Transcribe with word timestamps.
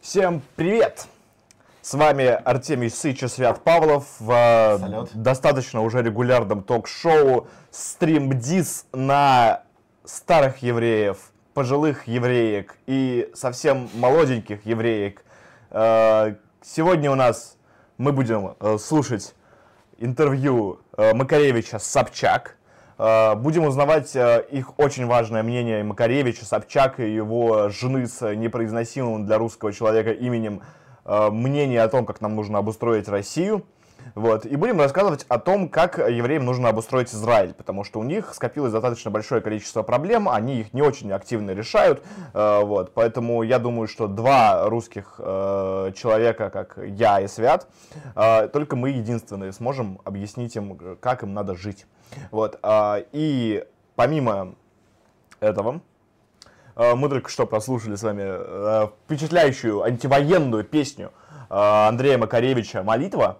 Всем 0.00 0.42
привет! 0.54 1.06
С 1.82 1.94
вами 1.94 2.26
Артемий 2.26 2.88
Сыч 2.88 3.22
и 3.24 3.28
Свят 3.28 3.64
Павлов 3.64 4.06
в 4.20 4.28
Салют. 4.78 5.10
достаточно 5.12 5.82
уже 5.82 6.02
регулярном 6.02 6.62
ток-шоу 6.62 7.48
«Стримдис» 7.70 8.86
на 8.92 9.64
старых 10.04 10.58
евреев, 10.58 11.18
пожилых 11.52 12.06
евреек 12.06 12.76
и 12.86 13.30
совсем 13.34 13.88
молоденьких 13.94 14.64
евреек. 14.64 15.24
Э, 15.70 16.36
Сегодня 16.62 17.10
у 17.10 17.14
нас 17.14 17.56
мы 17.98 18.12
будем 18.12 18.54
э, 18.60 18.78
слушать 18.78 19.34
интервью 19.98 20.80
э, 20.96 21.12
Макаревича 21.12 21.78
с 21.78 21.84
Собчак. 21.86 22.56
Э, 22.98 23.34
Будем 23.36 23.64
узнавать 23.64 24.14
э, 24.16 24.44
их 24.50 24.78
очень 24.78 25.06
важное 25.06 25.42
мнение 25.42 25.82
Макаревича, 25.84 26.44
Собчак 26.44 27.00
и 27.00 27.14
его 27.14 27.68
жены 27.68 28.06
с 28.06 28.34
непроизносимым 28.34 29.24
для 29.26 29.38
русского 29.38 29.72
человека 29.72 30.10
именем 30.10 30.62
э, 31.04 31.30
мнение 31.30 31.82
о 31.82 31.88
том, 31.88 32.04
как 32.04 32.20
нам 32.20 32.34
нужно 32.34 32.58
обустроить 32.58 33.08
Россию. 33.08 33.64
Вот. 34.14 34.46
И 34.46 34.56
будем 34.56 34.80
рассказывать 34.80 35.26
о 35.28 35.38
том, 35.38 35.68
как 35.68 35.98
евреям 35.98 36.44
нужно 36.44 36.68
обустроить 36.70 37.12
Израиль, 37.12 37.52
потому 37.52 37.84
что 37.84 38.00
у 38.00 38.04
них 38.04 38.32
скопилось 38.34 38.72
достаточно 38.72 39.10
большое 39.10 39.40
количество 39.40 39.82
проблем, 39.82 40.28
они 40.28 40.60
их 40.60 40.72
не 40.72 40.82
очень 40.82 41.12
активно 41.12 41.52
решают. 41.52 42.02
Э, 42.34 42.62
Вот. 42.64 42.94
Поэтому 42.94 43.42
я 43.42 43.58
думаю, 43.58 43.86
что 43.86 44.08
два 44.08 44.68
русских 44.68 45.16
э, 45.18 45.92
человека, 45.94 46.50
как 46.50 46.78
я 46.84 47.20
и 47.20 47.28
Свят, 47.28 47.68
э, 48.16 48.48
только 48.48 48.74
мы 48.74 48.90
единственные 48.90 49.52
сможем 49.52 50.00
объяснить 50.04 50.56
им, 50.56 50.76
э, 50.80 50.96
как 51.00 51.22
им 51.22 51.32
надо 51.34 51.54
жить. 51.54 51.86
Вот. 52.30 52.58
а, 52.62 53.02
И 53.12 53.64
помимо 53.96 54.54
этого, 55.40 55.80
э, 56.76 56.94
мы 56.94 57.08
только 57.08 57.30
что 57.30 57.46
прослушали 57.46 57.94
с 57.94 58.02
вами 58.02 58.22
э, 58.24 58.88
впечатляющую 59.04 59.82
антивоенную 59.82 60.64
песню 60.64 61.12
Андрея 61.50 62.18
Макаревича 62.18 62.82
«Молитва», 62.82 63.38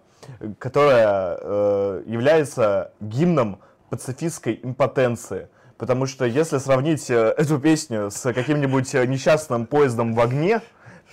которая 0.58 1.38
э, 1.40 2.02
является 2.06 2.92
гимном 3.00 3.60
пацифистской 3.90 4.60
импотенции. 4.62 5.48
Потому 5.76 6.06
что 6.06 6.24
если 6.24 6.58
сравнить 6.58 7.08
э, 7.10 7.34
эту 7.36 7.58
песню 7.58 8.10
с 8.10 8.32
каким-нибудь 8.32 8.94
э, 8.94 9.06
несчастным 9.06 9.66
поездом 9.66 10.14
в 10.14 10.20
огне, 10.20 10.60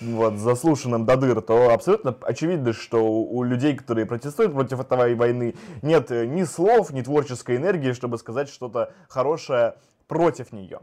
вот, 0.00 0.34
заслушанным 0.34 1.06
до 1.06 1.16
дыр, 1.16 1.40
то 1.40 1.70
абсолютно 1.72 2.16
очевидно, 2.22 2.72
что 2.72 3.02
у 3.04 3.42
людей, 3.42 3.76
которые 3.76 4.06
протестуют 4.06 4.52
против 4.52 4.80
этой 4.80 5.14
войны, 5.14 5.54
нет 5.82 6.10
э, 6.10 6.26
ни 6.26 6.44
слов, 6.44 6.90
ни 6.90 7.02
творческой 7.02 7.56
энергии, 7.56 7.92
чтобы 7.92 8.18
сказать 8.18 8.48
что-то 8.48 8.92
хорошее 9.08 9.76
против 10.06 10.52
нее. 10.52 10.80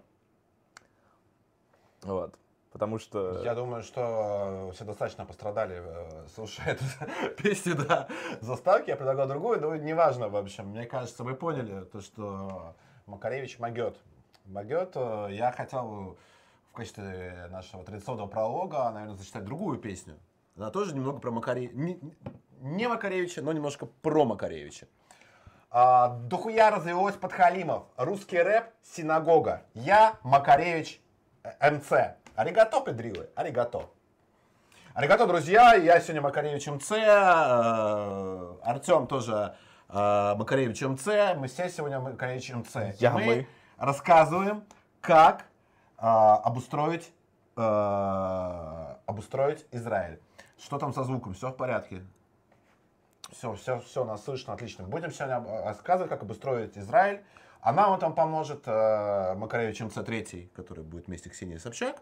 Вот. 2.01 2.33
Потому 2.71 2.97
что... 2.97 3.43
Я 3.43 3.53
думаю, 3.53 3.83
что 3.83 4.71
все 4.73 4.83
достаточно 4.83 5.25
пострадали, 5.25 5.83
э, 5.85 6.25
слушая 6.33 6.69
эту 6.73 6.83
песню 7.41 7.75
до 7.75 8.07
заставки. 8.41 8.89
Я 8.89 8.95
предлагал 8.95 9.27
другую, 9.27 9.61
но 9.61 9.75
неважно, 9.75 10.27
в 10.27 10.35
общем. 10.35 10.69
Мне 10.69 10.85
кажется, 10.85 11.23
вы 11.23 11.35
поняли, 11.35 11.83
то, 11.85 12.01
что 12.01 12.75
Макаревич 13.05 13.59
могет. 13.59 13.95
Могет. 14.45 14.93
Э, 14.95 15.27
Я 15.29 15.51
хотел 15.51 16.17
в 16.73 16.75
качестве 16.75 17.47
нашего 17.51 17.83
традиционного 17.83 18.25
пролога, 18.25 18.89
наверное, 18.89 19.15
зачитать 19.15 19.45
другую 19.45 19.77
песню. 19.77 20.17
Она 20.57 20.71
тоже 20.71 20.95
немного 20.95 21.19
про 21.19 21.29
Макаревича. 21.29 21.75
Не, 21.75 21.99
не 22.61 22.87
Макаревича, 22.87 23.43
но 23.43 23.53
немножко 23.53 23.85
про 23.85 24.25
Макаревича. 24.25 24.87
А, 25.69 26.07
дохуя 26.09 26.71
развелось 26.71 27.13
подхалимов. 27.13 27.83
Русский 27.95 28.39
рэп, 28.41 28.71
синагога. 28.81 29.61
Я 29.75 30.17
Макаревич 30.23 30.99
э, 31.43 31.71
МЦ. 31.71 31.91
Аригато, 32.35 32.81
педрилы, 32.81 33.29
аригато. 33.35 33.87
Аригато, 34.95 35.27
друзья, 35.27 35.75
я 35.75 35.99
сегодня 35.99 36.23
Макаревич 36.23 36.65
МЦ, 36.65 36.91
э, 36.93 38.55
Артем 38.63 39.05
тоже 39.05 39.53
э, 39.89 40.35
Макаревич 40.35 40.81
МЦ, 40.81 41.35
мы 41.37 41.47
все 41.47 41.69
сегодня 41.69 41.99
Макаревич 41.99 42.51
МЦ. 42.51 42.75
И 42.77 42.95
Я, 42.97 43.11
мы, 43.11 43.25
мы. 43.25 43.47
рассказываем, 43.77 44.63
как 45.01 45.45
обустроить, 46.07 47.11
э, 47.55 48.95
обустроить 49.05 49.65
Израиль. 49.71 50.19
Что 50.57 50.77
там 50.77 50.93
со 50.93 51.03
звуком, 51.03 51.33
все 51.33 51.49
в 51.51 51.55
порядке? 51.55 52.03
Все, 53.31 53.53
все, 53.55 53.79
все, 53.79 54.03
нас 54.05 54.23
слышно, 54.23 54.53
отлично. 54.53 54.85
Будем 54.85 55.11
сегодня 55.11 55.43
рассказывать, 55.63 56.09
как 56.09 56.21
обустроить 56.23 56.77
Израиль. 56.77 57.23
А 57.61 57.71
нам 57.71 57.91
вот 57.91 58.01
там 58.01 58.13
поможет 58.13 58.63
э, 58.65 59.35
Макаревич 59.35 59.81
МЦ-3, 59.81 60.49
который 60.53 60.83
будет 60.83 61.07
вместе 61.07 61.29
Ксении 61.29 61.57
Собчак. 61.57 62.01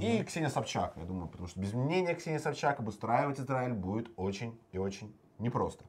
И 0.00 0.24
Ксения 0.24 0.48
Собчак, 0.48 0.94
я 0.96 1.04
думаю, 1.04 1.28
потому 1.28 1.46
что 1.46 1.60
без 1.60 1.72
мнения 1.72 2.14
Ксении 2.14 2.38
Собчак 2.38 2.80
обустраивать 2.80 3.38
Израиль 3.38 3.72
будет 3.72 4.10
очень 4.16 4.58
и 4.72 4.78
очень 4.78 5.14
непросто. 5.38 5.84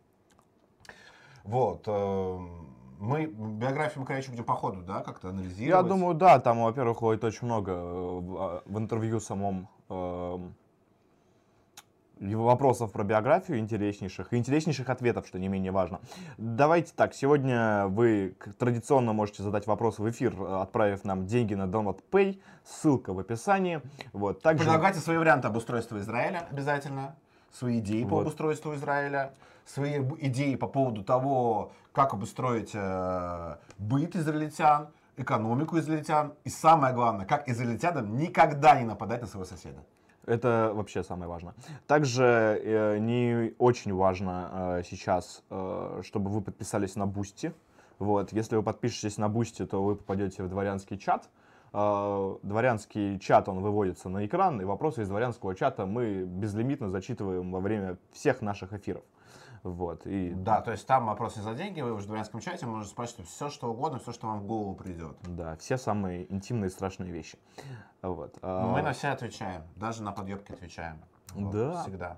Вот. 1.43 1.83
э, 1.87 2.39
мы 2.99 3.25
биографию 3.25 4.01
Макаревича 4.01 4.31
будем 4.31 4.43
по 4.43 4.53
ходу, 4.53 4.81
да, 4.81 5.01
как-то 5.01 5.29
анализировать. 5.29 5.83
Я 5.83 5.83
думаю, 5.83 6.15
да, 6.15 6.39
там, 6.39 6.63
во-первых, 6.63 6.97
ходит 6.97 7.23
очень 7.23 7.45
много 7.45 7.71
э, 7.71 8.61
в, 8.65 8.77
интервью 8.77 9.19
самом 9.19 9.69
эм, 9.89 10.55
вопросов 12.19 12.91
про 12.91 13.03
биографию 13.03 13.59
интереснейших 13.59 14.33
и 14.33 14.37
интереснейших 14.37 14.89
ответов, 14.89 15.27
что 15.27 15.37
не 15.37 15.47
менее 15.47 15.71
важно. 15.71 15.99
Давайте 16.37 16.91
так, 16.95 17.13
сегодня 17.13 17.87
вы 17.87 18.35
традиционно 18.57 19.13
можете 19.13 19.43
задать 19.43 19.67
вопрос 19.67 19.99
в 19.99 20.09
эфир, 20.09 20.33
э, 20.39 20.61
отправив 20.61 21.03
нам 21.03 21.27
деньги 21.27 21.53
на 21.53 21.63
Download 21.63 21.99
Pay, 22.11 22.39
ссылка 22.63 23.13
в 23.13 23.19
описании. 23.19 23.81
Вот, 24.13 24.41
также... 24.41 24.63
Предлагайте 24.63 24.99
свои 24.99 25.17
варианты 25.17 25.47
обустройства 25.47 25.99
Израиля 25.99 26.47
обязательно, 26.49 27.15
свои 27.51 27.79
идеи 27.79 28.03
по 28.03 28.15
Вот. 28.15 28.21
обустройству 28.21 28.73
Израиля, 28.73 29.33
свои 29.67 29.99
идеи 30.19 30.55
по 30.55 30.67
поводу 30.67 31.03
того, 31.03 31.71
как 31.91 32.13
обустроить 32.13 32.71
э, 32.73 33.55
быт 33.77 34.15
израильтян, 34.15 34.87
экономику 35.17 35.77
израильтян 35.79 36.33
и 36.45 36.49
самое 36.49 36.93
главное, 36.93 37.25
как 37.25 37.49
израильтянам 37.49 38.15
никогда 38.17 38.79
не 38.79 38.85
нападать 38.85 39.21
на 39.21 39.27
своего 39.27 39.45
соседа. 39.45 39.79
Это 40.25 40.71
вообще 40.73 41.03
самое 41.03 41.29
важное. 41.29 41.53
Также 41.85 42.23
э, 42.63 42.97
не 42.99 43.53
очень 43.57 43.93
важно 43.93 44.79
э, 44.79 44.83
сейчас, 44.85 45.43
э, 45.49 46.01
чтобы 46.03 46.29
вы 46.29 46.41
подписались 46.41 46.95
на 46.95 47.07
Boosty. 47.07 47.53
Вот, 47.97 48.31
если 48.33 48.57
вы 48.57 48.63
подпишетесь 48.63 49.17
на 49.17 49.29
Бусти, 49.29 49.65
то 49.65 49.81
вы 49.81 49.95
попадете 49.95 50.43
в 50.43 50.49
дворянский 50.49 50.97
чат. 50.97 51.29
Э, 51.73 52.35
дворянский 52.43 53.19
чат, 53.19 53.47
он 53.47 53.61
выводится 53.61 54.09
на 54.09 54.25
экран, 54.25 54.61
и 54.61 54.65
вопросы 54.65 55.03
из 55.03 55.07
дворянского 55.07 55.55
чата 55.55 55.85
мы 55.85 56.23
безлимитно 56.23 56.89
зачитываем 56.89 57.51
во 57.51 57.59
время 57.59 57.97
всех 58.11 58.41
наших 58.41 58.73
эфиров. 58.73 59.03
Вот, 59.63 60.05
и 60.05 60.31
Да, 60.33 60.61
то 60.61 60.71
есть 60.71 60.85
там 60.87 61.07
вопрос 61.07 61.35
не 61.35 61.41
за 61.41 61.53
деньги, 61.53 61.81
вы 61.81 61.93
уже 61.93 62.05
в 62.05 62.07
дворянском 62.07 62.39
чате 62.39 62.65
можете 62.65 62.91
спрашивать 62.91 63.27
все, 63.27 63.49
что 63.49 63.71
угодно, 63.71 63.99
все, 63.99 64.11
что 64.11 64.27
вам 64.27 64.39
в 64.39 64.45
голову 64.45 64.75
придет. 64.75 65.17
да, 65.23 65.55
все 65.57 65.77
самые 65.77 66.31
интимные 66.31 66.67
и 66.67 66.71
страшные 66.71 67.11
вещи. 67.11 67.37
Вот. 68.01 68.37
э, 68.41 68.65
Мы 68.73 68.81
на 68.81 68.93
все 68.93 69.09
отвечаем, 69.09 69.63
даже 69.75 70.03
на 70.03 70.11
подъебки 70.11 70.51
отвечаем. 70.51 70.99
Вот, 71.33 71.51
Да. 71.51 71.81
Всегда. 71.83 72.17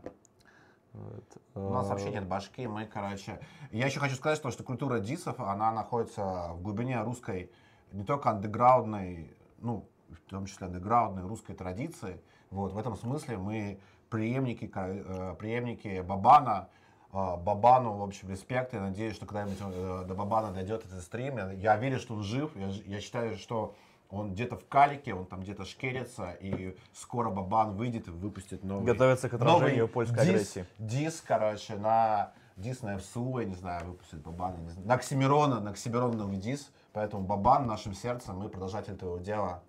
вот, 0.93 1.37
У 1.55 1.69
нас 1.73 1.85
э, 1.85 1.89
вообще 1.89 2.11
нет 2.11 2.27
башки, 2.27 2.67
мы, 2.67 2.85
короче... 2.85 3.39
Я 3.71 3.85
еще 3.85 3.99
хочу 3.99 4.15
сказать, 4.15 4.37
что, 4.37 4.51
что 4.51 4.63
культура 4.63 4.99
дисов, 4.99 5.39
она 5.39 5.71
находится 5.71 6.49
в 6.53 6.61
глубине 6.61 7.01
русской, 7.01 7.51
не 7.91 8.03
только 8.03 8.29
андеграундной, 8.29 9.33
ну, 9.59 9.87
в 10.09 10.29
том 10.29 10.45
числе 10.45 10.67
андеграундной 10.67 11.23
русской 11.23 11.53
традиции. 11.55 12.21
Вот, 12.51 12.73
в 12.73 12.77
этом 12.77 12.95
смысле 12.95 13.37
мы 13.37 13.79
преемники, 14.09 14.71
э, 14.73 15.35
преемники 15.37 16.01
Бабана, 16.01 16.69
Бабану, 17.11 17.93
в 17.93 18.03
общем, 18.03 18.29
респект. 18.29 18.73
Я 18.73 18.81
надеюсь, 18.81 19.15
что 19.15 19.25
когда-нибудь 19.25 19.57
э, 19.61 20.03
до 20.07 20.13
Бабана 20.13 20.51
дойдет 20.51 20.85
этот 20.85 21.01
стрим. 21.01 21.37
Я, 21.59 21.75
верю, 21.77 21.99
что 21.99 22.13
он 22.13 22.23
жив. 22.23 22.55
Я, 22.55 22.67
я 22.85 23.01
считаю, 23.01 23.35
что 23.37 23.75
он 24.09 24.33
где-то 24.33 24.57
в 24.57 24.67
калике, 24.67 25.13
он 25.13 25.25
там 25.25 25.41
где-то 25.41 25.65
шкерится, 25.65 26.31
и 26.31 26.75
скоро 26.93 27.29
Бабан 27.29 27.75
выйдет 27.75 28.07
и 28.07 28.11
выпустит 28.11 28.63
новый... 28.63 28.85
Готовится 28.85 29.29
к 29.29 29.33
отражению 29.35 29.87
польской 29.87 30.17
дис- 30.17 30.29
агрессии. 30.29 30.65
Дис, 30.79 31.23
короче, 31.25 31.75
на 31.75 32.31
дис 32.57 32.81
на 32.81 32.97
ФСУ, 32.97 33.39
я 33.39 33.45
не 33.45 33.55
знаю, 33.55 33.85
выпустит 33.85 34.21
Бабан, 34.21 34.55
я 34.55 34.61
не 34.61 34.69
знаю. 34.69 34.87
На 34.87 34.93
Оксимирона, 34.95 35.59
на 35.59 35.71
Оксимирона 35.71 36.17
новый 36.17 36.37
дис. 36.37 36.71
Поэтому 36.91 37.23
Бабан 37.23 37.67
нашим 37.67 37.93
сердцем, 37.93 38.37
мы 38.37 38.49
продолжатели 38.49 38.95
этого 38.95 39.19
дела. 39.19 39.61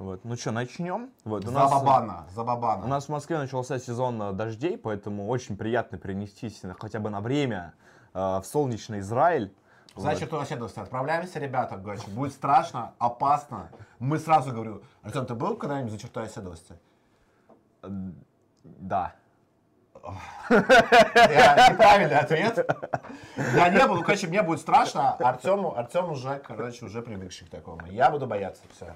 Вот. 0.00 0.24
Ну 0.24 0.34
что, 0.36 0.50
начнем? 0.50 1.10
Вот, 1.24 1.44
у 1.44 1.48
За 1.48 1.52
нас, 1.54 1.70
э, 1.70 1.74
Бабана, 1.74 2.26
за 2.34 2.42
Бабана. 2.42 2.84
У 2.86 2.88
нас 2.88 3.04
в 3.04 3.08
Москве 3.10 3.36
начался 3.38 3.78
сезон 3.78 4.20
э, 4.22 4.32
дождей, 4.32 4.78
поэтому 4.78 5.28
очень 5.28 5.56
приятно 5.58 5.98
перенестись 5.98 6.62
на- 6.62 6.74
хотя 6.74 7.00
бы 7.00 7.10
на 7.10 7.20
время 7.20 7.74
э, 8.14 8.18
в 8.18 8.44
солнечный 8.44 9.00
Израиль. 9.00 9.54
За 9.96 10.16
черту 10.16 10.38
оседлости 10.38 10.78
отправляемся, 10.78 11.38
ребята, 11.38 11.76
короче, 11.76 12.08
будет 12.10 12.32
страшно, 12.32 12.94
опасно. 12.98 13.68
Мы 13.98 14.18
сразу 14.18 14.52
говорю, 14.52 14.82
Артем, 15.02 15.26
ты 15.26 15.34
был 15.34 15.56
когда-нибудь 15.56 15.92
за 15.92 15.98
чертой 15.98 16.24
оседлости? 16.24 16.74
Да. 18.64 19.12
Я- 20.48 21.68
Неправильный 21.72 22.16
ответ. 22.18 22.66
Я 23.54 23.68
не 23.68 23.86
был, 23.86 23.96
ну, 23.96 24.02
короче, 24.02 24.28
мне 24.28 24.42
будет 24.42 24.60
страшно. 24.60 25.12
Артему, 25.16 25.76
Артем 25.76 26.10
уже, 26.10 26.38
короче, 26.38 26.86
уже 26.86 27.02
привыкший 27.02 27.46
к 27.46 27.50
такому. 27.50 27.84
Я 27.86 28.10
буду 28.10 28.26
бояться, 28.26 28.62
все. 28.74 28.94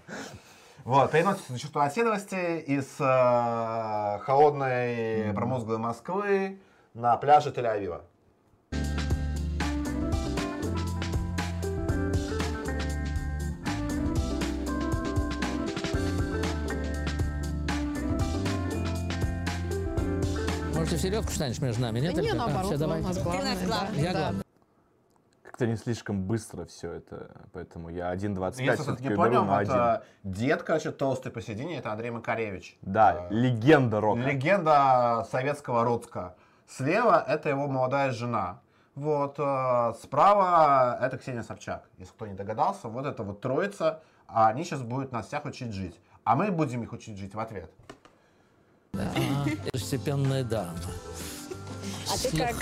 Вот, 0.85 1.11
переносится 1.13 1.59
чувство 1.59 1.85
оседлости 1.85 2.61
из 2.61 2.85
э, 3.01 4.19
холодной 4.21 5.33
промозглой 5.35 5.79
Москвы 5.79 6.59
на 6.93 7.17
пляже 7.17 7.51
Тель-Авива. 7.51 8.03
Может, 20.75 20.91
ты 20.91 20.99
середку 20.99 21.31
встанешь 21.31 21.61
между 21.61 21.81
нами? 21.81 22.01
Нет? 22.01 22.15
Да 22.15 22.21
не, 22.21 22.29
Илька? 22.29 22.45
А, 22.45 22.47
наоборот, 22.47 22.67
всё, 22.67 22.79
давай. 22.79 23.01
у 23.01 23.05
нас 23.05 23.19
главное. 23.19 23.55
нас 23.55 23.63
главный. 23.65 23.97
да. 23.97 24.03
Я 24.03 24.13
Да. 24.13 24.19
главный. 24.21 24.44
Как-то 25.65 25.71
не 25.73 25.77
слишком 25.77 26.23
быстро 26.23 26.65
все 26.67 26.93
это, 26.93 27.31
поэтому 27.53 27.89
я 27.89 28.15
1.25 28.15 28.63
Если 28.63 28.83
все-таки 28.83 29.09
беру 29.09 29.17
понял, 29.23 29.45
на 29.45 29.53
вот, 29.53 29.61
один. 29.63 29.77
э, 29.77 30.01
дед, 30.25 30.63
короче, 30.63 30.91
толстый 30.91 31.31
посередине, 31.33 31.79
это 31.79 31.91
Андрей 31.93 32.11
Макаревич. 32.11 32.77
Да, 32.83 33.29
Э, 33.31 33.35
легенда 33.35 34.01
рока. 34.01 34.21
Легенда 34.21 35.27
советского 35.31 35.85
Родска. 35.85 36.35
Слева 36.69 37.25
это 37.27 37.49
его 37.49 37.67
молодая 37.67 38.11
жена. 38.11 38.61
Вот, 38.95 39.37
э, 39.39 39.95
справа 40.03 40.99
это 41.01 41.17
Ксения 41.19 41.43
Собчак. 41.43 41.89
Если 41.99 42.13
кто 42.13 42.27
не 42.27 42.35
догадался, 42.35 42.89
вот 42.89 43.07
это 43.07 43.23
вот 43.23 43.41
троица, 43.41 44.01
а 44.29 44.49
они 44.49 44.65
сейчас 44.65 44.83
будут 44.83 45.13
нас 45.13 45.27
всех 45.29 45.45
учить 45.47 45.73
жить. 45.73 45.99
А 46.25 46.37
мы 46.37 46.51
будем 46.51 46.83
их 46.83 46.93
учить 46.93 47.17
жить 47.19 47.35
в 47.35 47.41
ответ. 47.41 47.71
Степенная 49.75 50.45
дама. 50.45 50.75
А 52.13 52.19
ты 52.19 52.37
как 52.37 52.57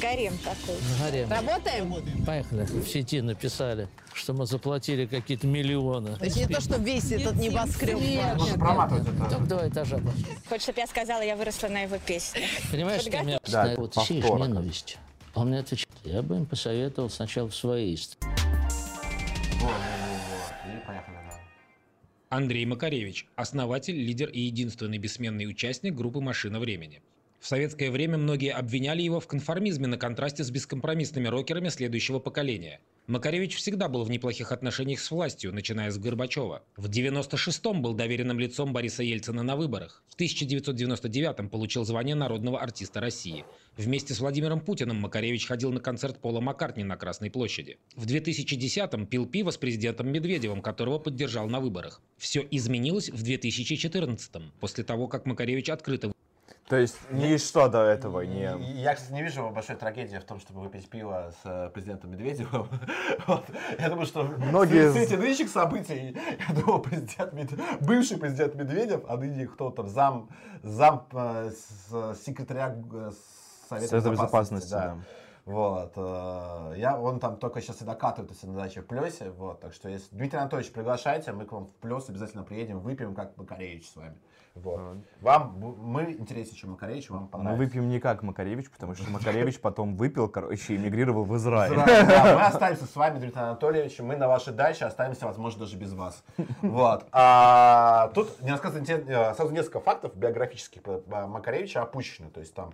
гарем 0.00 0.36
такой. 0.38 0.76
Горе. 1.00 1.26
Работаем? 1.26 2.24
Поехали. 2.24 2.64
В 2.64 2.88
сети 2.88 3.20
написали, 3.20 3.88
что 4.14 4.32
мы 4.32 4.46
заплатили 4.46 5.06
какие-то 5.06 5.46
миллионы. 5.46 6.16
То 6.16 6.24
есть 6.24 6.36
не 6.36 6.46
то, 6.46 6.60
что 6.60 6.76
весь 6.78 7.12
этот 7.12 7.36
небоскреб. 7.36 7.98
Нет, 8.00 8.36
Можно 8.36 8.58
проматывать 8.58 9.08
это. 9.08 9.30
Только 9.30 9.44
два 9.46 9.68
этажа. 9.68 10.00
Хочешь, 10.48 10.62
чтобы 10.62 10.80
я 10.80 10.86
сказала, 10.86 11.22
я 11.22 11.36
выросла 11.36 11.68
на 11.68 11.82
его 11.82 11.98
песнях. 11.98 12.44
Понимаешь, 12.70 13.02
что 13.02 13.22
меня 13.22 13.38
Да, 13.46 13.74
вот 13.76 13.94
сеешь 13.94 14.24
ненависть. 14.24 14.98
А 15.34 15.40
он 15.40 15.48
мне 15.48 15.58
отвечает, 15.58 15.88
я 16.04 16.22
бы 16.22 16.36
им 16.36 16.46
посоветовал 16.46 17.10
сначала 17.10 17.48
в 17.50 17.54
своей 17.54 17.96
стране. 17.98 18.34
Вот, 19.60 19.70
вот, 19.70 19.70
вот. 19.70 20.72
И 20.72 20.86
поехали, 20.86 21.16
да. 21.28 21.40
Андрей 22.30 22.64
Макаревич, 22.64 23.26
основатель, 23.36 23.96
лидер 23.96 24.30
и 24.30 24.40
единственный 24.40 24.96
бессменный 24.96 25.46
участник 25.46 25.94
группы 25.94 26.20
«Машина 26.20 26.58
времени». 26.58 27.02
В 27.40 27.46
советское 27.46 27.90
время 27.90 28.18
многие 28.18 28.52
обвиняли 28.52 29.02
его 29.02 29.20
в 29.20 29.26
конформизме 29.26 29.86
на 29.86 29.98
контрасте 29.98 30.42
с 30.42 30.50
бескомпромиссными 30.50 31.28
рокерами 31.28 31.68
следующего 31.68 32.18
поколения. 32.18 32.80
Макаревич 33.06 33.54
всегда 33.54 33.88
был 33.88 34.02
в 34.02 34.10
неплохих 34.10 34.50
отношениях 34.50 34.98
с 34.98 35.12
властью, 35.12 35.54
начиная 35.54 35.92
с 35.92 35.98
Горбачева. 35.98 36.64
В 36.76 36.90
96-м 36.90 37.80
был 37.80 37.94
доверенным 37.94 38.40
лицом 38.40 38.72
Бориса 38.72 39.04
Ельцина 39.04 39.44
на 39.44 39.54
выборах. 39.54 40.02
В 40.08 40.18
1999-м 40.18 41.48
получил 41.48 41.84
звание 41.84 42.16
народного 42.16 42.60
артиста 42.60 43.00
России. 43.00 43.44
Вместе 43.76 44.12
с 44.12 44.18
Владимиром 44.18 44.60
Путиным 44.60 44.96
Макаревич 44.96 45.46
ходил 45.46 45.70
на 45.70 45.78
концерт 45.78 46.20
Пола 46.20 46.40
Маккартни 46.40 46.82
на 46.82 46.96
Красной 46.96 47.30
площади. 47.30 47.78
В 47.94 48.06
2010-м 48.06 49.06
пил 49.06 49.26
пиво 49.26 49.52
с 49.52 49.56
президентом 49.56 50.08
Медведевым, 50.10 50.60
которого 50.60 50.98
поддержал 50.98 51.48
на 51.48 51.60
выборах. 51.60 52.02
Все 52.16 52.44
изменилось 52.50 53.10
в 53.10 53.22
2014-м, 53.22 54.52
после 54.58 54.82
того, 54.82 55.06
как 55.06 55.26
Макаревич 55.26 55.70
открыто 55.70 56.10
То 56.68 56.76
есть 56.76 56.96
ничто 57.12 57.68
до 57.68 57.82
этого 57.84 58.22
не... 58.22 58.42
Я, 58.82 58.94
кстати, 58.96 59.12
не 59.12 59.22
вижу 59.22 59.48
большой 59.50 59.76
трагедии 59.76 60.16
в 60.16 60.24
том, 60.24 60.40
чтобы 60.40 60.62
выпить 60.62 60.90
пиво 60.90 61.32
с 61.42 61.46
э, 61.48 61.70
президентом 61.70 62.10
Медведевым. 62.10 62.68
Вот. 63.28 63.44
Я 63.78 63.88
думаю, 63.88 64.06
что 64.06 64.24
Многие 64.24 64.90
свете 64.92 65.16
з- 65.16 65.20
нынешних 65.20 65.48
событий, 65.48 66.16
я 66.48 66.54
думаю, 66.54 66.82
президент, 66.82 67.32
Мед- 67.34 67.60
бывший 67.80 68.16
президент 68.18 68.56
Медведев, 68.56 69.04
а 69.08 69.16
ныне 69.16 69.46
кто 69.46 69.70
там, 69.70 69.88
зам, 69.88 70.28
зам 70.64 71.06
э, 71.12 71.50
с- 71.52 72.18
секретаря 72.24 72.74
э, 72.92 73.12
Совета, 73.68 73.88
Совета 73.88 74.10
безопасности, 74.10 74.70
да. 74.70 74.98
Вот. 75.44 75.96
Я, 76.76 76.98
он 77.00 77.20
там 77.20 77.36
только 77.36 77.60
сейчас 77.60 77.80
и 77.80 77.84
докатывается 77.84 78.48
на 78.48 78.56
даче 78.56 78.80
в 78.80 78.86
Плесе. 78.86 79.30
Вот. 79.30 79.60
Так 79.60 79.72
что, 79.74 79.88
если 79.88 80.12
Дмитрий 80.16 80.40
Анатольевич, 80.40 80.72
приглашайте, 80.72 81.30
мы 81.30 81.44
к 81.44 81.52
вам 81.52 81.66
в 81.66 81.72
Плес 81.74 82.08
обязательно 82.08 82.42
приедем, 82.42 82.80
выпьем, 82.80 83.14
как 83.14 83.36
Макаревич 83.36 83.88
с 83.88 83.94
вами. 83.94 84.16
Вот. 84.56 84.80
Вам, 85.20 85.58
мы 85.78 86.12
интереснее, 86.12 86.56
чем 86.56 86.70
Макаревич, 86.70 87.10
вам 87.10 87.24
Мы 87.24 87.28
понравится. 87.28 87.64
выпьем 87.64 87.88
не 87.88 88.00
как 88.00 88.22
Макаревич, 88.22 88.70
потому 88.70 88.94
что 88.94 89.10
Макаревич 89.10 89.60
потом 89.60 89.96
выпил, 89.96 90.28
короче, 90.28 90.76
эмигрировал 90.76 91.24
в 91.24 91.36
Израиль. 91.36 91.74
Израиль, 91.74 92.06
да, 92.06 92.34
мы 92.34 92.42
останемся 92.42 92.86
с 92.86 92.96
вами, 92.96 93.18
Дмитрий 93.18 93.40
Анатольевич. 93.40 93.98
Мы 93.98 94.16
на 94.16 94.28
вашей 94.28 94.52
даче 94.52 94.86
останемся, 94.86 95.26
возможно, 95.26 95.60
даже 95.60 95.76
без 95.76 95.92
вас. 95.92 96.24
Вот. 96.62 97.06
А, 97.12 98.10
тут 98.14 98.42
не 98.42 98.50
рассказано 98.50 98.84
сразу 99.34 99.52
несколько 99.52 99.80
фактов 99.80 100.16
биографических 100.16 100.82
Макаревича 101.06 101.82
опущены. 101.82 102.30
То 102.30 102.40
есть 102.40 102.54
там 102.54 102.72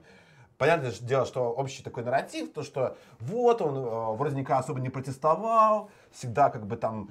Понятное 0.62 0.92
дело, 1.00 1.26
что 1.26 1.50
общий 1.50 1.82
такой 1.82 2.04
нарратив, 2.04 2.52
то 2.52 2.62
что 2.62 2.96
вот 3.18 3.60
он 3.60 3.76
э, 3.76 4.16
вроде 4.16 4.36
никогда 4.36 4.58
особо 4.58 4.78
не 4.78 4.90
протестовал, 4.90 5.90
всегда 6.12 6.50
как 6.50 6.66
бы 6.66 6.76
там 6.76 7.10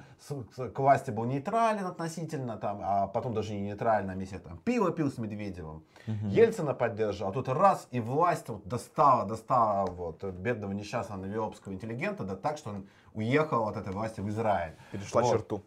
к 0.56 0.78
власти 0.78 1.10
был 1.10 1.24
нейтрален 1.24 1.86
относительно, 1.86 2.56
там, 2.56 2.80
а 2.82 3.06
потом 3.06 3.34
даже 3.34 3.52
не 3.52 3.60
нейтрально, 3.60 4.12
а 4.12 4.16
вместе 4.16 4.38
там 4.38 4.58
пиво 4.58 4.90
пил 4.90 5.10
с 5.10 5.18
Медведевым, 5.18 5.84
Ельцина 6.06 6.74
поддерживал, 6.74 7.30
а 7.30 7.34
тут 7.34 7.48
раз 7.48 7.88
и 7.90 8.00
власть 8.00 8.48
вот 8.48 8.66
достала, 8.66 9.26
достала 9.26 9.90
вот 9.90 10.22
бедного 10.24 10.72
несчастного 10.72 11.20
новиопского 11.20 11.72
интеллигента, 11.72 12.24
да 12.24 12.36
так, 12.36 12.58
что 12.58 12.70
он 12.70 12.88
уехал 13.14 13.68
от 13.68 13.76
этой 13.76 13.92
власти 13.92 14.20
в 14.20 14.28
Израиль. 14.28 14.74
Перешла 14.90 15.22
Вот. 15.22 15.30
черту. 15.30 15.62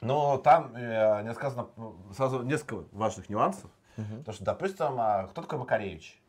Но 0.00 0.38
там 0.38 0.74
э, 0.74 1.22
не 1.22 1.34
сказано 1.34 1.68
сразу 2.16 2.42
несколько 2.42 2.84
важных 2.92 3.28
нюансов. 3.28 3.70
Потому 3.96 4.32
что, 4.32 4.44
допустим, 4.44 4.94
а, 4.98 5.26
кто 5.26 5.42
такой 5.42 5.58
Макаревич? 5.58 6.22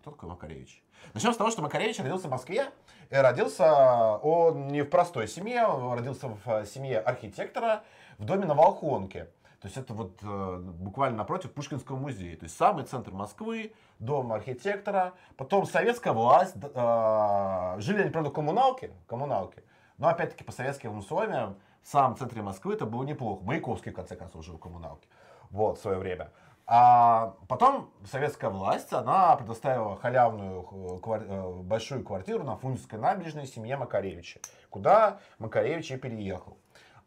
Кто 0.00 0.12
такой 0.12 0.28
Макаревич? 0.28 0.82
Начнем 1.14 1.32
с 1.32 1.36
того, 1.36 1.50
что 1.50 1.62
Макаревич 1.62 1.98
родился 1.98 2.28
в 2.28 2.30
Москве. 2.30 2.70
И 3.10 3.14
родился 3.14 4.16
он 4.18 4.68
не 4.68 4.82
в 4.82 4.90
простой 4.90 5.26
семье, 5.26 5.66
он 5.66 5.98
родился 5.98 6.28
в 6.28 6.38
э, 6.46 6.66
семье 6.66 7.00
архитектора 7.00 7.82
в 8.18 8.24
доме 8.24 8.46
на 8.46 8.54
Волхонке. 8.54 9.28
То 9.60 9.66
есть 9.66 9.76
это 9.76 9.92
вот 9.92 10.18
э, 10.22 10.56
буквально 10.58 11.18
напротив 11.18 11.52
Пушкинского 11.52 11.96
музея. 11.96 12.36
То 12.36 12.44
есть 12.44 12.56
самый 12.56 12.84
центр 12.84 13.12
Москвы, 13.12 13.72
дом 13.98 14.32
архитектора. 14.32 15.12
Потом 15.36 15.66
советская 15.66 16.12
власть. 16.12 16.54
э, 16.56 17.76
жили 17.80 18.02
они, 18.02 18.10
правда, 18.10 18.30
в 18.30 18.32
коммуналке. 18.32 18.92
коммуналке. 19.06 19.62
Но 19.98 20.08
опять-таки 20.08 20.44
по 20.44 20.52
советским 20.52 20.96
условиям 20.96 21.56
в 21.82 21.88
самом 21.88 22.16
центре 22.16 22.40
Москвы 22.42 22.74
это 22.74 22.86
было 22.86 23.02
неплохо. 23.02 23.44
Маяковский, 23.44 23.92
в 23.92 23.94
конце 23.94 24.16
концов, 24.16 24.44
жил 24.44 24.56
в 24.56 24.60
коммуналке. 24.60 25.06
Вот, 25.50 25.78
в 25.78 25.82
свое 25.82 25.98
время. 25.98 26.30
А 26.72 27.34
потом 27.48 27.90
советская 28.04 28.48
власть, 28.48 28.92
она 28.92 29.34
предоставила 29.34 29.96
халявную 29.96 31.00
э, 31.04 31.18
э, 31.18 31.52
большую 31.64 32.04
квартиру 32.04 32.44
на 32.44 32.56
Фрунзенской 32.56 32.96
набережной 32.96 33.48
семье 33.48 33.76
Макаревича, 33.76 34.38
куда 34.70 35.18
Макаревич 35.40 35.90
и 35.90 35.96
переехал. 35.96 36.58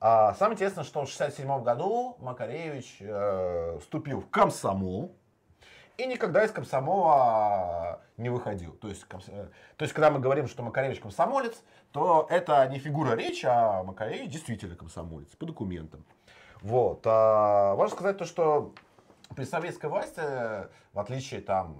А 0.01 0.33
самое 0.33 0.55
интересное, 0.55 0.83
что 0.83 1.05
в 1.05 1.07
1967 1.15 1.63
году 1.63 2.17
Макаревич 2.19 2.97
э, 2.99 3.79
вступил 3.79 4.19
в 4.19 4.29
комсомол 4.29 5.15
и 5.95 6.07
никогда 6.07 6.43
из 6.43 6.51
комсомола 6.51 8.01
не 8.17 8.27
выходил. 8.27 8.73
То 8.73 8.89
есть, 8.89 9.05
комс- 9.07 9.29
э, 9.29 9.47
то 9.77 9.83
есть, 9.83 9.93
когда 9.93 10.11
мы 10.11 10.19
говорим, 10.19 10.49
что 10.49 10.61
Макаревич 10.61 10.99
комсомолец, 10.99 11.63
то 11.93 12.27
это 12.29 12.67
не 12.67 12.79
фигура 12.79 13.15
речи, 13.15 13.45
а 13.45 13.81
Макаревич 13.83 14.29
действительно 14.29 14.75
комсомолец 14.75 15.33
по 15.37 15.45
документам. 15.45 16.03
Вот. 16.61 17.03
А, 17.05 17.77
можно 17.77 17.95
сказать 17.95 18.17
то, 18.17 18.25
что 18.25 18.73
при 19.35 19.43
советской 19.45 19.87
власти, 19.89 20.21
в 20.93 20.99
отличие 20.99 21.41
там, 21.41 21.75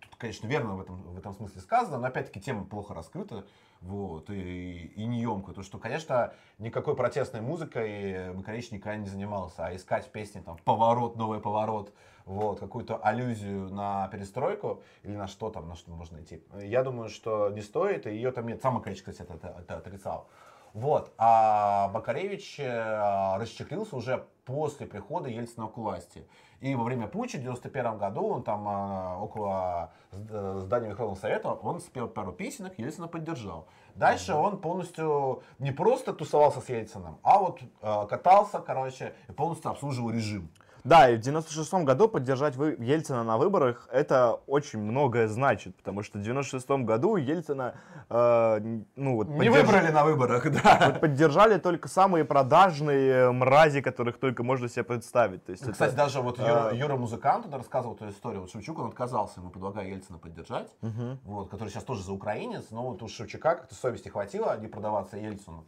тут, 0.00 0.16
конечно, 0.16 0.46
верно 0.46 0.76
в 0.76 0.80
этом, 0.80 1.02
в 1.02 1.18
этом 1.18 1.34
смысле 1.34 1.60
сказано, 1.60 1.98
но 1.98 2.06
опять-таки 2.06 2.40
тема 2.40 2.64
плохо 2.64 2.94
раскрыта, 2.94 3.44
вот, 3.80 4.30
и, 4.30 4.86
и 4.96 5.04
неемкая, 5.04 5.54
то 5.54 5.62
что, 5.62 5.78
конечно, 5.78 6.32
никакой 6.58 6.96
протестной 6.96 7.40
музыкой 7.42 8.32
Макаревич 8.32 8.70
никогда 8.70 8.96
не 8.96 9.06
занимался, 9.06 9.66
а 9.66 9.76
искать 9.76 10.06
в 10.06 10.10
песне 10.10 10.40
там 10.40 10.56
поворот, 10.64 11.16
новый 11.16 11.40
поворот, 11.40 11.92
вот, 12.24 12.58
какую-то 12.58 12.96
аллюзию 12.96 13.68
на 13.72 14.08
перестройку 14.08 14.82
или 15.02 15.14
на 15.14 15.28
что 15.28 15.50
там, 15.50 15.68
на 15.68 15.76
что 15.76 15.92
можно 15.92 16.20
идти. 16.20 16.42
Я 16.58 16.82
думаю, 16.82 17.08
что 17.10 17.50
не 17.50 17.60
стоит, 17.62 18.06
и 18.06 18.10
ее 18.10 18.32
там 18.32 18.48
нет. 18.48 18.60
Сам 18.62 18.74
Макаревич, 18.74 19.02
кстати, 19.02 19.22
это, 19.22 19.34
это- 19.34 19.56
это 19.60 19.76
отрицал. 19.76 20.28
Вот. 20.72 21.12
А 21.16 21.88
Макаревич 21.94 22.56
э, 22.58 23.36
расчехлился 23.38 23.96
уже 23.96 24.26
после 24.44 24.86
прихода 24.86 25.28
Ельцина 25.28 25.68
к 25.68 25.76
власти. 25.78 26.26
И 26.60 26.74
во 26.74 26.84
время 26.84 27.06
путча 27.06 27.38
в 27.38 27.42
91 27.42 27.98
году 27.98 28.26
он 28.26 28.42
там 28.42 28.66
э, 28.66 29.16
около 29.18 29.92
зд- 30.10 30.60
здания 30.60 30.88
Верховного 30.88 31.16
Совета, 31.16 31.52
он 31.52 31.80
спел 31.80 32.08
пару 32.08 32.32
песенок, 32.32 32.78
Ельцина 32.78 33.08
поддержал. 33.08 33.66
Дальше 33.94 34.34
он 34.34 34.58
полностью 34.60 35.42
не 35.58 35.70
просто 35.72 36.12
тусовался 36.12 36.60
с 36.60 36.68
Ельциным, 36.68 37.18
а 37.22 37.38
вот 37.38 37.60
э, 37.62 38.06
катался, 38.08 38.58
короче, 38.60 39.14
и 39.28 39.32
полностью 39.32 39.70
обслуживал 39.70 40.10
режим. 40.10 40.50
Да, 40.86 41.10
и 41.10 41.16
в 41.16 41.20
96 41.20 41.74
году 41.84 42.06
поддержать 42.08 42.54
вы 42.54 42.76
Ельцина 42.78 43.24
на 43.24 43.38
выборах, 43.38 43.88
это 43.90 44.40
очень 44.46 44.78
многое 44.78 45.26
значит, 45.26 45.74
потому 45.76 46.04
что 46.04 46.18
в 46.18 46.22
96 46.22 46.70
году 46.84 47.16
Ельцина, 47.16 47.74
э, 48.08 48.60
ну 48.94 49.16
вот... 49.16 49.26
Не 49.28 49.48
поддерж- 49.48 49.62
выбрали 49.66 49.90
на 49.90 50.04
выборах, 50.04 50.48
да. 50.62 50.82
вот 50.86 51.00
поддержали 51.00 51.58
только 51.58 51.88
самые 51.88 52.24
продажные 52.24 53.32
мрази, 53.32 53.80
которых 53.80 54.18
только 54.20 54.44
можно 54.44 54.68
себе 54.68 54.84
представить. 54.84 55.44
То 55.44 55.50
есть 55.50 55.64
это- 55.64 55.72
Кстати, 55.72 55.94
даже 55.96 56.20
вот 56.20 56.38
Юра, 56.38 56.68
а, 56.68 56.72
Юра 56.72 56.94
музыкант, 56.94 57.52
рассказывал 57.52 57.96
эту 57.96 58.08
историю. 58.08 58.42
Вот 58.42 58.52
Шевчук, 58.52 58.78
он 58.78 58.86
отказался, 58.86 59.40
ему 59.40 59.50
предлагая 59.50 59.88
Ельцина 59.88 60.18
поддержать, 60.18 60.70
Мгм. 60.82 61.18
вот, 61.24 61.50
который 61.50 61.70
сейчас 61.70 61.82
тоже 61.82 62.04
за 62.04 62.12
украинец, 62.12 62.66
но 62.70 62.84
вот 62.84 63.02
у 63.02 63.08
Шевчука 63.08 63.56
как-то 63.56 63.74
совести 63.74 64.08
хватило 64.08 64.56
не 64.60 64.68
продаваться 64.68 65.16
Ельцину. 65.16 65.66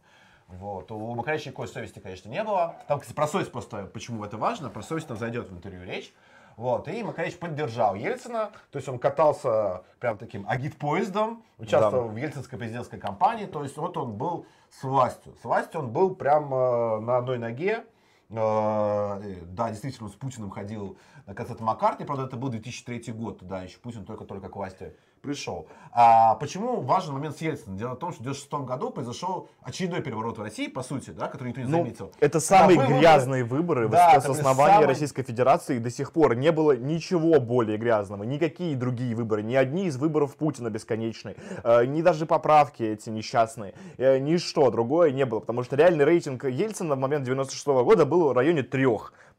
Вот. 0.49 0.91
У 0.91 1.15
Макаревича 1.15 1.49
никакой 1.49 1.67
совести, 1.67 1.99
конечно, 1.99 2.29
не 2.29 2.43
было. 2.43 2.75
Там, 2.87 2.99
кстати, 2.99 3.15
про 3.15 3.27
совесть 3.27 3.51
просто, 3.51 3.85
почему 3.85 4.23
это 4.25 4.37
важно, 4.37 4.69
про 4.69 4.81
совесть 4.81 5.07
там 5.07 5.17
зайдет 5.17 5.49
в 5.49 5.55
интервью 5.55 5.83
речь. 5.83 6.13
Вот, 6.57 6.89
и 6.89 7.03
Макаревич 7.03 7.39
поддержал 7.39 7.95
Ельцина, 7.95 8.49
то 8.71 8.79
есть 8.79 8.89
он 8.89 8.99
катался 8.99 9.83
прям 10.01 10.17
таким 10.17 10.45
агитпоездом, 10.45 11.41
участвовал 11.57 12.09
в 12.09 12.17
ельцинской 12.17 12.59
президентской 12.59 12.99
кампании, 12.99 13.45
то 13.45 13.63
есть 13.63 13.77
вот 13.77 13.95
он 13.95 14.17
был 14.17 14.45
с 14.69 14.83
властью. 14.83 15.35
С 15.41 15.45
властью 15.45 15.79
он 15.79 15.91
был 15.91 16.15
прям 16.15 16.53
э, 16.53 16.99
на 16.99 17.15
одной 17.15 17.37
ноге, 17.37 17.85
Э, 18.29 19.41
Да, 19.47 19.69
действительно, 19.69 20.07
он 20.07 20.13
с 20.13 20.15
Путиным 20.15 20.51
ходил 20.51 20.97
на 21.25 21.33
концерт 21.33 21.59
Маккартни, 21.61 22.05
правда, 22.05 22.25
это 22.25 22.37
был 22.37 22.49
2003 22.49 23.11
год, 23.13 23.39
да, 23.41 23.63
еще 23.63 23.79
Путин 23.79 24.05
только-только 24.05 24.49
к 24.49 24.55
власти 24.55 24.95
пришел. 25.21 25.67
А 25.91 26.35
почему 26.35 26.81
важен 26.81 27.13
момент 27.13 27.35
с 27.37 27.41
Ельциным? 27.41 27.75
Дело 27.77 27.95
в 27.95 27.99
том, 27.99 28.11
что 28.11 28.19
в 28.21 28.27
1996 28.27 28.67
году 28.67 28.91
произошел 28.91 29.49
очередной 29.61 30.01
переворот 30.01 30.37
в 30.37 30.41
России, 30.41 30.67
по 30.67 30.83
сути, 30.83 31.09
да, 31.09 31.27
который 31.27 31.47
никто 31.49 31.61
не 31.61 31.67
Ну, 31.67 31.77
заметил. 31.79 32.11
это 32.19 32.39
самые 32.39 32.77
выборы- 32.79 32.99
грязные 32.99 33.43
выборы 33.43 33.89
Да, 33.89 34.21
с- 34.21 34.25
основания 34.25 34.73
самые- 34.75 34.87
Российской 34.87 35.23
Федерации 35.23 35.79
до 35.79 35.89
сих 35.89 36.11
пор 36.13 36.35
не 36.35 36.51
было 36.51 36.77
ничего 36.77 37.39
более 37.39 37.77
грязного, 37.77 38.23
никакие 38.23 38.75
другие 38.75 39.15
выборы, 39.15 39.41
ни 39.41 39.55
одни 39.55 39.87
из 39.87 39.97
выборов 39.97 40.35
Путина 40.35 40.69
бесконечные, 40.69 41.35
э, 41.63 41.85
ни 41.85 42.03
даже 42.03 42.27
поправки 42.27 42.83
эти 42.83 43.09
несчастные, 43.09 43.73
э, 43.97 44.19
ничто 44.19 44.69
другое 44.69 45.11
не 45.11 45.25
было, 45.25 45.39
потому 45.39 45.63
что 45.63 45.75
реальный 45.75 46.05
рейтинг 46.05 46.43
Ельцина 46.43 46.95
в 46.95 46.99
момент 46.99 47.25
96 47.25 47.83
года 47.83 48.05
был 48.05 48.29
в 48.29 48.33
районе 48.33 48.61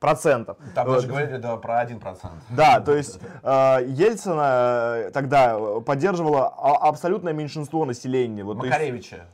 3%. 0.00 0.56
Там 0.74 0.86
Вот. 0.86 0.94
даже 0.94 1.06
говорили 1.06 1.36
да, 1.36 1.56
про 1.56 1.82
1%. 1.84 2.30
Да, 2.50 2.80
то 2.80 2.94
есть 2.94 3.20
э, 3.42 3.84
Ельцина 3.86 5.10
тогда 5.12 5.58
поддерживало 5.80 6.48
а- 6.48 6.88
абсолютное 6.88 7.32
меньшинство 7.32 7.84
населения. 7.84 8.42
Вот, 8.42 8.56
Макаревича. 8.56 9.26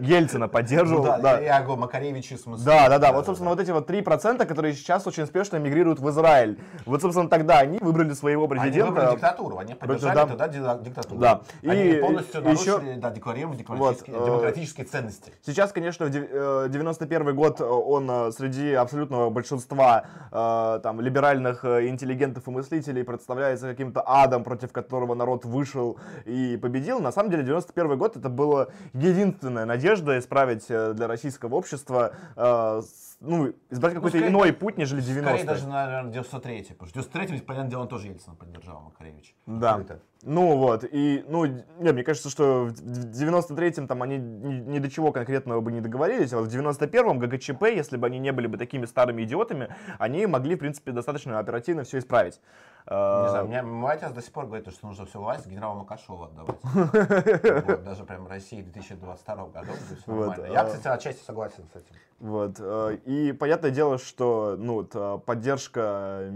Ельцина 0.00 0.46
Ну 0.46 0.52
поддерживал, 0.52 1.04
да, 1.04 1.18
да. 1.18 1.40
я 1.40 1.60
говорю, 1.62 1.80
Макаревичи 1.82 2.36
в 2.36 2.40
смысле. 2.40 2.64
Да, 2.64 2.88
да, 2.88 2.98
да. 2.98 3.12
Вот, 3.12 3.26
собственно, 3.26 3.50
вот 3.50 3.60
эти 3.60 3.70
вот 3.70 3.88
3%, 3.88 4.44
которые 4.46 4.74
сейчас 4.74 5.06
очень 5.06 5.22
успешно 5.24 5.56
мигрируют 5.56 6.00
в 6.00 6.08
Израиль. 6.10 6.58
Вот, 6.86 7.00
собственно, 7.02 7.28
тогда 7.28 7.58
они 7.58 7.78
выбрали 7.78 8.12
своего 8.12 8.44
Они 8.44 8.60
президента. 8.60 8.90
выбрали 8.90 9.10
диктатуру, 9.12 9.58
они 9.58 9.74
поддержали 9.74 10.14
да. 10.14 10.26
тогда 10.26 10.48
ди- 10.48 10.84
диктатуру. 10.84 11.20
Да. 11.20 11.40
Они 11.66 11.82
И 11.90 11.96
полностью 12.00 12.40
еще- 12.42 12.72
нарушили, 12.72 13.00
да, 13.00 13.10
декларируем 13.10 13.56
демократические, 13.56 14.16
Вот, 14.16 14.22
э, 14.22 14.30
демократические 14.30 14.86
ценности. 14.86 15.32
Сейчас, 15.44 15.72
конечно, 15.72 16.06
в 16.06 16.10
дев- 16.10 16.28
э, 16.30 16.68
91 16.70 17.34
год 17.34 17.60
э, 17.60 17.64
он 17.64 18.32
среди 18.32 18.72
абсолютного 18.74 19.30
большинства 19.30 20.04
там, 20.30 21.00
либеральных 21.00 21.64
интеллигентов 21.64 22.46
и 22.48 22.50
мыслителей 22.50 23.04
представляется 23.04 23.68
каким-то 23.68 24.02
адом, 24.06 24.42
против 24.44 24.72
которого 24.72 25.14
народ 25.14 25.44
вышел 25.44 25.98
и 26.24 26.58
победил. 26.60 27.00
На 27.00 27.12
самом 27.12 27.30
деле, 27.30 27.42
91 27.42 27.96
год 27.96 28.16
это 28.16 28.28
была 28.28 28.68
единственная 29.64 29.66
надежда 29.66 30.18
исправить 30.18 30.66
э, 30.68 30.92
для 30.94 31.06
российского 31.06 31.54
общества, 31.56 32.12
э, 32.36 32.82
ну, 33.20 33.52
избрать 33.70 33.94
какой-то 33.94 34.18
скорее- 34.18 34.30
иной 34.30 34.52
путь, 34.52 34.76
нежели 34.76 35.00
90 35.00 35.30
Скорее 35.30 35.44
даже, 35.44 35.68
наверное, 35.68 36.12
93-й. 36.12 36.74
Потому 36.74 36.88
что 36.88 37.02
в 37.02 37.06
93-м, 37.06 37.40
понятное 37.40 37.70
дело, 37.70 37.82
он 37.82 37.88
тоже 37.88 38.08
Ельцина 38.08 38.34
поддержал, 38.36 38.80
Макаревич. 38.82 39.34
Да. 39.46 39.80
Ну 40.22 40.56
вот, 40.56 40.84
и, 40.90 41.22
ну, 41.28 41.44
не, 41.44 41.92
мне 41.92 42.02
кажется, 42.02 42.30
что 42.30 42.64
в 42.64 42.72
93-м 42.72 43.86
там 43.86 44.02
они 44.02 44.16
ни, 44.16 44.54
ни 44.54 44.78
до 44.78 44.90
чего 44.90 45.12
конкретного 45.12 45.60
бы 45.60 45.70
не 45.70 45.82
договорились, 45.82 46.32
а 46.32 46.38
вот 46.38 46.48
в 46.48 46.54
91-м 46.54 47.18
ГГЧП, 47.18 47.64
если 47.64 47.98
бы 47.98 48.06
они 48.06 48.18
не 48.18 48.32
были 48.32 48.46
бы 48.46 48.56
такими 48.56 48.86
старыми 48.86 49.22
идиотами, 49.24 49.68
они 49.98 50.26
могли, 50.26 50.54
в 50.54 50.58
принципе, 50.60 50.92
достаточно 50.92 51.38
оперативно 51.38 51.84
все 51.84 51.98
исправить. 51.98 52.40
Не 52.86 52.90
А, 52.96 53.28
знаю, 53.30 53.44
у 53.46 53.48
меня 53.48 53.62
мой 53.62 53.94
отец 53.94 54.12
до 54.12 54.20
сих 54.20 54.30
пор 54.30 54.44
говорит, 54.44 54.70
что 54.70 54.86
нужно 54.86 55.06
всю 55.06 55.18
власть 55.18 55.46
генералу 55.46 55.78
Макашову 55.80 56.24
отдавать. 56.24 56.56
Вот, 57.66 57.82
Даже 57.84 58.04
прям 58.04 58.26
России 58.28 58.60
2022 58.60 59.36
года 59.36 59.60
будет 59.60 59.98
всё 60.02 60.12
Вот, 60.12 60.26
нормально. 60.28 60.52
Я, 60.52 60.60
а- 60.60 60.64
кстати, 60.66 60.88
отчасти 60.88 61.24
согласен 61.24 61.64
с 61.72 61.76
этим. 61.76 61.94
Вот, 62.20 62.56
э, 62.58 62.96
и 63.06 63.32
понятное 63.32 63.70
дело, 63.70 63.96
что, 63.98 64.56
ну, 64.58 64.74
вот, 64.74 65.24
поддержка... 65.24 66.28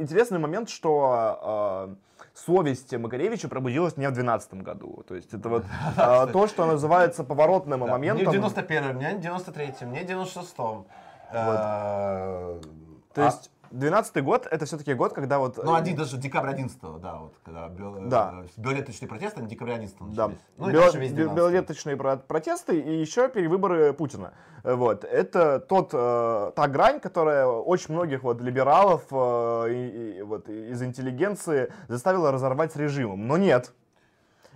Интересный 0.00 0.38
момент, 0.38 0.68
что 0.70 1.88
э, 1.88 1.94
совесть 2.34 2.92
Макаревича 2.96 3.48
пробудилась 3.48 3.96
не 3.96 4.06
в 4.06 4.12
2012 4.12 4.54
году. 4.62 5.04
То 5.08 5.14
есть 5.16 5.34
это 5.34 5.48
вот 5.48 5.64
э, 5.96 6.26
то, 6.32 6.46
что 6.48 6.66
называется 6.66 7.22
поворотным 7.24 7.80
Да, 7.80 7.86
Не 7.86 7.90
моментом. 7.92 8.32
в 8.32 8.36
91-м, 8.36 8.98
не 8.98 9.14
в 9.16 9.20
93-м, 9.20 9.92
не 9.92 10.00
в 10.00 10.08
96-м. 10.08 10.84
Э, 11.30 12.60
То 13.14 13.22
а- 13.22 13.24
есть 13.24 13.50
12 13.70 14.22
год 14.24 14.46
это 14.50 14.64
все-таки 14.66 14.94
год, 14.94 15.12
когда 15.12 15.38
вот... 15.38 15.56
Ну, 15.62 15.74
э, 15.74 15.78
один 15.78 15.96
даже 15.96 16.16
декабрь 16.16 16.50
11 16.50 16.78
да, 17.00 17.16
вот, 17.18 17.34
когда 17.44 17.68
био- 17.68 18.08
Да. 18.08 18.44
э, 18.44 18.46
биолеточные 18.56 19.08
протесты, 19.08 19.40
они 19.40 19.48
декабря 19.48 19.74
11 19.74 19.96
Да. 20.14 20.30
Ну, 20.56 20.68
и 20.70 20.72
Бел- 20.72 20.80
дальше 20.82 20.98
весь 20.98 21.10
бе- 21.12 21.24
12. 21.24 21.36
Белолеточные 21.36 21.96
про- 21.96 22.16
протесты 22.16 22.78
и 22.80 23.00
еще 23.00 23.28
перевыборы 23.28 23.92
Путина. 23.92 24.32
Э, 24.64 24.74
Вот. 24.74 25.04
Это 25.04 25.60
тот, 25.60 25.90
э, 25.92 26.52
та 26.56 26.68
грань, 26.68 27.00
которая 27.00 27.46
очень 27.46 27.94
многих 27.94 28.22
вот, 28.22 28.40
либералов 28.40 29.04
э, 29.10 29.66
и- 29.72 30.18
и 30.18 30.22
вот, 30.22 30.48
из 30.48 30.82
интеллигенции 30.82 31.72
заставила 31.88 32.32
разорвать 32.32 32.72
с 32.72 32.76
режимом. 32.76 33.26
Но 33.26 33.36
нет. 33.36 33.72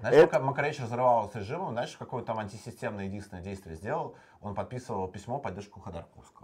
Знаешь, 0.01 0.17
Это- 0.17 0.27
пока 0.27 0.41
Макаревич 0.41 0.81
разрывал 0.81 1.31
с 1.31 1.35
режимом, 1.37 1.73
знаешь, 1.75 1.95
какое 1.97 2.25
там 2.25 2.39
антисистемное 2.39 3.05
единственное 3.05 3.43
действие 3.43 3.77
сделал? 3.77 4.17
Он 4.41 4.55
подписывал 4.55 5.07
письмо 5.07 5.39
в 5.39 5.43
поддержку 5.43 5.79
Ходорковского. 5.81 6.42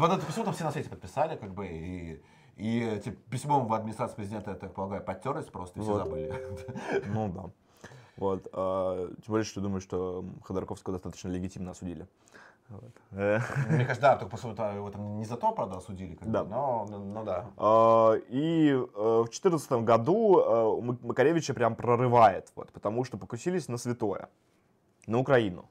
Вот 0.00 0.10
это 0.12 0.24
письмо 0.24 0.44
там 0.44 0.54
все 0.54 0.64
на 0.64 0.72
свете 0.72 0.88
подписали, 0.88 1.36
как 1.36 1.52
бы, 1.52 1.66
и, 1.66 2.22
и 2.56 2.80
этим 2.80 3.16
письмом 3.28 3.66
в 3.66 3.74
администрации 3.74 4.16
президента, 4.16 4.50
я 4.50 4.56
так 4.56 4.72
полагаю, 4.72 5.02
подтерлись 5.04 5.44
просто, 5.44 5.78
и 5.78 5.82
все 5.82 5.92
Вот. 5.92 5.98
забыли. 6.04 6.32
Ну 7.14 7.28
да. 7.28 7.50
Вот. 8.16 8.48
а, 8.54 9.08
Тем 9.08 9.24
более, 9.32 9.44
что 9.44 9.60
думаю, 9.60 9.82
что 9.82 10.24
Ходорковского 10.44 10.94
достаточно 10.94 11.28
легитимно 11.28 11.72
осудили. 11.72 12.06
Вот. 12.70 12.92
Мне 13.10 13.84
кажется, 13.84 14.00
да, 14.00 14.16
только 14.16 14.30
после 14.30 14.52
этого 14.52 14.72
его 14.74 14.90
там 14.90 15.18
не 15.18 15.24
за 15.26 15.36
то, 15.36 15.52
правда, 15.52 15.76
осудили, 15.76 16.14
как 16.14 16.30
Да. 16.30 16.44
но, 16.44 16.86
но, 16.88 16.98
но 16.98 17.24
да. 17.24 17.46
А, 17.58 18.14
И 18.30 18.70
э, 18.70 18.76
в 18.84 19.24
2014 19.24 19.72
году 19.84 20.40
э, 20.40 20.96
Макаревича 21.02 21.52
прям 21.52 21.74
прорывает, 21.74 22.50
вот, 22.56 22.72
потому 22.72 23.04
что 23.04 23.18
покусились 23.18 23.68
на 23.68 23.76
святое, 23.76 24.28
на 25.06 25.18
Украину, 25.18 25.66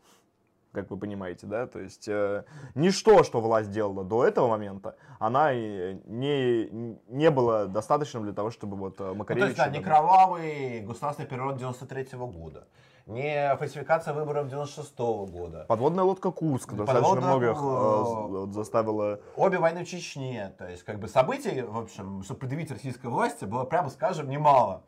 как 0.71 0.91
вы 0.91 0.97
понимаете, 0.97 1.47
да, 1.47 1.67
то 1.67 1.79
есть 1.79 2.07
э, 2.07 2.43
ничто, 2.75 3.23
что 3.23 3.41
власть 3.41 3.71
делала 3.71 4.03
до 4.03 4.25
этого 4.25 4.47
момента, 4.47 4.95
она 5.19 5.51
и 5.51 5.95
не, 6.05 6.69
не 7.07 7.31
было 7.31 7.67
достаточным 7.67 8.23
для 8.23 8.33
того, 8.33 8.51
чтобы 8.51 8.77
вот 8.77 8.99
э, 8.99 9.13
Ну, 9.13 9.25
то 9.25 9.33
есть, 9.33 9.57
да, 9.57 9.67
не 9.67 9.83
кровавый 9.83 10.81
государственный 10.81 11.27
переворот 11.27 11.57
93 11.57 12.17
года, 12.17 12.67
не 13.05 13.55
фальсификация 13.57 14.13
выборов 14.13 14.47
96 14.49 14.97
года, 14.97 15.65
Подводная 15.67 16.03
лодка 16.03 16.31
Курск 16.31 16.73
достаточно 16.73 17.15
Подводная, 17.15 17.53
многих 17.53 17.57
э, 17.61 18.49
э, 18.49 18.53
заставила... 18.53 19.19
обе 19.35 19.57
войны 19.57 19.83
в 19.83 19.87
Чечне, 19.87 20.53
то 20.57 20.67
есть 20.67 20.83
как 20.83 20.99
бы 20.99 21.07
событий, 21.07 21.61
в 21.61 21.77
общем, 21.77 22.23
чтобы 22.23 22.41
предъявить 22.41 22.71
российской 22.71 23.07
власти, 23.07 23.45
было, 23.45 23.63
прямо 23.63 23.89
скажем, 23.89 24.29
немало. 24.29 24.83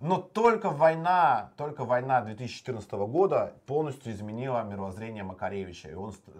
Но 0.00 0.18
только 0.18 0.70
война, 0.70 1.52
только 1.56 1.84
война 1.84 2.22
2014 2.22 2.90
года 2.92 3.54
полностью 3.66 4.12
изменила 4.12 4.62
мировоззрение 4.62 5.22
Макаревича, 5.22 5.88
и 5.88 5.94
он 5.94 6.14
э, 6.26 6.30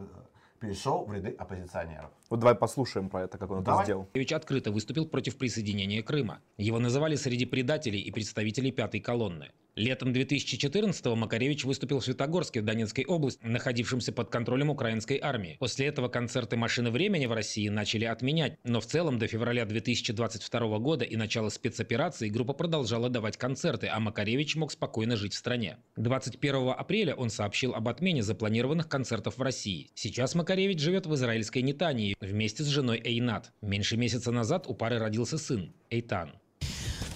перешел 0.60 1.04
в 1.04 1.12
ряды 1.12 1.34
оппозиционеров. 1.38 2.10
Вот 2.28 2.40
давай 2.40 2.54
послушаем 2.54 3.08
про 3.08 3.22
это, 3.22 3.38
как 3.38 3.50
он 3.50 3.58
это 3.58 3.66
Давай. 3.66 3.84
сделал. 3.84 4.02
Макаревич 4.02 4.32
открыто 4.32 4.70
выступил 4.70 5.06
против 5.06 5.36
присоединения 5.36 6.02
Крыма. 6.02 6.40
Его 6.58 6.78
называли 6.78 7.16
среди 7.16 7.46
предателей 7.46 8.00
и 8.00 8.10
представителей 8.12 8.70
пятой 8.70 9.00
колонны. 9.00 9.50
Летом 9.76 10.12
2014-го 10.12 11.16
Макаревич 11.16 11.64
выступил 11.64 12.00
в 12.00 12.04
Светогорске 12.04 12.60
в 12.60 12.64
Донецкой 12.64 13.04
области, 13.04 13.44
находившемся 13.44 14.12
под 14.12 14.30
контролем 14.30 14.70
украинской 14.70 15.18
армии. 15.20 15.56
После 15.58 15.86
этого 15.86 16.08
концерты 16.08 16.56
«Машины 16.56 16.90
времени» 16.90 17.26
в 17.26 17.32
России 17.32 17.68
начали 17.68 18.04
отменять, 18.04 18.58
но 18.64 18.80
в 18.80 18.86
целом 18.86 19.18
до 19.18 19.26
февраля 19.26 19.64
2022 19.64 20.78
года 20.78 21.04
и 21.04 21.16
начала 21.16 21.48
спецоперации 21.48 22.28
группа 22.28 22.52
продолжала 22.52 23.08
давать 23.08 23.36
концерты, 23.36 23.88
а 23.88 24.00
Макаревич 24.00 24.56
мог 24.56 24.72
спокойно 24.72 25.16
жить 25.16 25.34
в 25.34 25.38
стране. 25.38 25.78
21 25.96 26.70
апреля 26.70 27.14
он 27.14 27.30
сообщил 27.30 27.74
об 27.74 27.88
отмене 27.88 28.22
запланированных 28.22 28.88
концертов 28.88 29.38
в 29.38 29.42
России. 29.42 29.90
Сейчас 29.94 30.34
Макаревич 30.34 30.80
живет 30.80 31.06
в 31.06 31.14
израильской 31.14 31.62
Нетании 31.62 32.16
вместе 32.20 32.64
с 32.64 32.66
женой 32.66 33.00
Эйнат. 33.04 33.52
Меньше 33.62 33.96
месяца 33.96 34.32
назад 34.32 34.66
у 34.66 34.74
пары 34.74 34.98
родился 34.98 35.38
сын 35.38 35.72
Эйтан. 35.90 36.32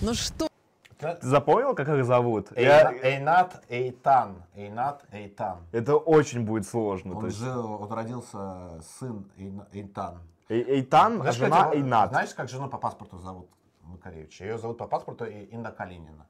Ну 0.01 0.15
что, 0.15 0.49
Ты 0.99 1.17
запомнил, 1.21 1.75
как 1.75 1.89
их 1.89 2.05
зовут? 2.05 2.57
Я- 2.57 2.93
Эйнат 3.03 3.63
Эйтан. 3.69 4.43
Эйнат 4.55 5.05
Эйтан. 5.13 5.59
Это 5.73 5.97
очень 5.97 6.45
будет 6.45 6.67
сложно. 6.67 7.13
то 7.13 7.19
Он 7.19 7.27
есть. 7.27 7.39
же, 7.39 7.51
вот 7.53 7.91
родился 7.93 8.81
сын 8.99 9.29
Эйна- 9.37 9.67
Эйтан. 9.73 10.19
Эй- 10.49 10.63
Эйтан, 10.81 11.15
а 11.15 11.17
Знаешь, 11.23 11.37
жена 11.37 11.57
как 11.65 11.75
его- 11.75 11.85
Эйнат. 11.85 12.11
Знаешь, 12.11 12.35
как 12.35 12.49
жену 12.49 12.69
по 12.69 12.79
паспорту 12.79 13.19
зовут 13.19 13.49
Макаревича? 13.83 14.45
Ее 14.45 14.59
зовут 14.59 14.79
по 14.79 14.87
паспорту 14.87 15.25
Инна 15.25 15.73
Калинина. 15.73 16.27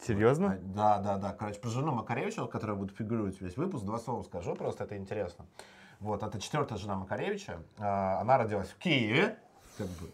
Серьезно? 0.00 0.52
А, 0.52 0.58
Да, 0.62 0.98
да, 0.98 1.16
да. 1.18 1.32
Короче, 1.32 1.60
про 1.60 1.68
жену 1.70 1.92
Макаревича, 1.92 2.42
вот, 2.42 2.50
которая 2.52 2.76
будет 2.76 2.96
фигурировать 2.96 3.40
весь 3.40 3.56
выпуск, 3.56 3.84
два 3.84 3.98
слова 3.98 4.22
скажу, 4.22 4.54
просто 4.54 4.84
это 4.84 4.96
интересно. 4.96 5.44
Вот, 6.00 6.22
это 6.22 6.40
четвертая 6.40 6.78
жена 6.78 6.94
Макаревича. 6.96 7.58
А, 7.78 8.20
Она 8.20 8.38
родилась 8.38 8.68
в 8.68 8.78
Киеве. 8.78 9.36
Как 9.76 9.86
бы 9.88 10.10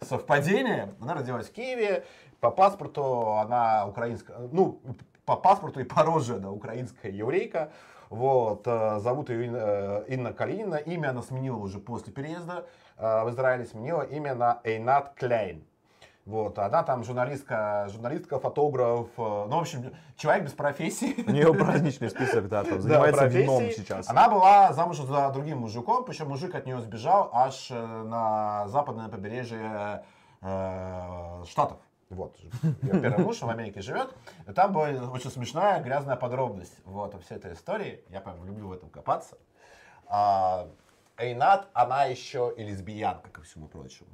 совпадение. 0.00 0.94
Она 1.00 1.14
родилась 1.14 1.48
в 1.48 1.52
Киеве. 1.52 2.04
По 2.44 2.50
паспорту 2.50 3.38
она 3.38 3.86
украинская, 3.86 4.36
ну, 4.52 4.78
по 5.24 5.34
паспорту 5.34 5.80
и 5.80 5.84
по 5.84 6.02
роже 6.02 6.36
она 6.36 6.50
украинская 6.50 7.10
еврейка. 7.10 7.70
Вот, 8.10 8.64
э, 8.66 8.98
зовут 8.98 9.30
ее 9.30 9.50
э, 9.50 10.04
Инна 10.08 10.34
Калинина. 10.34 10.74
Имя 10.74 11.08
она 11.08 11.22
сменила 11.22 11.56
уже 11.56 11.78
после 11.78 12.12
переезда 12.12 12.66
э, 12.98 13.24
в 13.24 13.30
Израиле, 13.30 13.64
сменила 13.64 14.02
имя 14.02 14.34
на 14.34 14.60
Эйнат 14.62 15.14
Клейн. 15.14 15.64
Вот, 16.26 16.58
она 16.58 16.82
там 16.82 17.02
журналистка, 17.02 17.88
журналистка, 17.90 18.38
фотограф, 18.38 19.08
ну, 19.16 19.48
в 19.48 19.60
общем, 19.60 19.94
человек 20.18 20.44
без 20.44 20.52
профессии. 20.52 21.24
У 21.26 21.30
нее 21.30 21.54
праздничный 21.54 22.10
список, 22.10 22.48
да, 22.48 22.64
там, 22.64 22.78
занимается 22.82 23.22
профессии. 23.22 23.42
вином 23.42 23.70
сейчас. 23.70 24.10
Она 24.10 24.28
была 24.28 24.74
замужем 24.74 25.06
за 25.06 25.30
другим 25.30 25.60
мужиком, 25.60 26.04
причем 26.04 26.28
мужик 26.28 26.54
от 26.54 26.66
нее 26.66 26.78
сбежал 26.82 27.30
аж 27.32 27.70
на 27.70 28.68
западное 28.68 29.08
побережье 29.08 30.04
э, 30.42 31.44
Штатов. 31.46 31.78
Вот, 32.10 32.36
ее 32.38 32.50
первый 33.00 33.24
муж 33.24 33.40
в 33.40 33.48
Америке 33.48 33.80
живет. 33.80 34.14
И 34.46 34.52
там 34.52 34.72
была 34.72 34.88
очень 35.10 35.30
смешная, 35.30 35.82
грязная 35.82 36.16
подробность. 36.16 36.76
Вот, 36.84 37.20
всей 37.24 37.36
этой 37.36 37.54
истории. 37.54 38.04
Я 38.10 38.20
прям 38.20 38.44
люблю 38.44 38.68
в 38.68 38.72
этом 38.72 38.90
копаться. 38.90 39.38
А, 40.06 40.68
Эйнат, 41.16 41.68
она 41.72 42.04
еще 42.04 42.52
и 42.56 42.62
лесбиянка, 42.62 43.30
ко 43.30 43.42
всему 43.42 43.68
прочему. 43.68 44.08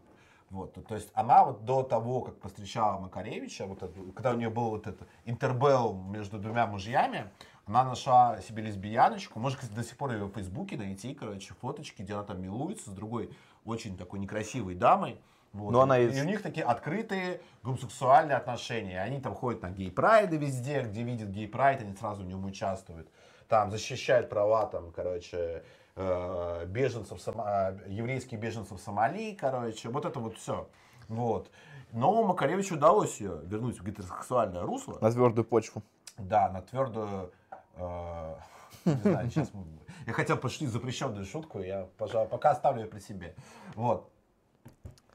Вот, 0.50 0.74
то 0.84 0.94
есть 0.96 1.10
она 1.14 1.44
вот 1.44 1.64
до 1.64 1.84
того, 1.84 2.22
как 2.22 2.40
повстречала 2.40 2.98
Макаревича, 2.98 3.66
вот 3.66 3.84
это, 3.84 3.94
когда 4.14 4.32
у 4.32 4.34
нее 4.34 4.50
был 4.50 4.70
вот 4.70 4.88
этот 4.88 5.06
интербелл 5.24 5.94
между 5.94 6.40
двумя 6.40 6.66
мужьями, 6.66 7.30
она 7.66 7.84
нашла 7.84 8.40
себе 8.40 8.64
лесбияночку, 8.64 9.38
может, 9.38 9.60
кстати, 9.60 9.76
до 9.76 9.84
сих 9.84 9.96
пор 9.96 10.10
ее 10.10 10.24
в 10.24 10.32
Фейсбуке 10.32 10.76
найти, 10.76 11.14
короче, 11.14 11.54
фоточки, 11.54 12.02
где 12.02 12.14
она 12.14 12.24
там 12.24 12.42
милуется 12.42 12.90
с 12.90 12.92
другой 12.92 13.30
очень 13.64 13.96
такой 13.96 14.18
некрасивой 14.18 14.74
дамой. 14.74 15.20
Вот. 15.52 15.72
Но 15.72 15.80
она 15.80 15.98
и, 15.98 16.06
из- 16.06 16.16
и 16.16 16.20
у 16.20 16.24
них 16.24 16.42
такие 16.42 16.64
открытые 16.64 17.40
гомосексуальные 17.62 18.36
отношения. 18.36 19.02
Они 19.02 19.20
там 19.20 19.34
ходят 19.34 19.62
на 19.62 19.70
гей-прайды 19.70 20.36
везде, 20.36 20.82
где 20.82 21.02
видят 21.02 21.28
гей-прайд, 21.30 21.80
они 21.80 21.94
сразу 21.96 22.22
в 22.22 22.26
нем 22.26 22.44
участвуют. 22.44 23.08
Там 23.48 23.70
защищают 23.72 24.28
права, 24.28 24.66
там, 24.66 24.92
короче, 24.92 25.64
э, 25.96 26.64
беженцев, 26.66 27.18
Сома- 27.18 27.76
э, 27.84 27.90
еврейских 27.90 28.38
беженцев 28.38 28.80
Сомали, 28.80 29.34
короче, 29.34 29.88
вот 29.88 30.04
это 30.04 30.20
вот 30.20 30.36
все. 30.38 30.68
Вот. 31.08 31.50
Но 31.92 32.22
Макаревичу 32.22 32.76
удалось 32.76 33.20
ее 33.20 33.40
вернуть 33.42 33.80
в 33.80 33.84
гетеросексуальное 33.84 34.62
русло. 34.62 34.98
На 35.00 35.10
твердую 35.10 35.44
почву. 35.44 35.82
Да, 36.16 36.48
на 36.50 36.62
твердую... 36.62 37.32
э, 37.74 38.34
не 38.84 38.94
знаю, 38.94 39.28
сейчас 39.30 39.52
мы- 39.52 39.64
Я 40.06 40.12
хотел 40.12 40.36
пошутить 40.36 40.68
запрещенную 40.70 41.24
шутку, 41.26 41.58
я, 41.60 41.88
пожалуй, 41.98 42.28
пока 42.28 42.50
оставлю 42.52 42.82
ее 42.82 42.88
при 42.88 43.00
себе. 43.00 43.34
Вот. 43.74 44.08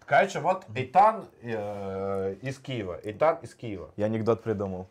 Короче, 0.05 0.39
вот 0.39 0.65
Эйтан 0.75 1.25
э, 1.41 2.35
из 2.41 2.59
Киева. 2.59 2.99
Эйтан 3.03 3.37
из 3.41 3.55
Киева. 3.55 3.89
Я 3.97 4.05
анекдот 4.05 4.43
придумал. 4.43 4.87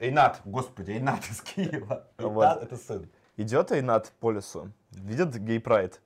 Эйнат, 0.00 0.40
господи, 0.44 0.92
Эйнат 0.92 1.20
из 1.30 1.40
Киева. 1.42 2.04
Вот. 2.18 2.62
это 2.62 2.76
сын. 2.76 3.08
Идет 3.36 3.70
Эйнат 3.70 4.12
по 4.18 4.32
лесу, 4.32 4.70
видит 4.90 5.36
гей-прайд, 5.36 6.00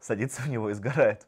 садится 0.00 0.42
в 0.42 0.48
него 0.48 0.70
и 0.70 0.72
сгорает. 0.72 1.26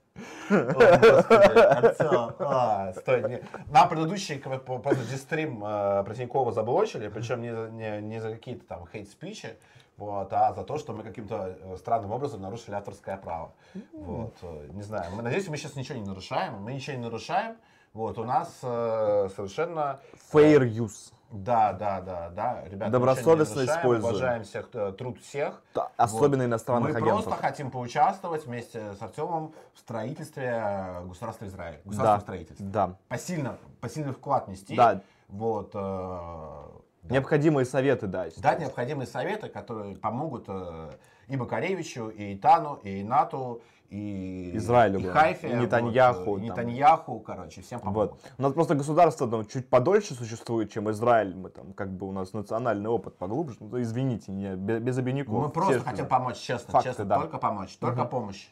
О, 0.49 0.55
господи, 0.55 2.35
а, 2.39 2.93
стой, 2.95 3.29
не- 3.29 3.43
Нам 3.71 3.89
предыдущий 3.89 4.39
просто 4.39 5.05
дистрим 5.11 5.63
э, 5.65 6.05
про 6.05 6.15
Тинькова 6.15 6.53
заблочили, 6.53 7.09
причем 7.09 7.43
не, 7.43 7.51
не, 7.73 8.01
не 8.01 8.21
за 8.21 8.31
какие-то 8.31 8.65
там 8.67 8.87
хейт-спичи, 8.87 9.57
вот, 9.97 10.33
а 10.33 10.53
за 10.53 10.63
то, 10.65 10.79
что 10.79 10.93
мы 10.93 11.03
каким-то 11.03 11.57
э, 11.61 11.77
странным 11.79 12.13
образом 12.13 12.41
нарушили 12.43 12.75
авторское 12.75 13.17
право. 13.17 13.53
Вот, 13.93 14.35
э, 14.43 14.69
не 14.73 14.83
знаю, 14.83 15.11
мы, 15.15 15.23
надеюсь, 15.23 15.49
мы 15.49 15.57
сейчас 15.57 15.75
ничего 15.77 15.99
не 15.99 16.05
нарушаем, 16.07 16.63
мы 16.63 16.73
ничего 16.75 16.97
не 16.97 17.03
нарушаем, 17.03 17.57
вот, 17.95 18.19
у 18.19 18.25
нас 18.25 18.49
э, 18.63 19.29
совершенно... 19.35 20.01
Fair 20.33 20.61
use. 20.69 21.13
Да, 21.33 21.73
да, 21.73 22.01
да, 22.03 22.31
да, 22.31 22.63
ребята, 22.67 22.93
Добросовестно 22.93 23.63
ничего 23.63 23.65
не 23.65 23.67
нарушаем, 23.67 23.81
используем. 23.81 24.15
уважаем 24.15 24.45
всех, 24.45 24.69
э, 24.75 24.93
труд 24.93 25.21
всех. 25.21 25.63
Да, 25.75 25.91
особенно 25.97 26.45
Вот. 26.45 26.49
иностранных 26.51 26.93
Мы 26.93 26.97
агентов. 26.99 27.25
просто 27.25 27.43
хотим 27.43 27.71
поучаствовать 27.73 28.47
вместе 28.47 28.95
с 28.95 29.03
Артемом 29.03 29.53
в 29.75 29.79
строительстве 29.81 30.63
э, 30.65 31.05
государства 31.05 31.47
Израиль. 31.47 31.81
Государственного 31.85 32.17
Да, 32.19 32.21
строительства. 32.21 32.67
да. 32.67 32.97
Посильно, 33.09 33.59
посильный 33.81 34.13
вклад 34.13 34.47
нести. 34.47 34.77
Да. 34.77 35.01
Вот. 35.29 35.71
э, 35.75 36.63
да. 37.09 37.15
Необходимые 37.15 37.65
советы 37.65 38.07
дать. 38.07 38.41
Дать 38.41 38.61
необходимые 38.61 39.07
советы, 39.07 39.49
которые 39.49 39.97
помогут 39.97 40.45
э, 40.49 40.91
и 41.29 41.37
Макаревичу, 41.37 42.09
и 42.09 42.35
Итану, 42.35 42.75
и 42.83 43.03
Нату, 43.03 43.63
и 43.91 44.51
Израилю, 44.55 44.99
и. 44.99 45.05
Хайфе, 45.05 45.51
И 45.51 45.55
Нетаньяху, 45.55 46.25
вот, 46.25 46.43
и 46.43 46.49
там. 46.49 46.57
Нетаньяху, 46.59 47.21
короче, 47.21 47.63
всем 47.63 47.81
помогут. 47.81 48.13
Вот. 48.13 48.21
У 48.39 48.43
нас 48.43 48.53
просто 48.53 48.75
государство 48.75 49.29
там, 49.29 49.47
чуть 49.47 49.69
подольше 49.69 50.15
существует, 50.15 50.73
чем 50.73 50.91
Израиль. 50.91 51.35
Мы 51.35 51.51
там, 51.51 51.73
как 51.73 51.91
бы 51.91 52.09
у 52.09 52.13
нас 52.13 52.33
национальный 52.33 52.91
опыт 52.91 53.17
поглубже. 53.17 53.57
Ну, 53.61 53.81
извините, 53.81 54.33
не, 54.33 54.57
без, 54.57 54.81
без 54.81 54.99
обиняков. 54.99 55.35
Мы 55.35 55.49
просто 55.51 55.81
хотим 55.81 56.07
помочь, 56.07 56.39
честно, 56.39 56.73
Факты, 56.73 56.89
честно, 56.89 57.05
да. 57.05 57.21
только 57.21 57.39
помочь, 57.39 57.77
только 57.77 58.05
помощь. 58.05 58.49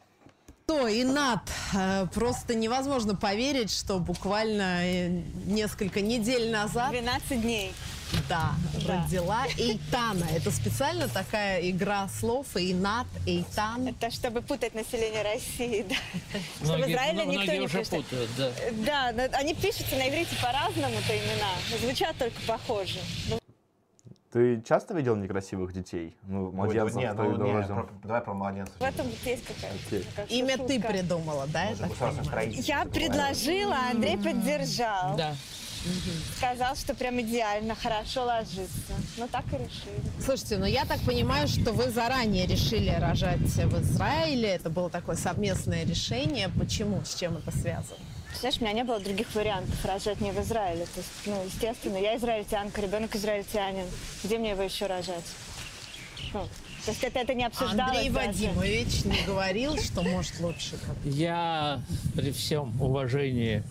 То, 0.65 0.87
Инат, 0.89 1.41
э, 1.75 2.07
просто 2.07 2.55
невозможно 2.55 3.15
поверить, 3.15 3.69
что 3.69 3.99
буквально 3.99 4.83
э, 4.83 5.09
несколько 5.45 6.01
недель 6.01 6.51
назад 6.51 6.89
12 6.89 7.41
дней. 7.41 7.71
Да, 8.29 8.51
Да. 8.87 9.03
родила 9.03 9.45
Эйтана. 9.57 10.25
Это 10.35 10.51
специально 10.51 11.07
такая 11.07 11.69
игра 11.69 12.07
слов. 12.09 12.47
Инат, 12.55 13.07
Эйтан. 13.25 13.87
Это 13.87 14.11
чтобы 14.11 14.41
путать 14.41 14.73
население 14.75 15.23
России, 15.23 15.85
да. 15.87 15.95
Многие, 16.61 16.93
Израиле 16.93 17.23
ну, 17.25 17.31
никто 17.31 17.43
многие 17.43 17.59
не 17.59 17.65
уже 17.65 17.77
пишет. 17.79 17.89
путают, 18.05 18.29
да. 18.37 18.51
Да, 18.85 19.11
но 19.29 19.37
они 19.37 19.53
пишутся 19.53 19.95
на 19.95 20.09
иврите 20.09 20.35
по-разному-то 20.41 21.17
имена. 21.17 21.79
Звучат 21.81 22.15
только 22.17 22.39
похоже. 22.47 22.99
Ну, 23.29 23.39
Ты 24.31 24.61
часто 24.67 24.93
видел 24.93 25.15
некрасивых 25.15 25.71
детей? 25.73 26.15
Ну, 26.23 26.51
младенцев, 26.51 26.95
ну, 26.95 27.01
их 27.31 27.37
не, 27.39 27.53
родил? 27.53 27.75
про- 27.75 27.89
давай 28.03 28.21
про 28.21 28.33
младенцев. 28.33 28.75
В 28.79 28.83
этом 28.83 29.07
есть 29.23 29.43
какая-то 29.45 30.33
Имя 30.33 30.57
ты 30.57 30.73
шутка. 30.75 30.87
придумала, 30.89 31.47
да, 31.47 31.63
я 31.63 31.75
Может, 31.87 32.67
Я 32.67 32.83
ты 32.83 32.89
предложила, 32.91 33.77
Андрей 33.91 34.17
поддержал. 34.17 35.15
Да. 35.15 35.35
Сказал, 36.37 36.75
что 36.75 36.93
прям 36.93 37.19
идеально, 37.21 37.75
хорошо 37.75 38.23
ложится. 38.25 38.93
Ну 39.17 39.27
так 39.27 39.45
и 39.53 39.57
решили. 39.57 40.01
Слушайте, 40.23 40.57
ну 40.57 40.65
я 40.65 40.85
так 40.85 40.99
понимаю, 41.01 41.47
что 41.47 41.71
вы 41.71 41.89
заранее 41.89 42.45
решили 42.45 42.89
рожать 42.89 43.39
в 43.39 43.81
Израиле. 43.81 44.49
Это 44.49 44.69
было 44.69 44.89
такое 44.89 45.15
совместное 45.15 45.85
решение. 45.85 46.49
Почему? 46.49 47.03
С 47.05 47.15
чем 47.15 47.37
это 47.37 47.51
связано? 47.51 47.99
Знаешь, 48.39 48.57
у 48.59 48.63
меня 48.63 48.73
не 48.73 48.83
было 48.83 48.99
других 48.99 49.33
вариантов 49.33 49.83
рожать 49.85 50.19
не 50.19 50.31
в 50.31 50.41
Израиле. 50.41 50.85
То 50.85 50.99
есть, 50.99 51.09
ну, 51.25 51.43
естественно, 51.45 51.97
я 51.97 52.17
израильтянка, 52.17 52.81
ребенок 52.81 53.15
израильтянин. 53.15 53.85
Где 54.23 54.37
мне 54.37 54.51
его 54.51 54.63
еще 54.63 54.87
рожать? 54.87 55.23
Ну, 56.33 56.47
то 56.85 56.91
есть 56.91 57.03
это, 57.03 57.19
это 57.19 57.33
не 57.33 57.45
обсуждалось 57.45 57.97
Андрей 57.97 58.09
даже. 58.11 58.27
Вадимович 58.27 59.05
не 59.05 59.25
говорил, 59.25 59.77
что 59.77 60.03
может 60.03 60.39
лучше. 60.39 60.77
Я 61.03 61.81
при 62.13 62.31
всем 62.31 62.79
уважении 62.79 63.63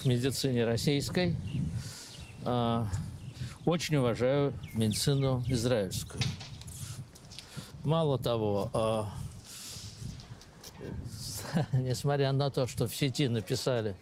к 0.00 0.04
медицине 0.04 0.64
российской 0.64 1.36
а, 2.44 2.86
очень 3.64 3.96
уважаю 3.96 4.52
медицину 4.72 5.42
израильскую. 5.48 6.22
Мало 7.82 8.18
того, 8.18 8.70
а, 8.72 9.08
несмотря 11.72 12.30
на 12.30 12.50
то, 12.50 12.68
что 12.68 12.86
в 12.86 12.94
сети 12.94 13.26
написали, 13.26 13.96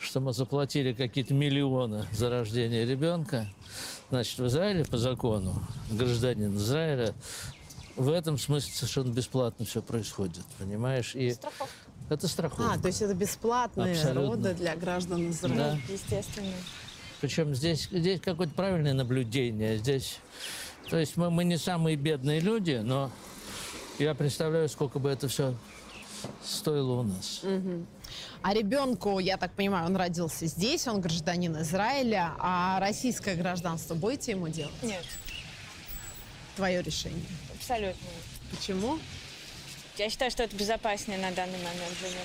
что 0.00 0.18
мы 0.20 0.32
заплатили 0.32 0.92
какие-то 0.92 1.34
миллионы 1.34 2.04
за 2.10 2.30
рождение 2.30 2.84
ребенка, 2.84 3.46
значит, 4.10 4.38
в 4.38 4.46
Израиле 4.46 4.84
по 4.84 4.98
закону 4.98 5.62
гражданин 5.90 6.56
Израиля 6.56 7.14
в 8.00 8.08
этом 8.08 8.38
смысле 8.38 8.72
совершенно 8.72 9.12
бесплатно 9.12 9.66
все 9.66 9.82
происходит, 9.82 10.44
понимаешь? 10.58 11.14
И 11.14 11.36
это 12.08 12.28
страховка. 12.28 12.72
А, 12.72 12.78
то 12.78 12.86
есть 12.88 13.02
это 13.02 13.14
бесплатные 13.14 13.92
Абсолютно. 13.92 14.30
роды 14.30 14.54
для 14.54 14.74
граждан 14.74 15.30
Израиля. 15.30 15.78
Да. 15.86 15.92
Естественно. 15.92 16.54
Причем 17.20 17.54
здесь, 17.54 17.88
здесь 17.90 18.20
какое-то 18.20 18.54
правильное 18.54 18.94
наблюдение. 18.94 19.76
Здесь, 19.76 20.18
то 20.88 20.98
есть 20.98 21.18
мы, 21.18 21.30
мы 21.30 21.44
не 21.44 21.58
самые 21.58 21.96
бедные 21.96 22.40
люди, 22.40 22.80
но 22.82 23.10
я 23.98 24.14
представляю, 24.14 24.70
сколько 24.70 24.98
бы 24.98 25.10
это 25.10 25.28
все 25.28 25.54
стоило 26.42 27.00
у 27.00 27.02
нас. 27.02 27.42
А 28.42 28.54
ребенку, 28.54 29.18
я 29.18 29.36
так 29.36 29.52
понимаю, 29.52 29.86
он 29.86 29.96
родился 29.96 30.46
здесь, 30.46 30.88
он 30.88 31.00
гражданин 31.00 31.60
Израиля, 31.60 32.32
а 32.38 32.80
российское 32.80 33.34
гражданство 33.34 33.94
будете 33.94 34.32
ему 34.32 34.48
делать? 34.48 34.72
Нет, 34.82 35.04
Твое 36.60 36.82
решение. 36.82 37.24
абсолютно. 37.54 38.06
Почему? 38.50 38.98
Я 39.96 40.10
считаю, 40.10 40.30
что 40.30 40.42
это 40.42 40.54
безопаснее 40.54 41.18
на 41.18 41.34
данный 41.34 41.56
момент 41.56 41.98
для 42.00 42.08
него. 42.10 42.20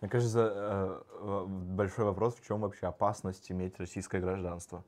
Мне 0.00 0.08
кажется, 0.08 0.52
э, 0.54 1.02
э, 1.10 1.44
большой 1.48 2.04
вопрос, 2.04 2.36
в 2.36 2.46
чем 2.46 2.60
вообще 2.60 2.86
опасность 2.86 3.50
иметь 3.50 3.76
российское 3.80 4.20
гражданство. 4.20 4.84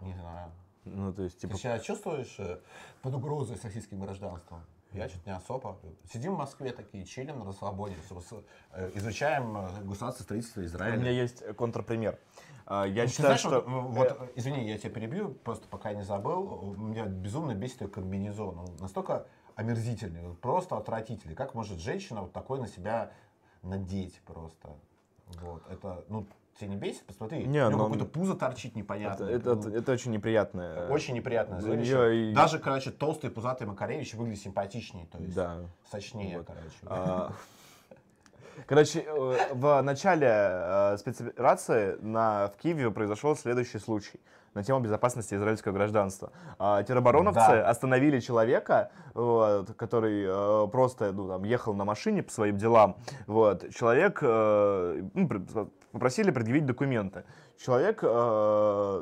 Не 0.00 0.12
знаю. 0.12 0.52
Ну, 0.84 1.10
то 1.14 1.22
есть, 1.22 1.36
Ты 1.40 1.48
типа, 1.48 1.58
себя 1.58 1.78
чувствуешь 1.78 2.36
э, 2.38 2.58
под 3.00 3.14
угрозой 3.14 3.56
с 3.56 3.64
российским 3.64 3.98
гражданством? 3.98 4.62
Я 4.92 5.08
что-то 5.08 5.30
не 5.30 5.34
особо. 5.34 5.78
Сидим 6.12 6.34
в 6.34 6.38
Москве 6.38 6.72
такие, 6.72 7.06
чилим 7.06 7.38
на 7.38 7.46
расслабоне, 7.46 7.96
изучаем 8.94 9.56
э, 9.56 9.84
государственное 9.84 10.24
строительство 10.24 10.60
у 10.60 10.64
Израиля. 10.64 10.96
меня 10.98 11.12
есть 11.12 11.42
контрпример. 11.56 12.18
А, 12.66 12.84
Я 12.84 13.04
Ну, 13.04 13.08
считаю, 13.08 13.38
знаешь, 13.38 13.40
что... 13.40 13.60
вот, 13.60 13.90
вот, 13.92 14.16
э, 14.20 14.28
извини, 14.34 14.68
я 14.68 14.76
тебя 14.76 14.90
перебью, 14.90 15.30
просто 15.44 15.68
пока 15.68 15.92
не 15.92 16.02
забыл. 16.02 16.74
Меня 16.76 17.04
безумно 17.06 17.54
бесит 17.54 17.82
ее 17.82 17.88
комбинезон. 17.88 18.58
Он 18.58 18.76
настолько 18.80 19.26
омерзительный, 19.54 20.34
просто 20.34 20.76
отвратительный. 20.76 21.36
Как 21.36 21.54
может 21.54 21.78
женщина 21.78 22.22
вот 22.22 22.32
такой 22.32 22.58
на 22.58 22.66
себя 22.66 23.12
надеть 23.62 24.20
просто? 24.26 24.70
Вот, 25.40 25.62
это, 25.70 26.04
ну, 26.08 26.26
тебя 26.58 26.68
не 26.70 26.76
бесит? 26.76 27.04
Посмотри, 27.06 27.44
Не, 27.46 27.66
у 27.66 27.70
него 27.70 27.78
ну, 27.78 27.84
какое-то 27.94 28.04
пузо 28.06 28.34
торчит 28.34 28.74
непонятно. 28.74 29.24
Это, 29.26 29.52
это, 29.52 29.68
это 29.68 29.92
очень 29.92 30.10
неприятное. 30.10 30.88
Очень 30.88 31.14
неприятное 31.14 31.58
у 31.58 31.60
зрелище. 31.60 32.30
и- 32.30 32.34
Даже, 32.34 32.58
короче, 32.58 32.90
толстый 32.90 33.30
пузатый 33.30 33.66
Макаревич 33.68 34.14
выглядит 34.14 34.40
симпатичнее, 34.42 35.06
то 35.06 35.18
есть 35.18 35.34
Да. 35.36 35.60
сочнее, 35.88 36.38
Вот. 36.38 36.46
короче. 36.48 36.70
А, 36.86 37.32
Короче, 38.66 39.04
э, 39.06 39.36
в 39.52 39.82
начале 39.82 40.28
э, 40.30 40.96
спецоперации 40.98 41.96
на, 42.00 42.48
в 42.48 42.56
Киеве 42.56 42.90
произошел 42.90 43.36
следующий 43.36 43.78
случай 43.78 44.18
на 44.54 44.64
тему 44.64 44.80
безопасности 44.80 45.34
израильского 45.34 45.72
гражданства. 45.72 46.32
А, 46.58 46.82
Теробороновцы 46.82 47.40
Да. 47.40 47.68
остановили 47.68 48.20
человека, 48.20 48.90
вот, 49.12 49.74
который 49.76 50.24
э, 50.26 50.68
просто 50.68 51.12
ну, 51.12 51.28
там, 51.28 51.44
ехал 51.44 51.74
на 51.74 51.84
машине 51.84 52.22
по 52.22 52.30
своим 52.32 52.56
делам. 52.56 52.96
Вот. 53.26 53.68
Человек, 53.74 54.22
ну, 54.22 55.28
пр- 55.28 55.68
попросили 55.92 56.30
предъявить 56.30 56.64
документы. 56.64 57.24
Человек, 57.58 58.00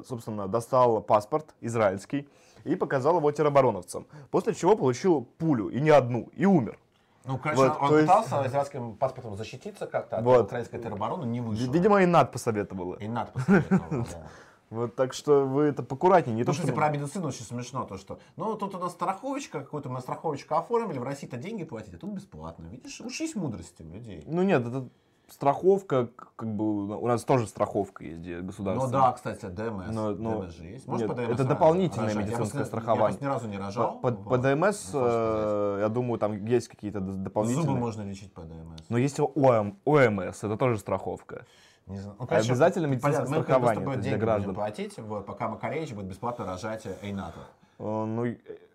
собственно, 0.06 0.46
достал 0.46 1.00
паспорт 1.02 1.54
израильский 1.60 2.28
и 2.64 2.76
показал 2.76 3.16
его 3.18 3.30
теробороновцам. 3.32 4.06
После 4.30 4.54
чего 4.54 4.76
получил 4.76 5.22
пулю, 5.38 5.68
и 5.70 5.80
не 5.80 5.90
одну, 5.90 6.30
и 6.34 6.46
умер. 6.46 6.78
Ну, 7.24 7.38
короче, 7.38 7.62
вот, 7.62 7.78
он 7.80 7.88
то 7.88 7.98
есть- 7.98 8.08
пытался 8.08 8.46
израильским 8.46 8.96
паспортом 8.96 9.36
защититься 9.36 9.86
как-то 9.86 10.18
от 10.18 10.24
Вот. 10.24 10.44
украинской 10.46 10.78
теробороны, 10.78 11.24
не 11.24 11.40
вышло. 11.40 11.72
Видимо, 11.72 12.02
и 12.02 12.06
НАТ 12.06 12.32
посоветовала. 12.32 12.96
И 12.96 13.08
над 13.08 13.32
посоветовал, 13.32 13.82
да. 13.90 14.26
Вот 14.70 14.96
так 14.96 15.12
что 15.14 15.44
вы 15.46 15.64
это 15.64 15.82
покуратнее, 15.82 16.34
не 16.34 16.42
Ну, 16.42 16.46
то, 16.46 16.52
что... 16.52 16.72
про 16.72 16.88
медицину 16.88 17.28
очень 17.28 17.44
смешно, 17.44 17.84
то 17.84 17.96
что, 17.96 18.18
ну, 18.36 18.54
тут 18.56 18.74
у 18.74 18.78
нас 18.78 18.92
страховочка, 18.92 19.60
какую-то 19.60 19.88
мы 19.88 20.00
страховочку 20.00 20.54
оформили, 20.56 20.98
в 20.98 21.04
России-то 21.04 21.36
деньги 21.36 21.64
платить, 21.64 21.94
а 21.94 21.98
тут 21.98 22.10
бесплатно. 22.10 22.66
Видишь, 22.66 23.00
учись 23.00 23.34
мудрости 23.36 23.82
у 23.82 23.88
людей. 23.88 24.24
Ну 24.26 24.42
нет, 24.42 24.66
это 24.66 24.88
страховка, 25.28 26.08
как 26.36 26.48
бы 26.54 26.96
у 26.98 27.06
нас 27.06 27.24
тоже 27.24 27.46
страховка 27.46 28.04
есть 28.04 28.18
где 28.20 28.36
Ну 28.38 28.46
государственная. 28.46 28.90
да, 29.02 29.12
кстати, 29.12 29.46
ДМС. 29.46 29.86
Но- 29.92 30.10
но- 30.14 30.42
ДМС 30.42 30.54
же 30.54 30.64
есть. 30.66 30.86
нет, 30.88 31.08
по 31.08 31.14
ДМС 31.14 31.28
это 31.30 31.44
дополнительное 31.44 32.08
рожать? 32.08 32.16
Я 32.16 32.22
медицинское 32.26 32.58
просто- 32.58 32.64
страхование. 32.66 33.18
Я 33.20 33.26
ни 33.26 33.32
разу 33.32 33.48
не 33.48 33.56
По, 33.56 33.62
рожал. 33.64 33.98
по- 34.00 34.10
вот. 34.10 34.24
по 34.28 34.38
ДМС, 34.38 34.90
э, 34.94 35.76
я 35.80 35.88
думаю, 35.88 36.18
там 36.18 36.44
есть 36.44 36.68
какие-то 36.68 37.00
дополнительные. 37.00 37.66
Зубы 37.66 37.78
можно 37.78 38.02
лечить 38.02 38.32
по 38.32 38.42
ДМС. 38.42 38.80
Но 38.88 38.98
есть 38.98 39.18
ОМ, 39.20 39.78
ОМС, 39.84 40.44
это 40.44 40.56
тоже 40.56 40.78
страховка. 40.78 41.44
Не 41.86 41.98
знаю. 41.98 42.16
Ну, 42.18 42.26
Обязательно 42.30 42.86
медицинское 42.86 43.12
понятно, 43.24 43.36
мы 43.36 43.42
страхование, 43.42 43.84
есть 43.90 44.00
деньги 44.00 44.08
для 44.16 44.18
граждан. 44.18 44.44
будем 44.50 44.54
платить, 44.54 44.98
вот, 44.98 45.26
пока 45.26 45.48
Макаревич 45.48 45.92
будет 45.92 46.06
бесплатно 46.06 46.46
рожать 46.46 46.86
Эйната. 47.02 47.40
Э, 47.78 48.04
Ну, 48.06 48.24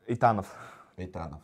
Эйтанов. 0.07 0.47
Эйтанов. 0.99 1.41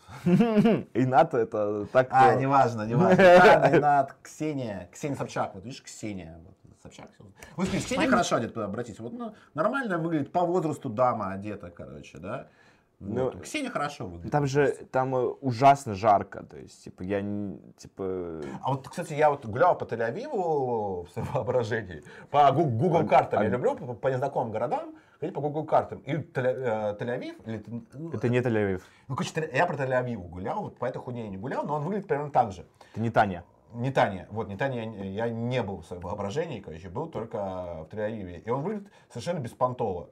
Эйнат 0.94 1.34
это 1.34 1.86
так... 1.88 2.08
А, 2.12 2.32
кто- 2.32 2.40
неважно, 2.40 2.82
неважно. 2.88 3.22
Эйтан, 3.22 3.74
Эйнат, 3.74 4.16
Ксения. 4.22 4.90
Ксения 4.92 5.16
Собчак, 5.16 5.56
вот 5.56 5.64
видишь, 5.64 5.82
Ксения. 5.82 6.40
Вот, 6.46 6.56
Собчак. 6.84 7.10
Вы 7.56 7.66
скажите, 7.66 7.86
Ксения 7.86 8.10
хорошо 8.10 8.38
одета, 8.38 8.66
обратите. 8.66 9.02
Вот 9.02 9.14
ну, 9.14 9.34
нормально 9.54 9.98
выглядит, 9.98 10.32
по 10.32 10.46
возрасту 10.46 10.90
дама 10.90 11.32
одета, 11.32 11.70
короче, 11.70 12.18
да? 12.18 12.48
Вот. 13.00 13.36
Ну, 13.36 13.42
Ксения 13.42 13.70
хорошо 13.70 14.08
выглядит. 14.08 14.32
Там 14.32 14.48
же, 14.48 14.72
там 14.92 15.16
э, 15.16 15.20
ужасно 15.42 15.96
жарко, 15.96 16.44
то 16.44 16.58
есть, 16.58 16.84
типа, 16.86 17.04
я, 17.04 17.20
типа... 17.78 18.42
А 18.62 18.72
вот, 18.72 18.88
кстати, 18.88 19.14
я 19.14 19.30
вот 19.30 19.46
гулял 19.46 19.78
по 19.78 19.84
Тель-Авиву 19.84 21.06
в 21.06 21.10
своем 21.12 21.28
воображении, 21.34 22.04
по 22.32 22.50
Google 22.52 23.06
картам. 23.06 23.42
Я 23.42 23.48
а- 23.48 23.52
люблю 23.52 23.76
по, 23.76 23.94
по 23.94 24.08
незнакомым 24.08 24.52
городам 24.52 24.96
ходить 25.20 25.36
по 25.36 25.42
Google 25.42 25.66
картам. 25.66 26.00
И 26.00 26.14
Тель- 26.14 26.98
Тель-Авив, 26.98 27.36
или, 27.46 27.64
ну, 27.94 28.12
Это 28.12 28.30
не 28.30 28.40
Тель-Авив, 28.40 28.82
ну, 29.08 29.16
короче, 29.16 29.50
я 29.54 29.66
про 29.66 29.76
Тель-Авив 29.76 30.18
гулял, 30.18 30.62
вот 30.62 30.78
по 30.78 30.86
этой 30.86 31.00
хуйне 31.00 31.24
я 31.24 31.30
не 31.30 31.38
гулял, 31.38 31.66
но 31.66 31.76
он 31.76 31.84
выглядит 31.84 32.08
примерно 32.08 32.32
так 32.32 32.52
же. 32.52 32.66
это 32.92 33.02
не 33.02 33.10
Таня. 33.10 33.44
Не 33.74 33.92
Таня, 33.92 34.28
вот 34.32 34.48
не 34.48 34.56
Таня, 34.56 35.04
я, 35.04 35.26
я 35.26 35.30
не 35.30 35.62
был 35.62 35.82
в 35.82 35.86
своем 35.86 36.02
воображении, 36.02 36.62
короче, 36.62 36.90
был 36.90 37.08
только 37.08 37.38
в 37.84 37.94
Тель-Авиве. 37.94 38.42
И 38.42 38.50
он 38.50 38.62
выглядит 38.62 38.92
совершенно 39.10 39.40
беспонтово. 39.40 40.10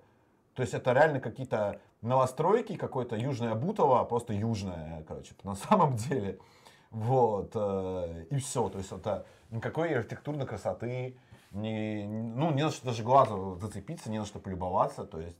То 0.53 0.61
есть 0.61 0.73
это 0.73 0.91
реально 0.91 1.19
какие-то 1.19 1.79
новостройки, 2.01 2.75
какое-то 2.75 3.15
южное 3.15 3.55
Бутово, 3.55 4.03
просто 4.03 4.33
южное, 4.33 5.03
короче, 5.07 5.33
на 5.43 5.55
самом 5.55 5.95
деле. 5.95 6.39
Вот, 6.91 7.51
э, 7.55 8.25
и 8.29 8.37
все. 8.37 8.69
То 8.69 8.77
есть 8.77 8.91
это 8.91 9.25
никакой 9.49 9.95
архитектурной 9.95 10.45
красоты, 10.45 11.17
не, 11.53 12.05
ну, 12.07 12.51
не 12.51 12.63
на 12.63 12.71
что 12.71 12.85
даже 12.85 13.03
глазу 13.03 13.57
зацепиться, 13.61 14.09
не 14.09 14.19
на 14.19 14.25
что 14.25 14.39
полюбоваться. 14.39 15.05
То 15.05 15.19
есть, 15.19 15.37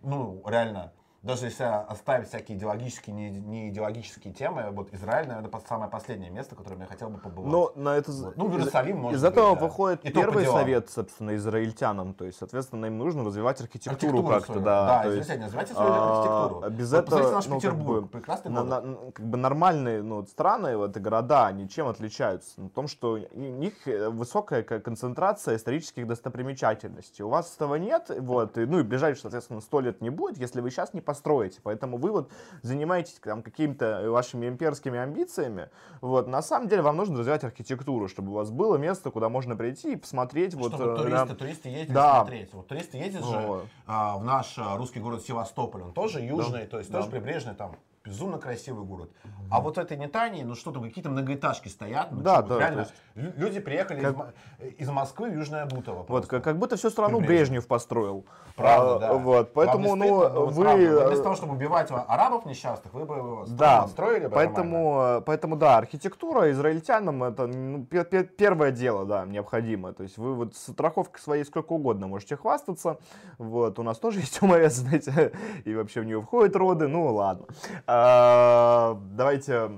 ну, 0.00 0.42
реально, 0.46 0.92
даже 1.26 1.46
если 1.46 1.64
оставить 1.64 2.28
всякие 2.28 2.56
идеологические, 2.56 3.14
не, 3.14 3.30
не 3.30 3.68
идеологические 3.70 4.32
темы, 4.32 4.70
вот 4.70 4.94
Израиль, 4.94 5.26
наверное, 5.26 5.50
по- 5.50 5.60
самое 5.60 5.90
последнее 5.90 6.30
место, 6.30 6.54
в 6.54 6.58
котором 6.58 6.80
я 6.80 6.86
хотел 6.86 7.08
бы 7.10 7.18
побывать. 7.18 7.50
Но 7.50 7.72
на 7.74 7.96
это... 7.96 8.12
Вот. 8.12 8.36
Ну, 8.36 8.46
в 8.46 8.56
Иерусалим, 8.56 8.98
может 8.98 9.18
Из 9.18 9.22
быть, 9.22 9.32
этого 9.32 9.54
да. 9.56 9.60
выходит 9.60 10.04
И 10.04 10.10
первый 10.12 10.46
совет, 10.46 10.88
собственно, 10.88 11.34
израильтянам. 11.34 12.14
То 12.14 12.24
есть, 12.24 12.38
соответственно, 12.38 12.86
им 12.86 12.98
нужно 12.98 13.24
развивать 13.24 13.60
архитектуру, 13.60 14.18
Архитектуру 14.18 14.28
как-то, 14.28 14.60
да. 14.60 14.86
Да, 14.86 15.02
то 15.02 15.12
есть, 15.12 15.28
развивайте 15.28 15.74
свою 15.74 15.90
а, 15.92 16.20
архитектуру. 16.20 16.70
Без 16.70 16.92
Вот 16.92 16.98
этого, 16.98 17.30
наш 17.32 17.46
ну, 17.46 17.54
как 17.54 17.60
Петербург, 17.62 18.02
бы, 18.04 18.08
прекрасный 18.08 18.50
на- 18.52 18.62
город. 18.64 18.84
на- 18.84 19.12
как 19.12 19.26
бы 19.26 19.36
нормальные 19.36 20.02
ну, 20.02 20.24
страны, 20.26 20.76
вот, 20.76 20.96
и 20.96 21.00
города, 21.00 21.46
они 21.46 21.68
чем 21.68 21.88
отличаются? 21.88 22.60
На 22.60 22.68
том, 22.68 22.86
что 22.86 23.18
у 23.32 23.38
них 23.38 23.74
э, 23.88 24.08
высокая 24.10 24.62
ка- 24.62 24.78
концентрация 24.78 25.56
исторических 25.56 26.06
достопримечательностей. 26.06 27.24
У 27.24 27.28
вас 27.28 27.52
этого 27.56 27.74
нет, 27.74 28.10
вот, 28.16 28.56
и, 28.58 28.64
ну 28.64 28.78
и 28.78 28.82
ближайшие, 28.84 29.22
соответственно, 29.22 29.60
сто 29.60 29.80
лет 29.80 30.00
не 30.00 30.10
будет, 30.10 30.38
если 30.38 30.60
вы 30.60 30.70
сейчас 30.70 30.94
не 30.94 31.00
построите. 31.00 31.15
Поэтому 31.62 31.96
вы 31.98 32.10
вот 32.12 32.30
занимаетесь 32.62 33.18
там 33.22 33.42
какими-то 33.42 34.10
вашими 34.10 34.46
имперскими 34.48 34.98
амбициями. 34.98 35.70
Вот, 36.00 36.26
на 36.28 36.42
самом 36.42 36.68
деле 36.68 36.82
вам 36.82 36.96
нужно 36.96 37.18
развивать 37.18 37.44
архитектуру, 37.44 38.08
чтобы 38.08 38.32
у 38.32 38.34
вас 38.34 38.50
было 38.50 38.76
место, 38.76 39.10
куда 39.10 39.28
можно 39.28 39.56
прийти 39.56 39.92
и 39.92 39.96
посмотреть. 39.96 40.54
вот, 40.54 40.72
Чтобы 40.74 40.92
э, 40.92 40.96
туристы, 40.96 41.24
на- 41.26 41.34
туристы 41.34 41.68
ездили 41.68 41.94
Да. 41.94 42.20
смотреть. 42.20 42.54
Вот 42.54 42.66
туристы 42.68 42.96
ездят 42.98 43.24
же 43.24 43.38
Вот. 43.38 43.64
а, 43.86 44.18
в 44.18 44.24
наш 44.24 44.54
а, 44.58 44.76
русский 44.76 45.00
город 45.00 45.22
Севастополь. 45.22 45.82
Он 45.82 45.92
тоже 45.92 46.20
южный, 46.20 46.66
то 46.66 46.78
есть 46.78 46.90
Да. 46.90 46.98
тоже 46.98 47.10
прибрежный, 47.10 47.54
там 47.54 47.76
безумно 48.04 48.38
красивый 48.38 48.84
город. 48.84 49.10
А 49.50 49.60
вот 49.60 49.76
в 49.76 49.80
этой 49.80 49.96
Нетании, 49.96 50.44
ну 50.44 50.54
что 50.54 50.70
там, 50.70 50.84
какие-то 50.84 51.10
многоэтажки 51.10 51.66
стоят. 51.68 52.12
Ну, 52.12 52.20
Да, 52.22 52.36
вот 52.36 52.48
да, 52.50 52.58
реально, 52.60 52.84
то 52.84 52.90
есть- 52.90 52.94
лю- 53.16 53.32
люди 53.36 53.58
приехали 53.58 54.00
Как- 54.00 54.34
из, 54.60 54.80
из 54.82 54.88
Москвы 54.90 55.28
в 55.30 55.34
Южное 55.34 55.66
Бутово. 55.66 55.98
Вот, 55.98 56.06
просто. 56.06 56.28
как, 56.28 56.44
как 56.44 56.58
будто 56.58 56.76
всю 56.76 56.90
страну. 56.90 57.20
Брежнев 57.20 57.66
построил. 57.66 58.24
Правда, 58.56 58.96
А, 58.96 58.98
да. 58.98 59.12
Вот, 59.12 59.52
поэтому, 59.52 59.94
ну, 59.96 60.14
вот 60.14 60.54
вы... 60.54 60.64
правда. 60.64 60.82
э, 60.82 61.06
Вместо 61.08 61.22
того, 61.24 61.34
чтобы 61.36 61.52
убивать 61.52 61.90
арабов 61.90 62.46
несчастных, 62.46 62.94
вы 62.94 63.04
бы 63.04 63.44
Да, 63.48 63.86
строили 63.86 64.26
бы 64.26 64.30
нормально. 64.30 64.54
поэтому, 64.54 65.00
э, 65.18 65.20
поэтому, 65.26 65.56
да, 65.56 65.76
архитектура 65.76 66.50
израильтянам 66.50 67.22
это 67.22 67.46
ну, 67.46 67.84
пе- 67.84 68.04
пе- 68.04 68.24
первое 68.24 68.70
дело, 68.70 69.04
да, 69.04 69.26
необходимо. 69.26 69.92
То 69.92 70.04
есть 70.04 70.16
вы 70.16 70.34
вот 70.34 70.56
страховкой 70.56 71.20
своей 71.20 71.44
сколько 71.44 71.72
угодно 71.74 72.06
можете 72.06 72.36
хвастаться. 72.36 72.98
Вот, 73.36 73.78
у 73.78 73.82
нас 73.82 73.98
тоже 73.98 74.20
есть 74.20 74.42
ОМС, 74.42 74.72
знаете, 74.72 75.32
и 75.66 75.74
вообще 75.74 76.00
в 76.00 76.04
нее 76.04 76.22
входят 76.22 76.56
роды, 76.56 76.88
ну 76.88 77.12
ладно. 77.12 77.44
А, 77.86 78.96
давайте, 79.12 79.70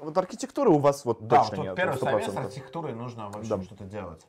вот 0.00 0.16
архитектуры 0.18 0.68
у 0.70 0.78
вас 0.78 1.06
вот 1.06 1.26
Да, 1.26 1.38
точно 1.38 1.56
вот 1.56 1.62
нет. 1.64 1.74
первый 1.74 1.98
совет 1.98 2.24
с 2.30 2.34
100%. 2.34 2.38
архитектурой 2.44 2.92
нужно 2.94 3.30
вообще 3.30 3.48
Да. 3.56 3.62
что-то 3.62 3.84
делать. 3.84 4.26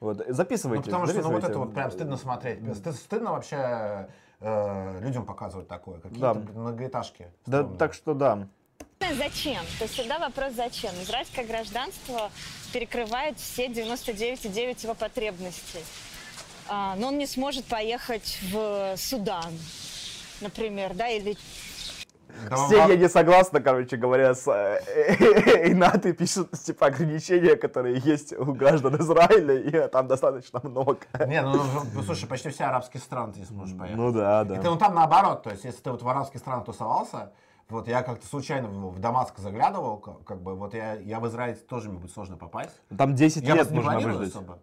Вот, 0.00 0.18
Ну, 0.26 0.32
записывайте. 0.34 0.84
потому 0.84 1.06
что 1.06 1.20
ну, 1.22 1.30
вот 1.32 1.44
это 1.44 1.58
вот 1.58 1.74
прям 1.74 1.90
стыдно 1.90 2.16
смотреть. 2.16 2.60
Стыд- 2.60 2.92
стыдно 2.92 3.32
вообще 3.32 4.08
э, 4.40 5.00
людям 5.00 5.26
показывать 5.26 5.66
такое. 5.66 5.98
Какие-то 6.00 6.34
Да. 6.34 6.52
многоэтажки. 6.52 7.32
Да, 7.46 7.64
так 7.64 7.94
что 7.94 8.14
да. 8.14 8.46
Зачем? 9.16 9.62
То 9.78 9.84
есть 9.84 9.94
всегда 9.94 10.18
вопрос 10.18 10.52
зачем. 10.54 10.90
Израильское 11.02 11.44
гражданство 11.44 12.30
перекрывает 12.72 13.38
все 13.38 13.66
99,9 13.68 14.84
его 14.84 14.94
потребностей. 14.94 15.84
А, 16.68 16.94
но 16.96 17.08
он 17.08 17.18
не 17.18 17.26
сможет 17.26 17.64
поехать 17.64 18.38
в 18.52 18.94
Судан, 18.96 19.52
например, 20.40 20.94
да, 20.94 21.08
или 21.08 21.36
Да, 22.50 22.56
Ксения 22.56 22.88
вам- 22.88 22.98
не 22.98 23.08
согласна, 23.08 23.60
короче 23.60 23.96
говоря, 23.96 24.34
с 24.34 24.46
э, 24.48 24.80
Инаты 25.72 26.12
пишет, 26.12 26.50
типа, 26.52 26.86
ограничения, 26.86 27.56
которые 27.56 27.98
есть 27.98 28.32
у 28.32 28.52
граждан 28.54 28.96
Израиля, 29.00 29.54
и 29.58 29.88
там 29.90 30.06
достаточно 30.08 30.60
много. 30.62 30.98
Не, 31.26 31.42
ну, 31.42 31.60
ну, 31.94 32.02
слушай, 32.02 32.28
почти 32.28 32.50
все 32.50 32.64
арабские 32.64 33.00
страны 33.00 33.32
ты 33.32 33.40
не 33.40 33.46
сможешь 33.46 33.76
поехать. 33.76 33.96
Ну 33.98 34.12
да, 34.12 34.42
И 34.42 34.48
ты, 34.48 34.54
да. 34.56 34.62
ну 34.70 34.76
там 34.76 34.94
наоборот, 34.94 35.42
то 35.42 35.50
есть 35.50 35.64
если 35.64 35.80
ты 35.80 35.90
вот 35.90 36.02
в 36.02 36.08
арабских 36.08 36.40
странах 36.40 36.64
тусовался, 36.64 37.32
вот 37.68 37.86
я 37.88 38.02
как-то 38.02 38.26
случайно 38.26 38.68
в, 38.68 38.98
Дамаск 38.98 39.38
заглядывал, 39.38 39.98
как, 39.98 40.24
как 40.24 40.40
бы 40.42 40.54
вот 40.54 40.72
я, 40.74 40.94
я 40.94 41.20
в 41.20 41.26
Израиль 41.28 41.56
тоже 41.56 41.90
мне 41.90 41.98
будет 41.98 42.12
сложно 42.12 42.36
попасть. 42.36 42.80
Там 42.96 43.14
10 43.14 43.42
Я 43.44 43.54
лет 43.56 43.70
нужно 43.70 43.98
выждать. 43.98 44.28
особо. 44.30 44.58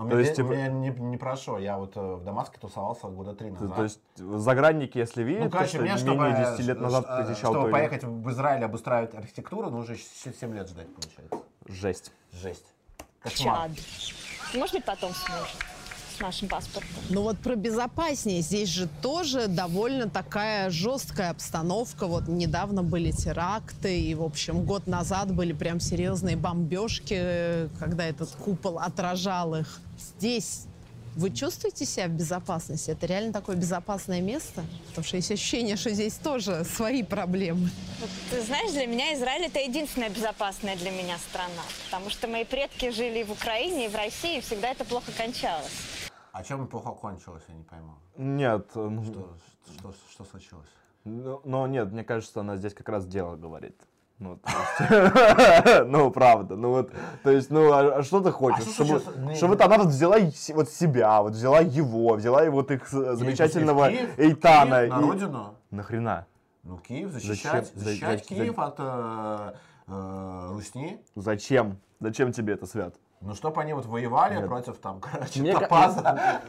А 0.00 0.04
у 0.04 0.08
То 0.08 0.14
меня, 0.14 0.24
есть, 0.24 0.36
типа- 0.36 0.46
меня 0.48 0.68
не, 0.68 0.88
не 0.88 1.18
прошло, 1.18 1.58
я 1.58 1.76
вот 1.76 1.94
э, 1.94 2.00
в 2.00 2.24
Дамаске 2.24 2.58
тусовался 2.58 3.08
года 3.08 3.34
три 3.34 3.50
То, 3.50 3.64
назад. 3.64 3.76
то 3.76 3.82
есть 3.82 4.00
загранники, 4.16 4.96
если 4.96 5.22
видят, 5.22 5.42
ну, 5.44 5.50
то, 5.50 5.58
короче, 5.58 5.72
что 5.74 5.82
мне, 5.82 5.96
чтобы, 5.98 6.24
менее 6.24 6.52
10 6.56 6.64
лет 6.64 6.78
э, 6.78 6.80
назад 6.80 7.04
э, 7.06 7.22
посещал, 7.26 7.52
чтобы 7.52 7.66
то 7.66 7.70
поехать 7.72 8.04
в 8.04 8.30
Израиль 8.30 8.64
обустраивать 8.64 9.14
архитектуру, 9.14 9.68
нужно 9.68 9.92
еще 9.92 10.32
7 10.32 10.54
лет 10.54 10.70
ждать, 10.70 10.86
получается. 10.94 11.42
Жесть. 11.66 12.12
Жесть. 12.32 12.64
Кошмар. 13.20 13.68
Чад. 13.68 13.78
Может 14.54 14.74
быть, 14.76 14.84
потом 14.86 15.12
сможет 15.12 15.56
с 16.20 16.22
нашим 16.22 16.48
паспортом. 16.48 16.90
Ну 17.08 17.22
вот 17.22 17.38
про 17.38 17.56
безопаснее. 17.56 18.42
Здесь 18.42 18.68
же 18.68 18.88
тоже 19.00 19.48
довольно 19.48 20.08
такая 20.08 20.70
жесткая 20.70 21.30
обстановка. 21.30 22.06
Вот 22.06 22.28
недавно 22.28 22.82
были 22.82 23.10
теракты, 23.10 23.98
и, 23.98 24.14
в 24.14 24.22
общем, 24.22 24.64
год 24.64 24.86
назад 24.86 25.34
были 25.34 25.52
прям 25.52 25.80
серьезные 25.80 26.36
бомбежки, 26.36 27.68
когда 27.78 28.04
этот 28.04 28.30
купол 28.30 28.78
отражал 28.78 29.54
их. 29.54 29.80
Здесь 30.18 30.66
вы 31.16 31.30
чувствуете 31.30 31.84
себя 31.86 32.06
в 32.06 32.10
безопасности? 32.10 32.90
Это 32.90 33.06
реально 33.06 33.32
такое 33.32 33.56
безопасное 33.56 34.20
место? 34.20 34.64
Потому 34.88 35.04
что 35.04 35.16
есть 35.16 35.32
ощущение, 35.32 35.76
что 35.76 35.90
здесь 35.90 36.14
тоже 36.14 36.64
свои 36.64 37.02
проблемы. 37.02 37.68
Вот, 38.00 38.10
ты 38.30 38.42
знаешь, 38.42 38.70
для 38.70 38.86
меня 38.86 39.14
Израиль 39.14 39.46
это 39.46 39.58
единственная 39.58 40.10
безопасная 40.10 40.76
для 40.76 40.90
меня 40.90 41.18
страна. 41.30 41.62
Потому 41.90 42.10
что 42.10 42.28
мои 42.28 42.44
предки 42.44 42.90
жили 42.90 43.24
в 43.24 43.32
Украине, 43.32 43.86
и 43.86 43.88
в 43.88 43.96
России, 43.96 44.38
и 44.38 44.40
всегда 44.40 44.68
это 44.68 44.84
плохо 44.84 45.10
кончалось. 45.16 46.09
А 46.40 46.42
чем 46.42 46.66
плохо 46.66 46.92
кончилось, 46.92 47.42
я 47.48 47.54
не 47.54 47.64
пойму. 47.64 47.92
Нет, 48.16 48.70
ну, 48.74 49.04
Что, 49.04 49.28
что, 49.78 49.94
что 50.10 50.24
случилось? 50.24 50.68
Ну, 51.04 51.42
но 51.44 51.66
нет, 51.66 51.92
мне 51.92 52.02
кажется, 52.02 52.40
она 52.40 52.56
здесь 52.56 52.72
как 52.72 52.88
раз 52.88 53.06
дело 53.06 53.36
говорит. 53.36 53.76
Ну, 54.18 54.38
ну, 55.86 56.10
правда, 56.10 56.56
ну 56.56 56.70
вот, 56.70 56.92
то 57.22 57.30
есть, 57.30 57.50
ну, 57.50 57.72
а 57.72 57.98
а 57.98 58.02
что 58.02 58.20
ты 58.20 58.30
хочешь? 58.30 58.64
что 58.64 58.84
чтобы? 58.84 59.18
Не- 59.18 59.34
чтобы 59.34 59.54
вот 59.54 59.62
она 59.62 59.78
вот 59.78 59.86
взяла 59.88 60.18
вот 60.54 60.68
себя, 60.68 61.22
вот 61.22 61.32
взяла 61.32 61.60
его, 61.60 62.14
взяла 62.14 62.44
и 62.44 62.48
вот 62.50 62.70
их 62.70 62.92
э, 62.92 63.14
замечательного? 63.14 63.90
Эйтана. 63.90 64.86
На 64.86 64.86
и- 64.86 65.02
родину? 65.02 65.54
Нахрена? 65.70 66.26
Ну, 66.62 66.78
Киев 66.78 67.10
защищать, 67.12 67.72
защищать 67.74 68.20
за- 68.20 68.34
Киев 68.34 68.58
от 68.58 68.74
э, 68.78 69.52
э, 69.88 70.48
Русни. 70.52 71.00
Зачем? 71.14 71.78
Зачем 72.00 72.32
тебе 72.32 72.54
это, 72.54 72.66
Свят? 72.66 72.94
Ну, 73.22 73.34
чтобы 73.34 73.60
они 73.60 73.74
вот 73.74 73.84
воевали 73.84 74.36
Нет. 74.36 74.46
против 74.46 74.78
там, 74.78 74.98
короче, 75.12 75.40
Мне 75.42 75.52
Топаза. 75.52 76.40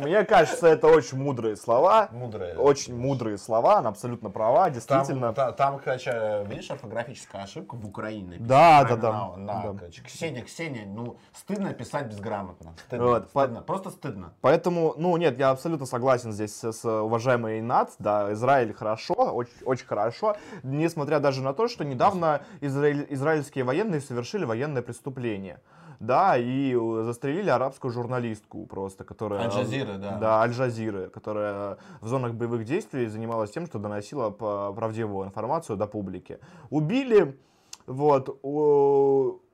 Мне 0.00 0.22
кажется, 0.24 0.66
это 0.66 0.86
очень 0.88 1.16
мудрые 1.16 1.56
слова. 1.56 2.08
Мудрые. 2.12 2.58
Очень 2.58 2.94
мудрые 2.94 3.38
слова, 3.38 3.78
она 3.78 3.88
абсолютно 3.88 4.28
права, 4.28 4.68
действительно. 4.68 5.32
та- 5.32 5.52
там, 5.52 5.78
короче, 5.82 6.44
видишь, 6.46 6.70
орфографическая 6.70 7.44
ошибка 7.44 7.74
в 7.76 7.86
Украине. 7.86 8.36
Да, 8.38 8.84
да, 8.84 8.96
да. 9.38 9.74
Ксения, 10.04 10.42
Ксения, 10.44 10.84
ну, 10.84 11.16
стыдно 11.32 11.72
писать 11.72 12.06
безграмотно. 12.06 12.74
Стыдно, 12.86 13.06
Вот, 13.06 13.28
стыдно, 13.30 13.62
просто 13.62 13.90
стыдно. 13.90 14.34
Поэтому, 14.42 14.92
ну 14.98 15.16
нет, 15.16 15.38
я 15.38 15.50
абсолютно 15.50 15.86
согласен 15.86 16.32
здесь 16.32 16.54
с, 16.54 16.70
с 16.70 16.84
уважаемой 16.84 17.60
Инат, 17.60 17.92
да, 17.98 18.30
Израиль 18.34 18.74
хорошо, 18.74 19.14
очень, 19.14 19.52
очень 19.64 19.86
хорошо, 19.86 20.36
несмотря 20.62 21.18
даже 21.18 21.40
на 21.40 21.54
то, 21.54 21.66
что 21.66 21.82
недавно 21.82 22.42
израиль- 22.60 23.06
израильские 23.08 23.64
военные 23.64 24.02
совершили 24.02 24.44
военное 24.44 24.82
преступление. 24.82 25.60
Да, 26.02 26.36
и 26.36 26.74
э, 26.74 27.02
застрелили 27.04 27.48
арабскую 27.48 27.92
журналистку 27.92 28.66
просто, 28.66 29.04
которая... 29.04 29.42
Аль-Джазиры, 29.42 29.98
да. 29.98 30.18
Да, 30.18 30.42
Аль-Джазиры, 30.42 31.08
которая 31.10 31.78
в 32.00 32.08
зонах 32.08 32.34
боевых 32.34 32.64
действий 32.64 33.06
занималась 33.06 33.52
тем, 33.52 33.66
что 33.66 33.78
доносила 33.78 34.30
правдивую 34.30 35.28
информацию 35.28 35.76
до 35.76 35.86
публики. 35.86 36.40
Убили, 36.70 37.38
вот, 37.86 38.40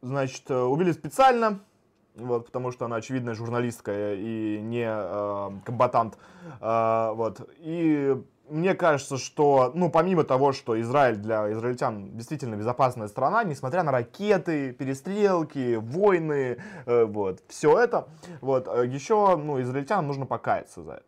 значит, 0.00 0.50
э, 0.50 0.58
убили 0.58 0.92
специально, 0.92 1.60
вот, 2.16 2.46
потому 2.46 2.72
что 2.72 2.86
она 2.86 2.96
очевидная 2.96 3.34
журналистка 3.34 4.14
и 4.14 4.58
не 4.62 4.86
э, 4.88 5.50
комбатант, 5.66 6.16
Э, 6.60 7.12
вот, 7.14 7.48
и 7.58 8.16
мне 8.50 8.74
кажется, 8.74 9.16
что, 9.18 9.72
ну, 9.74 9.90
помимо 9.90 10.24
того, 10.24 10.52
что 10.52 10.80
Израиль 10.80 11.16
для 11.16 11.52
израильтян 11.52 12.16
действительно 12.16 12.56
безопасная 12.56 13.08
страна, 13.08 13.44
несмотря 13.44 13.82
на 13.82 13.92
ракеты, 13.92 14.72
перестрелки, 14.72 15.76
войны, 15.76 16.58
э, 16.86 17.04
вот, 17.04 17.40
все 17.48 17.78
это, 17.78 18.08
вот, 18.40 18.68
э, 18.68 18.86
еще, 18.86 19.36
ну, 19.36 19.60
израильтянам 19.60 20.06
нужно 20.06 20.26
покаяться 20.26 20.82
за 20.82 20.92
это. 20.92 21.04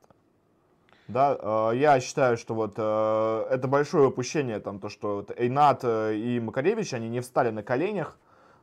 Да, 1.09 1.37
э, 1.41 1.77
я 1.77 1.99
считаю, 2.01 2.37
что 2.37 2.55
вот 2.55 2.75
э, 2.77 3.47
это 3.51 3.67
большое 3.67 4.09
упущение, 4.09 4.61
там, 4.61 4.79
то, 4.79 4.89
что 4.89 5.17
вот 5.17 5.33
Эйнат 5.37 5.81
э, 5.83 6.15
и 6.15 6.39
Макаревич, 6.39 6.95
они 6.95 7.09
не 7.09 7.21
встали 7.21 7.51
на 7.51 7.63
коленях 7.63 8.17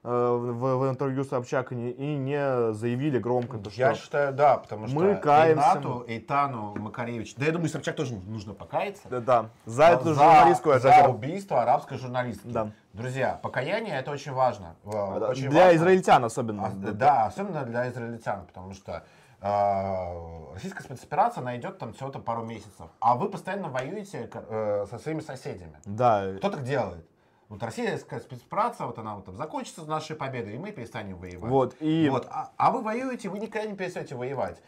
в, 0.09 0.77
в 0.77 0.89
интервью 0.89 1.23
Собчак 1.25 1.71
и 1.71 1.75
не, 1.75 1.91
и 1.91 2.15
не 2.15 2.73
заявили 2.73 3.19
громко, 3.19 3.57
то, 3.57 3.69
что... 3.69 3.79
Я 3.79 3.93
считаю, 3.93 4.33
да, 4.33 4.57
потому 4.57 4.87
что 4.87 4.95
Мы 4.95 5.15
каемся. 5.15 5.63
Эйнату, 5.75 6.05
Эйтану, 6.07 6.75
Макаревич, 6.75 7.35
да 7.35 7.45
я 7.45 7.51
думаю, 7.51 7.69
Собчак 7.69 7.95
тоже 7.95 8.15
нужно 8.15 8.53
покаяться. 8.53 9.03
Да, 9.09 9.19
да, 9.19 9.49
за 9.65 9.83
эту 9.83 10.13
за, 10.13 10.23
журналистскую 10.23 10.79
за 10.79 10.89
атаку. 10.89 11.11
убийство 11.11 11.61
арабской 11.61 11.97
журналистки. 11.97 12.47
Да. 12.47 12.71
Друзья, 12.93 13.39
покаяние 13.43 13.99
это 13.99 14.11
очень 14.11 14.31
важно. 14.31 14.75
Э, 14.85 15.27
очень 15.29 15.49
Для 15.49 15.65
важно. 15.65 15.77
израильтян 15.77 16.23
особенно. 16.25 16.67
А, 16.67 16.71
Да, 16.93 17.25
особенно 17.25 17.63
для 17.63 17.89
израильтян, 17.89 18.45
потому 18.45 18.73
что 18.73 19.03
э, 19.41 20.53
российская 20.53 20.83
спецоперация, 20.83 21.41
она 21.41 21.57
идет 21.57 21.77
там 21.77 21.93
всего-то 21.93 22.19
пару 22.19 22.43
месяцев, 22.43 22.87
а 22.99 23.15
вы 23.15 23.29
постоянно 23.29 23.69
воюете 23.69 24.29
э, 24.33 24.85
со 24.89 24.97
своими 24.99 25.19
соседями. 25.19 25.77
Да, 25.85 26.33
Кто 26.37 26.49
так 26.49 26.63
делает? 26.63 27.05
Вот 27.49 27.63
российская 27.63 28.19
спецоперация, 28.19 28.87
вот 28.87 28.97
она 28.99 29.15
вот 29.15 29.25
там 29.25 29.37
закончится 29.37 29.81
с 29.81 29.87
нашей 29.87 30.17
победой, 30.17 30.55
и 30.55 30.57
мы 30.57 30.73
перестанем 30.73 31.17
воевать. 31.17 31.49
вот, 31.49 31.75
и 31.79 32.09
Вот, 32.09 32.27
а, 32.29 32.51
а 32.57 32.71
вы 32.71 32.81
воюете, 32.81 33.29
вы 33.29 33.39
никогда 33.39 33.69
не 33.69 33.75
перестаете 33.75 34.15
воевать. 34.15 34.61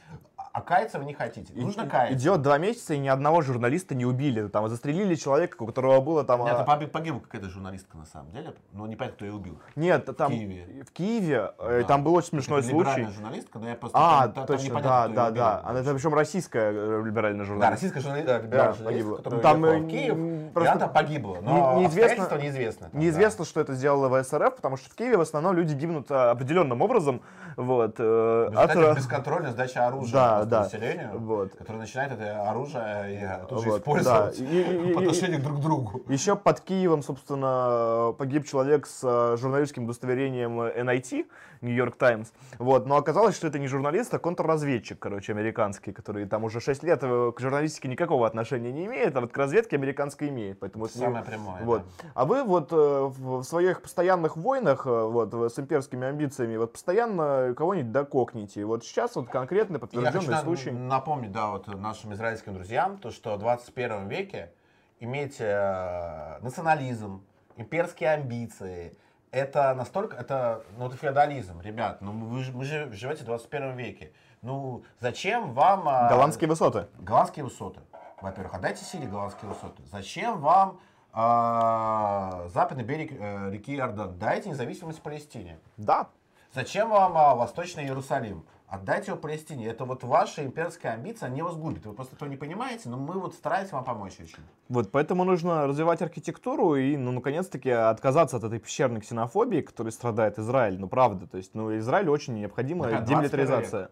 А, 0.52 0.60
а 0.60 0.62
каяться 0.62 1.00
вы 1.00 1.06
не 1.06 1.14
хотите. 1.14 1.54
Нужно 1.54 1.88
каяться. 1.88 2.16
идет 2.18 2.42
два 2.42 2.58
месяца, 2.58 2.94
и 2.94 2.98
ни 3.00 3.08
одного 3.08 3.42
журналиста 3.42 3.96
не 3.96 4.06
убили. 4.06 4.48
Там 4.48 4.68
застрелили 4.68 5.16
человека, 5.16 5.62
у 5.62 5.66
которого 5.68 6.02
было 6.02 6.24
там... 6.24 6.42
Нет, 6.44 6.50
а, 6.58 6.64
это 6.64 6.72
погиб- 6.72 6.88
погибла 6.90 7.20
какая-то 7.20 7.50
журналистка 7.50 7.98
на 7.98 8.06
самом 8.06 8.32
деле, 8.32 8.54
но 8.74 8.88
не 8.88 8.96
понятно, 8.96 9.16
кто 9.18 9.26
ее 9.26 9.34
убил. 9.34 9.60
Нет, 9.76 10.06
там 10.18 10.32
Киеве. 10.32 10.84
в 10.84 10.92
Киеве, 10.92 11.52
э, 11.60 11.82
Да. 11.82 11.88
там 11.88 12.04
был 12.04 12.14
очень 12.16 12.30
смешной 12.30 12.60
Это 12.60 12.70
случай. 12.70 13.04
журналистка, 13.14 13.60
но 13.60 13.70
я 13.70 13.76
просто... 13.76 13.98
А, 14.00 14.22
там- 14.24 14.34
там 14.34 14.46
точно, 14.48 14.66
непонятно, 14.66 14.90
да, 14.90 15.08
да, 15.08 15.22
её 15.24 15.30
убил. 15.32 15.44
да. 15.44 15.62
Она 15.66 15.80
это 15.80 15.94
причем 15.94 16.14
российская 16.14 16.72
э, 16.72 17.02
либеральная 17.06 17.40
Да, 17.40 17.46
журналистка. 17.46 17.72
российская 17.72 18.00
журналистка, 18.02 18.34
да, 18.34 18.40
Да, 18.40 18.46
либеральная 18.46 18.74
журналистка, 18.78 19.16
которая 19.16 19.42
Там, 19.42 19.62
уехала 19.64 19.78
э, 19.80 19.82
в 19.84 19.88
Киев, 19.90 20.14
м, 20.14 20.48
и 20.48 20.50
просто 20.52 20.74
она 20.74 20.88
погибла. 20.88 21.38
Но 21.42 21.76
не- 21.76 21.82
неизвестно- 21.86 22.38
неизвестны. 22.42 22.90
там, 22.90 23.00
Неизвестно, 23.00 23.46
что 23.46 23.62
это 23.62 23.74
сделало 23.76 24.10
ВСРФ, 24.24 24.56
потому 24.56 24.78
что 24.78 24.90
в 24.90 24.96
Киеве 24.96 25.18
в 25.18 25.22
основном 25.22 25.56
люди 25.56 25.74
гибнут 25.74 26.08
а, 26.12 26.32
определенным 26.32 26.82
образом. 26.82 27.22
Вот, 27.56 27.96
э, 28.00 28.50
да. 28.52 28.68
В 28.68 28.70
от- 28.78 28.98
бесконтрольной 28.98 29.52
сдачи 29.52 29.78
оружия 29.78 30.14
Да, 30.14 30.39
да. 30.46 30.64
населению, 30.64 31.20
Вот. 31.20 31.56
которое 31.56 31.80
начинает 31.80 32.12
это 32.12 32.50
оружие 32.50 33.14
и 33.14 33.48
тут 33.48 33.64
же 33.64 33.70
Вот, 33.70 33.80
использовать 33.80 34.40
да. 34.40 34.46
И- 34.46 34.94
по 34.94 35.00
отношению 35.02 35.42
друг 35.42 35.58
к 35.58 35.62
другу. 35.62 36.02
Еще 36.08 36.36
под 36.36 36.62
Киевом, 36.62 37.02
собственно, 37.04 38.14
погиб 38.18 38.46
человек 38.46 38.86
с 38.88 39.02
э, 39.04 39.38
журналистским 39.38 39.86
удостоверением 39.86 40.62
NIT, 40.62 41.26
Нью-Йорк 41.62 41.96
Таймс. 41.98 42.30
Вот, 42.58 42.86
но 42.86 42.98
оказалось, 42.98 43.36
что 43.36 43.48
это 43.48 43.60
не 43.60 43.68
журналист, 43.68 44.14
а 44.14 44.20
контрразведчик, 44.20 44.98
короче, 44.98 45.34
американский, 45.34 45.92
который 45.92 46.26
там 46.26 46.44
уже 46.44 46.62
6 46.62 46.84
лет 46.84 47.00
э, 47.02 47.32
к 47.36 47.40
журналистике 47.40 47.88
никакого 47.88 48.26
отношения 48.26 48.72
не 48.72 48.86
имеет, 48.86 49.16
а 49.16 49.22
вот 49.22 49.32
к 49.32 49.38
разведке 49.38 49.76
американской 49.76 50.30
имеет. 50.30 50.60
Поэтому 50.60 50.86
это 50.86 50.98
Самое 50.98 51.24
прямое. 51.24 51.62
Вот. 51.64 51.84
А 52.14 52.26
вы 52.26 52.44
вот 52.44 52.72
э, 52.72 52.76
в 52.76 53.44
своих 53.44 53.82
постоянных 53.82 54.38
войнах 54.38 54.86
вот, 54.86 55.34
с 55.34 55.60
имперскими 55.60 56.08
амбициями 56.08 56.58
вот 56.58 56.74
постоянно 56.74 57.54
кого-нибудь 57.56 57.92
дококните. 57.92 58.66
Вот 58.66 58.84
сейчас 58.84 59.16
вот 59.16 59.30
конкретный 59.30 59.80
Я 59.92 60.12
подтвержденный 60.30 60.38
хочу 60.38 60.50
на- 60.50 60.56
случай. 60.56 60.72
напомнить, 60.72 61.32
да, 61.32 61.48
вот 61.52 61.68
нашим 61.68 62.14
израильским 62.14 62.54
друзьям, 62.54 62.98
то, 62.98 63.12
что 63.12 63.36
в 63.36 63.40
21 63.40 64.08
веке 64.08 64.52
иметь 65.00 65.38
э, 65.40 66.38
национализм, 66.42 67.24
имперские 67.56 68.12
амбиции, 68.12 68.96
это 69.32 69.74
настолько, 69.76 70.18
это, 70.18 70.64
ну, 70.78 70.88
это 70.88 70.98
феодализм, 70.98 71.62
ребят, 71.62 72.02
ну, 72.02 72.40
ж- 72.42 72.52
мы 72.52 72.64
же 72.66 72.92
живете 72.92 73.24
в 73.24 73.26
21 73.26 73.76
веке. 73.78 74.12
Ну, 74.42 74.84
зачем 75.00 75.54
вам... 75.54 75.88
а, 75.88 76.10
Голландские 76.10 76.50
высоты. 76.50 76.88
Голландские 77.00 77.44
высоты. 77.46 77.82
Во-первых, 78.22 78.54
отдайте 78.54 78.84
Сирии 78.86 79.06
голландские 79.06 79.50
высоты. 79.50 79.84
Зачем 79.92 80.40
вам 80.40 80.80
а, 81.14 82.48
западный 82.48 82.84
берег 82.84 83.12
э, 83.12 83.52
реки 83.52 83.76
Иордан? 83.76 84.18
Дайте 84.18 84.50
независимость 84.50 85.02
Палестине. 85.02 85.60
Да. 85.78 86.08
Зачем 86.54 86.90
вам 86.90 87.18
а, 87.18 87.36
Восточный 87.36 87.84
Иерусалим? 87.84 88.46
Отдайте 88.70 89.12
его 89.12 89.20
Палестине. 89.20 89.68
Это 89.68 89.84
вот 89.86 90.04
ваша 90.04 90.46
имперская 90.46 90.94
амбиция, 90.94 91.28
они 91.28 91.42
вас 91.42 91.56
губят. 91.56 91.86
Вы 91.88 91.94
просто 91.94 92.16
этого 92.16 92.30
не 92.30 92.38
понимаете, 92.38 92.88
но 92.88 92.98
мы 92.98 93.20
вот 93.20 93.34
стараемся 93.34 93.74
вам 93.74 93.84
помочь 93.84 94.14
очень. 94.20 94.44
Вот, 94.68 94.92
поэтому 94.92 95.24
нужно 95.24 95.66
развивать 95.66 96.04
архитектуру 96.04 96.76
и, 96.76 96.96
ну, 96.96 97.12
наконец-таки, 97.12 97.72
отказаться 97.72 98.38
от 98.38 98.44
этой 98.44 98.60
пещерной 98.60 99.02
ксенофобии, 99.02 99.62
которой 99.62 99.90
страдает 99.90 100.38
Израиль. 100.38 100.80
Ну, 100.80 100.88
правда, 100.88 101.26
то 101.26 101.38
есть, 101.38 101.56
ну, 101.56 101.76
Израилю 101.80 102.12
очень 102.12 102.36
необходима 102.36 102.84
Да, 102.84 102.90
21 103.02 103.18
демилитаризация. 103.18 103.90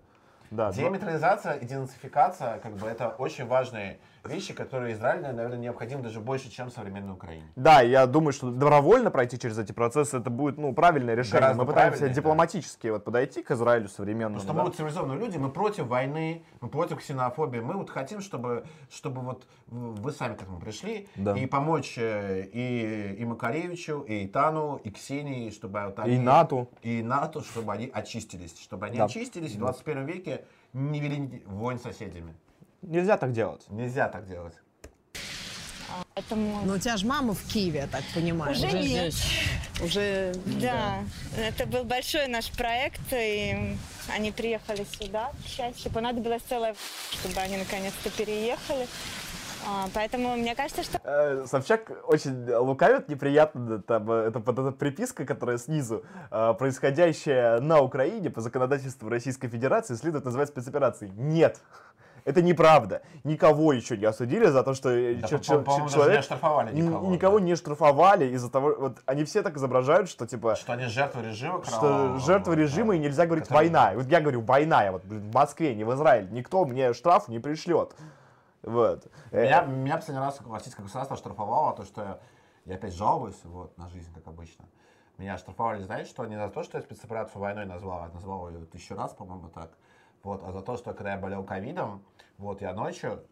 Да, 0.51 0.71
Демилитаризация 0.71 1.53
и 1.53 1.65
денацификация, 1.65 2.59
как 2.59 2.77
бы, 2.77 2.87
это 2.87 3.09
очень 3.09 3.47
важные 3.47 3.99
вещи, 4.27 4.53
которые 4.53 4.93
Израилю, 4.93 5.33
наверное, 5.33 5.57
необходимы 5.57 6.03
даже 6.03 6.19
больше, 6.19 6.49
чем 6.49 6.69
современной 6.69 7.13
Украине. 7.13 7.45
Да, 7.55 7.81
я 7.81 8.05
думаю, 8.05 8.33
что 8.33 8.51
добровольно 8.51 9.11
пройти 9.11 9.39
через 9.39 9.57
эти 9.57 9.71
процессы, 9.71 10.17
это 10.17 10.29
будет, 10.29 10.57
ну, 10.57 10.73
правильное 10.73 11.15
решение. 11.15 11.41
Гораздо 11.41 11.63
мы 11.63 11.67
пытаемся 11.67 11.99
правильнее, 11.99 12.15
да. 12.15 12.21
дипломатически 12.21 12.87
вот 12.87 13.03
подойти 13.03 13.41
к 13.41 13.51
Израилю 13.51 13.87
современному. 13.89 14.39
Потому 14.39 14.47
что 14.47 14.53
да. 14.53 14.59
мы 14.59 14.69
вот 14.69 14.75
цивилизованные 14.75 15.19
люди, 15.19 15.37
мы 15.37 15.49
против 15.49 15.87
войны, 15.87 16.43
мы 16.61 16.69
против 16.69 16.97
ксенофобии. 16.99 17.59
Мы 17.59 17.75
вот 17.75 17.89
хотим, 17.89 18.21
чтобы, 18.21 18.65
чтобы 18.89 19.21
вот 19.21 19.47
вы 19.67 20.11
сами 20.11 20.35
к 20.35 20.41
этому 20.41 20.59
пришли 20.59 21.07
Да. 21.15 21.37
и 21.37 21.45
помочь 21.45 21.97
э, 21.97 22.45
и, 22.53 23.15
и 23.19 23.25
Макаревичу, 23.25 24.01
и 24.01 24.25
Итану, 24.25 24.79
и 24.83 24.89
Ксении, 24.91 25.49
чтобы 25.49 25.81
вот 25.85 25.99
они... 25.99 26.15
И 26.15 26.19
НАТО. 26.19 26.67
И 26.83 27.01
НАТО, 27.01 27.41
чтобы 27.41 27.73
они 27.73 27.89
очистились. 27.93 28.59
Чтобы 28.59 28.87
они 28.87 28.97
Да. 28.97 29.05
очистились 29.05 29.53
и 29.53 29.57
в 29.57 29.59
21 29.59 30.05
веке 30.05 30.45
не 30.73 30.99
вели 30.99 31.43
войн 31.45 31.79
с 31.79 31.83
соседями. 31.83 32.33
Нельзя 32.81 33.17
так 33.17 33.31
делать. 33.33 33.65
Нельзя 33.69 34.07
так 34.07 34.27
делать. 34.27 34.53
Поэтому... 36.13 36.65
Но 36.65 36.73
у 36.73 36.77
тебя 36.77 36.97
же 36.97 37.05
мама 37.05 37.33
в 37.33 37.43
Киеве, 37.47 37.79
я 37.81 37.87
так 37.87 38.03
понимаю. 38.13 38.51
Уже 38.51 38.67
Уже 38.67 38.79
нет. 38.79 39.13
здесь. 39.13 39.23
Уже 39.83 40.33
Да, 40.61 40.99
это 41.37 41.65
был 41.65 41.83
большой 41.83 42.27
наш 42.27 42.51
проект, 42.51 43.01
и 43.11 43.77
они 44.13 44.31
приехали 44.31 44.85
сюда, 44.99 45.31
к 45.43 45.47
счастью. 45.47 45.91
Понадобилось 45.91 46.41
целое, 46.43 46.75
чтобы 47.11 47.39
они 47.39 47.57
наконец-то 47.57 48.09
переехали. 48.09 48.87
А, 49.65 49.89
Поэтому 49.93 50.35
мне 50.37 50.55
кажется, 50.55 50.83
что 50.83 50.97
Э, 51.03 51.45
Собчак 51.45 51.91
очень 52.05 52.49
лукавит, 52.53 53.09
неприятно, 53.09 53.81
там, 53.81 54.09
э, 54.11 54.27
это 54.27 54.39
вот 54.39 54.59
эта 54.59 54.71
приписка, 54.71 55.25
которая 55.25 55.57
снизу, 55.57 56.03
э, 56.31 56.53
происходящая 56.57 57.59
на 57.59 57.81
Украине 57.81 58.29
по 58.29 58.41
законодательству 58.41 59.09
Российской 59.09 59.47
Федерации, 59.47 59.95
следует 59.95 60.25
называть 60.25 60.49
спецоперацией. 60.49 61.11
Нет, 61.15 61.59
это 62.27 62.41
неправда. 62.41 63.01
Никого 63.23 63.71
еще 63.73 63.95
не 63.97 64.05
осудили 64.05 64.45
за 64.47 64.61
то, 64.63 64.73
что 64.73 64.89
э, 64.89 65.15
Да, 65.15 65.27
чё- 65.27 65.39
по- 65.63 65.89
человек... 65.89 66.11
не 66.13 66.17
оштрафовали 66.19 66.69
Н- 66.71 66.75
никого, 66.75 67.07
Никого 67.11 67.39
да. 67.39 67.45
не 67.45 67.55
штрафовали 67.55 68.25
из-за 68.35 68.51
того, 68.51 68.75
вот 68.77 68.97
они 69.05 69.23
все 69.23 69.41
так 69.41 69.55
изображают, 69.55 70.09
что 70.09 70.27
типа 70.27 70.55
Что 70.55 70.73
они 70.73 70.85
жертвы 70.85 71.23
режима 71.23 71.63
что 71.63 72.17
жертвы 72.19 72.55
да, 72.55 72.61
режима 72.61 72.95
и 72.95 72.99
нельзя 72.99 73.25
говорить 73.25 73.45
который- 73.45 73.69
война. 73.69 73.93
Вот 73.95 74.05
я 74.07 74.19
говорю 74.19 74.41
война, 74.41 74.83
я 74.83 74.91
вот 74.91 75.05
блин, 75.05 75.31
в 75.31 75.33
Москве, 75.33 75.73
не 75.73 75.85
в 75.85 75.93
Израиле. 75.93 76.27
Никто 76.31 76.65
мне 76.65 76.93
штраф 76.93 77.29
не 77.29 77.39
пришлет. 77.39 77.95
Вот. 78.63 79.07
Э, 79.31 79.43
Меня, 79.45 79.61
меня 79.61 79.95
последний 79.95 80.19
раз 80.23 80.39
российское 80.51 80.83
государство 80.83 81.15
штрафовало, 81.15 81.73
то, 81.77 81.85
что 81.85 82.01
я, 82.01 82.19
я 82.65 82.75
опять 82.75 82.93
жалуюсь 82.93 83.39
вот, 83.45 83.77
на 83.77 83.87
жизнь, 83.87 84.13
как 84.13 84.27
обычно. 84.27 84.65
Меня 85.17 85.37
штрафовали, 85.37 85.81
знаете, 85.81 86.09
что 86.09 86.25
не 86.25 86.35
за 86.35 86.49
то, 86.49 86.61
что 86.63 86.77
я 86.77 86.83
спецоперацию 86.83 87.39
войной 87.41 87.65
назвал, 87.65 88.01
я 88.01 88.09
назвал 88.13 88.49
ее 88.49 88.65
тысячу 88.65 88.95
раз, 88.95 89.13
по-моему, 89.13 89.47
так. 89.49 89.69
Вот, 90.23 90.41
а 90.43 90.51
за 90.51 90.61
то, 90.61 90.77
что 90.77 90.93
когда 90.93 91.13
я 91.13 91.17
болел 91.17 91.43
ковидом, 91.43 92.03
вот 92.37 92.61
я 92.61 92.73
ночью, 92.73 93.23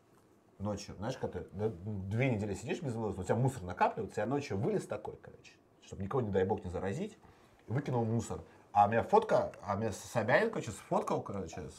ночью, 0.60 0.95
знаешь, 0.95 1.17
когда 1.17 1.39
ты 1.41 1.45
две 1.52 2.30
недели 2.32 2.54
сидишь 2.54 2.82
без 2.82 2.93
вылаза, 2.93 3.21
у 3.21 3.24
тебя 3.24 3.36
мусор 3.36 3.63
накапливается, 3.63 4.21
я 4.21 4.28
ночью 4.28 4.58
вылез 4.58 4.86
такой, 4.86 5.15
короче, 5.21 5.54
чтобы 5.86 6.04
никого, 6.04 6.21
не 6.21 6.32
дай 6.32 6.45
бог, 6.45 6.63
не 6.63 6.69
заразить, 6.69 7.17
выкинул 7.67 8.06
мусор. 8.06 8.39
А 8.71 8.86
у 8.86 8.89
меня 8.89 9.04
фотка, 9.04 9.52
а 9.62 9.76
у 9.76 9.78
меня 9.78 9.91
Собянин, 9.91 10.50
короче, 10.50 10.71
сфоткал, 10.71 11.21
короче, 11.21 11.62
с- 11.69 11.78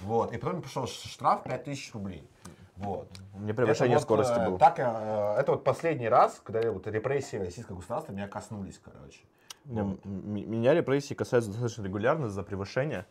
вот, 0.00 0.32
и 0.32 0.38
потом 0.38 0.60
пришел 0.62 0.86
штраф 0.86 1.44
5000 1.44 1.94
рублей. 1.94 2.28
Вот. 2.76 3.08
Меня 3.34 3.54
превышение 3.54 3.96
Это 3.96 4.00
вот, 4.00 4.02
скорости 4.02 4.38
э, 4.38 4.46
было. 4.50 4.58
Так, 4.58 4.78
э, 4.78 4.82
это 5.38 5.52
вот 5.52 5.64
последний 5.64 6.08
раз, 6.08 6.40
когда 6.44 6.70
вот 6.70 6.86
репрессии 6.86 7.36
российского 7.36 7.76
государства 7.76 8.12
меня 8.12 8.28
коснулись, 8.28 8.78
короче. 8.78 9.20
М- 9.68 9.98
м- 10.04 10.50
Меня 10.50 10.74
репрессии 10.74 11.14
касаются 11.14 11.50
достаточно 11.50 11.82
регулярно 11.82 12.28
за 12.28 12.42
превышение. 12.42 13.04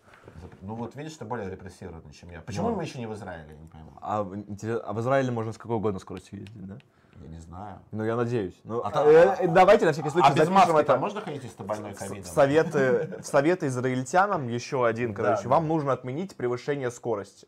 Ну 0.61 0.75
вот 0.75 0.95
видишь, 0.95 1.13
ты 1.17 1.25
более 1.25 1.49
репрессированный, 1.49 2.13
чем 2.13 2.29
я. 2.31 2.41
Почему 2.41 2.69
Ну. 2.69 2.75
мы 2.75 2.83
еще 2.83 2.99
не 2.99 3.07
в 3.07 3.13
Израиле, 3.13 3.45
я 3.49 3.57
не 3.57 3.67
пойму. 3.67 3.91
А, 4.01 4.19
а 4.21 4.93
в 4.93 4.99
Израиле 5.01 5.31
можно 5.31 5.51
с 5.51 5.57
какой 5.57 5.75
угодно 5.77 5.99
скоростью 5.99 6.39
ездить, 6.39 6.65
да? 6.65 6.77
Я 7.21 7.27
не 7.29 7.39
знаю. 7.39 7.79
Ну, 7.91 8.03
я 8.03 8.15
надеюсь. 8.15 8.59
Ну, 8.65 8.81
А 8.83 8.89
э, 8.89 8.91
та- 8.91 9.43
э, 9.43 9.47
давайте 9.47 9.85
на 9.85 9.93
всякий 9.93 10.09
случай 10.09 10.27
а 10.29 10.35
без 10.35 10.49
маски 10.49 10.77
это 10.79 10.97
можно 10.97 11.21
ходить, 11.21 11.43
если 11.43 11.57
ты 11.57 11.63
больной 11.63 11.93
в 11.93 11.97
ковидом? 11.97 12.23
советы, 12.25 13.19
советы 13.23 13.67
израильтянам 13.67 14.47
еще 14.49 14.85
один, 14.85 15.13
Да, 15.13 15.23
короче. 15.23 15.43
да. 15.43 15.49
Вам 15.49 15.67
нужно 15.67 15.93
отменить 15.93 16.35
превышение 16.35 16.91
скорости. 16.91 17.47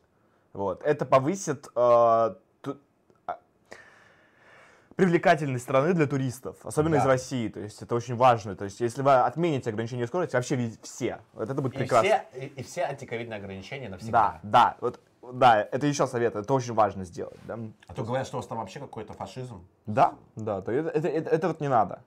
Вот. 0.53 0.81
Это 0.83 1.05
повысит 1.05 1.67
э, 1.75 2.35
привлекательность 4.97 5.63
страны 5.63 5.93
для 5.93 6.07
туристов, 6.07 6.57
особенно 6.63 6.97
Да. 6.97 7.03
из 7.03 7.05
России. 7.05 7.47
То 7.49 7.59
есть 7.61 7.81
это 7.83 7.93
очень 7.95 8.15
важно. 8.15 8.55
То 8.55 8.65
есть 8.65 8.81
если 8.81 9.03
вы 9.03 9.13
отмените 9.13 9.69
ограничение 9.69 10.07
скорости, 10.07 10.35
вообще 10.35 10.71
все, 10.81 11.19
вот 11.33 11.49
это 11.49 11.61
будет 11.61 11.75
И 11.75 11.77
прекрасно. 11.77 12.09
все, 12.33 12.39
и, 12.39 12.45
и 12.47 12.63
все 12.63 12.81
антиковидные 12.81 13.37
ограничения 13.37 13.89
навсегда. 13.89 14.39
Да, 14.43 14.49
да, 14.49 14.77
вот, 14.81 14.99
да, 15.33 15.61
это 15.61 15.85
еще 15.85 16.07
совет, 16.07 16.35
это 16.35 16.51
очень 16.51 16.73
важно 16.73 17.05
сделать. 17.05 17.37
Да, 17.45 17.59
А 17.87 17.93
то 17.93 18.03
говорят, 18.03 18.25
что 18.25 18.37
у 18.37 18.39
вас 18.39 18.47
там 18.47 18.57
вообще 18.57 18.79
какой-то 18.79 19.13
фашизм. 19.13 19.63
да, 19.85 20.15
да 20.35 20.61
то 20.61 20.71
это, 20.71 20.89
это, 20.89 21.07
это- 21.07 21.29
это 21.29 21.47
вот 21.47 21.61
не 21.61 21.67
надо. 21.69 22.01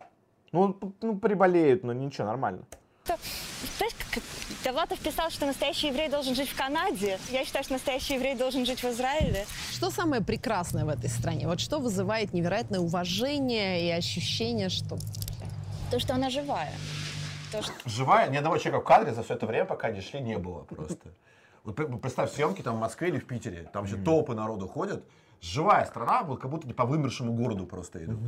Ну, 0.52 0.76
ну, 1.00 1.16
приболеют, 1.16 1.84
но 1.84 1.92
ничего, 1.92 2.26
нормально. 2.26 2.64
Знаешь, 3.04 3.94
как 4.12 4.20
Довлатов 4.64 4.98
писал, 4.98 5.30
что 5.30 5.46
настоящий 5.46 5.88
еврей 5.88 6.10
должен 6.10 6.34
жить 6.34 6.50
в 6.50 6.56
Канаде. 6.56 7.18
Я 7.30 7.44
считаю, 7.44 7.64
что 7.64 7.72
настоящий 7.74 8.14
еврей 8.14 8.34
должен 8.34 8.66
жить 8.66 8.82
в 8.82 8.88
Израиле. 8.90 9.46
Что 9.72 9.90
самое 9.90 10.22
прекрасное 10.22 10.84
в 10.84 10.88
этой 10.90 11.08
стране? 11.08 11.46
Вот 11.46 11.60
что 11.60 11.78
вызывает 11.78 12.34
невероятное 12.34 12.80
уважение 12.80 13.86
и 13.86 13.90
ощущение, 13.90 14.68
что 14.68 14.98
То, 15.90 15.98
что 15.98 16.14
она 16.14 16.28
живая. 16.28 16.72
То, 17.52 17.62
что... 17.62 17.72
Живая, 17.86 18.28
ни 18.28 18.36
одного 18.36 18.58
человека 18.58 18.82
в 18.82 18.84
кадре 18.84 19.14
за 19.14 19.22
все 19.22 19.34
это 19.34 19.46
время, 19.46 19.64
пока 19.64 19.90
не 19.90 20.00
шли, 20.02 20.20
не 20.20 20.36
было 20.36 20.62
просто. 20.64 21.08
Вот 21.64 21.74
пр- 21.74 21.98
представь 21.98 22.30
съемки 22.32 22.62
там 22.62 22.76
в 22.76 22.80
Москве 22.80 23.08
или 23.08 23.18
в 23.18 23.26
Питере, 23.26 23.68
там 23.72 23.86
еще 23.86 23.96
толпы 23.96 24.34
народу 24.34 24.68
ходят. 24.68 25.04
Живая 25.40 25.86
страна, 25.86 26.22
вот 26.22 26.38
как 26.38 26.50
будто 26.50 26.66
не 26.66 26.74
по 26.74 26.84
вымершему 26.84 27.32
городу 27.32 27.66
просто 27.66 28.04
идут. 28.04 28.18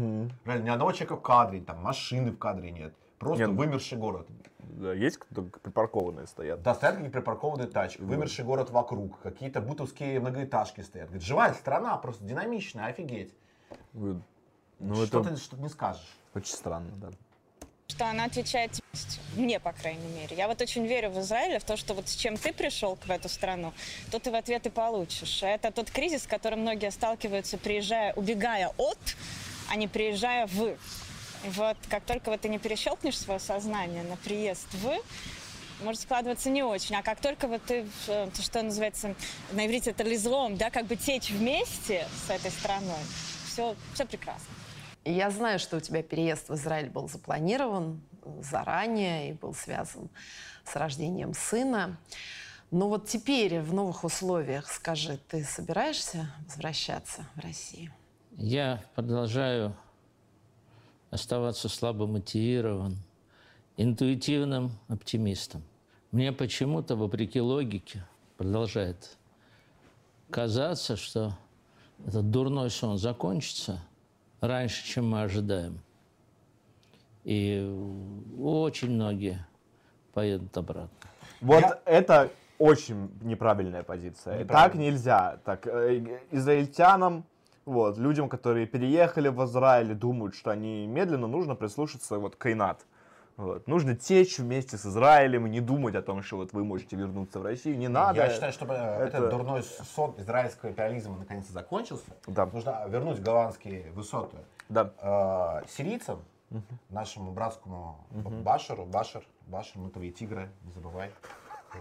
Реально, 0.46 0.64
ни 0.64 0.70
одного 0.70 0.92
человека 0.92 1.16
в 1.16 1.22
кадре, 1.22 1.60
там 1.60 1.82
машины 1.82 2.30
в 2.32 2.38
кадре 2.38 2.70
нет. 2.70 2.94
Просто 3.18 3.46
Нет. 3.46 3.56
вымерший 3.56 3.98
город. 3.98 4.26
Да, 4.72 4.94
есть 4.94 5.18
припаркованные 5.62 6.26
стоят. 6.26 6.62
Да, 6.62 6.74
стоят 6.74 6.94
какие-то 6.96 7.12
припаркованные 7.18 7.66
тачки, 7.68 8.00
вымерший 8.00 8.44
город 8.44 8.70
вокруг, 8.70 9.20
какие-то 9.20 9.60
бутовские 9.60 10.18
многоэтажки 10.18 10.80
стоят. 10.80 11.08
Говорит, 11.08 11.26
живая 11.26 11.52
страна, 11.54 11.96
просто 11.98 12.24
динамичная, 12.24 12.86
офигеть. 12.86 13.34
Вы- 13.92 14.22
Ну, 14.78 14.94
что, 15.06 15.20
это 15.20 15.30
ты, 15.30 15.36
что 15.36 15.56
ты 15.56 15.62
не 15.62 15.68
скажешь. 15.68 16.16
очень 16.34 16.54
странно, 16.54 16.90
да. 16.96 17.08
что 17.88 18.06
она 18.06 18.24
отвечает 18.24 18.80
мне, 19.36 19.60
по 19.60 19.72
крайней 19.72 20.08
мере. 20.08 20.34
Я 20.34 20.48
вот 20.48 20.62
очень 20.62 20.86
верю 20.86 21.10
в 21.10 21.20
Израиле, 21.20 21.58
в 21.58 21.64
то, 21.64 21.76
что 21.76 21.92
вот 21.92 22.08
с 22.08 22.14
чем 22.16 22.38
ты 22.38 22.54
пришел 22.54 22.96
в 22.96 23.10
эту 23.10 23.28
страну, 23.28 23.74
то 24.10 24.18
ты 24.18 24.30
в 24.30 24.34
ответ 24.34 24.64
и 24.66 24.70
получишь. 24.70 25.42
Это 25.42 25.70
тот 25.70 25.90
кризис, 25.90 26.22
с 26.22 26.26
которым 26.26 26.60
многие 26.60 26.90
сталкиваются, 26.90 27.58
приезжая, 27.58 28.14
убегая 28.14 28.70
от, 28.78 28.98
а 29.70 29.76
не 29.76 29.88
приезжая 29.88 30.46
в. 30.46 30.76
Вот 31.44 31.76
как 31.88 32.04
только 32.04 32.30
вот 32.30 32.40
ты 32.40 32.48
не 32.48 32.58
перещелкнешь 32.58 33.18
свое 33.18 33.40
сознание 33.40 34.04
на 34.04 34.16
приезд 34.16 34.66
в, 34.74 34.96
может 35.82 36.02
складываться 36.02 36.50
не 36.50 36.62
очень. 36.62 36.94
А 36.96 37.02
как 37.02 37.20
только 37.20 37.48
вот 37.48 37.62
ты, 37.64 37.86
э, 38.06 38.28
то, 38.34 38.42
что 38.42 38.62
называется, 38.62 39.14
на 39.52 39.66
иврите 39.66 39.90
это 39.90 40.04
лизлом, 40.04 40.56
да, 40.56 40.70
как 40.70 40.86
бы 40.86 40.96
течь 40.96 41.30
вместе 41.30 42.06
с 42.26 42.30
этой 42.30 42.50
страной, 42.50 43.00
все, 43.46 43.74
все 43.94 44.06
прекрасно. 44.06 44.46
Я 45.04 45.30
знаю, 45.30 45.58
что 45.58 45.78
у 45.78 45.80
тебя 45.80 46.02
переезд 46.02 46.48
в 46.48 46.54
Израиль 46.54 46.88
был 46.88 47.08
запланирован 47.08 48.00
заранее 48.40 49.30
и 49.30 49.32
был 49.32 49.52
связан 49.54 50.10
с 50.64 50.76
рождением 50.76 51.34
сына. 51.34 51.98
Но 52.70 52.88
вот 52.88 53.08
теперь 53.08 53.60
в 53.60 53.74
новых 53.74 54.04
условиях, 54.04 54.70
скажи, 54.70 55.18
ты 55.28 55.44
собираешься 55.44 56.32
возвращаться 56.46 57.26
в 57.34 57.40
Россию? 57.40 57.92
Я 58.38 58.82
продолжаю 58.94 59.76
оставаться 61.22 61.68
слабо 61.68 62.06
мотивирован, 62.06 62.96
интуитивным 63.76 64.72
оптимистом. 64.88 65.62
Мне 66.10 66.32
почему-то, 66.32 66.96
вопреки 66.96 67.38
логике, 67.40 68.04
продолжает 68.38 69.18
казаться, 70.30 70.96
что 70.96 71.36
этот 72.06 72.30
дурной 72.30 72.70
сон 72.70 72.96
закончится 72.96 73.78
раньше, 74.40 74.84
чем 74.86 75.10
мы 75.10 75.22
ожидаем. 75.22 75.80
И 77.24 77.60
очень 78.40 78.90
многие 78.90 79.46
поедут 80.14 80.56
обратно. 80.56 81.10
Вот 81.42 81.60
Я- 81.60 81.78
это 81.84 82.30
очень 82.58 83.10
неправильная 83.20 83.82
позиция. 83.82 84.38
Так 84.38 84.44
Неправильно. 84.44 84.80
нельзя. 84.80 85.40
Так, 85.44 85.66
э, 85.66 86.20
израильтянам, 86.30 87.24
вот, 87.64 87.98
людям, 87.98 88.28
которые 88.28 88.66
переехали 88.66 89.28
в 89.28 89.42
Израиль 89.44 89.92
и 89.92 89.94
думают, 89.94 90.34
что 90.34 90.50
они 90.50 90.86
медленно, 90.86 91.26
нужно 91.26 91.54
прислушаться 91.54 92.18
вот 92.18 92.36
к 92.36 92.52
Инат. 92.52 92.84
Вот. 93.36 93.66
Нужно 93.66 93.96
течь 93.96 94.38
вместе 94.38 94.76
с 94.76 94.84
Израилем 94.84 95.46
и 95.46 95.50
не 95.50 95.60
думать 95.60 95.94
о 95.94 96.02
том, 96.02 96.22
что 96.22 96.36
вот 96.36 96.52
вы 96.52 96.64
можете 96.64 96.96
вернуться 96.96 97.38
в 97.40 97.42
Россию. 97.44 97.78
Не 97.78 97.88
надо. 97.88 98.20
Я 98.20 98.30
считаю, 98.30 98.52
чтобы 98.52 98.74
Это- 98.74 99.04
этот 99.04 99.30
дурной 99.30 99.62
сон 99.62 100.14
израильского 100.18 100.68
империализма 100.70 101.16
наконец 101.18 101.46
закончился, 101.48 102.04
Да. 102.26 102.46
нужно 102.46 102.84
вернуть 102.88 103.20
голландские 103.22 103.90
высоты 103.92 104.36
Да. 104.68 104.90
э, 105.00 105.66
сирийцам, 105.68 106.20
нашему 106.90 107.32
братскому 107.32 108.04
Башару, 108.10 108.84
Башар, 108.84 109.22
Башар, 109.46 109.78
мы 109.78 109.88
твои 109.88 110.10
тигры, 110.12 110.50
не 110.64 110.72
забывай. 110.72 111.10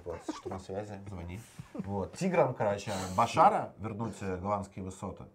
Вот, 0.06 0.20
что 0.34 0.50
на 0.50 0.58
связи, 0.60 0.94
звони. 1.10 1.42
Вот, 1.74 2.14
тиграм, 2.16 2.54
короче, 2.54 2.92
Башара 3.18 3.74
вернуть 3.78 4.16
э, 4.22 4.38
голландские 4.38 4.86
высоты. 4.86 5.26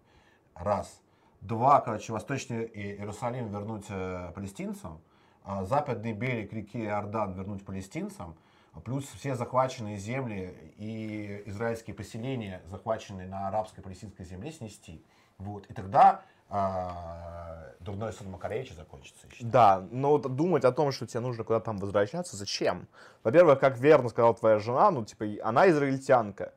Раз. 0.59 1.01
Два, 1.41 1.81
короче, 1.81 2.13
восточный 2.13 2.65
Иерусалим 2.65 3.49
вернуть 3.49 3.85
э, 3.89 4.31
палестинцам. 4.33 4.99
а 5.43 5.63
западный 5.65 6.13
берег 6.13 6.51
реки 6.51 6.83
Иордан 6.83 7.33
вернуть 7.33 7.63
палестинцам. 7.65 8.35
Плюс 8.83 9.05
все 9.05 9.35
захваченные 9.35 9.97
земли 9.97 10.73
и 10.77 11.43
израильские 11.45 11.95
поселения, 11.95 12.61
захваченные 12.65 13.27
на 13.27 13.47
арабско-палестинской 13.47 14.25
земле, 14.25 14.51
снести. 14.51 15.03
Вот. 15.37 15.65
И 15.67 15.73
тогда 15.73 16.21
а, 16.49 17.73
дурной 17.79 18.13
сон 18.13 18.29
Макаревича 18.31 18.73
закончится. 18.73 19.27
Да, 19.41 19.85
но 19.91 20.11
вот 20.11 20.35
думать 20.35 20.63
о 20.63 20.71
том, 20.71 20.91
что 20.91 21.05
тебе 21.07 21.19
нужно 21.19 21.43
куда-то 21.43 21.65
там 21.65 21.77
возвращаться, 21.77 22.37
зачем? 22.37 22.87
Во-первых, 23.23 23.59
как 23.59 23.77
верно 23.79 24.09
сказала 24.09 24.33
твоя 24.33 24.59
жена, 24.59 24.91
ну, 24.91 25.03
типа, 25.05 25.25
она 25.43 25.69
израильтянка. 25.69 26.53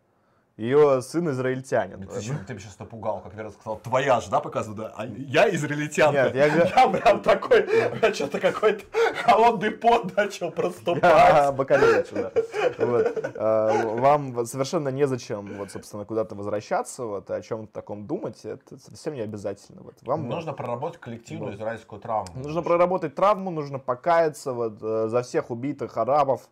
Ее 0.60 1.00
сын 1.00 1.26
израильтянин. 1.30 2.06
Ты, 2.06 2.20
чё, 2.20 2.34
ты 2.46 2.52
меня 2.52 2.60
сейчас 2.62 2.78
напугал, 2.78 3.22
как 3.22 3.32
Вера 3.32 3.48
сказал, 3.48 3.78
твоя 3.78 4.20
же, 4.20 4.28
да, 4.28 4.40
показывает, 4.40 4.78
да? 4.78 4.92
А 4.94 5.06
я 5.06 5.48
израильтянка. 5.54 6.24
Нет, 6.24 6.34
я 6.34 6.46
я 6.66 6.88
прям 6.88 7.22
такой, 7.22 7.62
меня 7.62 8.12
что-то 8.12 8.40
какой-то 8.40 8.84
холодный 9.24 9.70
пот 9.70 10.14
начал 10.14 10.50
проступать. 10.50 11.00
А, 11.30 11.50
Бакалевичу, 11.50 12.14
да. 12.14 12.32
Вот. 12.78 13.34
А, 13.36 13.86
Вам 13.96 14.44
совершенно 14.44 14.90
незачем, 14.90 15.56
вот, 15.56 15.70
собственно, 15.70 16.04
куда-то 16.04 16.34
возвращаться, 16.34 17.04
вот, 17.06 17.30
о 17.30 17.40
чем-то 17.40 17.72
таком 17.72 18.06
думать, 18.06 18.44
это 18.44 18.78
совсем 18.78 19.14
не 19.14 19.22
обязательно. 19.22 19.80
Вот. 19.80 19.94
Вам 20.02 20.28
Нужно 20.28 20.52
проработать 20.52 21.00
коллективную 21.00 21.54
израильскую 21.54 22.02
травму. 22.02 22.38
Нужно 22.38 22.60
проработать 22.60 23.14
травму, 23.14 23.50
нужно 23.50 23.78
покаяться 23.78 24.52
вот, 24.52 24.74
э, 24.82 25.08
за 25.08 25.22
всех 25.22 25.50
убитых 25.50 25.96
арабов, 25.96 26.50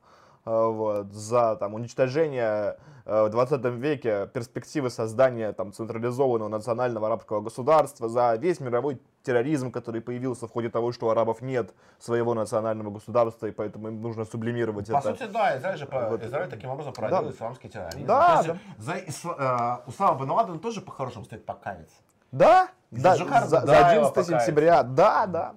вот, 0.49 1.13
за 1.13 1.57
там, 1.57 1.75
уничтожение 1.75 2.77
э, 3.05 3.25
в 3.25 3.31
20 3.31 3.65
веке 3.77 4.27
перспективы 4.33 4.91
создания 4.91 5.53
там, 5.53 5.73
централизованного 5.73 6.49
национального 6.49 7.07
арабского 7.07 7.41
государства, 7.41 8.09
за 8.09 8.35
весь 8.37 8.61
мировой 8.61 9.01
терроризм, 9.23 9.71
который 9.71 10.01
появился 10.01 10.47
в 10.47 10.51
ходе 10.53 10.69
того, 10.71 10.93
что 10.93 11.07
у 11.07 11.11
арабов 11.11 11.43
нет 11.43 11.75
своего 11.99 12.35
национального 12.35 12.91
государства, 12.91 13.47
и 13.47 13.51
поэтому 13.51 13.89
им 13.89 14.01
нужно 14.01 14.25
сублимировать 14.25 14.87
По 14.91 14.99
это. 14.99 15.11
сути, 15.11 15.29
да, 15.31 15.57
Израиль 15.59 15.77
же 15.79 15.87
по- 15.87 16.09
Вот. 16.09 16.23
Израиль 16.25 16.49
таким 16.49 16.71
образом 16.71 16.93
породил 16.93 17.23
Да. 17.23 17.31
исламский 17.31 17.69
терроризм. 17.69 18.07
Да, 18.07 18.43
То 18.43 18.49
есть 18.53 18.61
За 18.79 18.93
Исла- 19.29 19.81
э, 19.85 19.89
Усама 19.89 20.19
бен 20.19 20.31
Ладен 20.31 20.59
тоже 20.59 20.81
по-хорошему 20.81 21.25
стоит 21.25 21.45
покаяться. 21.45 21.97
Да, 22.33 22.69
За 22.91 23.03
да, 23.03 23.17
за, 23.17 23.25
за 23.47 23.61
Дудаева 23.61 23.87
11 23.89 24.15
покаяться. 24.15 24.41
сентября, 24.47 24.83
да, 24.83 25.27
да. 25.27 25.55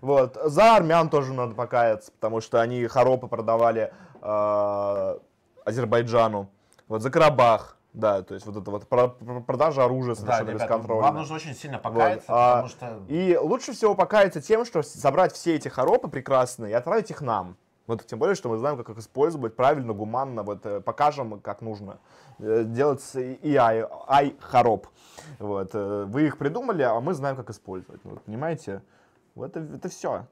Вот. 0.00 0.38
За 0.44 0.76
армян 0.76 1.10
тоже 1.10 1.34
надо 1.34 1.54
покаяться, 1.54 2.10
потому 2.12 2.40
что 2.40 2.60
они 2.62 2.86
хоропы 2.86 3.26
продавали 3.28 3.92
э, 4.24 5.18
Азербайджану. 5.64 6.48
Вот 6.88 7.02
за 7.02 7.10
Карабах, 7.10 7.76
да, 7.92 8.22
то 8.22 8.34
есть 8.34 8.46
вот 8.46 8.56
это 8.56 8.70
вот 8.70 8.88
про- 8.88 9.08
про- 9.08 9.40
продажа 9.40 9.84
оружия 9.84 10.14
Да, 10.14 10.20
совершенно 10.20 10.48
ребят, 10.48 10.62
бесконтрольно. 10.62 11.02
вам 11.02 11.14
нужно 11.14 11.36
очень 11.36 11.54
сильно 11.54 11.76
Вот, 11.76 11.82
покаяться, 11.82 12.26
а, 12.28 12.62
потому 12.62 12.68
что... 12.68 13.02
И 13.08 13.36
лучше 13.36 13.72
всего 13.72 13.94
покаяться 13.94 14.42
тем, 14.42 14.64
что 14.64 14.82
собрать 14.82 15.32
все 15.32 15.54
эти 15.54 15.68
хоропы 15.68 16.08
прекрасные 16.08 16.72
и 16.72 16.74
отправить 16.74 17.10
их 17.10 17.20
нам. 17.20 17.56
Вот 17.86 18.04
тем 18.06 18.18
более, 18.18 18.34
что 18.34 18.48
мы 18.48 18.56
знаем, 18.56 18.78
как 18.78 18.88
их 18.88 18.98
использовать 18.98 19.56
правильно, 19.56 19.92
гуманно, 19.92 20.42
вот 20.42 20.64
э, 20.64 20.80
покажем, 20.80 21.38
как 21.40 21.60
нужно 21.60 21.98
э, 22.38 22.64
делать 22.64 23.02
и 23.14 23.56
ай, 23.56 23.86
ай 24.08 24.36
хороп. 24.40 24.88
Вот, 25.38 25.70
э, 25.74 26.04
вы 26.08 26.26
их 26.26 26.38
придумали, 26.38 26.82
а 26.82 26.98
мы 27.00 27.12
знаем, 27.12 27.36
как 27.36 27.50
использовать. 27.50 28.00
Вот, 28.04 28.22
понимаете? 28.22 28.82
Вот 29.34 29.56
это, 29.56 29.74
это 29.74 29.88
все. 29.88 30.26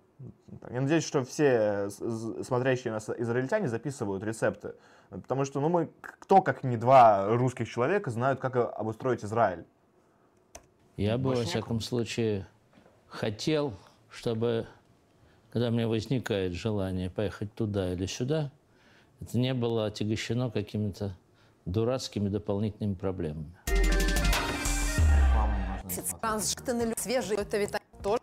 Я 0.71 0.81
надеюсь, 0.81 1.05
что 1.05 1.25
все 1.25 1.89
с- 1.91 2.45
смотрящие 2.45 2.93
нас 2.93 3.09
израильтяне 3.09 3.69
записывают 3.69 4.23
рецепты. 4.23 4.75
Потому 5.11 5.45
что, 5.45 5.61
ну, 5.61 5.69
мы, 5.69 5.91
кто, 6.01 6.41
как 6.41 6.65
не 6.65 6.77
два 6.77 7.27
русских 7.37 7.69
человека, 7.69 8.11
знают, 8.11 8.41
как 8.41 8.57
э, 8.57 8.63
обустроить 8.63 9.25
Израиль. 9.25 9.65
Я 10.97 11.19
бы, 11.19 11.25
Больше 11.25 11.43
во 11.43 11.49
всяком 11.49 11.81
случае, 11.81 12.47
хотел, 13.09 13.75
чтобы, 14.11 14.67
когда 15.53 15.69
у 15.69 15.71
меня 15.71 15.89
возникает 15.89 16.53
желание 16.53 17.11
поехать 17.11 17.53
туда 17.55 17.93
или 17.93 18.07
сюда, 18.07 18.51
это 19.21 19.39
не 19.39 19.55
было 19.55 19.87
отягощено 19.87 20.51
какими-то 20.51 21.17
дурацкими 21.67 22.29
дополнительными 22.29 22.95
проблемами. 22.95 23.53
Свежие, 26.97 27.41
это 27.41 27.59
ведь 27.59 27.73
тоже 28.03 28.23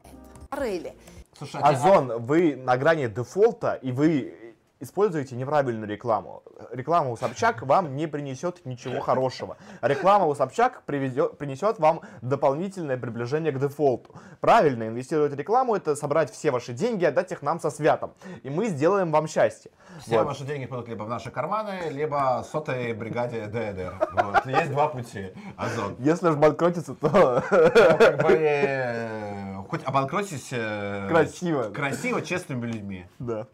рыли. 0.52 0.96
Слушай, 1.40 1.62
а 1.64 1.70
Озон, 1.70 2.26
вы 2.26 2.58
на 2.58 2.76
грани 2.76 3.08
дефолта, 3.08 3.80
и 3.82 3.94
вы 3.94 4.36
используете 4.80 5.36
неправильную 5.36 5.88
рекламу. 5.90 6.42
Реклама 6.72 7.10
у 7.12 7.18
Собчак 7.18 7.62
вам 7.64 7.96
не 7.96 8.08
принесет 8.08 8.66
ничего 8.66 9.00
хорошего. 9.02 9.58
Реклама 9.82 10.26
у 10.26 10.36
Собчак 10.36 10.84
приведет- 10.86 11.38
принесет 11.38 11.80
вам 11.80 12.02
дополнительное 12.22 12.98
приближение 12.98 13.52
к 13.52 13.60
дефолту. 13.60 14.14
Правильно 14.40 14.88
инвестировать 14.88 15.34
в 15.34 15.36
рекламу– 15.38 15.76
это 15.76 15.96
собрать 15.96 16.32
все 16.32 16.52
ваши 16.52 16.74
деньги, 16.74 17.04
отдать 17.06 17.32
их 17.32 17.42
нам 17.42 17.60
со 17.60 17.70
святом. 17.70 18.14
И 18.44 18.50
мы 18.50 18.68
сделаем 18.68 19.12
вам 19.12 19.28
счастье. 19.28 19.72
Все 20.02 20.18
Вот. 20.20 20.28
ваши 20.28 20.44
деньги 20.46 20.66
пойдут 20.66 20.88
либо 20.88 21.04
в 21.04 21.10
наши 21.10 21.30
карманы, 21.32 21.90
либо 21.92 22.46
сотой 22.50 22.94
бригаде 22.94 23.48
ДДР. 23.48 24.08
Вот. 24.14 24.46
Есть 24.46 24.72
два 24.72 24.88
пути. 24.88 25.34
Озон. 25.58 25.96
Если 26.00 26.30
уж 26.30 26.36
банкротиться, 26.36 26.96
то 26.96 27.10
Ну, 27.52 27.98
как 27.98 28.24
бы, 28.24 29.66
хоть 29.70 29.84
обанкротись 29.84 30.50
э, 30.52 31.08
Красиво. 31.10 31.64
красиво, 31.64 32.22
честными 32.22 32.66
людьми. 32.66 33.06
да. 33.20 33.46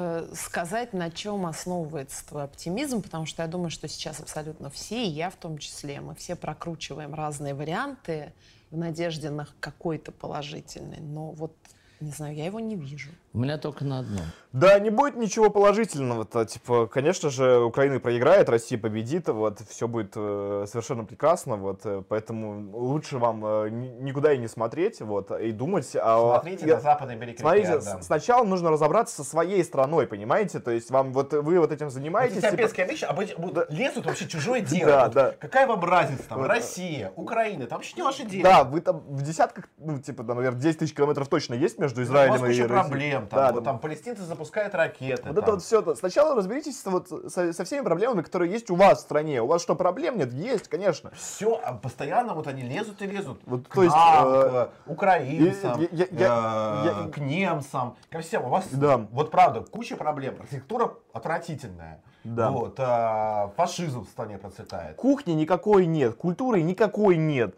Э, 0.00 0.26
Сказать, 0.34 0.94
на 0.94 1.10
чем 1.10 1.44
основывается 1.44 2.26
твой 2.26 2.44
оптимизм, 2.44 3.02
потому 3.02 3.26
что 3.26 3.42
я 3.42 3.48
думаю, 3.48 3.68
что 3.68 3.86
сейчас 3.86 4.18
абсолютно 4.18 4.70
все, 4.70 5.04
и 5.04 5.08
я 5.08 5.28
в 5.28 5.36
том 5.36 5.58
числе, 5.58 6.00
мы 6.00 6.14
все 6.14 6.36
прокручиваем 6.36 7.14
разные 7.14 7.52
варианты 7.52 8.32
в 8.70 8.78
надежде 8.78 9.28
на 9.28 9.46
какой-то 9.60 10.10
положительный, 10.10 11.00
но 11.00 11.32
вот, 11.32 11.54
не 12.00 12.12
знаю, 12.12 12.34
я 12.34 12.46
его 12.46 12.60
не 12.60 12.76
вижу. 12.76 13.10
У 13.32 13.38
меня 13.38 13.58
только 13.58 13.84
на 13.84 14.00
одном. 14.00 14.22
Да, 14.52 14.76
не 14.80 14.90
будет 14.90 15.14
ничего 15.14 15.50
положительного-то. 15.50 16.44
Типа, 16.44 16.88
конечно 16.88 17.30
же, 17.30 17.60
Украина 17.60 18.00
проиграет, 18.00 18.48
Россия 18.48 18.76
победит, 18.76 19.28
вот, 19.28 19.60
все 19.68 19.86
будет 19.86 20.14
э, 20.16 20.64
совершенно 20.68 21.04
прекрасно, 21.04 21.54
вот, 21.54 21.82
э, 21.84 22.02
поэтому 22.08 22.76
лучше 22.76 23.18
вам 23.18 23.46
э, 23.46 23.68
ни- 23.70 23.86
никуда 24.02 24.32
и 24.32 24.38
не 24.38 24.48
смотреть, 24.48 25.00
вот, 25.02 25.30
и 25.30 25.52
думать 25.52 25.94
о... 25.94 26.40
Смотрите 26.40 26.66
я- 26.66 26.74
на 26.74 26.80
западный 26.80 27.14
берег 27.14 27.38
Смотрите, 27.38 27.80
с- 27.80 27.98
сначала 28.04 28.42
нужно 28.44 28.70
разобраться 28.72 29.22
со 29.22 29.22
своей 29.30 29.62
страной, 29.62 30.08
понимаете? 30.08 30.58
То 30.58 30.72
есть 30.72 30.90
вам 30.90 31.12
вот 31.12 31.32
вы 31.32 31.60
вот 31.60 31.70
этим 31.70 31.86
Вот 31.86 31.94
занимаетесь. 31.94 32.38
эти 32.42 32.50
типа- 32.50 32.82
вещи 32.90 33.04
обыч- 33.04 33.40
будут- 33.40 33.70
лезут 33.70 34.06
вообще 34.06 34.26
чужое 34.26 34.60
дело. 34.62 34.90
Да, 34.90 35.04
Вот 35.04 35.14
да. 35.14 35.34
Какая 35.38 35.68
вам 35.68 35.84
разница 35.84 36.24
там? 36.28 36.38
Вот. 36.38 36.48
Россия, 36.48 37.12
Украина, 37.14 37.66
там 37.68 37.78
вообще 37.78 37.94
не 37.94 38.02
ваше 38.02 38.24
дело. 38.24 38.42
Да, 38.42 38.64
вы 38.64 38.80
там 38.80 38.98
в 39.06 39.22
десятках, 39.22 39.66
ну, 39.78 40.00
типа, 40.00 40.24
там, 40.24 40.38
наверное, 40.38 40.60
10 40.60 40.80
тысяч 40.80 40.92
километров 40.94 41.28
точно 41.28 41.54
есть 41.54 41.78
между 41.78 42.02
Израилем 42.02 42.44
и 42.44 42.48
Россией. 42.48 42.66
проблем. 42.66 43.19
Там, 43.26 43.38
Да, 43.40 43.52
вот 43.52 43.64
там- 43.64 43.78
палестинцы 43.78 44.22
запускают 44.22 44.74
ракеты. 44.74 45.22
Вот 45.24 45.34
там. 45.34 45.42
это 45.44 45.52
вот 45.52 45.62
все. 45.62 45.94
Сначала 45.94 46.34
разберитесь 46.34 46.84
вот 46.84 47.08
со, 47.28 47.52
со 47.52 47.64
всеми 47.64 47.84
проблемами, 47.84 48.22
которые 48.22 48.50
есть 48.52 48.70
у 48.70 48.74
вас 48.74 48.98
в 48.98 49.00
стране. 49.02 49.42
У 49.42 49.46
вас 49.46 49.62
что, 49.62 49.74
проблем 49.74 50.18
нет? 50.18 50.32
Есть, 50.32 50.68
конечно. 50.68 51.10
Все, 51.12 51.60
а 51.64 51.72
постоянно 51.74 52.34
вот 52.34 52.46
они 52.46 52.62
лезут 52.62 53.00
и 53.02 53.06
лезут. 53.06 53.40
Вот, 53.46 53.66
к 53.68 53.74
то 53.74 53.82
есть, 53.82 53.94
нам, 53.94 54.28
э, 54.28 54.68
к 54.86 54.90
украинцам, 54.90 55.80
я- 55.80 55.88
я- 55.92 56.06
я- 56.10 56.82
э, 56.84 57.04
я- 57.04 57.10
к 57.10 57.18
немцам, 57.18 57.96
ко 58.10 58.20
всем. 58.20 58.44
У 58.44 58.48
вас, 58.48 58.66
Да. 58.72 58.98
вот 59.10 59.30
правда, 59.30 59.60
куча 59.62 59.96
проблем. 59.96 60.36
Архитектура 60.40 60.92
отвратительная. 61.12 62.00
Да. 62.24 62.50
Вот, 62.50 62.78
э, 62.78 63.48
фашизм 63.56 64.04
в 64.04 64.08
стране 64.08 64.36
процветает. 64.38 64.96
Кухни 64.96 65.32
никакой 65.32 65.86
нет, 65.86 66.14
культуры 66.16 66.60
никакой 66.62 67.16
нет. 67.16 67.54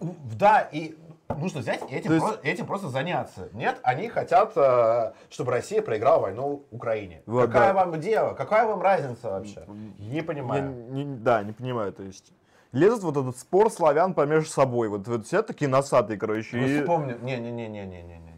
Да, 0.00 0.60
и 0.60 0.96
нужно 1.38 1.60
взять 1.60 1.80
и 1.90 1.94
этим, 1.94 2.12
есть- 2.12 2.24
про- 2.26 2.48
этим 2.48 2.66
просто 2.66 2.88
заняться. 2.88 3.48
Нет, 3.52 3.78
они 3.82 4.08
хотят, 4.08 4.52
э, 4.56 5.12
чтобы 5.30 5.52
Россия 5.52 5.82
проиграла 5.82 6.20
войну 6.20 6.64
Украине. 6.70 7.22
Вот, 7.26 7.46
Какая 7.46 7.72
да. 7.72 7.84
вам 7.84 8.00
дело? 8.00 8.34
Какая 8.34 8.66
вам 8.66 8.80
разница 8.82 9.30
вообще? 9.30 9.64
Не 9.98 10.22
понимаю. 10.22 10.70
не- 10.90 11.04
да, 11.04 11.42
не 11.42 11.52
понимаю, 11.52 11.92
то 11.92 12.02
есть. 12.02 12.32
Лезут 12.72 13.02
вот 13.02 13.16
этот 13.16 13.36
спор 13.36 13.68
славян 13.70 14.14
помежду 14.14 14.48
собой. 14.50 14.88
Вот, 14.88 15.08
вот 15.08 15.26
все 15.26 15.42
такие 15.42 15.68
носатые, 15.68 16.16
короче. 16.18 16.56
Ну, 16.56 16.66
и- 16.66 16.80
вспомни. 16.80 17.16
Не-не-не-не-не-не-не-не. 17.20 18.29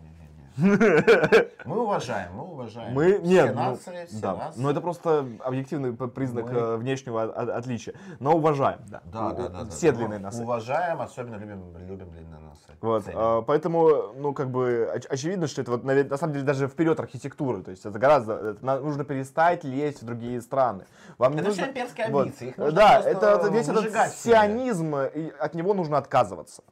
Мы 1.65 1.81
уважаем, 1.83 2.33
мы 2.35 2.43
уважаем. 2.45 2.93
Мы, 2.93 3.13
все 3.15 3.23
нет, 3.23 3.55
ну, 3.55 3.61
нации, 3.63 4.07
все 4.07 4.19
да. 4.21 4.35
нации. 4.37 4.61
Но 4.61 4.71
это 4.71 4.81
просто 4.81 5.27
объективный 5.41 5.93
признак 5.95 6.45
Мы- 6.51 6.59
э, 6.59 6.77
внешнего 6.77 7.23
от- 7.23 7.49
отличия. 7.49 7.95
Но 8.21 8.37
уважаем, 8.37 8.81
да. 8.89 9.01
Да, 9.05 9.31
да, 9.33 9.49
да. 9.49 9.65
да. 9.65 9.71
Все 9.71 9.93
Ну, 9.93 9.99
длинные 9.99 10.19
носы. 10.19 10.43
Уважаем, 10.43 11.01
особенно 11.01 11.37
любим, 11.37 11.75
любим 11.79 12.11
длинные 12.11 12.41
носы. 12.41 12.61
Вот, 12.81 13.05
а, 13.15 13.43
поэтому, 13.43 14.13
ну, 14.17 14.35
как 14.35 14.51
бы, 14.51 14.91
оч- 14.95 15.07
очевидно, 15.09 15.47
что 15.47 15.63
это 15.63 15.71
вот, 15.71 15.85
наве- 15.85 16.09
на 16.09 16.17
самом 16.17 16.35
деле, 16.35 16.45
даже 16.45 16.67
вперед 16.69 16.99
архитектуры, 17.01 17.63
то 17.63 17.71
есть 17.71 17.87
это 17.87 17.99
гораздо, 17.99 18.35
это 18.35 18.65
на- 18.65 18.81
нужно 18.81 19.05
перестать 19.05 19.65
лезть 19.65 20.03
в 20.03 20.05
другие 20.05 20.41
страны. 20.43 20.85
Вам 21.19 21.33
не 21.33 21.39
Это 21.39 21.49
нужно... 21.49 21.63
все 21.63 21.71
имперские 21.73 22.09
вот. 22.11 22.23
амбиции, 22.23 22.55
нужно 22.57 22.73
Да, 22.73 23.01
это, 23.01 23.27
это 23.27 23.49
весь 23.49 23.69
этот 23.69 24.13
сионизм, 24.13 24.97
и 24.97 25.31
от 25.39 25.55
него 25.55 25.75
нужно 25.75 25.97
отказываться. 25.99 26.63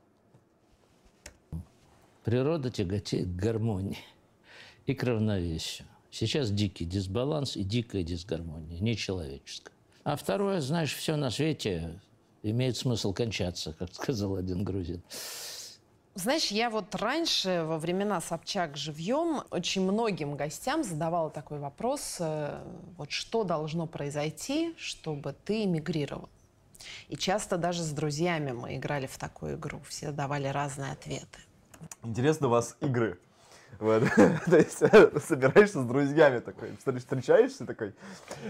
Природа 2.25 2.71
тяготеет 2.71 3.29
к 3.29 3.37
гармонии 3.37 3.99
и 4.87 4.95
к 4.95 5.03
равновесию. 5.05 5.89
Сейчас 6.11 6.51
дикий 6.51 6.85
дисбаланс 6.85 7.57
и 7.57 7.63
дикая 7.63 8.03
дисгармония, 8.03 8.81
нечеловеческая. 8.81 9.75
А 10.05 10.17
второе, 10.17 10.61
знаешь, 10.61 10.95
все 10.95 11.17
на 11.17 11.31
свете 11.31 12.01
имеет 12.43 12.77
смысл 12.77 13.13
кончаться, 13.13 13.73
как 13.79 13.95
сказал 13.95 14.37
один 14.37 14.65
грузин. 14.65 15.03
Знаешь, 16.15 16.49
я 16.49 16.69
вот 16.71 16.95
раньше, 16.97 17.63
во 17.65 17.79
времена 17.79 18.21
Собчак 18.21 18.77
живьем, 18.77 19.45
очень 19.51 19.83
многим 19.83 20.37
гостям 20.37 20.83
задавала 20.83 21.31
такой 21.31 21.61
вопрос, 21.61 22.17
э, 22.19 22.63
вот 22.99 23.13
что 23.13 23.45
должно 23.45 23.87
произойти, 23.87 24.75
чтобы 24.77 25.35
ты 25.45 25.65
эмигрировал? 25.65 26.29
И 27.09 27.17
часто 27.17 27.57
даже 27.57 27.83
с 27.83 27.91
друзьями 27.93 28.51
мы 28.51 28.77
играли 28.77 29.07
в 29.07 29.17
такую 29.19 29.57
игру, 29.57 29.81
все 29.89 30.11
давали 30.11 30.49
разные 30.49 30.93
ответы. 30.93 31.39
Интересно 32.03 32.49
у 32.49 32.51
вас 32.51 32.77
игры. 32.81 33.19
Вот. 33.81 34.03
То 34.47 34.57
есть 34.57 34.79
собираешься 35.27 35.81
с 35.81 35.85
друзьями 35.85 36.41
такой, 36.41 36.71
встр- 36.71 36.99
встречаешься 36.99 37.65
такой. 37.65 37.95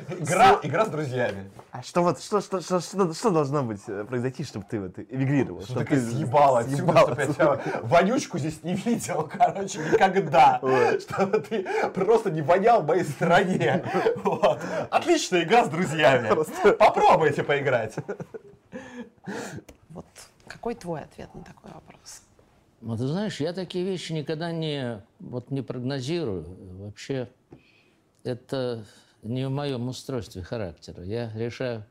Игра, 0.08 0.58
игра 0.62 0.86
с 0.86 0.88
друзьями. 0.88 1.50
А 1.70 1.82
что 1.82 2.02
вот, 2.02 2.20
что, 2.20 2.40
что, 2.40 2.60
что, 2.60 2.80
что, 2.80 3.12
что 3.14 3.30
должно 3.30 3.62
быть 3.62 3.80
э, 3.86 4.04
произойти, 4.04 4.42
чтобы 4.42 4.66
ты 4.68 4.80
вот 4.80 4.98
эмигрировал? 4.98 5.62
Что 5.62 5.72
чтобы 5.74 5.86
ты 5.86 6.00
съебал 6.00 6.56
отсюда, 6.56 7.32
чтобы 7.32 7.62
я 7.64 7.80
вонючку 7.82 8.38
здесь 8.38 8.62
не 8.64 8.74
видел, 8.74 9.30
короче, 9.32 9.78
никогда. 9.78 10.58
Вот. 10.70 11.02
Чтобы 11.02 11.40
ты 11.40 11.66
просто 11.94 12.30
не 12.30 12.42
вонял 12.42 12.82
в 12.82 12.86
моей 12.86 13.04
стране. 13.04 13.84
Вот. 14.24 14.60
Отличная 14.90 15.44
игра 15.44 15.64
с 15.64 15.68
друзьями. 15.68 16.28
Попробуйте 16.74 17.44
поиграть. 17.44 17.94
Вот 19.90 20.06
какой 20.46 20.74
твой 20.74 21.02
ответ 21.02 21.32
на 21.34 21.42
такой 21.42 21.70
вопрос? 21.70 22.22
Ну, 22.80 22.96
ты 22.96 23.06
знаешь, 23.06 23.40
я 23.40 23.52
такие 23.52 23.84
вещи 23.84 24.12
никогда 24.12 24.52
не, 24.52 25.02
вот, 25.18 25.50
не 25.50 25.60
прогнозирую. 25.60 26.46
Вообще, 26.78 27.28
это 28.24 28.84
не 29.22 29.46
в 29.46 29.50
моем 29.50 29.88
устройстве 29.88 30.42
характера. 30.42 31.02
Я 31.02 31.30
решаю 31.34 31.84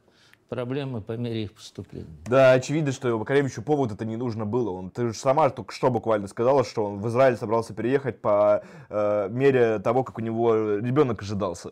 проблемы 0.49 1.01
по 1.01 1.11
мере 1.11 1.43
их 1.43 1.53
поступления. 1.53 2.07
Да, 2.25 2.53
очевидно, 2.53 2.91
что 2.91 3.19
Макаревичу 3.19 3.61
повод 3.61 3.91
это 3.91 4.03
не 4.03 4.17
нужно 4.17 4.47
было. 4.47 4.71
Он, 4.71 4.89
ты 4.89 5.09
же 5.09 5.13
сама 5.13 5.49
только 5.51 5.73
что 5.73 5.91
буквально 5.91 6.27
сказала, 6.27 6.63
что 6.63 6.85
он 6.85 6.99
в 6.99 7.07
Израиль 7.07 7.37
собрался 7.37 7.75
переехать 7.75 8.19
по 8.19 8.63
э, 8.89 9.29
мере 9.29 9.77
того, 9.77 10.03
как 10.03 10.17
у 10.17 10.21
него 10.21 10.77
ребенок 10.77 11.21
ожидался. 11.21 11.71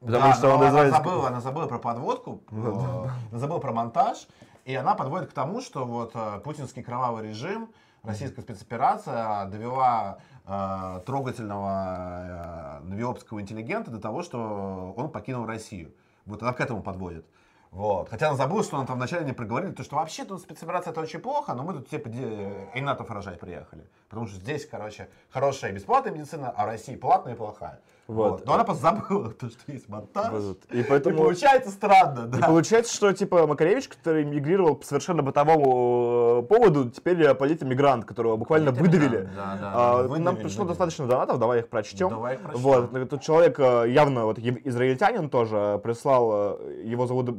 Потому 0.00 0.24
Да, 0.24 0.32
что 0.34 0.48
он 0.48 0.62
она 0.62 0.90
забыла, 0.90 1.28
она 1.28 1.40
забыла 1.42 1.66
про 1.66 1.78
подводку, 1.78 2.40
э, 2.50 2.56
она 3.30 3.38
забыла 3.38 3.58
про 3.58 3.72
монтаж, 3.72 4.26
и 4.64 4.74
она 4.74 4.94
подводит 4.94 5.28
к 5.28 5.32
тому, 5.34 5.60
что 5.60 5.84
вот 5.84 6.12
э, 6.14 6.40
путинский 6.42 6.82
кровавый 6.82 7.28
режим, 7.28 7.68
российская 8.04 8.42
спецоперация 8.42 9.46
довела 9.46 10.18
э, 10.46 11.00
трогательного 11.06 12.80
э, 12.82 12.84
навиопского 12.84 13.40
интеллигента 13.40 13.90
до 13.90 14.00
того, 14.00 14.22
что 14.22 14.94
он 14.96 15.10
покинул 15.10 15.46
Россию. 15.46 15.92
Вот 16.26 16.42
она 16.42 16.52
к 16.52 16.60
этому 16.60 16.82
подводит. 16.82 17.26
Вот. 17.74 18.08
Хотя 18.08 18.28
она 18.28 18.36
забыла, 18.36 18.62
что 18.62 18.76
она 18.76 18.86
там 18.86 18.96
вначале 18.96 19.24
не 19.24 19.32
проговорили, 19.32 19.72
то, 19.72 19.82
что 19.82 19.96
вообще-то 19.96 20.38
спецоперация 20.38 20.92
это 20.92 21.00
очень 21.00 21.18
плохо, 21.18 21.54
но 21.54 21.64
мы 21.64 21.72
тут 21.72 21.88
типа 21.88 22.08
инатов 22.74 23.10
рожать 23.10 23.40
приехали. 23.40 23.84
Потому 24.08 24.28
что 24.28 24.36
здесь, 24.36 24.64
короче, 24.64 25.08
хорошая 25.28 25.72
и 25.72 25.74
бесплатная 25.74 26.12
медицина, 26.12 26.50
а 26.56 26.66
в 26.66 26.68
России 26.68 26.94
платная 26.94 27.34
и 27.34 27.36
плохая. 27.36 27.80
Вот. 28.06 28.30
Вот. 28.30 28.46
Но 28.46 28.54
она 28.54 28.62
просто 28.64 28.82
забыла, 28.82 29.30
то, 29.30 29.48
что 29.48 29.72
есть 29.72 29.88
монтаж. 29.88 30.30
Вот. 30.30 30.58
И 30.70 30.80
И 30.80 30.82
поэтому... 30.84 31.16
получается 31.16 31.70
странно, 31.70 32.26
И 32.26 32.38
да. 32.38 32.46
получается, 32.46 32.94
что 32.94 33.12
типа 33.12 33.46
Макаревич, 33.46 33.88
который 33.88 34.24
мигрировал 34.24 34.76
по 34.76 34.86
совершенно 34.86 35.22
бытовому 35.22 36.13
поводу, 36.42 36.90
теперь 36.90 37.20
э, 37.22 37.34
политэмигрант, 37.34 38.04
которого 38.04 38.36
буквально 38.36 38.70
выдавили. 38.72 39.28
да, 39.36 39.58
да, 39.60 39.72
А, 39.74 40.02
выдавили, 40.02 40.22
Нам 40.24 40.34
пришло 40.36 40.64
выдавили. 40.64 40.68
достаточно 40.68 41.06
донатов, 41.06 41.38
давай 41.38 41.60
их 41.60 41.68
прочтем. 41.68 42.10
Давай 42.10 42.34
их 42.34 42.40
прочтем. 42.40 42.62
Вот, 42.62 43.10
тут 43.10 43.22
человек 43.22 43.58
э, 43.58 43.84
явно 43.88 44.24
вот 44.26 44.38
израильтянин 44.38 45.28
тоже 45.30 45.80
прислал, 45.82 46.58
э, 46.60 46.82
его 46.84 47.06
зовут 47.06 47.30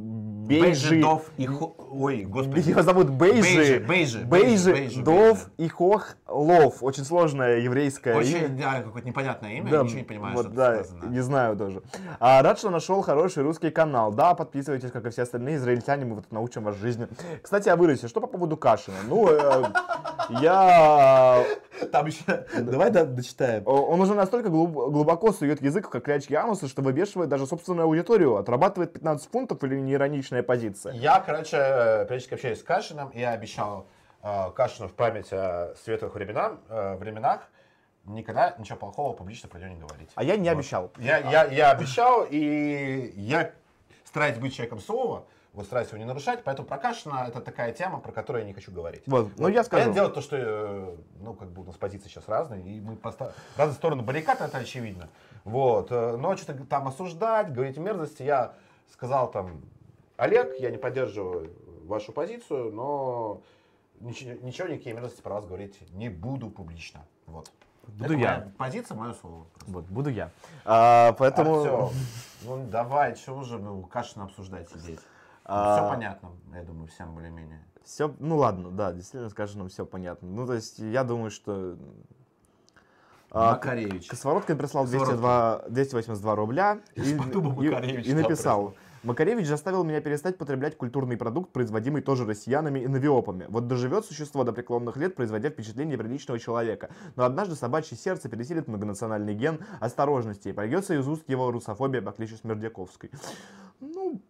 Бейжи. 0.46 1.00
Дов 1.00 1.30
и 1.36 1.46
Хо... 1.46 1.74
Ой, 1.90 2.24
господи. 2.24 2.70
Его 2.70 2.82
зовут 2.82 3.10
Бейжи. 3.10 3.40
Бейжи, 3.42 3.80
Бейжи, 3.80 4.24
Бейжи, 4.24 4.72
Бейжи, 4.72 5.02
Дов 5.02 5.50
и 5.56 5.68
Хох 5.68 6.16
Лов. 6.28 6.82
Очень 6.82 7.04
сложное 7.04 7.58
еврейское 7.58 8.12
имя. 8.12 8.20
Очень, 8.20 8.56
да, 8.56 8.82
какое-то 8.82 9.08
непонятное 9.08 9.54
имя, 9.54 9.70
Да, 9.70 9.82
ничего 9.82 9.98
не 9.98 10.04
понимаю, 10.04 10.34
вот, 10.34 10.46
что 10.46 10.54
да, 10.54 10.84
сказано. 10.84 11.10
не 11.10 11.20
знаю 11.20 11.56
тоже. 11.56 11.82
А, 12.20 12.42
рад, 12.42 12.58
что 12.58 12.70
нашел 12.70 13.00
хороший 13.02 13.42
русский 13.42 13.70
канал. 13.70 14.12
Да, 14.12 14.34
подписывайтесь, 14.34 14.90
как 14.90 15.06
и 15.06 15.10
все 15.10 15.22
остальные 15.22 15.56
израильтяне, 15.56 16.04
мы 16.04 16.16
вот 16.16 16.30
научим 16.30 16.64
вас 16.64 16.76
жизни. 16.76 17.08
Кстати, 17.42 17.68
о 17.68 17.76
выросе. 17.76 18.08
Что 18.08 18.20
по 18.20 18.26
поводу 18.26 18.56
Кашина? 18.56 18.96
Ну, 19.08 19.28
э, 19.30 19.64
я... 20.40 21.44
Там 21.92 22.06
еще... 22.06 22.22
Давай 22.58 22.90
да, 22.90 23.04
дочитаем. 23.04 23.62
Он 23.66 24.00
уже 24.00 24.14
настолько 24.14 24.48
глуб- 24.48 24.90
глубоко 24.90 25.32
сует 25.32 25.62
язык 25.62 25.88
как 25.88 26.04
клячки 26.04 26.34
ануса, 26.34 26.68
что 26.68 26.82
выбешивает 26.82 27.28
даже 27.28 27.46
собственную 27.46 27.84
аудиторию. 27.84 28.36
Отрабатывает 28.36 28.92
15 28.92 29.30
фунтов 29.30 29.62
или 29.64 29.76
неироничная 30.36 30.42
позиция. 30.42 30.92
Я, 30.94 31.20
короче, 31.20 31.56
э, 31.56 32.04
периодически 32.06 32.34
общаюсь 32.34 32.60
с 32.60 32.62
Кашином, 32.62 33.10
я 33.14 33.32
обещал 33.32 33.86
э, 34.22 34.50
Кашину 34.54 34.88
в 34.88 34.92
память 34.92 35.32
о 35.32 35.74
светлых 35.82 36.14
временам, 36.14 36.60
э, 36.68 36.96
временах 36.96 37.48
никогда 38.04 38.54
ничего 38.58 38.76
плохого 38.78 39.14
публично 39.14 39.48
про 39.48 39.58
него 39.58 39.70
не 39.70 39.80
говорить. 39.80 40.10
А 40.14 40.22
я 40.22 40.36
не 40.36 40.48
Вот. 40.48 40.56
обещал. 40.58 40.90
Я, 40.98 41.18
я, 41.18 41.44
я 41.46 41.70
обещал, 41.72 42.24
и 42.28 43.12
я 43.16 43.50
стараюсь 44.04 44.36
быть 44.38 44.54
человеком 44.54 44.80
слова, 44.80 45.24
вот 45.52 45.66
стараюсь 45.66 45.88
его 45.88 45.98
не 45.98 46.04
нарушать, 46.04 46.44
поэтому 46.44 46.68
про 46.68 46.78
Кашина 46.78 47.24
это 47.28 47.40
такая 47.40 47.72
тема, 47.72 47.98
про 47.98 48.12
которую 48.12 48.42
я 48.42 48.46
не 48.46 48.52
хочу 48.54 48.70
говорить. 48.70 49.02
Вот, 49.06 49.30
ну 49.38 49.48
я 49.48 49.64
скажу. 49.64 49.92
Дело 49.92 50.10
то, 50.10 50.20
что, 50.20 50.36
э, 50.38 50.96
ну, 51.20 51.34
как 51.34 51.48
бы 51.48 51.62
у 51.62 51.64
нас 51.64 51.76
позиции 51.76 52.08
сейчас 52.08 52.28
разные, 52.28 52.62
и 52.62 52.80
мы 52.80 52.94
поста- 52.94 53.32
разные 53.56 53.74
стороны 53.74 54.02
баррикад, 54.02 54.40
это 54.40 54.58
очевидно. 54.58 55.08
Вот, 55.44 55.90
э, 55.90 56.16
но 56.16 56.36
что-то 56.36 56.62
там 56.64 56.86
осуждать, 56.86 57.52
говорить 57.52 57.78
мерзости, 57.78 58.22
я 58.22 58.52
сказал 58.92 59.30
там, 59.30 59.62
Олег, 60.16 60.58
я 60.58 60.70
не 60.70 60.78
поддерживаю 60.78 61.52
вашу 61.84 62.12
позицию, 62.12 62.72
но 62.72 63.42
ничего, 64.00 64.32
ничего 64.42 64.68
никакие 64.68 64.94
мерзости 64.94 65.20
про 65.20 65.34
вас 65.34 65.46
говорить 65.46 65.78
не 65.92 66.08
буду 66.08 66.48
публично. 66.50 67.04
Вот. 67.26 67.50
Буду 67.86 68.04
Это 68.04 68.12
я. 68.14 68.18
моя 68.18 68.52
позиция, 68.58 68.96
мое 68.96 69.12
слово. 69.14 69.44
просто. 69.54 69.70
Вот, 69.72 69.84
буду 69.86 70.10
я. 70.10 70.30
А, 70.64 71.12
поэтому... 71.18 71.60
Артём, 71.60 71.90
ну 72.42 72.66
давай, 72.68 73.14
что 73.14 73.34
уже 73.36 73.58
ну, 73.58 73.82
Кашина 73.82 74.24
обсуждать 74.24 74.68
сидеть? 74.70 75.00
А. 75.44 75.76
Все 75.76 75.88
понятно, 75.88 76.30
я 76.52 76.64
думаю, 76.64 76.88
всем 76.88 77.14
более-менее. 77.14 77.64
Все, 77.84 78.12
ну 78.18 78.38
ладно, 78.38 78.70
да, 78.72 78.92
действительно, 78.92 79.30
скажем, 79.30 79.60
нам 79.60 79.68
все 79.68 79.86
понятно. 79.86 80.28
Ну, 80.28 80.44
то 80.44 80.54
есть, 80.54 80.80
я 80.80 81.04
думаю, 81.04 81.30
что... 81.30 81.76
а, 83.30 83.52
Макаревич. 83.52 84.08
Косоворотко 84.08 84.56
прислал 84.56 84.84
Косоворотко. 84.86 85.16
202, 85.16 85.64
282 85.68 86.34
рубля 86.34 86.80
и, 86.96 87.02
и- 87.02 88.10
и 88.10 88.14
написал. 88.14 88.74
Макаревич 89.06 89.46
заставил 89.46 89.84
меня 89.84 90.00
перестать 90.00 90.36
потреблять 90.36 90.76
культурный 90.76 91.16
продукт, 91.16 91.52
производимый 91.52 92.02
тоже 92.02 92.26
россиянами 92.26 92.80
и 92.80 92.88
навиопами. 92.88 93.46
Вот 93.48 93.68
доживет 93.68 94.04
существо 94.04 94.42
до 94.42 94.52
преклонных 94.52 94.96
лет, 94.96 95.14
производя 95.14 95.48
впечатление 95.48 95.96
приличного 95.96 96.40
человека. 96.40 96.90
Но 97.14 97.24
однажды 97.24 97.54
собачье 97.54 97.96
сердце 97.96 98.28
пересилит 98.28 98.66
многонациональный 98.66 99.34
ген 99.34 99.60
осторожности 99.78 100.48
и 100.48 100.52
польется 100.52 100.94
из 100.94 101.06
уст 101.06 101.22
его 101.28 101.52
русофобия 101.52 102.02
по 102.02 102.10
кличу 102.10 102.34
Смердяковской. 102.36 103.12
Ну, 103.78 104.20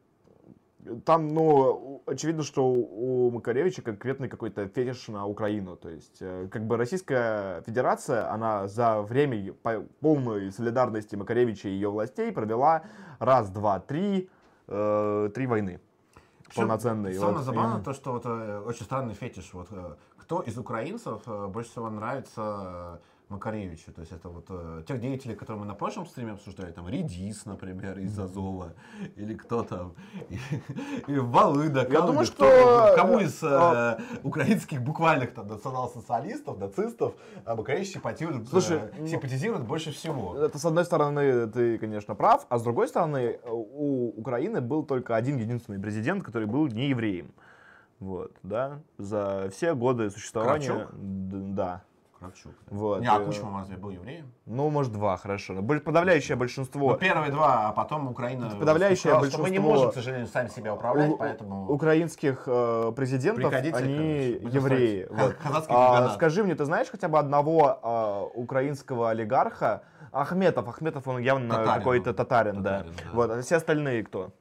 там, 1.04 1.28
ну, 1.28 2.02
очевидно, 2.06 2.42
что 2.42 2.70
у 2.70 3.30
Макаревича 3.30 3.80
конкретный 3.80 4.28
какой-то 4.28 4.68
фетиш 4.68 5.08
на 5.08 5.26
Украину. 5.26 5.76
То 5.76 5.88
есть, 5.88 6.18
э, 6.20 6.48
как 6.50 6.66
бы 6.66 6.76
Российская 6.76 7.62
Федерация, 7.62 8.30
она 8.30 8.68
за 8.68 9.00
время 9.00 9.54
по- 9.54 9.84
полной 10.00 10.52
солидарности 10.52 11.16
Макаревича 11.16 11.68
и 11.68 11.72
ее 11.72 11.90
властей 11.90 12.30
провела 12.30 12.84
раз, 13.18 13.48
два, 13.50 13.80
три, 13.80 14.28
э, 14.68 15.30
три 15.34 15.46
войны 15.46 15.80
полноценные. 16.54 17.14
Самое 17.14 17.36
Вот. 17.36 17.44
забавное 17.44 17.80
И- 17.80 17.84
то, 17.84 17.92
что 17.92 18.12
вот 18.12 18.22
э, 18.24 18.62
очень 18.66 18.84
странный 18.84 19.14
фетиш. 19.14 19.50
Вот 19.52 19.68
э, 19.70 19.94
кто 20.16 20.40
из 20.40 20.56
украинцев 20.58 21.22
э, 21.26 21.46
больше 21.48 21.70
всего 21.70 21.90
нравится 21.90 23.00
Макаревича. 23.28 23.92
То 23.92 24.00
есть 24.02 24.12
это 24.12 24.28
вот 24.28 24.46
э, 24.50 24.82
тех 24.86 25.00
деятелей, 25.00 25.34
которые 25.34 25.60
мы 25.60 25.66
на 25.66 25.74
прошлом 25.74 26.06
стриме 26.06 26.32
обсуждали, 26.32 26.70
там 26.70 26.88
Редис, 26.88 27.44
например, 27.44 27.98
из 27.98 28.16
Азова, 28.18 28.74
или 29.16 29.34
кто 29.34 29.64
там, 29.64 29.94
и, 30.30 30.38
и 31.12 31.18
Волыда, 31.18 31.80
Я 31.80 31.86
кому- 31.86 32.06
думаю, 32.08 32.26
кто- 32.26 32.46
что, 32.46 32.92
кому 32.96 33.18
э, 33.18 33.24
из 33.24 33.42
э, 33.42 33.48
а- 33.50 33.98
украинских 34.22 34.80
буквальных 34.80 35.34
там 35.34 35.48
национал-социалистов, 35.48 36.58
нацистов 36.58 37.14
а 37.44 37.56
Макаревич 37.56 37.92
симпатизирует, 37.94 38.48
Слушай, 38.48 38.78
э, 38.96 39.08
ну- 39.50 39.64
больше 39.64 39.90
всего. 39.90 40.36
Это, 40.38 40.58
с 40.58 40.64
одной 40.64 40.84
стороны, 40.84 41.48
ты, 41.48 41.78
конечно, 41.78 42.14
прав, 42.14 42.46
а 42.48 42.58
с 42.58 42.62
другой 42.62 42.86
стороны, 42.86 43.40
у 43.44 44.08
Украины 44.20 44.60
был 44.60 44.84
только 44.84 45.16
один 45.16 45.38
единственный 45.38 45.80
президент, 45.80 46.22
который 46.22 46.46
был 46.46 46.68
не 46.68 46.88
евреем. 46.90 47.32
Вот, 47.98 48.32
да, 48.42 48.82
за 48.98 49.48
все 49.52 49.74
годы 49.74 50.10
существования. 50.10 50.66
Кравчук? 50.68 50.94
Да. 51.54 51.82
Кравчук. 52.18 52.52
Вот. 52.70 53.00
Не, 53.00 53.08
а 53.08 53.20
э, 53.20 53.24
Кучма 53.24 53.58
разве 53.58 53.76
был 53.76 53.90
евреем? 53.90 54.32
Ну, 54.46 54.70
может, 54.70 54.92
два, 54.92 55.16
хорошо. 55.18 55.54
Подавляющее 55.62 56.34
Ну, 56.34 56.40
большинство 56.40 56.94
первые 56.94 57.30
два, 57.30 57.68
а 57.68 57.72
потом 57.72 58.08
Украина 58.08 58.48
Подавляющее 58.50 59.12
сказала, 59.12 59.28
что 59.30 59.42
мы 59.42 59.50
не 59.50 59.58
большинство- 59.58 59.74
можем, 59.74 59.90
к 59.90 59.94
сожалению, 59.94 60.26
сами 60.26 60.48
себя 60.48 60.74
управлять, 60.74 61.10
у- 61.10 61.16
поэтому... 61.18 61.70
украинских 61.70 62.44
э, 62.46 62.92
президентов, 62.96 63.50
Пригодится, 63.50 63.78
они 63.82 64.38
конечно. 64.40 64.48
Евреи. 64.48 65.06
Вот. 65.10 65.34
казахский 65.34 65.74
А, 65.76 66.10
скажи 66.10 66.42
мне, 66.42 66.54
ты 66.54 66.64
знаешь 66.64 66.88
хотя 66.90 67.08
бы 67.08 67.18
одного 67.18 67.78
а, 67.82 68.22
украинского 68.24 69.10
олигарха? 69.10 69.82
Ахметов, 70.12 70.66
Ахметов, 70.68 71.06
он 71.08 71.18
явно 71.18 71.50
Татарин 71.54 71.74
какой-то 71.74 72.10
он. 72.10 72.16
татарин, 72.16 72.62
да. 72.62 72.78
Татарин, 72.78 72.94
да. 72.96 73.10
Вот, 73.12 73.30
а 73.30 73.42
все 73.42 73.56
остальные 73.56 74.04
кто? 74.04 74.32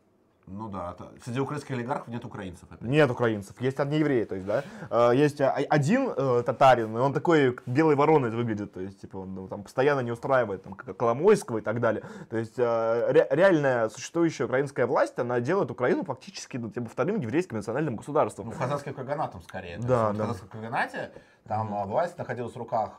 Ну 0.48 0.70
да, 0.70 0.92
это- 0.94 1.12
среди 1.24 1.40
украинских 1.40 1.72
олигархов 1.72 2.08
нет 2.08 2.24
украинцев. 2.24 2.66
опять. 2.72 2.82
Нет 2.88 3.10
украинцев, 3.10 3.60
есть 3.60 3.80
одни 3.80 3.98
евреи, 3.98 4.26
то 4.26 4.36
есть, 4.36 4.46
да. 4.48 4.64
Э, 4.92 5.12
Есть 5.16 5.42
а- 5.42 5.54
один 5.70 6.12
э, 6.16 6.44
татарин, 6.46 6.96
и 6.96 7.00
он 7.00 7.14
такой 7.14 7.58
белой 7.66 7.96
вороной 7.96 8.30
выглядит, 8.30 8.74
то 8.74 8.80
есть, 8.80 9.02
типа, 9.02 9.18
он 9.18 9.34
ну, 9.34 9.48
там 9.48 9.64
постоянно 9.64 10.02
не 10.02 10.12
устраивает, 10.12 10.64
там, 10.64 10.74
Коломойского 10.76 11.58
и 11.58 11.62
так 11.62 11.80
далее. 11.80 12.04
То 12.30 12.38
есть, 12.38 12.60
э, 12.60 13.12
ре- 13.12 13.28
реальная 13.32 13.90
существующая 13.90 14.46
украинская 14.46 14.86
власть, 14.86 15.18
она 15.18 15.40
делает 15.40 15.72
Украину 15.72 16.04
фактически, 16.04 16.58
ну, 16.58 16.70
типа, 16.70 16.90
вторым 16.90 17.20
еврейским 17.20 17.58
национальным 17.58 17.96
государством. 17.96 18.46
Ну, 18.48 18.52
в 18.52 18.58
казахском 18.60 18.94
каганатом 18.94 19.42
скорее. 19.42 19.80
Да, 19.80 20.10
есть, 20.10 20.18
да. 20.20 20.24
В 20.26 20.28
казахском 20.28 20.50
каганате 20.50 21.12
там 21.48 21.74
а, 21.74 21.86
власть 21.86 22.18
находилась 22.18 22.54
в 22.54 22.58
руках 22.58 22.94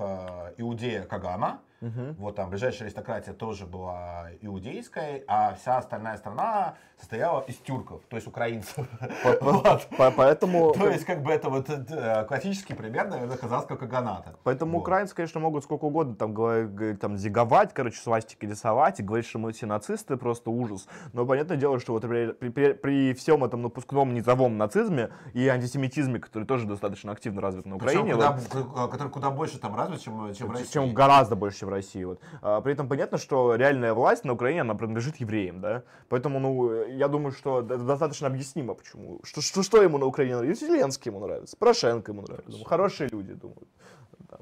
иудея 0.57 1.03
Кагана. 1.03 1.61
Вот 2.19 2.35
там 2.37 2.51
ближайшая 2.51 2.85
аристократия 2.87 3.33
тоже 3.33 3.67
была 3.67 4.31
иудейской, 4.41 5.23
а 5.29 5.55
вся 5.55 5.77
остальная 5.79 6.17
страна 6.17 6.75
состояла 6.99 7.43
из 7.43 7.57
тюрков, 7.57 8.01
то 8.09 8.17
есть 8.17 8.27
украинцев. 8.27 8.87
Поэтому, 10.17 10.73
То 10.73 10.89
есть, 10.89 11.05
как 11.05 11.23
бы 11.23 11.31
это 11.31 11.51
вот 11.51 11.69
э, 11.69 12.25
классический 12.27 12.75
пример, 12.75 13.09
наверное, 13.09 13.37
казахского 13.37 13.77
каганата. 13.77 14.35
поэтому 14.45 14.79
украинцы, 14.79 15.15
конечно, 15.15 15.41
могут 15.41 15.65
сколько 15.65 15.85
угодно 15.85 16.15
там, 16.15 16.35
там 16.97 17.17
зиговать, 17.17 17.75
короче, 17.75 17.99
свастики 17.99 18.47
рисовать 18.47 19.01
и 19.01 19.03
говорить, 19.03 19.27
что 19.27 19.39
мы 19.39 19.53
все 19.53 19.67
нацисты, 19.67 20.17
просто 20.17 20.51
ужас. 20.51 20.89
Но 21.13 21.27
понятное 21.27 21.57
дело, 21.57 21.79
что 21.81 21.93
вот 21.93 22.03
при, 22.03 23.13
всем 23.15 23.45
этом 23.45 23.63
напускном 23.63 24.15
низовом 24.15 24.57
нацизме 24.57 25.11
и 25.35 25.47
антисемитизме, 25.49 26.19
который 26.19 26.45
тоже 26.45 26.67
достаточно 26.67 27.13
активно 27.13 27.41
развит 27.43 27.67
на 27.67 27.77
Украине, 27.77 28.15
который 28.15 29.11
куда 29.11 29.31
больше 29.31 29.59
там 29.59 29.77
развит, 29.77 30.01
чем, 30.01 30.33
в 30.33 30.51
России. 30.51 30.73
чем 30.73 30.95
гораздо 30.95 31.37
больше, 31.37 31.61
чем 31.61 31.69
в 31.69 31.73
России. 31.73 32.07
А, 32.43 32.61
при 32.61 32.73
этом 32.73 32.89
понятно, 32.89 33.19
что 33.19 33.55
реальная 33.55 33.93
власть 33.93 34.25
на 34.25 34.33
Украине, 34.33 34.63
она 34.63 34.75
принадлежит 34.75 35.17
евреям, 35.17 35.61
да? 35.61 35.83
Поэтому, 36.09 36.39
ну, 36.39 36.86
я 36.89 37.09
думаю, 37.09 37.33
что 37.33 37.63
достаточно 37.63 38.27
объяснимо, 38.29 38.75
почему. 38.75 39.21
Что, 39.25 39.41
что, 39.41 39.63
что 39.63 39.83
ему 39.83 39.99
на 39.99 40.07
Украине 40.07 40.37
нравится? 40.37 40.67
Зеленский 40.67 41.11
ему 41.11 41.21
нравится, 41.21 41.57
Порошенко 41.57 42.13
ему 42.13 42.23
нравится. 42.23 42.51
Думаю, 42.51 42.65
хорошие 42.67 43.09
люди, 43.11 43.35
думаю. 43.35 43.67
Там. 44.29 44.41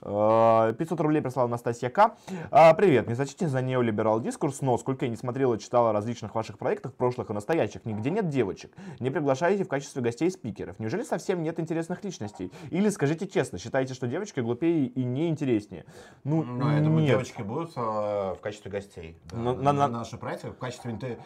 А, 0.00 0.72
500 0.74 1.00
рублей 1.00 1.20
прислала 1.20 1.48
Настасья 1.48 1.90
К. 1.90 2.14
А, 2.52 2.72
Привет, 2.74 3.08
не 3.08 3.16
сочтите 3.16 3.48
за 3.48 3.60
неолиберал 3.62 4.20
дискурс, 4.20 4.60
но 4.62 4.78
сколько 4.78 5.04
я 5.04 5.10
не 5.10 5.16
смотрела 5.16 5.54
и 5.54 5.58
читала 5.58 5.92
различных 5.92 6.36
ваших 6.36 6.56
проектах, 6.56 6.94
прошлых 6.94 7.30
и 7.30 7.32
настоящих, 7.32 7.84
нигде 7.84 8.10
нет 8.10 8.28
девочек. 8.28 8.72
Не 9.00 9.10
приглашаете 9.10 9.64
в 9.64 9.68
качестве 9.68 10.00
гостей 10.00 10.30
спикеров. 10.30 10.78
Неужели 10.78 11.02
совсем 11.02 11.42
нет 11.42 11.58
интересных 11.58 12.04
личностей? 12.04 12.52
Или 12.70 12.90
скажите 12.90 13.26
честно, 13.26 13.58
считаете, 13.58 13.94
что 13.94 14.06
девочки 14.06 14.38
глупее 14.38 14.86
и 14.86 15.02
неинтереснее? 15.02 15.84
Ну, 16.22 16.44
Ну, 16.44 16.70
я 16.70 16.78
думаю, 16.80 17.00
нет. 17.00 17.10
девочки 17.10 17.42
будут 17.42 17.72
э, 17.76 17.80
в 17.80 18.38
качестве 18.40 18.70
гостей. 18.70 19.18
Да, 19.32 19.36
Ну, 19.36 19.54
на, 19.56 19.72
на- 19.72 19.88
на 19.88 19.98
нашем 19.98 20.20
проекте, 20.20 20.50
в 20.50 20.58
качестве 20.58 20.92
интер- 20.92 21.18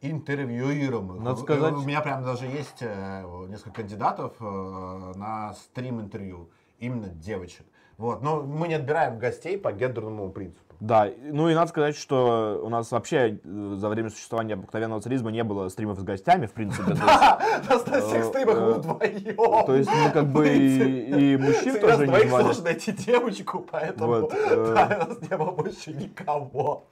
интервьюируемых. 0.00 1.20
Надо 1.20 1.40
сказать- 1.40 1.74
У 1.74 1.82
меня 1.82 2.00
прям 2.00 2.24
даже 2.24 2.46
есть 2.46 2.78
э, 2.80 3.46
несколько 3.48 3.76
кандидатов 3.82 4.34
э, 4.40 5.12
на 5.16 5.54
стрим-интервью. 5.54 6.50
Именно 6.78 7.08
девочек. 7.08 7.66
Вот. 7.96 8.22
Но 8.22 8.42
мы 8.42 8.68
не 8.68 8.74
отбираем 8.74 9.18
гостей 9.18 9.56
по 9.56 9.72
гендерному 9.72 10.30
принципу. 10.30 10.65
Да, 10.80 11.08
ну 11.22 11.48
и 11.48 11.54
надо 11.54 11.68
сказать, 11.68 11.96
что 11.96 12.60
у 12.62 12.68
нас 12.68 12.90
вообще 12.90 13.40
э, 13.42 13.74
за 13.78 13.88
время 13.88 14.10
существования 14.10 14.54
обыкновенного 14.54 15.00
царизма 15.00 15.30
не 15.30 15.42
было 15.42 15.68
стримов 15.68 15.98
с 15.98 16.02
гостями, 16.02 16.46
в 16.46 16.52
принципе. 16.52 16.90
есть- 16.90 17.02
На 17.86 18.00
всех 18.00 18.24
стримах 18.24 18.56
мы 18.58 18.66
э, 18.68 18.72
вдвоем. 18.74 19.66
То 19.66 19.74
есть 19.74 19.90
мы 19.90 20.10
как 20.10 20.26
бы 20.26 20.48
и, 20.48 21.36
мужчин 21.36 21.80
тоже 21.80 21.98
не 21.98 22.06
двоих 22.06 22.28
звали. 22.28 22.42
сложно 22.44 22.64
найти 22.64 22.92
девочку, 22.92 23.66
поэтому 23.70 24.14
э. 24.32 24.74
да, 24.74 25.06
у 25.06 25.08
нас 25.08 25.30
не 25.30 25.36
было 25.36 25.50
больше 25.52 25.92
никого. 25.92 26.84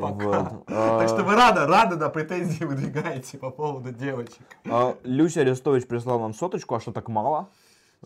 Пока. 0.00 0.52
А. 0.68 0.98
Так 1.00 1.08
что 1.08 1.22
вы 1.22 1.34
рано, 1.34 1.66
рано 1.66 1.96
на 1.96 2.08
претензии 2.08 2.64
выдвигаете 2.64 3.38
по 3.38 3.50
поводу 3.50 3.90
девочек. 3.92 4.42
А, 4.70 4.96
Люся 5.04 5.40
Арестович 5.40 5.86
прислал 5.86 6.20
нам 6.20 6.32
соточку, 6.34 6.74
а 6.74 6.80
что 6.80 6.92
так 6.92 7.08
мало? 7.08 7.48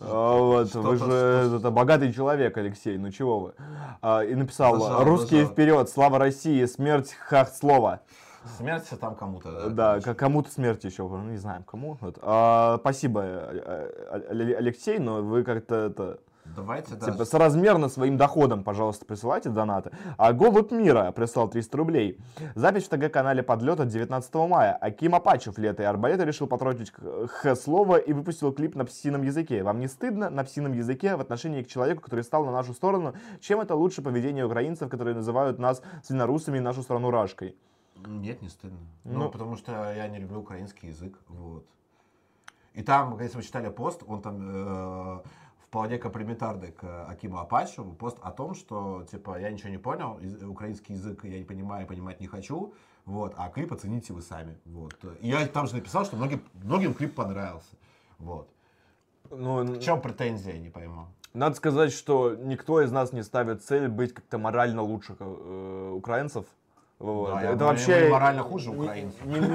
А, 0.03 0.37
вот, 0.37 0.73
вы 0.73 0.97
же 0.97 1.57
это, 1.57 1.69
богатый 1.71 2.11
человек, 2.11 2.57
Алексей, 2.57 2.97
ну 2.97 3.11
чего 3.11 3.39
вы? 3.39 3.53
А, 4.01 4.21
и 4.23 4.33
написал, 4.33 4.79
Зажал, 4.79 5.03
русские 5.05 5.41
зажал. 5.41 5.53
вперед, 5.53 5.89
слава 5.89 6.17
России, 6.17 6.65
смерть 6.65 7.13
хах 7.13 7.49
слова. 7.49 8.01
Смерть 8.57 8.89
там 8.99 9.15
кому-то. 9.15 9.69
Да, 9.69 9.99
к- 9.99 10.15
кому-то 10.15 10.49
смерть 10.51 10.83
еще, 10.83 11.07
ну, 11.07 11.23
не 11.25 11.37
знаем 11.37 11.63
кому. 11.63 11.97
Вот. 12.01 12.17
А, 12.23 12.77
спасибо, 12.79 13.21
э, 13.23 13.91
э, 14.09 14.55
Алексей, 14.57 14.97
но 14.97 15.21
вы 15.21 15.43
как-то 15.43 15.75
это, 15.75 16.19
Давайте, 16.55 16.95
да. 16.95 17.11
Типа 17.11 17.25
соразмерно 17.25 17.89
своим 17.89 18.17
доходом, 18.17 18.63
пожалуйста, 18.63 19.05
присылайте 19.05 19.49
донаты. 19.49 19.91
А 20.17 20.33
Голубь 20.33 20.71
Мира 20.71 21.11
прислал 21.11 21.49
300 21.49 21.77
рублей. 21.77 22.19
Запись 22.55 22.85
в 22.85 22.89
ТГ-канале 22.89 23.43
«Подлет» 23.43 23.79
от 23.79 23.87
19 23.87 24.33
мая. 24.35 24.73
Аким 24.73 25.15
Апачев 25.15 25.57
лето 25.57 25.83
и 25.83 25.85
арбалета 25.85 26.23
решил 26.23 26.47
потрогать 26.47 26.91
х 26.91 27.55
слово 27.55 27.97
и 27.97 28.13
выпустил 28.13 28.51
клип 28.51 28.75
на 28.75 28.85
псином 28.85 29.23
языке. 29.23 29.63
Вам 29.63 29.79
не 29.79 29.87
стыдно 29.87 30.29
на 30.29 30.43
псином 30.43 30.73
языке 30.73 31.15
в 31.15 31.21
отношении 31.21 31.63
к 31.63 31.67
человеку, 31.67 32.01
который 32.01 32.23
стал 32.23 32.45
на 32.45 32.51
нашу 32.51 32.73
сторону? 32.73 33.13
Чем 33.39 33.61
это 33.61 33.75
лучше 33.75 34.01
поведение 34.01 34.45
украинцев, 34.45 34.89
которые 34.89 35.15
называют 35.15 35.59
нас 35.59 35.81
свинорусами 36.03 36.57
и 36.57 36.61
нашу 36.61 36.83
страну 36.83 37.11
рашкой? 37.11 37.55
Нет, 38.07 38.41
не 38.41 38.49
стыдно. 38.49 38.79
Ну. 39.03 39.19
Ну, 39.19 39.29
потому 39.29 39.55
что 39.55 39.93
я 39.93 40.07
не 40.07 40.19
люблю 40.19 40.39
украинский 40.39 40.89
язык. 40.89 41.17
Вот. 41.27 41.65
И 42.73 42.83
там, 42.83 43.19
если 43.19 43.37
вы 43.37 43.43
читали 43.43 43.69
пост, 43.69 44.03
он 44.07 44.21
там 44.21 44.37
э, 44.41 45.21
вполне 45.71 45.97
комплиментарный 45.97 46.73
к 46.73 47.05
Акиму 47.09 47.39
Апачеву. 47.39 47.93
Пост 47.93 48.17
о 48.21 48.31
том, 48.31 48.55
что, 48.55 49.05
типа, 49.09 49.39
я 49.39 49.49
ничего 49.49 49.69
не 49.69 49.77
понял, 49.77 50.19
украинский 50.45 50.95
язык 50.95 51.23
я 51.23 51.37
не 51.37 51.45
понимаю, 51.45 51.87
понимать 51.87 52.19
не 52.19 52.27
хочу. 52.27 52.73
Вот, 53.05 53.33
а 53.37 53.49
клип 53.49 53.71
оцените 53.71 54.11
вы 54.11 54.21
сами. 54.21 54.57
Вот. 54.65 54.93
И 55.21 55.29
я 55.29 55.47
там 55.47 55.67
же 55.67 55.75
написал, 55.75 56.03
что 56.03 56.17
многим, 56.17 56.43
многим 56.61 56.93
клип 56.93 57.15
понравился. 57.15 57.73
Вот. 58.19 58.49
Ну, 59.29 59.63
В 59.63 59.79
чем 59.79 60.01
претензия, 60.01 60.55
я 60.55 60.59
не 60.59 60.69
пойму. 60.69 61.05
Надо 61.33 61.55
сказать, 61.55 61.93
что 61.93 62.35
никто 62.35 62.81
из 62.81 62.91
нас 62.91 63.13
не 63.13 63.23
ставит 63.23 63.63
цель 63.63 63.87
быть 63.87 64.13
как-то 64.13 64.37
морально 64.37 64.81
лучше 64.81 65.15
э, 65.17 65.93
украинцев. 65.95 66.45
Вот. 66.99 67.29
Да, 67.33 67.41
это 67.43 67.63
вообще 67.63 68.09
морально 68.09 68.43
хуже 68.43 68.71
украинцев. 68.71 69.25
Не, 69.25 69.39
не- 69.39 69.47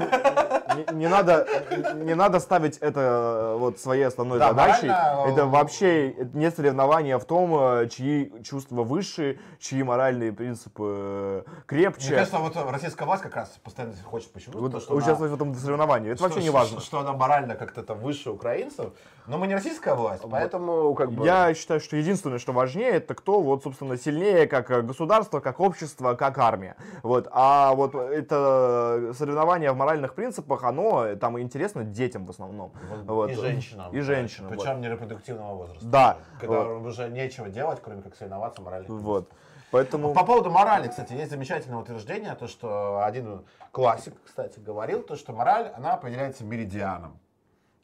не 0.93 1.07
надо, 1.07 1.47
не 1.95 2.15
надо 2.15 2.39
ставить 2.39 2.77
это 2.77 2.99
э, 2.99 3.57
вот 3.57 3.79
своей 3.79 4.03
основной 4.03 4.39
Да, 4.39 4.49
задачей. 4.49 4.87
морально, 4.87 5.27
э, 5.29 5.31
Это 5.33 5.45
вообще 5.45 6.13
не 6.33 6.51
соревнование 6.51 7.17
в 7.17 7.25
том, 7.25 7.55
э, 7.57 7.87
чьи 7.89 8.31
чувства 8.43 8.83
выше, 8.83 9.39
чьи 9.59 9.83
моральные 9.83 10.31
принципы 10.33 11.45
крепче. 11.65 12.07
Мне 12.09 12.17
кажется, 12.17 12.37
вот 12.39 12.55
российская 12.71 13.05
власть 13.05 13.23
как 13.23 13.35
раз 13.35 13.49
постоянно 13.63 13.93
хочет 14.03 14.31
почему-то, 14.31 14.59
Вот 14.59 14.71
то, 14.71 14.79
что 14.79 14.93
она- 14.93 15.03
участвовать 15.03 15.31
в 15.31 15.35
этом 15.35 15.53
соревновании. 15.55 16.11
Это 16.11 16.23
вообще 16.23 16.39
что- 16.39 16.43
не 16.43 16.49
важно. 16.51 16.79
Что, 16.79 16.85
что 16.85 16.99
она 16.99 17.13
морально 17.13 17.55
как-то 17.55 17.83
там 17.83 17.99
выше 17.99 18.29
украинцев. 18.31 18.91
Но 19.27 19.37
мы 19.37 19.47
не 19.47 19.55
российская 19.55 19.93
власть, 19.93 20.23
поэтому 20.29 20.93
как 20.95 21.11
бы... 21.11 21.25
Я 21.25 21.53
считаю, 21.53 21.81
что 21.81 21.97
единственное, 21.97 22.39
что 22.39 22.53
важнее, 22.53 22.91
это 22.91 23.13
кто 23.13 23.41
вот, 23.41 23.63
собственно, 23.63 23.97
сильнее 23.97 24.47
как 24.47 24.71
э, 24.71 24.81
государство, 24.81 25.41
как 25.41 25.59
общество, 25.59 26.15
как 26.15 26.37
армия. 26.37 26.77
Вот. 27.03 27.27
А 27.31 27.73
вот 27.73 27.93
это 27.93 29.11
соревнование 29.17 29.73
в 29.73 29.75
моральных 29.75 30.13
принципах, 30.13 30.63
оно 30.63 31.05
э, 31.05 31.17
там 31.17 31.39
интересно 31.41 31.83
детям 31.83 32.25
в 32.25 32.29
основном. 32.29 32.71
Вот. 33.03 33.31
И 33.31 33.35
женщинам. 33.35 33.91
И 33.93 33.99
женщинам. 33.99 34.49
вот. 34.49 34.59
Причем 34.59 34.79
не 34.79 34.87
репродуктивного 34.87 35.55
возраста. 35.55 35.85
Да, 35.85 36.17
Когда 36.39 36.63
вот. 36.63 36.87
уже 36.87 37.09
нечего 37.09 37.49
делать, 37.49 37.79
кроме 37.83 38.01
как 38.03 38.15
соревноваться 38.15 38.61
в 38.61 38.63
моральных 38.63 38.89
Вот. 38.89 39.29
Поэтому... 39.71 40.13
По 40.13 40.23
поводу 40.23 40.49
морали, 40.49 40.87
кстати, 40.87 41.11
есть 41.11 41.31
замечательное 41.31 41.79
утверждение, 41.79 42.33
то, 42.35 42.47
что 42.47 43.03
один 43.03 43.43
классик, 43.71 44.13
кстати, 44.25 44.59
говорил, 44.59 45.01
то, 45.01 45.17
что 45.17 45.33
мораль, 45.33 45.71
она 45.75 45.93
определяется 45.93 46.45
меридианом. 46.45 47.19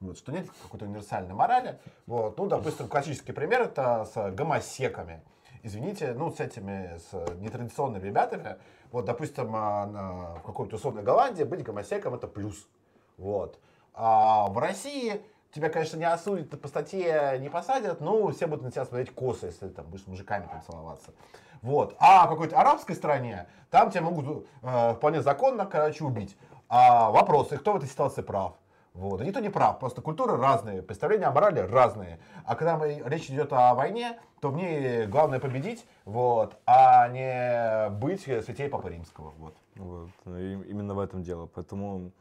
Вот, 0.04 0.18
что 0.18 0.34
нет 0.34 0.47
какой-то 0.62 0.86
универсальной 0.86 1.34
морали. 1.34 1.80
Вот, 2.08 2.38
ну, 2.38 2.45
допустим, 2.47 2.89
классический 2.89 3.32
пример 3.32 3.62
это 3.62 4.06
с 4.14 4.32
гомосеками. 4.32 5.22
извините, 5.64 6.14
ну, 6.14 6.30
с 6.30 6.41
этими, 6.41 6.99
с 7.10 7.14
нетрадиционными 7.36 8.06
ребятами, 8.06 8.58
вот, 8.91 9.06
допустим, 9.06 9.56
а, 9.56 10.36
в 10.39 10.45
какой-то 10.45 10.76
условной 10.76 11.04
Голландии 11.04 11.43
быть 11.43 11.64
гомосеком 11.64 12.16
это 12.16 12.28
плюс. 12.28 12.68
Вот. 13.18 13.58
А 13.93 14.49
в 14.49 14.58
России 14.58 15.22
тебя, 15.54 15.70
конечно, 15.70 15.95
не 15.95 16.04
осудят, 16.04 16.49
по 16.60 16.68
статье 16.68 17.38
не 17.39 17.49
посадят, 17.49 18.01
но 18.01 18.28
все 18.32 18.47
будут 18.47 18.66
на 18.66 18.72
тебя 18.72 18.84
смотреть 18.84 19.16
косо, 19.16 19.45
если 19.45 19.68
ты 19.68 19.74
там 19.74 19.86
будешь 19.86 20.04
с 20.04 20.08
мужиками 20.08 20.47
там 20.47 20.62
целоваться. 20.64 21.12
Вот. 21.62 21.95
А 21.97 22.26
в 22.28 22.30
какой-то 22.30 22.60
арабской 22.60 22.93
стране, 22.93 23.47
там 23.70 23.89
тебя 23.89 24.01
могут 24.01 24.45
э, 24.64 24.93
вполне 24.95 25.22
законно, 25.22 25.66
короче, 25.66 26.04
убить. 26.04 26.36
А 26.68 27.10
вопрос, 27.10 27.54
и 27.54 27.58
кто 27.58 27.72
в 27.72 27.78
этой 27.78 27.88
ситуации 27.88 28.22
прав? 28.22 28.56
Вот. 28.94 29.22
И 29.22 29.26
никто 29.26 29.39
не 29.39 29.50
прав, 29.50 29.80
просто 29.80 30.02
культуры 30.02 30.38
разные, 30.38 30.82
представления 30.84 31.26
о 31.26 31.32
морали 31.32 31.60
разные. 31.60 32.20
А 32.46 32.56
когда 32.56 32.78
мы, 32.78 33.02
речь 33.06 33.30
идет 33.30 33.52
о 33.52 33.74
войне, 33.74 34.20
то 34.39 34.50
в 34.50 34.56
ней 34.56 35.08
главное 35.08 35.39
победить, 35.39 35.86
вот, 36.06 36.58
а 36.66 37.08
не 37.08 37.89
быть 37.98 38.22
святей 38.22 38.70
Папы 38.70 38.89
Римского. 38.89 39.32
Вот. 39.38 39.56
Вот, 39.76 40.10
и 40.28 40.54
именно 40.70 40.94
в 40.94 41.00
этом 41.00 41.24
дело. 41.24 41.48
Поэтому... 41.48 42.12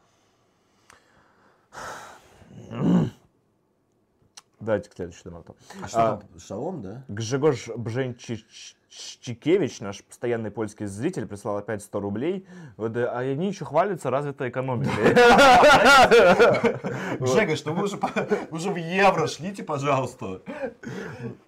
Давайте 4.60 4.88
к 4.88 4.94
следующему 4.94 5.32
донату. 5.32 5.56
А 5.82 5.88
что 5.88 5.96
там? 5.98 6.38
Шалом, 6.38 6.82
да? 6.82 7.04
Гжегош 7.08 7.68
Бженчикевич, 8.92 9.80
наш 9.80 10.04
постоянный 10.04 10.50
польский 10.50 10.84
зритель, 10.84 11.26
прислал 11.26 11.56
опять 11.56 11.82
100 11.82 12.00
рублей. 12.00 12.46
Вот, 12.76 12.94
э, 12.96 13.06
а 13.06 13.20
они 13.20 13.48
еще 13.48 13.64
хвалятся 13.64 14.10
развитой 14.10 14.50
экономикой. 14.50 14.92
Жека, 17.26 17.56
что 17.56 17.72
вы 17.72 17.84
уже, 17.84 17.96
в 18.70 18.76
евро 18.76 19.26
шлите, 19.28 19.62
пожалуйста. 19.62 20.42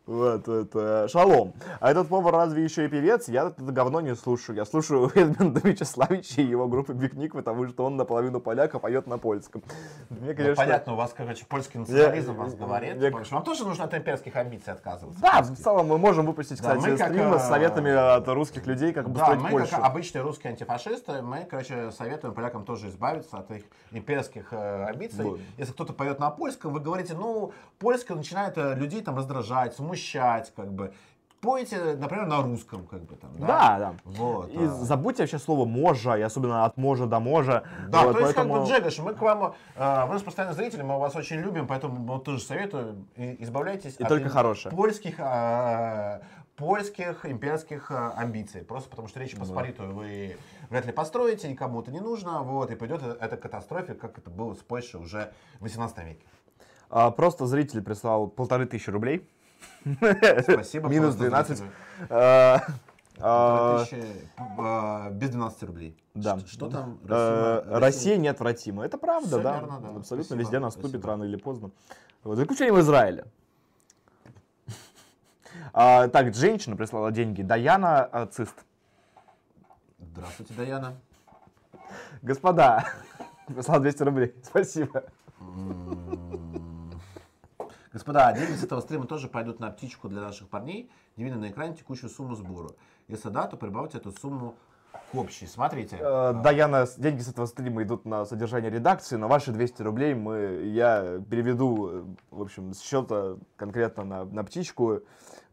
Вот, 0.07 0.49
это 0.49 1.07
шалом. 1.09 1.53
А 1.81 1.91
этот 1.91 2.09
повар 2.09 2.33
разве 2.35 2.65
еще 2.65 2.87
и 2.87 2.89
певец? 2.89 3.29
Я 3.29 3.49
это 3.49 3.63
говно 3.63 4.01
не 4.01 4.15
слушаю. 4.15 4.57
Я 4.57 4.65
слушаю 4.65 5.11
Эдмунда 5.15 5.61
Вячеславича 5.63 6.41
и 6.41 6.47
его 6.47 6.67
группы 6.67 6.95
Пикник, 6.95 7.35
потому 7.35 7.67
что 7.69 7.85
он 7.85 7.97
наполовину 7.97 8.41
поляк, 8.41 8.75
а 8.75 8.79
поет 8.79 9.07
на 9.07 9.19
польском. 9.19 9.63
Мне, 10.09 10.31
Ну, 10.31 10.37
конечно... 10.37 10.55
понятно, 10.57 10.93
у 10.95 10.97
вас, 10.97 11.13
короче, 11.15 11.45
польский 11.47 11.81
национализм 11.81 12.33
Я- 12.33 12.39
вас 12.39 12.55
говорит. 12.55 13.31
Вам 13.31 13.45
тоже 13.45 13.65
нужно 13.65 13.85
от 13.85 13.95
имперских 13.95 14.35
амбиций 14.37 14.73
отказываться. 14.73 15.21
Да, 15.21 15.43
в 15.43 15.57
целом 15.57 15.89
мы 15.89 15.99
можем 15.99 16.27
выпустить, 16.27 16.63
Да, 16.63 16.77
кстати, 16.77 17.13
мы 17.13 17.34
как, 17.35 17.41
стримы 17.41 17.41
с 17.41 17.45
э, 17.45 17.49
советами 17.49 18.17
от 18.17 18.29
русских 18.29 18.67
людей, 18.67 18.93
как 18.93 19.13
Да, 19.13 19.27
обустроить 19.27 19.41
мы, 19.43 19.51
Польшу. 19.51 19.71
как 19.77 19.85
обычные 19.85 20.23
русские 20.23 20.51
антифашисты, 20.53 21.23
мы, 21.23 21.45
короче, 21.49 21.91
советуем 21.93 22.35
полякам 22.35 22.65
тоже 22.65 22.89
избавиться 22.89 23.39
от 23.39 23.51
их 23.51 23.65
имперских 23.93 24.53
э, 24.53 24.85
амбиций. 24.87 25.25
Вот. 25.25 25.41
Если 25.59 25.73
кто-то 25.73 25.93
поет 25.93 26.19
на 26.19 26.31
польском, 26.31 26.73
вы 26.73 26.81
говорите, 26.81 27.15
ну, 27.15 27.53
польский 27.79 28.15
начинает 28.15 28.57
э, 28.59 28.75
людей 28.75 29.03
там 29.03 29.17
раздражать, 29.17 29.75
смущать, 29.75 30.53
как 30.55 30.73
бы. 30.73 30.93
Пойте, 31.41 31.95
например, 31.99 32.25
на 32.25 32.41
русском, 32.41 32.87
как 32.87 33.03
бы 33.03 33.17
там, 33.17 33.31
да? 33.37 33.47
Да, 33.47 33.79
да. 33.79 33.95
Вот. 34.05 34.49
И 34.51 34.65
а. 34.65 34.67
забудьте 34.69 35.25
вообще 35.25 35.39
слово 35.39 35.67
«можа», 35.67 36.17
и 36.17 36.23
особенно 36.23 36.65
от 36.65 36.79
«можа» 36.79 37.05
до 37.05 37.21
«можа». 37.21 37.65
Да, 37.89 38.05
Вот, 38.05 38.15
то 38.15 38.21
есть, 38.21 38.33
как 38.35 38.47
поэтому- 38.47 38.65
бы, 38.65 38.71
Джегаш, 38.71 38.99
мы 39.01 39.13
к 39.13 39.21
вам, 39.21 39.55
э, 39.77 40.07
вы 40.07 40.17
же 40.19 40.25
постоянно 40.25 40.55
зрители, 40.55 40.81
мы 40.81 40.99
вас 40.99 41.15
очень 41.15 41.37
любим, 41.37 41.67
поэтому 41.67 41.97
мы 41.97 42.19
тоже 42.21 42.41
советуем, 42.41 43.07
избавляйтесь 43.17 43.97
И 43.99 44.03
от 44.03 44.09
только 44.09 44.31
хорошее. 44.31 44.75
польских, 44.75 45.17
э, 45.19 46.21
польских 46.57 47.27
имперских 47.27 47.91
э, 47.91 48.13
амбиций. 48.17 48.63
Просто 48.63 48.89
потому 48.91 49.09
что 49.09 49.21
Речь 49.21 49.37
Посполитую 49.37 49.95
вы 49.95 50.37
вряд 50.71 50.87
ли 50.87 50.93
построите, 50.93 51.49
никому 51.49 51.81
это 51.83 51.91
не 51.91 52.01
нужно, 52.01 52.43
вот, 52.43 52.71
и 52.71 52.75
пойдет 52.77 53.03
это 53.03 53.37
к 53.37 53.41
катастрофе, 53.41 53.95
как 53.95 54.19
это 54.19 54.31
было 54.31 54.55
с 54.55 54.59
Польшей 54.59 55.01
уже 55.01 55.33
в 55.59 55.63
18 55.63 55.99
веке. 56.05 56.27
А, 56.91 57.11
Просто 57.11 57.47
зритель 57.47 57.83
прислал 57.83 58.29
полторы 58.29 58.67
тысячи 58.67 58.91
рублей. 58.91 59.29
Спасибо. 60.43 60.89
Минус 60.89 61.17
просто 61.17 61.23
12. 61.25 61.59
зрителю. 61.59 61.75
А, 62.11 62.61
а, 63.21 63.85
тысячи, 63.85 64.05
э, 64.37 65.11
без 65.13 65.31
12 65.31 65.63
рублей. 65.65 65.97
Да. 66.15 66.39
Ш- 66.39 66.47
Что 66.47 66.69
там? 66.69 66.99
Э, 67.09 67.63
Россия- 67.63 67.79
Россия 67.81 68.17
неотвратима. 68.17 68.85
Это 68.85 68.99
правда, 68.99 69.41
да. 69.41 69.55
верно, 69.55 69.81
да. 69.81 69.89
Абсолютно 69.89 70.25
Спасибо, 70.25 70.41
везде 70.41 70.59
наступит 70.59 70.91
спасибо. 70.91 71.09
рано 71.09 71.25
или 71.25 71.37
поздно. 71.37 71.71
Вот, 72.23 72.37
за 72.37 72.45
исключением 72.45 72.79
Израиля. 72.81 73.27
А, 75.77 76.07
так, 76.07 76.33
женщина 76.33 76.77
прислала 76.77 77.11
деньги. 77.11 77.43
Даяна 77.43 78.05
а, 78.05 78.27
Цист. 78.27 78.55
Здравствуйте, 79.99 80.55
Даяна. 80.55 80.95
Господа, 82.23 82.85
прислал 83.49 83.81
200 83.81 84.03
рублей. 84.05 84.35
Спасибо. 84.45 85.03
Господа, 87.93 88.33
деньги 88.35 88.53
с 88.53 88.63
этого 88.63 88.81
стрима 88.83 89.07
тоже 89.09 89.27
пойдут 89.27 89.59
на 89.59 89.69
птичку 89.71 90.09
для 90.09 90.21
наших 90.21 90.49
парней. 90.49 90.93
Не 91.17 91.25
видно 91.25 91.41
на 91.41 91.51
экране 91.51 91.75
текущую 91.75 92.09
сумму 92.09 92.37
сбора. 92.37 92.71
Если 93.09 93.29
да, 93.31 93.49
то 93.49 93.57
прибавьте 93.57 93.99
эту 93.99 94.13
сумму 94.13 94.55
к 95.11 95.15
общей. 95.17 95.47
Смотрите. 95.49 95.99
Э, 96.01 96.35
Даяна, 96.35 96.87
с- 96.87 96.95
деньги 96.95 97.21
с 97.21 97.29
этого 97.29 97.47
стрима 97.47 97.83
идут 97.83 98.05
на 98.05 98.25
содержание 98.27 98.71
редакции, 98.71 99.17
но 99.17 99.27
ваши 99.27 99.51
200 99.51 99.83
рублей 99.83 100.15
мы, 100.15 100.71
я 100.73 101.21
переведу, 101.29 101.89
э, 101.89 102.05
в 102.31 102.43
общем, 102.43 102.75
с 102.75 102.81
счета 102.81 103.39
конкретно 103.57 104.05
на, 104.05 104.25
на 104.25 104.45
птичку. 104.45 105.01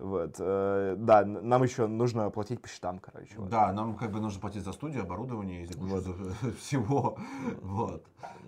Вот. 0.01 0.35
э, 0.39 0.95
Да, 0.97 1.23
нам 1.25 1.63
еще 1.63 1.85
нужно 1.87 2.29
платить 2.31 2.61
по 2.61 2.67
счетам, 2.67 2.99
короче. 2.99 3.35
вот. 3.37 3.49
Да, 3.49 3.71
нам 3.71 3.95
как 3.95 4.11
бы 4.11 4.19
нужно 4.19 4.41
платить 4.41 4.63
за 4.63 4.71
студию, 4.73 5.03
оборудование 5.03 5.61
и 5.63 5.65
за 5.65 5.77
кучу 5.77 5.97
за- 5.99 6.13
всего. 6.59 7.17
Вот. 7.61 8.03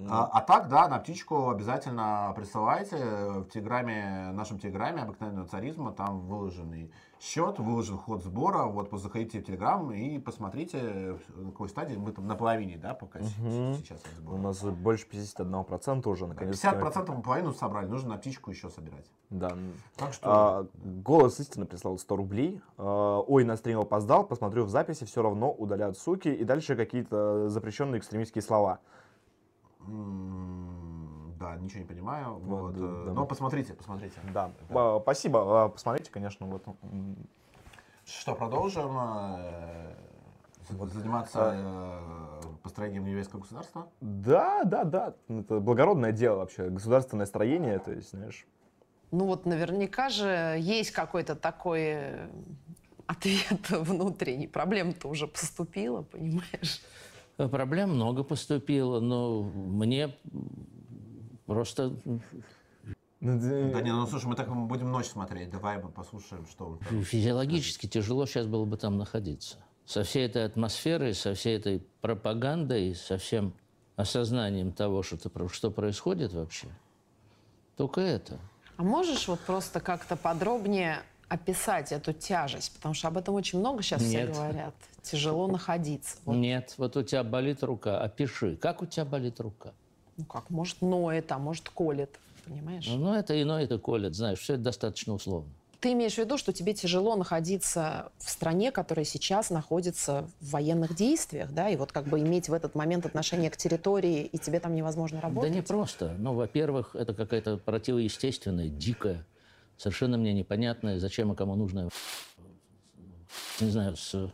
А, 0.09 0.29
а 0.33 0.41
так, 0.41 0.67
да, 0.69 0.87
на 0.87 0.97
птичку 0.97 1.49
обязательно 1.49 2.33
присылайте. 2.35 2.97
В 2.97 3.45
телеграме, 3.45 4.31
нашем 4.33 4.57
телеграме 4.59 5.03
обыкновенного 5.03 5.47
царизма, 5.47 5.91
там 5.91 6.21
выложенный 6.21 6.91
счет, 7.19 7.59
выложен 7.59 7.97
ход 7.97 8.23
сбора. 8.23 8.63
Вот, 8.65 8.89
заходите 8.99 9.39
в 9.39 9.45
телеграм 9.45 9.91
и 9.93 10.17
посмотрите, 10.19 11.17
на 11.35 11.51
какой 11.51 11.69
стадии 11.69 11.95
мы 11.95 12.11
там 12.11 12.27
на 12.27 12.35
половине, 12.35 12.77
да, 12.77 12.93
пока 12.95 13.19
Мгм. 13.19 13.75
сейчас 13.75 13.99
от 13.99 14.27
У 14.27 14.37
нас 14.37 14.61
больше 14.63 15.05
51% 15.07 16.07
уже, 16.07 16.27
наконец. 16.27 16.55
50% 16.59 17.15
мы 17.15 17.21
половину 17.21 17.53
собрали, 17.53 17.85
нужно 17.87 18.09
на 18.09 18.17
птичку 18.17 18.49
еще 18.51 18.69
собирать. 18.69 19.05
Да. 19.29 19.53
Так 19.95 20.13
что... 20.13 20.29
А, 20.29 20.67
голос 20.83 21.39
истины 21.43 21.65
прислал 21.65 21.97
100 21.97 22.15
рублей. 22.15 22.61
А, 22.77 23.19
ой, 23.19 23.43
на 23.43 23.55
стрим 23.57 23.79
опоздал, 23.79 24.25
посмотрю 24.25 24.65
в 24.65 24.69
записи, 24.69 25.05
все 25.05 25.21
равно 25.21 25.51
удалят 25.51 25.97
суки. 25.97 26.29
И 26.29 26.43
дальше 26.43 26.75
какие-то 26.75 27.49
запрещенные 27.49 27.99
экстремистские 27.99 28.41
слова. 28.41 28.79
Да, 31.39 31.55
ничего 31.57 31.81
не 31.81 31.85
понимаю. 31.85 32.35
Вот, 32.35 32.61
Вот, 32.61 32.73
да, 32.73 32.79
э, 32.85 33.03
да. 33.07 33.13
Но 33.13 33.25
посмотрите, 33.25 33.73
посмотрите. 33.73 34.19
Да. 34.33 34.51
А, 34.69 34.99
спасибо. 35.01 35.65
А, 35.65 35.69
посмотрите, 35.69 36.09
конечно, 36.11 36.47
вот. 36.47 36.63
Что, 38.05 38.35
продолжим 38.35 38.91
э, 38.97 39.93
за- 40.69 40.85
заниматься 40.87 41.53
э, 41.55 42.41
построением 42.61 43.05
еврейского 43.05 43.41
государства? 43.41 43.87
Да, 44.01 44.63
да, 44.63 44.83
да. 44.83 45.13
Это 45.27 45.59
благородное 45.59 46.11
дело 46.11 46.37
вообще. 46.37 46.69
Государственное 46.69 47.25
строение, 47.25 47.79
то 47.79 47.91
есть, 47.91 48.11
знаешь. 48.11 48.45
Ну 49.13 49.27
вот 49.27 49.45
наверняка 49.45 50.09
же 50.09 50.57
есть 50.59 50.89
какой-то 50.89 51.35
такой 51.35 51.81
э, 51.83 52.29
ответ 53.05 53.69
внутренний. 53.69 54.47
Проблема-то 54.47 55.07
уже 55.07 55.27
поступила, 55.27 56.01
понимаешь? 56.01 56.81
Э, 57.37 57.47
Проблем 57.47 57.91
много 57.91 58.23
поступило, 58.23 58.99
но 58.99 59.43
мне 59.43 60.15
просто 61.45 61.95
Ну, 62.05 62.19
Да 63.21 63.81
не, 63.81 63.91
ну 63.91 64.07
слушай, 64.07 64.25
мы 64.25 64.35
так 64.35 64.49
будем 64.67 64.91
ночь 64.91 65.05
смотреть. 65.05 65.51
Давай 65.51 65.77
мы 65.79 65.89
послушаем, 65.89 66.47
что 66.47 66.65
он 66.65 66.79
там. 66.79 67.03
физиологически 67.03 67.85
тяжело 67.85 68.25
сейчас 68.25 68.47
было 68.47 68.65
бы 68.65 68.77
там 68.77 68.97
находиться. 68.97 69.57
Со 69.85 70.03
всей 70.03 70.25
этой 70.25 70.43
атмосферой, 70.45 71.13
со 71.13 71.35
всей 71.35 71.57
этой 71.57 71.85
пропагандой, 72.01 72.95
со 72.95 73.19
всем 73.19 73.53
осознанием 73.95 74.71
того, 74.71 75.03
что, 75.03 75.17
ты- 75.17 75.49
что 75.49 75.69
происходит 75.69 76.33
вообще. 76.33 76.65
Только 77.77 78.01
это. 78.01 78.39
А 78.77 78.83
можешь 78.83 79.27
вот 79.27 79.39
просто 79.41 79.79
как-то 79.79 80.15
подробнее 80.15 81.01
описать 81.29 81.91
эту 81.91 82.13
тяжесть? 82.13 82.71
Потому 82.75 82.93
что 82.93 83.07
об 83.07 83.17
этом 83.17 83.35
очень 83.35 83.59
много 83.59 83.83
сейчас 83.83 84.01
все 84.01 84.25
Нет. 84.25 84.33
говорят. 84.33 84.73
Тяжело 85.01 85.47
находиться. 85.47 86.17
Вот, 86.25 86.35
Нет, 86.35 86.73
вот 86.77 86.95
у 86.95 87.03
тебя 87.03 87.23
болит 87.23 87.61
рука, 87.63 87.99
опиши, 88.01 88.55
как 88.55 88.81
у 88.81 88.85
тебя 88.85 89.05
болит 89.05 89.39
рука. 89.39 89.73
ну 90.17 90.25
как, 90.25 90.49
может 90.49 90.81
ноет, 90.81 91.31
а 91.31 91.37
может 91.37 91.69
колет. 91.69 92.09
Понимаешь? 92.45 92.87
Ну, 92.87 93.13
это 93.13 93.41
ино, 93.41 93.61
это 93.61 93.77
колет, 93.79 94.15
знаешь, 94.15 94.39
все 94.39 94.55
это 94.55 94.63
достаточно 94.63 95.13
условно. 95.13 95.49
Ты 95.83 95.91
имеешь 95.91 96.13
в 96.13 96.17
виду, 96.17 96.37
что 96.37 96.53
тебе 96.53 96.73
тяжело 96.73 97.17
находиться 97.17 98.13
в 98.17 98.29
стране, 98.29 98.71
которая 98.71 99.03
сейчас 99.03 99.49
находится 99.49 100.29
в 100.39 100.51
военных 100.51 100.95
действиях, 100.95 101.51
да, 101.51 101.67
и 101.67 101.75
вот 101.75 101.91
как 101.91 102.05
бы 102.05 102.21
иметь 102.21 102.47
в 102.47 102.53
этот 102.53 102.73
момент 102.73 103.05
отношение 103.05 103.49
к 103.49 103.57
территории, 103.57 104.23
и 104.23 104.37
тебе 104.37 104.61
там 104.61 104.75
невозможно 104.75 105.19
работать? 105.19 105.51
Да 105.51 105.57
не 105.57 105.61
просто. 105.61 106.15
Ну, 106.17 106.35
во-первых, 106.35 106.95
это 106.95 107.13
какая-то 107.13 107.57
противоестественная, 107.57 108.69
дикая, 108.69 109.25
совершенно 109.75 110.17
мне 110.17 110.31
непонятная, 110.31 110.99
зачем 110.99 111.33
и 111.33 111.35
кому 111.35 111.57
нужно, 111.57 111.89
не 113.59 113.69
знаю, 113.69 113.97
с, 113.97 114.31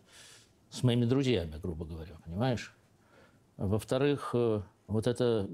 с 0.70 0.84
моими 0.84 1.06
друзьями, 1.06 1.56
грубо 1.60 1.84
говоря, 1.84 2.14
понимаешь? 2.26 2.78
Во-вторых, 3.58 4.36
э, 4.36 4.62
вот 4.86 5.08
эта 5.08 5.50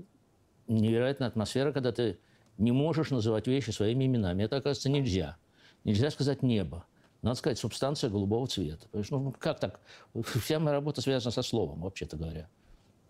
невероятная 0.68 1.30
атмосфера, 1.30 1.72
когда 1.72 1.93
ты 1.93 2.20
не 2.58 2.74
можешь 2.74 3.12
называть 3.12 3.48
вещи 3.48 3.70
своими 3.70 4.04
именами. 4.04 4.43
Это, 4.43 4.58
оказывается, 4.58 4.89
нельзя. 4.89 5.38
Нельзя 5.86 6.10
сказать 6.12 6.44
небо. 6.44 6.84
надо 7.22 7.36
сказать, 7.38 7.58
субстанция 7.58 8.10
голубого 8.10 8.46
цвета. 8.48 8.88
Понимаешь, 8.92 9.10
Ну, 9.12 9.34
как 9.40 9.60
так? 9.60 9.80
Вся 10.42 10.60
моя 10.60 10.74
работа 10.74 11.02
связана 11.02 11.32
со 11.32 11.42
словом, 11.42 11.82
вообще-то 11.82 12.18
говоря. 12.18 12.50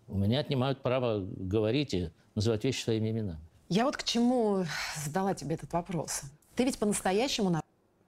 У 0.08 0.16
меня 0.16 0.40
отнимают 0.40 0.80
право 0.82 1.20
говорить 1.20 1.92
и 1.94 2.10
называть 2.34 2.64
вещи 2.64 2.82
своими 2.84 3.10
именами. 3.10 3.40
Я 3.68 3.84
вот 3.84 3.96
к 3.96 4.04
чему 4.04 4.64
задала 5.04 5.34
тебе 5.34 5.56
этот 5.56 5.72
вопрос. 5.72 6.22
Ты 6.54 6.64
ведь 6.64 6.78
по-настоящему 6.78 7.50
на- 7.50 7.60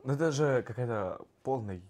Ну 0.04 0.12
это 0.14 0.30
же 0.32 0.62
какая-то 0.62 1.20
полная 1.42 1.80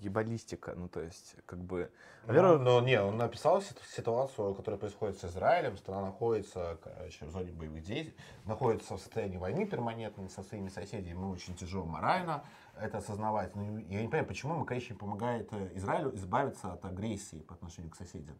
ебалистика, 0.00 0.74
ну 0.76 0.88
то 0.88 1.00
есть, 1.00 1.36
как 1.46 1.58
бы... 1.58 1.90
Наверное, 2.26 2.52
Во-первых, 2.52 2.82
но 2.82 2.86
не, 2.86 3.00
он 3.00 3.16
написал 3.16 3.60
сит- 3.60 3.80
ситуацию, 3.94 4.54
которая 4.54 4.78
происходит 4.78 5.18
с 5.18 5.24
Израилем. 5.24 5.76
Страна 5.76 6.06
находится 6.06 6.78
короче, 6.82 7.26
в 7.26 7.30
зоне 7.30 7.52
боевых 7.52 7.82
действий, 7.84 8.16
находится 8.44 8.96
в 8.96 9.00
состоянии 9.00 9.36
войны 9.36 9.66
перманентной 9.66 10.30
со 10.30 10.42
своими 10.42 10.68
соседями. 10.68 11.14
Мы 11.14 11.30
очень 11.30 11.54
тяжело 11.54 11.84
морально 11.84 12.44
это 12.80 12.98
осознавать. 12.98 13.54
Но 13.54 13.78
я 13.78 14.02
не 14.02 14.08
понимаю, 14.08 14.26
почему 14.26 14.54
Макаревич 14.54 14.90
не 14.90 14.96
помогает 14.96 15.52
э, 15.52 15.70
Израилю 15.74 16.14
избавиться 16.14 16.72
от 16.72 16.84
агрессии 16.84 17.40
по 17.40 17.54
отношению 17.54 17.90
к 17.90 17.96
соседям. 17.96 18.36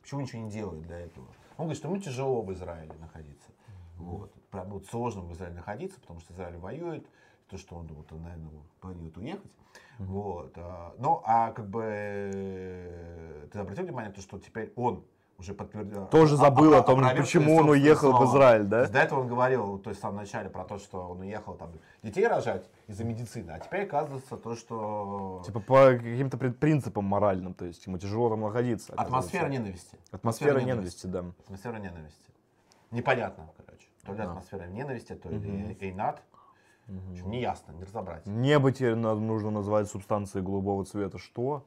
Почему 0.00 0.20
ничего 0.20 0.42
не 0.42 0.50
делает 0.50 0.82
для 0.82 1.00
этого? 1.00 1.26
Он 1.56 1.66
говорит, 1.66 1.78
что 1.78 1.88
ему 1.88 1.98
тяжело 1.98 2.42
в 2.42 2.52
Израиле 2.52 2.94
находиться. 3.00 3.50
Вот. 3.96 4.32
Прям 4.50 4.70
вот 4.70 4.86
сложно 4.86 5.22
в 5.22 5.32
Израиле 5.32 5.56
находиться, 5.56 6.00
потому 6.00 6.20
что 6.20 6.32
Израиль 6.32 6.56
воюет, 6.58 7.06
то, 7.48 7.58
что 7.58 7.76
он, 7.76 7.86
вот, 7.88 8.12
он, 8.12 8.22
наверное, 8.22 8.50
планирует 8.80 9.16
уехать. 9.16 9.50
Вот. 9.98 10.52
а, 10.56 10.94
Ну, 10.98 11.22
а 11.24 11.52
как 11.52 11.68
бы 11.68 11.82
э, 11.84 13.46
ты 13.52 13.58
обратил 13.58 13.84
внимание, 13.84 14.12
то, 14.12 14.20
что 14.20 14.38
теперь 14.38 14.72
он 14.76 15.04
уже 15.38 15.52
подтвердил. 15.54 16.06
Тоже 16.06 16.36
забыл 16.36 16.74
о 16.74 16.82
том, 16.82 17.02
почему 17.16 17.56
он 17.56 17.68
уехал 17.68 18.12
в 18.12 18.16
слова. 18.16 18.30
Израиль, 18.30 18.64
да? 18.64 18.86
до 18.86 18.98
этого 18.98 19.20
он 19.20 19.28
говорил, 19.28 19.78
то 19.78 19.90
есть 19.90 20.00
в 20.00 20.02
самом 20.02 20.16
начале 20.16 20.48
про 20.48 20.64
то, 20.64 20.78
что 20.78 21.08
он 21.10 21.20
уехал 21.20 21.54
там 21.54 21.70
детей 22.02 22.26
рожать 22.26 22.68
из-за 22.86 23.04
медицины, 23.04 23.50
а 23.50 23.58
теперь 23.58 23.82
оказывается 23.84 24.36
то, 24.38 24.54
что 24.56 25.42
Типа 25.44 25.60
по 25.60 25.90
каким-то 25.92 26.38
прин- 26.38 26.52
принципам 26.54 27.04
моральным, 27.04 27.52
то 27.52 27.66
есть 27.66 27.84
ему 27.86 27.98
тяжело 27.98 28.30
там 28.30 28.40
находиться. 28.40 28.94
атмосфера 28.94 29.42
оказывается. 29.42 29.48
ненависти. 29.62 29.98
Атмосфера 30.10 30.60
ненависти, 30.60 31.06
да. 31.06 31.24
Атмосфера 31.44 31.76
ненависти. 31.76 32.30
Непонятно, 32.90 33.48
короче. 33.58 33.88
То 34.06 34.12
ли 34.12 34.18
Да. 34.18 34.24
атмосфера 34.30 34.64
ненависти, 34.68 35.14
то 35.14 35.28
ли 35.28 35.76
эйнат. 35.80 36.22
В 36.86 37.10
общем, 37.10 37.30
не 37.30 37.40
ясно, 37.40 37.72
не 37.72 37.84
разобрать. 37.84 38.26
Небо 38.26 38.70
теперь 38.70 38.94
надо- 38.94 39.20
нужно 39.20 39.50
назвать 39.50 39.88
субстанцией 39.90 40.44
голубого 40.44 40.84
цвета. 40.84 41.18
Что? 41.18 41.64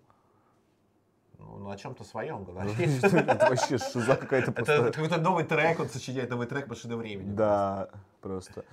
Ну, 1.38 1.58
на 1.58 1.78
чем-то 1.78 2.04
своем 2.04 2.44
говорит. 2.46 3.04
Это 3.04 3.48
вообще 3.50 3.78
шиза 3.78 4.16
какая-то 4.16 4.52
Это 4.52 4.92
какой-то 4.92 5.18
новый 5.20 5.44
трек, 5.46 5.80
он 5.80 5.90
сочиняет 5.90 6.30
новый 6.30 6.48
трек 6.48 6.68
машины 6.68 6.96
времени. 6.96 7.34
Да, 7.34 7.90
просто. 8.22 8.64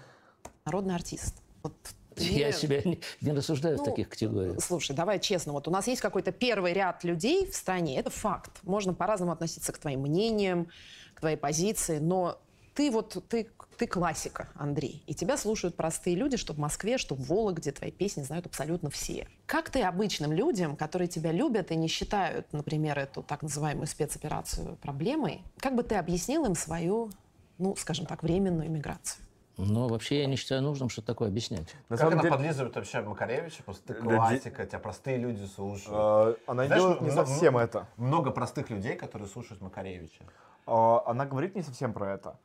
народный 0.64 0.94
артист. 0.94 1.42
Вот 1.62 1.74
Я 2.16 2.50
себя 2.52 2.80
не, 2.82 3.00
не 3.20 3.32
рассуждаю 3.32 3.76
в 3.76 3.80
Ну, 3.80 3.84
таких 3.84 4.08
категориях. 4.08 4.62
Слушай, 4.62 4.94
давай 4.96 5.18
честно, 5.20 5.52
вот 5.52 5.66
у 5.68 5.70
нас 5.70 5.86
есть 5.86 6.00
какой-то 6.00 6.32
первый 6.32 6.72
ряд 6.72 7.02
людей 7.04 7.50
в 7.50 7.54
стране, 7.54 7.98
это 7.98 8.10
факт. 8.10 8.52
Можно 8.62 8.94
по-разному 8.94 9.32
относиться 9.32 9.72
к 9.72 9.78
твоим 9.78 10.00
мнениям, 10.02 10.68
к 11.14 11.20
твоей 11.20 11.36
позиции, 11.36 11.98
но 11.98 12.38
ты 12.76 12.90
вот, 12.90 13.24
ты, 13.28 13.48
ты 13.78 13.86
классика, 13.86 14.50
Андрей, 14.54 15.02
и 15.06 15.14
тебя 15.14 15.38
слушают 15.38 15.76
простые 15.76 16.14
люди, 16.14 16.36
что 16.36 16.52
в 16.52 16.58
Москве, 16.58 16.98
что 16.98 17.14
в 17.14 17.26
Вологде, 17.26 17.72
твои 17.72 17.90
песни 17.90 18.22
знают 18.22 18.44
абсолютно 18.46 18.90
все. 18.90 19.26
Как 19.46 19.70
ты 19.70 19.82
обычным 19.82 20.30
людям, 20.30 20.76
которые 20.76 21.08
тебя 21.08 21.32
любят 21.32 21.70
и 21.70 21.76
не 21.76 21.88
считают, 21.88 22.52
например, 22.52 22.98
эту 22.98 23.22
так 23.22 23.42
называемую 23.42 23.86
спецоперацию 23.86 24.76
проблемой, 24.76 25.42
как 25.58 25.74
бы 25.74 25.82
ты 25.82 25.94
объяснил 25.94 26.44
им 26.44 26.54
свою, 26.54 27.10
ну, 27.56 27.74
скажем 27.76 28.04
так, 28.04 28.22
временную 28.22 28.68
иммиграцию? 28.68 29.24
Но 29.56 29.88
вообще 29.88 30.20
я 30.20 30.26
не 30.26 30.36
считаю 30.36 30.60
нужным 30.60 30.90
что-то 30.90 31.06
такое 31.06 31.28
объяснять. 31.28 31.74
На 31.88 31.96
Как 31.96 32.12
она 32.12 32.20
деле, 32.20 32.34
подлизывает 32.34 32.76
вообще 32.76 33.00
Макаревича, 33.00 33.62
просто 33.62 33.86
ты 33.86 33.94
Да, 33.94 34.00
классика, 34.00 34.66
тебя 34.66 34.78
простые 34.80 35.16
люди 35.16 35.46
слушают. 35.46 36.36
э, 36.36 36.36
она 36.46 36.66
Знаешь, 36.66 36.82
делает 36.82 37.00
не 37.00 37.08
ну, 37.08 37.14
совсем 37.14 37.54
ну, 37.54 37.60
это. 37.60 37.86
Много 37.96 38.32
простых 38.32 38.68
людей, 38.68 38.96
которые 38.96 39.28
слушают 39.28 39.62
Макаревича. 39.62 40.24
А, 40.66 41.02
Она 41.06 41.24
говорит 41.24 41.54
не 41.54 41.62
совсем 41.62 41.94
про 41.94 42.12
это. 42.12 42.36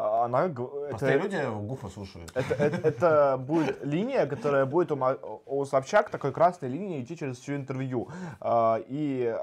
А, 0.00 0.26
Она 0.26 0.48
Простые 0.48 1.16
это, 1.16 1.24
люди 1.24 1.66
Гуфа 1.66 1.88
слушают. 1.88 2.30
это, 2.34 2.54
это, 2.54 2.76
это 2.88 3.36
будет 3.36 3.84
линия, 3.84 4.26
которая 4.26 4.64
будет 4.64 4.92
у, 4.92 5.42
у 5.44 5.64
Собчак 5.64 6.08
такой 6.10 6.30
красной 6.32 6.68
линией 6.68 7.02
идти 7.02 7.16
через 7.16 7.38
всю 7.38 7.56
интервью. 7.56 8.08
А, 8.40 8.80
И 8.86 9.36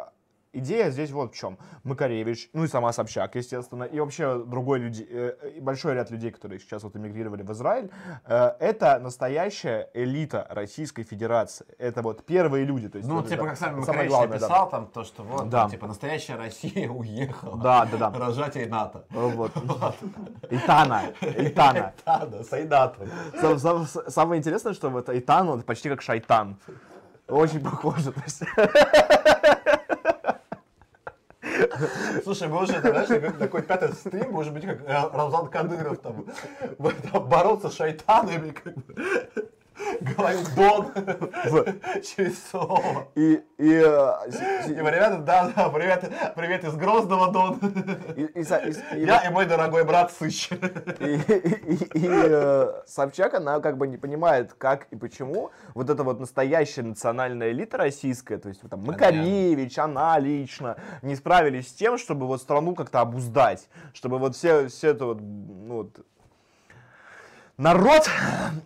идея 0.58 0.89
здесь 0.91 1.12
вот 1.12 1.34
в 1.34 1.38
чем. 1.38 1.58
Макаревич, 1.84 2.49
ну 2.53 2.64
и 2.64 2.68
сама 2.68 2.91
Собчак, 2.93 3.36
естественно, 3.36 3.84
и 3.84 3.99
вообще 3.99 4.43
другой 4.45 4.80
люди, 4.80 5.06
э, 5.10 5.60
большой 5.62 5.93
ряд 5.93 6.12
людей, 6.12 6.32
которые 6.32 6.60
сейчас 6.60 6.84
вот 6.84 6.95
эмигрировали 6.95 7.43
в 7.43 7.51
Израиль, 7.51 7.89
э, 8.26 8.51
это 8.60 8.99
настоящая 8.99 9.89
элита 9.93 10.47
Российской 10.49 11.03
Федерации. 11.03 11.66
Это 11.78 12.01
вот 12.01 12.26
первые 12.26 12.66
люди. 12.66 12.89
То 12.89 12.97
есть, 12.97 13.08
Ну, 13.10 13.16
вот 13.16 13.28
типа, 13.28 13.41
это 13.41 13.49
как 13.49 13.58
сам 13.58 13.80
Макаревич 13.80 14.10
главное, 14.10 14.39
да. 14.39 14.47
написал, 14.47 14.70
там, 14.70 14.88
то, 14.88 15.03
что 15.03 15.24
вот, 15.24 15.49
Да. 15.49 15.62
там, 15.62 15.72
типа, 15.72 15.88
настоящая 15.88 16.36
Россия 16.36 16.89
уехала. 16.89 17.58
Да, 17.62 17.86
да, 17.86 18.10
да. 18.10 18.20
Рожать 18.20 18.56
Айната. 18.58 19.06
Вот. 19.12 19.51
Итана. 20.49 21.03
Итана. 21.22 21.93
Да, 22.06 22.26
да, 22.26 22.43
с 22.43 22.53
Айнатом. 22.53 23.08
Сам- 23.39 23.60
сам- 23.60 23.86
Самое 24.08 24.39
интересное, 24.39 24.74
что 24.74 24.89
вот 24.89 25.10
Итан, 25.10 25.49
он 25.49 25.62
почти 25.62 25.89
как 25.89 26.01
шайтан. 26.01 26.58
Очень 27.28 27.60
похоже. 27.62 28.12
то 28.12 28.22
есть. 28.24 28.43
Слушай, 32.23 32.47
мы 32.47 32.63
уже, 32.63 32.80
знаешь, 32.80 33.38
такой, 33.39 33.61
пятый 33.61 33.93
стрим, 33.93 34.32
может 34.32 34.53
быть, 34.53 34.65
как 34.65 35.13
Рамзан 35.13 35.47
Кадыров 35.47 35.99
там 35.99 36.26
бороться 37.28 37.69
с 37.69 37.76
шайтанами, 37.76 38.51
как 38.51 38.73
бы, 38.76 38.95
говорил 40.01 40.41
Дон 40.55 40.91
через 42.03 42.47
слово. 42.49 43.07
И, 43.15 43.41
и, 43.57 43.71
э, 43.73 44.13
ребята, 44.67 45.17
да, 45.17 45.51
да, 45.55 45.69
привет, 45.69 46.11
привет 46.36 46.63
из 46.63 46.76
Грозного, 46.76 47.32
Дон. 47.32 47.59
Я 48.95 49.28
и 49.28 49.30
мой 49.32 49.45
дорогой 49.45 49.84
брат 49.84 50.11
Сыщ. 50.11 50.49
и- 50.51 52.07
э, 52.07 52.82
Собчак, 52.88 53.34
она 53.34 53.59
как 53.59 53.78
бы 53.78 53.88
не 53.88 53.97
понимает, 53.97 54.53
как 54.53 54.88
и 54.91 54.95
почему 54.95 55.51
вот 55.73 55.89
эта 55.89 56.03
вот 56.03 56.19
настоящая 56.19 56.84
национальная 56.84 57.51
элита 57.51 57.78
российская, 57.78 58.38
то 58.38 58.49
есть 58.49 58.61
там 58.69 58.84
Макаревич, 58.86 59.78
она 59.80 60.17
лично, 60.19 60.78
не 61.01 61.15
справились 61.15 61.69
с 61.69 61.73
тем, 61.73 61.97
чтобы 61.97 62.28
вот 62.28 62.41
страну 62.41 62.76
как-то 62.76 63.01
обуздать, 63.01 63.67
чтобы 63.93 64.19
вот 64.19 64.36
все, 64.36 64.67
все 64.67 64.89
это 64.89 65.05
вот, 65.05 65.19
ну, 65.21 65.76
вот, 65.76 65.99
народ, 67.58 68.10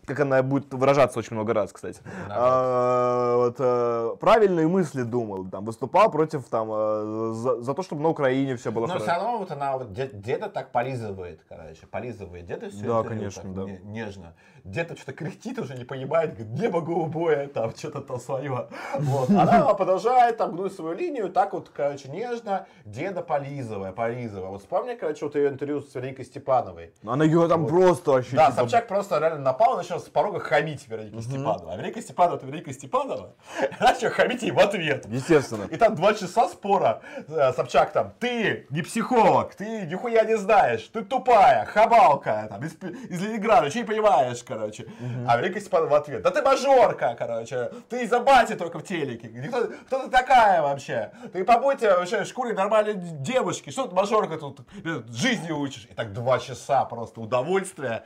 как 0.06 0.20
она 0.20 0.42
будет 0.44 0.74
выражаться 0.74 1.20
очень 1.20 1.36
много 1.36 1.54
раз, 1.54 1.72
кстати, 1.72 2.02
а, 2.30 3.36
вот, 3.38 3.56
э, 3.60 4.16
правильные 4.20 4.68
мысли 4.68 5.04
думал, 5.04 5.46
там, 5.50 5.66
выступал 5.66 6.10
против 6.12 6.46
там, 6.46 6.70
э, 6.72 7.32
за, 7.34 7.62
за 7.62 7.74
то, 7.74 7.84
чтобы 7.84 8.02
на 8.02 8.10
Украине 8.10 8.56
все 8.56 8.72
было 8.72 8.84
Но 8.88 8.94
хорошо. 8.94 9.06
все 9.06 9.14
равно 9.16 9.38
вот 9.38 9.52
она 9.52 9.78
вот 9.78 9.94
де- 9.94 10.08
где-то 10.12 10.50
так 10.50 10.72
полизывает, 10.72 11.42
короче, 11.48 11.86
полизывает. 11.88 12.46
Где-то 12.46 12.70
все 12.70 12.86
Да, 12.86 13.04
конечно, 13.08 13.44
да. 13.54 13.66
нежно. 13.84 14.34
Где-то 14.64 14.96
что-то 14.96 15.14
кряхтит, 15.14 15.58
уже 15.60 15.76
не 15.76 15.86
понимает, 15.86 16.36
говорит, 16.36 16.60
небо 16.60 16.82
голубое, 16.82 17.48
там 17.48 17.74
что-то 17.76 18.02
то 18.02 18.18
свое. 18.20 18.68
Вот. 18.98 19.30
Она 19.30 19.74
продолжает 19.74 20.38
там 20.38 20.52
гнуть 20.56 20.74
свою 20.74 20.96
линию, 20.96 21.30
так 21.30 21.54
вот, 21.54 21.70
короче, 21.70 22.10
нежно, 22.10 22.66
деда 22.86 23.22
полизывая, 23.22 23.92
полизывая. 23.92 24.50
Вот 24.50 24.62
вспомни, 24.62 24.96
короче, 24.96 25.26
вот 25.26 25.36
ее 25.36 25.50
интервью 25.50 25.82
с 25.82 25.94
Вероникой 25.96 26.26
Степановой. 26.26 26.94
Она 27.06 27.24
ее 27.24 27.48
там 27.48 27.68
просто 27.68 28.12
вообще... 28.12 28.36
Да, 28.36 28.52
типа, 28.52 28.68
Собчак 28.80 28.88
просто 28.88 29.20
реально 29.20 29.40
напал 29.40 29.74
и 29.74 29.78
начал 29.78 30.00
с 30.00 30.04
порога 30.04 30.40
хамить 30.40 30.88
Веронике 30.88 31.22
Степановой. 31.22 31.74
А 31.74 31.78
Вероника 31.78 32.02
Степанова, 32.02 32.38
это 32.38 32.46
Вероника 32.46 32.74
Степанова, 32.74 33.36
начал 33.80 34.10
хамить 34.10 34.42
ей 34.42 34.52
в 34.52 34.60
ответ. 34.60 35.06
Естественно. 35.08 35.68
И 35.70 35.76
там 35.76 35.96
два 35.96 36.14
часа 36.14 36.48
спора. 36.48 37.02
Э, 37.28 37.52
Собчак 37.54 37.92
там, 37.92 38.14
ты 38.20 38.68
не 38.70 38.82
психолог, 38.82 39.56
ты 39.56 39.86
нихуя 39.86 40.24
не 40.24 40.38
знаешь, 40.38 40.90
ты 40.94 41.04
тупая, 41.04 41.66
хабалка, 41.66 42.48
там, 42.50 42.64
из, 42.64 42.74
из 43.10 43.22
Ленинграда, 43.22 43.68
ничего 43.68 43.82
не 43.82 43.88
понимаешь, 43.88 44.44
короче. 44.44 44.88
А 45.28 45.38
Великая 45.38 45.62
Степанова 45.62 45.90
в 45.90 45.94
ответ, 45.96 46.22
да 46.22 46.32
ты 46.32 46.42
мажорка, 46.42 47.16
короче, 47.18 47.72
ты 47.90 48.04
из-за 48.04 48.20
бати 48.20 48.56
только 48.56 48.80
в 48.80 48.84
телеке. 48.84 49.28
Кто, 49.28 49.68
кто 49.88 50.04
ты 50.04 50.10
такая 50.10 50.62
вообще? 50.62 51.12
Ты 51.34 51.44
побудьте 51.44 51.90
вообще 51.90 52.24
в 52.24 52.28
шкуре 52.28 52.54
нормальной 52.54 52.94
девушки, 52.96 53.70
что 53.72 53.88
ты 53.88 53.96
мажорка 53.96 54.38
тут 54.38 54.62
э, 54.86 55.02
жизни 55.10 55.52
учишь? 55.52 55.88
И 55.90 55.94
так 55.94 56.14
два 56.14 56.40
часа 56.40 56.86
просто 56.86 57.22
удовольствия. 57.22 58.04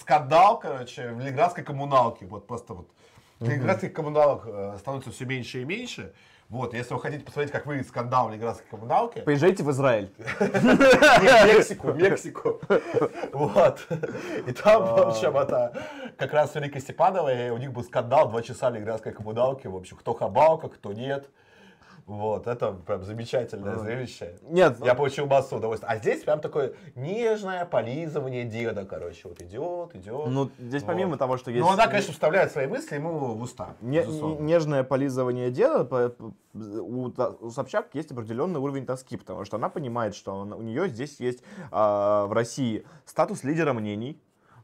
Скандал, 0.00 0.58
короче, 0.58 1.12
в 1.12 1.20
Ленинградской 1.20 1.64
коммуналке, 1.64 2.26
вот 2.26 2.46
просто 2.46 2.74
вот. 2.74 2.88
Ленинградских 3.40 3.94
коммуналок 3.94 4.42
э, 4.44 4.76
становится 4.78 5.10
все 5.10 5.24
меньше 5.24 5.62
и 5.62 5.64
меньше. 5.64 6.12
Вот, 6.50 6.74
если 6.74 6.92
вы 6.94 7.00
хотите 7.00 7.24
посмотреть, 7.24 7.52
как 7.52 7.64
выглядит 7.64 7.88
скандал 7.88 8.26
в 8.26 8.30
Ленинградской 8.30 8.66
коммуналке, 8.68 9.22
Поезжайте 9.22 9.62
в 9.62 9.70
Израиль. 9.70 10.12
Мексику, 10.40 11.92
Мексику. 11.92 12.60
Вот. 13.32 13.86
И 14.46 14.52
там, 14.52 14.82
в 14.82 14.98
общем, 14.98 15.36
это 15.36 15.72
как 16.18 16.32
раз 16.32 16.54
Великой 16.56 16.80
Степановой, 16.80 17.50
у 17.50 17.56
них 17.56 17.72
был 17.72 17.84
скандал, 17.84 18.28
два 18.28 18.42
часа 18.42 18.68
в 18.68 18.74
Ленинградской 18.74 19.12
коммуналке, 19.12 19.68
в 19.68 19.76
общем, 19.76 19.96
кто 19.96 20.12
хабалка, 20.12 20.68
кто 20.68 20.92
нет. 20.92 21.30
Вот, 22.10 22.48
это 22.48 22.72
прям 22.72 23.04
замечательное 23.04 23.76
зрелище. 23.76 24.36
Нет, 24.42 24.78
Я 24.84 24.96
получил 24.96 25.26
массу 25.26 25.56
удовольствия. 25.58 25.88
А 25.88 25.96
здесь 25.96 26.24
прям 26.24 26.40
такое 26.40 26.72
нежное 26.96 27.64
полизывание 27.64 28.44
деда, 28.44 28.84
короче. 28.84 29.28
Вот 29.28 29.40
идет, 29.40 29.94
идет. 29.94 30.26
ну 30.26 30.50
здесь 30.58 30.82
Вот. 30.82 30.88
помимо 30.88 31.16
того, 31.16 31.36
что 31.36 31.52
есть... 31.52 31.64
Ну, 31.64 31.70
она, 31.72 31.86
конечно, 31.86 32.12
вставляет 32.12 32.50
свои 32.50 32.66
мысли 32.66 32.96
ему 32.96 33.12
в 33.34 33.40
уста. 33.40 33.76
Не- 33.80 34.04
нежное 34.40 34.82
полизывание 34.82 35.52
деда, 35.52 35.84
по- 35.84 36.12
у, 36.52 37.12
у 37.46 37.50
Собчак 37.50 37.90
есть 37.94 38.10
определенный 38.10 38.58
уровень 38.58 38.86
тоски, 38.86 39.16
потому 39.16 39.44
что 39.44 39.56
она 39.56 39.68
понимает, 39.68 40.16
что 40.16 40.34
он- 40.34 40.52
у 40.52 40.62
нее 40.62 40.88
здесь 40.88 41.20
есть 41.20 41.44
а, 41.70 42.26
в 42.26 42.32
России 42.32 42.84
статус 43.04 43.44
лидера 43.44 43.72
мнений, 43.72 44.20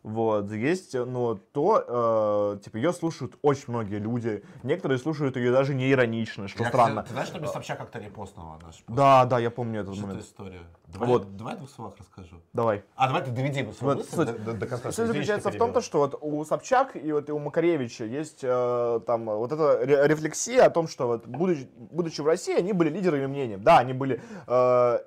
вот, 0.06 0.52
есть, 0.52 0.94
ну, 0.94 1.34
то, 1.34 2.54
э, 2.56 2.62
типа, 2.64 2.76
ее 2.76 2.92
слушают 2.92 3.36
очень 3.42 3.64
многие 3.68 3.98
люди, 3.98 4.44
некоторые 4.62 4.98
слушают 4.98 5.36
ее 5.36 5.50
даже 5.50 5.74
не 5.74 5.90
иронично, 5.90 6.46
что 6.46 6.62
Я, 6.62 6.68
странно. 6.68 7.02
кстати, 7.02 7.06
Ты 7.08 7.12
знаешь, 7.14 7.28
что 7.28 7.40
без 7.40 7.50
Собчак 7.50 7.78
как-то 7.78 7.98
репостнула 7.98 8.58
наш 8.62 8.76
пост? 8.84 8.96
Да, 8.96 9.24
да, 9.24 9.40
я 9.40 9.50
помню 9.50 9.80
этот 9.80 9.98
момент. 9.98 10.20
история? 10.22 10.60
Давай, 10.86 11.08
Вот. 11.08 11.36
давай 11.36 11.54
в 11.56 11.58
двух 11.58 11.70
словах 11.70 11.94
расскажу. 11.98 12.36
Давай. 12.52 12.84
А, 12.94 13.08
давай 13.08 13.24
ты 13.24 13.32
доведи 13.32 13.60
свою 13.72 13.96
Вот 13.96 13.96
мысль 13.98 14.14
суть- 14.16 14.44
до, 14.44 14.52
до- 14.52 14.66
конца. 14.68 14.92
Суть 14.92 15.06
заключается 15.08 15.50
в 15.50 15.56
том, 15.56 15.72
то, 15.72 15.80
что 15.80 15.98
вот 15.98 16.16
у 16.20 16.44
Собчак 16.44 16.94
и 16.94 17.10
вот 17.12 17.28
и 17.28 17.32
у 17.32 17.40
Макаревича 17.40 18.04
есть 18.04 18.40
э, 18.44 19.00
там 19.04 19.24
вот 19.24 19.50
эта 19.50 19.84
ре- 19.84 20.06
рефлексия 20.06 20.64
о 20.66 20.70
том, 20.70 20.86
что 20.86 21.08
вот 21.08 21.26
будучи, 21.26 21.68
будучи 21.76 22.20
в 22.20 22.26
России, 22.26 22.56
они 22.56 22.72
были 22.72 22.90
лидерами 22.90 23.26
мнением. 23.26 23.64
Да, 23.64 23.78
они 23.78 23.94
были 23.94 24.22
э, 24.46 24.98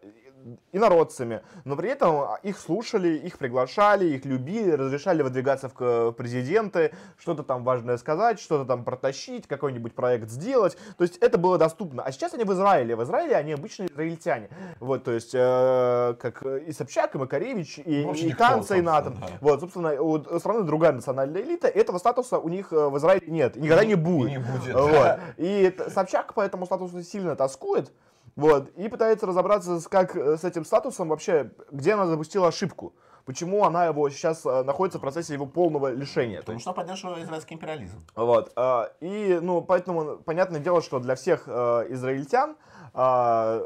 инородцами, 0.71 1.41
но 1.65 1.75
при 1.75 1.89
этом 1.89 2.35
их 2.43 2.57
слушали, 2.59 3.09
их 3.09 3.37
приглашали, 3.37 4.05
их 4.07 4.25
любили, 4.25 4.71
разрешали 4.71 5.21
выдвигаться 5.21 5.69
в 5.73 6.11
президенты, 6.11 6.93
что-то 7.17 7.43
там 7.43 7.63
важное 7.63 7.97
сказать, 7.97 8.39
что-то 8.39 8.65
там 8.65 8.83
протащить, 8.83 9.47
какой-нибудь 9.47 9.93
проект 9.93 10.29
сделать. 10.29 10.77
То 10.97 11.03
есть 11.03 11.17
это 11.17 11.37
было 11.37 11.57
доступно. 11.57 12.03
А 12.03 12.11
сейчас 12.11 12.33
они 12.33 12.43
в 12.43 12.53
Израиле. 12.53 12.95
В 12.95 13.03
Израиле 13.03 13.35
они 13.35 13.53
обычные 13.53 13.89
израильтяне. 13.89 14.49
Вот, 14.79 15.03
то 15.03 15.11
есть 15.11 15.31
э, 15.33 16.15
как 16.19 16.43
и 16.43 16.71
Собчак, 16.71 17.15
и 17.15 17.17
Макаревич, 17.17 17.79
и, 17.79 18.03
Вообще 18.05 18.27
и 18.27 18.31
Канца, 18.31 18.75
и 18.75 18.81
НАТО. 18.81 19.11
да. 19.11 19.27
Вот, 19.41 19.59
собственно, 19.59 20.01
у 20.01 20.39
страны 20.39 20.63
другая 20.63 20.93
национальная 20.93 21.41
элита, 21.41 21.67
этого 21.67 21.97
статуса 21.97 22.39
у 22.39 22.49
них 22.49 22.71
э, 22.71 22.89
в 22.89 22.97
Израиле 22.97 23.27
нет, 23.27 23.57
и 23.57 23.61
никогда 23.61 23.85
не 23.85 23.95
будет. 23.95 24.29
не 24.31 24.37
будет, 24.39 24.73
Вот. 24.73 24.91
да. 24.91 25.19
И 25.37 25.75
Собчак 25.89 26.33
по 26.33 26.41
этому 26.41 26.65
статусу 26.65 27.01
сильно 27.03 27.35
тоскует, 27.35 27.91
вот, 28.39 28.69
и 28.77 28.87
пытается 28.87 29.25
разобраться, 29.25 29.79
с, 29.79 29.87
как 29.87 30.15
э, 30.15 30.37
с 30.37 30.43
этим 30.43 30.63
статусом 30.63 31.09
вообще, 31.09 31.51
где 31.71 31.93
она 31.93 32.05
допустила 32.05 32.47
ошибку. 32.47 32.93
Почему 33.25 33.65
она 33.65 33.85
его 33.85 34.09
сейчас 34.09 34.45
э, 34.45 34.63
находится 34.63 34.97
в 34.97 35.01
процессе 35.01 35.33
его 35.33 35.45
полного 35.45 35.91
лишения. 35.91 36.37
То 36.37 36.45
Потому 36.45 36.59
что 36.59 36.73
поддерживала 36.73 37.21
израильский 37.21 37.55
империализм. 37.55 38.03
вот. 38.15 38.51
а, 38.55 38.91
И, 39.01 39.39
ну, 39.41 39.61
поэтому 39.61 40.17
понятное 40.19 40.61
дело, 40.61 40.81
что 40.81 40.99
для 40.99 41.15
всех 41.15 41.43
э, 41.47 41.85
израильтян 41.89 42.55
а, 42.93 43.61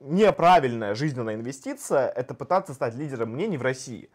неправильная 0.00 0.94
жизненная 0.94 1.34
инвестиция 1.34 2.08
это 2.08 2.34
пытаться 2.34 2.74
стать 2.74 2.94
лидером 2.94 3.30
мнений 3.30 3.58
в 3.58 3.62
России. 3.62 4.10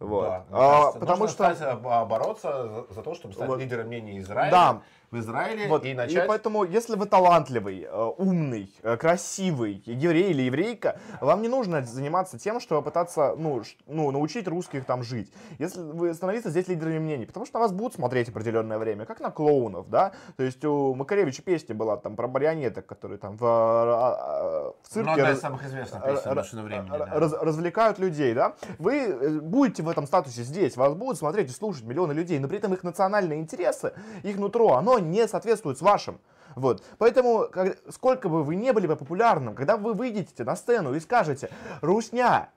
Вот. 0.00 0.24
Да, 0.24 0.44
А, 0.50 0.80
кажется, 0.80 0.98
потому 0.98 1.28
что 1.28 2.04
бороться 2.08 2.68
за, 2.88 2.94
за 2.94 3.02
то, 3.02 3.14
чтобы 3.14 3.34
стать 3.34 3.48
Вот. 3.48 3.60
лидером 3.60 3.86
мнений 3.86 4.18
Израиля 4.18 4.50
Да. 4.50 4.82
В 5.12 5.18
Израиле 5.18 5.68
Вот, 5.68 5.84
и 5.84 5.92
начать... 5.92 6.26
поэтому, 6.26 6.64
если 6.64 6.96
вы 6.96 7.04
талантливый, 7.06 7.82
э, 7.82 8.12
умный, 8.16 8.74
э, 8.82 8.96
красивый, 8.96 9.82
еврей 9.84 10.30
или 10.30 10.42
еврейка, 10.42 10.98
вам 11.20 11.42
не 11.42 11.48
нужно 11.48 11.84
заниматься 11.84 12.38
тем, 12.38 12.60
чтобы 12.60 12.82
пытаться, 12.82 13.34
ну, 13.36 13.62
ну, 13.86 14.10
научить 14.10 14.48
русских 14.48 14.86
там 14.86 15.02
жить. 15.02 15.30
Если 15.58 15.80
вы 15.82 16.14
становиться 16.14 16.48
здесь 16.48 16.66
лидерами 16.66 16.98
мнений, 16.98 17.26
потому 17.26 17.44
что 17.44 17.58
на 17.58 17.60
вас 17.60 17.72
будут 17.72 17.94
смотреть 17.94 18.30
определенное 18.30 18.78
время, 18.78 19.04
как 19.04 19.20
на 19.20 19.30
клоунов, 19.30 19.90
да. 19.90 20.12
То 20.36 20.42
есть 20.44 20.64
у 20.64 20.94
Макаревича 20.94 21.42
песня 21.42 21.74
была 21.74 21.98
там 21.98 22.16
про 22.16 22.26
марионеток, 22.26 22.86
которые 22.86 23.18
там 23.18 23.36
в, 23.36 23.44
а, 23.44 24.72
в 24.82 24.88
цирке 24.88 25.10
Ну, 25.10 25.12
одна 25.12 25.32
из 25.32 25.40
самых 25.40 25.64
известных 25.66 26.02
песен 26.04 26.34
машины 26.34 26.62
времени. 26.62 26.88
да. 26.88 27.06
раз- 27.12 27.34
развлекают 27.34 27.98
людей, 27.98 28.32
да, 28.32 28.54
вы 28.78 28.96
э, 28.96 29.40
будете 29.40 29.82
в 29.82 29.90
этом 29.90 30.06
статусе 30.06 30.42
здесь, 30.42 30.76
вас 30.78 30.94
будут 30.94 31.18
смотреть 31.18 31.50
и 31.50 31.52
слушать 31.52 31.84
миллионы 31.84 32.12
людей, 32.12 32.38
но 32.38 32.48
при 32.48 32.56
этом 32.56 32.72
их 32.72 32.82
национальные 32.82 33.40
интересы, 33.40 33.92
их 34.22 34.38
нутро, 34.38 34.72
оно 34.72 35.01
не 35.10 35.26
соответствует 35.26 35.78
с 35.78 35.82
вашим. 35.82 36.20
Вот. 36.54 36.82
Поэтому, 36.98 37.48
как- 37.50 37.78
сколько 37.90 38.28
бы 38.28 38.44
вы 38.44 38.56
не 38.56 38.72
были 38.72 38.86
бы 38.86 38.96
популярным, 38.96 39.54
когда 39.54 39.76
вы 39.76 39.94
выйдете 39.94 40.44
на 40.44 40.56
сцену 40.56 40.94
и 40.94 41.00
скажете, 41.00 41.50
Русня, 41.80 42.50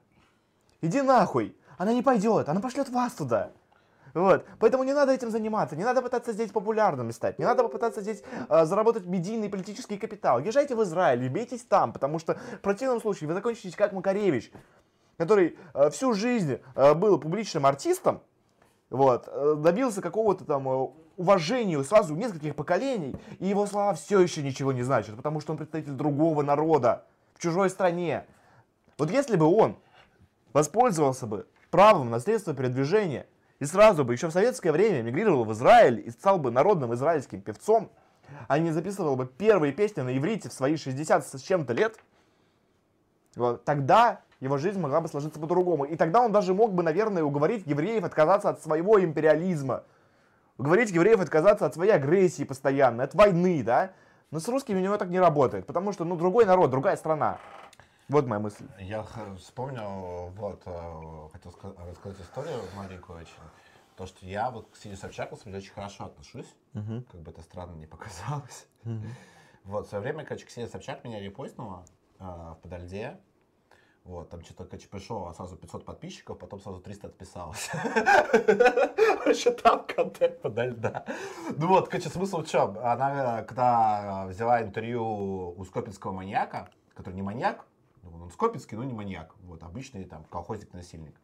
иди 0.81 1.01
нахуй, 1.01 1.55
она 1.77 1.93
не 1.93 2.01
пойдет, 2.01 2.49
она 2.49 2.59
пошлет 2.61 2.89
вас 2.89 3.13
туда. 3.13 3.51
Вот. 4.13 4.45
Поэтому 4.59 4.83
не 4.83 4.93
надо 4.93 5.11
этим 5.11 5.29
заниматься, 5.29 5.75
не 5.75 5.83
надо 5.83 6.01
пытаться 6.01 6.31
здесь 6.31 6.49
популярным 6.51 7.11
стать, 7.11 7.37
не 7.37 7.43
надо 7.43 7.63
попытаться 7.63 8.01
здесь 8.01 8.23
э, 8.47 8.65
заработать 8.65 9.05
медийный 9.05 9.49
политический 9.49 9.97
капитал. 9.97 10.39
Езжайте 10.39 10.73
в 10.73 10.83
Израиль 10.83 11.23
и 11.23 11.29
бейтесь 11.29 11.63
там, 11.63 11.91
потому 11.91 12.17
что 12.19 12.35
в 12.35 12.59
противном 12.61 13.01
случае 13.01 13.27
вы 13.27 13.33
закончитесь 13.33 13.75
как 13.75 13.91
Макаревич, 13.91 14.53
который 15.17 15.57
э, 15.73 15.89
всю 15.89 16.13
жизнь 16.13 16.59
э, 16.75 16.93
был 16.93 17.19
публичным 17.19 17.65
артистом, 17.65 18.21
вот, 18.89 19.27
э, 19.27 19.55
добился 19.57 20.01
какого-то 20.01 20.45
там 20.45 20.93
уважения 21.17 21.81
сразу 21.83 22.15
нескольких 22.15 22.55
поколений, 22.55 23.15
и 23.39 23.47
его 23.47 23.65
слова 23.65 23.93
все 23.93 24.19
еще 24.19 24.41
ничего 24.41 24.71
не 24.71 24.83
значат, 24.83 25.15
потому 25.15 25.39
что 25.39 25.51
он 25.51 25.57
представитель 25.57 25.93
другого 25.93 26.41
народа 26.41 27.05
в 27.33 27.41
чужой 27.41 27.69
стране. 27.69 28.25
Вот 28.97 29.11
если 29.11 29.35
бы 29.35 29.45
он 29.45 29.75
воспользовался 30.53 31.27
бы 31.27 31.47
правом 31.69 32.09
на 32.09 32.19
средства 32.19 32.53
передвижения 32.53 33.27
и 33.59 33.65
сразу 33.65 34.05
бы 34.05 34.13
еще 34.13 34.27
в 34.27 34.31
советское 34.31 34.71
время 34.71 35.01
мигрировал 35.01 35.45
в 35.45 35.51
Израиль 35.53 36.01
и 36.05 36.09
стал 36.09 36.39
бы 36.39 36.51
народным 36.51 36.93
израильским 36.93 37.41
певцом, 37.41 37.91
а 38.47 38.59
не 38.59 38.71
записывал 38.71 39.15
бы 39.15 39.25
первые 39.25 39.73
песни 39.73 40.01
на 40.01 40.17
иврите 40.17 40.49
в 40.49 40.53
свои 40.53 40.77
60 40.77 41.27
с 41.27 41.41
чем-то 41.41 41.73
лет, 41.73 41.97
вот, 43.35 43.65
тогда 43.65 44.21
его 44.39 44.57
жизнь 44.57 44.79
могла 44.79 45.01
бы 45.01 45.07
сложиться 45.07 45.39
по-другому. 45.39 45.85
И 45.85 45.95
тогда 45.95 46.21
он 46.21 46.31
даже 46.31 46.53
мог 46.53 46.73
бы, 46.73 46.83
наверное, 46.83 47.23
уговорить 47.23 47.65
евреев 47.65 48.03
отказаться 48.03 48.49
от 48.49 48.61
своего 48.61 49.01
империализма. 49.03 49.83
Уговорить 50.57 50.91
евреев 50.91 51.19
отказаться 51.19 51.65
от 51.65 51.73
своей 51.73 51.91
агрессии 51.91 52.43
постоянной, 52.43 53.03
от 53.05 53.13
войны, 53.13 53.61
да? 53.63 53.91
Но 54.31 54.39
с 54.39 54.47
русскими 54.47 54.77
у 54.77 54.81
него 54.81 54.97
так 54.97 55.09
не 55.09 55.19
работает, 55.19 55.65
потому 55.67 55.91
что, 55.91 56.05
ну, 56.05 56.15
другой 56.15 56.45
народ, 56.45 56.71
другая 56.71 56.95
страна. 56.95 57.39
Вот 58.07 58.25
моя 58.27 58.39
мысль. 58.39 58.65
Я 58.79 59.03
вспомнил, 59.37 60.29
вот, 60.37 60.61
э, 60.65 61.29
хотел 61.33 61.51
ска- 61.51 61.89
рассказать 61.89 62.21
историю 62.21 62.59
маленькую 62.75 63.19
очень. 63.19 63.33
То, 63.97 64.05
что 64.05 64.25
я 64.25 64.49
вот 64.51 64.69
к 64.69 64.75
Сине 64.77 64.95
Собчаку 64.95 65.35
очень 65.45 65.73
хорошо 65.73 66.05
отношусь, 66.05 66.53
как 67.11 67.21
бы 67.21 67.31
это 67.31 67.41
странно 67.41 67.75
не 67.75 67.85
показалось. 67.87 68.67
Вот, 69.63 69.87
в 69.87 69.89
свое 69.89 70.03
время, 70.03 70.23
короче, 70.25 70.45
Ксения 70.45 70.69
Собчак 70.69 71.03
меня 71.03 71.19
репостнула 71.19 71.85
э, 72.19 72.23
в 72.23 72.57
Подольде. 72.61 73.17
Вот, 74.05 74.29
там 74.29 74.43
что-то, 74.43 74.65
пришло 74.65 75.33
сразу 75.33 75.55
500 75.57 75.83
подписчиков, 75.83 76.37
потом 76.37 76.59
сразу 76.59 76.79
300 76.79 77.07
отписалось. 77.07 77.71
Вообще 79.25 79.49
там 79.49 79.83
контент 79.87 80.41
подо 80.43 80.65
льда. 80.65 81.05
Ну 81.57 81.67
вот, 81.67 81.89
короче, 81.89 82.09
смысл 82.09 82.43
в 82.43 82.47
чем? 82.47 82.77
Она, 82.77 83.39
э, 83.39 83.45
когда 83.45 84.27
взяла 84.27 84.61
интервью 84.61 85.55
у 85.57 85.65
скопинского 85.65 86.11
маньяка, 86.11 86.69
который 86.93 87.15
не 87.15 87.23
маньяк, 87.23 87.65
ну, 88.03 88.11
он 88.25 88.29
скопинский, 88.29 88.77
но 88.77 88.83
не 88.83 88.93
маньяк, 88.93 89.33
вот, 89.41 89.63
обычный 89.63 90.03
там 90.03 90.23
колхозник-насильник. 90.25 91.15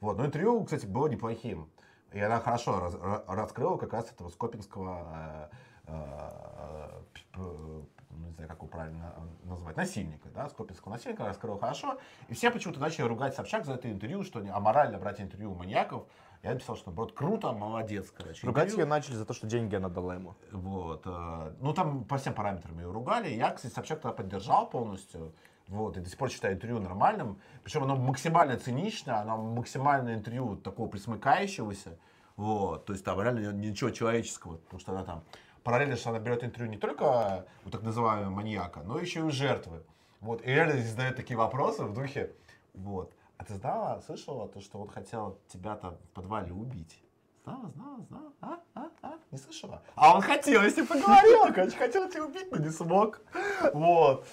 Вот, 0.00 0.16
но 0.16 0.24
интервью, 0.24 0.62
кстати, 0.62 0.86
было 0.86 1.08
неплохим. 1.08 1.68
И 2.12 2.20
она 2.20 2.38
хорошо 2.38 2.78
раз- 2.78 2.94
ра- 2.94 3.24
раскрыла 3.26 3.78
как 3.78 3.92
раз 3.92 4.12
этого 4.12 4.28
скопинского, 4.30 5.50
э, 5.86 5.92
э, 5.92 7.02
п- 7.32 7.82
ну, 8.18 8.28
не 8.28 8.32
знаю, 8.34 8.48
как 8.48 8.58
его 8.58 8.68
правильно 8.68 9.14
э, 9.16 9.48
назвать, 9.48 9.76
насильника, 9.76 10.28
да, 10.34 10.48
скопинского 10.48 10.92
насильника 10.92 11.24
раскрыла 11.24 11.58
хорошо. 11.58 11.98
И 12.28 12.34
все 12.34 12.50
почему-то 12.50 12.80
начали 12.80 13.06
ругать 13.06 13.34
Собчак 13.34 13.64
за 13.64 13.74
это 13.74 13.90
интервью, 13.90 14.22
что 14.24 14.40
аморально 14.52 14.98
брать 14.98 15.20
интервью 15.20 15.52
у 15.52 15.54
маньяков. 15.54 16.04
Я 16.42 16.52
написал, 16.52 16.76
что 16.76 16.90
наоборот 16.90 17.12
круто, 17.12 17.52
молодец, 17.52 18.12
короче. 18.16 18.46
Ругать 18.46 18.72
ее 18.72 18.84
начали 18.84 19.14
за 19.14 19.24
то, 19.24 19.34
что 19.34 19.46
деньги 19.46 19.74
она 19.74 19.88
дала 19.88 20.14
ему. 20.14 20.34
Вот. 20.52 21.02
э, 21.06 21.52
Ну, 21.60 21.72
там 21.72 22.04
по 22.04 22.16
всем 22.18 22.34
параметрам 22.34 22.78
ее 22.78 22.90
ругали. 22.90 23.28
Я, 23.30 23.50
кстати, 23.50 23.72
Собчак 23.72 24.00
тогда 24.00 24.16
поддержал 24.16 24.68
полностью. 24.68 25.32
Вот, 25.68 25.98
и 25.98 26.00
до 26.00 26.08
сих 26.08 26.18
пор 26.18 26.30
считаю 26.30 26.54
интервью 26.54 26.78
нормальным. 26.80 27.38
Причем 27.62 27.82
оно 27.84 27.94
максимально 27.96 28.56
цинично, 28.56 29.20
оно 29.20 29.36
максимально 29.36 30.14
интервью 30.14 30.56
такого 30.56 30.88
присмыкающегося. 30.88 31.98
Вот, 32.36 32.86
то 32.86 32.92
есть 32.92 33.04
там 33.04 33.20
реально 33.20 33.52
ничего 33.52 33.90
человеческого, 33.90 34.58
потому 34.58 34.80
что 34.80 34.92
она 34.92 35.04
там 35.04 35.24
параллельно, 35.68 35.96
что 35.96 36.08
она 36.08 36.18
берет 36.18 36.42
интервью 36.44 36.70
не 36.70 36.78
только 36.78 37.44
у 37.66 37.68
так 37.68 37.82
называемого 37.82 38.30
маньяка, 38.30 38.80
но 38.84 38.98
еще 38.98 39.20
и 39.20 39.22
у 39.22 39.30
жертвы. 39.30 39.82
Вот, 40.20 40.40
и 40.40 40.46
реально 40.46 40.78
здесь 40.78 40.92
задает 40.92 41.16
такие 41.16 41.36
вопросы 41.36 41.84
в 41.84 41.92
духе, 41.92 42.32
вот, 42.72 43.12
а 43.36 43.44
ты 43.44 43.54
знала, 43.54 44.00
слышала, 44.00 44.48
то, 44.48 44.62
что 44.62 44.78
вот 44.78 44.90
хотела 44.90 45.36
тебя 45.52 45.76
там 45.76 45.96
в 45.96 46.08
подвале 46.14 46.54
убить? 46.54 47.02
знала, 47.48 47.70
знала, 47.74 48.00
знала, 48.08 48.32
а, 48.40 48.58
а, 48.74 48.90
а, 49.02 49.12
не 49.30 49.38
слышала. 49.38 49.82
А 49.94 50.14
он 50.14 50.20
хотел, 50.20 50.62
если 50.62 50.82
поговорил, 50.82 51.52
короче, 51.54 51.76
хотел 51.76 52.08
тебя 52.08 52.24
убить, 52.24 52.50
но 52.50 52.58
не 52.58 52.70
смог. 52.70 53.20
Вот. 53.72 54.26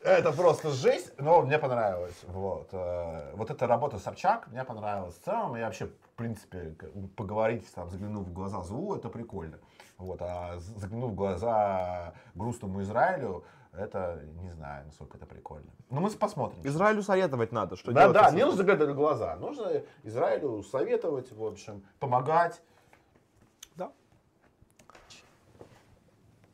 Это 0.00 0.32
просто 0.32 0.70
жесть, 0.70 1.12
но 1.18 1.42
мне 1.42 1.58
понравилось. 1.58 2.18
Вот. 2.24 2.68
э, 2.72 3.34
Вот 3.36 3.50
эта 3.50 3.66
работа 3.66 3.98
Собчак 3.98 4.48
мне 4.48 4.64
понравилась. 4.64 5.14
В 5.14 5.24
целом, 5.24 5.56
я 5.56 5.66
вообще, 5.66 5.86
в 5.86 6.08
принципе, 6.16 6.76
поговорить, 7.16 7.72
там, 7.74 7.88
заглянув 7.88 8.26
в 8.26 8.32
глаза 8.32 8.62
злу, 8.62 8.94
это 8.94 9.08
прикольно. 9.08 9.58
Вот. 9.98 10.20
А 10.22 10.58
з- 10.58 10.78
заглянув 10.80 11.10
в 11.10 11.14
глаза 11.14 12.12
грустному 12.34 12.80
Израилю, 12.82 13.44
это, 13.72 14.20
не 14.42 14.50
знаю, 14.50 14.84
насколько 14.86 15.16
это 15.16 15.26
прикольно. 15.26 15.70
Но 15.90 16.00
мы 16.00 16.10
посмотрим. 16.10 16.60
Израилю 16.64 17.02
советовать 17.02 17.52
надо, 17.52 17.76
что 17.76 17.92
Да, 17.92 18.02
делать. 18.02 18.14
да, 18.14 18.24
если- 18.24 18.36
не 18.36 18.42
нужно 18.44 18.56
заглядывать 18.58 18.94
в 18.94 18.96
глаза. 18.96 19.36
Нужно 19.36 19.82
Израилю 20.04 20.62
советовать, 20.62 21.32
в 21.32 21.42
общем, 21.44 21.82
помогать. 21.98 22.60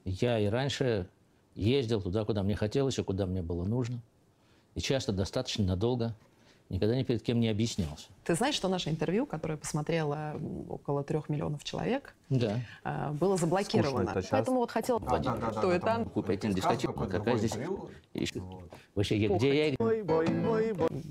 Я 0.05 0.39
и 0.39 0.47
раньше 0.47 1.07
ездил 1.55 2.01
туда, 2.01 2.25
куда 2.25 2.43
мне 2.43 2.57
хотелось 2.57 2.99
и 2.99 3.03
куда 3.03 3.27
мне 3.27 3.43
было 3.43 3.65
нужно. 3.65 4.01
И 4.75 4.81
часто 4.81 5.13
достаточно 5.13 5.65
надолго. 5.65 6.15
Никогда 6.71 6.97
ни 6.97 7.03
перед 7.03 7.23
кем 7.23 7.41
не 7.41 7.49
объяснялся. 7.49 8.09
Ты 8.25 8.35
знаешь, 8.35 8.55
что 8.55 8.69
наше 8.69 8.91
интервью, 8.91 9.27
которое 9.27 9.57
посмотрело 9.59 10.35
около 10.69 11.03
трех 11.03 11.29
миллионов 11.29 11.65
человек, 11.65 12.15
Да. 12.31 12.61
э, 12.85 13.11
было 13.13 13.37
заблокировано. 13.37 14.13
часто. 14.15 14.29
Поэтому 14.33 14.59
вот 14.59 14.71
хотела 14.71 15.01
Да, 15.01 15.19
да, 15.19 15.37
да, 15.37 15.51
что 15.51 15.69
да, 15.69 15.75
это 15.75 15.87
там 15.87 16.05
пойти 16.09 16.49
на 16.49 16.55
дискотеку, 16.55 17.07
какая 17.07 17.37
здесь... 17.39 17.55
Вообще, 18.95 19.17
я- 19.17 19.29
где 19.29 19.71
я... 19.71 19.77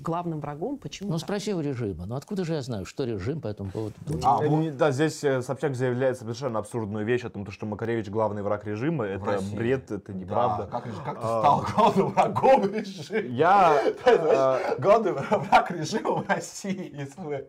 главным 0.02 0.40
врагом. 0.40 0.76
Почему? 0.76 1.10
Ну, 1.10 1.18
спроси 1.18 1.54
у 1.54 1.60
режима. 1.60 2.04
Ну, 2.04 2.16
откуда 2.16 2.44
же 2.44 2.52
я 2.52 2.60
знаю, 2.60 2.84
что 2.84 3.04
режим 3.04 3.40
по 3.40 3.48
этому 3.48 3.70
поводу 3.70 3.94
думает? 4.06 4.24
А, 4.26 4.36
вот 4.42 4.76
Да, 4.76 4.90
здесь 4.90 5.24
э, 5.24 5.40
Собчак 5.40 5.74
заявляет 5.74 6.18
совершенно 6.18 6.58
абсурдную 6.58 7.06
вещь 7.06 7.24
о 7.24 7.30
том, 7.30 7.46
то, 7.46 7.50
что 7.50 7.64
Макаревич 7.64 8.08
главный 8.08 8.42
враг 8.42 8.66
режима. 8.66 9.06
Это 9.06 9.24
России. 9.24 9.56
бред, 9.56 9.90
это 9.90 10.12
неправда. 10.12 10.64
Да, 10.64 10.80
как, 10.80 10.84
как 11.02 11.14
ты 11.18 11.20
А. 11.24 11.40
стал 11.40 11.64
главным 11.74 12.08
врагом 12.12 12.74
режима? 12.74 13.20
Я... 13.20 13.82
Э, 14.04 14.76
главный 14.78 15.12
враг 15.12 15.70
режима 15.70 16.16
в 16.16 16.28
России, 16.28 16.94
если 16.94 17.20
вы... 17.22 17.46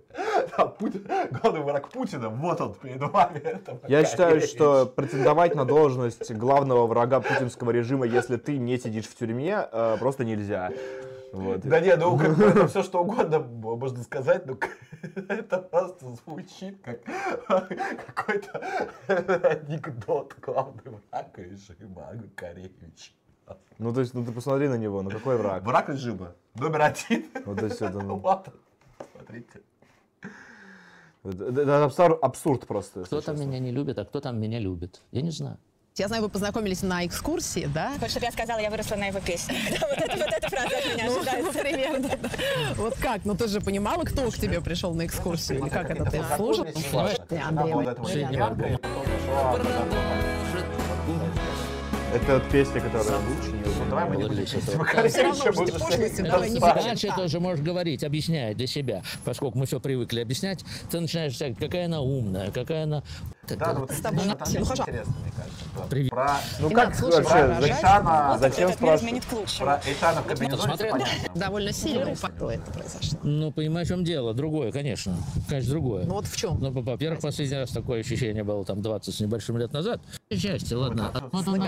Главный 1.41 1.61
враг 1.61 1.89
Путина, 1.89 2.29
вот 2.29 2.61
он 2.61 2.73
перед 2.75 3.01
вами. 3.01 3.58
Я 3.87 4.05
считаю, 4.05 4.41
что 4.41 4.85
претендовать 4.85 5.55
на 5.55 5.65
должность 5.65 6.31
главного 6.31 6.87
врага 6.87 7.19
путинского 7.19 7.71
режима, 7.71 8.05
если 8.05 8.37
ты 8.37 8.57
не 8.57 8.77
сидишь 8.77 9.05
в 9.05 9.15
тюрьме, 9.15 9.67
э, 9.71 9.97
просто 9.99 10.23
нельзя. 10.23 10.71
Вот. 11.31 11.61
Да 11.61 11.79
не, 11.79 11.95
ну 11.95 12.17
как 12.17 12.39
это 12.39 12.67
все 12.67 12.81
что 12.81 13.03
угодно 13.03 13.39
можно 13.39 14.03
сказать, 14.03 14.45
но 14.47 14.57
это 15.27 15.59
просто 15.59 16.15
звучит 16.25 16.81
как 16.83 17.01
какой-то 18.15 18.89
анекдот 19.07 20.35
главный 20.41 20.81
враг 21.11 21.37
режима 21.37 22.13
Макаревич. 22.15 23.13
Ну, 23.77 23.93
то 23.93 24.01
есть, 24.01 24.13
ну 24.13 24.25
ты 24.25 24.31
посмотри 24.31 24.67
на 24.67 24.75
него, 24.75 25.01
ну 25.01 25.09
какой 25.09 25.37
враг? 25.37 25.63
Враг 25.63 25.89
режима 25.89 26.33
номер 26.55 26.81
один. 26.81 27.25
Вот 27.45 27.59
то 27.59 27.65
есть 27.65 27.81
это, 27.81 27.99
ну, 27.99 28.15
Вот. 28.19 28.49
Смотрите. 29.15 29.61
Это- 31.23 31.61
это 31.61 31.85
абсур- 31.85 32.19
абсурд 32.21 32.67
просто. 32.67 33.03
Кто 33.03 33.21
там 33.21 33.39
меня 33.39 33.59
не 33.59 33.71
любит, 33.71 33.97
а 33.99 34.05
кто 34.05 34.19
там 34.21 34.39
меня 34.39 34.59
любит? 34.59 35.01
Я 35.11 35.21
не 35.21 35.31
знаю. 35.31 35.57
Я 35.95 36.07
знаю, 36.07 36.23
вы 36.23 36.29
познакомились 36.29 36.81
на 36.81 37.05
экскурсии, 37.05 37.67
да? 37.73 37.91
Хочешь, 37.95 38.11
чтобы 38.11 38.25
я 38.27 38.31
сказала, 38.31 38.59
я 38.59 38.69
выросла 38.69 38.95
на 38.95 39.07
его 39.07 39.19
песне? 39.19 39.55
Вот 39.81 39.97
это 39.97 40.15
вот 40.17 40.27
эта 40.31 40.49
фраза 40.49 40.77
от 40.77 40.85
меня 40.95 41.05
Ну, 41.07 41.17
ожидается. 41.17 41.59
примерно, 41.59 42.07
да. 42.07 42.29
Вот 42.77 42.95
как? 42.99 43.25
Ну, 43.25 43.35
ты 43.35 43.47
же 43.49 43.59
понимала, 43.59 44.03
кто 44.03 44.29
к 44.31 44.35
тебе 44.35 44.61
пришел 44.61 44.93
на 44.93 45.05
экскурсию? 45.05 45.59
Или 45.59 45.69
как 45.69 45.89
это 45.89 46.05
ты 46.05 46.21
служил? 46.37 46.65
Это 52.13 52.41
песня, 52.51 52.81
которая 52.81 53.19
Ну, 53.19 53.58
Давай 53.89 54.09
мы 54.09 54.15
не 54.17 54.23
будем. 54.27 54.45
Дальше 56.61 57.09
тоже 57.15 57.39
можешь 57.39 57.63
говорить, 57.63 58.03
объясняя 58.03 58.53
для 58.53 58.67
себя. 58.67 59.01
Поскольку 59.25 59.57
мы 59.57 59.65
все 59.65 59.79
привыкли 59.79 60.19
объяснять, 60.21 60.63
ты 60.91 60.99
начинаешь 60.99 61.35
сказать, 61.35 61.57
какая 61.57 61.85
она 61.85 62.01
умная, 62.01 62.51
какая 62.51 62.83
она... 62.83 63.03
Да, 63.55 63.73
ну 63.73 63.79
вот 63.81 63.91
это 63.91 64.01
тобой 64.01 64.25
там 64.25 64.37
хорошо. 64.37 64.83
интересно, 64.83 65.13
мне 65.21 65.31
кажется. 65.35 65.65
Про- 65.75 65.83
Привет. 65.89 66.09
Про 66.09 66.37
Ну 66.59 66.69
как 66.71 66.95
слушать, 66.95 67.25
вообще, 67.25 67.45
выражать. 67.45 67.69
Эйшана, 67.71 68.27
Вот 68.31 68.39
зачем 68.39 68.71
спрашивать? 68.73 69.01
изменит 69.01 69.25
к 69.25 69.33
лучшему. 69.33 69.65
Про 69.65 69.81
Эйшана 69.85 70.21
в 70.21 70.25
комбинезоне, 70.25 70.61
Смотрел? 70.63 70.91
понятно. 70.91 71.13
довольно 71.35 71.71
сильно 71.73 72.11
упало 72.11 72.49
это 72.51 72.71
произошло. 72.71 73.19
Ну, 73.23 73.51
понимаешь, 73.51 73.87
в 73.87 73.89
чем 73.91 74.03
дело? 74.03 74.33
Другое, 74.33 74.71
конечно. 74.71 75.15
Конечно, 75.47 75.71
другое. 75.71 76.05
Ну 76.05 76.13
вот 76.15 76.25
в 76.27 76.35
чем? 76.35 76.59
Ну, 76.59 76.71
во-первых, 76.71 77.21
последний 77.21 77.57
раз 77.57 77.69
такое 77.71 78.01
ощущение 78.01 78.43
было 78.43 78.63
там 78.65 78.81
20 78.81 79.13
с 79.15 79.19
небольшим 79.19 79.57
лет 79.57 79.71
назад. 79.73 80.01
Счастье, 80.31 80.77
ладно. 80.77 81.11
Вот 81.31 81.47
он, 81.47 81.61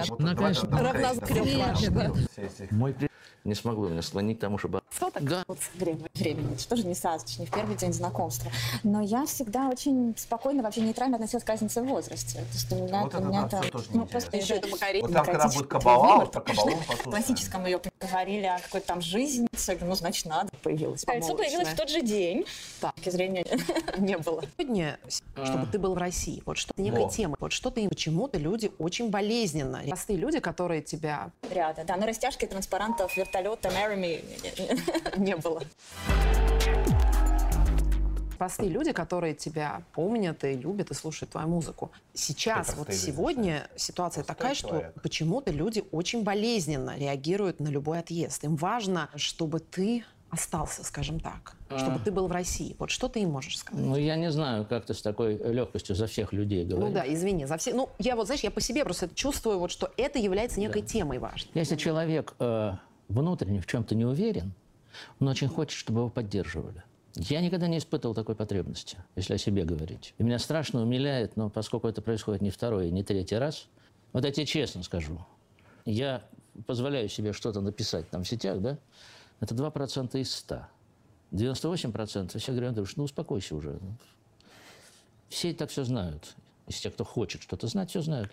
все 2.32 2.42
эти- 2.42 2.74
мой 2.74 2.96
не 3.44 3.56
смогло 3.56 3.88
меня 3.90 4.02
склонить 4.02 4.38
к 4.38 4.42
тому, 4.42 4.58
чтобы... 4.58 4.82
Что 4.92 5.10
так 5.10 5.24
Да. 5.24 5.44
вот 5.48 5.58
время, 5.76 6.02
времени? 6.14 6.54
Это 6.54 6.68
тоже 6.70 6.86
не 6.86 6.96
сразу, 6.96 7.26
это 7.26 7.40
не 7.42 7.46
в 7.48 7.52
первый 7.52 7.76
день 7.76 7.94
знакомства. 7.94 8.52
Но 8.84 9.02
я 9.02 9.26
всегда 9.26 9.70
очень 9.70 10.14
спокойно, 10.18 10.62
вообще 10.64 10.82
нейтрально 10.82 11.16
относилась 11.16 11.44
к 11.44 11.50
разнице 11.50 11.82
в 11.82 11.88
возрасте. 11.88 12.40
То 12.40 12.46
есть 12.54 12.72
у 12.72 12.76
меня, 12.76 13.04
Вот 13.04 13.14
у 13.14 13.18
это 13.18 13.28
меня 13.28 13.42
да, 13.44 13.48
там- 13.50 13.62
всё 13.62 13.72
тоже 13.72 13.86
ну, 13.94 14.06
просто 14.06 14.38
еще 14.38 14.56
Это 14.56 14.68
Макаревич. 14.68 15.02
Вот 15.04 15.14
там, 15.14 15.26
когда 15.26 15.48
будет 15.48 15.68
кабала, 15.68 16.20
вот 16.22 16.32
про 16.32 16.42
кабалу 16.42 16.72
в 16.72 17.04
классическом 17.04 17.66
ее 17.66 17.80
говорили 18.00 18.46
о 18.46 18.60
какой-то 18.60 18.88
там 18.88 19.02
жизни. 19.02 19.48
Ну, 19.82 19.96
значит, 19.96 20.26
надо. 20.26 20.50
Появилась 20.64 21.04
Кольцо 21.06 21.36
появилось 21.36 21.70
в 21.70 21.76
тот 21.76 21.90
же 21.90 22.02
день. 22.02 22.46
С 22.78 22.82
точки 22.94 23.10
зрения 23.10 23.46
не 23.98 24.18
было. 24.18 24.44
Сегодня, 24.58 25.00
чтобы 25.44 25.66
ты 25.72 25.80
был 25.80 25.94
в 25.96 25.98
России, 25.98 26.42
вот 26.46 26.58
что 26.58 26.74
некой 26.78 27.04
Во. 27.06 27.10
темы, 27.10 27.36
вот 27.40 27.52
что 27.52 27.70
ты, 27.70 27.88
почему-то 27.88 28.38
люди 28.38 28.72
очень 28.80 29.10
болезненно. 29.10 29.82
Простые 29.88 30.18
люди, 30.18 30.40
которые 30.40 30.82
тебя 30.82 31.32
ряда. 31.50 31.84
Да, 31.86 31.96
но 31.98 32.06
растяжки 32.06 32.46
транспарантов, 32.46 33.16
вертолета, 33.32 33.70
Marry 33.70 33.98
me 34.00 35.20
не 35.20 35.36
было. 35.36 35.62
простые 38.38 38.70
люди, 38.70 38.92
которые 38.92 39.36
тебя 39.36 39.84
помнят 39.94 40.44
и 40.44 40.56
любят 40.56 40.90
и 40.90 40.96
слушают 40.96 41.32
твою 41.32 41.48
музыку. 41.48 41.92
Сейчас, 42.16 42.76
вот 42.76 42.88
простые 42.88 42.98
люди, 42.98 43.06
сегодня 43.06 43.70
ситуация 43.76 44.24
такая, 44.24 44.56
что 44.56 44.70
человек. 44.70 45.02
почему-то 45.04 45.52
люди 45.52 45.84
очень 45.92 46.24
болезненно 46.24 46.98
реагируют 46.98 47.60
на 47.60 47.68
любой 47.68 48.00
отъезд. 48.00 48.44
Им 48.44 48.56
важно, 48.56 49.10
чтобы 49.16 49.60
ты 49.60 50.04
остался, 50.32 50.84
скажем 50.84 51.20
так, 51.20 51.56
чтобы 51.78 52.00
ты 52.00 52.10
был 52.10 52.28
в 52.28 52.32
России. 52.32 52.76
Вот 52.80 52.90
что 52.90 53.10
ты 53.10 53.20
им 53.20 53.30
можешь 53.30 53.60
сказать? 53.60 53.86
Ну, 53.86 53.96
я 53.98 54.16
не 54.16 54.32
знаю, 54.32 54.66
как 54.66 54.86
ты 54.86 54.94
с 54.94 55.02
такой 55.04 55.36
легкостью 55.36 55.96
за 55.96 56.08
всех 56.08 56.34
людей 56.34 56.66
говоришь. 56.66 56.90
Ну 56.90 56.94
да, 56.96 57.14
извини, 57.14 57.46
за 57.46 57.58
все. 57.58 57.74
Ну, 57.74 57.90
я 58.00 58.16
вот, 58.16 58.26
знаешь, 58.26 58.42
я 58.42 58.50
по 58.50 58.62
себе 58.62 58.84
просто 58.86 59.08
чувствую, 59.14 59.60
вот, 59.60 59.70
что 59.72 59.92
это 59.98 60.18
является 60.18 60.60
некой 60.60 60.82
темой 60.82 61.20
важной. 61.20 61.52
Если 61.54 61.76
человек 61.76 62.34
э, 62.40 62.74
внутренне 63.12 63.62
в 63.62 63.68
чем-то 63.68 63.96
не 63.96 64.06
уверен, 64.06 64.54
он 65.20 65.28
очень 65.28 65.48
хочет, 65.48 65.78
чтобы 65.78 66.02
его 66.02 66.10
поддерживали. 66.10 66.84
Я 67.16 67.42
никогда 67.42 67.68
не 67.68 67.78
испытывал 67.78 68.16
такой 68.16 68.36
потребности, 68.36 68.98
если 69.16 69.34
о 69.34 69.38
себе 69.38 69.66
говорить. 69.66 70.14
И 70.18 70.24
меня 70.24 70.40
страшно 70.40 70.82
умиляет, 70.82 71.36
но 71.36 71.50
поскольку 71.50 71.88
это 71.88 72.02
происходит 72.02 72.42
не 72.42 72.52
второй 72.52 72.90
не 72.90 73.04
третий 73.04 73.36
раз, 73.36 73.68
вот 74.14 74.24
я 74.24 74.32
тебе 74.32 74.46
честно 74.46 74.84
скажу, 74.84 75.20
я 75.86 76.24
позволяю 76.66 77.10
себе 77.10 77.34
что-то 77.34 77.62
написать 77.62 78.10
там 78.10 78.24
в 78.24 78.28
сетях, 78.28 78.62
да, 78.62 78.78
это 79.40 79.56
2% 79.56 80.20
из 80.20 80.34
100. 80.34 80.62
98% 81.32 82.38
все 82.38 82.52
говорят, 82.52 82.76
ну 82.96 83.04
успокойся 83.04 83.56
уже. 83.56 83.80
Все 85.30 85.52
и 85.52 85.54
так 85.54 85.70
все 85.70 85.84
знают. 85.84 86.36
Из 86.68 86.80
тех, 86.80 86.94
кто 86.94 87.04
хочет 87.04 87.42
что-то 87.42 87.68
знать, 87.68 87.90
все 87.90 88.02
знают. 88.02 88.32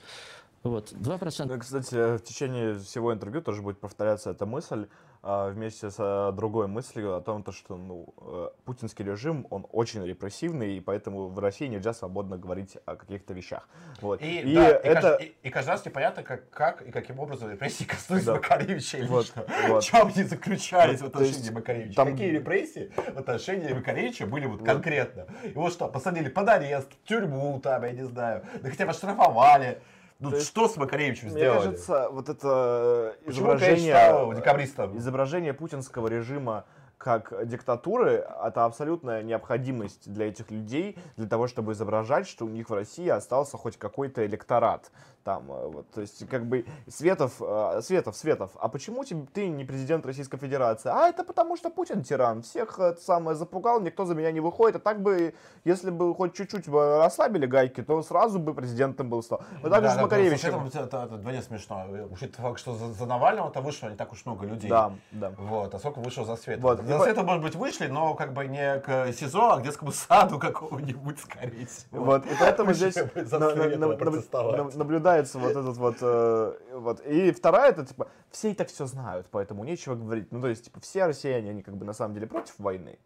Вот, 0.64 0.92
2%. 0.92 1.44
Ну, 1.46 1.58
кстати, 1.58 2.16
в 2.16 2.22
течение 2.22 2.76
всего 2.78 3.12
интервью 3.14 3.40
тоже 3.42 3.62
будет 3.62 3.78
повторяться 3.80 4.30
эта 4.30 4.44
мысль 4.44 4.88
а, 5.22 5.50
вместе 5.50 5.88
с 5.90 5.96
а, 5.98 6.32
другой 6.32 6.66
мыслью 6.66 7.14
о 7.14 7.20
том, 7.20 7.44
то, 7.44 7.52
что 7.52 7.76
ну, 7.76 8.12
э, 8.20 8.48
путинский 8.64 9.04
режим, 9.04 9.46
он 9.50 9.66
очень 9.70 10.04
репрессивный, 10.04 10.76
и 10.76 10.80
поэтому 10.80 11.28
в 11.28 11.38
России 11.38 11.66
нельзя 11.68 11.92
свободно 11.94 12.36
говорить 12.38 12.76
о 12.86 12.96
каких-то 12.96 13.34
вещах. 13.34 13.68
Вот. 14.00 14.20
И, 14.20 14.40
И 14.40 14.54
да, 14.54 14.70
и 14.70 14.86
это... 14.88 15.14
и- 15.14 15.32
и 15.44 15.50
каждый 15.50 15.70
раз 15.70 15.86
непонятно, 15.86 16.22
как, 16.24 16.50
как 16.50 16.82
и 16.82 16.90
каким 16.90 17.20
образом 17.20 17.50
репрессии 17.50 17.84
коснулись 17.88 18.24
Да. 18.24 18.34
Макаревича 18.34 18.98
Вот, 19.08 19.26
лично. 19.26 19.44
вот. 19.68 19.84
В 19.84 19.86
чем 19.86 20.06
они 20.08 20.22
заключались 20.24 21.00
Ну, 21.00 21.06
в 21.06 21.08
отношении 21.10 21.38
есть 21.38 21.52
Макаревича? 21.52 21.94
там- 21.96 22.10
Какие 22.10 22.30
репрессии 22.30 22.92
в 22.96 23.18
отношении 23.18 23.72
Макаревича 23.72 24.26
были 24.26 24.46
вот 24.46 24.64
конкретно? 24.64 25.26
Его 25.44 25.70
что, 25.70 25.86
посадили 25.88 26.28
под 26.28 26.48
арест, 26.48 26.92
в 26.92 27.08
тюрьму 27.08 27.60
там, 27.60 27.84
я 27.84 27.92
не 27.92 28.04
знаю, 28.06 28.44
да 28.60 28.70
хотя 28.70 28.84
бы 28.86 28.90
оштрафовали. 28.90 29.80
Ну 30.20 30.30
есть, 30.32 30.48
что 30.48 30.66
с 30.68 30.76
Макаревичем 30.76 31.28
Мне 31.28 31.36
сделали? 31.38 31.58
кажется, 31.58 32.08
вот 32.10 32.28
это 32.28 33.14
э, 33.20 33.24
Почему 33.26 33.52
изображение, 33.52 33.94
стал 33.94 34.34
декабристом? 34.34 34.98
изображение 34.98 35.54
путинского 35.54 36.08
режима 36.08 36.64
как 36.96 37.46
диктатуры, 37.46 38.26
это 38.44 38.64
абсолютная 38.64 39.22
необходимость 39.22 40.12
для 40.12 40.26
этих 40.26 40.50
людей, 40.50 40.98
для 41.16 41.28
того, 41.28 41.46
чтобы 41.46 41.72
изображать, 41.72 42.26
что 42.26 42.44
у 42.44 42.48
них 42.48 42.68
в 42.68 42.74
России 42.74 43.08
остался 43.08 43.56
хоть 43.56 43.76
какой-то 43.76 44.26
электорат. 44.26 44.90
Там, 45.24 45.50
э, 45.52 45.66
вот, 45.68 45.90
то 45.90 46.00
есть, 46.00 46.26
как 46.28 46.46
бы, 46.46 46.64
Светов, 46.88 47.34
э, 47.40 47.80
Светов, 47.82 48.16
Светов, 48.16 48.50
а 48.58 48.68
почему 48.68 49.04
тебе- 49.04 49.26
ты 49.34 49.48
не 49.48 49.64
президент 49.64 50.06
Российской 50.06 50.38
Федерации? 50.38 50.90
А 50.90 51.08
это 51.08 51.22
потому, 51.22 51.56
что 51.56 51.68
Путин 51.70 52.02
тиран, 52.02 52.40
всех 52.42 52.78
это 52.78 53.00
самое 53.00 53.36
запугал, 53.36 53.80
никто 53.80 54.06
за 54.06 54.14
меня 54.14 54.32
не 54.32 54.40
выходит, 54.40 54.76
а 54.76 54.78
так 54.78 55.02
бы, 55.02 55.34
если 55.64 55.90
бы 55.90 56.14
хоть 56.14 56.34
чуть-чуть 56.34 56.68
бы 56.68 56.98
расслабили 56.98 57.44
гайки, 57.46 57.82
то 57.82 58.00
сразу 58.02 58.38
бы 58.38 58.54
президентом 58.54 59.10
был 59.10 59.22
стал. 59.22 59.42
Вот 59.62 59.70
так 59.70 59.82
же 59.82 59.88
Да, 59.88 59.90
с 59.90 59.96
да, 59.96 60.02
Макаревичем. 60.02 60.66
Это, 60.66 60.78
это, 60.80 61.02
это 61.04 61.14
вдвойне 61.16 61.42
смешно. 61.42 61.84
Учитывая 62.10 62.50
факт, 62.50 62.60
что 62.60 62.74
за, 62.74 62.92
за 62.92 63.04
Навального-то 63.06 63.60
вышло 63.60 63.88
не 63.88 63.96
так 63.96 64.12
уж 64.12 64.24
много 64.24 64.46
людей. 64.46 64.70
Да, 64.70 64.92
да. 65.10 65.32
Вот, 65.36 65.74
а 65.74 65.78
сколько 65.78 65.98
вышло 65.98 66.24
за 66.24 66.36
свет? 66.36 66.60
Вот, 66.60 66.80
За 66.82 66.98
света, 67.00 67.22
может 67.22 67.42
быть, 67.42 67.54
вышли, 67.54 67.88
но 67.88 68.14
как 68.14 68.32
бы 68.32 68.46
не 68.46 68.78
к 68.80 69.12
СИЗО, 69.12 69.50
а 69.52 69.58
к 69.58 69.62
детскому 69.62 69.92
саду 69.92 70.38
какого-нибудь, 70.40 71.18
скорее 71.20 71.66
всего. 71.66 72.04
Вот, 72.04 72.24
и 72.24 72.30
поэтому 72.40 72.72
здесь 72.72 72.96
на- 72.96 73.54
на- 73.54 73.76
на- 73.76 73.96
протестовать. 73.96 74.74
Наблюдается 75.08 75.38
вот 75.38 75.50
этот 75.50 75.76
вот, 75.76 75.96
э, 76.00 76.58
вот. 76.74 77.00
И 77.06 77.32
вторая, 77.32 77.70
это 77.70 77.84
типа, 77.86 78.08
все 78.30 78.50
и 78.50 78.54
так 78.54 78.68
все 78.68 78.86
знают, 78.86 79.26
поэтому 79.30 79.64
нечего 79.64 79.94
говорить. 79.94 80.30
Ну, 80.32 80.40
то 80.40 80.48
есть, 80.48 80.64
типа, 80.64 80.80
все 80.80 81.06
россияне, 81.06 81.50
они 81.50 81.62
как 81.62 81.76
бы 81.76 81.84
на 81.84 81.92
самом 81.92 82.14
деле 82.14 82.26
против 82.26 82.58
войны. 82.58 82.98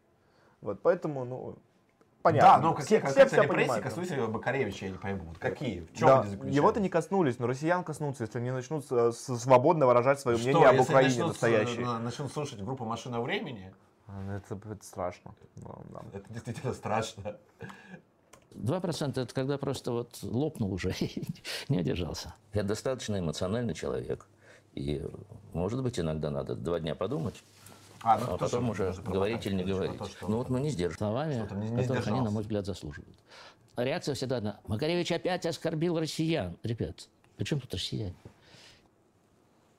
Вот, 0.61 0.81
поэтому, 0.83 1.24
ну, 1.24 1.59
понятно. 2.23 2.49
Да, 2.51 2.59
но 2.59 2.74
какие 2.74 2.99
Все- 3.01 3.09
все 3.09 3.27
всё 3.27 3.43
репрессии 3.43 3.81
коснулись 3.81 4.11
Бакаревича, 4.29 4.87
я 4.87 4.93
не 4.93 4.99
пойму. 4.99 5.24
Вот 5.24 5.39
какие? 5.39 5.81
В 5.81 5.93
чем 5.97 6.09
Да, 6.09 6.20
они 6.20 6.31
заключаются? 6.31 6.57
его-то 6.57 6.81
не 6.81 6.89
коснулись, 6.89 7.39
но 7.39 7.47
россиян 7.47 7.83
коснутся, 7.85 8.24
если 8.24 8.39
они 8.39 8.51
начнут 8.51 8.85
э, 8.91 9.12
свободно 9.12 9.87
выражать 9.87 10.20
свое 10.20 10.37
Что, 10.39 10.49
мнение 10.49 10.69
об 10.69 10.81
Украине 10.81 11.11
начнут, 11.15 11.29
настоящей. 11.29 11.83
э, 11.83 11.99
начнут 11.99 12.33
слушать 12.33 12.62
группу 12.62 12.85
«Машина 12.85 13.20
времени», 13.20 13.74
А, 14.09 14.37
Это, 14.37 14.55
это 14.70 14.85
страшно. 14.85 15.35
Ну, 15.57 15.74
да. 15.91 16.03
это 16.12 16.33
действительно 16.33 16.74
страшно. 16.74 17.37
2% 18.55 19.20
это 19.20 19.35
когда 19.35 19.59
просто 19.59 19.93
вот 19.93 20.19
лопнул 20.23 20.73
уже 20.73 20.93
и 21.01 21.24
не 21.69 21.79
удержался. 21.81 22.35
Я 22.53 22.62
достаточно 22.62 23.19
эмоциональный 23.19 23.74
человек. 23.74 24.27
И, 24.74 25.03
может 25.53 25.83
быть, 25.83 25.99
иногда 26.01 26.31
надо 26.31 26.55
два 26.55 26.81
дня 26.81 26.95
подумать, 26.95 27.35
А, 28.03 28.15
а 28.15 28.19
то, 28.19 28.39
потом 28.39 28.70
уже 28.70 28.95
говорить 29.05 29.45
или 29.47 29.55
не 29.57 29.65
говорить. 29.65 29.99
то, 29.99 30.07
что- 30.07 30.29
Ну 30.29 30.39
вот 30.39 30.49
мы 30.49 30.61
не 30.61 30.70
сдержим. 30.70 30.97
Словами, 30.99 31.35
не- 31.55 31.69
не 31.70 31.83
которых 31.83 32.07
они, 32.09 32.20
на 32.20 32.31
мой 32.31 32.43
взгляд, 32.43 32.65
заслуживают. 32.66 33.16
Реакция 33.77 34.15
всегда 34.15 34.39
одна. 34.39 34.61
Макаревич 34.66 35.12
опять 35.12 35.45
оскорбил 35.47 35.99
россиян. 35.99 36.57
Ребят, 36.62 37.09
при 37.37 37.45
чем 37.45 37.61
тут 37.61 37.73
россияне? 37.74 38.15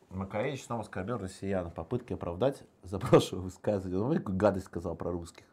Макаревич 0.09 0.63
снова 0.63 0.81
оскорбил 0.83 1.17
россиян. 1.17 1.71
Попытки 1.71 2.13
оправдать 2.13 2.61
за 2.83 2.99
прошлое 2.99 3.41
высказывание. 3.41 3.99
Он 4.01 4.15
какую 4.17 4.37
гадость 4.37 4.67
сказал 4.67 4.95
про 4.95 5.11
русских. 5.11 5.45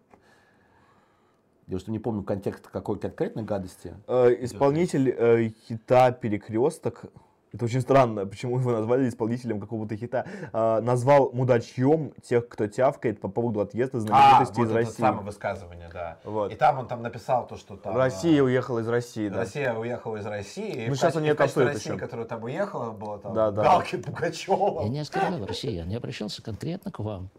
Я 1.70 1.78
что 1.78 1.92
не 1.92 2.00
помню 2.00 2.24
контекст 2.24 2.66
какой 2.66 2.98
конкретной 2.98 3.44
гадости. 3.44 3.94
Э, 4.08 4.34
Исполнитель 4.40 5.14
э, 5.16 5.50
хита 5.68 6.10
«Перекресток», 6.10 7.04
это 7.52 7.64
очень 7.64 7.80
странно, 7.80 8.26
почему 8.26 8.58
его 8.58 8.72
назвали 8.72 9.08
исполнителем 9.08 9.60
какого-то 9.60 9.96
хита, 9.96 10.24
э, 10.52 10.80
назвал 10.80 11.30
мудачьем 11.32 12.12
тех, 12.22 12.48
кто 12.48 12.66
тявкает 12.66 13.20
по 13.20 13.28
поводу 13.28 13.60
отъезда 13.60 13.98
А, 13.98 14.00
знаменитостей 14.00 14.62
вот 14.62 14.66
из 14.66 14.70
это 14.70 14.78
России. 14.78 15.00
самое 15.00 15.24
высказывание, 15.24 15.90
да. 15.92 16.18
Вот. 16.24 16.52
И 16.52 16.56
там 16.56 16.78
он 16.78 16.88
там 16.88 17.02
написал 17.02 17.46
то, 17.46 17.56
что 17.56 17.76
там... 17.76 17.96
Россия 17.96 18.40
а, 18.40 18.44
уехала 18.44 18.80
из 18.80 18.88
России, 18.88 19.28
да. 19.28 19.38
Россия 19.38 19.72
уехала 19.72 20.16
из 20.16 20.26
России. 20.26 20.86
Ну, 20.88 20.94
сейчас 20.94 21.16
они 21.16 21.28
это 21.28 21.42
России, 21.44 21.90
еще. 21.90 21.96
которая 21.96 22.26
там 22.26 22.42
уехала, 22.44 22.92
была 22.92 23.18
там 23.18 23.34
Да, 23.34 23.50
да. 23.50 23.62
Галкин, 23.62 24.02
Пугачева. 24.02 24.82
Я 24.82 24.88
не 24.88 25.00
оскорблял 25.00 25.46
россиян, 25.46 25.88
я 25.88 25.98
обращался 25.98 26.42
конкретно 26.42 26.90
к 26.92 26.98
вам, 27.00 27.30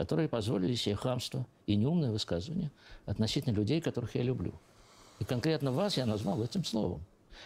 которые 0.00 0.30
позволили 0.30 0.74
себе 0.76 0.94
хамство 0.94 1.46
и 1.66 1.76
неумное 1.76 2.10
высказывание 2.10 2.70
относительно 3.04 3.52
людей, 3.52 3.82
которых 3.82 4.14
я 4.14 4.22
люблю. 4.22 4.54
И 5.18 5.26
конкретно 5.26 5.72
вас 5.72 5.98
я 5.98 6.06
назвал 6.06 6.42
этим 6.42 6.64
словом. 6.64 7.04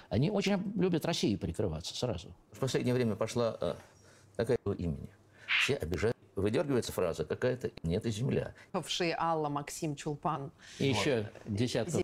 Они 0.08 0.30
очень 0.30 0.62
любят 0.76 1.04
Россию 1.04 1.36
прикрываться 1.36 1.96
сразу. 1.96 2.28
В 2.52 2.60
последнее 2.60 2.94
время 2.94 3.16
пошла 3.16 3.58
а, 3.60 3.76
такая 4.36 4.56
имени. 4.78 5.08
Все 5.64 5.74
обижают. 5.74 6.16
Выдергивается 6.36 6.92
фраза 6.92 7.24
какая-то 7.24 7.72
«нет 7.82 8.06
и 8.06 8.12
земля». 8.12 8.54
Бывшие 8.72 9.16
Алла, 9.18 9.48
Максим, 9.48 9.96
Чулпан. 9.96 10.52
И 10.78 10.86
еще 10.86 11.28
десятка 11.46 12.02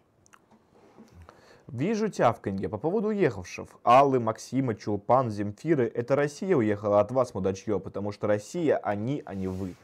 Вижу 1.69 2.09
тявканье 2.09 2.69
по 2.69 2.79
поводу 2.79 3.09
уехавших. 3.09 3.69
Аллы, 3.85 4.19
Максима, 4.19 4.75
Чулпан, 4.75 5.31
Земфиры. 5.31 5.87
Это 5.87 6.17
Россия 6.17 6.57
уехала 6.57 6.99
от 6.99 7.13
вас, 7.13 7.35
мудачье, 7.35 7.79
потому 7.79 8.11
что 8.11 8.27
Россия 8.27 8.79
они, 8.79 9.23
а 9.25 9.37
не 9.37 9.47
вы. 9.47 9.77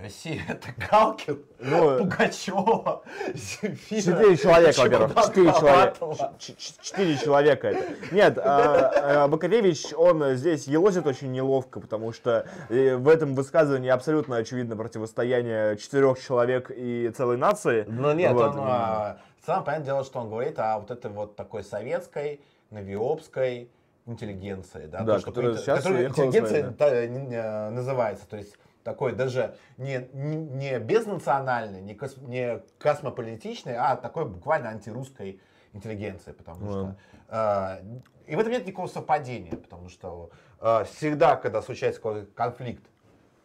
Россия 0.00 0.42
это 0.48 0.68
Галкин, 0.90 1.42
Ну, 1.58 1.98
Пугачева, 1.98 3.02
Земфира. 3.34 4.00
Четыре 4.00 4.36
человека, 4.36 4.78
во-первых. 4.80 5.26
Четыре 5.26 5.52
человека. 5.52 6.34
Четыре 6.82 7.16
человека 7.18 7.68
это. 7.68 8.14
Нет, 8.14 8.38
а, 8.38 9.24
а, 9.24 9.28
Бакаревич, 9.28 9.92
он 9.96 10.34
здесь 10.36 10.68
елозит 10.68 11.06
очень 11.06 11.32
неловко, 11.32 11.80
потому 11.80 12.12
что 12.12 12.46
э, 12.68 12.96
в 12.96 13.08
этом 13.08 13.34
высказывании 13.34 13.90
абсолютно 13.90 14.36
очевидно 14.36 14.76
противостояние 14.76 15.76
четырех 15.76 16.20
человек 16.20 16.70
и 16.74 17.10
целой 17.16 17.36
нации. 17.36 17.84
Ну 17.88 18.12
нет, 18.12 18.32
Вот. 18.32 18.54
он, 18.54 18.60
а, 18.60 19.18
самое 19.44 19.64
понятное 19.64 19.86
дело, 19.86 20.04
что 20.04 20.20
он 20.20 20.28
говорит 20.28 20.58
о 20.60 20.78
вот 20.78 20.92
этой 20.92 21.10
вот 21.10 21.34
такой 21.34 21.64
советской, 21.64 22.40
навиопской 22.70 23.68
интеллигенции. 24.06 24.86
Да, 24.86 25.02
Да, 25.02 25.18
То, 25.18 25.32
что 25.32 25.56
сейчас 25.56 25.78
которая 25.78 26.08
интеллигенция 26.08 26.74
да, 26.78 27.06
не, 27.06 27.70
называется. 27.70 28.26
То 28.28 28.36
есть 28.36 28.54
такой 28.88 29.12
даже 29.12 29.54
не, 29.76 30.08
не, 30.14 30.36
не 30.36 30.78
безнациональный, 30.78 31.80
не, 31.82 31.94
кос- 31.94 32.16
не 32.16 32.60
космополитичный, 32.78 33.76
а 33.76 33.96
такой 33.96 34.24
буквально 34.24 34.70
антирусской 34.70 35.40
интеллигенции. 35.74 36.32
Потому 36.32 36.64
Ну. 36.64 36.70
что, 36.72 36.96
а, 37.28 37.80
и 38.26 38.34
в 38.34 38.38
этом 38.38 38.50
нет 38.52 38.66
никакого 38.66 38.86
совпадения, 38.86 39.56
потому 39.56 39.88
что 39.90 40.30
а, 40.60 40.84
всегда, 40.84 41.36
когда 41.36 41.60
случается 41.62 42.00
какой-то 42.00 42.30
конфликт, 42.32 42.82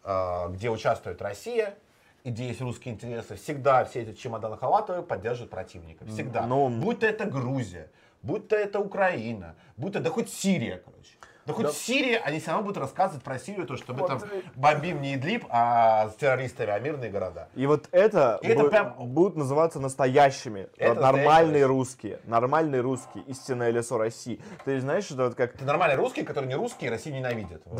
а, 0.04 0.48
где 0.50 0.70
участвует 0.70 1.22
Россия, 1.22 1.76
и 2.24 2.30
где 2.32 2.48
есть 2.48 2.62
русские 2.62 2.94
интересы, 2.96 3.36
всегда 3.36 3.84
все 3.84 4.04
эти 4.04 4.14
чемоданы 4.18 4.56
Халатовой 4.58 5.04
поддерживают 5.04 5.52
противника. 5.52 6.06
Всегда. 6.06 6.48
Но- 6.48 6.70
Будь 6.70 7.00
то 7.02 7.06
это 7.06 7.26
Грузия, 7.26 7.92
будь 8.22 8.48
то 8.48 8.56
это 8.56 8.80
Украина, 8.80 9.56
будь 9.76 9.92
то, 9.92 10.00
да 10.00 10.10
хоть 10.10 10.30
Сирия, 10.30 10.78
короче. 10.78 11.18
Да 11.46 11.54
хоть 11.54 11.72
Сирия, 11.74 12.20
они 12.20 12.40
все 12.40 12.52
равно 12.52 12.64
будут 12.64 12.78
рассказывать 12.78 13.24
про 13.24 13.38
Сирию, 13.38 13.66
то, 13.68 13.76
что 13.76 13.94
мы 13.94 14.08
там 14.08 14.22
бомбим 14.56 15.02
не 15.02 15.16
Идлиб, 15.16 15.46
а 15.50 16.10
с 16.10 16.16
террористами, 16.16 16.72
а 16.72 16.80
мирные 16.80 17.10
города. 17.10 17.50
И 17.56 17.66
вот 17.66 17.88
это, 17.92 18.40
И 18.42 18.48
это 18.48 18.64
бу- 18.64 18.70
прям- 18.70 18.94
будут 18.98 19.36
называться 19.36 19.80
настоящими, 19.80 20.70
Это 20.78 20.94
вот 20.94 21.02
нормальные 21.02 21.32
настоящие 21.34 21.66
русские, 21.66 22.20
нормальные 22.26 22.82
русские, 22.82 23.24
истинное 23.26 23.72
лицо 23.72 23.98
России. 23.98 24.42
Ты 24.66 24.80
знаешь, 24.80 25.12
это 25.12 25.26
вот 25.26 25.36
как 25.36 25.56
Это 25.56 25.66
нормальные 25.66 25.98
русские, 25.98 26.26
которые 26.26 26.50
не 26.50 26.56
русские, 26.56 26.90
Россию 26.90 27.16
ненавидят. 27.16 27.62
Вот. 27.66 27.78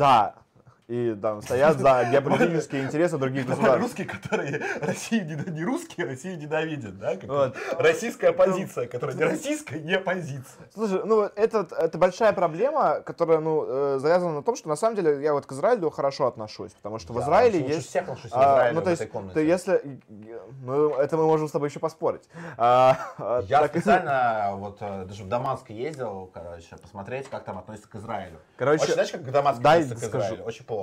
И 0.86 1.16
там 1.20 1.40
стоят 1.40 1.78
за 1.78 2.04
геополитические 2.12 2.84
интересы 2.84 3.16
других 3.16 3.46
государств. 3.46 3.80
русские, 3.80 4.06
которые 4.06 4.60
Россию 4.82 5.24
не, 5.24 5.50
не 5.52 5.64
русские, 5.64 6.06
Россию 6.06 6.38
ненавидят, 6.38 6.98
да? 6.98 7.16
Как 7.16 7.24
Вот. 7.24 7.56
Российская 7.78 8.28
оппозиция, 8.28 8.86
которая 8.86 9.16
не 9.16 9.24
российская, 9.24 9.80
не 9.80 9.94
оппозиция. 9.94 10.68
Слушай, 10.74 11.00
ну 11.06 11.22
это, 11.22 11.66
это 11.78 11.96
большая 11.96 12.34
проблема, 12.34 13.00
которая 13.00 13.40
ну, 13.40 13.64
э, 13.66 13.98
завязана 13.98 14.34
на 14.34 14.42
том, 14.42 14.56
что 14.56 14.68
на 14.68 14.76
самом 14.76 14.96
деле 14.96 15.22
я 15.22 15.32
вот 15.32 15.46
к 15.46 15.52
Израилю 15.52 15.88
хорошо 15.88 16.26
отношусь, 16.26 16.72
потому 16.72 16.98
что 16.98 17.14
в 17.14 17.16
Да, 17.16 17.22
Израиле 17.22 17.60
лучше 17.60 17.74
есть... 17.76 17.88
всех 17.88 18.02
отношусь 18.02 18.30
к 18.30 18.36
а, 18.36 18.54
Израилю 18.54 18.74
ну, 18.74 18.80
в 18.80 18.84
то 18.84 18.90
есть, 18.90 19.10
ты 19.32 19.40
если... 19.40 20.00
Ну, 20.64 20.90
это 20.96 21.16
мы 21.16 21.24
можем 21.24 21.48
с 21.48 21.52
тобой 21.52 21.70
еще 21.70 21.80
поспорить. 21.80 22.28
А, 22.58 22.98
а, 23.16 23.40
Я 23.48 23.60
так- 23.60 23.70
специально 23.70 24.50
вот 24.56 24.76
э, 24.80 25.06
даже 25.06 25.24
в 25.24 25.28
Дамаск 25.28 25.70
ездил, 25.70 26.30
короче, 26.34 26.76
посмотреть, 26.76 27.28
как 27.30 27.44
там 27.44 27.56
относятся 27.58 27.88
к 27.88 27.94
Израилю. 27.94 28.38
Короче, 28.58 28.84
Очень, 28.84 28.92
знаешь, 28.94 29.10
как 29.10 29.30
Дамаск 29.30 29.60
дай 29.62 29.80
относится 29.82 30.06
к 30.06 30.08
скажу. 30.10 30.24
Израилю? 30.26 30.44
Очень 30.44 30.64
плохо. 30.66 30.73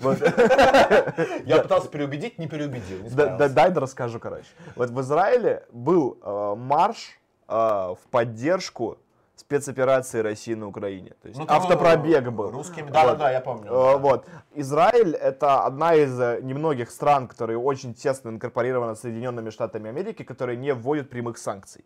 Вот- 0.00 0.18
Я 1.44 1.58
пытался 1.62 1.88
переубедить, 1.88 2.38
не 2.38 2.46
переубедил, 2.48 2.98
не 3.02 3.10
Да- 3.10 3.36
да- 3.36 3.48
Дай 3.48 3.70
да 3.70 3.80
расскажу, 3.80 4.18
короче. 4.20 4.46
Вот 4.76 4.90
в 4.90 5.00
Израиле 5.00 5.64
был 5.72 6.18
э, 6.22 6.54
марш 6.56 7.18
э, 7.48 7.52
в 7.54 7.98
поддержку 8.10 8.98
спецоперации 9.36 10.20
России 10.20 10.54
на 10.54 10.68
Украине. 10.68 11.12
То 11.22 11.28
есть 11.28 11.40
Ну, 11.40 11.46
автопробег 11.48 12.28
был. 12.30 12.50
русскими- 12.50 12.90
да-да-да, 12.90 13.30
я 13.32 13.40
помню, 13.40 13.66
Э, 13.66 13.68
да. 13.92 13.96
Вот. 13.98 14.26
Израиль 14.54 15.14
это 15.14 15.64
одна 15.64 15.94
из 15.94 16.18
э, 16.20 16.40
немногих 16.42 16.90
стран, 16.90 17.26
которые 17.28 17.58
очень 17.58 17.94
тесно 17.94 18.28
инкорпорированы 18.30 18.94
с 18.94 19.00
Соединенными 19.00 19.50
Штатами 19.50 19.88
Америки, 19.88 20.22
которые 20.22 20.56
не 20.56 20.72
вводят 20.74 21.10
прямых 21.10 21.38
санкций. 21.38 21.84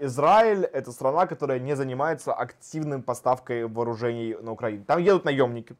Израиль 0.00 0.64
это 0.66 0.92
страна, 0.92 1.26
которая 1.26 1.58
не 1.58 1.74
занимается 1.74 2.32
активной 2.32 3.02
поставкой 3.02 3.66
вооружений 3.66 4.36
на 4.40 4.52
Украину. 4.52 4.84
Там 4.84 5.00
едут 5.00 5.24
наемники. 5.24 5.74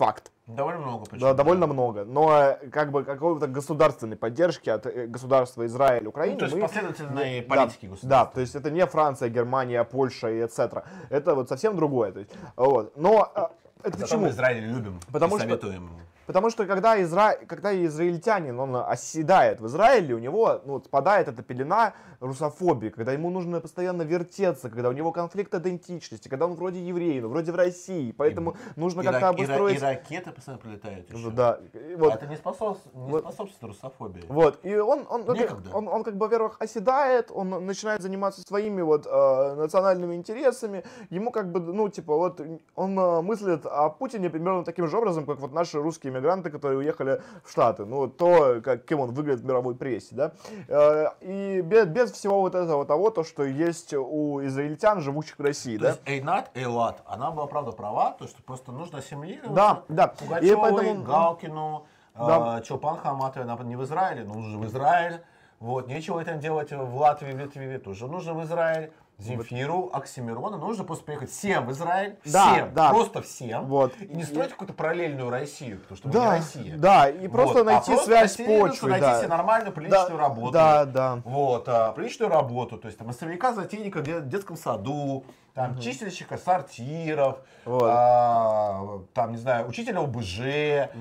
Факт. 0.00 0.32
Довольно 0.46 0.80
много 0.80 1.04
причем. 1.04 1.20
Да, 1.20 1.34
довольно 1.34 1.66
много. 1.66 2.04
Но 2.06 2.32
э, 2.34 2.70
как 2.70 2.90
бы 2.90 3.04
какой-то 3.04 3.46
государственной 3.46 4.16
поддержки 4.16 4.70
от 4.70 4.86
э, 4.86 5.06
государства 5.06 5.66
Израиль, 5.66 6.06
Украины. 6.06 6.32
Ну, 6.32 6.38
то 6.38 6.44
есть 6.46 6.56
мы- 6.56 6.62
последовательной 6.62 7.34
не- 7.34 7.42
политики 7.42 7.84
да, 7.84 7.90
государства. 7.90 8.08
Да, 8.08 8.24
то 8.24 8.40
есть 8.40 8.54
это 8.54 8.70
не 8.70 8.86
Франция, 8.86 9.28
Германия, 9.28 9.84
Польша 9.84 10.30
и 10.30 10.38
etc. 10.40 10.84
Это 11.10 11.34
вот 11.34 11.50
совсем 11.50 11.76
другое. 11.76 12.12
То 12.12 12.20
есть, 12.20 12.30
вот. 12.56 12.96
Но 12.96 13.30
э, 13.34 13.40
это 13.82 13.98
Зато 13.98 14.02
почему? 14.04 14.22
мы 14.22 14.28
Израиль 14.30 14.64
любим 14.64 15.00
Потому 15.12 15.36
и 15.36 15.38
что- 15.40 15.48
советуем. 15.48 15.90
Потому 16.26 16.48
что 16.48 16.64
когда, 16.64 17.02
изра... 17.02 17.34
когда 17.46 17.74
израильтянин, 17.84 18.58
он 18.58 18.76
оседает 18.76 19.60
в 19.60 19.66
Израиле, 19.66 20.14
у 20.14 20.18
него 20.18 20.62
ну, 20.64 20.80
спадает 20.80 21.28
эта 21.28 21.42
пелена 21.42 21.92
русофобии, 22.20 22.90
когда 22.90 23.12
ему 23.12 23.30
нужно 23.30 23.60
постоянно 23.60 24.02
вертеться, 24.02 24.68
когда 24.68 24.88
у 24.88 24.92
него 24.92 25.12
конфликт 25.12 25.54
идентичности, 25.54 26.28
когда 26.28 26.46
он 26.46 26.54
вроде 26.54 26.80
еврей, 26.80 27.20
но 27.20 27.28
вроде 27.28 27.52
в 27.52 27.56
России, 27.56 28.12
поэтому 28.12 28.56
нужно 28.76 29.00
И 29.00 29.04
как-то 29.04 29.20
рак- 29.20 29.38
и 29.38 29.42
обустроить... 29.42 29.78
И 29.78 29.80
ракеты 29.80 30.30
постоянно 30.30 30.62
прилетают 30.62 31.12
еще. 31.12 31.30
Да, 31.30 31.60
и 31.72 31.94
вот. 31.94 32.12
А 32.12 32.16
это 32.16 32.26
не, 32.26 32.36
способ... 32.36 32.78
не 32.94 33.10
Вот. 33.10 33.22
способствует 33.22 33.74
русофобии. 33.74 34.24
Вот, 34.28 34.58
и 34.62 34.76
он, 34.76 35.06
он, 35.08 35.28
он, 35.28 35.36
Некогда. 35.36 35.70
он, 35.74 35.88
он 35.88 36.04
как 36.04 36.16
бы, 36.16 36.26
во-первых, 36.26 36.56
оседает, 36.60 37.30
он 37.30 37.48
начинает 37.66 38.02
заниматься 38.02 38.42
своими 38.42 38.82
вот 38.82 39.06
э, 39.06 39.54
национальными 39.54 40.14
интересами, 40.14 40.84
ему 41.08 41.30
как 41.30 41.50
бы, 41.50 41.60
ну, 41.60 41.88
типа, 41.88 42.14
вот, 42.14 42.40
он 42.74 42.98
э, 42.98 43.22
мыслит 43.22 43.64
о 43.64 43.88
Путине 43.88 44.30
примерно 44.30 44.64
таким 44.64 44.86
же 44.88 44.96
образом, 44.96 45.24
как 45.24 45.38
вот 45.40 45.52
наши 45.52 45.80
русские 45.80 46.12
мигранты, 46.12 46.50
которые 46.50 46.78
уехали 46.78 47.22
в 47.44 47.50
Штаты, 47.50 47.84
ну, 47.84 48.08
то, 48.08 48.60
как, 48.62 48.84
кем 48.84 49.00
он 49.00 49.12
выглядит 49.12 49.40
в 49.40 49.46
мировой 49.46 49.74
прессе, 49.74 50.14
да, 50.14 50.32
Э, 50.68 51.06
и 51.20 51.60
без, 51.62 51.86
без 51.86 52.09
всего 52.12 52.40
вот 52.40 52.54
этого 52.54 52.84
того, 52.84 53.10
то, 53.10 53.24
что 53.24 53.44
есть 53.44 53.94
у 53.94 54.44
израильтян, 54.46 55.00
живущих 55.00 55.38
в 55.38 55.42
России, 55.42 55.76
То 55.76 55.82
да. 55.82 55.88
есть 55.90 56.00
Эйнат, 56.06 56.50
Эйлат, 56.54 57.02
она 57.06 57.30
была, 57.30 57.46
правда, 57.46 57.72
права, 57.72 58.12
то, 58.18 58.26
что 58.26 58.42
просто 58.42 58.72
нужно 58.72 58.98
ассимилироваться. 58.98 59.54
Да, 59.54 59.82
да. 59.88 60.04
И 60.14 60.24
Пугачевой, 60.24 60.72
поэтому- 60.72 61.04
Галкину, 61.04 61.86
Да. 62.14 62.58
э, 62.58 62.62
Чопан 62.62 62.96
Хаматовой, 62.98 63.50
она 63.50 63.62
не 63.64 63.76
в 63.76 63.82
Израиле, 63.84 64.24
но 64.24 64.34
нужно 64.34 64.58
в 64.58 64.66
Израиль. 64.66 65.22
Вот, 65.60 65.88
нечего 65.88 66.20
это 66.20 66.34
делать 66.34 66.72
в 66.72 66.96
Латвии, 66.96 67.32
в 67.32 67.38
Литве, 67.38 67.78
тоже 67.78 68.06
нужно 68.06 68.32
в 68.34 68.42
Израиль. 68.44 68.92
Земфиру, 69.20 69.90
Оксимирона, 69.92 70.56
нужно 70.56 70.84
просто 70.84 71.04
поехать 71.04 71.30
всем 71.30 71.66
в 71.66 71.72
Израиль, 71.72 72.16
Да, 72.24 72.52
всем, 72.54 72.74
да. 72.74 72.90
просто 72.90 73.22
всем, 73.22 73.66
Вот. 73.66 73.94
и 74.00 74.06
не 74.14 74.24
строить 74.24 74.50
какую-то 74.50 74.72
параллельную 74.74 75.30
Россию, 75.30 75.80
потому 75.80 75.96
что 75.96 76.08
мы 76.08 76.14
не 76.14 76.20
Да, 76.20 76.30
Россия. 76.30 76.76
да, 76.76 77.08
и 77.08 77.28
просто 77.28 77.58
Вот. 77.58 77.66
найти 77.66 77.92
а 77.92 77.94
просто 77.94 78.06
связь 78.06 78.36
почвой, 78.36 78.90
найти 78.90 79.06
да. 79.06 79.18
себе 79.18 79.28
нормальную, 79.28 79.72
приличную 79.72 80.10
Да, 80.10 80.16
работу. 80.18 80.52
да, 80.52 80.84
да. 80.84 81.18
Вот, 81.24 81.68
а, 81.68 81.92
приличную 81.92 82.30
работу, 82.30 82.78
то 82.78 82.86
есть 82.86 82.98
там 82.98 83.06
массовика, 83.08 83.52
затейника 83.52 83.98
в 83.98 84.02
де- 84.02 84.20
детском 84.22 84.56
саду, 84.56 85.24
там 85.54 85.78
чистильщика 85.80 86.38
сортиров, 86.38 87.38
Вот. 87.64 87.82
а, 87.84 89.00
там, 89.14 89.32
не 89.32 89.38
знаю, 89.38 89.68
учителя 89.68 90.00
ОБЖ, 90.00 90.38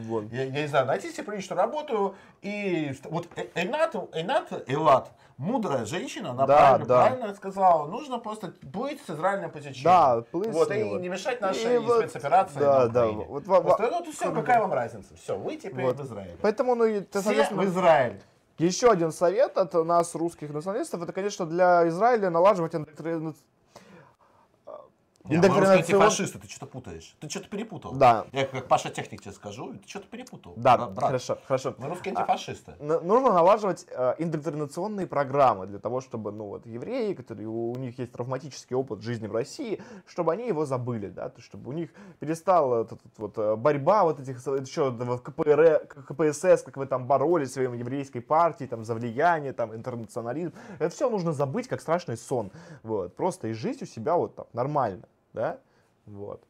Вот. 0.08 0.26
я, 0.32 0.44
я 0.44 0.62
не 0.62 0.68
знаю, 0.68 0.86
найти 0.88 1.12
себе 1.12 1.24
приличную 1.24 1.58
работу, 1.62 2.16
и 2.42 2.94
вот 3.06 3.28
Э- 3.36 3.48
Эйнат, 3.56 3.96
Эйнат 4.14 4.64
Элат, 4.68 5.12
мудрая 5.40 5.86
женщина, 5.86 6.32
она 6.32 6.46
Да, 6.46 6.58
правильно, 6.58 6.86
да. 6.86 7.06
правильно 7.08 7.34
сказала, 7.36 7.88
нужно 7.88 8.20
просто 8.20 8.54
плыть 8.72 9.02
с 9.08 9.10
израильным 9.10 9.50
по 9.50 9.60
течению. 9.60 9.84
Да, 9.86 10.22
плыть 10.32 10.50
Вот, 10.54 10.70
и 10.72 10.84
не 10.84 11.10
мешать 11.10 11.40
И 11.40 11.42
нашей 11.42 11.80
вот, 11.80 12.02
спецоперации 12.10 12.60
да, 12.60 12.80
на 12.82 12.88
да, 12.90 13.06
Украине. 13.08 13.26
вот 13.30 13.48
во- 13.48 13.62
во- 13.62 13.78
Просто, 13.78 14.00
ну, 14.06 14.12
все, 14.12 14.32
какая 14.32 14.60
вам 14.60 14.74
разница? 14.74 15.16
Все, 15.16 15.38
вы 15.38 15.56
теперь 15.56 15.86
Вот. 15.86 15.98
в 15.98 16.06
Израиле. 16.06 16.38
Поэтому, 16.42 16.76
ну, 16.76 16.86
и, 16.86 17.04
Все 17.10 17.22
в 17.52 17.64
Израиль. 17.66 18.22
Еще 18.58 18.92
один 18.92 19.14
совет 19.14 19.58
от 19.58 19.74
нас, 19.74 20.14
русских 20.16 20.50
националистов, 20.52 21.02
это, 21.02 21.14
конечно, 21.14 21.46
для 21.46 21.88
Израиля 21.88 22.30
налаживать 22.30 22.76
индоктрина- 25.30 25.42
Не, 25.42 25.50
мы 25.50 25.60
русские 25.60 25.80
индоктринацион- 25.80 26.02
антифашисты, 26.04 26.40
ты 26.40 26.48
что-то 26.50 26.66
путаешь. 26.68 27.16
Ты 27.20 27.30
что-то 27.30 27.48
перепутал. 27.50 27.92
Да. 27.94 28.26
Я 28.32 28.46
как 28.46 28.68
Паша 28.68 28.90
Техник 28.90 29.22
тебе 29.22 29.32
скажу, 29.34 29.74
ты 29.74 29.88
что-то 29.88 30.08
перепутал. 30.08 30.54
Да, 30.58 30.78
брат, 30.78 31.00
хорошо, 31.00 31.38
хорошо. 31.46 31.76
Мы 31.78 31.88
русские 31.90 32.14
А, 32.16 32.20
антифашисты. 32.20 32.74
Н- 32.80 33.06
Нужно 33.08 33.32
налаживать 33.34 33.86
э, 33.90 34.16
индоктринационные 34.18 35.08
программы 35.08 35.68
для 35.68 35.80
того, 35.80 36.02
чтобы, 36.02 36.32
ну, 36.32 36.46
вот, 36.46 36.66
евреи, 36.66 37.14
которые, 37.14 37.48
у, 37.48 37.72
у 37.72 37.76
них 37.76 37.98
есть 38.00 38.12
травматический 38.12 38.76
опыт 38.76 39.02
жизни 39.02 39.28
в 39.28 39.34
России, 39.34 39.82
чтобы 40.06 40.34
они 40.34 40.48
его 40.48 40.66
забыли, 40.66 41.08
да, 41.10 41.30
то, 41.30 41.42
чтобы 41.42 41.70
у 41.70 41.74
них 41.74 41.90
перестала 42.20 42.84
вот, 42.90 43.00
вот 43.18 43.38
э, 43.38 43.56
борьба 43.56 44.04
вот 44.04 44.20
этих, 44.20 44.38
еще 44.46 44.90
вот 44.92 45.22
КПР, 45.22 45.88
КПСС, 46.08 46.64
как 46.64 46.78
вы 46.78 46.86
там 46.86 47.06
боролись 47.08 47.54
своей 47.54 47.70
еврейской 47.70 48.20
партией, 48.20 48.68
там, 48.70 48.84
за 48.86 48.96
влияние, 48.96 49.54
там, 49.54 49.74
интернационализм. 49.76 50.54
Это 50.80 50.90
все 50.90 51.10
нужно 51.10 51.34
забыть, 51.34 51.68
как 51.68 51.82
страшный 51.82 52.18
сон, 52.18 52.52
вот, 52.84 53.16
просто 53.16 53.48
и 53.48 53.54
жить 53.54 53.82
у 53.82 53.86
себя 53.86 54.16
вот 54.16 54.36
так, 54.36 54.48
нормально, 54.54 55.04
да, 55.34 55.60
вот. 56.06 56.44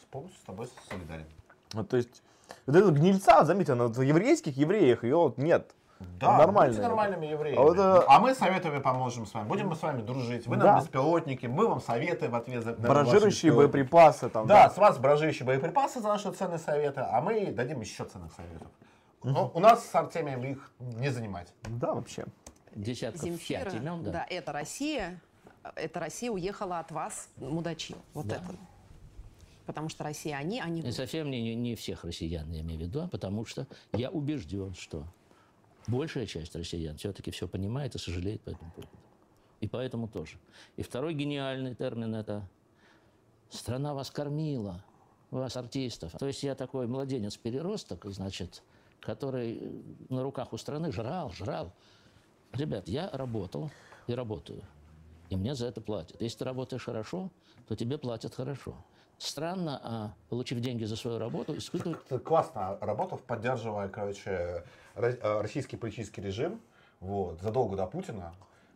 С- 0.00 0.04
Полностью 0.06 0.40
с 0.40 0.44
тобой 0.44 0.68
солидарен. 0.88 1.26
Ну, 1.72 1.84
то 1.84 1.96
есть, 1.96 2.22
вот 2.66 2.76
этого 2.76 2.90
гнильца, 2.90 3.44
заметьте, 3.44 3.74
на 3.74 3.84
еврейских 4.02 4.56
евреях 4.56 5.02
ее 5.04 5.16
вот 5.16 5.38
нет. 5.38 5.74
Да, 6.20 6.36
Нормально. 6.38 6.72
будьте 6.74 6.82
нормальными 6.86 7.26
евреями. 7.26 7.58
А 7.58 7.62
вот, 7.62 7.78
э, 7.78 8.04
А 8.08 8.20
мы 8.20 8.34
советами 8.34 8.78
поможем 8.78 9.26
с 9.26 9.32
вами. 9.32 9.48
Будем 9.48 9.68
мы 9.68 9.76
с 9.76 9.82
вами 9.82 10.02
дружить. 10.02 10.46
Вы 10.46 10.56
Да. 10.56 10.64
нам 10.74 10.80
беспилотники, 10.80 11.46
мы 11.46 11.66
вам 11.68 11.80
советы 11.80 12.28
в 12.28 12.34
ответ 12.34 12.62
за 12.64 12.72
беспилотники. 12.72 13.50
боеприпасы 13.50 14.28
там. 14.28 14.46
Да, 14.46 14.68
с 14.70 14.76
вас 14.76 14.98
баражирующие 14.98 15.46
боеприпасы 15.46 16.00
за 16.00 16.08
наши 16.08 16.30
ценные 16.32 16.58
советы, 16.58 17.00
а 17.00 17.20
мы 17.20 17.46
дадим 17.52 17.80
еще 17.80 18.04
ценных 18.04 18.32
советов. 18.34 18.68
Ну, 19.22 19.50
у 19.54 19.60
нас 19.60 19.86
с 19.88 19.94
Артемием 19.94 20.42
их 20.44 20.70
не 20.78 21.08
занимать. 21.10 21.52
Да, 21.62 21.94
вообще. 21.94 22.26
Десятков 22.74 23.22
Земфира, 23.22 23.70
да. 23.70 23.96
да, 24.10 24.26
это 24.28 24.52
Россия, 24.52 25.20
это 25.76 26.00
Россия 26.00 26.30
уехала 26.30 26.78
от 26.80 26.90
вас, 26.90 27.28
мудачи, 27.36 27.94
вот 28.12 28.26
Да. 28.26 28.36
это. 28.36 28.56
Потому 29.66 29.88
что 29.88 30.04
Россия 30.04 30.36
они, 30.36 30.60
они 30.60 30.80
И 30.80 30.84
вы. 30.84 30.92
совсем 30.92 31.30
не, 31.30 31.54
не- 31.54 31.74
всех 31.74 32.04
россиян 32.04 32.50
я 32.50 32.60
имею 32.60 32.80
в 32.80 32.82
виду, 32.82 33.00
а 33.02 33.08
потому 33.08 33.46
что 33.46 33.66
я 33.94 34.10
убежден, 34.10 34.74
что 34.74 35.06
большая 35.86 36.26
часть 36.26 36.54
россиян 36.54 36.96
все-таки 36.98 37.30
все 37.30 37.48
понимает 37.48 37.94
и 37.94 37.98
сожалеет 37.98 38.42
по 38.42 38.50
этому 38.50 38.70
поводу. 38.72 38.92
И 39.60 39.68
поэтому 39.68 40.06
тоже. 40.08 40.36
И 40.76 40.82
второй 40.82 41.14
гениальный 41.14 41.74
термин– 41.74 42.14
это 42.16 42.46
«страна 43.48 43.94
вас 43.94 44.10
кормила, 44.10 44.84
вас, 45.30 45.56
артистов». 45.56 46.12
То 46.18 46.26
есть 46.26 46.42
я 46.42 46.54
такой 46.54 46.86
младенец-переросток, 46.86 48.04
значит, 48.06 48.62
который 49.00 49.82
на 50.10 50.22
руках 50.22 50.52
у 50.52 50.58
страны 50.58 50.92
жрал, 50.92 51.30
жрал. 51.32 51.72
Ребят, 52.52 52.86
я 52.86 53.08
работал 53.10 53.70
и 54.06 54.12
работаю, 54.14 54.62
и 55.30 55.36
мне 55.36 55.54
за 55.54 55.66
это 55.66 55.80
платят. 55.80 56.20
Если 56.20 56.38
ты 56.38 56.44
работаешь 56.44 56.84
хорошо, 56.84 57.30
то 57.66 57.76
тебе 57.76 57.98
платят 57.98 58.34
хорошо. 58.34 58.74
Странно, 59.18 59.80
а 59.82 60.14
получив 60.28 60.60
деньги 60.60 60.84
за 60.84 60.96
свою 60.96 61.18
работу, 61.18 61.56
испытывать 61.56 62.04
Ты 62.08 62.18
классно 62.18 62.76
работал, 62.80 63.18
поддерживая, 63.18 63.88
короче, 63.88 64.64
ро- 64.96 65.18
э, 65.22 65.40
российский 65.40 65.76
политический 65.76 66.20
режим, 66.20 66.60
вот, 67.00 67.40
задолго 67.40 67.76
до 67.76 67.86
Путина, 67.86 68.34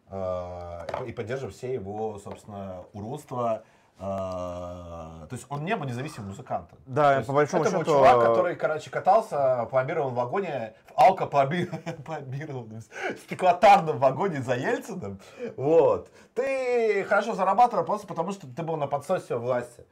э, 0.09 1.07
и 1.09 1.13
поддерживая 1.13 1.53
все 1.53 1.75
его, 1.75 2.19
собственно, 2.19 2.85
уродства. 2.93 3.65
Э, 3.99 4.03
То 4.03 5.29
есть 5.33 5.47
он 5.49 5.65
не 5.65 5.77
был 5.77 5.87
независимым 5.87 6.31
музыкантом. 6.31 6.79
Да, 6.87 7.13
То 7.13 7.17
есть 7.17 7.27
по 7.27 7.33
большому 7.35 7.65
это 7.65 7.73
был 7.73 7.81
счету, 7.81 7.93
чувак, 7.93 8.17
э, 8.17 8.21
который, 8.27 8.57
короче, 8.57 8.91
катался 8.91 9.65
в 9.65 9.67
пломбированном 9.71 10.15
вагоне, 10.15 10.75
в 10.97 10.99
алкопломбированном, 11.01 12.81
стеклотарном 13.25 13.99
вагоне 13.99 14.43
за 14.43 14.55
Ельциным. 14.55 15.21
Вот. 15.57 16.11
Ты 16.35 17.05
хорошо 17.05 17.35
зарабатывал 17.35 17.85
просто 17.85 18.07
потому, 18.07 18.33
что 18.33 18.47
ты 18.47 18.63
был 18.63 18.77
на 18.77 18.87
подсосе 18.87 19.37
власти. 19.37 19.85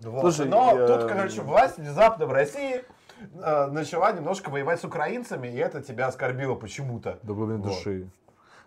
Вот. 0.00 0.20
Слушай, 0.20 0.46
Но 0.48 0.76
я- 0.76 0.86
тут, 0.86 1.08
короче, 1.08 1.40
власть 1.42 1.78
внезапно 1.78 2.26
в 2.26 2.32
России 2.32 2.84
э, 3.42 3.66
начала 3.66 4.12
немножко 4.12 4.50
воевать 4.50 4.80
с 4.80 4.84
украинцами, 4.84 5.48
и 5.48 5.56
это 5.56 5.80
тебя 5.82 6.06
оскорбило 6.08 6.54
почему-то. 6.54 7.18
До 7.22 7.34
глубины 7.34 7.58
Вот. 7.58 7.68
души. 7.68 8.08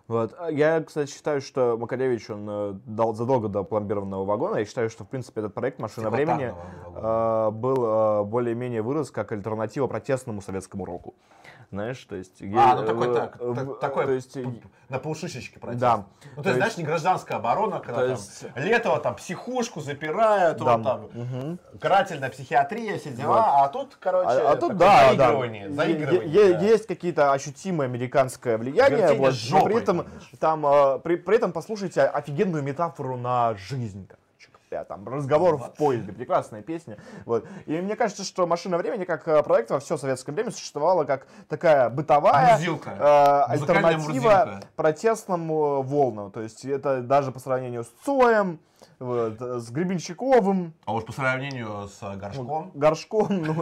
Вот. 0.10 0.34
А 0.40 0.50
Я, 0.52 0.82
кстати, 0.82 1.12
считаю, 1.12 1.40
что 1.40 1.78
Макаревич, 1.78 2.32
он 2.32 2.48
э, 2.50 2.74
дал 2.88 3.14
задолго 3.14 3.48
до 3.48 3.64
пломбированного 3.64 4.26
вагона. 4.26 4.58
Я 4.58 4.66
считаю, 4.66 4.90
что, 4.90 5.04
в 5.04 5.08
принципе, 5.08 5.42
этот 5.42 5.54
проект 5.54 5.78
«Машина 5.78 6.10
времени» 6.10 6.52
Стеклотарного 6.52 7.48
э, 7.48 7.52
был 7.52 7.86
э, 7.86 8.24
более-менее 8.24 8.82
вырос 8.82 9.12
как 9.12 9.32
альтернатива 9.32 9.86
протестному 9.86 10.42
советскому 10.42 10.84
року. 10.86 11.14
Знаешь, 11.72 12.04
то 12.06 12.16
есть... 12.16 12.42
А, 12.42 12.76
ну 12.76 12.86
такой, 12.86 13.10
э, 13.10 13.14
так, 13.14 13.38
э, 13.40 13.74
такой 13.80 14.06
То 14.06 14.12
есть, 14.14 14.34
п- 14.34 14.50
на 14.90 14.98
полшишечки 14.98 15.60
протест. 15.60 15.80
Да. 15.80 16.06
Ну, 16.36 16.42
то, 16.42 16.50
есть, 16.50 16.58
знаешь, 16.58 16.78
не 16.78 16.84
гражданская 16.84 17.38
оборона, 17.38 17.80
когда 17.80 18.08
там 18.08 18.18
Летово 18.56 19.00
там 19.00 19.16
психушку 19.16 19.80
запирают, 19.80 20.58
Да. 20.58 20.76
он 20.76 20.84
там 20.84 21.10
Мгм. 21.14 21.60
карательная 21.80 22.32
психиатрия, 22.32 22.98
все 22.98 23.12
дела, 23.12 23.64
а 23.64 23.68
тут, 23.68 23.98
короче, 24.00 24.30
А, 24.32 24.54
а 24.54 24.56
тут 24.56 24.78
да, 24.78 25.14
да. 25.14 25.26
заигрывание, 25.28 25.64
Е- 25.66 25.70
заигрывание, 25.72 26.54
да. 26.54 26.60
Есть 26.60 26.88
какие-то 26.88 27.34
ощутимое 27.34 27.88
американское 27.88 28.58
влияние, 28.58 29.14
вот, 29.14 29.36
но 29.52 29.64
при 29.64 29.78
этом 29.78 30.08
там 30.40 30.66
э, 30.66 31.00
при, 31.04 31.18
при 31.18 31.36
этом 31.36 31.52
послушайте 31.52 32.02
офигенную 32.02 32.64
метафору 32.64 33.16
на 33.16 33.54
жизнь. 33.56 34.10
Говоря. 34.70 34.86
Там 34.86 35.08
разговор 35.08 35.58
в 35.58 35.74
поезде, 35.74 36.12
прекрасная 36.12 36.62
песня. 36.62 36.98
Вот. 37.26 37.46
И 37.66 37.80
мне 37.82 37.96
кажется, 37.96 38.24
что 38.24 38.46
машина 38.48 38.78
времени 38.78 39.04
как 39.06 39.28
э, 39.28 39.42
проект 39.44 39.72
во 39.72 39.80
все 39.80 39.98
советское 39.98 40.32
время 40.32 40.52
существовала 40.52 41.04
как 41.04 41.28
такая 41.48 41.90
бытовая 41.90 42.54
Мурзилка. 42.54 43.46
э, 43.48 43.52
альтернатива 43.52 44.00
Мурзилка. 44.10 44.62
протестным 44.76 45.52
э, 45.52 45.82
волнам. 45.84 46.32
То 46.32 46.42
есть 46.42 46.66
это 46.66 47.02
даже 47.02 47.32
по 47.32 47.40
сравнению 47.40 47.84
с 47.84 47.92
Цоем, 48.06 48.60
вот, 49.00 49.40
с 49.42 49.70
Гребенщиковым, 49.72 50.74
А 50.86 50.94
уж 50.94 51.06
по 51.06 51.12
сравнению 51.12 51.88
с 51.90 52.00
горшком. 52.18 52.72
горшком, 52.74 53.28
ну, 53.30 53.54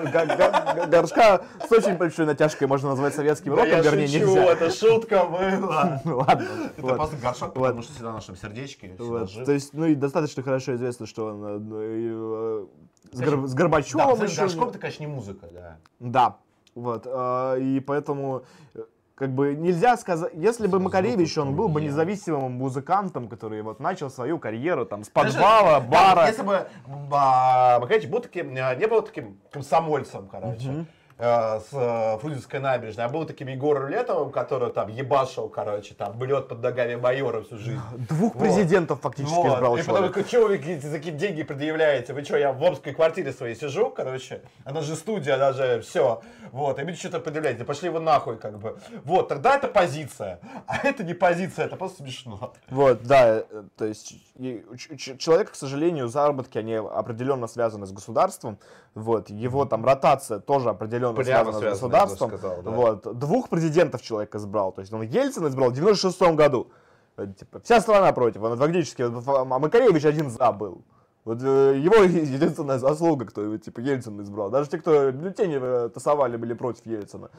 горшка 0.88 1.42
с 1.68 1.72
очень 1.72 1.96
большой 1.96 2.26
натяжкой 2.26 2.68
можно 2.68 2.90
назвать 2.90 3.14
советским 3.16 3.54
роком, 3.54 3.82
вернее, 3.82 4.08
нельзя. 4.08 4.46
это 4.46 4.70
шутка 4.72 5.24
была. 5.26 6.02
Ладно. 6.06 6.48
Это 6.76 6.94
просто 6.96 7.18
горшок, 7.18 7.54
потому 7.54 7.82
что 7.84 7.94
всегда 7.94 8.12
в 8.12 8.14
нашем 8.16 8.36
сердечке. 8.36 8.90
То 8.98 9.52
есть, 9.52 9.74
ну 9.74 9.86
и 9.86 9.96
достаточно 9.96 10.44
хорошо 10.44 10.76
известно, 10.76 10.97
что 11.06 11.28
он, 11.28 11.44
э, 11.46 11.58
ну, 11.60 11.78
э, 11.80 12.66
с, 13.12 13.22
Гор- 13.22 13.48
с 13.48 13.54
Горбачевым 13.54 14.18
Да, 14.18 14.26
еще. 14.26 14.42
горшком 14.42 14.70
это, 14.70 14.80
конечно, 14.80 15.04
не 15.04 15.08
музыка, 15.08 15.48
да. 15.52 15.78
Да, 16.00 16.38
вот. 16.76 17.04
э, 17.06 17.60
И 17.62 17.80
поэтому 17.80 18.44
как 19.16 19.32
бы 19.34 19.56
нельзя 19.56 19.98
сказать, 19.98 20.32
если 20.36 20.68
бы 20.68 20.80
Макаревич, 20.80 21.36
он 21.40 21.56
был 21.56 21.70
бы 21.70 21.82
независимым 21.82 22.52
музыкантом, 22.52 23.28
который 23.28 23.64
вот 23.64 23.80
начал 23.80 24.12
свою 24.12 24.38
карьеру 24.38 24.86
там 24.86 25.04
с 25.04 25.10
подвала, 25.10 25.80
бара. 25.80 26.28
если 26.28 26.44
бы 26.44 26.68
а, 27.12 27.80
Макаревич 27.80 28.10
был 28.10 28.20
таким, 28.20 28.54
не 28.54 28.88
был 28.88 29.02
таким 29.02 29.40
комсомольцем, 29.52 30.28
короче, 30.28 30.86
с 31.20 31.70
э, 31.72 32.18
Фрунзенской 32.20 32.60
набережной, 32.60 33.06
а 33.06 33.10
был 33.10 33.26
таким 33.26 33.48
Егором 33.48 33.90
Летовым, 33.90 34.32
который 34.32 34.72
там 34.72 34.88
ебашил, 34.90 35.50
короче, 35.50 35.96
там, 35.96 36.18
блет 36.18 36.48
под 36.48 36.62
ногами 36.62 36.96
майора 36.96 37.42
всю 37.42 37.58
жизнь. 37.58 37.82
Двух 38.10 38.36
Вот. 38.36 38.44
президентов 38.44 39.02
фактически 39.02 39.34
Вот. 39.36 39.48
избрал 39.56 39.76
И 39.78 39.80
потом, 39.80 39.96
человек. 39.96 40.12
говорю, 40.12 40.28
что 40.28 40.48
вы 40.48 40.80
за 40.80 40.98
какие 40.98 41.14
деньги 41.14 41.44
предъявляете? 41.44 42.14
Вы 42.14 42.24
что, 42.24 42.38
я 42.38 42.52
в 42.54 42.62
омской 42.62 42.94
квартире 42.94 43.34
своей 43.34 43.56
сижу, 43.56 43.90
короче, 43.90 44.42
она 44.64 44.82
же 44.82 44.96
студия, 44.96 45.36
она 45.36 45.54
же 45.54 45.82
все. 45.82 46.22
Вот, 46.52 46.80
и 46.80 46.84
вы 46.84 46.94
что-то 46.94 47.20
предъявляете, 47.20 47.66
пошли 47.66 47.90
вы 47.90 48.00
нахуй, 48.00 48.38
как 48.38 48.60
бы. 48.60 48.78
Вот, 49.04 49.28
тогда 49.28 49.56
это 49.56 49.68
позиция. 49.68 50.40
А 50.68 50.78
это 50.88 51.04
не 51.04 51.14
позиция, 51.14 51.66
это 51.66 51.76
просто 51.78 52.04
смешно. 52.04 52.54
Вот, 52.70 53.04
да, 53.04 53.44
э, 53.50 53.64
то 53.76 53.86
есть 53.86 54.14
человек, 54.38 55.52
к 55.52 55.56
сожалению, 55.56 56.08
заработки, 56.08 56.58
они 56.58 56.76
определенно 56.76 57.48
связаны 57.48 57.86
с 57.88 57.92
государством, 57.92 58.60
вот, 58.98 59.30
его 59.30 59.66
там 59.66 59.86
ротация 59.86 60.40
тоже 60.40 60.70
определенно 60.70 61.14
Прямо 61.14 61.52
связана 61.52 61.60
с 61.60 61.80
государством, 61.80 62.30
сказал, 62.30 62.62
да. 62.64 62.72
вот, 62.72 63.20
двух 63.20 63.50
президентов 63.50 64.02
человек 64.02 64.34
избрал, 64.36 64.72
то 64.72 64.82
есть 64.82 64.92
он 64.92 65.04
Ельцин 65.04 65.48
избрал 65.48 65.70
в 65.70 65.74
96 65.74 66.22
году, 66.34 66.72
типа, 67.16 67.60
вся 67.60 67.80
страна 67.80 68.12
против, 68.12 68.42
он 68.42 68.58
фактически, 68.58 69.04
а 69.04 69.46
Макаревич 69.46 70.06
один 70.06 70.30
за 70.30 70.52
был. 70.52 70.84
Вот 71.26 71.44
э, 71.44 71.78
его 71.78 71.96
единственная 72.04 72.80
заслуга, 72.80 73.26
кто 73.26 73.42
его, 73.42 73.58
типа, 73.58 73.82
Ельцин 73.82 74.22
избрал. 74.22 74.50
Даже 74.50 74.70
те, 74.70 74.78
кто 74.78 75.12
бюллетени 75.12 75.60
э, 75.62 75.90
тасовали, 75.90 76.38
были 76.38 76.54
против 76.54 76.86
Ельцина. 76.86 77.30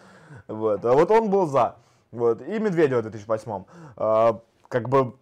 Вот. 0.47 0.85
А 0.85 0.93
вот 0.93 1.11
он 1.11 1.31
был 1.31 1.47
за. 1.47 1.77
Вот. 2.13 2.43
И 2.43 2.59
Медведева 2.59 2.99
в 2.99 3.03
2008. 3.05 3.65
А, 3.97 4.41
как 4.69 4.91
бы... 4.91 5.15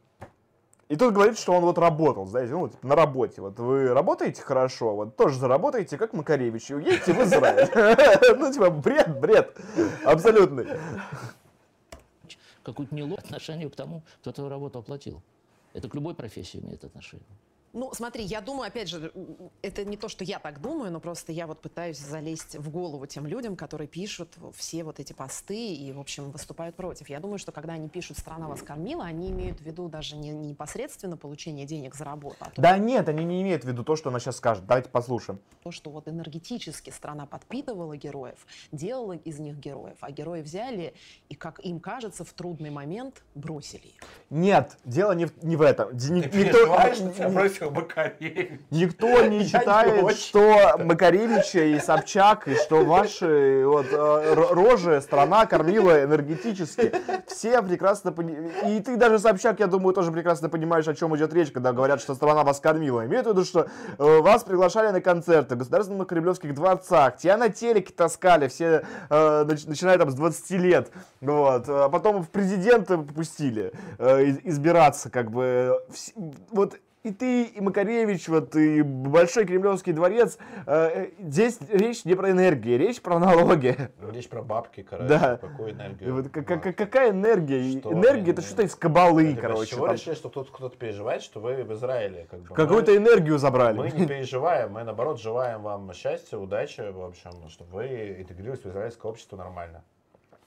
И 0.88 0.94
тут 0.94 1.14
говорит, 1.14 1.36
что 1.36 1.52
он 1.52 1.64
вот 1.64 1.78
работал, 1.78 2.26
знаете, 2.26 2.52
ну, 2.52 2.68
типа, 2.68 2.86
на 2.86 2.94
работе. 2.94 3.40
Вот 3.40 3.58
вы 3.58 3.88
работаете 3.88 4.42
хорошо, 4.42 4.94
вот 4.94 5.16
тоже 5.16 5.36
заработаете, 5.36 5.98
как 5.98 6.12
Макаревич, 6.12 6.70
и 6.70 6.74
уедете 6.74 7.12
в 7.12 7.20
Израиль. 7.22 7.68
Ну, 8.38 8.52
типа, 8.52 8.70
бред, 8.70 9.18
бред. 9.18 9.56
Абсолютный. 10.04 10.66
Какое-то 12.62 12.94
неловкое 12.94 13.24
отношение 13.24 13.68
к 13.68 13.74
тому, 13.74 14.02
кто 14.20 14.30
твою 14.30 14.48
работу 14.48 14.78
оплатил. 14.78 15.22
Это 15.72 15.88
к 15.88 15.94
любой 15.94 16.14
профессии 16.14 16.58
имеет 16.58 16.84
отношение. 16.84 17.26
Ну, 17.72 17.92
смотри, 17.92 18.24
я 18.24 18.40
думаю, 18.40 18.68
опять 18.68 18.88
же, 18.88 19.12
это 19.62 19.84
не 19.84 19.96
то, 19.96 20.08
что 20.08 20.24
я 20.24 20.38
так 20.38 20.60
думаю, 20.60 20.90
но 20.90 20.98
просто 21.00 21.32
я 21.32 21.46
вот 21.46 21.60
пытаюсь 21.60 21.98
залезть 21.98 22.56
в 22.56 22.70
голову 22.70 23.06
тем 23.06 23.26
людям, 23.26 23.54
которые 23.54 23.86
пишут 23.86 24.34
все 24.54 24.82
вот 24.82 24.98
эти 24.98 25.12
посты 25.12 25.74
и, 25.74 25.92
в 25.92 26.00
общем, 26.00 26.30
выступают 26.30 26.74
против. 26.74 27.08
Я 27.08 27.20
думаю, 27.20 27.38
что 27.38 27.52
когда 27.52 27.74
они 27.74 27.88
пишут 27.88 28.18
«страна 28.18 28.48
вас 28.48 28.62
кормила», 28.62 29.04
они 29.04 29.30
имеют 29.30 29.58
в 29.60 29.62
виду 29.62 29.88
даже 29.88 30.16
не, 30.16 30.30
не 30.30 30.48
непосредственно 30.48 31.16
получение 31.18 31.66
денег 31.66 31.94
за 31.94 32.04
работу, 32.04 32.36
а 32.40 32.46
то, 32.50 32.62
Да 32.62 32.78
нет, 32.78 33.08
они 33.10 33.24
не 33.24 33.42
имеют 33.42 33.64
в 33.64 33.68
виду 33.68 33.84
то, 33.84 33.94
что 33.94 34.08
она 34.08 34.20
сейчас 34.20 34.36
скажет. 34.36 34.66
Давайте 34.66 34.88
послушаем. 34.88 35.38
то, 35.62 35.70
что 35.70 35.90
вот 35.90 36.08
энергетически 36.08 36.90
страна 36.90 37.26
подпитывала 37.26 37.96
героев, 37.96 38.46
делала 38.72 39.12
из 39.12 39.38
них 39.38 39.56
героев, 39.58 39.98
а 40.00 40.10
герои 40.10 40.40
взяли 40.40 40.94
и, 41.28 41.34
как 41.34 41.60
им 41.60 41.80
кажется, 41.80 42.24
в 42.24 42.32
трудный 42.32 42.70
момент 42.70 43.22
бросили 43.34 43.88
их. 43.88 44.00
Нет, 44.30 44.78
дело 44.84 45.12
не 45.12 45.26
в, 45.26 45.42
не 45.44 45.56
в 45.56 45.62
этом. 45.62 45.90
Никто- 45.94 46.30
переживаешь, 46.30 46.96
что 46.96 47.12
тебя 47.12 47.28
бросил 47.58 47.70
Макаревич? 47.70 48.60
Никто 48.70 49.22
не 49.26 49.44
очень. 50.02 50.16
что 50.16 50.78
Макаревича 50.84 51.60
и 51.64 51.78
Собчак, 51.80 52.48
и 52.48 52.54
что 52.54 52.84
ваши 52.84 53.62
вот, 53.66 53.86
э, 53.90 54.34
рожи 54.34 55.00
страна 55.00 55.46
кормила 55.46 56.02
энергетически. 56.04 56.92
Все 57.26 57.62
прекрасно 57.62 58.12
понимают. 58.12 58.52
И 58.66 58.80
ты 58.80 58.96
даже, 58.96 59.18
Собчак, 59.18 59.60
я 59.60 59.66
думаю, 59.66 59.94
тоже 59.94 60.12
прекрасно 60.12 60.48
понимаешь, 60.48 60.86
о 60.88 60.94
чем 60.94 61.16
идет 61.16 61.32
речь, 61.34 61.50
когда 61.50 61.72
говорят, 61.72 62.00
что 62.00 62.14
страна 62.14 62.42
вас 62.44 62.60
кормила. 62.60 63.04
Имеют 63.06 63.26
в 63.26 63.30
виду, 63.30 63.44
что 63.44 63.68
э, 63.98 64.20
вас 64.20 64.44
приглашали 64.44 64.90
на 64.90 65.00
концерты 65.00 65.54
в 65.54 65.58
государственных 65.58 66.06
кремлевских 66.06 66.54
дворцах, 66.54 67.16
тебя 67.16 67.36
на 67.36 67.48
телеке 67.48 67.92
таскали, 67.92 68.48
все, 68.48 68.84
э, 69.10 69.44
нач- 69.44 69.68
начиная 69.68 69.98
там 69.98 70.10
с 70.10 70.14
20 70.14 70.50
лет. 70.58 70.90
Вот. 71.20 71.64
А 71.68 71.88
потом 71.88 72.22
в 72.22 72.30
президенты 72.30 72.98
пустили 72.98 73.72
э, 73.98 74.24
из- 74.24 74.38
избираться, 74.44 75.10
как 75.10 75.30
бы. 75.30 75.78
Вот 76.50 76.76
и 77.06 77.12
ты, 77.12 77.44
и 77.44 77.60
Макаревич, 77.60 78.28
вот, 78.28 78.56
и 78.56 78.82
Большой 78.82 79.44
Кремлевский 79.46 79.92
дворец. 79.92 80.38
э, 80.66 81.10
здесь 81.20 81.58
речь 81.70 82.04
не 82.04 82.14
про 82.14 82.30
энергию, 82.32 82.78
речь 82.78 83.00
про 83.00 83.18
налоги. 83.18 83.76
Речь 84.12 84.28
про 84.28 84.42
бабки, 84.42 84.82
короче, 84.82 85.08
Да. 85.08 85.36
какую 85.36 85.70
энергию. 85.72 86.14
вот 86.14 86.28
ка- 86.30 86.42
ка- 86.42 86.72
какая 86.72 87.10
энергия? 87.10 87.78
Что 87.80 87.92
энергия 87.92 88.32
это 88.32 88.40
ну, 88.40 88.46
что-то 88.46 88.62
из 88.62 88.74
кабалы, 88.74 89.34
с 89.34 89.38
короче. 89.40 89.70
чего 89.70 89.86
там. 89.86 89.94
решили, 89.96 90.14
что 90.14 90.28
тут 90.28 90.50
кто-то 90.50 90.76
переживает, 90.76 91.22
что 91.22 91.40
вы 91.40 91.62
в 91.62 91.72
Израиле? 91.74 92.26
Как 92.30 92.40
бы, 92.40 92.54
Какую-то 92.54 92.90
мы- 92.90 92.96
энергию 92.98 93.38
забрали. 93.38 93.76
Мы 93.78 93.90
не 93.90 94.06
переживаем, 94.06 94.72
мы 94.72 94.82
наоборот 94.84 95.20
желаем 95.20 95.62
вам 95.62 95.92
счастья, 95.92 96.36
удачи, 96.38 96.80
в 96.90 97.00
общем, 97.04 97.30
чтобы 97.48 97.70
вы 97.72 98.16
интегрировались 98.20 98.64
в 98.64 98.68
израильское 98.68 99.08
общество 99.08 99.36
нормально. 99.36 99.84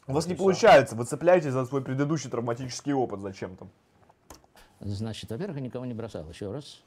У 0.07 0.13
вас 0.13 0.27
не 0.27 0.33
получается, 0.35 0.95
вы 0.95 1.05
цепляетесь 1.05 1.51
за 1.51 1.65
свой 1.65 1.81
предыдущий 1.83 2.29
травматический 2.29 2.93
опыт 2.93 3.21
зачем-то. 3.21 3.67
Значит, 4.81 5.29
во-первых, 5.29 5.57
я 5.57 5.63
никого 5.63 5.85
не 5.85 5.93
бросал, 5.93 6.29
еще 6.29 6.51
раз. 6.51 6.81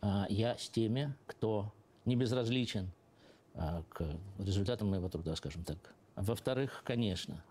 А, 0.00 0.26
Я 0.28 0.56
с 0.56 0.68
теми, 0.68 1.14
кто 1.26 1.72
не 2.04 2.16
безразличен 2.16 2.90
а, 3.54 3.82
к 3.88 4.04
результатам 4.38 4.90
моего 4.90 5.08
труда, 5.08 5.34
скажем 5.34 5.64
так. 5.64 5.78
Во-вторых, 6.14 6.82
конечно, 6.84 7.42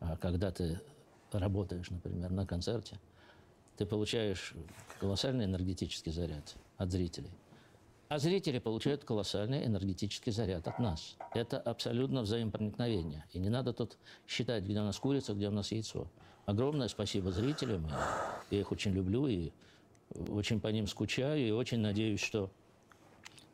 а, 0.00 0.16
когда 0.16 0.50
ты 0.50 0.80
работаешь, 1.30 1.90
например, 1.90 2.30
на 2.30 2.46
концерте, 2.46 2.98
ты 3.76 3.86
получаешь 3.86 4.54
колоссальный 4.98 5.44
энергетический 5.44 6.12
заряд 6.12 6.54
от 6.76 6.90
зрителей. 6.90 7.30
А 8.08 8.18
зрители 8.18 8.58
получают 8.58 9.04
колоссальный 9.04 9.64
энергетический 9.64 10.32
заряд 10.32 10.68
от 10.68 10.78
нас. 10.78 11.16
Это 11.34 11.58
абсолютно 11.58 12.20
взаимопроникновение. 12.20 13.24
И 13.32 13.38
не 13.38 13.48
надо 13.48 13.72
тут 13.72 13.96
считать, 14.26 14.64
где 14.64 14.78
у 14.80 14.84
нас 14.84 14.98
курица, 14.98 15.32
где 15.32 15.48
у 15.48 15.50
нас 15.50 15.72
яйцо. 15.72 16.06
Огромное 16.46 16.88
спасибо 16.88 17.30
зрителям. 17.30 17.88
Я 18.50 18.60
их 18.60 18.72
очень 18.72 18.92
люблю 18.92 19.26
и 19.26 19.52
очень 20.28 20.60
по 20.60 20.68
ним 20.68 20.86
скучаю. 20.86 21.46
И 21.46 21.50
очень 21.50 21.78
надеюсь, 21.78 22.20
что 22.20 22.50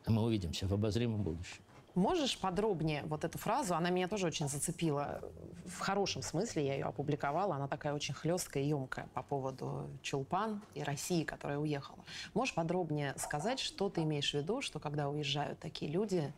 мы 0.07 0.23
увидимся 0.23 0.67
в 0.67 0.73
обозримом 0.73 1.23
будущем. 1.23 1.63
Можешь 1.95 2.39
подробнее 2.39 3.03
вот 3.07 3.25
эту 3.25 3.39
фразу? 3.39 3.75
Она 3.75 3.91
меня 3.91 4.09
тоже 4.09 4.27
очень 4.27 4.49
зацепила. 4.49 5.21
В 5.67 5.81
хорошем 5.81 6.23
смысле 6.23 6.67
я 6.67 6.75
ее 6.75 6.85
опубликовала. 6.85 7.57
Она 7.57 7.67
такая 7.67 7.93
очень 7.93 8.15
хлесткая 8.15 8.63
и 8.63 8.69
емкая 8.69 9.09
по 9.15 9.23
поводу 9.23 9.91
Чулпан 10.03 10.63
и 10.75 10.83
России, 10.83 11.25
которая 11.25 11.59
уехала. 11.59 11.99
Можешь 12.35 12.55
подробнее 12.55 13.15
сказать, 13.19 13.59
что 13.59 13.91
ты 13.91 14.03
имеешь 14.03 14.31
в 14.31 14.35
виду, 14.35 14.63
что 14.63 14.79
когда 14.79 15.09
уезжают 15.09 15.59
такие 15.59 15.91
люди, 15.91 16.33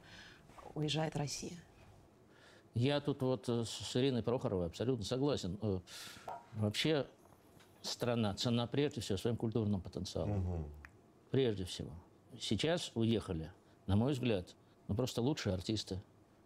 уезжает 0.75 1.15
Россия? 1.17 1.59
Я 2.75 3.01
тут 3.01 3.21
вот 3.21 3.49
э, 3.49 3.65
с 3.67 3.97
Ириной 3.97 4.23
Прохоровой 4.23 4.67
абсолютно 4.67 5.05
согласен. 5.05 5.59
Вообще 6.55 7.07
страна 7.83 8.35
цена 8.35 8.67
прежде 8.67 9.01
всего 9.01 9.19
своим 9.19 9.37
культурным 9.37 9.81
потенциалом. 9.81 10.67
Прежде 11.31 11.65
всего. 11.65 11.91
Сейчас 12.39 12.93
уехали, 12.95 13.51
на 13.87 13.97
мой 13.97 14.13
взгляд, 14.13 14.55
ну 14.89 14.95
просто 14.95 15.23
лучшие 15.23 15.55
артисты, 15.55 16.01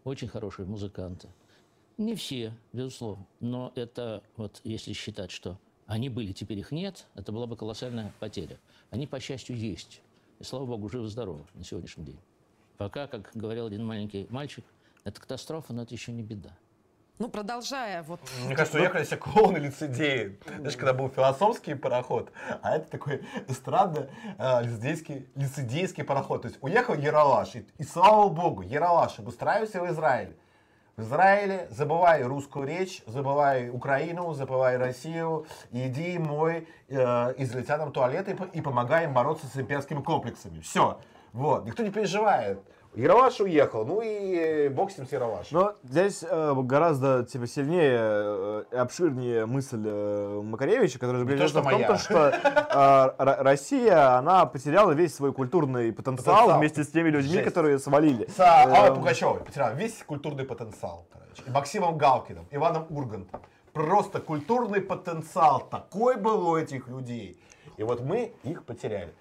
очень 0.04 0.28
хорошие 0.28 0.66
музыканты. 0.66 1.28
Не 1.96 2.14
все, 2.14 2.52
безусловно, 2.72 3.26
но 3.40 3.72
это 3.76 4.22
вот 4.36 4.60
если 4.64 4.92
считать, 4.92 5.30
что 5.30 5.58
они 5.86 6.08
были, 6.08 6.32
теперь 6.32 6.58
их 6.58 6.72
нет, 6.72 7.06
это 7.14 7.30
была 7.32 7.46
бы 7.46 7.56
колоссальная 7.56 8.12
потеря. 8.18 8.58
Они, 8.90 9.06
по 9.06 9.20
счастью, 9.20 9.56
есть. 9.56 10.00
И, 10.40 10.44
слава 10.44 10.66
богу, 10.66 10.88
живы-здоровы 10.88 11.44
на 11.54 11.62
сегодняшний 11.62 12.04
день. 12.04 12.18
Пока, 12.78 13.06
как 13.06 13.30
говорил 13.34 13.66
один 13.66 13.84
маленький 13.84 14.26
мальчик, 14.30 14.64
это 15.04 15.20
катастрофа, 15.20 15.72
но 15.72 15.82
это 15.82 15.94
еще 15.94 16.12
не 16.12 16.22
беда. 16.22 16.56
Ну, 17.20 17.28
продолжая 17.28 18.02
вот... 18.02 18.20
Мне 18.44 18.56
кажется, 18.56 18.78
уехали 18.78 19.04
все 19.04 19.16
клоуны 19.16 19.58
лицедеи. 19.58 20.36
Знаешь, 20.58 20.76
когда 20.76 20.92
был 20.92 21.08
философский 21.08 21.74
пароход, 21.74 22.32
а 22.60 22.74
это 22.76 22.90
такой 22.90 23.24
эстрадно 23.46 24.08
э, 24.36 24.62
лицедейский, 24.64 25.28
лицедейский 25.36 26.02
пароход. 26.02 26.42
То 26.42 26.48
есть 26.48 26.58
уехал 26.60 26.94
Яралаш, 26.94 27.54
и, 27.54 27.66
и 27.78 27.84
слава 27.84 28.28
богу, 28.30 28.62
Яралаш 28.62 29.20
обустраивайся 29.20 29.80
в 29.80 29.88
Израиле. 29.92 30.34
В 30.96 31.02
Израиле 31.02 31.68
забывай 31.70 32.24
русскую 32.24 32.66
речь, 32.66 33.02
забывай 33.06 33.70
Украину, 33.70 34.32
забывай 34.32 34.76
Россию, 34.76 35.46
иди 35.70 36.18
мой 36.18 36.68
э, 36.88 36.94
израильтянам 37.38 37.92
туалеты 37.92 38.36
и, 38.52 38.58
и 38.58 38.60
помогай 38.60 39.04
им 39.04 39.14
бороться 39.14 39.46
с 39.46 39.56
имперскими 39.56 40.02
комплексами. 40.02 40.58
Все. 40.60 41.00
Вот. 41.32 41.64
Никто 41.64 41.84
не 41.84 41.90
переживает. 41.90 42.60
Ералаш 42.94 43.40
уехал, 43.40 43.84
ну 43.84 44.00
и 44.02 44.68
бог 44.68 44.92
с 44.92 44.98
ним 44.98 45.06
с 45.08 45.12
Ералашем. 45.12 45.58
Но 45.58 45.74
здесь 45.82 46.22
э, 46.28 46.54
гораздо 46.62 47.24
типа, 47.24 47.46
сильнее 47.48 47.98
э, 47.98 48.64
и 48.70 48.76
обширнее 48.76 49.46
мысль 49.46 49.82
э, 49.84 50.40
Макаревича, 50.44 51.00
которая 51.00 51.22
заключается 51.24 51.58
что 51.58 51.60
в 51.60 51.70
том, 51.70 51.74
моя. 51.74 51.86
то, 51.88 51.98
что 51.98 52.28
э, 52.28 53.42
Россия, 53.42 54.16
она 54.16 54.46
потеряла 54.46 54.92
весь 54.92 55.14
свой 55.14 55.32
культурный 55.32 55.92
потенциал, 55.92 56.36
Потенциал. 56.36 56.58
вместе 56.60 56.84
с 56.84 56.88
теми 56.88 57.08
людьми, 57.10 57.32
Жесть. 57.32 57.44
которые 57.44 57.78
свалили. 57.80 58.28
С 58.28 58.38
а, 58.38 58.62
Аллой 58.62 58.90
Эм, 58.90 58.94
Пугачевой 58.96 59.40
потерял 59.40 59.74
весь 59.74 60.02
культурный 60.04 60.44
потенциал. 60.44 61.06
Короче. 61.12 61.42
И 61.46 61.50
Максимом 61.50 61.98
Галкиным, 61.98 62.46
Иваном 62.52 62.86
Ургантом. 62.90 63.40
Просто 63.72 64.20
культурный 64.20 64.80
потенциал 64.80 65.66
такой 65.68 66.16
был 66.16 66.48
у 66.48 66.56
этих 66.56 66.86
людей. 66.86 67.40
И 67.76 67.82
вот 67.82 68.02
мы 68.02 68.34
их 68.44 68.64
потеряли. 68.64 69.12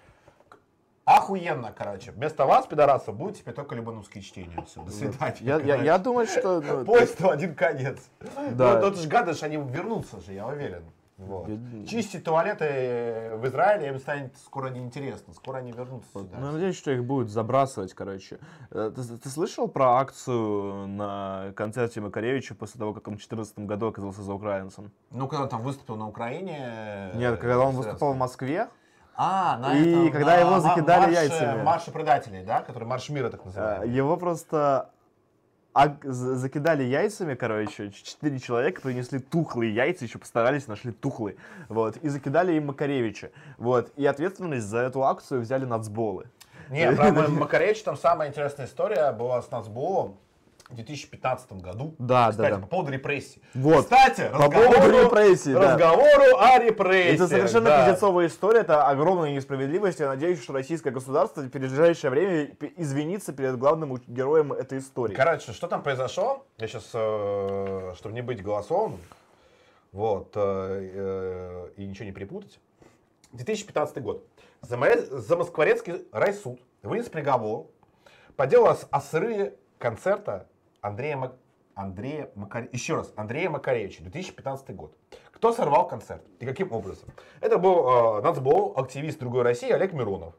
Охуенно, 1.06 1.74
короче. 1.78 2.12
Вместо 2.12 2.46
вас, 2.46 2.66
пидорасов, 2.66 3.16
будет 3.16 3.38
теперь 3.38 3.54
только 3.54 3.76
любановские 3.76 4.24
чтения. 4.24 4.64
Все, 4.66 4.82
до 4.84 4.92
свидания. 4.92 5.36
Я, 5.42 5.58
я, 5.60 5.76
я 5.84 5.98
думаю, 5.98 6.28
что... 6.28 6.62
ну, 6.62 6.86
Поезд 6.86 7.20
в 7.20 7.30
один 7.30 7.56
конец. 7.56 8.00
Да. 8.52 8.80
Ну, 8.80 8.88
это 8.88 8.98
же 8.98 9.10
гады, 9.10 9.34
они 9.42 9.58
вернутся 9.58 10.22
же, 10.22 10.34
я 10.34 10.48
уверен. 10.48 10.84
Вот. 11.18 11.48
Бед- 11.48 11.88
Чистить 11.90 12.24
туалеты 12.24 13.32
в 13.36 13.46
Израиле 13.46 13.90
им 13.90 14.00
станет 14.00 14.36
скоро 14.38 14.70
неинтересно. 14.70 15.34
Скоро 15.34 15.58
они 15.58 15.72
вернутся 15.72 16.10
сюда. 16.12 16.38
Ну, 16.40 16.52
надеюсь, 16.54 16.78
что 16.78 16.92
их 16.92 17.04
будут 17.04 17.30
забрасывать, 17.30 17.94
короче. 17.94 18.40
Э, 18.72 18.92
Ты, 18.96 19.04
ты 19.18 19.30
слышал 19.30 19.68
про 19.68 19.98
акцию 20.00 20.88
на 20.88 21.52
концерте 21.56 22.02
Макаревича 22.02 22.56
после 22.56 22.80
того, 22.80 22.94
как 22.94 23.08
он 23.08 23.14
в 23.14 23.18
2014 23.18 23.60
году 23.60 23.88
оказался 23.88 24.22
за 24.24 24.34
украинцем? 24.34 24.92
Ну, 25.12 25.28
когда 25.28 25.44
он 25.44 25.50
там 25.50 25.62
выступил 25.62 25.98
на 25.98 26.08
Украине... 26.08 27.12
Нет, 27.14 27.34
э, 27.34 27.38
когда 27.38 27.60
он 27.60 27.74
средства. 27.74 27.92
выступал 27.92 28.14
в 28.14 28.18
Москве, 28.18 28.70
А, 29.16 29.58
на 29.58 29.78
И 29.78 29.90
этом, 29.92 30.12
когда 30.12 30.36
на 30.36 30.40
его 30.40 30.60
закидали 30.60 31.06
марше- 31.12 31.14
яйцами. 31.14 31.62
Марше 31.64 31.92
предателей, 31.92 32.44
да? 32.44 32.62
Который 32.62 32.86
марш 32.86 33.10
мира 33.10 33.30
так 33.30 33.42
э, 33.42 33.46
называемый. 33.46 33.90
его 33.90 34.18
просто 34.18 34.90
за- 36.04 36.36
закидали 36.36 36.84
яйцами, 36.84 37.36
короче, 37.36 37.92
четыре 37.92 38.40
человека 38.40 38.82
принесли 38.82 39.20
тухлые 39.20 39.74
яйца, 39.74 40.06
еще 40.06 40.20
постарались, 40.20 40.68
нашли 40.68 40.92
тухлые, 40.92 41.36
вот, 41.70 41.98
и 41.98 42.10
закидали 42.10 42.54
им 42.54 42.68
Макаревича, 42.68 43.32
вот, 43.58 43.92
и 43.96 44.06
ответственность 44.06 44.66
за 44.68 44.80
эту 44.80 45.04
акцию 45.04 45.42
взяли 45.42 45.66
нацболы. 45.66 46.26
Не, 46.70 46.92
про 46.92 47.12
Макаревич 47.30 47.84
там 47.84 47.98
самая 47.98 48.30
интересная 48.30 48.66
история 48.68 49.12
была 49.12 49.42
с 49.42 49.52
Нацболом 49.52 50.18
в 50.74 50.76
2015 50.76 51.54
году. 51.54 51.96
Да, 52.00 52.26
да, 52.26 52.32
Кстати, 52.32 52.52
да. 52.52 52.58
по 52.60 52.68
поводу 52.68 52.92
репрессий. 52.92 53.42
Вот. 53.54 53.84
Кстати, 53.84 54.30
По 54.32 54.50
поводу 54.50 54.72
разговору, 54.72 55.06
репрессий, 55.06 55.54
да. 55.54 55.74
разговору 55.74 56.38
о 56.40 56.60
репрессиях. 56.60 57.16
Это 57.16 57.28
совершенно 57.28 57.66
да. 57.66 57.86
пиздецовая 57.86 58.28
история, 58.28 58.62
это 58.62 58.88
огромная 58.88 59.32
несправедливость. 59.32 60.00
Я 60.00 60.08
надеюсь, 60.08 60.42
что 60.42 60.54
российское 60.54 60.92
государство 60.92 61.42
в 61.42 61.50
ближайшее 61.50 62.10
время 62.12 62.56
извинится 62.76 63.34
перед 63.34 63.58
главным 63.58 63.96
героем 64.08 64.52
этой 64.52 64.80
истории. 64.80 65.14
Короче, 65.14 65.54
что 65.54 65.68
там 65.68 65.84
произошло? 65.84 66.46
Я 66.58 66.68
сейчас, 66.68 66.88
чтобы 66.90 68.14
не 68.16 68.22
быть 68.22 68.42
голословным, 68.42 69.00
вот, 69.92 70.32
э, 70.36 70.90
э, 70.96 71.70
и 71.78 71.86
ничего 71.86 72.06
не 72.06 72.12
перепутать. 72.12 72.60
2015 73.34 74.02
год. 74.02 74.26
Заморе- 74.62 75.06
Замоскворецкий 75.06 76.06
райсуд 76.12 76.60
вынес 76.82 77.10
приговор 77.10 77.68
по 78.36 78.48
делу 78.48 78.68
о 78.68 79.02
срыве 79.02 79.56
концерта 79.78 80.48
Андрея, 80.84 81.16
Мак- 81.18 81.36
Андрея 81.76 82.30
Макар- 82.36 82.68
Еще 82.74 82.96
раз, 82.96 83.12
Андрея 83.16 83.50
Макаревича, 83.50 84.04
2015 84.04 84.76
год. 84.76 84.94
Кто 85.32 85.54
сорвал 85.54 85.88
концерт 85.88 86.22
и 86.40 86.46
каким 86.46 86.72
образом? 86.72 87.10
Это 87.42 87.58
был 87.58 88.18
э, 88.18 88.22
нацбол, 88.22 88.74
активист 88.78 89.18
другой 89.20 89.44
России 89.44 89.72
Олег 89.72 89.94
Миронов, 89.94 90.34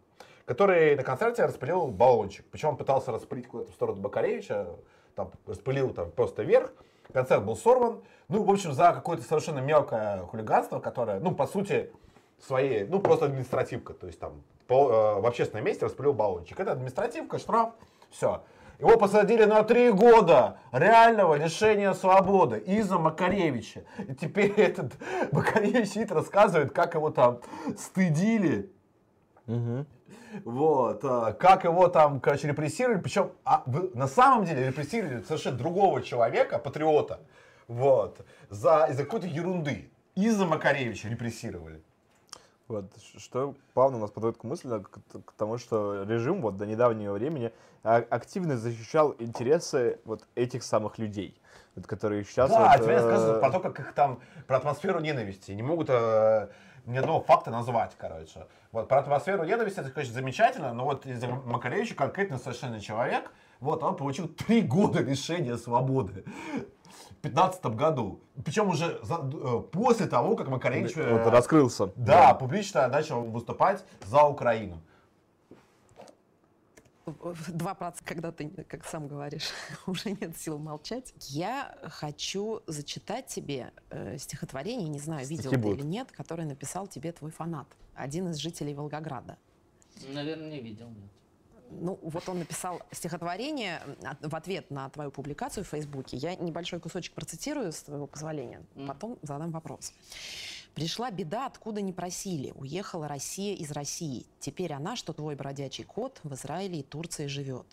который 0.44 0.94
на 0.96 1.02
концерте 1.02 1.44
распылил 1.44 1.88
баллончик. 1.88 2.44
Причем 2.50 2.68
он 2.70 2.76
пытался 2.76 3.10
распылить 3.10 3.48
куда-то 3.48 3.72
в 3.72 3.74
сторону 3.74 4.02
Макаревича, 4.02 4.68
там 5.16 5.30
распылил 5.46 5.92
там 5.94 6.10
просто 6.10 6.42
вверх. 6.42 6.72
Концерт 7.12 7.44
был 7.44 7.56
сорван. 7.56 8.02
Ну, 8.28 8.42
в 8.44 8.50
общем, 8.50 8.72
за 8.72 8.92
какое-то 8.92 9.22
совершенно 9.22 9.60
мелкое 9.60 10.18
хулиганство, 10.26 10.78
которое, 10.78 11.20
ну, 11.20 11.34
по 11.34 11.46
сути, 11.46 11.90
своей, 12.38 12.84
ну, 12.84 13.00
просто 13.00 13.26
административка. 13.26 13.94
То 13.94 14.06
есть 14.06 14.18
там 14.20 14.42
по- 14.66 14.90
э, 14.90 15.20
в 15.20 15.26
общественном 15.26 15.64
месте 15.64 15.86
распылил 15.86 16.12
баллончик. 16.12 16.60
Это 16.60 16.72
административка, 16.72 17.38
штраф, 17.38 17.72
все. 18.10 18.42
Его 18.78 18.96
посадили 18.98 19.44
на 19.44 19.62
три 19.62 19.90
года 19.90 20.58
реального 20.72 21.34
лишения 21.34 21.92
свободы 21.94 22.58
из-за 22.58 22.98
Макаревича. 22.98 23.84
И 24.08 24.14
теперь 24.14 24.52
этот 24.56 24.92
Макаревич 25.32 25.90
сидит, 25.90 26.12
рассказывает, 26.12 26.72
как 26.72 26.94
его 26.94 27.10
там 27.10 27.40
стыдили. 27.78 28.70
Вот, 30.44 31.04
а, 31.04 31.32
как 31.32 31.62
его 31.64 31.86
там, 31.88 32.20
короче, 32.20 32.48
репрессировали. 32.48 33.00
Причем 33.00 33.30
а, 33.44 33.62
вы- 33.66 33.90
на 33.94 34.08
самом 34.08 34.44
деле 34.44 34.66
репрессировали 34.66 35.22
совершенно 35.22 35.56
другого 35.56 36.02
человека, 36.02 36.58
патриота. 36.58 37.20
Вот, 37.68 38.26
за, 38.50 38.86
из-за 38.90 39.04
какой-то 39.04 39.26
ерунды. 39.28 39.90
Из-за 40.16 40.44
Макаревича 40.44 41.08
репрессировали. 41.08 41.82
Вот, 42.66 42.86
что 43.18 43.54
плавно 43.74 43.98
нас 43.98 44.10
подводит 44.10 44.38
к 44.38 44.44
мысли, 44.44 44.82
к, 44.82 45.22
к 45.24 45.32
тому, 45.32 45.58
что 45.58 46.04
режим 46.04 46.40
вот 46.40 46.56
до 46.56 46.64
недавнего 46.64 47.12
времени 47.12 47.52
а, 47.82 47.96
активно 47.96 48.56
защищал 48.56 49.14
интересы 49.18 50.00
вот 50.06 50.26
этих 50.34 50.62
самых 50.62 50.96
людей, 50.96 51.38
вот, 51.74 51.86
которые 51.86 52.24
сейчас... 52.24 52.50
да, 52.50 52.72
вот, 52.72 52.82
тебе 52.82 52.94
э, 52.94 52.96
рассказывают 52.96 53.40
про 53.40 53.50
то, 53.50 53.60
как 53.60 53.80
их 53.80 53.92
там, 53.92 54.20
про 54.46 54.56
атмосферу 54.56 55.00
ненависти. 55.00 55.52
Не 55.52 55.62
могут 55.62 55.90
э, 55.90 56.48
ни 56.86 56.96
одного 56.96 57.20
факта 57.20 57.50
назвать, 57.50 57.92
короче. 57.98 58.46
Вот, 58.72 58.88
про 58.88 59.00
атмосферу 59.00 59.44
ненависти, 59.44 59.80
это, 59.80 59.90
конечно, 59.90 60.14
замечательно, 60.14 60.72
но 60.72 60.86
вот 60.86 61.04
из-за 61.04 61.28
Макаревича 61.28 61.94
конкретно 61.94 62.38
совершенно 62.38 62.80
человек, 62.80 63.30
вот, 63.60 63.82
он 63.82 63.94
получил 63.94 64.26
три 64.26 64.62
года 64.62 65.00
лишения 65.00 65.58
свободы. 65.58 66.24
В 67.24 67.32
2015 67.32 67.74
году. 67.76 68.20
Причем 68.44 68.68
уже 68.68 68.98
за- 69.02 69.30
э, 69.32 69.60
после 69.72 70.06
того, 70.06 70.36
как 70.36 70.48
Макаревич 70.48 70.94
вот, 70.96 71.26
раскрылся. 71.26 71.90
да, 71.96 72.34
публично 72.34 72.86
начал 72.88 73.22
выступать 73.22 73.82
за 74.04 74.24
Украину. 74.24 74.80
Два 77.48 77.74
процента, 77.74 78.04
когда 78.14 78.32
ты, 78.32 78.48
как 78.48 78.84
сам 78.86 79.08
говоришь, 79.08 79.50
уже 79.86 80.10
нет 80.12 80.36
сил 80.38 80.58
молчать. 80.58 81.12
Я 81.18 81.76
хочу 81.84 82.60
зачитать 82.66 83.26
тебе 83.26 83.72
э, 83.90 84.16
стихотворение, 84.18 84.88
не 84.88 84.98
знаю, 84.98 85.26
видел 85.26 85.50
Стихи 85.50 85.56
ты 85.56 85.62
будут. 85.62 85.78
или 85.80 85.86
нет, 85.86 86.12
которое 86.12 86.46
написал 86.46 86.86
тебе 86.86 87.12
твой 87.12 87.30
фанат, 87.30 87.66
один 87.94 88.28
из 88.30 88.36
жителей 88.36 88.74
Волгограда. 88.74 89.36
Наверное, 90.12 90.50
не 90.50 90.60
видел. 90.60 90.88
Нет. 90.88 91.10
Ну, 91.80 91.98
вот 92.02 92.28
он 92.28 92.38
написал 92.38 92.80
стихотворение 92.92 93.82
в 94.20 94.34
ответ 94.34 94.70
на 94.70 94.88
твою 94.90 95.10
публикацию 95.10 95.64
в 95.64 95.68
Фейсбуке. 95.68 96.16
Я 96.16 96.34
небольшой 96.36 96.80
кусочек 96.80 97.12
процитирую, 97.14 97.72
с 97.72 97.82
твоего 97.82 98.06
позволения, 98.06 98.62
потом 98.86 99.18
задам 99.22 99.50
вопрос. 99.50 99.92
Пришла 100.74 101.12
беда, 101.12 101.46
откуда 101.46 101.80
не 101.80 101.92
просили. 101.92 102.52
Уехала 102.56 103.06
Россия 103.06 103.54
из 103.54 103.70
России. 103.70 104.26
Теперь 104.40 104.72
она, 104.72 104.96
что 104.96 105.12
твой 105.12 105.36
бродячий 105.36 105.84
кот, 105.84 106.18
в 106.24 106.34
Израиле 106.34 106.80
и 106.80 106.82
Турции 106.82 107.26
живет. 107.26 107.66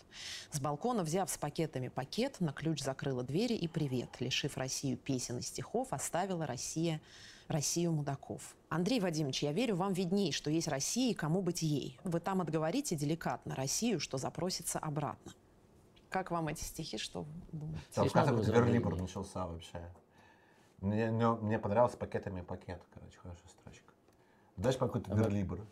С 0.52 0.60
балкона, 0.60 1.02
взяв 1.02 1.28
с 1.28 1.36
пакетами 1.36 1.88
пакет, 1.88 2.36
на 2.38 2.52
ключ 2.52 2.80
закрыла 2.80 3.24
двери 3.24 3.54
и 3.54 3.66
привет. 3.66 4.08
Лишив 4.20 4.56
Россию 4.56 4.98
песен 4.98 5.38
и 5.38 5.42
стихов, 5.42 5.88
оставила 5.90 6.46
Россия 6.46 7.00
Россию 7.48 7.92
мудаков. 7.92 8.54
Андрей 8.68 9.00
Вадимович, 9.00 9.42
я 9.42 9.52
верю, 9.52 9.76
вам 9.76 9.92
видней, 9.92 10.32
что 10.32 10.50
есть 10.50 10.68
Россия 10.68 11.10
и 11.10 11.14
кому 11.14 11.42
быть 11.42 11.62
ей. 11.62 11.98
Вы 12.04 12.20
там 12.20 12.40
отговорите 12.40 12.96
деликатно 12.96 13.54
Россию, 13.54 14.00
что 14.00 14.18
запросится 14.18 14.78
обратно. 14.78 15.32
Как 16.08 16.30
вам 16.30 16.48
эти 16.48 16.62
стихи, 16.62 16.98
что 16.98 17.22
вы 17.22 17.32
думаете? 17.52 17.84
Там 17.94 18.36
возражений. 18.36 18.66
Верлибр 18.66 18.96
начался 18.96 19.46
вообще. 19.46 19.82
Мне, 20.80 21.10
мне, 21.10 21.28
мне 21.28 21.58
понравился 21.58 21.96
пакетами 21.96 22.42
пакет, 22.42 22.82
короче, 22.92 23.18
хорошая 23.18 23.48
строчка. 23.48 23.92
Дальше 24.56 24.78
какой-то 24.78 25.14
Верлибр. 25.14 25.64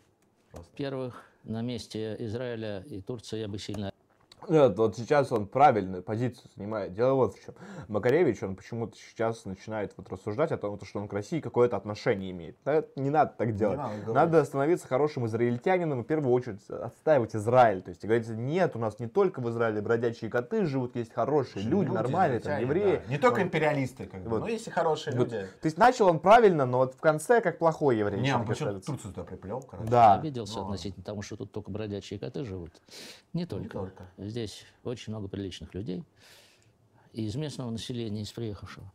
Просто. 0.51 0.71
Во-первых, 0.71 1.25
на 1.43 1.61
месте 1.61 2.15
Израиля 2.19 2.81
и 2.87 3.01
Турции 3.01 3.39
я 3.39 3.47
бы 3.47 3.59
сильно 3.59 3.93
Нет, 4.49 4.77
вот 4.77 4.97
сейчас 4.97 5.31
он 5.31 5.47
правильную 5.47 6.03
позицию 6.03 6.49
занимает. 6.55 6.93
Дело 6.93 7.13
вот 7.13 7.35
в 7.35 7.43
чем. 7.43 7.53
Макаревич, 7.87 8.41
он 8.43 8.55
почему-то 8.55 8.95
сейчас 8.97 9.45
начинает 9.45 9.93
вот 9.97 10.09
рассуждать 10.09 10.51
о 10.51 10.57
том, 10.57 10.79
что 10.83 10.99
он 10.99 11.07
к 11.07 11.13
России 11.13 11.39
какое-то 11.39 11.77
отношение 11.77 12.31
имеет. 12.31 12.57
Не 12.95 13.09
надо 13.09 13.33
так 13.37 13.55
делать. 13.55 13.77
надо 13.77 13.93
говорить. 13.95 14.15
надо 14.15 14.45
становиться 14.45 14.87
хорошим 14.87 15.25
израильтянином 15.27 16.01
и 16.01 16.03
в 16.03 16.07
первую 16.07 16.33
очередь 16.33 16.61
отстаивать 16.69 17.35
Израиль. 17.35 17.81
То 17.81 17.89
есть 17.89 18.03
говорить, 18.03 18.27
нет, 18.29 18.75
у 18.75 18.79
нас 18.79 18.99
не 18.99 19.07
только 19.07 19.41
в 19.41 19.49
Израиле 19.49 19.81
бродячие 19.81 20.29
коты 20.31 20.65
живут, 20.65 20.95
есть 20.95 21.13
хорошие 21.13 21.63
люди, 21.63 21.89
нормальные, 21.89 22.39
там, 22.39 22.59
евреи. 22.59 23.01
да. 23.05 23.11
Не 23.11 23.17
только 23.17 23.39
Вот. 23.39 23.43
империалисты, 23.43 24.05
как 24.05 24.23
бы, 24.23 24.29
Вот. 24.29 24.39
но 24.41 24.47
есть 24.47 24.67
и 24.67 24.69
хорошие 24.71 25.15
Вот. 25.15 25.31
люди. 25.31 25.47
То 25.61 25.65
есть 25.65 25.77
начал 25.77 26.07
он 26.07 26.19
правильно, 26.19 26.65
но 26.65 26.79
вот 26.79 26.95
в 26.95 26.99
конце 26.99 27.41
как 27.41 27.57
плохой 27.57 27.97
еврей. 27.97 28.19
Не, 28.21 28.35
он 28.35 28.45
почему. 28.45 28.79
Турцию 28.79 29.13
туда 29.13 29.23
приплел, 29.23 29.61
короче. 29.61 29.89
Да. 29.89 30.15
обиделся 30.15 30.59
ну. 30.59 30.65
относительно 30.65 31.03
тому, 31.03 31.21
что 31.21 31.37
тут 31.37 31.51
только 31.51 31.71
бродячие 31.71 32.19
коты 32.19 32.43
живут. 32.43 32.71
Не 33.33 33.45
только. 33.45 33.69
только. 33.69 34.07
Здесь 34.31 34.63
очень 34.85 35.11
много 35.11 35.27
приличных 35.27 35.73
людей. 35.73 36.05
И 37.11 37.25
из 37.25 37.35
местного 37.35 37.69
населения, 37.69 38.21
из 38.21 38.31
приехавшего. 38.31 38.89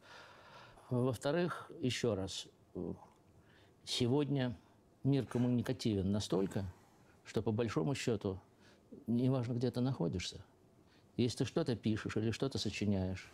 Во-вторых, 0.89 1.71
еще 1.83 2.15
раз, 2.15 2.47
сегодня 3.85 4.57
мир 5.05 5.27
коммуникативен 5.27 6.11
настолько, 6.11 6.65
что 7.27 7.43
по 7.43 7.53
большому 7.53 7.95
счету, 7.95 8.41
неважно, 9.07 9.53
где 9.53 9.71
ты 9.71 9.83
находишься, 9.83 10.43
Если 11.19 11.39
ты 11.39 11.45
что-то 11.45 11.77
пишешь 11.77 12.17
или 12.17 12.31
что-то 12.31 12.57
сочиняешь, 12.57 13.31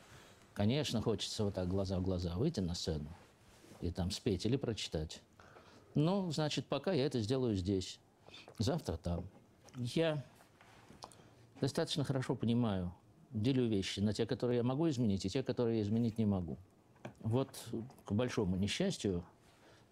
конечно, 0.54 1.02
хочется 1.02 1.44
вот 1.44 1.54
так 1.54 1.68
глаза 1.68 2.00
в 2.00 2.02
глаза 2.02 2.34
выйти 2.34 2.58
на 2.58 2.74
сцену 2.74 3.16
и 3.80 3.92
там 3.92 4.10
спеть 4.10 4.44
или 4.44 4.56
прочитать. 4.56 5.22
Ну, 5.94 6.32
значит, 6.32 6.66
пока 6.66 6.92
я 6.92 7.06
это 7.06 7.20
сделаю 7.20 7.54
здесь, 7.54 8.00
завтра 8.58 8.96
там. 8.96 9.24
Я 9.76 10.24
достаточно 11.62 12.02
хорошо 12.02 12.34
понимаю, 12.34 12.92
делю 13.30 13.66
вещи 13.68 14.00
на 14.00 14.12
те, 14.12 14.26
которые 14.26 14.56
я 14.58 14.62
могу 14.64 14.88
изменить, 14.90 15.24
и 15.24 15.30
те, 15.30 15.42
которые 15.44 15.76
я 15.78 15.82
изменить 15.84 16.18
не 16.18 16.26
могу. 16.26 16.58
Вот, 17.20 17.50
к 18.04 18.12
большому 18.12 18.56
несчастью, 18.56 19.24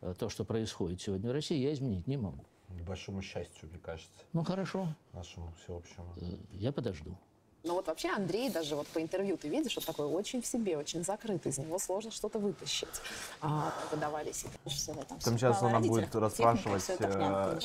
э, 0.00 0.14
то, 0.18 0.28
что 0.28 0.44
происходит 0.44 1.00
сегодня 1.00 1.30
в 1.30 1.32
России, 1.32 1.56
я 1.58 1.72
изменить 1.72 2.08
не 2.08 2.16
могу. 2.16 2.44
К 2.68 2.82
большому 2.82 3.22
счастью, 3.22 3.68
мне 3.68 3.78
кажется, 3.78 4.10
Ну, 4.32 4.42
хорошо, 4.42 4.88
нашему 5.12 5.52
всеобщему. 5.62 6.12
э, 6.16 6.36
я 6.50 6.72
подожду. 6.72 7.16
Но 7.62 7.74
вот 7.74 7.86
вообще 7.88 8.08
Андрей, 8.08 8.48
даже 8.48 8.74
вот 8.74 8.86
по 8.88 9.02
интервью 9.02 9.36
ты 9.36 9.48
видишь, 9.48 9.76
он 9.76 9.84
такой 9.84 10.06
очень 10.06 10.40
в 10.40 10.46
себе, 10.46 10.78
очень 10.78 11.04
закрытый, 11.04 11.52
из 11.52 11.58
него 11.58 11.78
сложно 11.78 12.10
что-то 12.10 12.38
вытащить. 12.38 12.88
А, 13.42 13.72
выдавались. 13.90 14.46
Все 14.66 14.92
в 14.92 14.98
этом. 14.98 15.18
Там 15.18 15.38
сейчас 15.38 15.62
она 15.62 15.80
будет 15.80 16.14
расспрашивать, 16.14 16.84
э. 16.88 17.58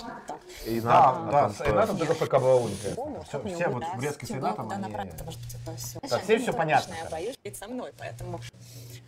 И 0.65 0.81
Да, 0.81 1.19
на, 1.19 1.31
да, 1.31 1.65
Эйнатом 1.65 1.97
такой 1.97 2.27
кабаунька. 2.27 2.89
По-другому, 2.89 3.23
Все, 3.23 3.55
все 3.55 3.67
вот 3.67 3.75
угадать, 3.77 3.95
в 3.95 3.99
Брестской 3.99 4.27
с 4.27 4.31
Эйнатом, 4.31 4.69
они... 4.69 4.93
Да, 6.09 6.19
всем 6.19 6.41
всё 6.41 6.53
понятно, 6.53 6.93
Я 6.93 7.09
боюсь 7.09 7.37
быть 7.43 7.55
со 7.57 7.67
мной, 7.67 7.93
поэтому 7.97 8.39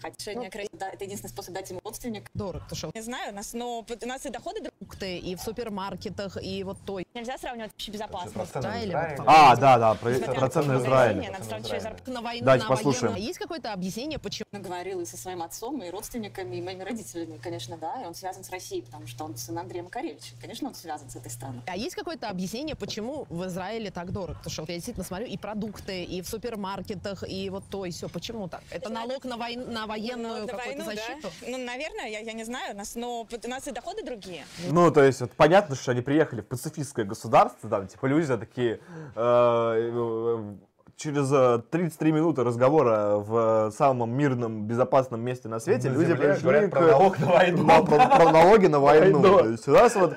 решение 0.04 0.50
красиво, 0.50 0.78
да, 0.80 0.90
это 0.90 1.04
единственный 1.04 1.30
способ 1.30 1.54
дать 1.54 1.70
ему 1.70 1.80
родственник. 1.84 2.30
Дорог, 2.34 2.64
ты 2.70 2.76
что? 2.76 2.92
Не 2.94 3.02
знаю, 3.02 3.34
нас, 3.34 3.54
но 3.54 3.80
у 3.80 4.06
нас 4.06 4.26
и 4.26 4.30
доходы 4.30 4.62
друг- 4.62 4.74
Продукты 4.78 5.18
и 5.18 5.36
в 5.36 5.42
супермаркетах, 5.42 6.38
и 6.42 6.64
вот 6.64 6.78
той. 6.86 7.06
нельзя 7.14 7.38
сравнивать 7.38 7.72
вообще 7.72 7.92
безопасность. 7.92 8.52
Израиле, 8.56 8.90
Израиле. 8.90 9.16
вот 9.18 9.26
А, 9.28 9.56
да, 9.56 9.78
да, 9.78 9.94
про, 9.96 10.12
про 10.20 10.50
цены 10.50 10.78
Израиля. 10.78 11.32
Надо 11.32 11.44
сравнивать 11.44 11.68
через 11.68 11.82
Израиля. 11.82 11.82
зарплату. 11.82 12.12
На 12.12 12.22
войну, 12.22 12.46
Давайте 12.46 12.64
на 12.66 12.70
послушаем. 12.70 13.02
военную. 13.14 13.28
Есть 13.28 13.40
какое-то 13.40 13.74
объяснение, 13.74 14.20
почему? 14.20 14.48
Говорил 14.52 15.02
и 15.02 15.06
со 15.06 15.18
своим 15.18 15.42
отцом, 15.42 15.82
и 15.84 15.90
родственниками, 15.90 16.58
и 16.58 16.62
моими 16.62 16.84
родителями, 16.84 17.38
конечно, 17.42 17.78
да, 17.78 18.02
и 18.04 18.06
он 18.06 18.14
связан 18.16 18.44
с 18.44 18.50
Россией, 18.52 18.84
потому 18.84 19.08
что 19.08 19.24
он 19.26 19.36
сын 19.36 19.58
Андрея 19.58 19.84
Макаревича. 19.84 20.36
Конечно, 20.40 20.68
он 20.70 20.76
связан 20.76 21.10
с 21.10 21.16
этой 21.16 21.32
страной. 21.32 21.62
А 21.66 21.76
есть 21.76 21.96
какое-то 21.96 22.30
объяснение, 22.30 22.76
почему 22.76 23.26
в 23.30 23.46
Израиле 23.48 23.90
так 23.92 24.12
дорого? 24.12 24.36
Потому 24.38 24.52
что 24.54 24.62
вот 24.62 24.70
я 24.70 24.76
действительно 24.76 25.06
смотрю 25.06 25.26
и 25.28 25.38
продукты, 25.38 26.04
и 26.04 26.22
в 26.22 26.28
супермаркетах, 26.30 27.24
и 27.28 27.50
вот 27.50 27.64
то, 27.70 27.86
и 27.86 27.92
все. 27.92 28.08
Почему 28.10 28.48
так? 28.48 28.62
Это 28.70 28.90
налог 28.90 29.26
на, 29.26 29.38
войн- 29.38 29.68
на 29.72 29.87
военную 29.88 30.34
Ну, 30.42 30.46
на 30.46 30.48
какую-то 30.48 30.84
войну, 30.84 30.86
да. 30.86 30.92
защиту? 30.96 31.30
Ну, 31.48 31.58
наверное, 31.58 32.08
я, 32.10 32.20
я 32.20 32.34
не 32.34 32.44
знаю, 32.44 32.76
нас, 32.76 32.96
но 32.96 33.22
у 33.22 33.48
нас 33.50 33.68
и 33.68 33.72
доходы 33.72 34.04
другие. 34.04 34.44
Ну, 34.70 34.92
то 34.92 35.04
есть, 35.04 35.22
вот 35.22 35.32
понятно, 35.32 35.76
что 35.76 35.92
они 35.92 36.02
приехали 36.02 36.42
в 36.42 36.46
пацифистское 36.46 37.06
государство, 37.06 37.70
там, 37.70 37.88
типа, 37.88 38.06
люди 38.06 38.28
такие, 38.38 38.80
э, 39.16 39.92
э, 39.94 40.54
через 40.96 41.32
э, 41.32 41.62
33 41.70 42.12
минуты 42.12 42.44
разговора 42.44 43.18
в 43.18 43.72
самом 43.72 44.12
мирном, 44.18 44.64
безопасном 44.66 45.22
месте 45.22 45.48
на 45.48 45.60
свете 45.60 45.90
На 45.90 45.94
люди 45.94 46.06
земле 46.08 46.28
пришли 46.30 46.42
говорят 46.42 46.66
к- 46.72 46.74
про 46.74 46.88
налог 46.88 47.20
на 47.20 47.26
войну. 47.28 47.64
на- 47.64 47.82
про, 47.86 48.08
про 48.18 48.32
налоги 48.32 48.66
на 48.68 48.80
войну. 48.80 49.22
То 49.22 49.50
есть 49.50 49.68
у 49.68 49.72
нас 49.72 49.96
вот 49.96 50.16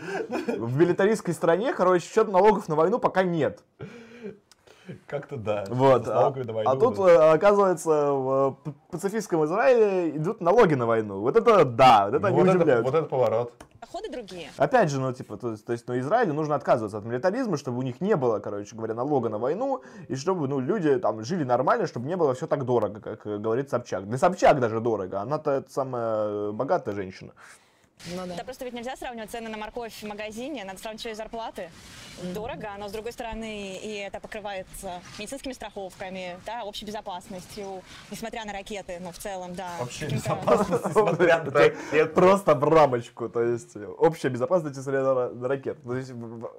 в 0.56 0.76
милитаристской 0.78 1.34
стране, 1.34 1.72
короче, 1.74 2.06
что-то 2.08 2.30
налогов 2.30 2.66
на 2.68 2.76
войну 2.76 2.98
пока 2.98 3.22
нет. 3.22 3.62
Как-то 5.06 5.36
да. 5.36 5.64
Вот. 5.68 6.08
А, 6.08 6.32
а 6.64 6.76
тут, 6.76 6.96
да. 6.96 7.08
э, 7.08 7.34
оказывается, 7.34 8.12
в 8.12 8.58
пацифистском 8.90 9.44
Израиле 9.44 10.16
идут 10.16 10.40
налоги 10.40 10.74
на 10.74 10.86
войну. 10.86 11.20
Вот 11.20 11.36
это 11.36 11.64
да, 11.64 12.06
вот 12.06 12.14
это 12.14 12.30
не 12.30 12.36
вот, 12.36 12.48
это, 12.48 12.56
удивляют. 12.56 12.84
вот 12.84 12.94
это 12.94 13.06
поворот. 13.06 13.52
Доходы 13.80 14.10
другие. 14.10 14.50
Опять 14.58 14.90
же, 14.90 15.00
ну, 15.00 15.10
типа, 15.12 15.38
то, 15.38 15.52
есть- 15.52 15.64
то 15.64 15.72
есть, 15.72 15.88
ну, 15.88 15.98
Израилю 15.98 16.34
нужно 16.34 16.54
отказываться 16.54 16.98
от 16.98 17.04
милитаризма, 17.06 17.56
чтобы 17.56 17.78
у 17.78 17.82
них 17.82 18.02
не 18.02 18.14
было, 18.14 18.38
короче 18.38 18.76
говоря, 18.76 18.92
налога 18.92 19.30
на 19.30 19.38
войну, 19.38 19.82
и 20.08 20.16
чтобы, 20.16 20.48
ну, 20.48 20.60
люди 20.60 20.98
там 20.98 21.24
жили 21.24 21.44
нормально, 21.44 21.86
чтобы 21.86 22.06
не 22.06 22.16
было 22.16 22.34
все 22.34 22.46
так 22.46 22.66
дорого, 22.66 23.00
как 23.00 23.26
э, 23.26 23.38
говорит 23.38 23.70
Собчак. 23.70 24.06
Для 24.06 24.18
Собчак 24.18 24.60
даже 24.60 24.80
дорого, 24.80 25.20
она-то 25.22 25.52
это 25.52 25.72
самая 25.72 26.52
богатая 26.52 26.94
женщина. 26.94 27.32
Ну 28.14 28.26
да. 28.26 28.34
Да 28.36 28.44
просто 28.44 28.64
ведь 28.64 28.74
нельзя 28.74 28.96
сравнивать 28.96 29.30
цены 29.30 29.48
на 29.48 29.56
морковь 29.56 29.92
в 30.02 30.06
магазине, 30.06 30.64
надо 30.64 30.78
сравнивать 30.78 31.00
еще 31.04 31.10
и 31.12 31.14
зарплаты. 31.14 31.70
Дорого, 32.34 32.68
но 32.78 32.88
с 32.88 32.92
другой 32.92 33.12
стороны, 33.12 33.76
и 33.76 33.94
это 33.96 34.20
покрывается 34.20 35.00
медицинскими 35.18 35.52
страховками, 35.52 36.38
да, 36.46 36.64
общей 36.64 36.84
безопасностью, 36.84 37.82
несмотря 38.10 38.44
на 38.44 38.52
ракеты, 38.52 38.98
но 39.00 39.12
в 39.12 39.18
целом, 39.18 39.54
да. 39.54 39.70
Каким-то- 39.78 40.14
безопасность, 40.14 40.84
несмотря 40.86 41.42
на 41.44 41.50
ракет. 41.50 42.14
Просто 42.14 42.54
в 42.54 42.64
рамочку, 42.64 43.28
то 43.28 43.42
есть 43.42 43.76
общая 43.98 44.28
безопасность 44.28 44.76
несмотря 44.76 45.02
на, 45.02 45.08
ра- 45.08 45.34
на 45.34 45.48
ракет. 45.48 45.82
То 45.82 45.96
есть, 45.96 46.10
в- 46.10 46.40
в- 46.40 46.50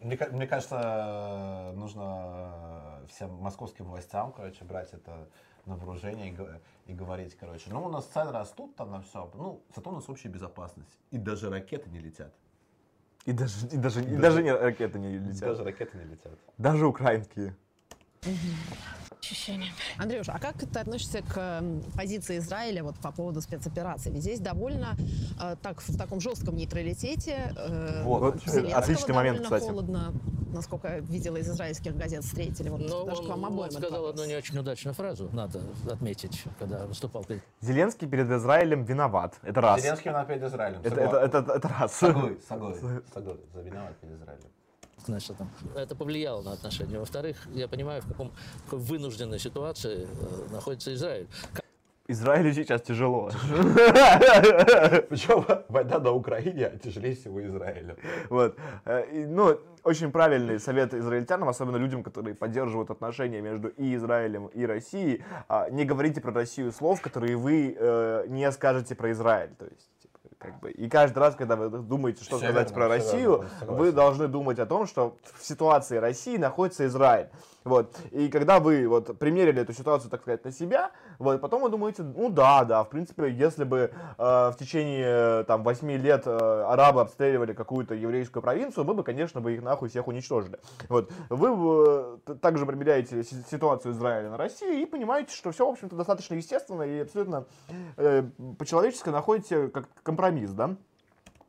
Мне, 0.00 0.18
мне 0.30 0.46
кажется, 0.46 1.72
нужно 1.74 3.02
всем 3.08 3.30
московским 3.40 3.86
властям, 3.86 4.32
короче, 4.32 4.64
брать 4.64 4.92
это 4.92 5.28
на 5.68 5.76
вооружение 5.76 6.30
и, 6.86 6.90
и 6.90 6.94
говорить, 6.94 7.36
короче, 7.36 7.70
ну, 7.70 7.84
у 7.84 7.88
нас 7.88 8.06
цены 8.06 8.32
растут 8.32 8.74
там 8.76 8.90
на 8.90 9.00
все, 9.02 9.30
ну, 9.34 9.62
зато 9.74 9.90
у 9.90 9.92
нас 9.92 10.08
общая 10.08 10.28
безопасность. 10.28 10.98
И 11.10 11.18
даже 11.18 11.50
ракеты 11.50 11.90
не 11.90 12.00
летят. 12.00 12.34
и 13.24 13.32
даже, 13.32 13.66
и 13.68 13.76
даже, 13.76 14.02
и 14.02 14.16
даже 14.16 14.42
не, 14.42 14.52
ракеты 14.52 14.98
не 14.98 15.18
летят. 15.18 15.40
Даже 15.40 15.64
ракеты 15.64 15.98
не 15.98 16.04
летят. 16.04 16.38
Даже 16.56 16.86
украинские. 16.86 17.54
Ощущение. 19.20 19.72
Андрюш, 19.98 20.28
а 20.28 20.38
как 20.38 20.56
ты 20.58 20.78
относишься 20.78 21.22
к 21.22 21.62
позиции 21.96 22.38
Израиля 22.38 22.84
вот 22.84 22.96
по 22.96 23.10
поводу 23.12 23.40
спецоперации? 23.40 24.10
Ведь 24.10 24.22
здесь 24.22 24.40
довольно 24.40 24.96
э, 25.40 25.56
так 25.60 25.80
в 25.80 25.98
таком 25.98 26.20
жестком 26.20 26.56
нейтралитете. 26.56 27.52
э, 27.56 28.02
Вот, 28.04 28.36
отличный 28.46 29.14
момент, 29.14 29.38
довольно 29.38 29.44
кстати. 29.44 29.62
холодно, 29.64 30.14
насколько 30.52 30.88
я 30.88 30.98
видела 31.00 31.36
из 31.36 31.48
израильских 31.48 31.96
газет, 31.96 32.24
встретили. 32.24 32.68
Вот 32.68 32.80
Но 32.80 33.04
даже 33.04 33.22
к 33.22 33.26
вам 33.26 33.40
он, 33.44 33.52
обоим 33.52 33.64
он 33.64 33.70
сказал 33.82 34.06
одну 34.06 34.24
не 34.24 34.36
очень 34.36 34.58
удачную 34.58 34.94
фразу, 34.94 35.28
надо 35.32 35.60
отметить, 35.90 36.44
когда 36.58 36.86
выступал 36.86 37.24
перед 37.24 37.42
Зеленский 37.60 38.06
перед 38.06 38.30
Израилем 38.30 38.84
виноват. 38.84 39.34
Это 39.42 39.60
раз. 39.60 39.82
Зеленский 39.82 40.10
виноват 40.10 40.28
перед 40.28 40.42
Израилем. 40.44 40.80
Это, 40.80 40.90
согласен. 40.90 41.16
это, 41.26 41.38
это, 41.38 41.52
это 41.52 41.68
раз. 41.68 41.92
Согласен, 41.94 42.38
согласен. 42.48 43.02
За 43.54 43.60
виноват 43.62 43.96
перед 43.98 44.14
Израилем. 44.14 44.44
Значит, 45.06 45.36
там, 45.36 45.50
это 45.74 45.94
повлияло 45.94 46.42
на 46.42 46.52
отношения. 46.52 46.98
Во-вторых, 46.98 47.36
я 47.54 47.68
понимаю, 47.68 48.02
в, 48.02 48.08
каком, 48.08 48.30
в 48.30 48.64
какой 48.64 48.78
вынужденной 48.80 49.38
ситуации 49.38 50.08
э, 50.08 50.52
находится 50.52 50.92
Израиль. 50.94 51.28
Израилю 52.10 52.54
сейчас 52.54 52.80
тяжело. 52.80 53.30
Причем 55.10 55.44
война 55.68 55.98
на 55.98 56.12
Украине 56.12 56.78
тяжелее 56.82 57.14
всего 57.14 57.44
Израиля. 57.46 57.96
Вот. 58.30 58.56
Э, 58.86 59.26
Ну, 59.26 59.60
очень 59.84 60.10
правильный 60.10 60.58
совет 60.58 60.94
израильтянам, 60.94 61.50
особенно 61.50 61.76
людям, 61.76 62.02
которые 62.02 62.34
поддерживают 62.34 62.90
отношения 62.90 63.42
между 63.42 63.68
и 63.68 63.94
Израилем, 63.94 64.46
и 64.46 64.64
Россией. 64.64 65.22
А, 65.48 65.68
Не 65.68 65.84
говорите 65.84 66.22
про 66.22 66.32
Россию 66.32 66.72
слов, 66.72 67.02
которые 67.02 67.36
вы 67.36 67.76
э, 67.78 68.24
не 68.28 68.50
скажете 68.52 68.94
про 68.94 69.12
Израиль. 69.12 69.54
То 69.58 69.66
есть, 69.66 69.90
как 70.38 70.60
бы, 70.60 70.70
и 70.70 70.88
каждый 70.88 71.18
раз, 71.18 71.34
когда 71.34 71.56
вы 71.56 71.68
думаете, 71.68 72.22
что 72.22 72.36
Всё 72.36 72.46
сказать 72.46 72.70
верно, 72.70 72.74
про 72.74 72.88
Россию, 72.88 73.44
верно, 73.60 73.76
вы 73.76 73.92
должны 73.92 74.28
думать 74.28 74.58
о 74.58 74.66
том, 74.66 74.86
что 74.86 75.16
в 75.34 75.44
ситуации 75.44 75.96
России 75.96 76.36
находится 76.36 76.86
Израиль. 76.86 77.28
Вот. 77.64 77.98
И 78.12 78.28
когда 78.28 78.60
вы 78.60 78.88
вот 78.88 79.18
примерили 79.18 79.60
эту 79.60 79.72
ситуацию, 79.72 80.10
так 80.10 80.22
сказать, 80.22 80.44
на 80.44 80.52
себя, 80.52 80.90
вот, 81.18 81.40
потом 81.40 81.62
вы 81.62 81.68
думаете, 81.68 82.02
ну 82.02 82.30
да, 82.30 82.64
да, 82.64 82.82
в 82.84 82.88
принципе, 82.88 83.30
если 83.30 83.64
бы 83.64 83.90
э, 84.16 84.22
в 84.22 84.54
течение 84.58 85.40
э, 85.40 85.44
там 85.44 85.62
8 85.64 85.90
лет 85.92 86.22
э, 86.26 86.64
арабы 86.66 87.00
обстреливали 87.02 87.52
какую-то 87.52 87.94
еврейскую 87.94 88.42
провинцию, 88.42 88.84
мы 88.84 88.94
бы, 88.94 89.02
конечно, 89.02 89.40
бы 89.40 89.52
их 89.52 89.62
нахуй 89.62 89.88
всех 89.88 90.06
уничтожили. 90.08 90.58
Вот. 90.88 91.10
Вы 91.28 92.18
э, 92.26 92.34
также 92.40 92.64
примеряете 92.64 93.22
си- 93.22 93.44
ситуацию 93.50 93.92
Израиля 93.92 94.30
на 94.30 94.36
Россию 94.36 94.80
и 94.80 94.86
понимаете, 94.86 95.34
что 95.34 95.50
все, 95.50 95.66
в 95.66 95.72
общем-то, 95.72 95.96
достаточно 95.96 96.34
естественно 96.34 96.82
и 96.82 97.00
абсолютно 97.00 97.44
э, 97.96 98.22
по-человечески 98.58 99.10
находите 99.10 99.68
как 99.68 99.88
компромисс, 100.02 100.27
да? 100.54 100.76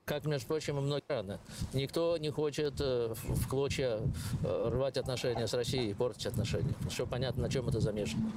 Как, 0.06 0.26
между 0.26 0.48
прочим, 0.48 0.78
и 0.80 0.82
многие 0.82 1.04
страны. 1.04 1.38
Никто 1.74 2.18
не 2.18 2.32
хочет 2.32 2.82
э, 2.82 3.14
в 3.14 3.36
в 3.36 3.48
клочья 3.48 4.00
э, 4.44 4.70
рвать 4.70 4.98
отношения 4.98 5.46
с 5.46 5.54
Россией, 5.54 5.94
портить 5.94 6.26
отношения. 6.26 6.74
Все 6.90 7.06
понятно, 7.06 7.44
на 7.44 7.50
чем 7.50 7.70
это 7.70 7.80
замешано. 7.80 8.32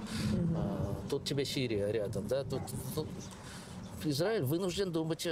А, 0.54 0.94
Тут 1.08 1.24
тебе 1.24 1.46
Сирия 1.46 1.90
рядом, 1.90 2.28
да? 2.28 2.44
Тут, 2.44 2.60
тут 2.94 3.06
Израиль 4.06 4.42
вынужден 4.42 4.92
думать 4.92 5.26
э, 5.26 5.30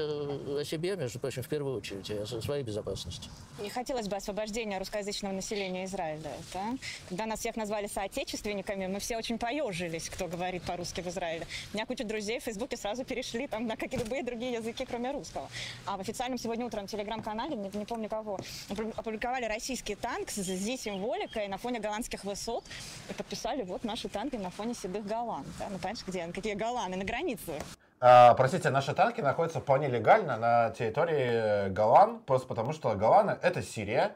о 0.61 0.65
себе, 0.65 0.97
между 0.97 1.19
прочим, 1.19 1.43
в 1.43 1.49
первую 1.49 1.79
очередь, 1.79 2.11
о 2.11 2.41
своей 2.41 2.63
безопасности. 2.63 3.29
Не 3.61 3.71
хотелось 3.71 4.09
бы 4.09 4.17
освобождения 4.17 4.79
русскоязычного 4.79 5.33
населения 5.33 5.85
Израиля. 5.85 6.31
Да? 6.55 6.77
Когда 7.09 7.27
нас 7.27 7.41
всех 7.41 7.57
назвали 7.57 7.87
соотечественниками, 7.87 8.87
мы 8.87 9.01
все 9.01 9.17
очень 9.17 9.39
поежились, 9.39 10.09
кто 10.09 10.27
говорит 10.29 10.63
по-русски 10.63 11.01
в 11.01 11.07
Израиле. 11.09 11.47
У 11.73 11.77
меня 11.77 11.87
куча 11.87 12.05
друзей 12.05 12.41
в 12.41 12.45
Фейсбуке 12.45 12.77
сразу 12.77 13.05
перешли 13.05 13.47
там 13.47 13.67
на 13.67 13.77
какие 13.77 14.01
любые 14.01 14.23
другие 14.23 14.53
языки, 14.53 14.85
кроме 14.85 15.13
русского. 15.13 15.49
А 15.87 15.97
в 15.97 16.01
официальном 16.01 16.39
сегодня 16.39 16.67
утром 16.67 16.87
телеграм-канале, 16.87 17.57
не, 17.57 17.71
не 17.75 17.85
помню 17.85 18.09
кого, 18.09 18.39
опу- 18.69 18.95
опубликовали 18.97 19.45
российский 19.45 19.95
танк 19.95 20.31
с 20.31 20.37
зи-символикой 20.37 21.49
на 21.49 21.59
фоне 21.59 21.81
голландских 21.81 22.25
высот 22.25 22.65
и 23.09 23.13
подписали 23.13 23.63
вот 23.63 23.85
наши 23.85 24.09
танки 24.09 24.37
на 24.37 24.51
фоне 24.51 24.75
седых 24.75 25.07
голланд. 25.07 25.47
Да? 25.59 25.69
Ну, 25.71 25.79
понимаешь, 25.79 26.05
где? 26.07 26.27
Какие 26.29 26.55
голланы? 26.55 26.97
На 26.97 27.05
границе. 27.05 27.61
А, 28.03 28.33
простите, 28.33 28.71
наши 28.71 28.95
танки 28.95 29.21
находятся 29.21 29.61
вполне 29.61 29.89
легально 29.89 30.39
на 30.39 30.71
территории 30.71 31.69
Голлан, 31.69 32.21
просто 32.21 32.49
потому 32.49 32.73
что 32.73 32.95
Голланы— 32.95 33.37
это 33.43 33.63
Сирия, 33.63 34.13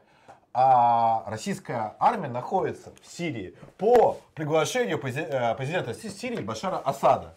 а 0.55 1.25
российская 1.27 1.95
армия 1.99 2.29
находится 2.29 2.93
в 3.03 3.07
Сирии 3.07 3.55
по 3.77 4.19
приглашению 4.35 4.99
э, 5.05 5.55
президента 5.55 5.93
Си- 5.93 6.09
Сирии 6.09 6.41
Башара 6.41 6.77
Асада. 6.79 7.35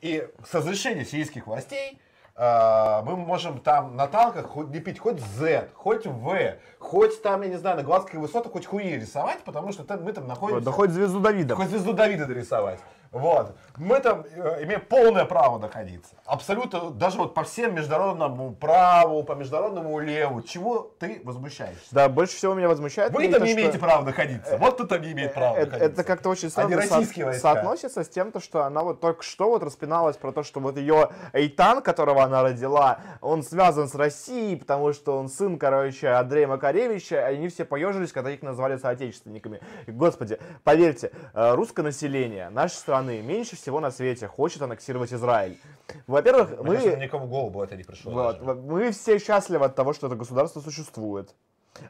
И 0.00 0.26
с 0.48 0.54
разрешения 0.54 1.04
сирийских 1.04 1.46
властей 1.46 2.00
э, 2.36 3.02
мы 3.04 3.16
можем 3.16 3.60
там 3.60 3.94
на 3.94 4.06
танках 4.06 4.46
хоть 4.46 4.70
лепить 4.70 4.98
хоть 4.98 5.20
Z, 5.20 5.68
хоть 5.74 6.06
V, 6.06 6.58
хоть 6.78 7.20
там, 7.22 7.42
я 7.42 7.48
не 7.48 7.56
знаю, 7.56 7.76
на 7.76 7.82
Глазской 7.82 8.18
высотах 8.18 8.52
хоть 8.52 8.64
хуи 8.64 8.92
рисовать, 8.94 9.40
потому 9.44 9.72
что 9.72 9.84
там, 9.84 10.04
мы 10.04 10.12
там 10.14 10.26
находимся... 10.26 10.64
Да 10.64 10.72
хоть 10.72 10.90
звезду 10.90 11.20
Давида. 11.20 11.56
Хоть 11.56 11.68
звезду 11.68 11.92
Давида 11.92 12.26
нарисовать. 12.26 12.78
Вот. 13.12 13.54
Мы 13.76 14.00
там 14.00 14.24
э, 14.34 14.64
имеем 14.64 14.80
полное 14.80 15.24
право 15.26 15.58
находиться. 15.58 16.14
Абсолютно, 16.24 16.90
даже 16.90 17.18
вот 17.18 17.34
по 17.34 17.42
всем 17.44 17.74
международному 17.74 18.54
праву, 18.54 19.22
по 19.22 19.32
международному 19.32 19.98
леву. 20.00 20.40
Чего 20.42 20.90
ты 20.98 21.20
возмущаешься? 21.24 21.84
Да, 21.90 22.08
больше 22.08 22.34
всего 22.36 22.54
меня 22.54 22.68
возмущает. 22.68 23.12
Вы 23.12 23.28
там 23.28 23.40
то, 23.40 23.46
не 23.46 23.52
что- 23.52 23.60
имеете 23.60 23.78
права 23.78 24.02
находиться. 24.02 24.56
Вот 24.56 24.78
тут 24.78 24.88
там 24.88 25.02
не 25.02 25.12
имеет 25.12 25.34
права 25.34 25.56
Это, 25.56 25.72
находиться. 25.72 25.92
это 25.92 26.04
как-то 26.04 26.28
очень 26.30 26.48
странно 26.50 26.80
со- 26.82 27.32
соотносится 27.34 28.02
с 28.02 28.08
тем, 28.08 28.32
то, 28.32 28.40
что 28.40 28.64
она 28.64 28.82
вот 28.82 29.00
только 29.00 29.22
что 29.22 29.50
вот 29.50 29.62
распиналась 29.62 30.16
про 30.16 30.32
то, 30.32 30.42
что 30.42 30.60
вот 30.60 30.78
ее 30.78 31.10
Эйтан, 31.34 31.82
которого 31.82 32.22
она 32.24 32.42
родила, 32.42 32.98
он 33.20 33.42
связан 33.42 33.88
с 33.88 33.94
Россией, 33.94 34.56
потому 34.56 34.92
что 34.94 35.18
он 35.18 35.28
сын, 35.28 35.58
короче, 35.58 36.08
Андрея 36.08 36.46
Макаревича, 36.46 37.16
и 37.16 37.34
они 37.36 37.48
все 37.48 37.64
поежились, 37.66 38.12
когда 38.12 38.30
их 38.30 38.42
назвали 38.42 38.78
соотечественниками. 38.78 39.60
Господи, 39.86 40.38
поверьте, 40.64 41.10
э, 41.34 41.54
русское 41.54 41.82
население 41.82 42.48
нашей 42.48 42.76
страны 43.02 43.22
меньше 43.22 43.56
всего 43.56 43.80
на 43.80 43.90
свете 43.90 44.28
хочет 44.28 44.62
аннексировать 44.62 45.12
Израиль. 45.12 45.58
Во-первых, 46.06 46.50
Мне 46.50 46.62
мы... 46.62 46.74
кажется, 46.76 46.96
никому 46.96 47.26
в 47.26 47.28
голову 47.28 47.50
бы 47.50 47.64
это 47.64 47.76
не 47.76 47.84
пришло. 47.84 48.12
Вот, 48.12 48.44
даже. 48.44 48.60
мы 48.60 48.90
все 48.92 49.18
счастливы 49.18 49.66
от 49.66 49.74
того, 49.74 49.92
что 49.92 50.06
это 50.06 50.16
государство 50.16 50.60
существует. 50.60 51.34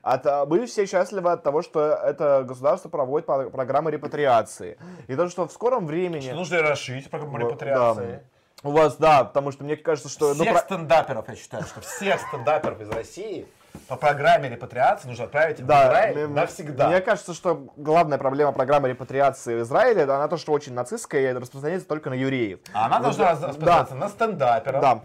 От, 0.02 0.26
а, 0.26 0.46
мы 0.46 0.66
все 0.66 0.86
счастливы 0.86 1.32
от 1.32 1.42
того, 1.42 1.62
что 1.62 1.80
это 1.80 2.44
государство 2.46 2.88
проводит 2.88 3.26
по- 3.26 3.50
программы 3.50 3.90
репатриации. 3.90 4.78
И 5.08 5.16
то, 5.16 5.28
что 5.28 5.46
в 5.46 5.52
скором 5.52 5.86
времени... 5.86 6.20
Что 6.26 6.34
нужно 6.34 6.62
расширить 6.62 7.10
программу 7.10 7.38
репатриации. 7.38 8.22
У 8.62 8.70
вас, 8.70 8.96
да, 8.96 9.24
потому 9.24 9.50
что 9.50 9.64
мне 9.64 9.76
кажется, 9.76 10.08
что... 10.08 10.34
ну, 10.34 10.44
Всех 10.44 10.52
про- 10.52 10.62
стендаперов, 10.62 11.28
я 11.28 11.34
считаю, 11.34 11.64
что 11.64 11.80
всех 11.80 12.20
стендаперов 12.20 12.80
из 12.80 12.90
России 12.90 13.46
по 13.88 13.96
программе 13.96 14.48
репатриации 14.48 15.08
нужно 15.08 15.24
отправить 15.24 15.60
в 15.60 15.66
Да, 15.66 15.84
Израиль 15.88 16.26
мне- 16.26 16.34
навсегда. 16.40 16.88
Мне 16.88 17.00
кажется, 17.00 17.34
что 17.34 17.66
главная 17.76 18.18
проблема 18.18 18.52
программы 18.52 18.88
репатриации 18.88 19.58
в 19.58 19.62
Израиле, 19.62 20.02
она 20.04 20.28
то, 20.28 20.36
что 20.36 20.52
очень 20.52 20.74
нацистская 20.74 21.30
и 21.30 21.32
распространяется 21.32 21.88
только 21.88 22.10
на 22.10 22.14
евреев. 22.14 22.60
А 22.74 22.86
она 22.86 22.96
Вот, 22.98 23.02
должна 23.04 23.24
да, 23.24 23.32
распространяться 23.48 23.94
на 23.94 24.08
стендаперов, 24.08 24.80
Да. 24.80 25.00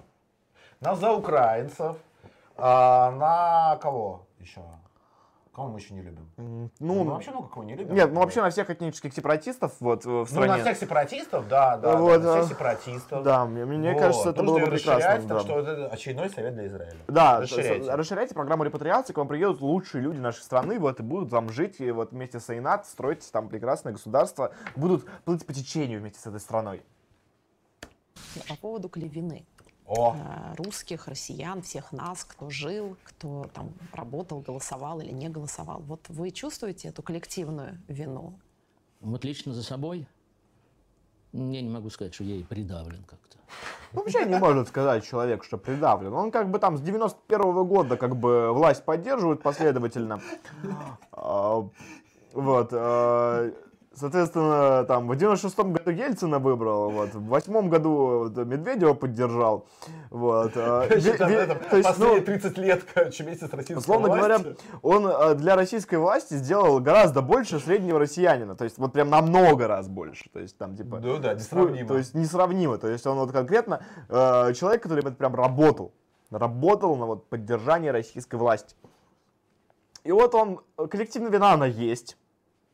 на 0.82 0.96
заукраинцев, 0.96 1.96
а, 2.58 3.12
на 3.12 3.78
кого 3.78 4.28
еще? 4.40 4.62
Кого 5.58 5.70
мы 5.70 5.80
еще 5.80 5.96
не 5.96 6.04
любим? 6.04 6.30
Ну, 6.38 6.70
Ну, 6.80 7.04
мы 7.04 7.14
вообще 7.14 7.32
много 7.32 7.48
кого 7.48 7.64
не 7.64 7.74
любим. 7.74 7.96
Нет, 7.96 8.14
ну 8.14 8.20
вообще 8.20 8.44
на 8.44 8.52
всех 8.52 8.70
этнических 8.70 9.12
сепаратистов 9.12 9.74
вот 9.80 10.06
в 10.06 10.08
Ну, 10.08 10.26
стране. 10.28 10.54
на 10.54 10.60
всех 10.60 10.78
сепаратистов, 10.78 11.48
да, 11.48 11.78
да, 11.78 11.94
да, 11.94 11.98
Вот, 12.00 12.22
на 12.22 12.34
а, 12.34 12.44
всех 12.44 12.56
сепаратистов. 12.56 13.24
Да, 13.24 13.44
мне, 13.46 13.66
мне 13.66 13.94
Вот. 13.94 14.00
кажется, 14.00 14.30
это 14.30 14.44
Нужно 14.44 14.60
было 14.60 14.66
бы 14.70 14.76
прекрасно. 14.78 15.10
так 15.10 15.26
да. 15.26 15.40
что 15.40 15.60
это 15.60 15.88
очередной 15.88 16.30
совет 16.30 16.54
для 16.54 16.68
Израиля. 16.68 16.98
Да, 17.08 17.40
расширяйте. 17.40 17.92
расширяйте 17.92 18.36
программу 18.36 18.66
репатриации, 18.66 19.14
к 19.14 19.18
вам 19.18 19.28
приедут 19.28 19.60
лучшие 19.60 20.04
люди 20.04 20.20
нашей 20.20 20.44
страны, 20.44 20.78
вот, 20.78 21.00
и 21.00 21.04
будут 21.04 21.32
там 21.32 21.50
жить, 21.50 21.82
и 21.82 21.90
вот 21.90 22.12
вместе 22.12 22.40
с 22.40 22.48
Айнат 22.52 22.86
строить 22.86 23.28
там 23.32 23.50
прекрасное 23.50 23.94
государство, 23.94 24.54
будут 24.76 25.10
плыть 25.26 25.44
по 25.44 25.54
течению 25.54 26.02
вместе 26.02 26.20
с 26.20 26.28
этой 26.28 26.40
страной. 26.40 26.84
По 28.48 28.56
поводу 28.58 28.90
клевины. 28.90 29.44
О, 29.88 30.16
Э, 30.18 30.54
Русских, 30.58 31.08
россиян, 31.08 31.62
всех 31.62 31.92
нас, 31.94 32.26
кто 32.26 32.50
жил, 32.50 32.98
кто 33.06 33.50
там 33.54 33.72
работал, 33.94 34.42
голосовал 34.42 35.00
или 35.00 35.12
не 35.12 35.30
голосовал. 35.30 35.80
Вот 35.80 36.02
вы 36.10 36.32
чувствуете 36.32 36.90
эту 36.90 37.02
коллективную 37.02 37.80
вину? 37.88 38.34
Вот 39.00 39.24
лично 39.24 39.54
за 39.54 39.64
собой 39.64 40.08
я 41.34 41.62
не 41.62 41.70
могу 41.70 41.90
сказать, 41.90 42.14
что 42.14 42.24
я 42.24 42.36
и 42.36 42.44
придавлен 42.44 43.04
как-то. 43.04 43.38
Ну, 43.94 44.02
Вообще 44.02 44.26
не 44.26 44.38
может 44.38 44.68
сказать 44.68 45.06
человек, 45.06 45.44
что 45.44 45.58
придавлен. 45.58 46.14
Он 46.14 46.32
как 46.32 46.50
бы 46.50 46.60
там 46.60 46.78
с 46.78 46.82
91 46.82 47.66
года 47.66 47.96
как 47.96 48.18
бы 48.18 48.52
власть 48.52 48.84
поддерживает 48.84 49.42
последовательно. 49.42 50.22
А, 51.12 51.68
Вот. 52.34 52.74
А, 53.98 54.00
Соответственно, 54.00 54.86
там 54.86 55.08
в 55.08 55.12
96-м 55.12 55.74
году 55.74 55.92
Ельцина 55.92 56.40
выбрал, 56.40 56.90
вот, 56.92 57.14
в 57.14 57.28
восьмом 57.28 57.70
году 57.70 58.30
вот, 58.30 58.38
Медведева 58.38 58.94
поддержал. 58.94 59.66
Вот. 60.10 60.54
а, 60.56 60.88
ну, 60.90 61.84
последние 61.84 62.22
30 62.22 62.58
лет, 62.58 62.84
короче, 62.94 63.24
вместе 63.24 63.48
с 63.48 63.54
российской 63.54 63.80
Условно 63.80 64.10
говоря, 64.10 64.40
он 64.82 65.08
э, 65.08 65.36
для 65.36 65.56
российской 65.56 65.96
власти 65.96 66.36
сделал 66.36 66.80
гораздо 66.80 67.22
больше 67.22 67.60
среднего 67.60 68.00
россиянина. 68.00 68.56
То 68.56 68.64
есть 68.64 68.78
вот 68.78 68.94
прям 68.94 69.10
намного 69.10 69.68
раз 69.68 69.88
больше. 69.88 70.30
То 70.32 70.40
есть 70.40 70.58
там 70.58 70.76
типа... 70.76 71.00
Ну 71.00 71.18
да, 71.18 71.32
фу- 71.32 71.36
несравнимо. 71.38 71.88
То 71.88 71.98
есть 71.98 72.14
несравнимо. 72.14 72.78
То 72.78 72.88
есть 72.88 73.06
он 73.08 73.18
вот 73.18 73.32
конкретно 73.32 73.82
э, 74.10 74.54
человек, 74.54 74.84
который 74.84 75.04
вот 75.04 75.18
прям 75.18 75.36
работал. 75.36 75.94
Работал 76.30 76.96
на 76.98 77.06
вот 77.06 77.30
поддержание 77.30 77.92
российской 77.92 78.36
власти. 78.36 78.76
И 80.04 80.12
вот 80.12 80.36
он, 80.36 80.62
коллективная 80.90 81.32
вина, 81.32 81.54
она 81.54 81.66
есть. 81.66 82.18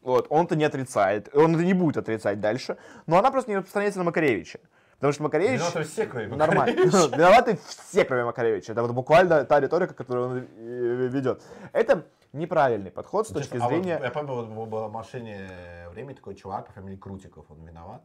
Вот, 0.04 0.28
он 0.30 0.46
это 0.46 0.56
не 0.56 0.66
отрицает. 0.66 1.30
Он 1.34 1.56
это 1.56 1.64
не 1.64 1.74
будет 1.74 1.98
отрицать 1.98 2.40
дальше. 2.40 2.78
Но 3.08 3.18
она 3.18 3.32
просто 3.32 3.52
не 3.52 3.58
распространяется 3.58 4.00
на 4.00 4.06
Макаревича. 4.06 4.60
Потому 4.96 5.14
что 5.14 5.24
Макаревич... 5.24 5.60
Виноваты 5.60 5.84
все, 5.84 6.06
кроме 6.06 6.28
Нормально. 6.28 6.84
Макаревича. 6.86 6.98
Виноваты 7.18 7.60
все, 7.68 8.06
кроме 8.06 8.24
Макаревича. 8.26 8.72
Это 8.74 8.82
вот 8.82 8.92
буквально 8.92 9.44
та 9.46 9.60
риторика, 9.60 9.94
которую 9.94 10.30
он 10.30 10.38
э, 10.38 11.08
ведет. 11.10 11.42
Это 11.72 12.06
неправильный 12.34 12.92
подход 12.92 13.28
с 13.28 13.32
точки 13.32 13.58
А 13.58 13.62
вот 13.62 13.70
зрения... 13.70 14.00
я 14.02 14.12
помню, 14.12 14.34
вот 14.34 14.70
в 14.70 14.92
машине 14.92 15.50
времени 15.92 16.16
такой 16.16 16.36
чувак 16.36 16.68
по 16.68 16.74
фамилии 16.74 16.98
Крутиков, 16.98 17.46
он 17.50 17.66
виноват. 17.66 18.02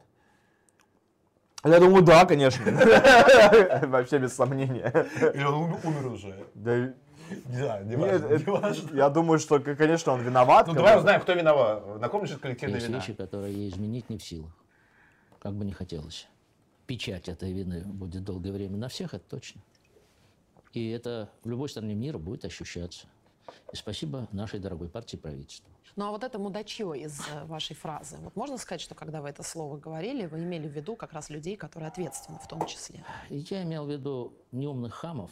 Я 1.65 1.79
думаю, 1.79 2.03
да, 2.03 2.25
конечно. 2.25 2.63
Вообще 3.87 4.17
без 4.17 4.33
сомнения. 4.33 5.07
Или 5.33 5.43
он 5.43 5.55
ум- 5.55 5.79
умер 5.83 6.07
уже. 6.07 6.45
Да, 6.53 6.93
Не 7.47 7.55
знаю, 7.57 7.85
не 7.85 7.95
важно. 7.95 8.25
это- 8.27 8.37
не 8.45 8.51
важно. 8.51 8.95
Я 8.97 9.09
думаю, 9.09 9.39
что, 9.39 9.59
конечно, 9.59 10.13
он 10.13 10.21
виноват. 10.21 10.67
Ну 10.67 10.73
давай 10.73 10.97
узнаем, 10.97 11.21
кто 11.21 11.33
виноват. 11.33 11.99
На 11.99 12.09
ком 12.09 12.23
лежит 12.23 12.39
коллективная 12.39 12.75
Есть 12.77 12.87
вина? 12.87 12.99
вещи, 12.99 13.13
которые 13.13 13.69
изменить 13.69 14.09
не 14.09 14.17
в 14.17 14.23
силах. 14.23 14.51
Как 15.39 15.53
бы 15.53 15.65
не 15.65 15.73
хотелось. 15.73 16.27
Печать 16.87 17.29
этой 17.29 17.51
вины 17.53 17.81
будет 17.85 18.23
долгое 18.23 18.51
время 18.51 18.77
на 18.77 18.89
всех, 18.89 19.13
это 19.13 19.23
точно. 19.29 19.61
И 20.73 20.89
это 20.89 21.29
в 21.43 21.49
любой 21.49 21.69
стране 21.69 21.95
мира 21.95 22.17
будет 22.17 22.45
ощущаться. 22.45 23.07
И 23.71 23.75
спасибо 23.75 24.27
нашей 24.31 24.59
дорогой 24.59 24.89
партии 24.89 25.15
и 25.15 25.19
правительству. 25.19 25.69
Ну 25.95 26.05
а 26.05 26.11
вот 26.11 26.23
это 26.23 26.37
мудачье 26.37 26.93
из 26.97 27.19
э, 27.33 27.45
вашей 27.45 27.75
фразы. 27.75 28.17
Вот 28.21 28.35
можно 28.35 28.57
сказать, 28.57 28.79
что 28.79 28.93
когда 28.95 29.21
вы 29.21 29.29
это 29.29 29.41
слово 29.43 29.77
говорили, 29.77 30.27
вы 30.27 30.39
имели 30.43 30.67
в 30.67 30.71
виду 30.71 30.95
как 30.95 31.13
раз 31.13 31.29
людей, 31.29 31.57
которые 31.57 31.87
ответственны 31.89 32.37
в 32.39 32.47
том 32.47 32.65
числе? 32.67 33.03
Я 33.29 33.63
имел 33.63 33.85
в 33.85 33.89
виду 33.91 34.33
неумных 34.51 34.93
хамов, 34.93 35.31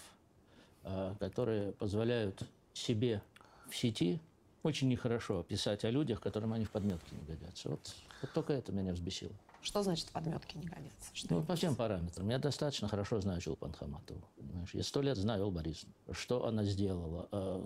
которые 1.19 1.73
позволяют 1.73 2.43
себе 2.73 3.21
в 3.69 3.75
сети 3.75 4.19
очень 4.63 4.89
нехорошо 4.89 5.43
писать 5.43 5.85
о 5.85 5.91
людях, 5.91 6.21
которым 6.21 6.53
они 6.53 6.65
в 6.65 6.71
подметке 6.71 7.15
не 7.15 7.25
годятся. 7.25 7.69
Вот, 7.69 7.95
вот 8.21 8.31
только 8.33 8.53
это 8.53 8.71
меня 8.71 8.93
взбесило. 8.93 9.33
Что 9.61 9.83
значит 9.83 10.09
подметки 10.11 10.57
не 10.57 10.65
годятся? 10.65 11.09
Что 11.13 11.35
Ну, 11.35 11.43
по 11.43 11.55
всем 11.55 11.75
параметрам. 11.75 12.29
Я 12.29 12.37
достаточно 12.37 12.87
хорошо 12.87 13.19
знаю 13.19 13.41
Чулпан 13.41 13.73
Хаматову. 13.73 14.21
Понимаешь? 14.37 14.69
Я 14.73 14.83
сто 14.83 15.01
лет 15.01 15.17
знаю 15.17 15.49
Борисовну. 15.51 15.93
Что 16.11 16.45
она 16.45 16.63
сделала, 16.63 17.27
э, 17.31 17.65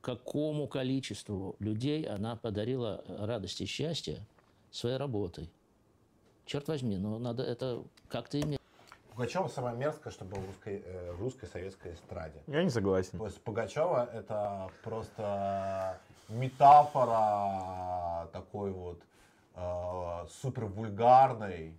какому 0.00 0.68
количеству 0.68 1.56
людей 1.58 2.04
она 2.04 2.36
подарила 2.36 3.04
радость 3.08 3.60
и 3.60 3.66
счастье 3.66 4.24
своей 4.70 4.96
работой. 4.96 5.50
Черт 6.46 6.68
возьми, 6.68 6.96
ну 6.96 7.18
надо 7.18 7.42
это 7.42 7.84
как-то 8.08 8.40
иметь. 8.40 8.57
Пугачева 9.18 9.48
самое 9.48 9.76
мерзкое, 9.76 10.12
что 10.12 10.24
было 10.24 10.38
в 10.38 10.46
русской, 10.46 10.80
э, 10.86 11.12
в 11.12 11.20
русской 11.20 11.46
советской 11.46 11.94
эстраде. 11.94 12.40
Я 12.46 12.62
не 12.62 12.70
согласен. 12.70 13.18
То 13.18 13.26
есть 13.26 13.42
Пугачева 13.42 14.08
это 14.12 14.70
просто 14.84 15.98
метафора 16.28 18.28
такой 18.32 18.70
вот 18.70 19.02
э, 19.56 20.26
супер 20.30 20.66
вульгарной, 20.66 21.76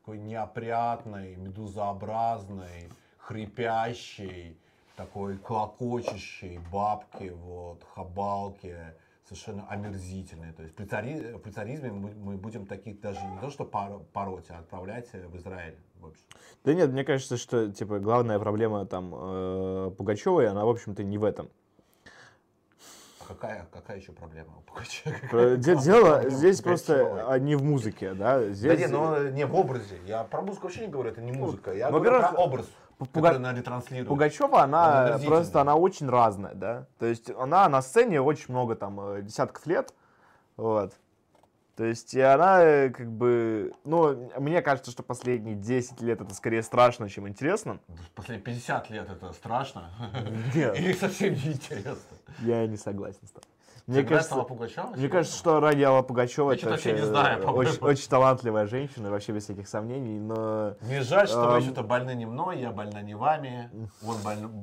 такой 0.00 0.18
неопрятной, 0.18 1.36
медузообразной, 1.36 2.88
хрипящей, 3.18 4.58
такой 4.96 5.38
клокочущей 5.38 6.58
бабки, 6.72 7.28
вот, 7.28 7.84
хабалки, 7.94 8.76
совершенно 9.24 9.68
омерзительной. 9.68 10.52
То 10.52 10.64
есть 10.64 10.74
при, 10.74 10.86
цари- 10.86 11.38
при 11.38 11.50
царизме 11.52 11.92
мы, 11.92 12.10
мы 12.10 12.36
будем 12.36 12.66
таких 12.66 13.00
даже 13.00 13.24
не 13.24 13.38
то 13.38 13.50
что 13.50 13.64
пор- 13.64 14.02
пороть, 14.12 14.50
а 14.50 14.58
отправлять 14.58 15.12
в 15.12 15.36
Израиль. 15.36 15.76
В 16.02 16.06
общем. 16.06 16.24
Да 16.64 16.74
нет, 16.74 16.90
мне 16.90 17.04
кажется, 17.04 17.36
что 17.36 17.70
типа 17.70 18.00
главная 18.00 18.38
проблема 18.38 18.84
там 18.86 19.12
э, 19.14 19.90
Пугачевой, 19.96 20.48
она, 20.48 20.64
в 20.64 20.68
общем-то, 20.68 21.04
не 21.04 21.16
в 21.16 21.24
этом. 21.24 21.48
А 23.20 23.24
какая, 23.28 23.68
какая 23.72 23.98
еще 23.98 24.10
проблема 24.10 24.58
у 24.58 24.60
Пугачева? 24.62 25.14
Какая 25.22 25.56
Дело 25.56 25.80
проблема 25.80 26.30
здесь 26.30 26.60
просто 26.60 27.26
а, 27.28 27.38
не 27.38 27.54
в 27.54 27.62
музыке, 27.62 28.14
да. 28.14 28.40
Да 28.40 28.50
Здесь, 28.50 28.80
нет, 28.80 28.90
но 28.90 29.28
не 29.28 29.46
в 29.46 29.54
образе. 29.54 30.00
Я 30.06 30.24
про 30.24 30.42
музыку 30.42 30.64
вообще 30.64 30.82
не 30.82 30.88
говорю, 30.88 31.10
это 31.10 31.20
не 31.20 31.30
музыка. 31.30 31.72
Я 31.72 31.90
ну, 31.90 32.00
говорю 32.00 32.18
про 32.18 32.30
образ. 32.30 32.66
Пуга- 32.98 33.12
Который 33.14 33.36
она 33.36 33.52
ретранслирует. 33.52 34.08
Пугачева, 34.08 34.62
Она 34.62 35.14
она 35.14 35.18
просто, 35.18 35.60
она 35.60 35.76
очень 35.76 36.08
разная, 36.08 36.54
да. 36.54 36.86
То 36.98 37.06
есть 37.06 37.30
она 37.30 37.68
на 37.68 37.80
сцене 37.82 38.20
очень 38.20 38.46
много, 38.48 38.74
там, 38.74 39.00
э, 39.00 39.22
десятков 39.22 39.66
лет, 39.66 39.94
вот. 40.56 40.92
То 41.76 41.84
есть 41.84 42.12
и 42.12 42.20
она 42.20 42.62
э, 42.62 42.90
как 42.90 43.10
бы, 43.10 43.72
ну, 43.84 44.30
мне 44.38 44.60
кажется, 44.60 44.90
что 44.90 45.02
последние 45.02 45.56
10 45.56 46.02
лет 46.02 46.20
это 46.20 46.34
скорее 46.34 46.62
страшно, 46.62 47.08
чем 47.08 47.26
интересно. 47.26 47.80
Последние 48.14 48.44
50 48.44 48.90
лет 48.90 49.10
это 49.10 49.32
страшно. 49.32 49.90
Нет. 50.54 50.78
И 50.78 50.92
совсем 50.92 51.32
не 51.32 51.52
интересно. 51.52 51.96
Я 52.40 52.66
не 52.66 52.76
согласен 52.76 53.26
с 53.26 53.30
тобой. 53.30 53.48
Мне 53.86 54.00
Мне 54.00 54.08
кажется, 54.08 54.34
Алла 54.34 54.44
Пугачева? 54.44 54.86
мне 54.94 55.08
кажется, 55.08 55.36
что 55.36 55.58
Ради 55.58 55.82
Алла 55.82 56.02
Пугачева 56.02 56.52
Я 56.52 56.56
это 56.56 56.68
вообще 56.68 56.92
не 56.92 57.04
знаю, 57.04 57.44
очень, 57.50 57.80
очень 57.80 58.08
талантливая 58.08 58.66
женщина, 58.66 59.10
вообще 59.10 59.32
без 59.32 59.44
всяких 59.44 59.66
сомнений, 59.66 60.20
но... 60.20 60.76
Мне 60.82 61.02
жаль, 61.02 61.26
что 61.26 61.48
вы 61.50 61.56
Эм. 61.56 61.62
что-то 61.62 61.82
больны 61.82 62.14
не 62.14 62.24
мной, 62.24 62.60
я 62.60 62.70
больна 62.70 63.02
не 63.02 63.14
вами, 63.14 63.70
он 64.06 64.18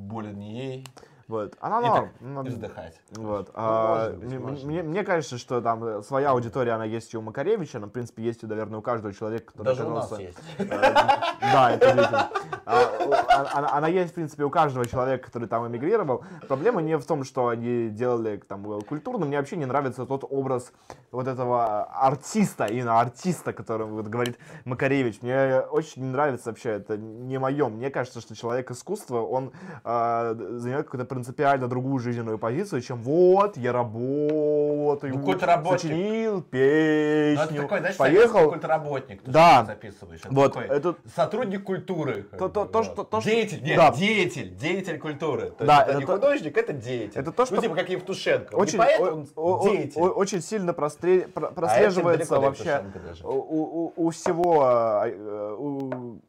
болен 0.08 0.40
не 0.40 0.58
ей. 0.58 0.88
Вот, 1.30 1.56
она 1.60 1.80
норм. 1.80 2.10
ну, 2.22 2.42
вздыхать. 2.42 3.00
Вот. 3.12 3.52
а, 3.54 3.98
может 4.10 4.18
быть, 4.18 4.28
мне- 4.30 4.40
может 4.40 4.64
мне, 4.64 4.82
мне 4.82 5.04
кажется, 5.04 5.38
что 5.38 5.62
там 5.62 5.84
э, 5.84 6.02
своя 6.02 6.32
аудитория, 6.32 6.72
она 6.72 6.86
есть 6.86 7.14
и 7.14 7.18
у 7.18 7.22
Макаревича, 7.22 7.78
она, 7.78 7.86
в 7.86 7.92
принципе, 7.92 8.24
есть, 8.24 8.42
наверное, 8.42 8.80
у 8.80 8.82
каждого 8.82 9.14
человека, 9.14 9.52
который 9.52 9.66
Даже 9.66 9.86
у 9.86 9.92
нас 9.92 10.12
есть. 10.18 10.40
Да, 10.58 11.72
это 11.72 11.92
удивительно. 11.92 12.30
А, 12.70 13.18
а- 13.30 13.58
Она, 13.58 13.72
она 13.74 13.88
есть, 13.88 14.12
в 14.12 14.14
принципе, 14.16 14.44
у 14.44 14.50
каждого 14.50 14.86
человека, 14.86 15.26
который 15.26 15.48
там 15.48 15.68
эмигрировал. 15.68 16.24
Проблема 16.48 16.82
не 16.82 16.98
в 16.98 17.06
том, 17.06 17.24
что 17.24 17.48
они 17.48 17.90
делали 17.90 18.38
там 18.48 18.70
э, 18.72 18.82
культурно. 18.82 19.26
Мне 19.26 19.38
вообще 19.38 19.56
не 19.56 19.66
нравится 19.66 20.06
тот 20.06 20.24
образ 20.30 20.72
вот 21.12 21.28
этого 21.28 21.84
артиста, 21.86 22.66
именно 22.66 23.00
артиста, 23.00 23.54
которым 23.54 23.96
вот 23.96 24.08
говорит 24.08 24.38
Макаревич. 24.66 25.22
Мне 25.24 25.62
очень 25.62 26.04
не 26.04 26.10
нравится 26.12 26.50
вообще, 26.50 26.70
это 26.72 26.98
не 26.98 27.40
мое. 27.40 27.70
Мне 27.70 27.90
кажется, 27.90 28.22
что 28.22 28.36
человек 28.36 28.70
искусства, 28.72 29.22
он 29.22 29.52
а, 29.84 30.36
занимает 30.36 30.86
какую-то 30.86 31.06
принципиально 31.06 31.68
другую 31.68 32.00
жизненную 32.00 32.38
позицию, 32.38 32.82
чем 32.82 33.02
вот, 33.02 33.58
я 33.58 33.72
работаю, 33.74 35.16
Ну, 35.18 35.40
сочинил 35.72 36.34
Ну, 36.34 36.40
это 36.40 36.48
песню, 36.50 37.62
такой, 37.64 37.80
знаешь, 37.80 37.98
поехал. 37.98 38.28
советский 38.34 38.50
культработник. 38.52 39.22
Ты 39.24 39.32
Да. 39.32 39.66
записываешь. 39.66 40.20
Это 40.24 40.34
Вот, 40.34 40.54
такой 40.54 40.68
это- 40.78 40.96
сотрудник 41.16 41.64
культуры. 41.64 42.24
То- 42.38 42.50
то- 42.66 42.72
то, 42.72 42.84
что- 42.84 43.04
то, 43.04 43.22
что- 43.22 43.30
деятель, 43.30 43.62
нет, 43.64 43.78
да. 43.78 43.92
деятель, 43.92 44.56
деятель 44.56 45.00
культуры. 45.00 45.52
То 45.52 45.66
Да, 45.66 45.74
есть 45.78 45.82
это, 45.84 45.92
это 45.92 46.00
не 46.00 46.06
то- 46.06 46.14
художник, 46.14 46.58
это 46.58 46.74
деятель. 46.74 47.20
это 47.22 47.32
то, 47.32 47.46
что- 47.46 47.56
Ну, 47.56 47.62
типа 47.62 47.76
как 47.76 47.90
Евтушенко. 47.90 48.56
Очень, 48.56 48.74
не 48.74 48.78
поэт, 48.86 49.00
о- 49.00 49.04
он 49.14 49.28
о- 49.36 49.56
о- 49.60 49.70
деятель. 49.70 50.02
о- 50.02 50.10
очень 50.10 50.42
сильно 50.42 50.72
простре- 50.72 51.28
про- 51.28 51.48
А 51.48 51.52
прослеживается 51.52 52.36
до 52.36 52.42
вообще 52.42 52.84
у, 53.24 53.30
у- 53.30 53.94
у 53.96 54.10
всего, 54.12 54.64
э, 55.06 55.12
э, 55.16 55.56
у- 55.58 56.20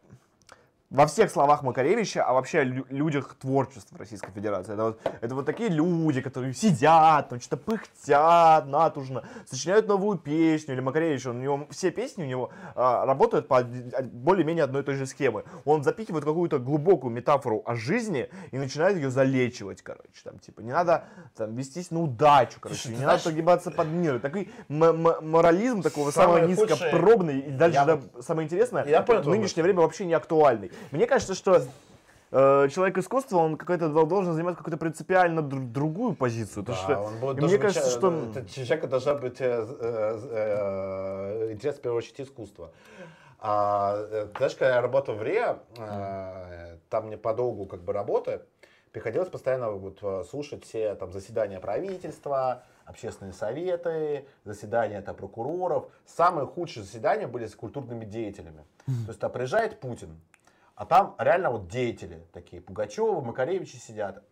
во 0.90 1.06
всех 1.06 1.30
словах 1.30 1.62
Макаревича, 1.62 2.24
а 2.24 2.32
вообще 2.32 2.58
о 2.60 2.64
лю- 2.64 2.86
людях 2.90 3.36
творчества 3.40 3.96
Российской 3.96 4.32
Федерации. 4.32 4.72
Это 4.74 4.82
вот, 4.84 5.00
это 5.20 5.34
вот 5.36 5.46
такие 5.46 5.68
люди, 5.70 6.20
которые 6.20 6.52
сидят, 6.52 7.28
там 7.28 7.40
что-то 7.40 7.58
пыхтят 7.62 8.66
натужно, 8.66 9.22
сочиняют 9.48 9.86
новую 9.86 10.18
песню. 10.18 10.74
Или 10.74 10.80
Макаревич, 10.80 11.24
он, 11.26 11.36
у 11.36 11.40
него 11.40 11.66
все 11.70 11.92
песни 11.92 12.24
у 12.24 12.26
него 12.26 12.50
а, 12.74 13.06
работают 13.06 13.46
по 13.46 13.58
од- 13.60 14.04
более-менее 14.12 14.64
одной 14.64 14.82
и 14.82 14.84
той 14.84 14.96
же 14.96 15.06
схемы. 15.06 15.44
Он 15.64 15.84
запихивает 15.84 16.24
какую-то 16.24 16.58
глубокую 16.58 17.12
метафору 17.12 17.62
о 17.66 17.76
жизни 17.76 18.28
и 18.50 18.58
начинает 18.58 18.96
ее 18.96 19.10
залечивать, 19.10 19.82
короче. 19.82 20.08
Там, 20.24 20.40
типа, 20.40 20.60
не 20.60 20.72
надо 20.72 21.04
там, 21.36 21.54
вестись 21.54 21.92
на 21.92 22.00
удачу, 22.02 22.58
короче, 22.60 22.80
Слушай, 22.80 22.94
не 22.94 23.00
ты 23.00 23.06
надо 23.06 23.18
знаешь- 23.22 23.24
погибаться 23.36 23.70
под 23.70 23.86
мир. 23.86 24.18
Такой 24.18 24.50
морализм 24.68 25.82
такого 25.82 26.10
самого 26.10 26.38
низкопробный, 26.46 27.38
и 27.40 27.50
дальше 27.50 27.78
Я 27.78 28.00
самое 28.22 28.46
интересное, 28.46 28.84
Я 28.86 29.02
понял 29.02 29.22
в 29.22 29.28
нынешнее 29.28 29.62
время 29.62 29.80
вообще 29.82 30.04
не 30.04 30.14
актуальный. 30.14 30.72
Мне 30.90 31.07
кажется, 31.07 31.35
что 31.35 31.62
э, 32.32 32.69
человек 32.69 32.98
искусства, 32.98 33.39
он 33.39 33.57
какой-то 33.57 33.89
дол- 33.89 34.07
должен 34.07 34.35
занимать 34.35 34.57
какую-то 34.57 34.78
принципиально 34.78 35.40
дру- 35.40 35.66
другую 35.66 36.15
позицию. 36.15 36.65
Да, 36.65 36.74
что 36.74 36.98
он 37.01 37.19
будет- 37.19 37.43
мне 37.43 37.59
кажется, 37.59 37.90
что... 37.90 38.31
это 38.35 38.48
человека 38.48 38.86
должна 38.86 39.15
быть 39.15 39.40
э, 39.40 39.66
э, 39.81 41.47
э, 41.48 41.52
интерес 41.52 41.77
в 41.77 41.81
первую 41.81 41.98
очередь 41.98 42.20
искусства. 42.20 42.70
А, 43.39 43.97
э, 44.11 44.28
знаешь, 44.36 44.55
когда 44.55 44.74
я 44.77 44.81
работал 44.82 45.15
в 45.15 45.23
РИА, 45.23 45.59
э, 45.78 46.77
там 46.90 47.07
мне 47.07 47.16
по 47.16 47.32
долгу 47.35 47.66
как 47.66 47.82
бы 47.82 47.93
работы, 47.93 48.43
приходилось 48.93 49.28
постоянно 49.28 49.70
вот, 49.70 49.98
э, 50.02 50.24
слушать 50.28 50.65
все 50.65 50.94
там 50.97 51.12
заседания 51.12 51.59
правительства, 51.61 52.65
общественные 52.85 53.32
советы, 53.32 54.27
заседания 54.44 55.01
там, 55.01 55.15
прокуроров. 55.15 55.86
Самые 56.07 56.47
худшие 56.47 56.82
заседания 56.82 57.27
были 57.28 57.47
с 57.47 57.55
культурными 57.55 58.05
деятелями. 58.05 58.65
То 58.86 59.09
есть 59.09 59.20
там 59.20 59.31
приезжает 59.31 59.78
Путин, 59.78 60.20
а 60.81 60.86
там 60.86 61.15
реально 61.19 61.51
вот 61.51 61.69
деятели 61.69 62.23
такие, 62.32 62.62
Пугачевы, 62.62 63.20
Макаревичи 63.20 63.77
сидят. 63.77 64.24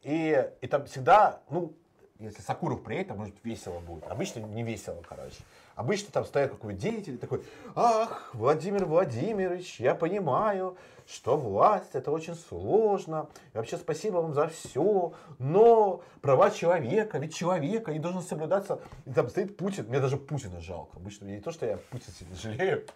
И, 0.00 0.50
и 0.62 0.66
там 0.66 0.86
всегда, 0.86 1.42
ну, 1.50 1.74
если 2.18 2.40
Сакуров 2.40 2.82
приедет, 2.82 3.08
там, 3.08 3.18
может, 3.18 3.34
весело 3.44 3.80
будет. 3.80 4.04
Обычно 4.04 4.40
не 4.40 4.62
весело, 4.62 5.02
короче. 5.06 5.36
Обычно 5.74 6.10
там 6.10 6.24
стоит 6.24 6.52
какой-то 6.52 6.80
деятель 6.80 7.18
такой, 7.18 7.44
ах, 7.74 8.30
Владимир 8.32 8.86
Владимирович, 8.86 9.78
я 9.78 9.94
понимаю, 9.94 10.78
что 11.06 11.36
власть 11.36 11.94
это 11.94 12.10
очень 12.10 12.34
сложно. 12.34 13.28
И 13.52 13.56
вообще 13.56 13.76
спасибо 13.76 14.18
вам 14.18 14.34
за 14.34 14.48
все. 14.48 15.12
Но 15.38 16.02
права 16.20 16.50
человека, 16.50 17.18
ведь 17.18 17.34
человека 17.34 17.92
не 17.92 17.98
должен 17.98 18.22
соблюдаться. 18.22 18.80
И 19.04 19.12
там 19.12 19.28
стоит 19.28 19.56
Путин. 19.56 19.86
Мне 19.88 20.00
даже 20.00 20.16
Путина 20.16 20.60
жалко. 20.60 20.96
Обычно 20.96 21.26
не 21.26 21.40
то, 21.40 21.50
что 21.50 21.66
я 21.66 21.78
Путина 21.90 22.14
сильно 22.18 22.34
жалею. 22.36 22.86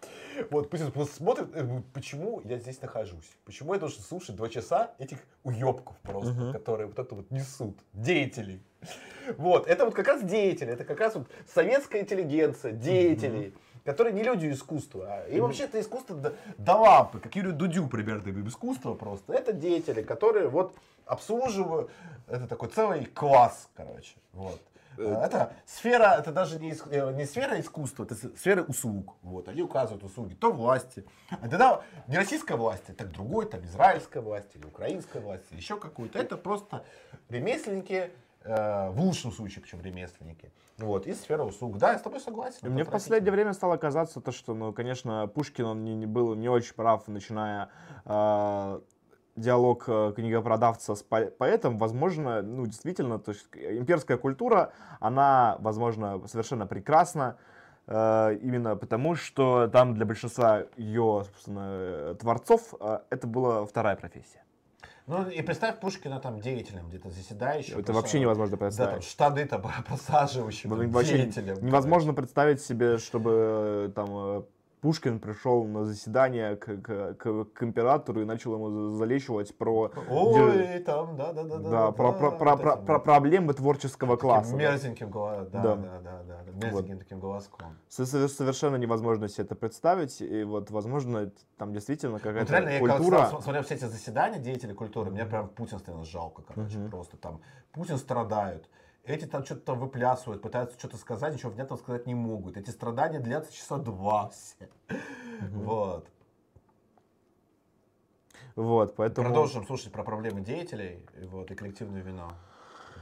Вот 0.50 0.70
Путин 0.70 0.90
просто 0.90 1.16
смотрит, 1.16 1.54
и 1.56 1.82
почему 1.92 2.40
я 2.44 2.58
здесь 2.58 2.80
нахожусь? 2.80 3.30
Почему 3.44 3.74
я 3.74 3.80
должен 3.80 4.02
слушать 4.02 4.36
два 4.36 4.48
часа 4.48 4.94
этих 4.98 5.18
уебков 5.44 5.96
просто, 6.02 6.52
которые 6.52 6.86
вот 6.86 6.98
это 6.98 7.14
вот 7.14 7.30
несут, 7.30 7.78
деятелей. 7.92 8.62
Вот, 9.36 9.66
это 9.66 9.84
вот 9.84 9.94
как 9.94 10.06
раз 10.06 10.22
деятели, 10.22 10.72
это 10.72 10.84
как 10.84 11.00
раз 11.00 11.14
вот 11.14 11.28
советская 11.52 12.02
интеллигенция, 12.02 12.72
деятели, 12.72 13.52
которые 13.88 14.12
не 14.12 14.22
люди 14.22 14.50
искусства. 14.50 15.06
а- 15.08 15.28
И 15.28 15.40
вообще 15.40 15.64
это 15.64 15.80
искусство 15.80 16.14
до, 16.58 16.74
лампы, 16.76 17.20
как 17.20 17.34
Юрию 17.36 17.54
Дудю 17.54 17.86
примерно 17.88 18.46
искусство 18.46 18.92
просто. 18.94 19.32
Это 19.32 19.54
деятели, 19.54 20.02
которые 20.02 20.48
вот 20.48 20.74
обслуживают, 21.06 21.90
это 22.26 22.46
такой 22.46 22.68
целый 22.68 23.06
класс, 23.06 23.68
короче. 23.74 24.14
Вот. 24.34 24.60
А, 24.98 25.24
Это 25.24 25.52
сфера, 25.64 26.16
это 26.18 26.32
даже 26.32 26.58
не, 26.60 26.74
э, 26.90 27.12
не 27.14 27.24
сфера 27.24 27.58
искусства, 27.58 28.04
это 28.04 28.14
сфера 28.14 28.62
услуг. 28.62 29.14
Вот, 29.22 29.48
они 29.48 29.62
указывают 29.62 30.04
услуги, 30.04 30.34
то 30.34 30.52
власти. 30.52 31.04
А 31.30 31.48
тогда 31.48 31.80
не 32.08 32.18
российская 32.18 32.56
власть, 32.56 32.84
так 32.94 33.10
другой, 33.10 33.46
там 33.46 33.64
израильская 33.64 34.20
власть 34.20 34.54
или 34.54 34.66
украинская 34.66 35.22
власть, 35.22 35.44
или 35.50 35.60
еще 35.60 35.78
какую-то. 35.78 36.18
Это 36.18 36.36
просто 36.36 36.84
ремесленники, 37.30 37.92
э, 37.94 38.10
в 38.48 39.00
лучшем 39.00 39.30
случае, 39.32 39.62
причем 39.62 39.80
ремесленники. 39.82 40.52
Вот, 40.78 41.06
из 41.06 41.20
сферы 41.20 41.42
услуг. 41.42 41.76
Да, 41.78 41.92
я 41.92 41.98
с 41.98 42.02
тобой 42.02 42.20
согласен. 42.20 42.58
Мне 42.62 42.84
в 42.84 42.90
последнее 42.90 43.32
время 43.32 43.52
стало 43.52 43.76
казаться 43.76 44.20
то, 44.20 44.32
что, 44.32 44.54
ну, 44.54 44.72
конечно, 44.72 45.26
Пушкин, 45.26 45.64
он 45.64 45.84
не, 45.84 45.94
не 45.94 46.06
был 46.06 46.34
не 46.34 46.48
очень 46.48 46.74
прав, 46.74 47.06
начиная 47.08 47.68
э, 48.04 48.80
диалог 49.36 49.84
э, 49.88 50.12
книгопродавца 50.14 50.94
с 50.94 51.02
по- 51.02 51.26
поэтом. 51.26 51.78
Возможно, 51.78 52.42
ну, 52.42 52.66
действительно, 52.66 53.18
то 53.18 53.32
есть 53.32 53.48
имперская 53.54 54.16
культура, 54.16 54.72
она, 55.00 55.56
возможно, 55.60 56.26
совершенно 56.28 56.66
прекрасна, 56.66 57.36
э, 57.86 58.38
именно 58.40 58.76
потому, 58.76 59.14
что 59.16 59.68
там 59.68 59.94
для 59.94 60.06
большинства 60.06 60.64
ее, 60.76 61.24
собственно, 61.26 61.66
э, 61.70 62.16
творцов 62.20 62.74
э, 62.80 63.00
это 63.10 63.26
была 63.26 63.66
вторая 63.66 63.96
профессия. 63.96 64.42
Ну 65.08 65.26
и 65.28 65.40
представь 65.40 65.80
Пушкина 65.80 66.20
там 66.20 66.40
деятелем, 66.40 66.86
где-то 66.88 67.08
заседающим. 67.08 67.78
Это 67.78 67.94
вообще 67.94 68.20
невозможно 68.20 68.56
Да, 68.56 68.58
там 68.58 68.68
представить. 68.68 69.04
штаны 69.04 69.46
там 69.46 69.62
просаживающим, 69.88 70.68
там, 70.70 70.90
Вообще 70.90 71.16
деятелем. 71.16 71.64
невозможно 71.64 72.12
представить 72.12 72.60
себе, 72.60 72.98
чтобы 72.98 73.30
э, 73.88 73.92
там 73.94 74.08
э, 74.10 74.42
Пушкин 74.80 75.18
пришел 75.18 75.64
на 75.64 75.84
заседание 75.84 76.56
к, 76.56 76.64
к- 76.80 77.14
к- 77.14 77.44
к 77.52 77.62
императору 77.62 78.20
и 78.20 78.24
начал 78.24 78.54
ему 78.54 78.70
за- 78.70 78.96
залечивать 78.96 79.56
про, 79.56 79.90
Ой, 80.08 80.78
там, 80.80 81.16
да, 81.16 81.32
да, 81.32 81.42
да, 81.44 81.58
да, 81.58 81.92
про, 81.92 82.12
про- 82.12 82.30
про- 82.30 82.56
про- 82.56 82.76
про 82.76 82.98
проблемы 83.00 83.54
творческого 83.54 84.16
класса. 84.16 84.54
Мерзеньким 84.54 85.10
голосом, 85.10 85.48
да, 85.52 85.62
Да. 85.62 85.76
да, 85.76 86.22
да, 86.28 86.52
мерзеньким 86.52 86.98
таким 86.98 87.18
голоском. 87.18 87.76
Со- 87.88 88.06
со- 88.06 88.28
Совершенно 88.28 88.76
невозможно 88.76 89.28
себе 89.28 89.44
это 89.44 89.54
представить. 89.56 90.20
И 90.20 90.44
вот, 90.44 90.70
возможно, 90.70 91.32
там 91.56 91.72
действительно 91.72 92.12
Вот 92.12 92.22
какая-то 92.22 92.52
реально, 92.52 92.68
я 92.70 92.78
когда 92.78 92.96
культура. 92.98 93.16
см- 93.26 93.42
смотрел 93.42 93.62
все 93.64 93.74
эти 93.74 93.84
заседания 93.84 94.38
деятелей 94.38 94.74
культуры, 94.74 95.10
мне 95.10 95.24
прям 95.26 95.48
Путин 95.48 95.78
становилось 95.78 96.08
жалко, 96.08 96.42
короче, 96.46 96.78
Мгм. 96.78 96.90
просто 96.90 97.16
там. 97.16 97.40
Путин 97.72 97.96
страдают. 97.98 98.68
Эти 99.08 99.24
там 99.24 99.42
что-то 99.42 99.74
выплясывают, 99.74 100.42
пытаются 100.42 100.78
что-то 100.78 100.98
сказать, 100.98 101.32
ничего 101.32 101.50
внятного 101.50 101.80
сказать 101.80 102.06
не 102.06 102.14
могут. 102.14 102.58
Эти 102.58 102.68
страдания 102.68 103.20
длятся 103.20 103.52
часа 103.54 103.78
два 103.78 104.28
все. 104.28 104.68
Вот. 105.50 106.06
Вот, 108.54 108.96
поэтому... 108.96 109.28
Продолжим 109.28 109.66
слушать 109.66 109.92
про 109.92 110.02
проблемы 110.02 110.42
деятелей 110.42 111.06
вот, 111.30 111.50
и 111.50 111.54
коллективную 111.54 112.04
вину 112.04 112.24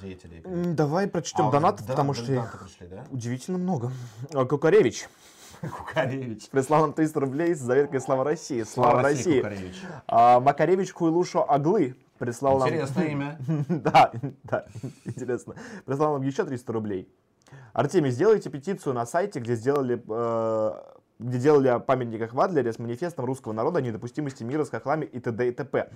деятелей. 0.01 0.43
Давай 0.45 1.09
прочтем 1.09 1.49
А, 1.49 1.51
донаты, 1.51 1.83
да, 1.83 1.91
потому 1.91 2.15
что 2.15 2.33
их 2.33 2.61
пришли, 2.61 2.87
да? 2.87 3.05
удивительно 3.11 3.59
много. 3.59 3.91
А, 4.33 4.45
Кукаревич. 4.45 5.09
Кукаревич. 5.61 6.51
Прислал 6.51 6.83
нам 6.83 6.93
300 6.93 7.21
рублей 7.21 7.55
с 7.55 7.59
заветкой 7.59 8.01
«Слава 8.01 8.23
России». 8.23 8.63
Слава, 8.63 8.91
Слава 8.91 9.03
России. 9.03 9.41
России. 9.41 9.73
А, 10.07 10.39
Макаревич 10.39 10.93
Хуйлушо 10.93 11.51
Аглы 11.51 11.97
прислал 12.19 12.59
нам... 12.59 12.69
Интересное 12.69 13.05
имя. 13.09 13.39
Да, 13.69 14.13
да, 14.45 14.67
интересно. 15.05 15.55
Прислал 15.85 16.15
нам 16.15 16.23
еще 16.23 16.45
300 16.45 16.73
рублей. 16.73 17.09
Артемий, 17.73 18.11
сделайте 18.11 18.51
петицию 18.51 18.95
на 18.95 19.07
сайте, 19.07 19.39
где 19.39 19.55
сделали 19.55 20.03
э, 20.09 20.97
где 21.19 21.39
делали 21.39 21.69
о 21.69 21.79
памятниках 21.79 22.35
в 22.35 22.41
Адлере 22.41 22.73
с 22.73 22.79
манифестом 22.79 23.25
русского 23.25 23.53
народа 23.53 23.79
о 23.79 23.83
недопустимости 23.83 24.43
мира 24.43 24.65
с 24.65 24.71
хохлами 24.71 25.05
и 25.07 25.19
т.д. 25.19 25.49
и 25.49 25.51
т.п. 25.51 25.91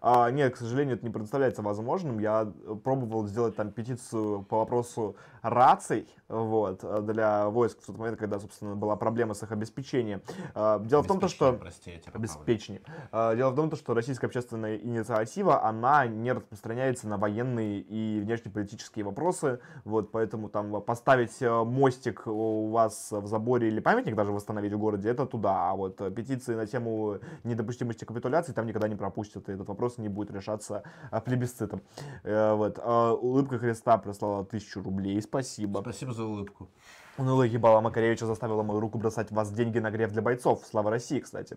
А, 0.00 0.30
нет, 0.30 0.54
к 0.54 0.56
сожалению, 0.56 0.96
это 0.96 1.04
не 1.04 1.12
представляется 1.12 1.62
возможным. 1.62 2.18
Я 2.18 2.50
пробовал 2.82 3.26
сделать 3.26 3.54
там 3.54 3.70
петицию 3.70 4.42
по 4.42 4.58
вопросу 4.58 5.16
раций 5.42 6.08
вот, 6.28 6.82
для 7.04 7.48
войск 7.50 7.82
в 7.82 7.86
тот 7.86 7.98
момент, 7.98 8.18
когда, 8.18 8.38
собственно, 8.40 8.74
была 8.74 8.96
проблема 8.96 9.34
с 9.34 9.42
их 9.42 9.52
обеспечением. 9.52 10.22
А, 10.54 10.78
дело 10.78 11.02
в 11.02 11.06
том, 11.06 11.20
то, 11.20 11.28
что... 11.28 11.52
Прости. 11.52 12.00
Обеспечение. 12.12 12.82
А, 13.10 13.34
Дело 13.34 13.50
в 13.50 13.56
том, 13.56 13.70
то, 13.70 13.76
что 13.76 13.92
российская 13.92 14.28
общественная 14.28 14.76
инициатива, 14.76 15.62
она 15.64 16.06
не 16.06 16.32
распространяется 16.32 17.08
на 17.08 17.18
военные 17.18 17.80
и 17.80 18.20
внешнеполитические 18.20 19.04
вопросы, 19.04 19.60
вот, 19.84 20.10
поэтому 20.12 20.48
там 20.48 20.80
поставить 20.82 21.42
э, 21.42 21.64
мостик 21.64 22.26
у 22.26 22.70
вас 22.70 23.08
в 23.10 23.26
заборе 23.26 23.68
или 23.68 23.80
памятник 23.80 24.14
даже 24.14 24.32
восстановить 24.32 24.72
в 24.72 24.78
городе, 24.78 25.08
это 25.08 25.26
туда, 25.26 25.70
а 25.70 25.74
вот 25.74 26.00
э, 26.00 26.10
петиции 26.10 26.54
на 26.54 26.66
тему 26.66 27.18
недопустимости 27.44 28.04
капитуляции 28.04 28.52
там 28.52 28.66
никогда 28.66 28.88
не 28.88 28.96
пропустят, 28.96 29.48
и 29.48 29.52
этот 29.52 29.68
вопрос 29.68 29.98
не 29.98 30.08
будет 30.08 30.30
решаться 30.30 30.82
плебисцитом. 31.24 31.82
Э, 32.22 32.54
Вот. 32.54 32.78
Улыбка 32.78 33.58
Христа 33.58 33.98
прислала 33.98 34.44
тысячу 34.44 34.82
рублей, 34.82 35.20
спасибо. 35.32 35.80
Спасибо 35.80 36.12
за 36.12 36.24
улыбку. 36.24 36.68
Унылая 37.16 37.48
ебала 37.48 37.80
Макаревича 37.80 38.26
заставила 38.26 38.62
мою 38.62 38.80
руку 38.80 38.98
бросать 38.98 39.30
в 39.30 39.34
вас 39.34 39.50
деньги 39.50 39.78
на 39.78 39.90
греф 39.90 40.12
для 40.12 40.20
бойцов. 40.22 40.62
Слава 40.70 40.90
России, 40.90 41.20
кстати. 41.20 41.56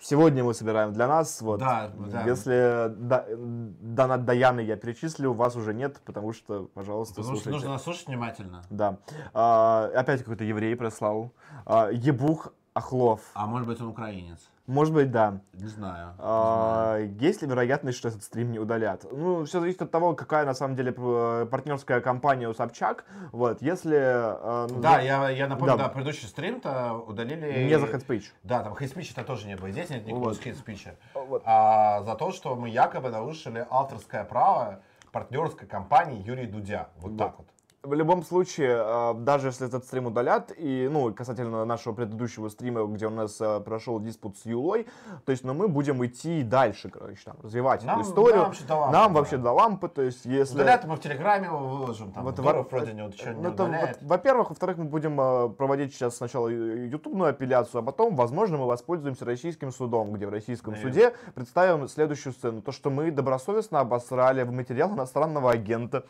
Сегодня 0.00 0.44
мы 0.44 0.52
собираем 0.52 0.92
для 0.92 1.06
нас. 1.08 1.40
Вот. 1.40 1.60
Да, 1.60 1.90
да. 1.96 2.24
Если 2.26 2.90
да- 2.94 3.24
донат 3.36 4.26
Даяны 4.26 4.60
я 4.60 4.76
перечислю, 4.76 5.32
вас 5.32 5.56
уже 5.56 5.72
нет, 5.72 5.98
потому 6.04 6.34
что, 6.34 6.68
пожалуйста, 6.74 7.14
Потому 7.14 7.36
что 7.36 7.44
слушайте. 7.44 7.50
нужно 7.50 7.70
нас 7.70 7.82
слушать 7.82 8.06
внимательно. 8.08 8.62
Да. 8.68 8.98
А, 9.32 9.90
опять 9.94 10.20
какой-то 10.20 10.44
еврей 10.44 10.76
прислал. 10.76 11.32
А, 11.64 11.88
Ебух 11.90 12.52
Ахлов. 12.74 13.20
А 13.32 13.46
может 13.46 13.66
быть 13.66 13.80
он 13.80 13.88
украинец? 13.88 14.50
Может 14.66 14.94
быть, 14.94 15.10
да. 15.10 15.40
Не 15.52 15.66
знаю. 15.68 16.08
не 16.08 16.14
А, 16.20 16.98
есть 17.20 17.42
ли 17.42 17.48
вероятность, 17.48 17.98
что 17.98 18.08
этот 18.08 18.22
стрим 18.22 18.50
не 18.50 18.58
удалят? 18.58 19.04
Ну, 19.12 19.44
все 19.44 19.60
зависит 19.60 19.82
от 19.82 19.90
того, 19.90 20.14
какая 20.14 20.46
на 20.46 20.54
самом 20.54 20.74
деле 20.74 20.90
п- 20.92 21.46
партнерская 21.50 22.00
компания 22.00 22.48
у 22.48 22.54
Собчак. 22.54 23.04
Вот, 23.30 23.60
если... 23.60 23.98
э, 23.98 24.66
ну, 24.70 24.80
Да, 24.80 25.00
я, 25.00 25.28
я 25.28 25.48
напомню, 25.48 25.76
Да. 25.76 25.84
да, 25.84 25.88
предыдущий 25.90 26.28
стрим-то 26.28 26.94
удалили... 26.94 27.64
Не 27.64 27.78
за 27.78 27.86
хедспич. 27.86 28.32
Да, 28.42 28.62
там 28.62 28.74
хейт-спича 28.74 29.22
тоже 29.22 29.46
не 29.46 29.56
было. 29.56 29.70
Здесь 29.70 29.90
нет 29.90 30.06
никакого 30.06 30.30
Вот. 30.30 30.38
хейт-спича. 30.40 30.94
Вот. 31.14 31.42
А 31.44 32.02
за 32.04 32.14
то, 32.14 32.32
что 32.32 32.56
мы 32.56 32.70
якобы 32.70 33.10
нарушили 33.10 33.66
авторское 33.68 34.24
право 34.24 34.80
партнерской 35.12 35.68
компании 35.68 36.22
Юрия 36.22 36.46
Дудя. 36.46 36.88
Вот 36.96 37.18
так 37.18 37.34
вот. 37.38 37.46
В 37.84 37.92
любом 37.92 38.22
случае, 38.22 38.78
э, 38.82 39.14
даже 39.18 39.48
если 39.48 39.66
этот 39.66 39.84
стрим 39.84 40.06
удалят, 40.06 40.52
и, 40.56 40.88
ну, 40.90 41.12
касательно 41.12 41.66
нашего 41.66 41.92
предыдущего 41.92 42.48
стрима, 42.48 42.82
где 42.86 43.06
у 43.08 43.10
нас 43.10 43.38
э, 43.42 43.60
прошел 43.60 44.00
диспут 44.00 44.38
с 44.38 44.46
Юлой, 44.46 44.86
то 45.26 45.32
есть, 45.32 45.44
ну, 45.44 45.52
мы 45.52 45.68
будем 45.68 46.02
идти 46.06 46.42
дальше, 46.42 46.88
короче, 46.88 47.20
там, 47.26 47.36
развивать 47.42 47.84
Нам- 47.84 48.00
эту 48.00 48.08
историю. 48.08 48.36
нам 48.36 48.44
вообще 48.46 48.64
до 48.64 48.74
лампы, 48.76 48.92
Нам 48.96 49.12
да. 49.12 49.18
вообще 49.20 49.36
до 49.36 49.52
лампы, 49.52 49.88
то 49.88 50.00
есть, 50.00 50.24
если... 50.24 50.54
Удалят 50.54 50.84
мы 50.86 50.96
в 50.96 51.00
Телеграме 51.00 51.44
его 51.48 51.58
выложим, 51.58 52.10
там, 52.12 52.24
Вот, 52.24 52.38
Здорово, 52.38 52.62
во- 52.62 52.68
вроде 52.70 52.92
не, 52.94 53.02
не 53.02 53.02
Ну, 53.42 53.50
это, 53.50 53.64
удаляет. 53.64 53.98
во- 54.00 54.08
во-первых, 54.08 54.48
во-вторых, 54.48 54.78
мы 54.78 54.84
будем 54.84 55.20
э, 55.20 55.50
проводить 55.50 55.92
сейчас 55.94 56.16
сначала 56.16 56.48
ютубную 56.48 57.28
апелляцию, 57.30 57.80
а 57.80 57.82
потом, 57.84 58.16
возможно, 58.16 58.56
мы 58.56 58.66
воспользуемся 58.66 59.26
российским 59.26 59.70
судом, 59.70 60.10
где 60.14 60.26
в 60.26 60.30
российском 60.30 60.72
Наверное. 60.72 60.92
суде 60.94 61.14
представим 61.34 61.86
следующую 61.88 62.32
сцену. 62.32 62.62
То, 62.62 62.72
что 62.72 62.88
мы 62.88 63.10
добросовестно 63.10 63.80
обосрали 63.80 64.42
в 64.42 64.52
материал 64.52 64.88
иностранного 64.94 65.50
агента, 65.50 66.04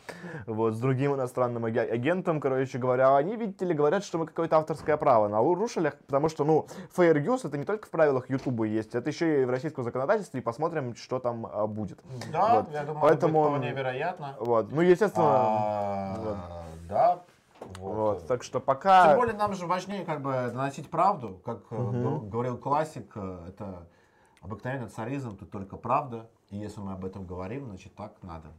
вот, 0.47 0.73
с 0.73 0.79
другим 0.79 1.15
иностранным 1.15 1.64
аге- 1.65 1.91
агентом, 1.91 2.39
короче 2.39 2.77
говоря. 2.77 3.15
Они, 3.17 3.35
видите 3.35 3.65
ли, 3.65 3.73
говорят, 3.73 4.03
что 4.03 4.17
мы 4.17 4.25
какое-то 4.27 4.57
авторское 4.57 4.97
право 4.97 5.27
нарушили, 5.27 5.93
потому 6.07 6.29
что, 6.29 6.43
ну, 6.45 6.67
fair 6.95 7.15
use 7.23 7.47
это 7.47 7.57
не 7.57 7.65
только 7.65 7.87
в 7.87 7.91
правилах 7.91 8.29
ютуба 8.29 8.65
есть, 8.65 8.95
это 8.95 9.09
еще 9.09 9.41
и 9.41 9.45
в 9.45 9.49
российском 9.49 9.83
законодательстве, 9.83 10.39
и 10.39 10.43
посмотрим, 10.43 10.95
что 10.95 11.19
там 11.19 11.45
а, 11.51 11.67
будет. 11.67 11.99
Да, 12.31 12.61
Вот. 12.61 12.71
я 12.71 12.83
думаю, 12.83 13.01
Поэтому- 13.01 13.39
это 13.41 13.49
вполне 13.49 13.71
вероятно. 13.73 14.35
Вот. 14.39 14.71
Ну, 14.71 14.81
естественно, 14.81 15.25
А, 15.27 16.15
вот. 16.17 16.37
Да. 16.87 17.21
вот. 17.79 18.27
Так 18.27 18.43
что 18.43 18.59
пока... 18.59 19.07
Тем 19.09 19.17
более 19.17 19.35
нам 19.35 19.53
же 19.53 19.65
важнее 19.65 20.05
как 20.05 20.21
бы 20.21 20.31
доносить 20.31 20.89
правду, 20.89 21.41
как 21.45 21.67
гов- 21.69 22.29
говорил 22.29 22.57
классик, 22.57 23.11
э, 23.15 23.39
это 23.49 23.87
обыкновенный 24.41 24.87
царизм, 24.89 25.35
тут 25.37 25.49
только 25.51 25.75
правда, 25.75 26.29
и 26.51 26.57
если 26.57 26.79
мы 26.79 26.93
об 26.93 27.03
этом 27.03 27.25
говорим, 27.25 27.65
значит 27.65 27.95
так 27.95 28.13
надо. 28.21 28.49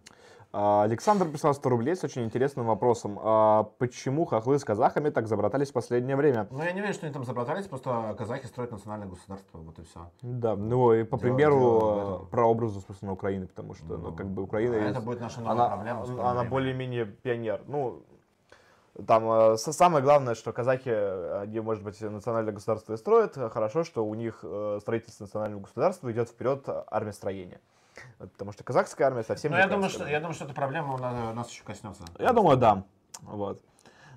А, 0.52 0.84
Александр 0.84 1.28
прислал 1.28 1.54
100 1.54 1.68
рублей 1.68 1.96
с 1.96 2.04
очень 2.04 2.24
интересным 2.24 2.66
вопросом. 2.66 3.18
А, 3.22 3.64
Почему 3.78 4.24
хохлы 4.24 4.58
с 4.58 4.64
казахами 4.64 5.10
так 5.10 5.26
забратались 5.26 5.70
в 5.70 5.72
последнее 5.72 6.16
время? 6.16 6.46
Но 6.50 6.64
я 6.64 6.72
не 6.72 6.80
верю, 6.80 6.94
что 6.94 7.06
они 7.06 7.12
там 7.12 7.24
забратались, 7.24 7.66
просто 7.66 8.14
казахи 8.16 8.46
строят 8.46 8.72
национальное 8.72 9.08
государство, 9.08 9.58
вот 9.58 9.78
и 9.78 9.82
все. 9.84 10.10
Да, 10.22 10.56
ну 10.56 10.92
и 10.94 11.02
по 11.04 11.16
Дело- 11.18 11.20
примеру 11.20 11.58
дело 11.60 11.98
э, 11.98 12.14
этом. 12.16 12.26
прообразу, 12.28 12.80
собственно, 12.80 13.12
Украины, 13.12 13.46
потому 13.46 13.74
что, 13.74 13.96
ну, 13.98 14.12
как 14.14 14.26
бы 14.28 14.42
Украина... 14.42 14.76
А 14.76 14.78
есть- 14.78 14.90
это 14.92 15.00
будет 15.00 15.20
наша 15.20 15.40
новая 15.40 15.52
она, 15.52 15.68
проблема 15.68 16.30
она 16.30 16.44
более-менее 16.44 17.04
пионер. 17.06 17.62
Ну, 17.66 18.02
там 19.06 19.28
э, 19.30 19.56
самое 19.58 20.02
главное, 20.02 20.34
что 20.34 20.52
казахи, 20.52 20.88
они, 21.42 21.60
может 21.60 21.84
быть, 21.84 22.00
национальное 22.00 22.54
государство 22.54 22.94
и 22.94 22.96
строят. 22.96 23.34
Хорошо, 23.52 23.84
что 23.84 24.06
у 24.06 24.14
них 24.14 24.40
э, 24.42 24.78
строительство 24.80 25.24
национального 25.24 25.60
государства 25.62 26.10
идет 26.10 26.30
вперед 26.30 26.64
армия-строение. 26.90 27.60
Вот 27.60 27.75
Потому 28.18 28.52
что 28.52 28.64
казахская 28.64 29.06
армия 29.06 29.22
совсем 29.22 29.52
Но 29.52 29.58
не 29.58 29.62
я 29.62 29.68
думаю, 29.68 29.90
что, 29.90 30.06
я 30.06 30.20
думаю, 30.20 30.34
что 30.34 30.44
эта 30.44 30.54
проблема 30.54 30.94
у 30.94 30.98
нас, 30.98 31.34
нас 31.34 31.50
еще 31.50 31.64
коснется. 31.64 32.04
Я 32.18 32.32
думаю, 32.32 32.56
да. 32.56 32.84
Вот. 33.22 33.62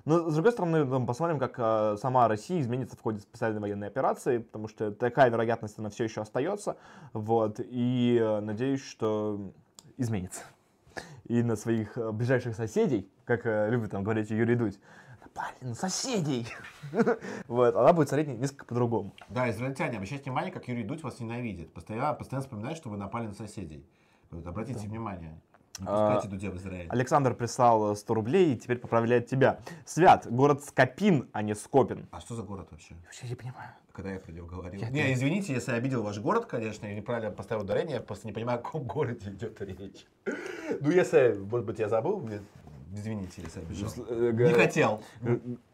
Но, 0.04 0.30
с 0.30 0.34
другой 0.34 0.52
стороны, 0.52 0.84
ну, 0.84 1.06
посмотрим, 1.06 1.38
как 1.38 1.54
э, 1.58 1.96
сама 2.00 2.26
Россия 2.26 2.60
изменится 2.60 2.96
в 2.96 3.02
ходе 3.02 3.20
специальной 3.20 3.60
военной 3.60 3.86
операции, 3.86 4.38
потому 4.38 4.68
что 4.68 4.92
такая 4.92 5.30
вероятность, 5.30 5.78
она 5.78 5.90
все 5.90 6.04
еще 6.04 6.22
остается. 6.22 6.76
Вот. 7.12 7.60
И 7.60 8.18
э, 8.20 8.40
надеюсь, 8.40 8.84
что 8.84 9.52
изменится. 9.98 10.42
И 11.26 11.42
на 11.42 11.56
своих 11.56 11.96
э, 11.98 12.10
ближайших 12.12 12.56
соседей, 12.56 13.10
как 13.24 13.44
э, 13.44 13.68
любит 13.70 13.90
там 13.90 14.02
говорить 14.02 14.30
Юрий 14.30 14.56
Дудь, 14.56 14.80
напали 15.34 15.56
на 15.60 15.74
соседей. 15.74 16.46
Вот. 17.48 17.74
Она 17.76 17.92
будет 17.92 18.08
смотреть 18.08 18.28
несколько 18.38 18.64
по-другому. 18.64 19.14
Да, 19.28 19.50
израильтяне, 19.50 19.96
обращайте 19.96 20.24
внимание, 20.24 20.52
как 20.52 20.66
Юрий 20.68 20.84
Дудь 20.84 21.02
вас 21.02 21.20
ненавидит. 21.20 21.72
Постоянно, 21.72 22.14
постоянно 22.14 22.42
вспоминает, 22.44 22.76
что 22.76 22.88
вы 22.88 22.96
напали 22.96 23.26
на 23.26 23.34
соседей. 23.34 23.84
Вот, 24.30 24.46
обратите 24.46 24.86
внимание. 24.86 25.38
Не 25.78 25.86
А, 25.88 26.20
Дудя 26.22 26.50
в 26.50 26.56
Израиль. 26.56 26.88
Александр 26.90 27.34
прислал 27.34 27.92
э, 27.92 27.96
100 27.96 28.14
рублей 28.14 28.52
и 28.54 28.56
теперь 28.58 28.78
поправляет 28.78 29.28
тебя. 29.28 29.60
Свят, 29.86 30.26
город 30.30 30.62
Скопин, 30.64 31.28
а 31.32 31.42
не 31.42 31.54
Скопин. 31.54 32.06
А 32.10 32.20
что 32.20 32.34
за 32.34 32.42
город 32.42 32.68
вообще? 32.70 32.94
Вообще 33.04 33.28
не 33.28 33.34
понимаю. 33.34 33.70
Когда 33.92 34.12
я 34.12 34.18
про 34.18 34.30
него 34.32 34.46
говорил. 34.46 34.80
Я 34.80 34.90
не, 34.90 35.00
тоже. 35.00 35.14
извините, 35.14 35.52
если 35.54 35.72
я 35.72 35.78
обидел 35.78 36.02
ваш 36.02 36.18
город, 36.18 36.46
конечно, 36.46 36.86
и 36.86 36.94
неправильно 36.94 37.30
поставил 37.30 37.62
ударение, 37.62 37.96
я 37.96 38.00
просто 38.02 38.26
не 38.26 38.32
понимаю, 38.32 38.58
о 38.58 38.62
каком 38.62 38.84
городе 38.84 39.30
идет 39.30 39.60
речь. 39.60 40.06
Ну, 40.80 40.90
если, 40.90 41.36
может 41.38 41.66
быть, 41.66 41.78
я 41.78 41.88
забыл, 41.88 42.28
извините, 42.92 43.42
если 43.42 43.60
обижал. 43.60 43.90
Э, 44.08 44.32
Не 44.32 44.52
хотел. 44.54 45.02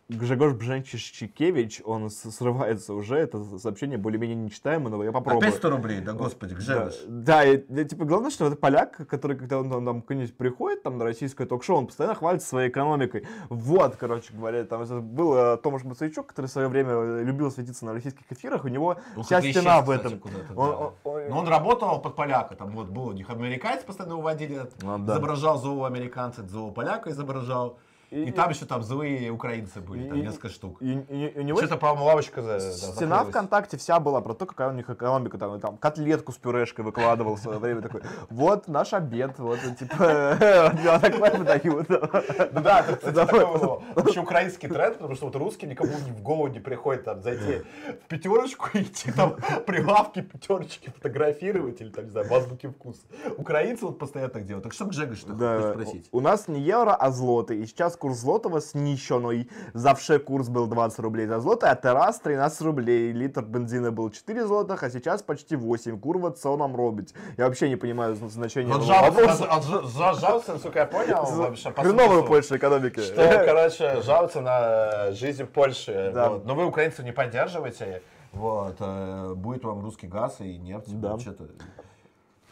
Гжегош 0.08 0.52
Бженчишкевич, 0.52 1.82
он 1.84 2.10
срывается 2.10 2.94
уже, 2.94 3.16
это 3.16 3.58
сообщение 3.58 3.98
более-менее 3.98 4.36
нечитаемо, 4.36 4.88
но 4.88 5.02
я 5.02 5.10
попробую. 5.10 5.42
Опять 5.48 5.56
100 5.58 5.70
рублей, 5.70 6.00
да 6.00 6.12
господи, 6.12 6.54
Да, 6.54 6.60
Гжегош. 6.60 6.94
да, 7.08 7.44
и, 7.44 7.56
и, 7.56 7.84
типа, 7.84 8.04
главное, 8.04 8.30
что 8.30 8.46
это 8.46 8.54
поляк, 8.54 8.96
который, 9.08 9.36
когда 9.36 9.58
он, 9.58 9.68
там- 9.68 9.84
там 9.84 10.02
кто-нибудь 10.02 10.36
приходит 10.36 10.84
там, 10.84 10.98
на 10.98 11.04
российское 11.04 11.44
ток-шоу, 11.44 11.78
он 11.78 11.86
постоянно 11.88 12.14
хвалится 12.14 12.46
своей 12.46 12.68
экономикой. 12.70 13.26
Вот, 13.48 13.96
короче 13.96 14.32
говоря, 14.32 14.62
там 14.64 14.84
был 15.12 15.34
э, 15.34 15.56
Томаш 15.56 15.82
Мацейчук, 15.82 16.26
который 16.28 16.46
в 16.46 16.50
свое 16.52 16.68
время 16.68 16.90
э, 16.92 17.24
любил 17.24 17.50
светиться 17.50 17.84
на 17.84 17.92
российских 17.92 18.30
эфирах, 18.30 18.64
у 18.64 18.68
него 18.68 18.98
Он 19.16 19.24
вся 19.24 19.40
стена 19.42 19.80
в 19.80 19.86
кстати, 19.90 20.06
этом. 20.06 20.18
куда-то, 20.20 20.52
Он- 20.54 20.70
да. 20.70 20.76
он- 20.76 20.92
он- 21.02 21.28
Но 21.30 21.38
он 21.40 21.48
работал 21.48 22.00
под 22.00 22.14
поляка, 22.14 22.54
там 22.54 22.70
вот 22.70 22.86
был 22.90 23.06
у 23.08 23.12
них 23.12 23.28
американец, 23.28 23.82
постоянно 23.82 24.18
уводили, 24.18 24.60
Ну, 24.82 24.98
да. 24.98 25.14
изображал 25.14 25.58
злого 25.58 25.88
американца, 25.88 26.46
злого 26.46 26.70
поляка 26.72 27.10
изображал. 27.10 27.80
И, 28.10 28.24
И- 28.26 28.30
там 28.30 28.50
еще 28.50 28.66
там 28.66 28.82
злые 28.84 29.30
украинцы 29.30 29.80
были, 29.80 30.08
там 30.08 30.18
и- 30.18 30.22
несколько 30.22 30.48
штук. 30.48 30.76
И, 30.80 30.92
и- 30.92 31.26
и 31.34 31.38
у 31.40 31.42
него 31.42 31.58
Что-то, 31.58 31.76
по-моему, 31.76 32.04
лавочка 32.04 32.40
за, 32.40 32.52
да, 32.58 32.70
Стена. 32.70 33.24
ВКонтакте 33.24 33.76
вся 33.78 33.98
была 33.98 34.20
про 34.20 34.32
то, 34.34 34.46
какая 34.46 34.68
у 34.70 34.72
них 34.72 34.88
экономика. 34.88 35.38
Там, 35.38 35.58
там 35.60 35.76
котлетку 35.76 36.30
с 36.32 36.36
пюрешкой 36.36 36.84
выкладывал 36.84 37.34
в 37.34 37.40
свое 37.40 37.58
время 37.58 37.82
такой. 37.82 38.02
Вот 38.30 38.68
наш 38.68 38.92
обед, 38.92 39.38
вот 39.38 39.58
типа 39.78 40.70
такое 41.00 41.36
выдают. 41.36 41.88
Ну 41.88 42.60
да, 42.62 42.84
это, 42.88 43.78
вообще 43.94 44.20
украинский 44.20 44.68
тренд, 44.68 44.94
потому 44.98 45.14
что 45.14 45.26
вот 45.26 45.36
русские 45.36 45.70
никому 45.70 45.92
в 45.92 46.22
голову 46.22 46.48
не 46.48 46.60
приходит 46.60 47.04
там 47.04 47.22
зайти 47.22 47.62
в 47.86 48.08
пятерочку 48.08 48.68
и 48.74 48.82
идти 48.82 49.10
там 49.12 49.36
прилавки 49.66 50.20
пятерочки 50.22 50.90
фотографировать 50.90 51.80
или 51.80 51.90
там, 51.90 52.04
не 52.04 52.10
знаю, 52.10 52.28
в 52.28 52.32
азбуке 52.34 52.68
вкуса. 52.68 53.00
Украинцы 53.36 53.84
вот 53.86 53.98
постоянно 53.98 54.32
так 54.32 54.44
делают. 54.44 54.64
Так 54.64 54.72
что 54.72 54.84
Гжега 54.86 55.14
что 55.16 55.32
Да, 55.32 55.72
спросить? 55.72 56.08
у 56.12 56.20
нас 56.20 56.48
не 56.48 56.60
евро, 56.60 56.94
а 56.94 57.10
злоты. 57.10 57.58
И 57.60 57.66
сейчас 57.66 57.95
сейчас 57.96 57.98
курс 57.98 58.18
злотого 58.18 58.60
снищенный. 58.60 59.48
Завше 59.74 60.18
курс 60.18 60.48
был 60.48 60.66
20 60.66 60.98
рублей 61.00 61.26
за 61.26 61.40
злото, 61.40 61.70
а 61.70 61.74
террас 61.74 62.20
13 62.20 62.62
рублей. 62.62 63.12
Литр 63.12 63.42
бензина 63.42 63.90
был 63.90 64.10
4 64.10 64.46
злотых, 64.46 64.82
а 64.82 64.90
сейчас 64.90 65.22
почти 65.22 65.56
8. 65.56 65.98
Курва, 66.00 66.34
что 66.36 66.56
нам 66.56 66.76
робить? 66.76 67.14
Я 67.38 67.46
вообще 67.46 67.68
не 67.68 67.76
понимаю 67.76 68.14
значения 68.14 68.70
этого 68.70 69.10
вопроса. 69.10 69.44
от 69.46 69.64
Ж- 69.64 69.82
Ж- 69.88 70.20
жалко, 70.20 70.52
насколько 70.52 70.78
я 70.78 70.86
понял, 70.86 71.24
вообще, 71.24 71.70
по 71.70 71.82
Хреновая 71.82 72.22
Польша 72.22 72.56
экономики. 72.56 73.00
Что, 73.00 73.42
короче, 73.46 74.02
жалуются 74.02 74.40
на 74.40 75.12
жизнь 75.12 75.44
в 75.44 75.48
Польше. 75.48 76.10
Да. 76.14 76.28
Вот. 76.30 76.44
Но 76.44 76.54
вы 76.54 76.64
украинцев 76.66 77.04
не 77.04 77.12
поддерживаете. 77.12 78.02
Вот, 78.32 78.76
э, 78.80 79.32
будет 79.34 79.64
вам 79.64 79.80
русский 79.82 80.08
газ 80.08 80.40
и 80.40 80.58
нефть. 80.58 81.00
Да. 81.00 81.18
что-то. 81.18 81.44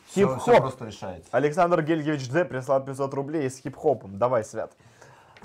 Все, 0.06 0.28
Хип-хоп. 0.28 0.58
просто 0.60 0.84
решается. 0.86 1.28
Александр 1.32 1.82
Гельгевич 1.82 2.28
Д 2.30 2.44
прислал 2.44 2.84
500 2.84 3.12
рублей 3.14 3.50
с 3.50 3.58
хип-хопом. 3.58 4.16
Давай, 4.16 4.44
Свят. 4.44 4.72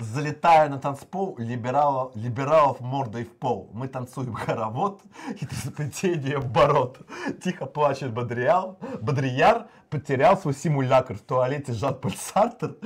Залетая 0.00 0.70
на 0.70 0.78
танцпол, 0.78 1.34
либералов, 1.36 2.16
либералов 2.16 2.80
мордой 2.80 3.24
в 3.24 3.36
пол. 3.36 3.68
Мы 3.74 3.86
танцуем 3.86 4.32
хоровод 4.32 5.02
и 5.38 5.44
сплетение 5.54 6.40
бород. 6.40 6.98
Тихо 7.44 7.66
плачет 7.66 8.14
Бодриял, 8.14 8.78
Бодрияр, 9.02 9.68
потерял 9.90 10.38
свой 10.38 10.54
симулятор. 10.54 11.18
В 11.18 11.20
туалете 11.20 11.74
Жан-Поль 11.74 12.16
Сартер, 12.16 12.76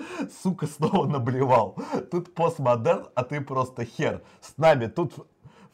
сука, 0.42 0.66
снова 0.66 1.06
наблевал. 1.06 1.76
Тут 2.10 2.34
постмодерн, 2.34 3.06
а 3.14 3.22
ты 3.22 3.40
просто 3.40 3.84
хер. 3.84 4.22
С 4.40 4.58
нами 4.58 4.86
тут 4.86 5.14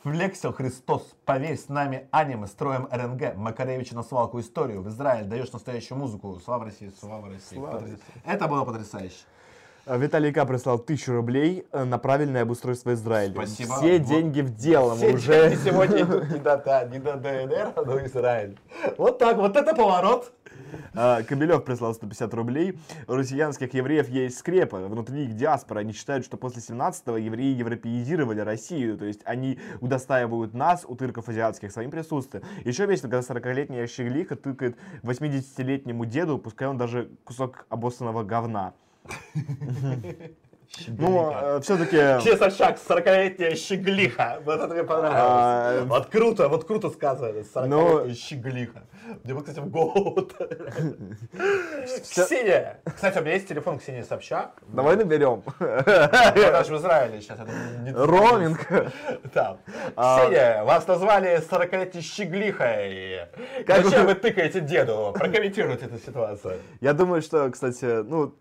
Флексил 0.03 0.53
Христос, 0.53 1.15
поверь, 1.25 1.59
с 1.59 1.69
нами 1.69 2.09
аниме, 2.11 2.47
строим 2.47 2.89
РНГ, 2.91 3.37
Макаревича 3.37 3.95
на 3.95 4.03
свалку 4.03 4.41
историю, 4.41 4.81
в 4.81 4.89
Израиль 4.89 5.27
даешь 5.27 5.53
настоящую 5.53 5.99
музыку, 5.99 6.41
слава 6.43 6.65
России, 6.67 6.91
слава 6.99 7.29
России. 7.29 7.57
Слава 7.57 7.81
России. 7.81 7.99
Это 8.25 8.49
было 8.49 8.65
потрясающе. 8.65 9.25
Э, 9.87 9.99
Виталий 9.99 10.33
К. 10.33 10.45
прислал 10.45 10.77
1000 10.77 11.13
рублей 11.13 11.67
э, 11.73 11.85
на 11.85 11.99
правильное 11.99 12.43
обустройство 12.43 12.93
Израиля. 12.95 13.33
Спасибо. 13.33 13.77
Все 13.77 13.99
Вот. 13.99 14.09
деньги 14.09 14.41
в 14.41 14.55
дело. 14.55 14.95
Все 14.95 15.15
уже... 15.15 15.51
деньги 15.51 15.61
сегодня 15.65 16.03
идут 16.03 16.31
не 16.31 16.39
до, 16.39 16.57
да, 16.59 16.85
не 16.85 16.99
до 16.99 17.17
ДНР, 17.17 17.73
но 17.85 18.05
Израиль. 18.07 18.59
Вот 18.99 19.19
так, 19.19 19.37
вот 19.37 19.57
это 19.57 19.75
поворот. 19.75 20.33
А, 20.95 21.23
Кобелев 21.23 21.65
прислал 21.65 21.95
150 21.95 22.35
рублей. 22.35 22.79
У 23.09 23.15
россиянских 23.15 23.73
евреев 23.75 24.09
есть 24.09 24.39
скрепы. 24.39 24.79
Внутри 24.79 25.25
их 25.25 25.35
диаспора. 25.37 25.81
Они 25.81 25.93
считают, 25.93 26.25
что 26.25 26.37
после 26.37 26.63
17-го 26.63 27.17
евреи 27.17 27.57
европеизировали 27.57 28.41
Россию. 28.41 28.99
То 28.99 29.05
есть 29.05 29.21
они 29.25 29.59
удостаивают 29.81 30.55
нас, 30.55 30.85
у 30.87 30.95
тырков 30.95 31.29
азиатских, 31.29 31.73
своим 31.73 31.91
присутствием. 31.91 32.45
Еще 32.65 32.87
весело, 32.87 33.11
когда 33.11 33.21
40-летняя 33.21 33.87
щеглиха 33.87 34.37
тыкает 34.37 34.77
80-летнему 35.03 36.05
деду, 36.07 36.39
пускай 36.39 36.69
он 36.69 36.77
даже 36.77 37.11
кусок 37.25 37.67
обоссанного 37.69 38.23
говна. 38.23 38.75
Ну, 40.99 41.35
все-таки... 41.63 41.97
Че, 42.25 42.37
Собчак, 42.37 42.79
40-летняя 42.89 43.57
щеглиха. 43.57 44.41
Вот 44.45 44.61
это 44.61 44.73
мне 44.73 44.85
понравилось. 44.85 45.21
А, 45.21 45.85
Вот 45.85 46.07
круто, 46.07 46.49
вот 46.49 46.65
круто 46.65 46.91
сказано. 46.91 47.43
40-летняя 47.43 47.67
Ну- 47.67 48.15
щеглиха. 48.15 48.83
Мне 49.25 49.35
бы, 49.35 49.41
кстати, 49.41 49.59
в 49.59 49.69
голову. 49.69 50.29
Ксения. 52.03 52.79
Кстати, 52.85 53.19
у 53.19 53.23
меня 53.23 53.33
есть 53.35 53.49
телефон 53.49 53.79
Ксении 53.79 54.03
Собчак. 54.03 54.63
Давай 54.69 54.97
наберем. 54.97 55.43
Я 55.59 56.51
даже 56.53 56.73
в 56.77 56.79
Израиле 56.79 57.21
сейчас. 57.21 57.39
Роуминг. 57.93 58.61
Там. 59.35 59.59
А- 59.97 60.21
Ксения, 60.21 60.63
вас 60.65 60.87
назвали 60.87 61.41
40-летней 61.51 62.03
щеглихой. 62.03 63.27
Зачем 63.67 64.07
вы- 64.07 64.15
тыкаете 64.15 64.61
деду? 64.61 65.13
Прокомментируйте 65.19 65.87
эту 65.87 65.99
ситуацию. 65.99 66.59
Я 66.81 66.93
думаю, 66.93 67.23
что, 67.23 67.51
кстати, 67.51 68.03
ну, 68.05 68.35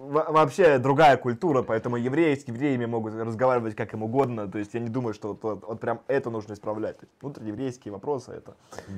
вообще 0.00 0.78
другая 0.78 1.16
культура, 1.16 1.62
поэтому 1.62 1.96
евреи 1.96 2.34
с 2.34 2.48
евреями 2.48 2.86
могут 2.86 3.14
разговаривать 3.14 3.76
как 3.76 3.92
им 3.92 4.02
угодно. 4.02 4.50
То 4.50 4.58
есть 4.58 4.72
я 4.74 4.80
не 4.80 4.88
думаю, 4.88 5.12
что 5.14 5.28
вот, 5.28 5.42
вот- 5.42 5.64
вот 5.66 5.80
прям 5.80 6.00
это 6.08 6.30
нужно 6.30 6.54
исправлять. 6.54 6.98
То 6.98 7.04
есть 7.06 7.14
внутриеврейские 7.20 7.92
вопросы 7.92 8.32
это. 8.32 8.56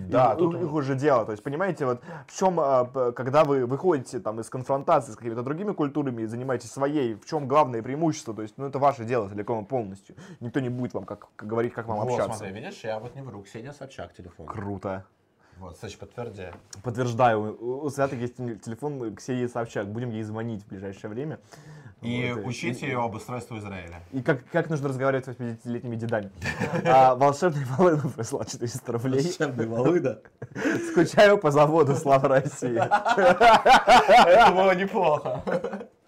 Да, 0.09 0.35
и, 0.35 0.39
тут- 0.39 0.55
их 0.55 0.73
уже 0.73 0.95
дело. 0.95 1.25
То 1.25 1.33
есть, 1.33 1.43
понимаете, 1.43 1.87
вот 1.87 2.01
в 2.29 2.39
чем, 2.39 2.59
а, 2.61 2.85
когда 3.13 3.45
вы 3.45 3.67
выходите 3.67 4.21
там 4.21 4.41
из 4.41 4.49
конфронтации 4.49 5.13
с 5.13 5.17
какими-то 5.17 5.43
другими 5.43 5.73
культурами 5.73 6.23
и 6.23 6.27
занимаетесь 6.27 6.71
своей, 6.71 7.15
в 7.15 7.27
чем 7.27 7.49
главное 7.49 7.83
преимущество? 7.83 8.35
То 8.35 8.43
есть, 8.43 8.55
ну, 8.57 8.67
это 8.67 8.79
ваше 8.79 9.05
дело 9.05 9.29
целиком 9.29 9.65
и 9.65 9.67
полностью. 9.67 10.15
Никто 10.41 10.61
не 10.61 10.69
будет 10.69 10.95
вам 10.95 11.05
как, 11.05 11.27
как 11.37 11.49
говорить, 11.49 11.73
как 11.73 11.87
вам 11.89 11.99
Вот, 11.99 12.11
общаться. 12.11 12.39
смотри, 12.39 12.55
видишь, 12.55 12.85
я 12.85 12.99
вот 12.99 13.15
не 13.15 13.23
вру. 13.23 13.43
Ксения 13.43 13.73
Собчак 13.73 14.15
телефон. 14.15 14.47
Круто. 14.47 15.05
Вот, 15.63 15.79
Сач, 15.79 15.97
подтверди. 15.97 16.47
Подтверждаю, 16.83 17.57
у 17.85 17.89
Святых 17.89 18.19
есть 18.21 18.37
тел- 18.37 18.57
телефон 18.59 19.15
Ксении 19.15 19.47
Собчак. 19.47 19.87
Будем 19.87 20.11
ей 20.11 20.25
звонить 20.25 20.65
в 20.65 20.67
ближайшее 20.67 21.09
время. 21.09 21.39
И 22.01 22.33
Вот, 22.35 22.47
учите 22.47 22.87
ее 22.87 23.01
об 23.01 23.15
устройстве 23.15 23.59
Израиля. 23.59 24.03
И 24.11 24.23
как, 24.23 24.45
как 24.51 24.69
нужно 24.71 24.89
разговаривать 24.89 25.25
с 25.25 25.29
80-летними 25.29 25.95
дедами. 25.95 26.33
А, 26.85 27.15
волшебный 27.15 27.65
Волынов 27.65 28.13
прислал 28.15 28.45
400 28.45 28.93
рублей. 28.93 29.37
Волыда. 29.39 30.21
Скучаю 30.91 31.39
по 31.39 31.53
заводу 31.53 31.95
Слава 31.95 32.27
России. 32.27 32.77
Это 32.77 34.51
было 34.53 34.75
неплохо. 34.75 35.45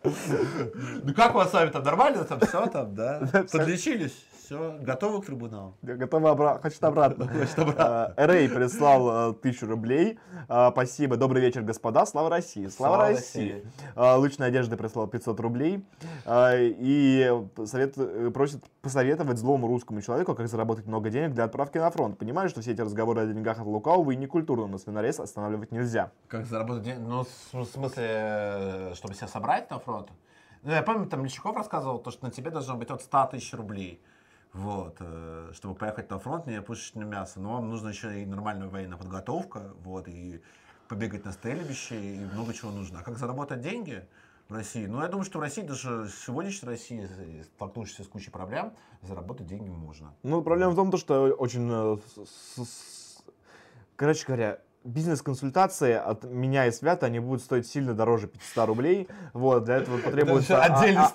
Ну 0.02 1.14
как 1.14 1.32
у 1.36 1.38
вас 1.38 1.50
с 1.50 1.52
вами 1.52 1.70
там 1.70 1.84
нормально? 1.84 2.24
Там 2.24 2.40
все 2.40 2.66
там, 2.66 2.92
да? 2.96 3.20
Подлечились? 3.52 4.16
Все, 4.44 4.76
готовы 4.82 5.22
к 5.22 5.24
трибуналу? 5.26 5.74
Я 5.80 5.94
готова 5.94 6.32
обра... 6.32 6.58
Хочет 6.58 6.84
обратно. 6.84 7.30
А, 7.78 8.12
Рэй 8.18 8.46
прислал 8.50 9.30
э, 9.30 9.34
тысячу 9.34 9.66
рублей. 9.66 10.18
А, 10.48 10.70
Спасибо. 10.70 11.16
Добрый 11.16 11.40
вечер, 11.40 11.62
господа. 11.62 12.04
Слава 12.04 12.28
России. 12.28 12.66
Слава, 12.66 12.96
Слава 12.96 13.08
России. 13.08 13.64
России. 13.94 14.18
Лучная 14.18 14.48
одежда 14.48 14.76
прислал 14.76 15.06
500 15.06 15.40
рублей. 15.40 15.86
И 16.28 17.42
совет... 17.64 17.94
э, 17.96 18.30
просит 18.34 18.62
посоветовать 18.82 19.38
злому 19.38 19.66
русскому 19.66 20.02
человеку, 20.02 20.34
как 20.34 20.46
заработать 20.48 20.86
много 20.86 21.08
денег 21.08 21.32
для 21.32 21.44
отправки 21.44 21.78
на 21.78 21.90
фронт. 21.90 22.18
Понимаю, 22.18 22.50
что 22.50 22.60
все 22.60 22.72
эти 22.72 22.82
разговоры 22.82 23.22
о 23.22 23.26
деньгах 23.26 23.60
от 23.60 23.66
лукавого 23.66 24.10
и 24.10 24.16
некультурно, 24.16 24.66
но 24.66 24.76
свинорез 24.76 25.20
останавливать 25.20 25.72
нельзя. 25.72 26.12
Как 26.28 26.44
заработать 26.44 26.82
деньги? 26.82 27.00
Ну, 27.00 27.24
в 27.24 27.64
смысле, 27.64 28.04
э, 28.06 28.92
чтобы 28.94 29.14
себя 29.14 29.28
собрать 29.28 29.70
на 29.70 29.78
фронт? 29.78 30.10
Ну, 30.64 30.72
я 30.72 30.82
помню, 30.82 31.06
там 31.06 31.24
Лещуков 31.24 31.56
рассказывал, 31.56 31.98
то, 31.98 32.10
что 32.10 32.26
на 32.26 32.30
тебе 32.30 32.50
должно 32.50 32.76
быть 32.76 32.90
от 32.90 33.00
100 33.00 33.28
тысяч 33.32 33.54
рублей. 33.54 34.02
Вот, 34.54 34.98
э, 35.00 35.50
чтобы 35.52 35.74
поехать 35.74 36.08
на 36.10 36.20
фронт, 36.20 36.46
не 36.46 36.62
пушечное 36.62 37.04
мясо. 37.04 37.40
Но 37.40 37.54
вам 37.54 37.68
нужно 37.68 37.88
еще 37.88 38.22
и 38.22 38.24
нормальная 38.24 38.68
военная 38.68 38.96
подготовка, 38.96 39.74
вот, 39.80 40.06
и 40.06 40.40
побегать 40.88 41.24
на 41.24 41.32
стрельбище, 41.32 42.00
и 42.00 42.20
много 42.20 42.54
чего 42.54 42.70
нужно. 42.70 43.00
А 43.00 43.02
как 43.02 43.18
заработать 43.18 43.60
деньги 43.60 44.06
в 44.48 44.54
России? 44.54 44.86
Ну, 44.86 45.02
я 45.02 45.08
думаю, 45.08 45.24
что 45.24 45.38
в 45.38 45.42
России, 45.42 45.62
даже 45.62 46.08
сегодняшней 46.08 46.68
России, 46.68 47.08
э, 47.18 47.42
столкнувшись 47.56 48.06
с 48.06 48.08
кучей 48.08 48.30
проблем, 48.30 48.74
заработать 49.02 49.48
деньги 49.48 49.68
можно. 49.68 50.14
Ну, 50.22 50.40
проблема 50.40 50.70
в 50.70 50.76
том, 50.76 50.92
то, 50.92 50.98
что 50.98 51.24
очень... 51.34 51.68
э, 51.68 52.64
Короче 53.96 54.24
говоря, 54.26 54.60
бизнес-консультации 54.84 55.94
от 55.94 56.24
меня 56.24 56.66
и 56.66 56.70
Свята, 56.70 57.06
они 57.06 57.18
будут 57.18 57.42
стоить 57.42 57.66
сильно 57.66 57.94
дороже 57.94 58.26
500 58.28 58.66
рублей. 58.66 59.08
Вот, 59.32 59.64
для 59.64 59.76
этого 59.76 59.98
потребуется... 59.98 60.60
Отдельный 60.62 61.00
а- 61.02 61.12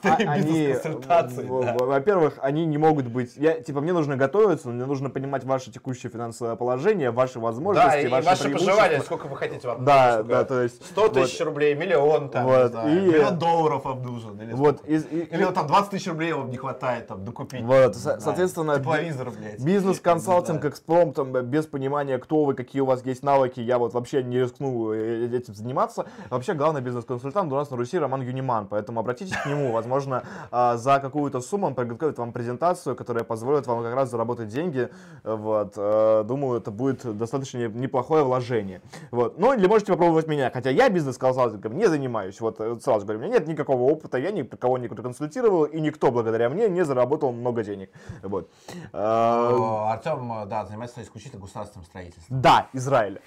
а- 1.07 1.23
да. 1.23 1.27
в- 1.27 1.85
Во-первых, 1.85 2.39
они 2.41 2.65
не 2.65 2.77
могут 2.77 3.07
быть... 3.07 3.35
Я, 3.37 3.59
типа, 3.59 3.81
мне 3.81 3.93
нужно 3.93 4.17
готовиться, 4.17 4.67
но 4.67 4.73
мне 4.73 4.85
нужно 4.85 5.09
понимать 5.09 5.43
ваше 5.43 5.71
текущее 5.71 6.11
финансовое 6.11 6.55
положение, 6.55 7.11
ваши 7.11 7.39
возможности, 7.39 7.89
Да, 7.89 7.99
и 8.01 8.07
ваши 8.07 8.25
ваше 8.27 8.49
пожелание, 8.49 9.01
сколько 9.01 9.27
вы 9.27 9.35
хотите 9.37 9.67
вам 9.67 9.85
Да, 9.85 10.13
сколько? 10.13 10.29
да, 10.29 10.43
то 10.45 10.61
есть... 10.63 10.85
100 10.87 11.07
тысяч 11.09 11.39
вот. 11.39 11.45
рублей, 11.45 11.75
миллион, 11.75 12.29
там, 12.29 12.45
Вот, 12.45 12.71
знаю, 12.71 12.89
и- 12.97 13.07
миллион 13.07 13.37
долларов 13.39 13.85
вам 13.85 14.01
нужен. 14.03 14.39
Или, 14.41 14.53
Вот, 14.53 14.83
из- 14.85 15.05
и- 15.05 15.19
или 15.31 15.43
вот 15.43 15.53
там 15.53 15.67
20 15.67 15.91
тысяч 15.91 16.07
рублей 16.07 16.33
вам 16.33 16.49
не 16.49 16.57
хватает 16.57 17.07
там 17.07 17.23
докупить. 17.23 17.61
Вот, 17.61 17.95
со- 17.95 18.19
соответственно, 18.19 18.77
Тепловизор, 18.79 19.29
блядь. 19.31 19.63
Бизнес-консалтинг, 19.63 20.61
Да. 20.61 20.69
экспромтом, 20.69 21.35
э, 21.35 21.41
без 21.43 21.65
понимания, 21.65 22.17
кто 22.17 22.43
вы, 22.45 22.53
какие 22.55 22.81
у 22.81 22.85
вас 22.85 23.05
есть 23.05 23.23
навыки, 23.23 23.58
я 23.61 23.77
вот 23.77 23.93
вообще 23.93 24.23
не 24.23 24.39
рискну 24.39 24.93
э, 24.93 25.27
этим 25.35 25.53
заниматься. 25.53 26.05
Вообще, 26.29 26.53
главный 26.53 26.81
бизнес-консультант 26.81 27.51
у 27.51 27.55
нас 27.55 27.69
на 27.69 27.77
Руси 27.77 27.97
Роман 27.97 28.21
Юниман, 28.21 28.67
поэтому 28.67 28.99
обратитесь 28.99 29.35
к 29.35 29.45
нему. 29.45 29.71
Возможно, 29.71 30.23
а, 30.51 30.77
за 30.77 30.99
какую-то 30.99 31.41
сумму 31.41 31.67
он 31.67 31.75
подготовит 31.75 32.17
вам 32.17 32.31
презентацию, 32.31 32.95
которая 32.95 33.23
позволит 33.23 33.67
вам 33.67 33.83
как 33.83 33.93
раз 33.95 34.09
заработать 34.09 34.49
деньги. 34.49 34.89
Э, 35.23 35.35
Вот. 35.35 35.73
э, 35.77 36.23
Думаю, 36.25 36.59
это 36.59 36.71
будет 36.71 37.17
достаточно 37.17 37.67
неплохое 37.67 38.23
вложение. 38.23 38.81
Вот. 39.11 39.37
Ну, 39.37 39.53
или 39.53 39.67
можете 39.67 39.91
попробовать 39.91 40.27
меня, 40.27 40.51
хотя 40.51 40.69
я 40.69 40.89
бизнес-консалтингом 40.89 41.77
не 41.77 41.87
занимаюсь. 41.87 42.39
Вот 42.41 42.59
э, 42.59 42.77
сразу 42.81 43.05
говорю, 43.05 43.19
у 43.19 43.23
меня 43.23 43.33
нет 43.39 43.47
никакого 43.47 43.83
опыта, 43.83 44.17
я 44.17 44.31
никого 44.31 44.77
не 44.77 44.87
консультировал, 44.87 45.65
и 45.65 45.79
никто 45.79 46.11
благодаря 46.11 46.49
мне 46.49 46.69
не 46.69 46.83
заработал 46.85 47.31
много 47.31 47.63
денег. 47.63 47.89
Вот. 48.23 48.49
Э, 48.93 49.89
Артем, 49.89 50.31
э, 50.31 50.45
да, 50.45 50.65
занимается 50.65 51.01
исключительно 51.01 51.41
государственным 51.41 51.85
строительством. 51.85 52.41
Да, 52.41 52.67
Израиль. 52.73 53.21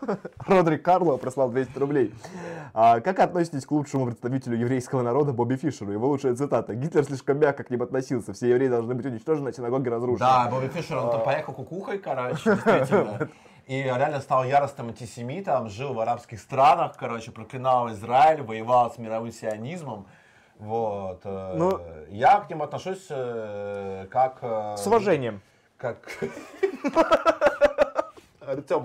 Родрик 0.46 0.82
Карло 0.84 1.16
прислал 1.16 1.50
200 1.50 1.78
рублей. 1.78 2.14
А, 2.74 3.00
как 3.00 3.18
относитесь 3.18 3.66
к 3.66 3.70
лучшему 3.72 4.06
представителю 4.06 4.56
еврейского 4.58 5.02
народа 5.02 5.32
Бобби 5.32 5.56
Фишеру? 5.56 5.92
Его 5.92 6.08
лучшая 6.08 6.34
цитата. 6.34 6.74
Гитлер 6.74 7.04
слишком 7.04 7.38
мягко 7.38 7.64
к 7.64 7.70
ним 7.70 7.82
относился. 7.82 8.32
Все 8.32 8.48
евреи 8.50 8.68
должны 8.68 8.94
быть 8.94 9.06
уничтожены, 9.06 9.48
а 9.48 9.52
синагоги 9.52 9.88
разрушены. 9.88 10.18
Да, 10.20 10.48
Бобби 10.50 10.68
Фишер, 10.68 10.98
он 10.98 11.10
там 11.10 11.22
поехал 11.24 11.52
кукухой, 11.52 11.98
короче, 11.98 12.40
действительно. 12.44 13.28
И 13.66 13.82
реально 13.82 14.20
стал 14.20 14.44
яростным 14.44 14.88
антисемитом, 14.88 15.68
жил 15.68 15.92
в 15.92 16.00
арабских 16.00 16.40
странах, 16.40 16.94
короче, 16.96 17.32
проклинал 17.32 17.90
Израиль, 17.90 18.40
воевал 18.40 18.90
с 18.90 18.96
мировым 18.96 19.30
сионизмом. 19.30 20.06
Вот. 20.58 21.20
э, 21.24 21.54
Ну- 21.56 21.78
я 22.08 22.40
к 22.40 22.48
ним 22.48 22.62
отношусь 22.62 23.06
э, 23.10 24.06
как... 24.10 24.38
э, 24.40 24.74
С 24.78 24.86
уважением. 24.86 25.42
Как... 25.76 25.98
Артем, 28.40 28.82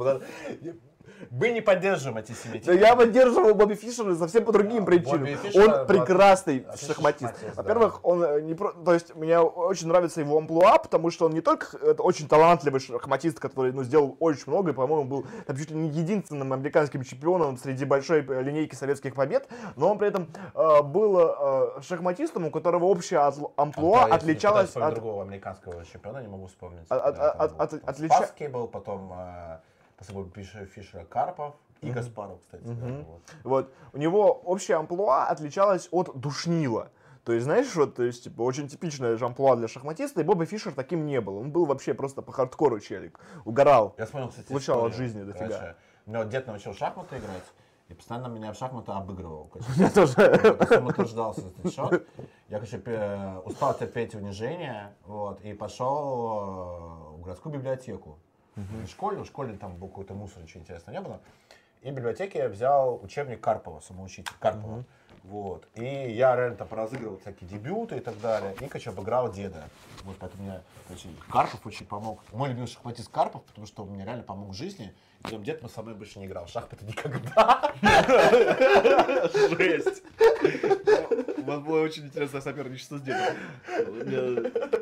мы 1.32 1.50
не 1.52 1.62
поддерживаем 1.62 2.18
антисемитизм. 2.18 2.72
Да 2.72 2.74
я 2.74 2.96
поддерживаю 2.96 3.56
Бобби 3.56 3.76
Фишера 3.76 4.16
совсем 4.16 4.46
по 4.46 4.52
другим 4.52 4.86
причинам. 4.86 5.20
Бобби 5.20 5.36
Фишер, 5.36 5.82
Он 5.82 5.88
прекрасный 5.88 6.66
шахматист. 6.76 7.34
Во-первых, 7.56 8.00
он 8.04 8.24
э, 8.24 8.42
не 8.42 8.54
про... 8.54 8.72
То 8.74 8.94
есть, 8.94 9.16
мне 9.16 9.40
очень 9.40 9.88
нравится 9.88 10.22
его 10.22 10.38
амплуа, 10.38 10.78
потому 10.78 11.12
что 11.12 11.26
он 11.26 11.34
не 11.34 11.42
только 11.42 11.78
это 11.78 12.02
очень 12.04 12.28
талантливый 12.28 12.80
шахматист, 12.80 13.40
который 13.40 13.72
ну, 13.72 13.84
сделал 13.84 14.16
очень 14.20 14.44
много, 14.48 14.72
и, 14.72 14.74
по-моему, 14.74 15.06
был 15.06 15.26
там, 15.46 15.58
чуть 15.58 15.72
ли 15.72 15.78
не 15.78 15.90
единственным 15.90 16.54
американским 16.54 17.04
чемпионом 17.04 17.58
среди 17.58 17.86
большой 17.86 18.26
э, 18.28 18.42
линейки 18.42 18.76
советских 18.76 19.16
побед, 19.16 19.48
но 19.76 19.92
он 19.92 19.98
при 19.98 20.08
этом 20.08 20.28
э, 20.54 20.82
был 20.82 21.20
э, 21.20 21.82
шахматистом, 21.82 22.46
у 22.46 22.52
которого 22.52 22.86
отл- 22.94 23.52
амплуа 23.56 24.06
А, 24.06 24.18
пытаюсь 24.18 24.76
от... 24.76 24.94
другого 24.96 25.24
американского 25.24 25.86
чемпиона, 25.86 26.22
не 26.22 26.28
могу 26.28 26.48
вспомнить. 26.48 26.86
От- 26.90 27.02
от- 27.02 27.16
Да, 27.16 27.32
там 27.34 27.42
от- 27.42 27.52
был, 27.52 27.62
от- 27.62 27.70
там 27.70 27.80
отлича- 27.86 28.16
Спасский 28.16 28.48
был, 28.48 28.68
потом 28.68 29.12
э, 29.14 29.58
после 29.98 30.14
Бобби 30.16 30.30
Фиш- 30.42 30.66
Фишера 30.66 31.06
Карпов 31.06 31.56
и 31.82 31.92
Гаспаров, 31.92 32.40
кстати. 32.42 32.64
да, 32.64 33.04
вот. 33.08 33.22
Вот. 33.44 33.74
У 33.94 33.98
него 33.98 34.32
общее 34.32 34.78
амплуа 34.78 35.26
отличалось 35.28 35.90
от 35.92 36.18
душнила. 36.20 36.90
То 37.26 37.32
есть, 37.32 37.46
знаешь, 37.46 37.74
вот, 37.76 37.96
то 37.96 38.04
есть, 38.04 38.26
типа, 38.26 38.42
очень 38.42 38.68
типичное 38.68 39.16
же 39.16 39.26
амплуа 39.26 39.56
для 39.56 39.68
шахматиста, 39.70 40.20
и 40.22 40.24
Бобби 40.26 40.44
Фишер 40.46 40.74
таким 40.74 41.06
не 41.06 41.22
был. 41.22 41.38
Он 41.38 41.52
был 41.52 41.66
вообще 41.66 41.94
просто 41.94 42.22
по 42.22 42.34
хардкору 42.34 42.80
челик. 42.82 43.18
Угорал. 43.46 43.96
Я 43.98 44.06
вспомнил, 44.06 44.30
кстати, 44.30 44.48
Получал 44.50 44.86
от 44.86 44.94
жизни 44.96 45.24
дофига. 45.24 45.48
Короче, 45.48 45.76
Меня 46.06 46.26
дед 46.26 46.48
научил 46.48 46.74
шахматы 46.74 47.18
играть, 47.18 47.44
и 47.88 47.94
постоянно 47.94 48.28
меня 48.28 48.52
в 48.52 48.58
шахматы 48.58 48.92
обыгрывал. 48.92 49.50
Я 49.78 49.90
тоже. 49.90 50.16
Я 50.70 50.80
утверждался 50.86 51.48
этот 51.48 51.74
счет. 51.74 52.08
Я, 52.50 52.60
короче, 52.60 53.42
устал 53.46 53.74
терпеть 53.74 54.16
унижение, 54.16 54.94
вот, 55.06 55.40
и 55.42 55.54
пошел 55.54 57.14
э, 57.16 57.20
в 57.20 57.22
городскую 57.22 57.54
библиотеку. 57.56 58.20
Не 58.56 58.86
в 58.86 58.90
школе, 58.90 59.18
в 59.18 59.26
школе 59.26 59.58
там 59.58 59.76
был 59.76 59.88
какой-то 59.88 60.14
мусор, 60.14 60.44
ничего 60.44 60.62
интересного 60.62 60.96
не 60.96 61.02
было. 61.02 61.20
И 61.82 61.92
в 61.92 61.94
библиотеке 61.94 62.40
я 62.40 62.50
взял 62.50 63.00
учебник 63.04 63.42
Карпова, 63.42 63.80
самоучитель 63.82 64.34
Карпова. 64.40 64.86
Вот. 65.24 65.68
И 65.76 65.84
я 65.86 66.36
реально 66.36 66.58
там 66.58 66.68
поразыгрывал 66.68 67.18
всякие 67.20 67.50
дебюты 67.50 67.98
и 67.98 68.00
так 68.02 68.20
далее. 68.20 68.54
И, 68.60 68.68
короче, 68.68 68.90
обыграл 68.90 69.32
деда. 69.32 69.64
Вот 70.04 70.18
поэтому 70.20 70.44
мне, 70.44 70.62
короче, 70.88 71.10
Карпов 71.30 71.66
очень 71.66 71.86
помог. 71.86 72.22
Мой 72.34 72.50
любимый 72.50 72.68
шахматист 72.68 73.10
Карпов, 73.10 73.44
потому 73.44 73.66
что 73.66 73.84
он 73.84 73.92
мне 73.92 74.04
реально 74.04 74.24
помог 74.24 74.50
в 74.50 74.54
жизни. 74.54 74.94
И 75.20 75.24
потом 75.24 75.44
дед 75.44 75.64
со 75.72 75.82
мной 75.82 75.96
больше 75.96 76.20
не 76.20 76.26
играл. 76.26 76.46
в 76.46 76.50
Шахматы 76.50 76.86
никогда. 76.86 77.74
Жесть. 79.58 80.04
У 81.38 81.42
вас 81.42 81.60
было 81.62 81.82
очень 81.82 82.06
интересное 82.06 82.42
соперничество 82.42 82.98
с 82.98 83.02
дедом. 83.02 83.36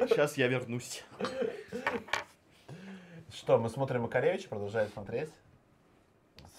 Сейчас 0.07 0.37
я 0.37 0.47
вернусь. 0.47 1.03
Что, 3.41 3.57
мы 3.57 3.69
смотрим 3.69 4.03
Макаревича, 4.03 4.49
продолжаем 4.49 4.91
смотреть. 4.91 5.29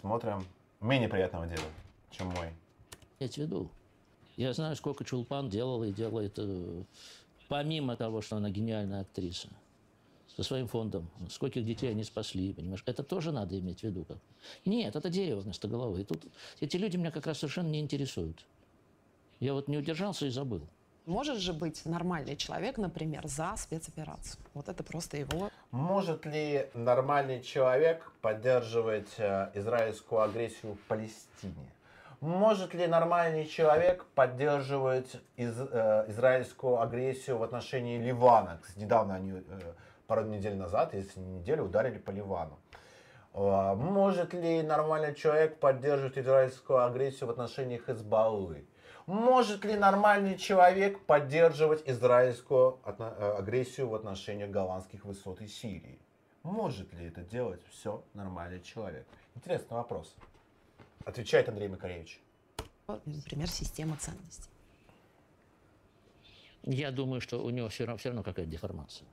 Смотрим 0.00 0.44
менее 0.80 1.08
приятного 1.08 1.46
деда, 1.46 1.62
чем 2.10 2.26
мой. 2.30 2.48
иметь 3.20 3.34
в 3.34 3.38
виду. 3.38 3.70
Я 4.36 4.52
знаю, 4.52 4.74
сколько 4.74 5.04
Чулпан 5.04 5.48
делала 5.48 5.84
и 5.84 5.92
делает, 5.92 6.34
э, 6.38 6.82
помимо 7.46 7.94
того, 7.94 8.20
что 8.20 8.34
она 8.34 8.50
гениальная 8.50 9.02
актриса, 9.02 9.48
со 10.26 10.42
своим 10.42 10.66
фондом. 10.66 11.08
Скольких 11.30 11.64
детей 11.64 11.88
они 11.88 12.02
спасли, 12.02 12.52
понимаешь? 12.52 12.82
Это 12.84 13.04
тоже 13.04 13.30
надо 13.30 13.56
иметь 13.60 13.78
в 13.78 13.84
виду. 13.84 14.04
Как. 14.04 14.18
Нет, 14.64 14.96
это 14.96 15.08
дерево 15.08 15.38
вместо 15.38 15.68
головы. 15.68 16.00
И 16.00 16.04
тут 16.04 16.24
эти 16.58 16.78
люди 16.78 16.96
меня 16.96 17.12
как 17.12 17.28
раз 17.28 17.38
совершенно 17.38 17.68
не 17.68 17.78
интересуют. 17.78 18.44
Я 19.38 19.54
вот 19.54 19.68
не 19.68 19.78
удержался 19.78 20.26
и 20.26 20.30
забыл. 20.30 20.66
Может 21.06 21.38
же 21.38 21.52
быть 21.52 21.84
нормальный 21.84 22.36
человек, 22.36 22.78
например, 22.78 23.26
за 23.26 23.54
спецоперацию. 23.56 24.40
Вот 24.54 24.68
это 24.68 24.84
просто 24.84 25.16
его 25.16 25.50
Может 25.72 26.26
ли 26.26 26.68
нормальный 26.74 27.42
человек 27.42 28.12
поддерживать 28.20 29.12
э, 29.18 29.50
израильскую 29.54 30.20
агрессию 30.22 30.74
в 30.74 30.80
Палестине? 30.88 31.72
Может 32.20 32.72
ли 32.74 32.86
нормальный 32.86 33.46
человек 33.46 34.04
поддерживать 34.14 35.16
из- 35.36 35.58
э, 35.58 36.04
израильскую 36.08 36.80
агрессию 36.80 37.38
в 37.38 37.42
отношении 37.42 37.98
Ливана? 37.98 38.60
Недавно 38.76 39.16
они, 39.16 39.32
э, 39.32 39.42
пару 40.06 40.24
недель 40.24 40.54
назад, 40.54 40.94
если 40.94 41.18
не 41.18 41.40
неделю, 41.40 41.64
ударили 41.64 41.98
по 41.98 42.10
Ливану. 42.12 42.60
Э, 43.34 43.74
Может 43.74 44.34
ли 44.34 44.62
нормальный 44.62 45.16
человек 45.16 45.58
поддерживать 45.58 46.16
израильскую 46.16 46.84
агрессию 46.84 47.26
в 47.26 47.30
отношении 47.30 47.78
Хезбаллы? 47.78 48.64
Может 49.06 49.64
ли 49.64 49.74
нормальный 49.74 50.38
человек 50.38 51.00
поддерживать 51.04 51.82
израильскую 51.88 52.78
э, 52.84 53.36
агрессию 53.38 53.88
в 53.88 53.94
отношении 53.94 54.46
голландских 54.46 55.04
высот 55.04 55.40
и 55.40 55.48
Сирии? 55.48 55.98
Может 56.42 56.92
ли 56.94 57.06
это 57.06 57.22
делать 57.22 57.60
все 57.70 58.04
нормальный 58.14 58.60
человек? 58.60 59.06
Интересный 59.34 59.76
вопрос. 59.76 60.14
Отвечает 61.04 61.48
Андрей 61.48 61.68
Макаревич. 61.68 62.20
например, 62.86 63.48
система 63.48 63.96
ценностей. 63.96 64.50
Я 66.62 66.92
думаю, 66.92 67.20
что 67.20 67.42
у 67.42 67.50
него 67.50 67.68
все 67.68 67.84
равно, 67.84 67.98
все 67.98 68.10
равно 68.10 68.22
какая-то 68.22 68.50
деформация. 68.50 69.06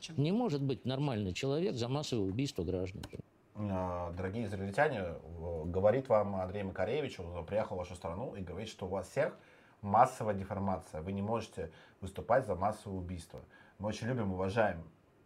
Чем? 0.00 0.16
Не 0.16 0.32
может 0.32 0.62
быть 0.62 0.86
нормальный 0.86 1.34
человек 1.34 1.74
за 1.74 1.88
массовое 1.88 2.26
убийство 2.26 2.62
граждан. 2.62 3.02
Э, 3.58 4.12
Дорогие 4.16 4.44
израильтяне, 4.44 5.14
говорит 5.64 6.08
вам 6.08 6.36
Андрей 6.36 6.62
Макаревич, 6.62 7.18
он 7.20 7.44
приехал 7.46 7.76
в 7.76 7.78
вашу 7.78 7.94
страну 7.94 8.34
и 8.34 8.42
говорит, 8.42 8.68
что 8.68 8.86
у 8.86 8.88
вас 8.88 9.08
всех 9.08 9.36
массовая 9.80 10.34
деформация. 10.34 11.00
Вы 11.02 11.12
не 11.12 11.22
можете 11.22 11.70
выступать 12.00 12.46
за 12.46 12.54
массовое 12.54 12.98
убийство. 12.98 13.40
Мы 13.78 13.88
очень 13.88 14.06
любим, 14.08 14.32
уважаем 14.32 14.82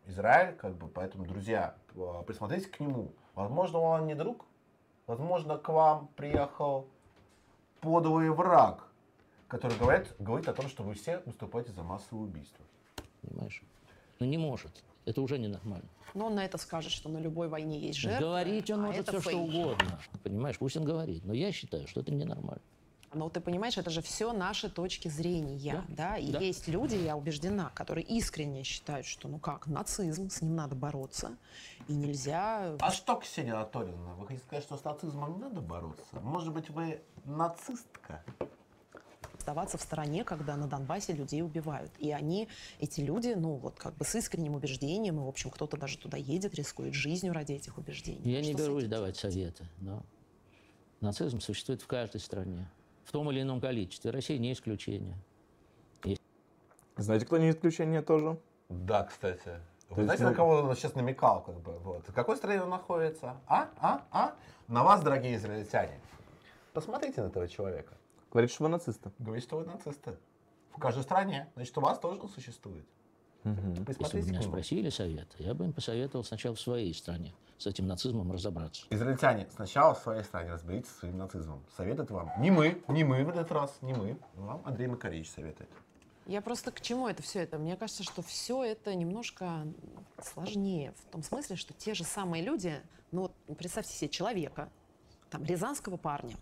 Израиль, 0.06 0.54
как 0.54 0.74
бы, 0.76 0.88
поэтому, 0.88 1.26
друзья, 1.26 1.74
э, 1.94 2.22
присмотритесь 2.26 2.70
к 2.70 2.80
нему. 2.80 3.12
Возможно, 3.34 3.78
он 3.78 4.06
не 4.06 4.14
друг, 4.14 4.44
возможно, 5.06 5.58
к 5.58 5.68
вам 5.68 6.08
приехал 6.16 6.88
подлый 7.80 8.30
враг, 8.30 8.86
который 9.48 9.76
говорит, 9.78 10.14
говорит 10.18 10.48
о 10.48 10.54
том, 10.54 10.68
что 10.68 10.82
вы 10.82 10.94
все 10.94 11.18
выступаете 11.26 11.72
за 11.72 11.82
массовое 11.82 12.24
убийство. 12.24 12.64
Понимаешь? 13.22 13.62
Ну 14.18 14.26
не 14.26 14.38
может. 14.38 14.84
Это 15.04 15.22
уже 15.22 15.38
ненормально. 15.38 15.88
Но 16.14 16.26
он 16.26 16.34
на 16.34 16.44
это 16.44 16.58
скажет, 16.58 16.92
что 16.92 17.08
на 17.08 17.18
любой 17.18 17.48
войне 17.48 17.78
есть 17.78 17.98
жертвы. 17.98 18.26
Говорить 18.26 18.70
он 18.70 18.80
а 18.80 18.86
может 18.86 19.08
это 19.08 19.12
все 19.12 19.20
что 19.20 19.30
фейк. 19.30 19.42
угодно. 19.42 20.00
Понимаешь, 20.22 20.58
пусть 20.58 20.76
он 20.76 20.84
говорит. 20.84 21.24
Но 21.24 21.32
я 21.32 21.52
считаю, 21.52 21.86
что 21.86 22.00
это 22.00 22.12
ненормально. 22.12 22.62
Но 23.12 23.28
ты 23.28 23.40
понимаешь, 23.40 23.76
это 23.76 23.90
же 23.90 24.02
все 24.02 24.32
наши 24.32 24.70
точки 24.70 25.08
зрения, 25.08 25.84
да, 25.88 26.16
и 26.16 26.30
Да. 26.30 26.38
есть 26.38 26.68
люди, 26.68 26.94
я 26.94 27.16
убеждена, 27.16 27.70
которые 27.70 28.04
искренне 28.04 28.62
считают, 28.62 29.04
что, 29.04 29.26
ну 29.26 29.40
как, 29.40 29.66
нацизм, 29.66 30.30
с 30.30 30.42
ним 30.42 30.54
надо 30.54 30.76
бороться, 30.76 31.36
и 31.88 31.92
нельзя... 31.92 32.76
А 32.78 32.90
что, 32.92 33.16
Ксения 33.16 33.54
Анатольевна, 33.54 34.14
вы 34.14 34.28
хотите 34.28 34.46
сказать, 34.46 34.64
что 34.64 34.76
с 34.76 34.84
нацизмом 34.84 35.32
не 35.32 35.40
надо 35.40 35.60
бороться? 35.60 36.20
Может 36.20 36.52
быть, 36.52 36.70
вы 36.70 37.00
нацистка? 37.24 38.22
Оставаться 39.50 39.78
в 39.78 39.82
стороне, 39.82 40.24
когда 40.24 40.56
на 40.56 40.68
Донбассе 40.68 41.12
людей 41.12 41.42
убивают. 41.42 41.90
И 41.98 42.12
они, 42.12 42.48
эти 42.78 43.00
люди, 43.00 43.34
ну 43.36 43.56
вот 43.56 43.78
как 43.78 43.94
бы 43.96 44.04
с 44.04 44.14
искренним 44.14 44.54
убеждением, 44.54 45.18
и 45.18 45.24
в 45.24 45.28
общем 45.28 45.50
кто-то 45.50 45.76
даже 45.76 45.98
туда 45.98 46.16
едет, 46.16 46.54
рискует 46.54 46.94
жизнью 46.94 47.32
ради 47.32 47.52
этих 47.52 47.76
убеждений. 47.76 48.20
Я 48.24 48.40
не 48.40 48.52
Что 48.52 48.62
с 48.62 48.66
берусь 48.66 48.82
этим 48.84 48.90
давать 48.90 49.16
советы, 49.16 49.64
но 49.80 50.02
нацизм 51.00 51.40
существует 51.40 51.82
в 51.82 51.86
каждой 51.86 52.20
стране. 52.20 52.70
В 53.04 53.12
том 53.12 53.30
или 53.30 53.42
ином 53.42 53.60
количестве. 53.60 54.12
Россия 54.12 54.38
не 54.38 54.52
исключение. 54.52 55.16
Знаете, 56.96 57.26
кто 57.26 57.38
не 57.38 57.50
исключение 57.50 58.02
тоже? 58.02 58.38
Да, 58.68 59.04
кстати. 59.04 59.58
Вы 59.88 60.02
есть, 60.02 60.04
знаете, 60.04 60.22
ну- 60.22 60.30
на 60.30 60.34
кого 60.36 60.50
он 60.52 60.76
сейчас 60.76 60.94
намекал, 60.94 61.42
как 61.42 61.58
бы, 61.60 61.76
вот. 61.78 62.08
В 62.08 62.12
какой 62.12 62.36
стране 62.36 62.62
он 62.62 62.70
находится? 62.70 63.36
А? 63.48 63.68
А? 63.80 64.06
А? 64.12 64.34
На 64.68 64.84
вас, 64.84 65.02
дорогие 65.02 65.34
израильтяне. 65.34 65.98
Посмотрите 66.72 67.22
на 67.22 67.26
этого 67.26 67.48
человека. 67.48 67.94
Говорит, 68.30 68.50
что 68.50 68.64
вы 68.64 68.68
нацисты. 68.70 69.10
Говорит, 69.18 69.44
что 69.44 69.56
вы 69.56 69.64
нацисты. 69.64 70.16
В 70.72 70.80
каждой 70.80 71.02
стране. 71.02 71.48
Значит, 71.56 71.76
у 71.78 71.80
вас 71.80 71.98
тоже 71.98 72.20
он 72.20 72.28
существует. 72.28 72.86
Если 73.44 74.20
бы 74.20 74.26
меня 74.26 74.42
спросили 74.42 74.90
совета, 74.90 75.36
я 75.38 75.54
бы 75.54 75.64
им 75.64 75.72
посоветовал 75.72 76.24
сначала 76.24 76.54
в 76.54 76.60
своей 76.60 76.92
стране 76.94 77.32
с 77.58 77.66
этим 77.66 77.86
нацизмом 77.86 78.30
разобраться. 78.32 78.86
Израильтяне, 78.90 79.46
сначала 79.54 79.94
в 79.94 79.98
своей 79.98 80.22
стране 80.24 80.52
разберитесь 80.52 80.90
со 80.90 81.00
своим 81.00 81.18
нацизмом. 81.18 81.62
Советует 81.76 82.10
вам. 82.10 82.30
Не 82.38 82.50
мы, 82.50 82.82
не 82.88 83.04
мы 83.04 83.24
в 83.24 83.28
этот 83.28 83.50
раз, 83.52 83.76
не 83.82 83.92
мы. 83.92 84.18
Вам 84.34 84.62
Андрей 84.64 84.86
Макаревич 84.86 85.30
советует. 85.30 85.68
Я 86.26 86.42
просто 86.42 86.70
к 86.70 86.80
чему 86.80 87.08
это 87.08 87.22
все 87.22 87.40
это? 87.40 87.58
Мне 87.58 87.76
кажется, 87.76 88.02
что 88.02 88.22
все 88.22 88.62
это 88.62 88.94
немножко 88.94 89.66
сложнее. 90.22 90.92
В 90.92 91.12
том 91.12 91.22
смысле, 91.22 91.56
что 91.56 91.74
те 91.74 91.94
же 91.94 92.04
самые 92.04 92.42
люди, 92.44 92.80
ну 93.10 93.22
вот 93.22 93.32
представьте 93.58 93.92
себе 93.94 94.10
человека, 94.10 94.70
там, 95.28 95.44
рязанского 95.44 95.96
парня, 95.96 96.36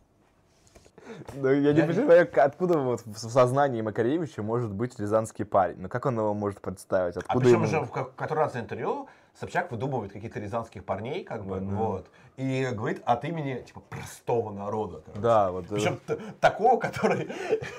Я 1.34 1.50
не 1.52 1.60
Я 1.66 1.72
не- 1.72 1.82
понимаю, 1.92 2.28
откуда 2.36 2.78
вот 2.78 3.02
в 3.06 3.16
сознании 3.18 3.82
Макаревича 3.82 4.42
может 4.42 4.70
быть 4.72 4.98
рязанский 4.98 5.44
парень. 5.44 5.76
Ну 5.78 5.88
как 5.88 6.06
он 6.06 6.16
его 6.18 6.34
может 6.34 6.60
представить? 6.60 7.16
А 7.16 7.20
Откуда 7.20 7.40
причем 7.40 7.54
ему... 7.56 7.64
уже 7.64 7.80
в 7.80 7.90
ко- 7.90 8.04
который 8.16 8.40
раз 8.40 8.56
интервью 8.56 9.08
Собчак 9.40 9.70
выдумывает 9.70 10.12
каких-то 10.12 10.40
рязанских 10.40 10.84
парней, 10.84 11.22
как 11.22 11.44
бы, 11.46 11.60
вот, 11.60 12.08
и 12.36 12.68
говорит 12.72 13.02
от 13.04 13.24
имени, 13.24 13.62
типа, 13.62 13.80
простого 13.80 14.52
народа. 14.52 15.00
короче. 15.04 15.20
Да, 15.20 15.50
вот. 15.52 15.68
Причем 15.68 15.96
т- 16.06 16.16
такого, 16.40 16.78
который, 16.80 17.28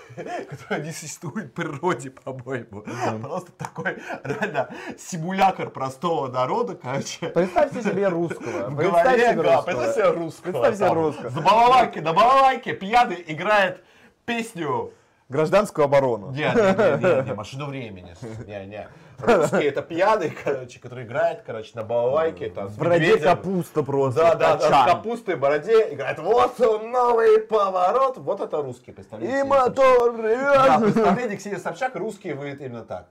который 0.50 0.86
не 0.86 0.92
существует 0.92 1.48
в 1.48 1.52
природе, 1.52 2.12
по-моему. 2.12 2.84
Просто 3.22 3.52
такой, 3.54 3.98
реально, 4.24 4.70
симулятор 4.98 5.70
простого 5.70 6.28
народа, 6.28 6.76
короче. 6.76 7.28
Представьте 7.30 7.82
себе 7.84 8.08
русского. 8.08 8.70
В 8.70 8.76
Представьте 8.78 9.02
голове, 9.04 9.32
себе 9.34 9.44
да, 9.44 9.56
русского. 9.56 9.64
представь 9.66 9.94
себе 9.96 10.10
русского. 10.12 10.44
Представь 10.52 10.76
себе 10.78 10.94
русского. 10.94 11.30
За 11.30 11.42
балалайки, 11.42 12.00
на 12.00 12.14
балалайке 12.14 12.74
пьяный 12.74 13.24
играет 13.28 13.84
песню 14.26 14.94
Гражданскую 15.30 15.86
оборону. 15.86 16.32
не, 16.32 16.38
не, 16.38 16.44
не, 16.44 17.22
не, 17.22 17.26
не, 17.28 17.34
машину 17.36 17.68
времени. 17.68 18.16
Не, 18.48 18.66
не. 18.66 18.90
Русский 19.20 19.66
это 19.66 19.84
пьяный, 19.84 20.32
короче, 20.32 20.80
который 20.80 21.06
играет, 21.06 21.44
короче, 21.46 21.72
на 21.76 21.84
балалайке. 21.84 22.50
Там, 22.50 22.68
с 22.70 22.74
В 22.74 22.78
бороде 22.80 23.00
медведем. 23.00 23.24
капуста 23.26 23.84
просто. 23.84 24.20
Да, 24.22 24.36
да, 24.36 24.56
да, 24.58 24.86
капустой 24.88 25.36
бороде 25.36 25.94
играет. 25.94 26.18
Вот 26.18 26.60
он, 26.62 26.90
новый 26.92 27.40
поворот. 27.42 28.18
Вот 28.18 28.42
это 28.42 28.60
русский, 28.62 28.92
представляете? 28.92 29.40
И 29.40 29.44
мотор 29.44 30.18
Да, 30.18 30.24
ревет. 30.24 30.94
представление 30.94 31.38
Ксения 31.38 31.60
Собчак, 31.60 31.96
русский 31.96 32.34
выглядит 32.34 32.62
именно 32.62 32.84
так. 32.84 33.08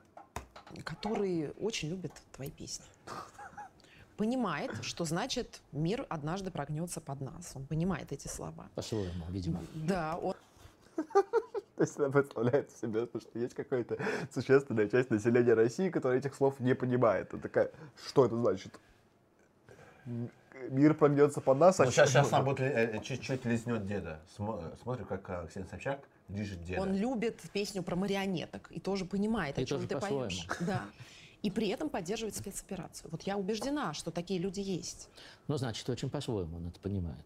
который 0.84 1.52
очень 1.60 1.88
любит 1.90 2.12
твои 2.34 2.50
песни. 2.50 2.84
Понимает, 4.16 4.72
что 4.82 5.04
значит 5.04 5.60
мир 5.70 6.04
однажды 6.08 6.50
прогнется 6.50 7.00
под 7.00 7.20
нас. 7.20 7.52
Он 7.54 7.64
понимает 7.64 8.10
эти 8.10 8.26
слова. 8.26 8.66
По-своему, 8.74 9.24
видимо. 9.28 9.60
Да, 9.74 10.18
он 10.20 10.34
То 11.78 11.84
есть 11.84 11.96
она 11.96 12.10
представляет 12.10 12.72
себе, 12.72 13.06
что 13.06 13.38
есть 13.38 13.54
какая-то 13.54 13.98
существенная 14.34 14.88
часть 14.88 15.10
населения 15.10 15.54
России, 15.54 15.90
которая 15.90 16.18
этих 16.18 16.34
слов 16.34 16.58
не 16.58 16.74
понимает. 16.74 17.32
Она 17.32 17.40
такая, 17.40 17.70
что 18.04 18.24
это 18.26 18.36
значит? 18.36 18.72
Мир 20.70 20.94
прогнется 20.94 21.40
под 21.40 21.58
нас, 21.58 21.78
а 21.78 21.84
Ну, 21.84 21.92
сейчас, 21.92 22.10
что- 22.10 22.18
сейчас 22.24 22.32
она 22.32 22.42
будет 22.42 22.60
э, 22.62 23.00
чуть-чуть 23.04 23.44
лизнет 23.44 23.86
деда. 23.86 24.18
Смо- 24.36 24.76
Смотрим, 24.82 25.04
как 25.06 25.30
э, 25.30 25.46
Ксения 25.48 25.68
Собчак 25.68 26.00
лижет 26.28 26.64
деда. 26.64 26.82
Он 26.82 26.96
любит 26.96 27.40
песню 27.52 27.84
про 27.84 27.94
марионеток 27.94 28.66
и 28.72 28.80
тоже 28.80 29.04
понимает, 29.04 29.56
о 29.56 29.60
И 29.62 29.66
чем 29.66 29.76
тоже 29.86 29.88
ты 29.88 30.00
поешь. 30.00 30.48
Да. 30.60 30.82
И 31.42 31.50
при 31.52 31.68
этом 31.68 31.88
поддерживает 31.90 32.34
спецоперацию. 32.34 33.08
Вот 33.12 33.22
я 33.22 33.36
убеждена, 33.36 33.94
что 33.94 34.10
такие 34.10 34.40
люди 34.40 34.58
есть. 34.58 35.08
Ну, 35.46 35.56
значит, 35.58 35.88
очень 35.88 36.10
по-своему 36.10 36.56
он 36.56 36.66
это 36.66 36.80
понимает. 36.80 37.24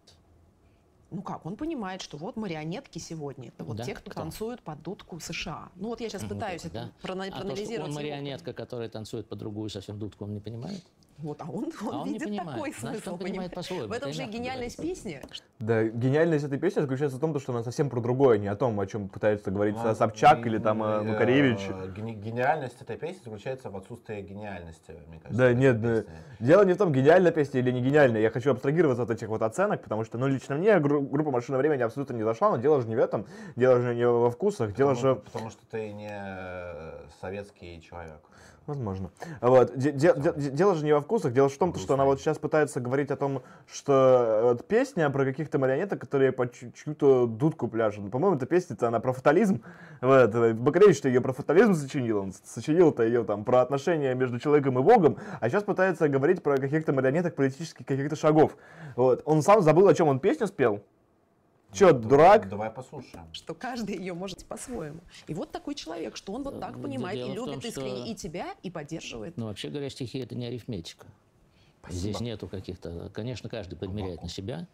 Ну 1.12 1.20
как, 1.20 1.44
он 1.44 1.56
понимает, 1.56 2.00
что 2.00 2.16
вот 2.16 2.36
марионетки 2.36 2.98
сегодня, 2.98 3.48
это 3.48 3.64
вот 3.64 3.76
Да? 3.76 3.84
те, 3.84 3.94
кто, 3.94 4.10
Кто? 4.10 4.20
танцуют 4.20 4.62
под 4.62 4.82
дудку 4.82 5.20
США. 5.20 5.68
Ну 5.76 5.88
вот 5.88 6.00
я 6.00 6.08
сейчас 6.08 6.22
Вот 6.22 6.30
пытаюсь 6.30 6.64
это, 6.64 6.68
это 6.78 6.86
да? 6.86 6.92
прона- 7.06 7.24
А 7.24 7.26
то, 7.26 7.36
что 7.36 7.40
проанализировать. 7.44 7.88
он 7.90 7.94
марионетка, 7.94 8.52
которая 8.54 8.88
танцует 8.88 9.28
по 9.28 9.36
другую 9.36 9.68
совсем 9.68 9.98
дудку, 9.98 10.24
он 10.24 10.32
не 10.32 10.40
понимает? 10.40 10.82
Вот, 11.22 11.40
а 11.40 11.44
он, 11.44 11.64
он, 11.86 11.94
А 11.94 12.00
он 12.02 12.08
видит 12.08 12.24
понимает. 12.28 12.50
такой 12.50 12.74
Значит, 12.78 13.02
смысл. 13.04 13.14
он 13.14 13.18
понимает 13.20 13.54
по-своему. 13.54 13.86
В 13.88 13.92
этом 13.92 14.08
Это 14.10 14.16
же 14.16 14.24
и 14.24 14.26
гениальность 14.26 14.76
говорится. 14.76 15.02
песни. 15.04 15.22
Да, 15.60 15.84
гениальность 15.84 16.44
этой 16.44 16.58
песни 16.58 16.80
заключается 16.80 17.16
в 17.16 17.20
том, 17.20 17.38
что 17.38 17.52
она 17.52 17.62
совсем 17.62 17.88
про 17.90 18.00
другое, 18.00 18.38
не 18.38 18.48
о 18.48 18.56
том, 18.56 18.78
о 18.80 18.86
чем 18.86 19.08
пытается 19.08 19.50
говорить 19.52 19.76
Ну, 19.82 19.94
Собчак 19.94 20.44
или 20.46 20.58
там 20.58 20.82
э, 20.82 20.86
э, 20.86 21.02
Макаревич. 21.02 21.60
гени- 21.96 22.14
Гениальность 22.14 22.80
этой 22.82 22.96
песни 22.96 23.20
заключается 23.24 23.70
в 23.70 23.76
отсутствии 23.76 24.20
гениальности, 24.20 24.92
мне 25.08 25.20
кажется. 25.20 25.38
Да, 25.38 25.52
нет, 25.52 25.80
да. 25.80 26.00
песне. 26.02 26.14
дело 26.40 26.64
не 26.64 26.72
в 26.72 26.76
том, 26.78 26.92
гениальная 26.92 27.30
песня 27.32 27.60
или 27.60 27.70
не 27.70 27.80
гениальная. 27.80 28.20
Я 28.20 28.30
хочу 28.30 28.50
абстрагироваться 28.50 29.04
от 29.04 29.10
этих 29.10 29.28
вот 29.28 29.42
оценок, 29.42 29.82
потому 29.82 30.04
что, 30.04 30.18
ну, 30.18 30.26
лично 30.26 30.56
мне 30.56 30.78
гру- 30.80 31.02
группа 31.02 31.30
«Машина 31.30 31.58
времени» 31.58 31.82
абсолютно 31.82 32.14
не 32.14 32.24
зашла, 32.24 32.50
но 32.50 32.56
дело 32.56 32.80
же 32.80 32.88
не 32.88 32.96
в 32.96 32.98
этом, 32.98 33.26
дело 33.54 33.80
же 33.80 33.94
не 33.94 34.06
во 34.08 34.30
вкусах, 34.30 34.74
дело 34.74 34.94
Потому, 34.94 35.14
же... 35.14 35.20
потому 35.20 35.50
что 35.50 35.60
ты 35.70 35.92
не 35.92 36.10
э, 36.10 36.98
советский 37.20 37.80
человек. 37.80 38.20
Возможно. 38.66 39.10
Вот. 39.40 39.76
де- 39.76 39.90
де- 39.92 40.14
де- 40.14 40.32
де- 40.36 40.50
дело 40.50 40.74
же 40.74 40.84
не 40.84 40.92
во 40.92 41.00
вкусах, 41.00 41.32
дело 41.32 41.48
в 41.48 41.56
том, 41.56 41.74
что 41.74 41.94
она 41.94 42.04
вот 42.04 42.20
сейчас 42.20 42.38
пытается 42.38 42.80
говорить 42.80 43.10
о 43.10 43.16
том, 43.16 43.42
что 43.66 43.92
э, 43.92 44.42
вот 44.44 44.68
песня 44.68 45.10
про 45.10 45.24
каких-то 45.24 45.58
марионеток, 45.58 46.00
которые 46.00 46.30
по 46.30 46.46
чью- 46.46 46.70
чью-то 46.72 47.26
дудку 47.26 47.66
пляшут. 47.66 48.10
По-моему, 48.10 48.36
эта 48.36 48.46
песня-то 48.46 48.86
она 48.88 49.00
про 49.00 49.12
фатализм. 49.12 49.62
Вот. 50.00 50.54
Бакаревич-то 50.54 51.08
ее 51.08 51.20
про 51.20 51.32
фатализм 51.32 51.74
сочинил. 51.74 52.18
Он 52.18 52.32
сочинил-то 52.44 53.02
ее 53.02 53.24
там 53.24 53.44
про 53.44 53.62
отношения 53.62 54.14
между 54.14 54.38
человеком 54.38 54.78
и 54.78 54.82
Богом, 54.82 55.16
а 55.40 55.48
сейчас 55.48 55.64
пытается 55.64 56.08
говорить 56.08 56.42
про 56.42 56.56
каких-то 56.56 56.92
марионеток 56.92 57.34
политических 57.34 57.84
каких-то 57.84 58.14
шагов. 58.14 58.56
Вот. 58.94 59.22
Он 59.24 59.42
сам 59.42 59.60
забыл, 59.62 59.88
о 59.88 59.94
чем 59.94 60.06
он 60.08 60.20
песню 60.20 60.46
спел. 60.46 60.82
Че, 61.72 61.92
дурак? 61.92 62.48
Давай 62.48 62.70
послушаем. 62.70 63.26
что 63.32 63.54
каждый 63.54 63.96
ее 63.96 64.14
может 64.14 64.44
по-своему. 64.44 65.00
И 65.26 65.34
вот 65.34 65.50
такой 65.50 65.74
человек, 65.74 66.16
что 66.16 66.32
он 66.32 66.42
вот 66.42 66.60
так 66.60 66.76
Да, 66.76 66.82
понимает 66.82 67.16
дело 67.16 67.28
и 67.28 67.32
в 67.32 67.36
том, 67.36 67.48
любит 67.50 67.64
искренне 67.64 68.02
что- 68.02 68.12
и 68.12 68.14
тебя, 68.14 68.54
и 68.62 68.70
поддерживает. 68.70 69.36
Ну, 69.36 69.46
вообще 69.46 69.70
говоря, 69.70 69.88
стихи 69.88 70.18
это 70.18 70.34
не 70.34 70.46
арифметика. 70.46 71.06
Здесь 71.88 72.20
нету 72.20 72.46
каких-то... 72.46 73.10
Конечно, 73.12 73.48
каждый 73.48 73.76
подмеряет 73.76 74.22
на 74.22 74.28
себя, 74.28 74.68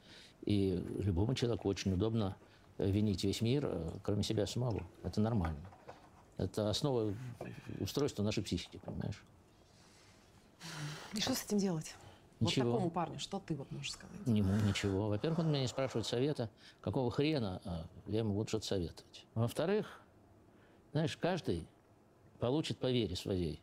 и 0.45 0.83
любому 0.99 1.35
человеку 1.35 1.69
очень 1.69 1.93
удобно 1.93 2.37
э, 2.79 2.91
винить 2.91 3.25
весь 3.25 3.41
мир, 3.41 3.65
э, 3.67 3.91
кроме 4.03 4.23
себя 4.23 4.47
самого. 4.47 4.83
Это 5.05 5.21
нормально. 5.21 5.61
Это 6.37 6.69
основа 6.69 7.15
устройства 7.81 8.23
нашей 8.23 8.43
психики, 8.43 8.79
понимаешь? 8.85 9.23
И 11.15 11.21
что 11.21 11.35
с 11.35 11.45
этим 11.45 11.59
делать? 11.59 11.95
Ничего. 12.41 12.67
Вот 12.67 12.73
такому 12.73 12.91
парню, 12.91 13.19
что 13.19 13.41
ты 13.41 13.55
вот 13.55 13.71
можешь 13.73 13.93
сказать? 13.93 14.27
Не 14.27 14.39
ему 14.41 14.55
ничего. 14.67 15.09
Во-первых, 15.09 15.41
он 15.41 15.49
меня 15.49 15.61
не 15.61 15.67
спрашивает 15.67 16.07
совета, 16.07 16.49
какого 16.81 17.11
хрена 17.11 17.61
а, 17.65 17.85
я 18.07 18.21
ему 18.21 18.35
буду 18.35 18.49
что-то 18.49 18.67
советовать. 18.67 19.27
Во-вторых, 19.35 20.01
знаешь, 20.93 21.17
каждый 21.17 21.67
получит 22.39 22.79
по 22.79 22.91
вере 22.91 23.17
своей. 23.17 23.61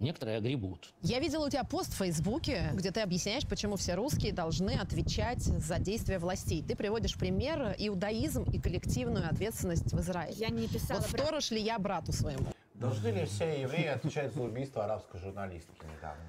Некоторые 0.00 0.38
огребут. 0.38 0.92
Я 1.02 1.20
видела 1.20 1.46
у 1.46 1.48
тебя 1.48 1.64
пост 1.64 1.92
в 1.92 1.96
Фейсбуке, 1.96 2.70
где 2.74 2.90
ты 2.90 3.00
объясняешь, 3.00 3.46
почему 3.46 3.76
все 3.76 3.94
русские 3.94 4.32
должны 4.32 4.72
отвечать 4.72 5.38
за 5.40 5.78
действия 5.78 6.18
властей. 6.18 6.62
Ты 6.62 6.74
приводишь 6.76 7.14
пример 7.16 7.74
иудаизм 7.78 8.42
и 8.42 8.60
коллективную 8.60 9.26
ответственность 9.30 9.92
в 9.92 10.00
Израиле. 10.00 10.34
Я 10.36 10.48
не 10.48 10.66
писала 10.66 10.98
Вот 11.00 11.08
про- 11.10 11.18
сторож 11.18 11.50
ли 11.52 11.60
я 11.62 11.78
брату 11.78 12.12
своему? 12.12 12.46
Должны 12.74 13.08
ли 13.08 13.24
все 13.24 13.62
евреи 13.62 13.86
отвечать 13.86 14.34
за 14.34 14.42
убийство 14.42 14.84
арабской 14.84 15.20
журналистки 15.20 15.72
недавно? 15.96 16.22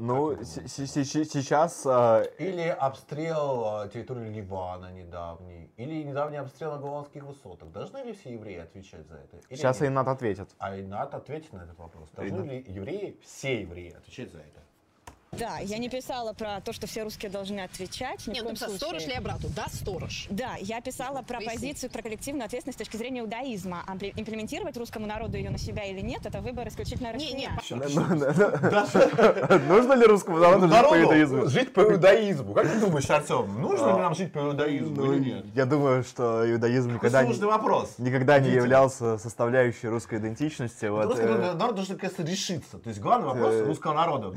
Ну, 0.00 0.34
сейчас... 0.42 1.84
а, 1.86 2.22
Или 2.38 2.68
обстрел 2.68 3.84
э, 3.84 3.88
территории 3.90 4.30
Ливана 4.30 4.90
недавний, 4.92 5.70
или 5.76 6.02
недавний 6.02 6.38
обстрел 6.38 6.72
на 6.72 6.78
Голландских 6.78 7.22
высотах. 7.22 7.70
Должны 7.70 7.98
ли 7.98 8.14
все 8.14 8.32
евреи 8.32 8.60
отвечать 8.60 9.06
за 9.06 9.16
это? 9.16 9.36
Или 9.50 9.58
Сейчас 9.58 9.80
нет? 9.80 9.90
Айнат 9.90 10.08
ответит. 10.08 10.48
А 10.58 10.80
Инат 10.80 11.14
ответит 11.14 11.52
на 11.52 11.64
этот 11.64 11.78
вопрос. 11.78 12.08
Должны 12.16 12.42
ли 12.44 12.64
евреи, 12.66 13.18
все 13.22 13.60
евреи, 13.60 13.92
отвечать 13.92 14.32
за 14.32 14.38
это? 14.38 14.60
Да, 15.38 15.58
я 15.62 15.78
не 15.78 15.88
писала 15.88 16.32
про 16.32 16.60
то, 16.60 16.72
что 16.72 16.88
все 16.88 17.04
русские 17.04 17.30
должны 17.30 17.60
отвечать. 17.60 18.26
Нет, 18.26 18.42
ну, 18.42 18.56
случае. 18.56 18.76
сторож 18.76 19.06
ли 19.06 19.12
обрату? 19.12 19.46
Да, 19.54 19.66
сторож. 19.72 20.26
Да, 20.28 20.56
я 20.58 20.80
писала 20.80 21.18
ну, 21.18 21.24
про 21.24 21.36
поясни. 21.36 21.54
позицию, 21.54 21.90
про 21.90 22.02
коллективную 22.02 22.46
ответственность 22.46 22.78
с 22.78 22.80
точки 22.80 22.96
зрения 22.96 23.20
иудаизма. 23.20 23.84
А 23.86 23.92
имплементировать 23.94 24.76
русскому 24.76 25.06
народу 25.06 25.36
ее 25.36 25.50
на 25.50 25.58
себя 25.58 25.84
или 25.84 26.00
нет, 26.00 26.26
это 26.26 26.40
выбор 26.40 26.66
исключительно 26.66 27.12
россиян. 27.12 27.60
Не, 27.70 27.76
не, 27.76 27.94
ну, 27.94 28.04
ну, 28.08 28.16
ну, 28.16 29.58
Нужно 29.68 29.92
ли 29.92 30.04
русскому 30.04 30.38
народу 30.38 30.68
жить 30.68 30.88
по 30.88 31.00
иудаизму? 31.00 31.46
Жить 31.46 31.72
по 31.74 31.80
иудаизму. 31.82 32.52
Как 32.52 32.68
ты 32.68 32.80
думаешь, 32.80 33.08
Артем, 33.08 33.62
нужно 33.62 33.86
ли 33.86 33.92
а, 33.92 33.98
нам 33.98 34.14
жить 34.16 34.32
по 34.32 34.40
иудаизму 34.40 35.12
или 35.12 35.24
нет? 35.30 35.44
Я 35.54 35.64
думаю, 35.64 36.02
что 36.02 36.50
иудаизм 36.50 36.90
никогда 36.90 38.40
не 38.40 38.50
являлся 38.50 39.16
составляющей 39.16 39.86
русской 39.86 40.18
идентичности. 40.18 40.86
Русский 40.86 41.22
э, 41.22 41.54
народ 41.54 41.76
должен, 41.76 41.96
кажется, 41.96 42.24
решиться. 42.24 42.78
То 42.78 42.88
есть 42.88 43.00
главный 43.00 43.28
вопрос 43.28 43.54
э, 43.54 43.64
русского 43.64 43.94
народа 43.94 44.34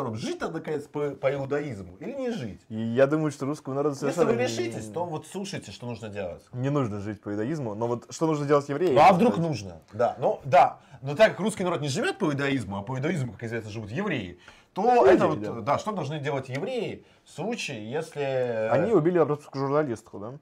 втором. 0.00 0.16
Жить-то, 0.16 0.48
наконец, 0.48 0.84
по, 0.84 1.10
по 1.10 1.32
иудаизму 1.32 1.96
или 2.00 2.12
не 2.12 2.30
жить? 2.30 2.60
И 2.68 2.74
я 2.74 3.06
думаю, 3.06 3.30
что 3.30 3.46
русскому 3.46 3.76
народу. 3.76 3.96
Если 4.00 4.24
вы 4.24 4.34
решитесь, 4.34 4.86
то 4.86 5.04
вот 5.04 5.26
слушайте, 5.26 5.72
что 5.72 5.86
нужно 5.86 6.08
делать. 6.08 6.42
Не 6.52 6.70
нужно 6.70 7.00
жить 7.00 7.20
по 7.20 7.30
иудаизму, 7.30 7.74
но 7.74 7.86
вот 7.86 8.06
что 8.10 8.26
нужно 8.26 8.46
делать 8.46 8.68
евреям? 8.68 8.94
Ну, 8.94 9.00
а 9.00 9.12
вдруг 9.12 9.34
сказать? 9.34 9.50
нужно? 9.50 9.80
Да, 9.92 10.16
ну 10.18 10.40
да. 10.44 10.78
Но 11.02 11.16
так 11.16 11.30
как 11.30 11.40
русский 11.40 11.64
народ 11.64 11.80
не 11.80 11.88
живет 11.88 12.18
по 12.18 12.26
иудаизму, 12.26 12.76
а 12.78 12.82
по 12.82 12.96
иудаизму, 12.96 13.32
как 13.32 13.44
известно, 13.44 13.70
живут 13.70 13.90
евреи, 13.90 14.38
то 14.74 15.04
Люди, 15.04 15.14
это 15.14 15.26
вот, 15.26 15.40
да. 15.40 15.52
да, 15.60 15.78
что 15.78 15.92
должны 15.92 16.20
делать 16.20 16.48
евреи 16.48 17.04
в 17.24 17.30
случае, 17.30 17.90
если... 17.90 18.22
Э, 18.22 18.68
Они 18.68 18.92
убили 18.92 19.18
русскую 19.18 19.66
журналистку, 19.66 20.18
да? 20.18 20.32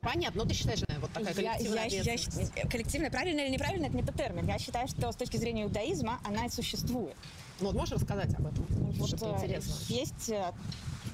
Понятно, 0.00 0.42
но 0.42 0.48
ты 0.48 0.54
считаешь, 0.54 0.78
что 0.78 0.86
вот 1.00 1.10
такая 1.10 1.34
коллективная 1.34 1.86
я, 1.88 2.14
я, 2.14 2.68
Коллективная, 2.70 3.10
правильно 3.10 3.40
или 3.40 3.50
неправильно, 3.50 3.86
это 3.86 3.96
не 3.96 4.02
тот 4.02 4.14
термин. 4.14 4.46
Я 4.46 4.58
считаю, 4.58 4.88
что 4.88 5.10
с 5.10 5.16
точки 5.16 5.36
зрения 5.36 5.64
иудаизма 5.64 6.20
она 6.24 6.48
существует. 6.48 7.16
Ну, 7.60 7.66
вот 7.66 7.74
можешь 7.74 7.94
рассказать 7.94 8.34
об 8.34 8.46
этом? 8.46 8.66
Вот, 8.68 9.08
Что-то 9.08 9.30
э, 9.30 9.36
интересно. 9.36 9.72
Есть 9.88 10.28
э, 10.28 10.52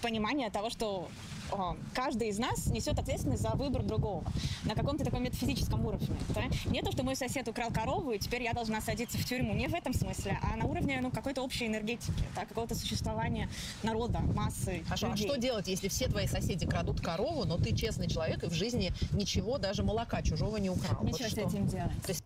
понимание 0.03 0.51
того, 0.51 0.71
что 0.71 1.09
э, 1.53 1.57
каждый 1.95 2.29
из 2.29 2.39
нас 2.39 2.67
несет 2.67 2.99
ответственность 2.99 3.43
за 3.43 3.51
выбор 3.51 3.85
другого 3.85 4.25
на 4.65 4.75
каком-то 4.75 5.05
таком 5.05 5.23
метафизическом 5.23 5.87
уровне. 5.87 6.09
Да? 6.31 6.43
Не 6.67 6.83
то, 6.83 6.91
что 6.91 7.05
мой 7.05 7.15
сосед 7.15 7.47
украл 7.47 7.71
корову, 7.71 8.11
и 8.11 8.19
теперь 8.19 8.43
я 8.43 8.53
должна 8.53 8.81
садиться 8.81 9.19
в 9.19 9.25
тюрьму. 9.25 9.55
Не 9.55 9.69
в 9.69 9.75
этом 9.75 9.95
смысле, 9.95 10.39
а 10.43 10.57
на 10.57 10.65
уровне 10.65 10.99
ну, 11.01 11.13
какой-то 11.13 11.43
общей 11.43 11.69
энергетики, 11.69 12.13
да, 12.35 12.45
какого-то 12.45 12.75
существования 12.75 13.49
народа, 13.85 14.19
массы 14.19 14.83
Хорошо, 14.85 15.07
а 15.07 15.11
людей. 15.11 15.29
что 15.29 15.39
делать, 15.39 15.69
если 15.69 15.87
все 15.89 16.09
твои 16.09 16.27
соседи 16.27 16.67
крадут 16.67 17.01
корову, 17.01 17.45
но 17.45 17.57
ты 17.57 17.75
честный 17.75 18.09
человек 18.09 18.43
и 18.43 18.47
в 18.49 18.53
жизни 18.53 18.93
ничего, 19.13 19.59
даже 19.59 19.85
молока 19.85 20.23
чужого 20.23 20.57
не 20.57 20.71
украл? 20.71 21.03
Вот 21.03 21.13
Нечего 21.13 21.29
с 21.29 21.31
что? 21.31 21.41
этим 21.43 21.69
делать. 21.69 22.23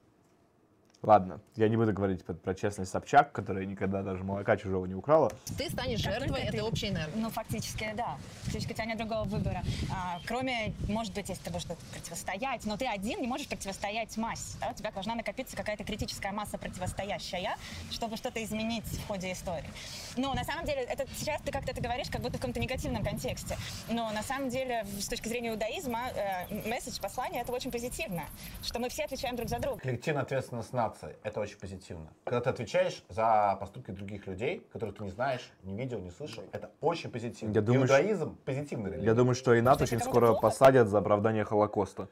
Ладно, 1.02 1.40
я 1.54 1.68
не 1.68 1.76
буду 1.76 1.92
говорить 1.92 2.24
про, 2.24 2.34
про 2.34 2.54
честность 2.54 2.90
Собчак, 2.90 3.30
которая 3.30 3.64
никогда 3.64 4.02
даже 4.02 4.24
молока 4.24 4.56
чужого 4.56 4.86
не 4.86 4.94
украла. 4.94 5.30
Ты 5.56 5.70
станешь 5.70 6.02
Как 6.02 6.14
жертвой 6.14 6.40
этой 6.40 6.60
общей 6.60 6.88
энергии. 6.88 7.12
Ну, 7.14 7.30
фактически, 7.30 7.92
да. 7.96 8.16
Фактически 8.42 8.72
у 8.72 8.74
тебя 8.74 8.86
нет 8.86 8.98
другого 8.98 9.24
выбора. 9.24 9.62
А, 9.92 10.18
кроме, 10.26 10.74
может 10.88 11.14
быть, 11.14 11.28
если 11.28 11.44
ты 11.44 11.50
будешь 11.50 11.66
противостоять, 11.92 12.64
но 12.64 12.76
ты 12.76 12.86
один 12.86 13.20
не 13.20 13.28
можешь 13.28 13.46
противостоять 13.46 14.16
массе. 14.16 14.58
Да? 14.60 14.70
У 14.70 14.74
тебя 14.74 14.90
должна 14.90 15.14
накопиться 15.14 15.56
какая-то 15.56 15.84
критическая 15.84 16.32
масса 16.32 16.58
противостоящая, 16.58 17.56
чтобы 17.90 18.16
что-то 18.16 18.42
изменить 18.42 18.86
в 18.86 19.06
ходе 19.06 19.30
истории. 19.30 19.70
Но 20.16 20.34
на 20.34 20.44
самом 20.44 20.64
деле, 20.64 20.82
это 20.82 21.04
сейчас 21.16 21.40
ты 21.42 21.52
как-то 21.52 21.70
это 21.70 21.80
говоришь, 21.80 22.08
как 22.10 22.20
будто 22.20 22.38
в 22.38 22.40
каком-то 22.40 22.58
негативном 22.58 23.04
контексте. 23.04 23.56
Но 23.88 24.10
на 24.10 24.22
самом 24.22 24.48
деле, 24.48 24.84
с 24.98 25.06
точки 25.06 25.28
зрения 25.28 25.50
иудаизма, 25.50 26.08
э, 26.14 26.68
месседж, 26.68 26.98
послание, 27.00 27.42
это 27.42 27.52
очень 27.52 27.70
позитивно. 27.70 28.24
Что 28.62 28.80
мы 28.80 28.88
все 28.88 29.04
отвечаем 29.04 29.36
друг 29.36 29.48
за 29.48 29.58
друга. 29.60 29.78
Коллективная 29.78 30.22
ответственность 30.22 30.72
нации– 30.86 31.16
это 31.22 31.40
очень 31.40 31.58
позитивно. 31.58 32.08
Когда 32.24 32.40
ты 32.40 32.50
отвечаешь 32.50 33.02
за 33.08 33.56
поступки 33.60 33.90
других 33.90 34.26
людей, 34.26 34.66
которых 34.72 34.96
ты 34.96 35.04
не 35.04 35.10
знаешь, 35.10 35.50
не 35.62 35.76
видел, 35.76 35.98
не 36.00 36.10
слышал, 36.10 36.44
это 36.52 36.70
очень 36.80 37.10
позитивно. 37.10 37.52
Я 37.54 37.60
думаю, 37.60 37.82
Иудаизм– 37.82 38.36
позитивный 38.44 38.90
религия. 38.90 39.06
Я 39.06 39.14
думаю, 39.14 39.34
что 39.34 39.54
и 39.54 39.58
Если 39.62 39.82
очень 39.82 40.00
скоро 40.00 40.28
плохо- 40.28 40.40
посадят 40.42 40.88
за 40.88 40.98
оправдание 40.98 41.44
Холокоста. 41.44 42.08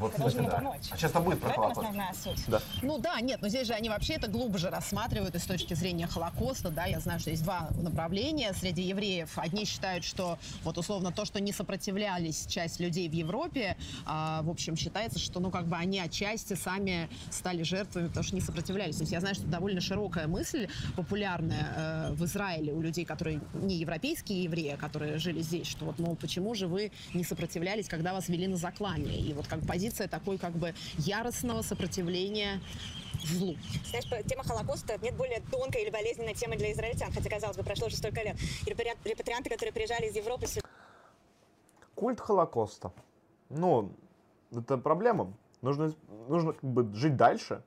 Вот, 0.00 0.18
ему 0.18 0.48
да. 0.48 0.56
помочь. 0.56 0.88
А 0.90 0.96
сейчас 0.96 1.12
там 1.12 1.22
будет 1.22 1.38
В 1.38 1.42
про 1.42 1.50
этом 1.50 1.62
Холокост. 1.62 1.78
основная 1.78 2.14
суть. 2.14 2.62
Ну 2.82 2.98
да, 2.98 3.20
нет, 3.20 3.40
но 3.40 3.48
здесь 3.48 3.68
же 3.68 3.72
они 3.74 3.88
вообще 3.88 4.14
это 4.14 4.26
глубже 4.26 4.68
рассматривают 4.68 5.34
и 5.36 5.38
с 5.38 5.44
точки 5.44 5.74
зрения 5.74 6.08
Холокоста, 6.08 6.70
да, 6.70 6.86
я 6.86 6.98
знаю, 6.98 7.20
что 7.20 7.30
есть 7.30 7.44
два 7.44 7.68
направления 7.80 8.52
среди 8.52 8.82
евреев. 8.82 9.30
Одни 9.38 9.64
считают, 9.64 10.04
что 10.04 10.38
вот 10.64 10.76
условно 10.76 11.12
то, 11.12 11.24
что 11.24 11.40
не 11.40 11.52
сопротивлялись 11.52 12.46
часть 12.46 12.80
людей 12.80 13.08
в 13.08 13.12
Европе, 13.12 13.76
а, 14.06 14.42
в 14.42 14.50
общем, 14.50 14.76
считается, 14.76 15.20
что 15.20 15.38
ну 15.38 15.50
как 15.50 15.66
бы 15.66 15.76
они 15.76 16.00
отчасти 16.00 16.54
сами 16.54 17.08
стали 17.30 17.62
жертвами, 17.62 18.08
потому 18.08 18.24
что 18.24 18.34
не 18.34 18.40
сопротивлялись. 18.40 18.96
То 18.96 19.02
есть 19.02 19.12
я 19.12 19.20
знаю, 19.20 19.36
что 19.36 19.46
довольно 19.46 19.80
широкая 19.80 20.26
мысль, 20.26 20.68
популярная 20.96 21.72
э, 21.76 22.12
в 22.12 22.24
Израиле 22.24 22.72
у 22.72 22.80
людей, 22.80 23.04
которые 23.04 23.40
не 23.54 23.76
европейские 23.76 24.42
евреи, 24.42 24.70
а 24.70 24.76
которые 24.76 25.18
жили 25.18 25.42
здесь, 25.42 25.68
что 25.68 25.84
вот, 25.84 25.98
мол, 26.00 26.16
почему 26.16 26.54
же 26.54 26.66
вы 26.66 26.90
не 27.14 27.22
сопротивлялись, 27.22 27.88
когда 27.88 28.12
вас 28.12 28.28
вели 28.28 28.48
на 28.48 28.56
заклание? 28.56 29.18
И 29.20 29.32
вот 29.32 29.46
как 29.46 29.59
позиция 29.66 30.08
такой 30.08 30.38
как 30.38 30.52
бы 30.52 30.74
яростного 30.98 31.62
сопротивления 31.62 32.60
злу. 33.24 33.56
Знаешь, 33.86 34.26
тема 34.26 34.44
Холокоста 34.44 34.98
нет 35.02 35.14
более 35.16 35.40
тонкой 35.50 35.82
или 35.82 35.90
болезненной 35.90 36.34
темы 36.34 36.56
для 36.56 36.72
израильтян, 36.72 37.12
хотя, 37.12 37.28
казалось 37.28 37.56
бы, 37.56 37.62
прошло 37.62 37.86
уже 37.86 37.96
столько 37.96 38.22
лет. 38.22 38.36
И 38.66 38.70
репатрианты, 38.70 39.50
которые 39.50 39.72
приезжали 39.72 40.06
из 40.06 40.16
Европы 40.16 40.46
сюда, 40.46 40.66
Культ 41.94 42.20
Холокоста. 42.20 42.92
Ну, 43.50 43.92
это 44.52 44.78
проблема. 44.78 45.34
Нужно, 45.60 45.94
нужно 46.28 46.54
как 46.54 46.64
бы 46.64 46.94
жить 46.94 47.16
дальше. 47.16 47.62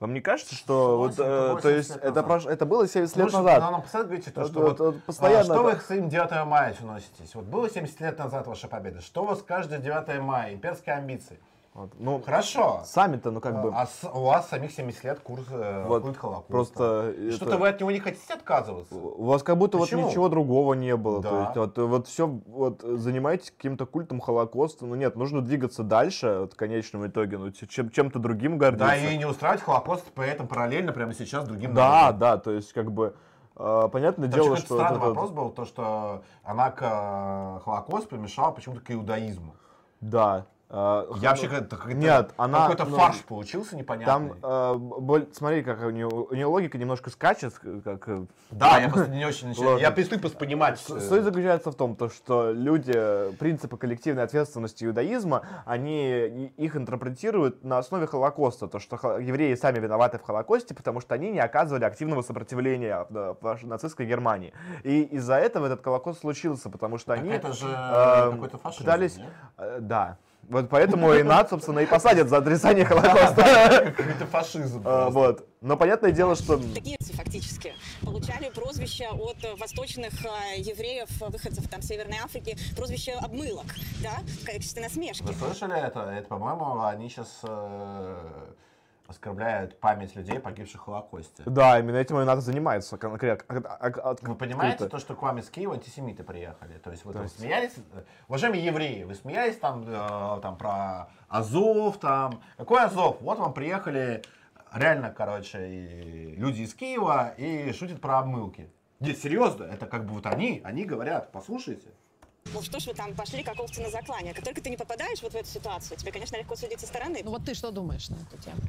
Вам 0.00 0.14
не 0.14 0.20
кажется, 0.20 0.54
что 0.54 0.96
вот, 0.98 1.16
80 1.18 1.18
э, 1.18 1.26
то 1.26 1.54
80 1.54 1.76
есть 1.76 1.90
это, 2.04 2.20
прош- 2.20 2.48
это 2.48 2.66
было 2.66 2.86
70 2.86 3.16
лет 3.16 3.30
Слушай, 3.30 3.42
назад? 3.44 3.62
ну, 3.64 3.70
нам 3.72 3.82
постоянно 3.82 4.06
говорите, 4.08 4.30
то, 4.30 4.40
Вот- 4.42 4.50
что 4.50 4.60
вот- 4.60 4.68
вот, 4.78 4.94
вот 4.94 5.02
постоянно 5.04 5.40
а, 5.40 5.44
что 5.56 5.62
вы 5.64 5.70
это- 5.70 5.80
к 5.80 5.82
своим 5.82 6.08
9 6.08 6.44
мая 6.44 6.74
носитесь? 6.82 7.34
Вот 7.34 7.44
было 7.46 7.68
70 7.68 8.00
лет 8.00 8.16
назад 8.18 8.46
ваша 8.46 8.68
победа. 8.68 9.00
Что 9.00 9.22
у 9.22 9.26
вас 9.26 9.42
каждое 9.42 9.80
9 9.80 10.20
мая? 10.20 10.54
Имперские 10.54 10.94
амбиции. 10.94 11.40
Вот, 11.78 11.92
Ну, 11.96 12.20
Хорошо. 12.26 12.82
сами-то, 12.84 13.30
ну 13.30 13.40
как 13.40 13.62
бы, 13.62 13.70
А 13.72 13.86
с- 13.86 14.02
у 14.12 14.22
вас 14.24 14.48
самих 14.48 14.72
70 14.72 15.04
лет 15.04 15.20
курс 15.20 15.44
э, 15.48 15.84
Вот, 15.86 16.02
культ 16.02 16.16
Холокоста. 16.16 16.50
просто 16.52 17.10
И 17.16 17.26
это- 17.28 17.36
Что-то 17.36 17.56
вы 17.56 17.68
от 17.68 17.78
него 17.78 17.92
не 17.92 18.00
хотите 18.00 18.34
отказываться? 18.34 18.96
у 18.96 19.24
вас 19.26 19.44
как 19.44 19.56
будто 19.58 19.78
Почему? 19.78 20.02
вот 20.02 20.08
ничего 20.10 20.28
другого 20.28 20.74
не 20.74 20.96
было. 20.96 21.22
То 21.22 21.30
Да. 21.30 21.40
есть 21.44 21.56
вот, 21.56 21.78
вот 21.78 22.06
все, 22.08 22.26
вот 22.26 22.82
занимаетесь 22.82 23.52
каким-то 23.52 23.86
культом 23.86 24.18
Холокоста. 24.20 24.86
Ну 24.86 24.96
нет, 24.96 25.14
нужно 25.14 25.40
двигаться 25.40 25.84
дальше 25.84 26.38
вот, 26.40 26.54
в 26.54 26.56
конечном 26.56 27.06
итоге, 27.06 27.38
ну 27.38 27.52
чем, 27.52 27.90
чем-то 27.90 28.18
другим 28.18 28.58
гордиться. 28.58 28.84
Да, 28.88 28.96
и 28.96 29.16
не 29.16 29.24
устраивать 29.26 29.62
Холокост 29.62 30.02
при 30.14 30.28
этом 30.28 30.48
параллельно 30.48 30.92
прямо 30.92 31.14
сейчас 31.14 31.44
другим 31.44 31.74
Да, 31.74 31.90
народам. 31.90 32.18
да, 32.18 32.36
то 32.38 32.50
есть 32.50 32.72
как 32.72 32.90
бы 32.90 33.14
э, 33.56 33.88
понятное 33.92 34.28
Там 34.28 34.40
дело, 34.40 34.56
что 34.56 34.74
странный 34.74 34.96
этот- 34.96 35.08
вопрос 35.10 35.30
был, 35.30 35.50
то, 35.50 35.64
что 35.64 36.22
она 36.42 36.72
к 36.72 36.82
э, 36.82 37.60
Холокост 37.64 38.08
примешала 38.08 38.50
почему-то 38.50 38.80
к 38.80 38.90
иудаизму. 38.90 39.54
да. 40.00 40.44
Э, 40.70 41.04
Я 41.20 41.30
вообще 41.30 41.48
как-то 41.48 41.76
какой-то- 41.76 41.98
Нет, 41.98 42.32
она- 42.36 42.62
какой-то 42.62 42.84
ну, 42.84 42.96
фарш 42.96 43.22
получился 43.24 43.76
непонятный. 43.76 44.06
Там, 44.06 44.32
э, 44.42 44.74
боль- 44.76 45.26
смотри, 45.32 45.62
как 45.62 45.82
у 45.82 45.90
нее, 45.90 46.06
у 46.06 46.34
нее 46.34 46.46
логика 46.46 46.76
немножко 46.78 47.10
скачет, 47.10 47.54
как 47.84 48.08
э, 48.08 48.26
Да, 48.50 48.78
я 48.78 48.88
просто 48.88 49.10
не 49.10 49.24
очень 49.24 49.48
начинаю. 49.48 49.78
Я 49.78 49.90
перестаю 49.90 50.20
понимать. 50.30 50.82
Э, 50.90 51.00
Суть 51.00 51.22
заключается 51.22 51.70
в 51.70 51.74
том, 51.74 51.96
то, 51.96 52.08
что 52.10 52.50
люди 52.52 52.92
принципы 53.38 53.76
коллективной 53.76 54.24
ответственности 54.24 54.84
иудаизма, 54.84 55.42
они 55.64 56.52
их 56.56 56.76
интерпретируют 56.76 57.64
на 57.64 57.78
основе 57.78 58.06
Холокоста, 58.06 58.68
то, 58.68 58.78
что 58.78 59.18
евреи 59.18 59.54
сами 59.54 59.78
виноваты 59.78 60.18
в 60.18 60.22
Холокосте, 60.22 60.74
потому 60.74 61.00
что 61.00 61.14
они 61.14 61.30
не 61.30 61.40
оказывали 61.40 61.84
активного 61.84 62.22
сопротивления 62.22 63.06
в 63.10 63.36
нацистской 63.62 64.06
Германии. 64.06 64.52
И 64.82 65.02
из-за 65.02 65.34
этого 65.36 65.66
этот 65.66 65.82
Холокост 65.82 66.20
случился, 66.20 66.70
потому 66.70 66.98
что 66.98 67.08
Так 67.14 67.20
они 67.20 67.30
это 67.30 67.52
же 67.52 67.66
э, 67.68 68.32
пытались... 68.78 69.16
нет? 69.16 69.28
э, 69.56 69.78
да. 69.80 70.18
Вот 70.48 70.70
поэтому 70.70 71.12
и 71.12 71.22
нас, 71.22 71.50
собственно, 71.50 71.80
и 71.80 71.86
посадят 71.86 72.28
за 72.28 72.38
отрицание 72.38 72.84
Холокоста. 72.84 73.92
Какой-то 73.96 74.26
фашизм. 74.26 74.80
Э, 74.80 74.82
просто. 74.82 75.10
Вот. 75.10 75.48
Но 75.60 75.76
понятное 75.76 76.10
дело, 76.10 76.36
что... 76.36 76.56
такие 76.74 76.96
фактически 77.12 77.74
получали 78.02 78.50
прозвище 78.50 79.08
от 79.08 79.44
э, 79.44 79.54
восточных 79.56 80.12
э, 80.24 80.60
евреев, 80.60 81.10
э, 81.20 81.26
выходцев 81.28 81.68
там 81.68 81.82
Северной 81.82 82.18
Африки, 82.24 82.56
прозвище 82.76 83.12
обмылок, 83.12 83.66
да, 84.02 84.20
в 84.40 84.46
качестве 84.46 84.82
насмешки. 84.82 85.24
Вы 85.24 85.34
слышали 85.34 85.78
это? 85.78 86.00
Это, 86.00 86.28
по-моему, 86.28 86.82
они 86.82 87.08
сейчас 87.08 87.42
оскорбляют 89.08 89.80
память 89.80 90.14
людей, 90.14 90.38
погибших 90.38 90.82
в 90.82 90.84
Холокосте. 90.84 91.42
Да, 91.46 91.78
именно 91.80 91.96
этим 91.96 92.20
и 92.20 92.24
надо 92.24 92.42
заниматься 92.42 92.98
конкретно. 92.98 93.62
Вы 94.20 94.34
понимаете 94.34 94.86
то, 94.86 94.98
что 94.98 95.16
к 95.16 95.22
вам 95.22 95.38
из 95.38 95.48
Киева 95.48 95.74
антисемиты 95.74 96.22
приехали? 96.22 96.74
То 96.78 96.90
есть, 96.90 97.04
вот 97.06 97.16
вы 97.16 97.26
смеялись, 97.26 97.72
э, 97.94 98.02
уважаемые 98.28 98.64
евреи, 98.64 99.04
вы 99.04 99.14
смеялись 99.14 99.56
там, 99.56 99.82
э, 99.86 100.40
там 100.42 100.58
про 100.58 101.08
Азов, 101.28 101.98
там, 101.98 102.42
какой 102.58 102.84
Азов? 102.84 103.16
Вот 103.22 103.38
вам 103.38 103.54
приехали 103.54 104.22
реально, 104.74 105.10
короче, 105.10 105.66
и 105.66 106.34
люди 106.36 106.62
из 106.62 106.74
Киева 106.74 107.34
и 107.38 107.72
шутят 107.72 108.02
про 108.02 108.18
обмылки. 108.18 108.70
Нет, 109.00 109.16
серьезно, 109.16 109.64
это 109.64 109.86
как 109.86 110.04
бы 110.04 110.14
вот 110.14 110.26
они, 110.26 110.60
они 110.64 110.84
говорят, 110.84 111.32
послушайте. 111.32 111.88
Ну 112.54 112.62
что 112.62 112.80
ж 112.80 112.86
вы 112.86 112.94
там 112.94 113.14
пошли 113.14 113.42
как 113.42 113.60
овцы 113.60 113.80
на 113.82 113.90
заклание? 113.90 114.32
Как 114.34 114.44
только 114.44 114.60
ты 114.60 114.70
не 114.70 114.76
попадаешь 114.76 115.22
вот 115.22 115.32
в 115.32 115.36
эту 115.36 115.48
ситуацию, 115.48 115.98
тебе, 115.98 116.12
конечно, 116.12 116.36
легко 116.36 116.56
судить 116.56 116.80
со 116.80 116.86
стороны. 116.86 117.20
Ну 117.24 117.30
вот 117.30 117.44
ты 117.44 117.54
что 117.54 117.70
думаешь 117.70 118.08
на 118.08 118.16
эту 118.16 118.42
тему? 118.42 118.60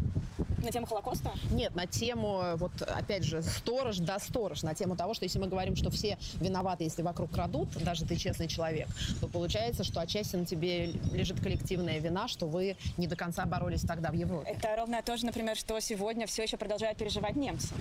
На 0.63 0.71
тему 0.71 0.85
Холокоста? 0.85 1.31
Нет, 1.51 1.75
на 1.75 1.87
тему, 1.87 2.43
вот 2.55 2.71
опять 2.81 3.23
же, 3.23 3.41
сторож 3.41 3.97
да 3.97 4.19
сторож, 4.19 4.63
на 4.63 4.73
тему 4.73 4.95
того, 4.95 5.13
что 5.13 5.23
если 5.25 5.39
мы 5.39 5.47
говорим, 5.47 5.75
что 5.75 5.89
все 5.89 6.17
виноваты, 6.35 6.83
если 6.83 7.01
вокруг 7.01 7.31
крадут, 7.31 7.69
даже 7.83 8.05
ты 8.05 8.15
честный 8.15 8.47
человек, 8.47 8.87
то 9.21 9.27
получается, 9.27 9.83
что 9.83 10.01
отчасти 10.01 10.35
на 10.35 10.45
тебе 10.45 10.87
лежит 11.13 11.39
коллективная 11.39 11.99
вина, 11.99 12.27
что 12.27 12.47
вы 12.47 12.77
не 12.97 13.07
до 13.07 13.15
конца 13.15 13.45
боролись 13.45 13.81
тогда 13.81 14.09
в 14.11 14.13
Европе. 14.13 14.51
Это 14.51 14.75
ровно 14.75 15.01
то 15.01 15.17
же, 15.17 15.25
например, 15.25 15.55
что 15.55 15.79
сегодня 15.79 16.27
все 16.27 16.43
еще 16.43 16.57
продолжают 16.57 16.97
переживать 16.97 17.35
немцы. 17.35 17.73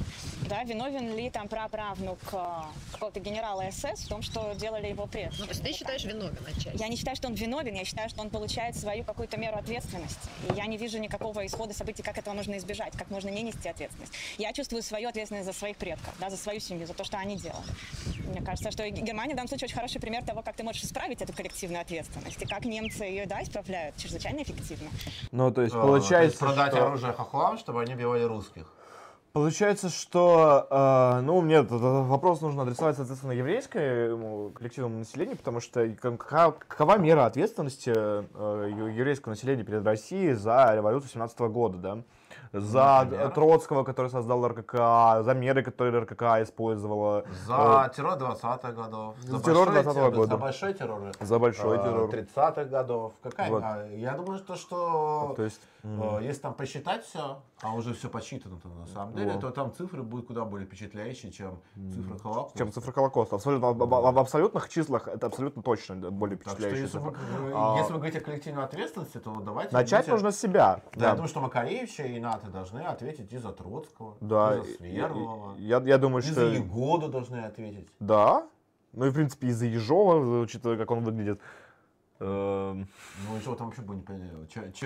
Да, 0.49 0.63
виновен 0.65 1.15
ли 1.17 1.31
там 1.31 1.49
праправнук 1.49 2.19
э, 2.33 2.47
какого-то 2.93 3.21
генерала 3.21 3.65
СС 3.71 4.05
в 4.05 4.09
том, 4.09 4.23
что 4.23 4.55
делали 4.55 4.87
его 4.89 5.07
предки? 5.07 5.37
Ну, 5.41 5.47
то 5.47 5.51
есть 5.51 5.63
ты 5.63 5.73
считаешь 5.73 6.05
виновен 6.05 6.39
отчасти? 6.47 6.81
Я 6.81 6.89
не 6.89 6.97
считаю, 6.97 7.17
что 7.17 7.29
он 7.29 7.35
виновен, 7.35 7.75
я 7.75 7.85
считаю, 7.85 8.09
что 8.09 8.21
он 8.23 8.31
получает 8.31 8.77
свою 8.77 9.05
какую-то 9.05 9.37
меру 9.39 9.59
ответственности. 9.59 10.29
И 10.49 10.57
я 10.57 10.67
не 10.67 10.77
вижу 10.77 10.99
никакого 10.99 11.45
исхода 11.45 11.75
событий, 11.75 12.03
как 12.03 12.17
этого 12.19 12.35
можно 12.35 12.57
избежать, 12.57 12.68
как 12.97 13.11
можно 13.11 13.29
не 13.29 13.43
нести 13.43 13.69
ответственность. 13.69 14.13
Я 14.39 14.53
чувствую 14.53 14.83
свою 14.83 15.09
ответственность 15.09 15.47
за 15.47 15.53
своих 15.53 15.77
предков, 15.77 16.15
да, 16.21 16.31
за 16.31 16.37
свою 16.37 16.61
семью, 16.61 16.87
за 16.87 16.95
то, 16.95 17.05
что 17.05 17.17
они 17.19 17.37
делали. 17.37 17.63
Мне 18.31 18.43
кажется, 18.43 18.71
что 18.71 18.89
Германия 18.91 19.33
в 19.35 19.37
данном 19.37 19.49
случае 19.49 19.67
очень 19.67 19.77
хороший 19.77 20.01
пример 20.01 20.25
того, 20.25 20.43
как 20.43 20.57
ты 20.57 20.63
можешь 20.63 20.83
исправить 20.85 21.23
эту 21.23 21.33
коллективную 21.33 21.81
ответственность. 21.81 22.41
И 22.43 22.47
как 22.47 22.65
немцы 22.65 23.05
ее, 23.05 23.27
да, 23.27 23.43
исправляют 23.43 23.97
чрезвычайно 23.97 24.43
эффективно. 24.43 24.89
Ну, 25.33 25.51
то 25.51 25.63
есть 25.63 25.75
Э, 25.75 25.81
получается, 25.81 26.39
то 26.41 26.47
есть 26.47 26.57
продать 26.57 26.73
что... 26.75 26.87
оружие 26.87 27.13
хохлам, 27.13 27.59
чтобы 27.59 27.81
они 27.83 27.95
убивали 27.95 28.23
русских. 28.25 28.67
Получается, 29.33 29.89
что, 29.91 30.67
э, 30.71 31.21
ну, 31.21 31.43
нет, 31.43 31.67
этот 31.67 31.81
вопрос 32.07 32.41
нужно 32.41 32.63
адресовать, 32.63 32.97
соответственно, 32.97 33.33
еврейскому 33.33 34.51
коллективному 34.51 34.99
населению, 34.99 35.37
потому 35.37 35.61
что 35.61 35.87
как- 36.01 36.17
какова, 36.19 36.53
какова 36.53 36.99
мера 36.99 37.27
ответственности 37.27 37.93
э, 37.95 38.71
еврейского 38.97 39.33
населения 39.33 39.65
перед 39.65 39.85
Россией 39.85 40.33
за 40.33 40.73
революцию 40.75 41.11
17 41.11 41.39
года, 41.41 41.77
да? 41.79 41.99
За 42.53 43.01
Например? 43.05 43.31
Троцкого, 43.31 43.85
который 43.85 44.09
создал 44.11 44.47
РКК, 44.47 44.75
за 45.23 45.35
меры, 45.35 45.63
которые 45.63 46.03
РКК 46.03 46.23
использовала, 46.43 47.25
За 47.47 47.91
террор 47.95 48.15
20-х 48.15 48.73
годов. 48.73 49.17
За 49.21 49.41
террор 49.41 49.67
большой 49.67 49.83
20-го 49.83 49.93
террор, 49.93 50.15
года. 50.15 50.31
За 50.31 50.37
большой 50.39 50.75
террор. 50.75 51.01
за 51.21 51.39
большой 51.39 51.77
э, 51.77 51.83
террор. 51.83 52.11
30-х 52.11 52.65
годов. 52.65 53.13
Какая? 53.23 53.51
Вот. 53.51 53.65
Я 53.91 54.13
думаю, 54.13 54.39
что, 54.39 54.57
что 54.57 55.35
То 55.37 55.45
есть, 55.45 55.61
э, 55.89 56.21
если 56.23 56.43
там 56.43 56.55
посчитать 56.55 57.05
все, 57.05 57.43
а 57.63 57.75
уже 57.75 57.95
все 57.95 58.09
посчитано 58.09 58.59
на 58.79 58.87
самом 58.87 59.15
деле, 59.15 59.33
было. 59.33 59.41
то 59.41 59.51
там 59.51 59.73
цифры 59.73 60.03
будут 60.03 60.27
куда 60.27 60.45
более 60.45 60.67
впечатляющие, 60.67 61.33
чем 61.33 61.59
цифры 61.93 62.19
Холокоста. 62.19 62.59
Чем 62.59 62.73
цифра 62.73 62.93
Холокоста. 62.93 63.37
Абсолютно, 63.37 63.69
об- 63.69 63.83
об- 63.83 64.15
в 64.15 64.19
абсолютных 64.19 64.69
числах 64.69 65.09
это 65.09 65.27
абсолютно 65.27 65.63
точно 65.63 66.11
более 66.11 66.37
Так 66.39 66.59
что 66.59 66.69
если 66.69 66.83
вы, 66.83 66.89
цифра. 66.89 67.11
э, 67.11 67.53
А, 67.55 67.77
если 67.79 67.93
вы 67.93 67.99
говорите 67.99 68.19
о 68.19 68.23
коллективной 68.23 68.65
ответственности, 68.65 69.19
то 69.19 69.35
давайте... 69.41 69.75
Начать 69.75 70.01
будете- 70.01 70.13
нужно 70.13 70.31
с 70.33 70.39
себя. 70.41 70.83
Да, 70.95 71.05
я 71.05 71.11
Да. 71.11 71.15
думаю, 71.15 71.29
что 71.29 71.41
Макаревича 71.41 72.03
и 72.05 72.21
НАТО 72.21 72.49
должны 72.51 72.81
ответить 72.81 73.33
и 73.33 73.39
за 73.39 73.53
Троцкого, 73.53 74.17
Да, 74.21 74.57
и 74.57 74.59
за 74.59 74.77
Сверлова, 74.77 75.55
и- 75.57 75.61
и- 75.63 75.67
я, 75.67 75.79
я 75.85 75.99
думаю, 75.99 76.23
и 76.23 76.27
за 76.27 76.33
что... 76.33 76.43
Егоду 76.49 77.09
должны 77.09 77.37
ответить. 77.39 77.89
Да. 78.01 78.47
Ну 78.95 79.05
и, 79.05 79.11
в 79.11 79.15
принципе, 79.15 79.49
из-за 79.49 79.67
Ежова, 79.67 80.41
учитывая, 80.41 80.77
как 80.79 80.91
он 80.91 81.05
выглядит. 81.05 81.41
Эм, 82.21 82.89
Ну 83.29 83.41
что 83.41 83.55
там 83.55 83.69
вообще 83.69 83.83
было 83.83 83.95
непонятно? 83.97 84.39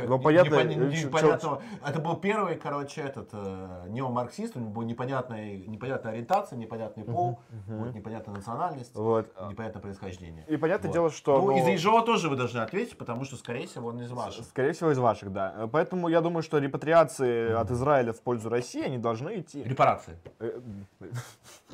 Ну, 0.06 0.18
понятно, 0.18 0.54
непон- 0.54 0.70
э, 0.92 1.04
непонятного- 1.04 1.62
Это 1.86 1.98
был 2.00 2.16
первый, 2.16 2.56
короче, 2.56 3.00
этот 3.00 3.30
э, 3.32 3.84
неомарксист, 3.88 4.56
у 4.56 4.60
него 4.60 4.70
была 4.70 4.84
непонятная, 4.84 5.56
непонятная 5.56 6.12
ориентация, 6.12 6.58
непонятный 6.58 7.04
пол, 7.04 7.40
вот, 7.66 7.94
непонятная 7.94 8.34
национальность, 8.36 8.94
Вот. 8.94 9.32
непонятное 9.48 9.80
происхождение. 9.80 10.44
И 10.46 10.56
понятное 10.58 10.88
Вот. 10.88 10.92
дело, 10.94 11.10
что... 11.10 11.38
Ну, 11.40 11.46
ну, 11.52 11.58
из-за 11.58 11.70
Ежова 11.70 12.02
тоже 12.04 12.28
вы 12.28 12.36
должны 12.36 12.58
ответить, 12.58 12.98
потому 12.98 13.24
что, 13.24 13.36
скорее 13.36 13.66
всего, 13.66 13.88
он 13.88 14.00
из 14.02 14.10
ваших. 14.10 14.44
Скорее 14.44 14.72
всего, 14.72 14.90
из 14.90 14.98
ваших, 14.98 15.32
да. 15.32 15.68
Поэтому 15.72 16.08
я 16.08 16.20
думаю, 16.20 16.42
что 16.42 16.58
репатриации 16.58 17.50
от 17.52 17.70
Израиля 17.70 18.12
в 18.12 18.20
пользу 18.20 18.50
России, 18.50 18.82
они 18.84 18.98
должны 18.98 19.40
идти. 19.40 19.62
Репарации. 19.64 20.18
Э, 20.38 20.60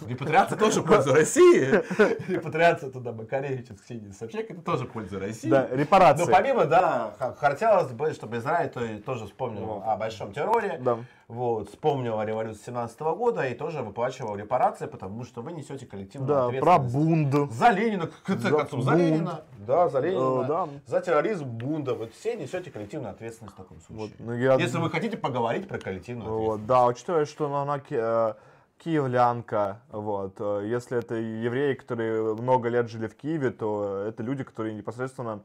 Репатриация 0.06 0.56
тоже 0.56 0.82
в 0.82 0.86
пользу 0.86 1.12
России. 1.14 1.82
Репатриация 2.30 2.90
туда 2.90 3.12
Макаревича 3.12 3.74
с 3.74 3.80
Ксенией 3.80 4.12
Собчак, 4.12 4.50
это 4.50 4.60
тоже 4.62 4.84
в 4.84 4.92
пользу 4.92 5.18
России. 5.18 5.47
Да, 5.48 5.68
репарации. 5.70 6.24
Но 6.24 6.32
помимо, 6.32 6.64
да, 6.64 7.12
хотелось 7.38 7.90
бы, 7.92 8.12
чтобы 8.12 8.36
Израиль 8.38 8.68
то 8.70 8.80
тоже 9.04 9.26
вспомнил 9.26 9.82
о 9.84 9.96
большом 9.96 10.32
терроре, 10.32 10.78
Да. 10.80 10.98
вот, 11.28 11.68
вспомнил 11.70 12.18
о 12.18 12.24
революции 12.24 12.62
17 12.66 13.00
года 13.14 13.46
и 13.46 13.54
тоже 13.54 13.82
выплачивал 13.82 14.36
репарации, 14.36 14.86
потому 14.86 15.24
что 15.24 15.42
вы 15.42 15.52
несете 15.52 15.86
коллективную 15.86 16.28
Да, 16.28 16.60
про 16.60 16.74
ответственность. 16.76 16.94
бунд. 17.34 17.52
За 17.52 17.70
Ленина, 17.70 18.06
в 18.06 18.22
конце 18.22 18.50
концов, 18.50 18.82
за. 18.82 18.94
Ленина. 18.94 19.40
Да, 19.58 19.88
за 19.88 20.00
Ленина. 20.00 20.42
Э, 20.42 20.46
да. 20.46 20.68
За 20.86 21.00
терроризм 21.00 21.44
бунда. 21.46 21.94
Вот 21.94 22.12
все 22.14 22.36
несете 22.36 22.70
коллективную 22.70 23.12
ответственность 23.12 23.54
в 23.54 23.58
таком 23.58 23.80
случае. 23.80 23.98
Вот, 24.08 24.10
ну, 24.18 24.34
я- 24.34 24.54
Если 24.54 24.78
вы 24.78 24.90
хотите 24.90 25.16
поговорить 25.16 25.68
про 25.68 25.78
коллективную 25.78 26.26
ответственность. 26.28 26.60
Вот, 26.60 26.66
да, 26.66 26.86
учитывая, 26.86 27.24
что 27.26 27.48
ну, 27.48 27.56
она 27.56 27.78
ки- 27.78 27.96
э, 27.98 28.34
киевлянка, 28.78 29.82
вот, 29.90 30.36
э, 30.40 30.66
если 30.66 30.98
это 30.98 31.14
евреи, 31.14 31.74
которые 31.74 32.34
много 32.34 32.68
лет 32.68 32.88
жили 32.88 33.06
в 33.06 33.16
Киеве, 33.16 33.50
то 33.50 34.04
это 34.06 34.22
люди, 34.22 34.44
которые 34.44 34.74
непосредственно, 34.74 35.42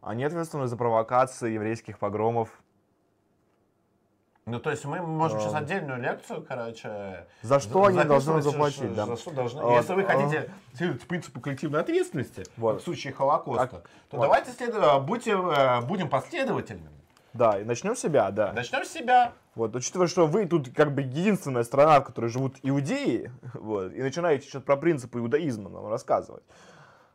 они 0.00 0.24
ответственны 0.24 0.66
за 0.66 0.76
провокации 0.76 1.52
еврейских 1.52 1.98
погромов. 1.98 2.50
Ну, 4.46 4.60
то 4.60 4.70
есть 4.70 4.84
мы 4.84 5.00
можем 5.00 5.40
сейчас 5.40 5.54
А. 5.54 5.58
отдельную 5.58 5.98
лекцию, 6.02 6.44
короче... 6.46 7.26
За 7.40 7.60
что 7.60 7.86
они 7.86 8.04
должны 8.04 8.42
заплатить, 8.42 8.94
да. 8.94 9.06
За 9.06 9.16
что 9.16 9.30
должны. 9.30 9.62
Вот, 9.62 9.76
Если 9.76 9.94
вы 9.94 10.02
а. 10.02 10.06
хотите 10.06 10.50
следовать 10.74 11.00
принципу 11.08 11.40
коллективной 11.40 11.80
ответственности, 11.80 12.44
Вот. 12.58 12.82
в 12.82 12.84
случае 12.84 13.14
Холокоста, 13.14 13.66
Так, 13.66 13.88
то 14.10 14.16
вот. 14.18 14.24
давайте 14.24 14.50
следу- 14.52 15.00
будьте, 15.00 15.30
э, 15.30 15.80
будем 15.86 16.10
последовательными. 16.10 16.90
Да, 17.34 17.58
и 17.60 17.64
начнем 17.64 17.96
с 17.96 18.00
себя, 18.00 18.30
да. 18.30 18.52
Начнем 18.52 18.84
с 18.84 18.88
себя. 18.88 19.32
Вот, 19.56 19.74
учитывая, 19.74 20.06
что 20.06 20.26
вы 20.26 20.46
тут 20.46 20.70
как 20.72 20.94
бы 20.94 21.02
единственная 21.02 21.64
страна, 21.64 22.00
в 22.00 22.04
которой 22.04 22.28
живут 22.28 22.56
иудеи, 22.62 23.30
вот, 23.54 23.92
и 23.92 24.02
начинаете 24.02 24.46
сейчас 24.46 24.62
про 24.62 24.76
принципы 24.76 25.18
иудаизма 25.18 25.68
нам 25.68 25.88
рассказывать. 25.88 26.44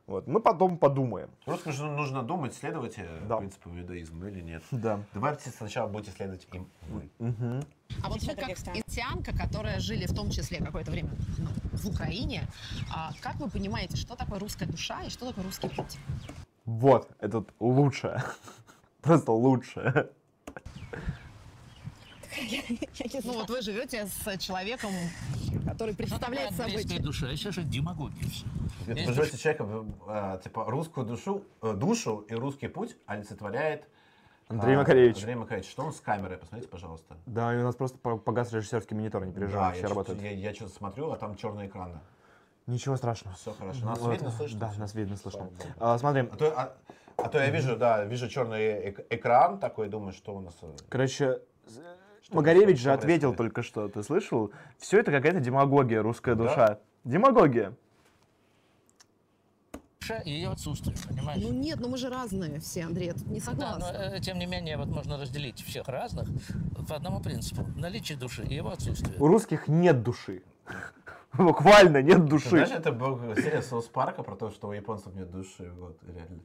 Вот, 0.08 0.26
мы 0.26 0.40
потом 0.40 0.78
подумаем. 0.78 1.30
Просто 1.46 1.70
нужно, 1.70 1.92
нужно 1.92 2.24
думать, 2.24 2.56
следовать 2.56 2.96
э, 2.98 3.06
Да. 3.28 3.38
принципу 3.38 3.70
иудаизма 3.70 4.28
или 4.28 4.42
нет. 4.42 4.64
Да. 4.72 5.00
Давайте 5.14 5.52
сначала 5.52 5.88
будете 5.88 6.12
следовать 6.12 6.48
им 6.52 6.68
вы. 6.90 7.10
А 8.04 8.10
вот 8.10 8.22
вы 8.24 8.34
как 8.36 8.50
интианка, 8.50 9.38
которая 9.38 9.80
жили 9.80 10.08
в 10.08 10.16
том 10.16 10.32
числе 10.32 10.58
какое-то 10.58 10.90
время 10.92 11.12
ну, 11.38 11.48
в 11.74 11.88
Украине, 11.88 12.42
а 12.92 13.12
как 13.22 13.36
вы 13.36 13.50
понимаете, 13.50 13.98
что 13.98 14.16
такое 14.16 14.40
русская 14.40 14.66
душа 14.66 15.04
и 15.04 15.10
что 15.10 15.28
такое 15.28 15.46
русский 15.46 15.70
путь? 15.70 15.98
Вот, 16.66 17.08
это 17.20 17.46
лучшее. 17.60 18.24
Просто 19.02 19.32
лучшее. 19.32 20.10
Ну 23.26 23.34
вот 23.34 23.50
вы 23.50 23.62
живете 23.62 24.08
с 24.08 24.38
человеком, 24.38 24.92
который 25.66 25.96
представляет 25.96 26.54
собой... 26.54 26.84
Душа, 27.00 27.28
а 27.28 27.36
сейчас 27.36 27.56
же 27.56 27.64
демагогия 27.64 28.28
все. 28.30 28.46
Вы 28.86 29.14
живете 29.14 29.38
с 29.38 29.40
человеком, 29.40 29.96
э, 30.08 30.40
типа, 30.44 30.66
русскую 30.66 31.06
душу, 31.06 31.44
э, 31.62 31.74
душу 31.74 32.26
и 32.30 32.34
русский 32.36 32.68
путь 32.68 32.96
олицетворяет 33.08 33.88
Андрей 34.48 34.76
а, 34.76 34.80
Макаревич. 34.80 35.18
Андрей 35.18 35.36
Макаревич, 35.36 35.70
что 35.70 35.84
он 35.84 35.94
с 35.94 36.00
камерой? 36.00 36.38
Посмотрите, 36.38 36.70
пожалуйста. 36.72 37.18
Да, 37.26 37.54
и 37.54 37.58
у 37.58 37.64
нас 37.64 37.76
просто 37.76 37.98
по- 37.98 38.18
погас 38.18 38.52
режиссерский 38.52 38.96
монитор, 38.96 39.26
не 39.26 39.32
переживай, 39.32 39.70
Да, 39.70 39.72
все 39.74 39.82
я, 39.84 39.90
работают. 39.90 40.20
что-то, 40.20 40.34
я, 40.34 40.54
что-то 40.54 40.74
смотрю, 40.74 41.12
а 41.12 41.18
там 41.18 41.36
черный 41.36 41.68
экран. 41.68 42.00
Ничего 42.66 42.98
страшного. 42.98 43.36
Все 43.36 43.54
хорошо. 43.54 43.86
Нас 43.86 44.00
Вот, 44.00 44.12
видно, 44.12 44.32
слышно? 44.32 44.60
Да, 44.60 44.74
нас 44.78 44.94
видно, 44.96 45.18
слышно. 45.18 45.50
А, 45.80 45.98
смотри, 45.98 46.22
А 46.22 46.36
то, 46.36 46.60
а- 46.60 46.78
а 47.24 47.30
то 47.30 47.40
я 47.40 47.50
вижу, 47.50 47.76
да, 47.78 48.04
вижу 48.06 48.28
черный 48.30 48.90
эк- 48.92 49.06
экран 49.10 49.60
такой, 49.60 49.90
думаю, 49.90 50.14
что 50.14 50.36
у 50.36 50.42
нас... 50.42 50.56
э, 50.62 50.76
короче, 50.90 51.40
что- 52.22 52.36
Магаревич 52.36 52.80
же 52.80 52.92
ответил 52.92 53.34
только 53.36 53.64
что, 53.64 53.88
ты 53.88 54.04
слышал? 54.04 54.52
Все 54.78 55.00
это 55.00 55.12
какая-то 55.12 55.40
демагогия, 55.40 56.02
русская 56.02 56.36
Да? 56.36 56.44
душа. 56.44 56.80
Демагогия. 57.04 57.74
Душа 60.02 60.20
и 60.20 60.32
ее 60.32 60.50
отсутствие, 60.50 60.96
понимаешь? 61.08 61.42
Ну 61.44 61.52
нет, 61.52 61.80
ну 61.80 61.90
мы 61.90 61.98
же 61.98 62.10
разные 62.10 62.60
все, 62.60 62.86
Андрей, 62.86 63.08
я 63.08 63.14
тут 63.14 63.28
не 63.28 63.40
Да, 63.40 63.52
но 63.54 63.60
согласна. 63.82 63.96
э, 64.16 64.20
тем 64.22 64.40
не 64.40 64.46
менее, 64.46 64.78
вот 64.78 64.88
можно 64.88 65.18
разделить 65.18 65.62
всех 65.64 65.88
разных 65.88 66.28
по 66.88 66.96
одному 66.96 67.20
принципу. 67.22 67.66
Наличие 67.76 68.18
души 68.18 68.44
и 68.44 68.56
его 68.56 68.70
отсутствие. 68.72 69.18
У 69.20 69.28
русских 69.28 69.68
нет 69.68 70.02
души. 70.04 70.42
Буквально 71.34 72.02
нет 72.02 72.18
Ты 72.18 72.24
души. 72.24 72.50
Знаешь, 72.50 72.72
это 72.72 72.92
был 72.92 73.20
серия 73.36 73.62
Соус 73.62 73.86
Парка 73.86 74.24
про 74.24 74.36
то, 74.36 74.50
что 74.50 74.70
у 74.70 74.72
японцев 74.74 75.14
нет 75.14 75.30
души. 75.30 75.72
Вот, 75.78 75.98
реально. 76.08 76.40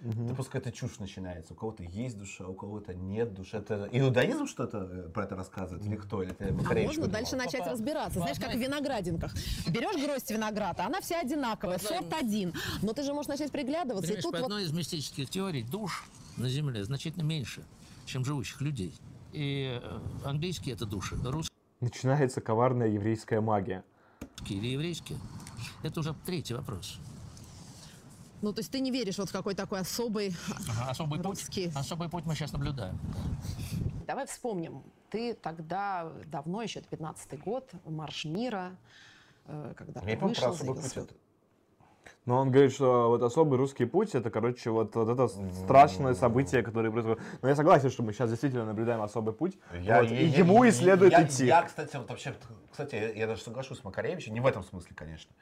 Да 0.00 0.34
просто 0.34 0.52
какая-то 0.52 0.76
чушь 0.76 0.98
начинается. 0.98 1.54
У 1.54 1.56
кого-то 1.56 1.82
есть 1.82 2.18
душа, 2.18 2.46
у 2.46 2.54
кого-то 2.54 2.94
нет 2.94 3.34
души. 3.34 3.56
Это 3.56 3.88
иудаизм 3.92 4.46
что-то 4.46 4.78
э, 4.78 5.08
про 5.08 5.24
это 5.24 5.36
рассказывает? 5.36 5.84
Или 5.86 5.96
кто? 5.96 6.22
Или 6.22 6.32
это 6.32 6.48
А 6.48 6.52
можно 6.52 6.68
придумал? 6.74 7.08
дальше 7.08 7.36
начать 7.36 7.60
Папа, 7.60 7.72
разбираться. 7.72 8.20
Знаешь, 8.20 8.38
как 8.38 8.54
в 8.54 8.58
виноградинках. 8.58 9.32
Берешь 9.68 10.04
гроздь 10.04 10.30
винограда, 10.30 10.84
она 10.84 11.00
вся 11.00 11.20
одинаковая, 11.20 11.78
сорт 11.78 12.12
один. 12.12 12.52
Но 12.82 12.92
ты 12.92 13.02
же 13.02 13.12
можешь 13.14 13.28
начать 13.28 13.50
приглядываться, 13.50 14.12
и 14.12 14.20
тут 14.20 14.32
по 14.32 14.38
вот 14.38 14.44
одной 14.46 14.64
из 14.64 14.72
мистических 14.72 15.30
теорий 15.30 15.62
душ 15.62 16.04
на 16.36 16.48
Земле 16.48 16.84
значительно 16.84 17.22
меньше, 17.22 17.64
чем 18.04 18.24
живущих 18.24 18.60
людей. 18.60 18.94
И 19.32 19.80
э, 19.82 19.98
английские 20.24 20.74
это 20.74 20.86
души, 20.86 21.16
русские 21.24 21.56
Начинается 21.80 22.40
коварная 22.40 22.88
еврейская 22.88 23.40
магия. 23.40 23.84
или 24.48 24.68
еврейские. 24.68 25.18
Это 25.82 26.00
уже 26.00 26.14
третий 26.24 26.54
вопрос. 26.54 26.98
Ну, 28.42 28.52
то 28.52 28.60
есть 28.60 28.70
ты 28.70 28.80
не 28.80 28.90
веришь 28.90 29.18
вот 29.18 29.28
в 29.30 29.32
какой 29.32 29.54
такой 29.54 29.80
особый... 29.80 30.34
Ага, 30.68 30.90
особый 30.90 31.20
Русские. 31.22 31.68
путь. 31.68 31.76
Особый 31.76 32.08
путь 32.08 32.24
мы 32.26 32.34
сейчас 32.34 32.52
наблюдаем. 32.52 32.98
Давай 34.06 34.26
вспомним. 34.26 34.82
Ты 35.10 35.34
тогда, 35.34 36.12
давно 36.26 36.62
еще, 36.62 36.80
это 36.80 36.88
15-й 36.94 37.36
год, 37.38 37.70
Марш 37.86 38.24
мира, 38.24 38.76
э, 39.46 39.72
когда 39.76 40.00
Я 40.00 40.06
ты 40.06 40.10
не 40.12 40.16
помню 40.16 40.34
про 40.34 40.48
вышел, 40.50 40.54
особый 40.54 40.82
заявил 40.82 41.04
путь. 41.06 41.10
это. 41.10 41.14
Но 42.24 42.38
он 42.38 42.50
говорит, 42.50 42.72
что 42.72 43.08
вот 43.08 43.22
особый 43.22 43.56
русский 43.56 43.84
путь, 43.84 44.14
это, 44.14 44.30
короче, 44.30 44.70
вот, 44.70 44.94
вот 44.96 45.08
это 45.08 45.28
страшное 45.54 46.14
событие, 46.14 46.62
которое 46.62 46.90
происходит. 46.90 47.20
Но 47.40 47.48
я 47.48 47.56
согласен, 47.56 47.88
что 47.90 48.02
мы 48.02 48.12
сейчас 48.12 48.30
действительно 48.30 48.64
наблюдаем 48.64 49.00
особый 49.00 49.32
путь. 49.32 49.56
Я- 49.80 50.02
Вот, 50.02 50.10
я- 50.10 50.20
и 50.20 50.26
я- 50.26 50.38
ему 50.38 50.62
и 50.64 50.68
я- 50.68 50.72
следует 50.72 51.12
я- 51.12 51.24
идти. 51.24 51.46
Я, 51.46 51.62
кстати, 51.62 51.96
вот 51.96 52.08
вообще, 52.10 52.34
кстати, 52.70 52.96
я, 52.96 53.12
я 53.12 53.26
даже 53.28 53.42
соглашусь 53.42 53.78
с 53.78 53.84
Макаревичем, 53.84 54.34
не 54.34 54.40
в 54.40 54.46
этом 54.46 54.62
смысле, 54.64 54.94
конечно. 54.94 55.32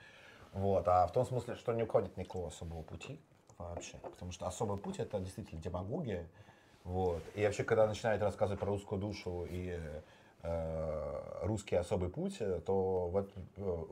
Вот, 0.55 0.87
а 0.87 1.07
в 1.09 1.13
том 1.13 1.27
смысле, 1.27 1.57
что 1.57 1.73
не 1.73 1.83
уходит 1.83 2.17
никакого 2.17 2.49
особого 2.49 2.83
пути 2.83 3.21
вообще. 3.59 3.99
Потому 3.99 4.31
что 4.31 4.47
особый 4.47 4.79
путь 4.79 5.01
это 5.01 5.19
действительно 5.19 5.61
демагогия. 5.61 6.29
Вот. 6.85 7.23
И 7.35 7.45
вообще, 7.45 7.65
когда 7.65 7.87
начинают 7.89 8.23
рассказывать 8.23 8.61
про 8.61 8.67
русскую 8.67 9.01
душу 9.01 9.47
и 9.51 9.79
э, 10.43 11.39
русский 11.43 11.75
особый 11.75 12.09
путь, 12.09 12.37
э, 12.39 12.61
то 12.65 13.09
в, 13.09 13.17
это- 13.17 13.41
э, 13.57 13.85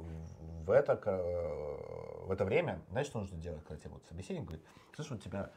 в 0.65 0.71
это, 0.71 1.01
э, 1.05 2.27
в 2.27 2.31
это 2.31 2.45
время, 2.45 2.81
знаешь, 2.91 3.09
что 3.09 3.19
нужно 3.21 3.39
делать, 3.39 3.65
когда 3.65 3.81
тебе 3.81 3.91
вот 3.91 4.03
собеседник 4.09 4.45
говорит, 4.45 4.65
слышь, 4.95 5.11
у 5.11 5.17
тебя 5.17 5.51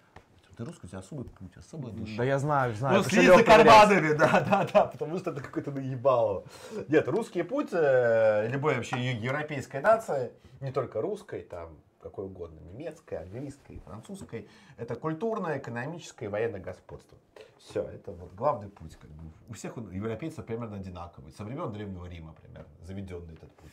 ты 0.55 0.65
русский, 0.65 0.85
у 0.85 0.89
тебя 0.89 0.99
особый 0.99 1.25
путь, 1.25 1.55
особая 1.57 1.91
душа. 1.91 2.17
Да 2.17 2.23
я 2.23 2.39
знаю, 2.39 2.75
знаю. 2.75 2.97
Ну, 2.97 3.03
следи 3.03 3.27
всё 3.27 3.37
за 3.37 3.43
карманами, 3.43 4.13
да, 4.13 4.39
да, 4.41 4.67
да, 4.73 4.85
потому 4.85 5.17
что 5.19 5.31
это 5.31 5.41
какой-то 5.41 5.71
наебалово. 5.71 6.43
Нет, 6.87 7.07
русский 7.07 7.43
путь, 7.43 7.69
э, 7.71 8.47
любой 8.49 8.75
вообще 8.75 9.13
европейской 9.13 9.81
нации, 9.81 10.31
не 10.61 10.71
только 10.71 11.01
русской, 11.01 11.41
там, 11.41 11.77
какой 12.01 12.25
угодно, 12.25 12.59
немецкой, 12.59 13.15
английской, 13.15 13.79
французской, 13.85 14.47
это 14.77 14.95
культурное, 14.95 15.57
экономическое 15.57 16.25
и 16.25 16.27
военное 16.27 16.59
господство. 16.59 17.17
Все, 17.57 17.81
это 17.81 18.11
вот 18.11 18.31
главный 18.33 18.69
путь. 18.69 18.95
Как 18.95 19.09
бы. 19.09 19.23
У 19.49 19.53
всех 19.53 19.75
он- 19.77 19.91
европейцев 19.91 20.45
примерно 20.45 20.75
одинаковый. 20.77 21.31
Со 21.33 21.43
времен 21.43 21.71
Древнего 21.73 22.05
Рима 22.05 22.33
примерно 22.33 22.67
заведенный 22.83 23.33
этот 23.33 23.51
путь. 23.55 23.71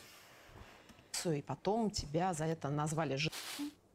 Всё, 1.11 1.33
И 1.33 1.43
потом 1.43 1.91
тебя 1.91 2.33
за 2.33 2.47
это 2.47 2.71
назвали 2.71 3.17
жидом, 3.17 3.37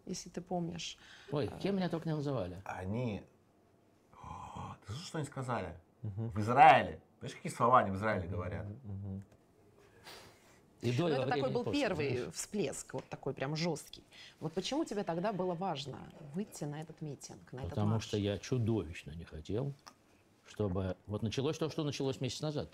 если 0.08 0.30
ты 0.30 0.42
помнишь. 0.42 0.98
Ой, 1.32 1.50
кем 1.62 1.76
меня 1.76 1.90
только 1.90 2.08
не 2.10 2.16
называли. 2.16 2.62
Они... 2.66 3.24
О, 4.14 4.76
Ты 4.82 4.92
слышишь, 4.92 5.08
что 5.08 5.18
они 5.20 5.28
сказали? 5.28 5.78
В 6.02 6.40
Израиле. 6.40 7.02
Знаешь, 7.20 7.36
какие 7.36 7.52
слова 7.52 7.80
они 7.80 7.92
в 7.92 7.96
Израиле 7.96 8.28
говорят? 8.28 8.66
И 10.82 10.92
до 10.96 11.08
Но 11.08 11.10
это 11.10 11.28
такой 11.28 11.52
был 11.52 11.64
после, 11.64 11.82
первый 11.82 12.18
знаешь. 12.18 12.34
всплеск, 12.34 12.94
вот 12.94 13.04
такой 13.10 13.34
прям 13.34 13.56
жесткий. 13.56 14.04
Вот 14.40 14.54
почему 14.54 14.86
тебе 14.86 15.04
тогда 15.04 15.34
было 15.34 15.56
важно 15.56 15.98
выйти 16.36 16.66
на 16.66 16.82
этот 16.82 17.02
митинг, 17.02 17.52
на 17.52 17.60
этот 17.60 17.72
Потому 17.72 17.92
марш? 17.94 18.04
что 18.06 18.18
я 18.18 18.38
чудовищно 18.38 19.12
не 19.12 19.26
хотел, 19.26 19.74
чтобы... 20.46 20.96
Вот 21.08 21.24
началось 21.24 21.58
то, 21.58 21.70
что 21.72 21.84
началось 21.84 22.22
месяц 22.22 22.42
назад. 22.42 22.72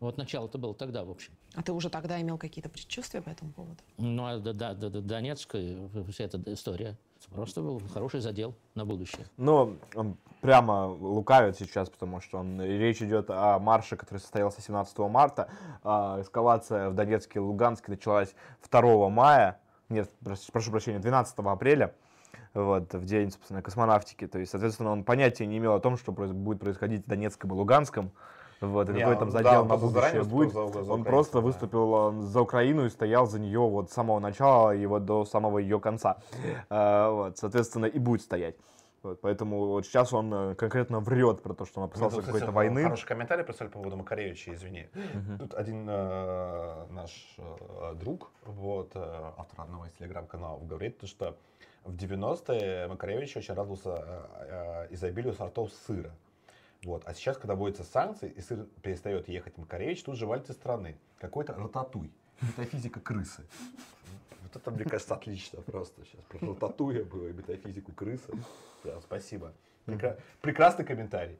Вот 0.00 0.16
начало-то 0.16 0.58
было 0.58 0.74
тогда, 0.74 1.04
в 1.04 1.10
общем. 1.10 1.32
А 1.54 1.62
ты 1.62 1.72
уже 1.72 1.90
тогда 1.90 2.20
имел 2.20 2.38
какие-то 2.38 2.68
предчувствия 2.68 3.20
по 3.20 3.30
этому 3.30 3.52
поводу? 3.52 3.78
Ну, 3.96 4.26
а 4.26 4.38
да, 4.38 4.52
да, 4.52 4.74
да, 4.74 4.90
да, 4.90 5.00
Донецкая, 5.00 5.88
вся 6.10 6.24
эта 6.24 6.40
история. 6.52 6.96
Это 7.20 7.30
просто 7.34 7.62
был 7.62 7.82
хороший 7.92 8.20
задел 8.20 8.54
на 8.76 8.84
будущее. 8.84 9.26
Ну, 9.36 9.76
он 9.96 10.16
прямо 10.40 10.86
лукавит 10.86 11.58
сейчас, 11.58 11.90
потому 11.90 12.20
что 12.20 12.38
он, 12.38 12.60
речь 12.60 13.02
идет 13.02 13.28
о 13.28 13.58
марше, 13.58 13.96
который 13.96 14.18
состоялся 14.18 14.62
17 14.62 14.96
марта. 14.98 15.50
А 15.82 16.20
эскалация 16.20 16.90
в 16.90 16.94
Донецке 16.94 17.40
и 17.40 17.42
Луганске 17.42 17.90
началась 17.90 18.34
2 18.70 19.08
мая, 19.08 19.58
нет, 19.88 20.08
прошу 20.52 20.70
прощения, 20.70 21.00
12 21.00 21.36
апреля, 21.38 21.92
вот, 22.54 22.94
в 22.94 23.04
день, 23.04 23.32
собственно, 23.32 23.62
космонавтики. 23.62 24.28
То 24.28 24.38
есть, 24.38 24.52
соответственно, 24.52 24.92
он 24.92 25.02
понятия 25.02 25.44
не 25.44 25.58
имел 25.58 25.74
о 25.74 25.80
том, 25.80 25.96
что 25.96 26.12
будет 26.12 26.60
происходить 26.60 27.04
в 27.04 27.08
Донецком 27.08 27.50
и 27.50 27.54
Луганском. 27.54 28.12
Вот, 28.60 28.88
и 28.88 28.92
Не, 28.92 28.98
какой 29.00 29.14
он- 29.14 29.18
там 29.20 29.30
да, 29.30 29.38
задел 29.38 29.60
он 29.62 29.68
на 29.68 29.76
будущее 29.76 30.22
выступил 30.22 30.36
будет. 30.64 30.74
за- 30.74 30.84
за 30.84 30.92
он 30.92 31.04
просто 31.04 31.34
да. 31.38 31.40
выступил 31.40 32.12
за 32.22 32.40
Украину 32.40 32.86
и 32.86 32.88
стоял 32.88 33.26
за 33.26 33.38
нее 33.38 33.60
вот 33.60 33.90
с 33.90 33.94
самого 33.94 34.18
начала 34.20 34.74
и 34.74 34.84
вот 34.86 35.04
до 35.04 35.24
самого 35.24 35.58
ее 35.58 35.78
конца. 35.80 36.16
А, 36.70 37.10
вот, 37.10 37.38
соответственно, 37.38 37.86
и 37.86 37.98
будет 37.98 38.22
стоять. 38.22 38.56
Вот, 39.04 39.20
поэтому 39.20 39.66
вот 39.66 39.86
сейчас 39.86 40.12
он 40.12 40.34
э, 40.34 40.54
конкретно 40.56 40.98
врет 40.98 41.40
про 41.40 41.54
то, 41.54 41.64
что 41.64 41.80
он 41.80 41.86
опасался 41.86 42.20
какой-то 42.20 42.50
войны. 42.50 42.82
Хороший 42.82 43.06
комментарий 43.06 43.44
прислали 43.44 43.70
по 43.70 43.78
поводу 43.78 43.96
Макаревича, 43.96 44.52
извини. 44.52 44.88
Тут 45.38 45.54
один 45.54 45.86
э, 45.88 46.86
наш 46.90 47.36
э, 47.38 47.94
друг, 47.94 48.32
вот, 48.44 48.90
э, 48.96 49.32
автор 49.36 49.60
одного 49.60 49.86
из 49.86 49.92
телеграм-каналов, 49.92 50.66
говорит, 50.66 50.98
то, 50.98 51.06
что 51.06 51.36
в 51.84 51.94
90-е 51.94 52.88
Макаревич 52.88 53.36
очень 53.36 53.54
радовался 53.54 53.90
э, 54.40 54.86
э, 54.90 54.94
изобилию 54.94 55.32
сортов 55.32 55.70
сыра. 55.86 56.10
Вот. 56.84 57.02
А 57.06 57.14
сейчас, 57.14 57.36
когда 57.36 57.54
вводятся 57.54 57.84
санкции, 57.84 58.30
и 58.30 58.40
сыр 58.40 58.66
перестает 58.82 59.28
ехать 59.28 59.56
Макаревич, 59.58 60.02
тут 60.02 60.16
же 60.16 60.26
валит 60.26 60.48
из 60.48 60.56
страны. 60.56 60.96
Какой-то 61.18 61.54
рататуй. 61.54 62.12
Метафизика 62.40 63.00
крысы. 63.00 63.44
Вот 64.42 64.56
это, 64.56 64.70
мне 64.70 64.84
кажется, 64.84 65.14
отлично 65.14 65.60
просто 65.62 66.04
сейчас. 66.04 66.20
Про 66.28 66.54
рататуя 66.54 67.04
было 67.04 67.28
и 67.28 67.32
метафизику 67.32 67.92
крысы. 67.92 68.32
Да, 68.84 69.00
спасибо. 69.00 69.52
Прекра- 69.86 70.20
Прекрасный 70.40 70.84
комментарий. 70.84 71.38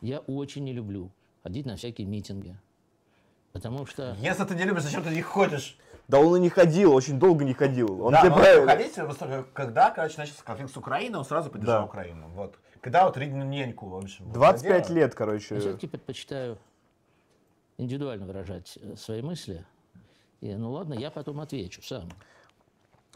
Я 0.00 0.18
очень 0.20 0.64
не 0.64 0.72
люблю 0.72 1.12
ходить 1.44 1.66
на 1.66 1.76
всякие 1.76 2.06
митинги. 2.08 2.56
Потому 3.52 3.86
что... 3.86 4.16
Если 4.18 4.44
ты 4.44 4.54
не 4.56 4.64
любишь, 4.64 4.82
зачем 4.82 5.04
ты 5.04 5.10
не 5.10 5.22
ходишь? 5.22 5.78
Да 6.08 6.18
он 6.20 6.36
и 6.36 6.40
не 6.40 6.48
ходил, 6.48 6.92
очень 6.94 7.18
долго 7.18 7.44
не 7.44 7.54
ходил. 7.54 8.02
Он 8.04 8.12
да, 8.12 8.20
тебе 8.20 8.30
но 8.30 8.36
правильно- 8.36 8.66
ходить, 8.72 8.94
просто 8.94 9.44
когда, 9.54 9.90
короче, 9.90 10.18
начался 10.18 10.42
конфликт 10.42 10.72
с 10.72 10.76
Украиной, 10.76 11.18
он 11.18 11.24
сразу 11.24 11.50
поддержал 11.50 11.80
Да. 11.82 11.84
Украину. 11.86 12.28
Вот. 12.30 12.58
Когда 12.80 13.06
вот 13.06 13.16
Ридненьку, 13.16 13.86
в 13.88 13.96
общем. 13.96 14.24
вот 14.26 14.34
25 14.34 14.82
ходила. 14.82 14.96
лет, 14.98 15.14
короче. 15.14 15.54
Я 15.54 15.60
все-таки 15.60 15.86
предпочитаю 15.86 16.58
индивидуально 17.78 18.26
выражать 18.26 18.76
э, 18.82 18.96
свои 18.96 19.22
мысли. 19.22 19.64
И, 20.40 20.52
ну 20.54 20.72
ладно, 20.72 20.94
я 20.94 21.10
потом 21.10 21.40
отвечу 21.40 21.80
сам. 21.82 22.08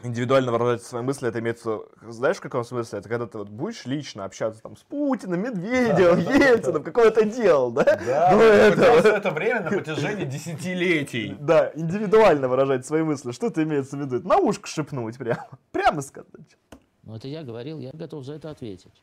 Индивидуально 0.03 0.51
выражать 0.51 0.83
свои 0.83 1.01
мысли, 1.01 1.27
это 1.27 1.39
имеется, 1.39 1.79
знаешь, 2.07 2.37
в 2.37 2.41
каком 2.41 2.63
смысле? 2.63 2.99
Это 2.99 3.09
когда 3.09 3.25
ты 3.25 3.39
вот 3.39 3.49
будешь 3.49 3.83
лично 3.85 4.25
общаться 4.25 4.61
там 4.61 4.77
с 4.77 4.81
Путиным, 4.83 5.41
Медведевым, 5.41 6.19
Ельциным, 6.19 6.83
какое 6.83 7.07
это 7.07 7.25
дело, 7.25 7.71
да? 7.71 7.83
Да, 7.83 8.29
Ну, 8.33 8.37
да, 8.37 8.45
это- 8.67 8.99
все 9.01 9.15
это 9.15 9.31
время 9.31 9.61
на 9.61 9.69
протяжении 9.69 10.25
десятилетий. 10.25 11.35
Да, 11.39 11.71
индивидуально 11.73 12.47
выражать 12.47 12.85
свои 12.85 13.01
мысли. 13.01 13.31
Что 13.31 13.49
ты 13.49 13.63
имеется 13.63 13.97
в 13.97 13.99
виду? 13.99 14.21
На 14.27 14.37
ушко 14.37 14.67
шепнуть 14.67 15.17
прямо. 15.17 15.47
Прямо 15.71 16.01
сказать. 16.01 16.57
Но 17.01 17.15
это 17.15 17.27
я 17.27 17.41
говорил, 17.41 17.79
я 17.79 17.89
готов 17.91 18.23
за 18.23 18.33
это 18.33 18.51
ответить. 18.51 19.01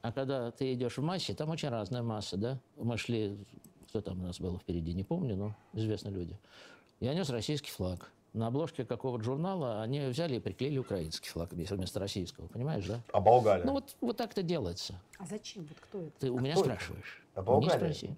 А 0.00 0.12
когда 0.12 0.50
ты 0.50 0.72
идешь 0.72 0.96
в 0.96 1.02
массе, 1.02 1.34
там 1.34 1.50
очень 1.50 1.68
разная 1.68 2.02
масса, 2.02 2.38
да? 2.38 2.58
Мы 2.76 2.96
шли, 2.96 3.36
кто 3.88 4.00
там 4.00 4.18
у 4.22 4.26
нас 4.28 4.40
был 4.40 4.58
впереди, 4.58 4.94
не 4.94 5.04
помню, 5.04 5.36
но 5.36 5.54
известные 5.74 6.14
люди. 6.14 6.38
Я 7.00 7.12
нес 7.12 7.28
российский 7.28 7.70
флаг. 7.70 8.10
На 8.32 8.46
обложке 8.46 8.86
какого-то 8.86 9.24
журнала 9.24 9.82
они 9.82 10.00
взяли 10.06 10.36
и 10.36 10.40
приклеили 10.40 10.78
украинский 10.78 11.28
флаг 11.28 11.52
вместо 11.52 12.00
российского, 12.00 12.46
понимаешь, 12.46 12.86
да? 12.86 13.00
А 13.12 13.20
Болгария? 13.20 13.64
Ну 13.64 13.72
вот, 13.72 13.94
вот 14.00 14.16
так 14.16 14.32
это 14.32 14.42
делается. 14.42 14.94
А 15.18 15.26
зачем? 15.26 15.64
Вот 15.68 15.78
кто 15.78 15.98
это? 16.00 16.12
Ты 16.18 16.30
у 16.30 16.38
меня 16.38 16.54
Кто 16.54 16.64
это? 16.64 16.74
спрашиваешь. 16.74 17.22
А 17.34 17.40
меня 17.40 17.46
Болгария? 17.46 17.78
спроси. 17.92 18.16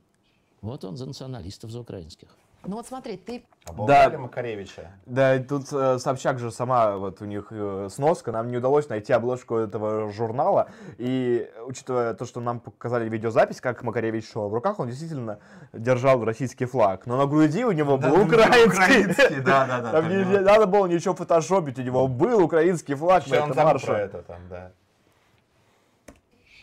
Вот 0.60 0.84
он 0.84 0.96
за 0.96 1.06
националистов, 1.06 1.70
за 1.72 1.80
украинских. 1.80 2.28
Ну 2.66 2.76
вот 2.76 2.86
смотри, 2.86 3.16
ты 3.16 3.44
А 3.66 3.72
Болгария 3.72 4.10
Да. 4.10 4.18
Макаревича. 4.18 4.90
Да, 5.06 5.38
тут 5.38 5.72
э, 5.72 5.98
Собчак 5.98 6.38
же 6.38 6.50
сама, 6.50 6.96
вот 6.96 7.20
у 7.22 7.24
них 7.24 7.48
э, 7.50 7.88
сноска, 7.90 8.32
нам 8.32 8.50
не 8.50 8.56
удалось 8.58 8.88
найти 8.88 9.12
обложку 9.12 9.56
этого 9.56 10.10
журнала, 10.10 10.68
и 10.98 11.50
учитывая 11.66 12.14
то, 12.14 12.24
что 12.26 12.40
нам 12.40 12.60
показали 12.60 13.08
видеозапись, 13.08 13.60
как 13.60 13.82
Макаревич 13.82 14.30
шел 14.30 14.48
в 14.48 14.54
руках, 14.54 14.78
он 14.80 14.88
действительно 14.88 15.38
держал 15.72 16.24
российский 16.24 16.64
флаг, 16.66 17.06
но 17.06 17.16
на 17.16 17.26
груди 17.26 17.64
у 17.64 17.72
него 17.72 17.96
Да, 17.96 18.08
был 18.10 18.16
ну, 18.18 18.24
украинский. 18.26 18.66
украинский, 18.66 19.40
да, 19.40 19.66
да, 19.66 19.80
да, 19.80 19.90
Там 19.92 20.08
не, 20.08 20.24
надо 20.40 20.66
было 20.66 20.86
ничего 20.86 21.14
фотошопить, 21.14 21.78
у 21.78 21.82
него 21.82 22.06
был 22.08 22.42
украинский 22.44 22.94
флаг 22.94 23.26
на 23.26 23.32
Всё, 23.36 23.44
он 23.44 23.50
этом 23.52 23.64
марше. 23.64 23.92
это 23.92 24.22
там, 24.22 24.38
да. 24.50 24.72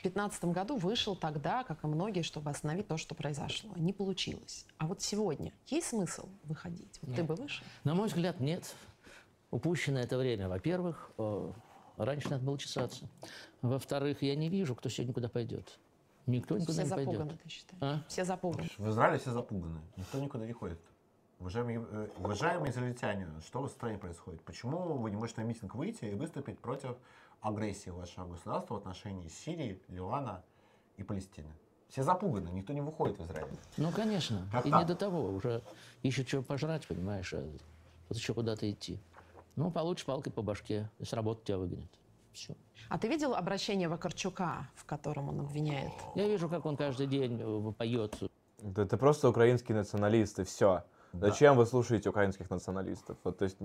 В 0.02 0.04
2015 0.04 0.46
году 0.46 0.78
вышел 0.78 1.16
тогда, 1.16 1.64
как 1.64 1.84
и 1.84 1.88
многие, 1.88 2.24
чтобы 2.24 2.50
остановить 2.50 2.88
то, 2.88 2.98
что 2.98 3.14
произошло. 3.14 3.70
Не 3.76 3.94
получилось. 3.94 4.66
А 4.80 4.88
вот 4.88 5.00
сегодня 5.02 5.54
есть 5.68 5.90
смысл 5.90 6.28
выходить? 6.44 6.98
Вот 7.04 7.16
ты 7.16 7.24
бы 7.24 7.36
вышел? 7.36 7.64
На 7.84 7.94
мой 7.94 8.08
взгляд, 8.08 8.40
нет. 8.40 8.74
Упущено 9.52 10.00
это 10.00 10.18
время. 10.18 10.50
Во-первых, 10.50 11.12
э, 11.20 11.52
раньше 11.98 12.32
надо 12.32 12.44
было 12.44 12.58
чесаться. 12.58 13.08
Во-вторых, 13.62 14.24
я 14.24 14.36
не 14.36 14.50
вижу, 14.50 14.74
кто 14.74 14.90
сегодня 14.90 15.14
куда 15.14 15.30
пойдет. 15.30 15.78
Никто 16.26 16.58
никуда 16.58 16.74
Все 16.74 16.84
не 16.84 16.90
пойдет. 16.90 17.14
запуганы, 17.14 17.38
ты 17.44 17.50
считаешь? 17.50 17.84
А? 17.84 18.04
Все 18.08 18.26
запуганы. 18.26 18.70
В 18.80 18.90
Израиле 18.90 19.20
все 19.20 19.32
запуганы. 19.32 19.82
Никто 19.98 20.20
никуда 20.20 20.48
не 20.48 20.54
ходит. 20.54 20.80
Уважаемые, 21.40 21.86
э, 21.92 22.08
уважаемые 22.18 22.72
израильтяне, 22.72 23.28
что 23.46 23.62
в 23.62 23.70
стране 23.70 24.00
происходит? 24.00 24.42
Почему 24.42 24.98
вы 24.98 25.12
не 25.12 25.18
можете 25.18 25.42
на 25.42 25.46
митинг 25.46 25.76
выйти 25.76 26.06
и 26.06 26.16
выступить 26.16 26.58
против 26.58 26.96
агрессии 27.42 27.90
вашего 27.90 28.28
государства 28.28 28.76
в 28.76 28.78
отношении 28.78 29.28
Сирии, 29.28 29.82
Ливана 29.90 30.44
и 30.98 31.04
Палестины? 31.04 31.52
Все 31.90 32.04
запуганы, 32.04 32.50
никто 32.50 32.72
не 32.72 32.82
выходит 32.82 33.18
в 33.20 33.26
Израиль. 33.26 33.50
Ну, 33.76 33.92
конечно. 33.92 34.48
Как 34.52 34.66
и 34.66 34.70
так? 34.70 34.80
не 34.80 34.88
до 34.88 34.96
того. 34.96 35.28
Уже 35.28 35.62
ищут 36.04 36.30
что 36.30 36.42
пожрать, 36.42 36.88
понимаешь, 36.88 37.34
а 37.34 37.46
вот 38.08 38.18
еще 38.18 38.34
куда-то 38.34 38.70
идти. 38.72 39.00
Ну, 39.58 39.72
получишь 39.72 40.06
палкой 40.06 40.32
по 40.32 40.42
башке, 40.42 40.90
и 41.00 41.06
с 41.06 41.12
работы 41.12 41.44
тебя 41.44 41.58
выгонят. 41.58 41.90
Все. 42.32 42.56
А 42.88 42.98
ты 42.98 43.10
видел 43.10 43.36
обращение 43.36 43.90
Вакарчука, 43.90 44.70
в 44.76 44.86
котором 44.86 45.30
он 45.30 45.42
обвиняет? 45.42 45.92
Я 46.16 46.28
вижу, 46.30 46.48
как 46.48 46.66
он 46.66 46.78
каждый 46.78 47.08
день 47.08 47.40
э, 47.42 47.74
поет. 47.78 48.18
Да 48.60 48.84
Это 48.84 48.98
просто 48.98 49.28
украинские 49.30 49.78
националисты, 49.78 50.46
все. 50.46 50.84
Зачем 51.14 51.58
вы 51.58 51.66
слушаете 51.66 52.10
украинских 52.10 52.50
националистов? 52.50 53.18
Вот, 53.24 53.38
то 53.38 53.44
есть, 53.44 53.58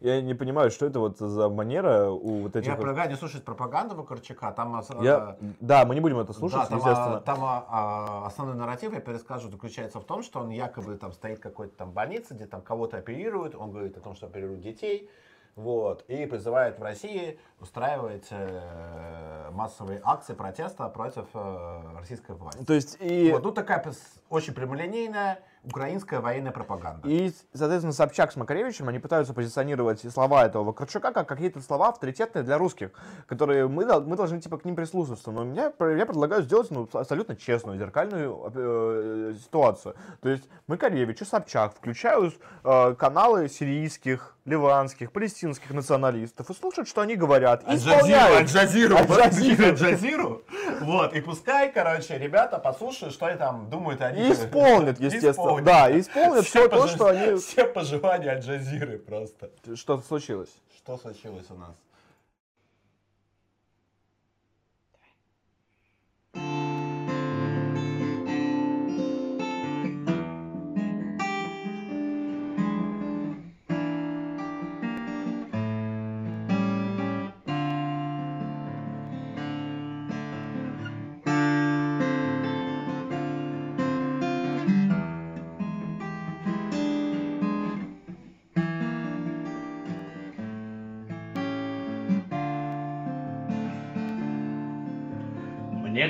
я 0.00 0.20
не 0.20 0.34
понимаю, 0.34 0.70
что 0.70 0.86
это 0.86 1.00
вот 1.00 1.18
за 1.18 1.48
манера 1.48 2.10
у 2.10 2.42
вот 2.42 2.56
этих... 2.56 2.66
Я 2.66 2.74
вот- 2.74 2.82
предлагаю 2.82 3.10
не 3.10 3.16
слушать 3.16 3.44
пропаганду 3.44 3.94
Вакарчука. 3.94 4.52
Там, 4.52 4.78
ос- 4.78 4.90
Я- 5.00 5.36
э, 5.40 5.44
Да, 5.60 5.84
мы 5.86 5.94
не 5.94 6.00
будем 6.00 6.18
это 6.18 6.32
слушать, 6.32 6.58
да, 6.60 6.66
там, 6.66 6.78
естественно. 6.78 7.16
а, 7.16 7.20
там 7.20 7.44
а, 7.44 7.66
а, 7.68 8.26
основной 8.26 8.56
нарратив, 8.56 8.92
я 8.92 9.00
перескажу, 9.00 9.50
заключается 9.50 10.00
в 10.00 10.04
том, 10.04 10.22
что 10.22 10.40
он 10.40 10.50
якобы 10.50 10.96
там 10.96 11.12
стоит 11.12 11.38
в 11.38 11.42
какой-то 11.42 11.76
там 11.76 11.92
больнице, 11.92 12.34
где 12.34 12.46
там 12.46 12.60
кого-то 12.60 12.98
оперируют, 12.98 13.54
он 13.54 13.70
говорит 13.70 13.96
о 13.96 14.00
том, 14.00 14.14
что 14.14 14.26
оперируют 14.26 14.60
детей, 14.60 15.08
вот, 15.56 16.04
и 16.08 16.24
призывает 16.26 16.78
в 16.78 16.82
России 16.82 17.38
устраивать 17.60 18.26
э, 18.30 19.50
массовые 19.52 20.00
акции 20.04 20.34
протеста 20.34 20.88
против 20.88 21.26
э, 21.34 21.80
российской 21.98 22.34
власти. 22.36 22.64
То 22.64 22.72
есть 22.74 22.96
и... 23.00 23.30
Вот 23.32 23.42
тут 23.42 23.54
такая 23.54 23.84
очень 24.30 24.54
прямолинейная 24.54 25.40
украинская 25.64 26.20
военная 26.20 26.52
пропаганда. 26.52 27.08
И, 27.08 27.32
соответственно, 27.54 27.92
Собчак 27.92 28.32
с 28.32 28.36
Макаревичем, 28.36 28.88
они 28.88 28.98
пытаются 28.98 29.32
позиционировать 29.32 30.00
слова 30.12 30.44
этого 30.46 30.64
Вакарчука 30.64 31.12
как 31.12 31.28
какие-то 31.28 31.60
слова 31.60 31.88
авторитетные 31.88 32.42
для 32.42 32.58
русских, 32.58 32.90
которые 33.26 33.68
мы, 33.68 33.84
мы 34.00 34.16
должны 34.16 34.40
типа 34.40 34.58
к 34.58 34.64
ним 34.64 34.74
прислушиваться. 34.74 35.30
Но 35.30 35.44
меня, 35.44 35.72
я 35.80 36.06
предлагаю 36.06 36.42
сделать 36.42 36.70
ну, 36.70 36.88
абсолютно 36.92 37.36
честную, 37.36 37.78
зеркальную 37.78 38.52
э, 38.54 39.34
ситуацию. 39.42 39.94
То 40.20 40.28
есть 40.28 40.48
Макаревич 40.66 41.22
и 41.22 41.24
Собчак 41.24 41.74
включают 41.74 42.34
э, 42.64 42.94
каналы 42.94 43.48
сирийских, 43.48 44.36
ливанских, 44.44 45.12
палестинских 45.12 45.70
националистов 45.70 46.50
и 46.50 46.54
слушают, 46.54 46.88
что 46.88 47.00
они 47.00 47.14
говорят. 47.14 47.62
И 47.68 47.76
исполняют. 47.76 48.40
Аль-Джазиру, 48.40 48.96
Аль-Джазиру. 48.96 50.42
Вот, 50.80 51.14
и 51.14 51.20
пускай, 51.20 51.70
короче, 51.72 52.18
ребята 52.18 52.58
послушают, 52.58 53.14
что 53.14 53.26
они 53.26 53.38
там 53.38 53.70
думают 53.70 54.00
о 54.02 54.10
них. 54.10 54.30
И 54.30 54.32
исполнят, 54.32 54.98
естественно. 54.98 55.62
Да, 55.62 55.88
и 55.88 56.00
исполнят 56.00 56.44
все 56.44 56.68
то, 56.68 56.76
пожи- 56.76 56.94
что 56.94 57.06
они... 57.06 57.36
Все 57.38 57.64
пожелания 57.64 58.30
Аль-Джазиры 58.30 58.98
просто. 58.98 59.50
Что 59.74 60.00
случилось? 60.00 60.50
Что 60.76 60.98
случилось 60.98 61.46
у 61.50 61.54
нас? 61.54 61.76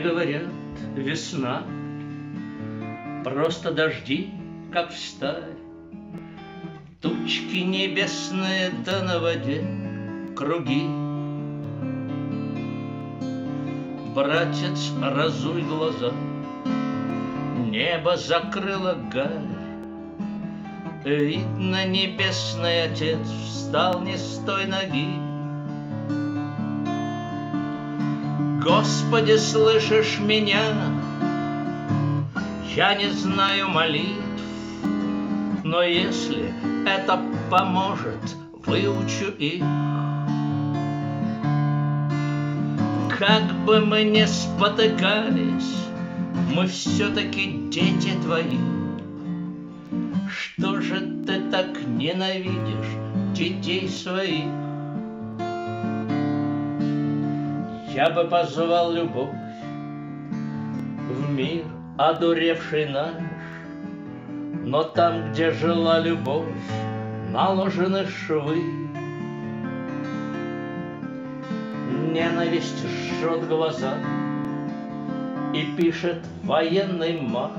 Говорят, 0.03 0.49
весна, 0.97 1.63
Просто 3.25 3.71
дожди, 3.71 4.31
как 4.73 4.91
встарь. 4.91 5.55
Тучки 7.01 7.59
небесные, 7.59 8.73
да 8.85 9.03
на 9.03 9.21
воде 9.21 9.65
круги. 10.37 10.89
Братец, 14.15 14.93
разуй 15.01 15.63
глаза, 15.63 16.13
Небо 17.71 18.17
закрыло 18.17 18.97
гарь. 19.13 19.53
Видно, 21.05 21.85
небесный 21.87 22.85
отец 22.85 23.27
Встал 23.47 24.03
не 24.03 24.17
с 24.17 24.43
той 24.45 24.67
ноги. 24.67 25.32
Господи, 28.65 29.37
слышишь 29.39 30.21
меня? 30.21 30.63
Я 32.77 32.95
не 32.95 33.11
знаю 33.11 33.69
молитв, 33.69 34.23
но 35.65 35.83
если 35.83 36.55
это 36.87 37.21
поможет, 37.51 38.23
выучу 38.65 39.33
их. 39.37 39.65
Как 43.19 43.53
бы 43.65 43.81
мы 43.85 44.05
не 44.05 44.29
спотыкались, 44.29 45.75
мы 46.55 46.69
все-таки 46.69 47.69
дети 47.69 48.13
твои. 48.23 48.59
Что 50.31 50.81
же 50.81 51.01
ты 51.27 51.41
так 51.51 51.83
ненавидишь 51.85 53.35
детей 53.35 53.89
своих? 53.89 54.62
Я 57.95 58.09
бы 58.09 58.25
позвал 58.25 58.91
любовь 58.93 59.29
в 61.11 61.31
мир, 61.31 61.65
одуревший 61.99 62.89
наш, 62.89 63.13
Но 64.65 64.83
там, 64.83 65.31
где 65.31 65.51
жила 65.51 66.01
любовь, 66.01 66.47
наложены 67.31 68.07
швы. 68.07 68.63
Ненависть 72.15 72.83
жжет 72.83 73.47
глаза 73.47 73.99
и 75.53 75.77
пишет 75.77 76.25
военный 76.45 77.21
марш. 77.21 77.53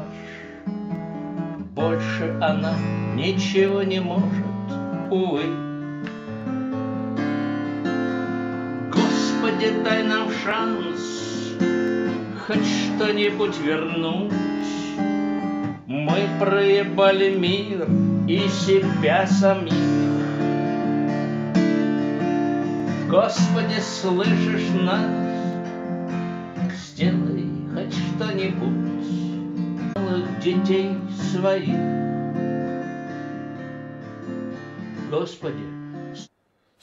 Больше 1.75 2.35
она 2.41 2.73
ничего 3.13 3.83
не 3.83 3.99
может, 3.99 5.11
увы. 5.11 5.62
Господи, 9.63 9.83
дай 9.83 10.03
нам 10.03 10.29
шанс 10.43 11.55
хоть 12.45 12.65
что-нибудь 12.65 13.57
вернуть. 13.59 14.33
Мы 15.87 16.27
проебали 16.39 17.37
мир 17.37 17.87
и 18.27 18.39
себя 18.49 19.25
самих. 19.25 19.73
Господи, 23.09 23.79
слышишь 23.79 24.69
нас? 24.81 25.11
Сделай 26.87 27.47
хоть 27.73 27.93
что-нибудь 27.93 29.95
малых 29.95 30.39
детей 30.41 30.97
своих. 31.31 31.77
Господи, 35.09 35.82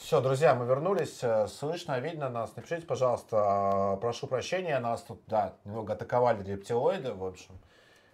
Все, 0.01 0.21
друзья, 0.23 0.55
мы 0.55 0.65
вернулись. 0.65 1.19
Э, 1.23 1.47
Слышно, 1.47 2.01
видно 2.01 2.31
нас. 2.31 2.57
Напишите, 2.57 2.87
пожалуйста. 2.87 3.97
э, 3.97 4.01
Прошу 4.01 4.27
прощения, 4.27 4.79
нас 4.81 5.03
тут, 5.03 5.21
да, 5.27 5.53
немного 5.65 5.93
атаковали 5.93 6.43
рептилоиды, 6.43 7.13
в 7.13 7.23
общем. 7.23 7.59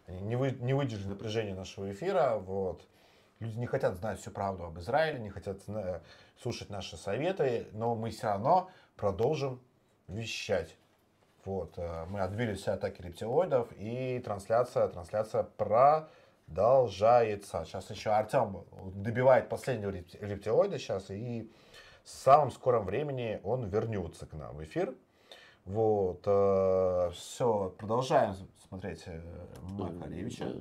Они 0.09 0.21
Не, 0.21 0.35
вы, 0.37 0.51
не 0.51 0.75
выдержали 0.75 1.11
напряжения 1.11 1.55
нашего 1.55 1.91
эфира, 1.91 2.39
вот. 2.39 2.83
Люди 3.39 3.57
не 3.57 3.67
хотят 3.67 3.95
знать 3.97 4.19
всю 4.21 4.33
правду 4.33 4.65
об 4.65 4.77
Израиле, 4.81 5.21
не 5.21 5.31
хотят 5.31 5.59
слушать 6.43 6.71
наши 6.71 6.97
советы, 6.97 7.69
но 7.73 7.95
мы 7.95 8.11
все 8.11 8.27
равно 8.27 8.69
продолжим 8.97 9.61
вещать. 10.09 10.77
Вот, 11.45 11.75
э, 11.77 12.05
мы 12.11 12.21
отбили 12.21 12.55
все 12.55 12.73
атаки 12.73 13.01
рептилоидов, 13.01 13.69
и 13.77 14.19
трансляция, 14.25 14.89
трансляция 14.89 15.45
продолжается. 16.47 17.65
Сейчас 17.65 17.89
еще 17.91 18.11
Артем 18.11 18.65
добивает 18.93 19.49
последнего 19.49 19.91
репти- 19.91 20.19
рептилоида 20.21 20.81
сейчас, 20.81 21.11
и 21.11 21.49
в 22.07 22.09
самом 22.09 22.53
скором 22.53 22.87
времени 22.87 23.41
он 23.43 23.65
вернется 23.69 24.27
к 24.27 24.33
нам 24.35 24.57
в 24.57 24.63
эфир. 24.63 24.95
Вот, 25.65 26.21
все, 27.17 27.75
продолжаем 27.77 28.37
смотреть 28.69 29.03
э, 29.07 29.21
Макаревича. 29.63 30.53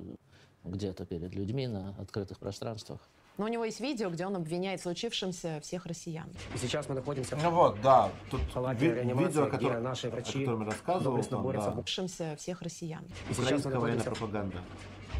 Где-то 0.64 1.06
перед 1.06 1.32
людьми 1.36 1.68
на 1.68 1.94
открытых 2.00 2.40
пространствах. 2.40 2.98
Но 3.38 3.44
у 3.44 3.48
него 3.48 3.64
есть 3.64 3.78
видео, 3.78 4.10
где 4.10 4.26
он 4.26 4.34
обвиняет 4.34 4.80
в 4.80 4.82
случившемся 4.82 5.60
всех 5.62 5.86
россиян. 5.86 6.26
И 6.54 6.58
сейчас 6.58 6.88
мы 6.88 6.96
находимся 6.96 7.36
Ну 7.40 7.50
вот, 7.52 7.80
да, 7.80 8.10
тут 8.30 8.40
в 8.40 8.52
палате 8.52 8.88
ви- 8.88 8.94
реанимации, 8.94 9.26
видео, 9.28 9.42
где 9.46 9.50
которое- 9.58 9.80
наши 9.80 10.06
о 10.08 10.10
врачи 10.10 10.40
котором 10.40 10.60
я 10.62 10.66
рассказывал, 10.66 11.22
там, 11.22 11.42
борются 11.44 11.70
да. 11.70 11.76
всех 12.36 12.62
россиян. 12.62 13.04
И 13.30 13.34
сейчас 13.34 13.38
мы 13.38 13.44
Украинская 13.44 13.78
военная 13.78 13.98
находимся 14.04 14.20
пропаганда. 14.20 14.56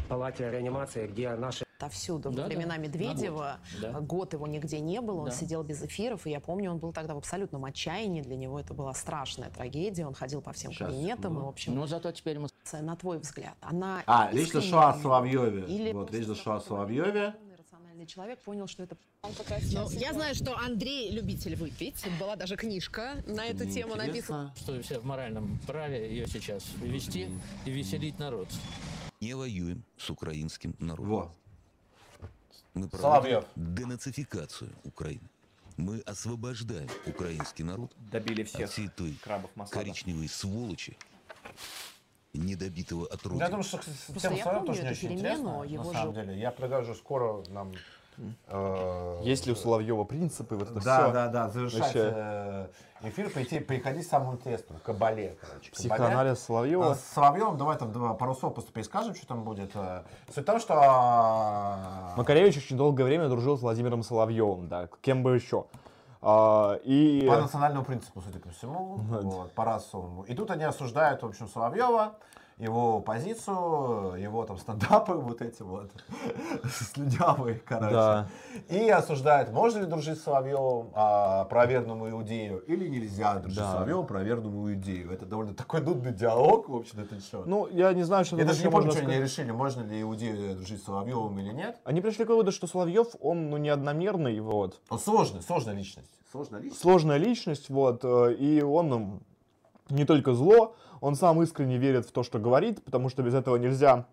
в 0.03 0.07
палате 0.09 0.51
реанимации, 0.51 1.07
где 1.07 1.33
наши 1.35 1.63
Отовсюду. 1.87 2.31
Да, 2.31 2.43
Во 2.43 2.49
да, 2.49 2.55
времена 2.55 2.75
на 2.75 2.77
Медведева 2.79 3.59
год, 3.81 3.81
да. 3.81 3.99
год 4.01 4.33
его 4.33 4.47
нигде 4.47 4.79
не 4.79 4.99
было, 4.99 5.19
он 5.21 5.25
Да. 5.25 5.31
сидел 5.31 5.61
без 5.63 5.83
эфиров, 5.83 6.25
и 6.25 6.31
я 6.31 6.39
помню, 6.39 6.71
он 6.71 6.79
был 6.79 6.91
тогда 6.91 7.13
в 7.13 7.17
абсолютном 7.17 7.65
отчаянии, 7.65 8.21
для 8.21 8.35
него 8.35 8.59
это 8.59 8.73
была 8.73 8.93
страшная 8.95 9.51
трагедия, 9.51 10.07
он 10.07 10.15
ходил 10.15 10.41
по 10.41 10.53
всем 10.53 10.71
Сейчас, 10.71 10.89
кабинетам, 10.89 11.35
ну. 11.35 11.41
и, 11.41 11.43
в 11.43 11.47
общем, 11.47 11.75
Но 11.75 11.85
зато 11.85 12.11
теперь 12.11 12.39
мы 12.39 12.47
на 12.73 12.95
твой 12.95 13.19
взгляд, 13.19 13.55
она 13.61 14.01
А, 14.07 14.29
речь 14.31 14.47
искренне 14.47 14.63
зашла 14.63 14.89
о 14.91 14.93
или 14.95 15.01
Соловьеве. 15.03 15.65
Или 15.67 15.91
Вот, 15.93 16.01
просто 16.07 16.17
речь 16.17 16.25
зашла 16.27 16.55
о 16.55 16.59
такой 16.59 16.67
Соловьеве. 16.67 17.35
рациональный 17.57 18.05
человек 18.07 18.39
понял, 18.39 18.67
что 18.67 18.83
это... 18.83 18.97
Он 19.21 19.31
Ну, 19.73 19.89
я 19.91 20.13
знаю, 20.13 20.33
что 20.35 20.57
Андрей 20.57 21.11
любитель 21.11 21.55
выпить. 21.55 22.03
Была 22.19 22.35
даже 22.35 22.55
книжка 22.55 23.23
на 23.27 23.45
эту 23.45 23.69
тему 23.69 23.95
написана. 23.95 24.53
Что 24.57 24.81
все 24.81 24.99
в 24.99 25.05
моральном 25.05 25.59
праве 25.67 26.09
ее 26.09 26.27
сейчас 26.27 26.63
вести 26.81 27.29
и 27.65 27.69
веселить 27.69 28.17
народ. 28.19 28.47
Не 29.21 29.33
воюем 29.35 29.83
с 29.97 30.09
украинским 30.09 30.75
народом. 30.79 31.09
Во. 31.09 31.31
Мы 32.77 32.89
Соловьев. 32.89 33.45
денацификацию 33.55 34.71
Украины. 34.83 35.27
Мы 35.77 35.99
освобождаем 36.01 36.89
украинский 37.05 37.63
народ 37.63 37.91
Добили 38.11 38.41
от 38.43 38.47
всех 38.49 38.69
всей 38.71 38.87
той 38.89 39.13
крабов 39.23 39.51
Масада. 39.55 39.79
коричневой 39.79 40.27
сволочи, 40.27 40.97
недобитого 42.33 43.05
от 43.07 43.23
Я 43.39 43.47
думаю, 43.49 43.63
что 43.63 43.77
кстати, 43.77 43.97
Просто 44.07 44.21
тема 44.21 44.35
я 44.37 44.43
Соловьева 44.43 44.65
помню 44.65 44.67
тоже 44.67 44.81
не 44.81 44.87
эту 44.87 44.97
очень 44.97 45.09
перемену, 45.09 45.63
его 45.63 45.83
на 45.83 45.89
же- 45.93 45.97
самом 45.99 46.13
деле. 46.13 46.39
Я 46.39 46.51
предлагаю 46.51 46.85
скоро 46.95 47.43
нам... 47.49 47.73
э, 48.47 49.19
Есть 49.23 49.45
ли 49.45 49.51
у 49.53 49.55
Соловьева 49.55 50.03
принципы, 50.03 50.55
вот 50.55 50.69
это 50.71 50.83
Да, 50.83 51.03
все? 51.03 51.11
да, 51.13 51.27
да, 51.27 51.49
завершать 51.49 51.81
Вообще. 51.81 52.11
э, 52.15 52.67
эфир, 53.03 53.29
прийти, 53.29 53.59
приходить 53.59 54.05
к 54.05 54.09
самому 54.09 54.33
интересному, 54.33 54.79
кабале, 54.83 55.37
короче. 55.41 55.71
Психоанализ 55.71 56.39
Соловьева. 56.39 56.91
А 56.91 56.95
С 56.95 57.03
Соловьевым 57.13 57.57
давай 57.57 57.77
там 57.77 57.91
два, 57.91 58.13
пару 58.13 58.35
слов 58.35 58.53
просто 58.53 58.71
перескажем, 58.71 59.15
что 59.15 59.27
там 59.27 59.43
будет. 59.43 59.71
э. 59.75 60.03
Суть 60.33 60.43
в 60.43 60.45
том, 60.45 60.59
что... 60.59 62.13
Макаревич 62.15 62.57
очень 62.57 62.77
долгое 62.77 63.03
время 63.03 63.29
дружил 63.29 63.57
с 63.57 63.61
Владимиром 63.61 64.03
Соловьевым, 64.03 64.67
да, 64.67 64.89
кем 65.01 65.23
бы 65.23 65.35
еще. 65.35 65.65
А, 66.21 66.79
и... 66.83 67.25
По 67.27 67.37
национальному 67.39 67.85
принципу, 67.85 68.21
судя 68.21 68.39
по 68.39 68.49
всему, 68.49 68.95
вот, 68.97 69.51
по 69.53 69.65
расовому. 69.65 70.23
И 70.23 70.33
тут 70.33 70.49
они 70.51 70.63
осуждают, 70.63 71.21
в 71.21 71.25
общем, 71.25 71.47
Соловьева, 71.47 72.15
его 72.57 73.01
позицию, 73.01 74.15
его 74.19 74.43
там 74.45 74.57
стендапы 74.57 75.13
вот 75.13 75.41
эти 75.41 75.61
вот, 75.61 75.91
слюнявые, 76.93 77.61
короче. 77.63 77.93
Да. 77.93 78.29
И 78.69 78.89
осуждают, 78.89 79.51
можно 79.51 79.79
ли 79.79 79.85
дружить 79.85 80.19
с 80.19 80.23
Соловьевым, 80.23 80.89
а, 80.93 81.45
проверенному 81.45 82.09
иудею, 82.09 82.59
или 82.59 82.87
нельзя 82.87 83.35
дружить 83.35 83.59
Да. 83.59 83.69
с 83.69 83.73
Соловьевым, 83.73 84.07
проверенному 84.07 84.71
иудею. 84.71 85.11
Это 85.11 85.25
довольно 85.25 85.53
такой 85.53 85.81
нудный 85.81 86.13
диалог, 86.13 86.67
в 86.67 86.75
общем, 86.75 86.99
это 86.99 87.19
что. 87.19 87.43
Ну, 87.45 87.67
я 87.67 87.93
не 87.93 88.03
знаю, 88.03 88.25
что 88.25 88.35
Я 88.37 88.45
даже 88.45 88.63
не 88.63 88.71
помню, 88.71 88.91
что 88.91 89.01
они 89.01 89.19
решили, 89.19 89.51
можно 89.51 89.83
ли 89.83 90.01
иудею 90.01 90.55
дружить 90.55 90.81
с 90.81 90.85
Соловьевым 90.85 91.37
или 91.39 91.53
нет. 91.53 91.79
Они 91.83 92.01
пришли 92.01 92.25
к 92.25 92.29
выводу, 92.29 92.51
что 92.51 92.65
Соловьев, 92.65 93.09
он, 93.19 93.51
ну, 93.51 93.57
не 93.57 93.69
одномерный, 93.69 94.39
вот. 94.39 94.81
Он 94.89 94.97
сложный, 94.97 95.43
сложная 95.43 95.75
личность. 95.75 96.09
Сложная 96.31 96.59
личность. 96.59 96.81
Сложная 96.81 97.17
личность, 97.17 97.69
вот, 97.69 98.03
э, 98.03 98.33
и 98.33 98.61
он 98.61 99.21
не 99.89 100.05
только 100.05 100.33
зло, 100.33 100.75
он 101.01 101.15
сам 101.15 101.41
искренне 101.41 101.77
верит 101.77 102.05
в 102.05 102.11
то, 102.11 102.23
что 102.23 102.39
говорит, 102.39 102.83
потому 102.83 103.09
что 103.09 103.23
без 103.23 103.33
этого 103.33 103.57
нельзя. 103.57 104.05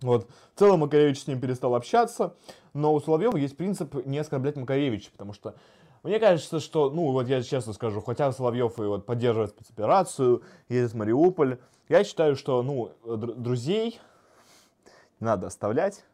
Вот. 0.00 0.28
В 0.54 0.58
целом 0.58 0.80
Макаревич 0.80 1.22
с 1.22 1.26
ним 1.26 1.40
перестал 1.40 1.74
общаться, 1.74 2.34
но 2.74 2.92
у 2.92 3.00
Соловьева 3.00 3.36
есть 3.36 3.56
принцип 3.56 3.94
не 4.06 4.18
оскорблять 4.18 4.56
Макаревича, 4.56 5.10
потому 5.12 5.32
что 5.32 5.54
мне 6.02 6.18
кажется, 6.18 6.58
что, 6.58 6.90
ну 6.90 7.12
вот 7.12 7.28
я 7.28 7.42
честно 7.42 7.72
скажу, 7.72 8.00
хотя 8.00 8.32
Соловьев 8.32 8.78
и 8.78 8.82
вот 8.82 9.06
поддерживает 9.06 9.50
спецоперацию, 9.50 10.42
едет 10.68 10.92
в 10.92 10.96
Мариуполь, 10.96 11.58
я 11.88 12.02
считаю, 12.02 12.34
что, 12.34 12.62
ну, 12.62 12.90
др- 13.04 13.34
друзей 13.34 14.00
надо 15.20 15.46
оставлять. 15.46 16.04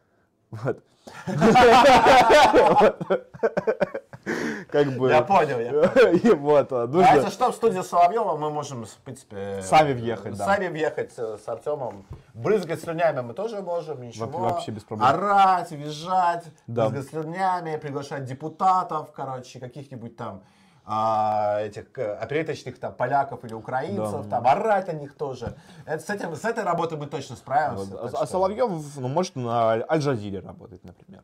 Вот. 0.51 0.83
как 4.71 4.87
бы... 4.97 5.09
Я 5.09 5.21
понял, 5.21 5.59
я 5.59 6.09
И 6.11 6.29
вот, 6.33 6.71
а, 6.71 6.83
А 6.83 6.87
нужно- 6.87 7.15
если 7.15 7.29
что, 7.29 7.51
в 7.51 7.55
студию 7.55 7.83
Соловьева 7.83 8.35
мы 8.37 8.49
можем, 8.49 8.85
в 8.85 8.97
принципе... 8.97 9.61
Сами 9.61 9.93
въехать, 9.93 10.35
да. 10.37 10.45
Сами 10.45 10.67
въехать 10.67 11.11
э, 11.17 11.37
с 11.43 11.47
Артемом. 11.47 12.05
Брызгать 12.33 12.81
слюнями 12.81 13.21
мы 13.21 13.33
тоже 13.33 13.61
можем, 13.61 14.01
ничего. 14.01 14.27
Во- 14.27 14.49
вообще 14.49 14.71
без 14.71 14.83
проблем. 14.83 15.07
Орать, 15.07 15.71
визжать, 15.71 16.45
Да. 16.67 16.89
брызгать 16.89 17.09
слюнями, 17.09 17.77
приглашать 17.77 18.25
депутатов, 18.25 19.11
короче, 19.13 19.59
каких-нибудь 19.59 20.15
там 20.17 20.43
а, 20.91 21.61
этих 21.61 21.85
э, 21.97 22.15
опереточных 22.15 22.79
там 22.79 22.93
поляков 22.93 23.45
или 23.45 23.53
украинцев, 23.53 24.25
Да. 24.25 24.37
там 24.37 24.47
орать 24.47 24.87
на 24.87 24.93
них 24.93 25.15
тоже. 25.15 25.55
Это, 25.85 26.03
с, 26.03 26.09
этим, 26.09 26.35
с 26.35 26.43
этой 26.43 26.63
работой 26.63 26.97
мы 26.97 27.05
точно 27.05 27.35
справимся. 27.35 27.95
Вот. 27.95 28.13
А, 28.15 28.23
а 28.23 28.25
Соловьев, 28.25 28.71
ну, 28.95 29.07
может 29.07 29.35
на 29.35 29.73
Аль-Джазире 29.87 30.39
работать, 30.39 30.83
например. 30.83 31.21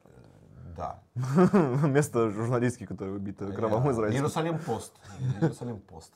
Да. 0.76 1.00
Вместо 1.16 2.30
журналистки, 2.32 2.86
которая 2.86 3.16
убита 3.16 3.46
громом 3.46 3.90
Израиля. 3.92 4.16
Иерусалим 4.16 4.60
пост. 4.60 4.94
Иерусалим 5.42 5.80
пост. 5.80 6.12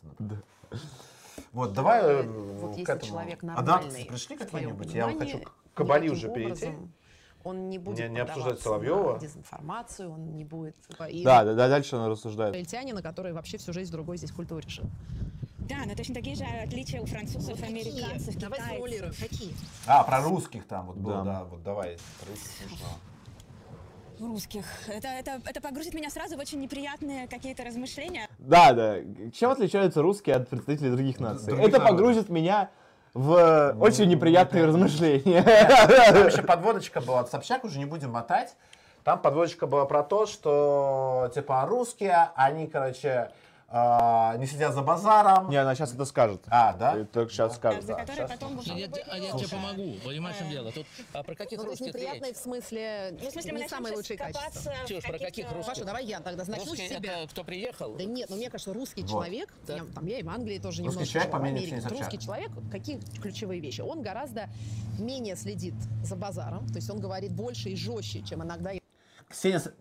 Вот, 1.53 1.73
давай 1.73 2.01
э, 2.03 2.23
Вот 2.23 2.75
к 2.75 2.77
если 2.77 2.93
этому. 2.95 3.11
человек 3.11 3.43
Адапты 3.43 3.63
нормальный, 3.87 4.05
пришли 4.05 4.35
какие-нибудь? 4.37 4.93
Я 4.93 5.09
хочу 5.17 5.39
к 5.39 5.51
Кабали 5.73 6.09
уже 6.09 6.29
перейти. 6.31 6.73
Он 7.45 7.69
не 7.69 7.77
будет 7.79 7.99
Не- 7.99 8.09
не 8.15 8.19
обсуждать 8.19 8.59
Соловьева. 8.59 9.13
на 9.13 9.19
дезинформацию, 9.19 10.11
он 10.11 10.35
не 10.35 10.43
будет... 10.43 10.75
И 11.09 11.23
Да, 11.23 11.45
да, 11.45 11.53
да, 11.53 11.69
дальше 11.69 11.95
она 11.95 12.09
рассуждает. 12.09 12.51
Израильтянина, 12.53 13.01
который 13.01 13.31
вообще 13.31 13.57
всю 13.57 13.71
жизнь 13.71 13.89
в 13.89 13.93
другой 13.93 14.17
здесь 14.17 14.31
культуре 14.31 14.67
жил. 14.67 14.83
Да, 15.59 15.77
но 15.85 15.95
точно 15.95 16.15
такие 16.15 16.35
же 16.35 16.43
отличия 16.43 16.99
у 17.01 17.05
французов, 17.05 17.51
Вот 17.51 17.61
какие? 17.61 17.79
американцев, 18.03 18.35
Давай 18.37 18.57
китайцев. 18.59 18.65
сформулируем, 18.65 19.13
какие? 19.17 19.55
А, 19.87 20.03
про 20.03 20.21
русских 20.21 20.67
там 20.67 20.87
вот 20.87 20.97
было, 20.97 21.23
Да. 21.23 21.23
да, 21.23 21.43
вот 21.45 21.63
давай. 21.63 21.97
Про 22.19 22.31
русских 22.31 22.51
смешно. 22.67 22.87
Русских. 24.19 24.65
Это, 24.87 25.07
это, 25.07 25.41
это 25.45 25.61
погрузит 25.61 25.93
меня 25.93 26.09
сразу 26.09 26.35
в 26.35 26.39
очень 26.39 26.59
неприятные 26.59 27.27
какие-то 27.27 27.63
размышления. 27.63 28.27
Да, 28.37 28.73
да. 28.73 28.97
Чем 29.33 29.51
отличаются 29.51 30.01
русские 30.01 30.35
от 30.35 30.49
представителей 30.49 30.91
других 30.91 31.19
наций? 31.19 31.47
других 31.47 31.67
Это 31.67 31.79
народов. 31.79 31.97
погрузит 31.97 32.29
меня 32.29 32.69
в 33.13 33.75
очень 33.79 34.07
неприятные 34.09 34.65
размышления. 34.65 35.41
Там 35.43 36.27
еще 36.27 36.41
подводочка 36.41 37.01
была, 37.01 37.25
Собчак 37.25 37.63
уже 37.63 37.79
не 37.79 37.85
будем 37.85 38.11
мотать. 38.11 38.55
Там 39.03 39.19
подводочка 39.19 39.65
была 39.67 39.85
про 39.85 40.03
то, 40.03 40.25
что 40.25 41.31
типа 41.33 41.65
русские, 41.65 42.29
они, 42.35 42.67
короче, 42.67 43.31
а, 43.71 44.35
не 44.37 44.47
сидят 44.47 44.73
за 44.73 44.81
базаром. 44.81 45.49
Не, 45.49 45.57
она 45.57 45.75
сейчас 45.75 45.93
это 45.93 46.05
скажет. 46.05 46.41
А, 46.47 46.73
да? 46.73 47.05
Только 47.05 47.31
сейчас 47.31 47.55
скажет. 47.55 47.83
За 47.83 47.93
которые 47.93 48.27
потом... 48.27 48.59
А 48.59 48.73
я, 48.73 48.87
а 49.11 49.17
я 49.17 49.31
тебе 49.33 49.47
помогу, 49.47 49.95
понимаешь, 50.03 50.35
в 50.35 50.39
чем 50.39 50.49
дело? 50.49 50.71
Тут, 50.71 50.85
а 51.13 51.23
про 51.23 51.35
каких 51.35 51.59
Ну, 51.59 51.65
русских 51.65 51.87
неприятные 51.87 52.33
в 52.33 52.37
смысле, 52.37 53.17
Ну, 53.21 53.29
в 53.29 53.31
смысле, 53.31 53.53
мы 53.53 53.59
не 53.59 53.67
самые 53.69 53.95
лучшие 53.95 54.17
качества. 54.17 54.73
Чушь, 54.87 55.03
про 55.03 55.19
каких 55.19 55.51
русских? 55.51 55.67
Паша, 55.73 55.85
давай 55.85 56.05
я 56.05 56.19
тогда 56.19 56.43
начну 56.45 56.65
с 56.65 56.67
Русский 56.69 56.87
себя. 56.89 57.19
это 57.19 57.29
кто 57.29 57.43
приехал? 57.43 57.95
Да 57.95 58.03
нет, 58.03 58.29
ну 58.29 58.35
мне 58.37 58.49
кажется, 58.49 58.73
русский 58.73 59.01
Вот. 59.03 59.09
человек, 59.09 59.53
Так. 59.67 59.77
я, 59.77 59.83
там, 59.93 60.05
я 60.07 60.19
и 60.19 60.23
в 60.23 60.29
Англии 60.29 60.57
тоже 60.57 60.83
Русский 60.83 60.99
немножко 61.03 61.29
человек. 61.29 61.59
Ксении 61.69 61.81
Русский 61.83 61.99
Собчак. 62.01 62.21
человек, 62.21 62.51
какие 62.71 62.99
ключевые 63.21 63.59
вещи? 63.61 63.81
Он 63.81 64.01
гораздо 64.01 64.49
менее 64.97 65.35
следит 65.35 65.75
за 66.03 66.15
базаром, 66.15 66.67
то 66.67 66.75
есть 66.75 66.89
он 66.89 66.99
говорит 66.99 67.31
больше 67.31 67.69
и 67.69 67.75
жестче, 67.75 68.21
чем 68.23 68.43
иногда 68.43 68.71
Ксения, 69.29 69.59
С- 69.59 69.67
э, 69.67 69.73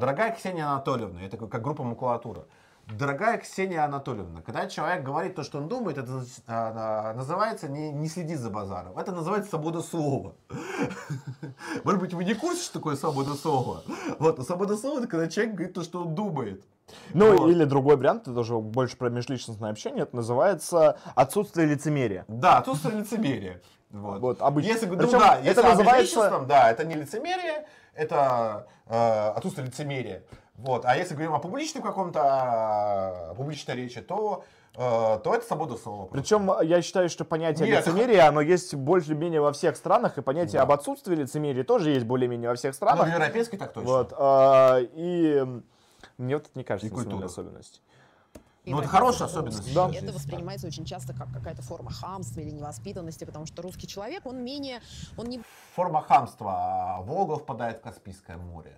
дорогая 0.00 0.34
Ксения 0.34 0.66
Анатольевна, 0.66 1.22
это 1.22 1.36
как 1.36 1.50
как 1.50 1.62
группа 1.62 1.84
макулатура. 1.84 2.46
Дорогая 2.90 3.36
Ксения 3.36 3.84
Анатольевна, 3.84 4.40
когда 4.40 4.66
человек 4.66 5.04
говорит 5.04 5.34
то, 5.34 5.42
что 5.42 5.58
он 5.58 5.68
думает, 5.68 5.98
это 5.98 6.24
а, 6.46 7.10
а, 7.10 7.14
называется 7.14 7.68
не, 7.68 7.92
не 7.92 8.08
следить 8.08 8.38
за 8.38 8.48
базаром. 8.48 8.96
Это 8.96 9.12
называется 9.12 9.50
свобода 9.50 9.82
слова. 9.82 10.34
Может 11.84 12.00
быть, 12.00 12.14
вы 12.14 12.24
не 12.24 12.32
курсе, 12.32 12.62
что 12.62 12.74
такое 12.74 12.96
свобода 12.96 13.34
слова? 13.34 13.82
Вот, 14.18 14.38
а 14.38 14.42
свобода 14.42 14.76
слова, 14.78 15.00
это 15.00 15.06
когда 15.06 15.28
человек 15.28 15.54
говорит 15.54 15.74
то, 15.74 15.82
что 15.82 16.00
он 16.00 16.14
думает. 16.14 16.64
Ну, 17.12 17.36
Вот. 17.36 17.50
или 17.50 17.64
другой 17.64 17.96
вариант, 17.96 18.26
это 18.26 18.40
уже 18.40 18.56
больше 18.56 18.96
про 18.96 19.10
межличностное 19.10 19.70
общение, 19.70 20.04
это 20.04 20.16
называется 20.16 20.98
отсутствие 21.14 21.66
лицемерия. 21.66 22.24
Да, 22.26 22.58
отсутствие 22.58 23.00
лицемерия. 23.00 23.60
Вот. 23.90 24.20
Вот, 24.20 24.40
обычно. 24.40 24.68
Если, 24.68 24.86
ну 24.86 24.96
Причем 24.96 25.18
да, 25.18 25.36
если 25.36 25.50
это 25.50 25.66
о 25.66 25.70
называется... 25.70 26.44
да, 26.48 26.70
это 26.70 26.84
не 26.84 26.94
лицемерие, 26.94 27.66
это 27.94 28.66
э, 28.86 29.28
отсутствие 29.30 29.66
лицемерия. 29.66 30.22
Вот. 30.58 30.84
А 30.84 30.96
если 30.96 31.14
говорим 31.14 31.34
о 31.34 31.38
публичном 31.38 31.82
каком-то, 31.82 32.20
а, 32.22 33.34
публичной 33.34 33.76
речи, 33.76 34.00
то, 34.00 34.44
э, 34.74 34.78
то 35.22 35.34
это 35.34 35.46
свобода 35.46 35.76
слова. 35.76 36.06
Причем 36.06 36.50
я 36.62 36.82
считаю, 36.82 37.08
что 37.08 37.24
понятие 37.24 37.68
Нет, 37.68 37.86
лицемерия, 37.86 38.26
оно 38.28 38.40
есть 38.40 38.74
более-менее 38.74 39.40
во 39.40 39.52
всех 39.52 39.76
странах, 39.76 40.18
и 40.18 40.22
понятие 40.22 40.60
об 40.60 40.72
отсутствии 40.72 41.14
лицемерия 41.14 41.62
тоже 41.62 41.90
есть 41.90 42.06
более-менее 42.06 42.50
во 42.50 42.56
всех 42.56 42.72
Ну, 42.72 42.74
странах. 42.74 43.06
в 43.06 43.10
европейской 43.10 43.56
так 43.56 43.72
точно. 43.72 43.88
Вот, 43.88 44.12
а, 44.18 44.78
и 44.80 45.46
мне 46.18 46.36
вот 46.36 46.46
это 46.46 46.58
не 46.58 46.64
кажется 46.64 46.88
И 46.88 46.90
культура. 46.90 47.26
особенностью. 47.26 47.80
И 48.64 48.72
Ну, 48.72 48.80
это 48.80 48.88
хорошая 48.88 49.28
этом 49.28 49.46
особенность. 49.46 49.74
Да. 49.74 49.90
Это 49.94 50.12
воспринимается 50.12 50.66
очень 50.66 50.84
часто 50.84 51.14
как 51.14 51.32
какая-то 51.32 51.62
форма 51.62 51.90
хамства 51.90 52.40
или 52.40 52.50
невоспитанности, 52.50 53.24
потому 53.24 53.46
что 53.46 53.62
русский 53.62 53.86
человек, 53.86 54.26
он 54.26 54.44
менее, 54.44 54.80
он 55.16 55.26
не 55.26 55.40
Форма 55.74 56.02
хамства. 56.02 56.98
Волга 57.02 57.36
впадает 57.36 57.78
в 57.78 57.80
Каспийское 57.82 58.36
море. 58.36 58.74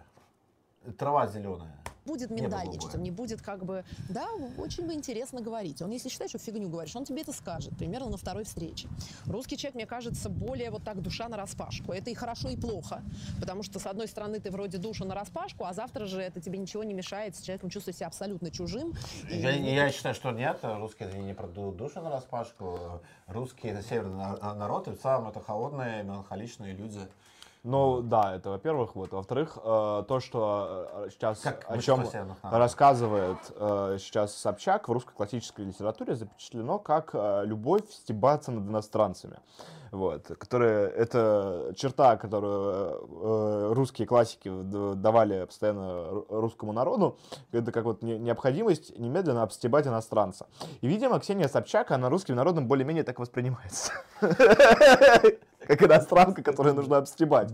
Трава 0.98 1.26
зеленая. 1.26 1.76
будет 2.06 2.30
миндальничать, 2.30 2.94
он 2.94 3.02
не 3.02 3.10
будет 3.10 3.42
как 3.42 3.64
бы, 3.64 3.84
да, 4.08 4.26
очень 4.56 4.86
бы 4.86 4.94
интересно 4.94 5.42
говорить. 5.42 5.82
Он, 5.82 5.90
если 5.90 6.08
считает, 6.08 6.30
что 6.30 6.38
фигню 6.38 6.68
говоришь, 6.70 6.96
он 6.96 7.04
тебе 7.04 7.20
это 7.20 7.32
скажет, 7.32 7.76
примерно 7.76 8.08
на 8.08 8.16
второй 8.16 8.44
встрече. 8.44 8.88
Русский 9.26 9.56
человек, 9.58 9.74
мне 9.76 9.86
кажется, 9.86 10.30
более 10.30 10.70
вот 10.70 10.82
так 10.82 11.02
душа 11.02 11.28
на 11.28 11.36
распашку. 11.36 11.92
Это 11.92 12.10
и 12.10 12.14
хорошо, 12.14 12.48
и 12.48 12.56
плохо, 12.56 13.02
потому 13.38 13.62
что, 13.62 13.78
с 13.78 13.86
одной 13.86 14.08
стороны, 14.08 14.40
ты 14.40 14.50
вроде 14.50 14.78
душу 14.78 15.04
на 15.04 15.14
распашку, 15.14 15.64
а 15.66 15.74
завтра 15.74 16.06
же 16.06 16.20
это 16.22 16.40
тебе 16.40 16.58
ничего 16.58 16.82
не 16.82 16.94
мешает 16.94 17.36
с 17.36 17.42
человеком 17.42 17.68
чувствовать 17.68 17.98
себя 17.98 18.06
абсолютно 18.08 18.50
чужим. 18.50 18.94
И- 19.30 19.36
Я, 19.36 19.50
я 19.50 19.90
считаю, 19.92 20.14
что 20.14 20.30
нет, 20.32 20.58
русские 20.62 21.10
это 21.10 21.18
не 21.18 21.34
продают 21.34 21.76
душу 21.76 22.00
на 22.00 22.10
распашку. 22.10 23.02
Русские 23.26 23.74
это 23.74 23.82
северный 23.86 24.16
на- 24.16 24.54
народ, 24.54 24.88
и 24.88 24.92
в 24.92 24.98
целом 25.00 25.28
это 25.28 25.38
холодные, 25.40 26.02
меланхоличные 26.02 26.72
люди. 26.74 27.00
Ну 27.62 28.00
да, 28.00 28.36
это 28.36 28.50
во-первых. 28.50 28.94
Вот. 28.94 29.12
Во-вторых, 29.12 29.58
э, 29.62 30.04
то, 30.08 30.20
что 30.20 30.88
э, 31.06 31.08
сейчас 31.10 31.40
Как 31.40 31.66
о 31.68 31.78
чем 31.78 32.04
рассказывает 32.42 33.36
э, 33.54 33.96
сейчас 34.00 34.34
Собчак 34.34 34.88
в 34.88 34.92
русской 34.92 35.12
классической 35.14 35.66
литературе 35.66 36.14
запечатлено 36.16 36.78
как 36.78 37.10
э, 37.12 37.42
любовь 37.44 37.82
стебаться 37.90 38.50
над 38.50 38.66
иностранцами. 38.68 39.40
Вот, 39.92 40.28
которая, 40.38 40.86
это 40.88 41.72
черта, 41.76 42.16
которую 42.16 43.08
э, 43.22 43.72
русские 43.74 44.06
классики 44.06 44.48
давали 44.94 45.44
постоянно 45.44 45.80
ру- 46.12 46.26
русскому 46.30 46.72
народу, 46.72 47.18
это 47.50 47.72
как 47.72 47.84
вот 47.84 48.00
не- 48.02 48.18
необходимость 48.18 48.96
немедленно 48.98 49.42
обстебать 49.42 49.86
иностранца. 49.88 50.46
И, 50.80 50.86
видимо, 50.86 51.18
Ксения 51.18 51.48
Собчак, 51.48 51.90
она 51.90 52.08
русским 52.08 52.36
народом 52.36 52.68
более-менее 52.68 53.02
так 53.02 53.18
воспринимается. 53.18 53.92
Как 55.70 55.84
иностранка, 55.84 56.42
которую 56.42 56.74
нужно 56.74 56.96
обстебать. 56.96 57.52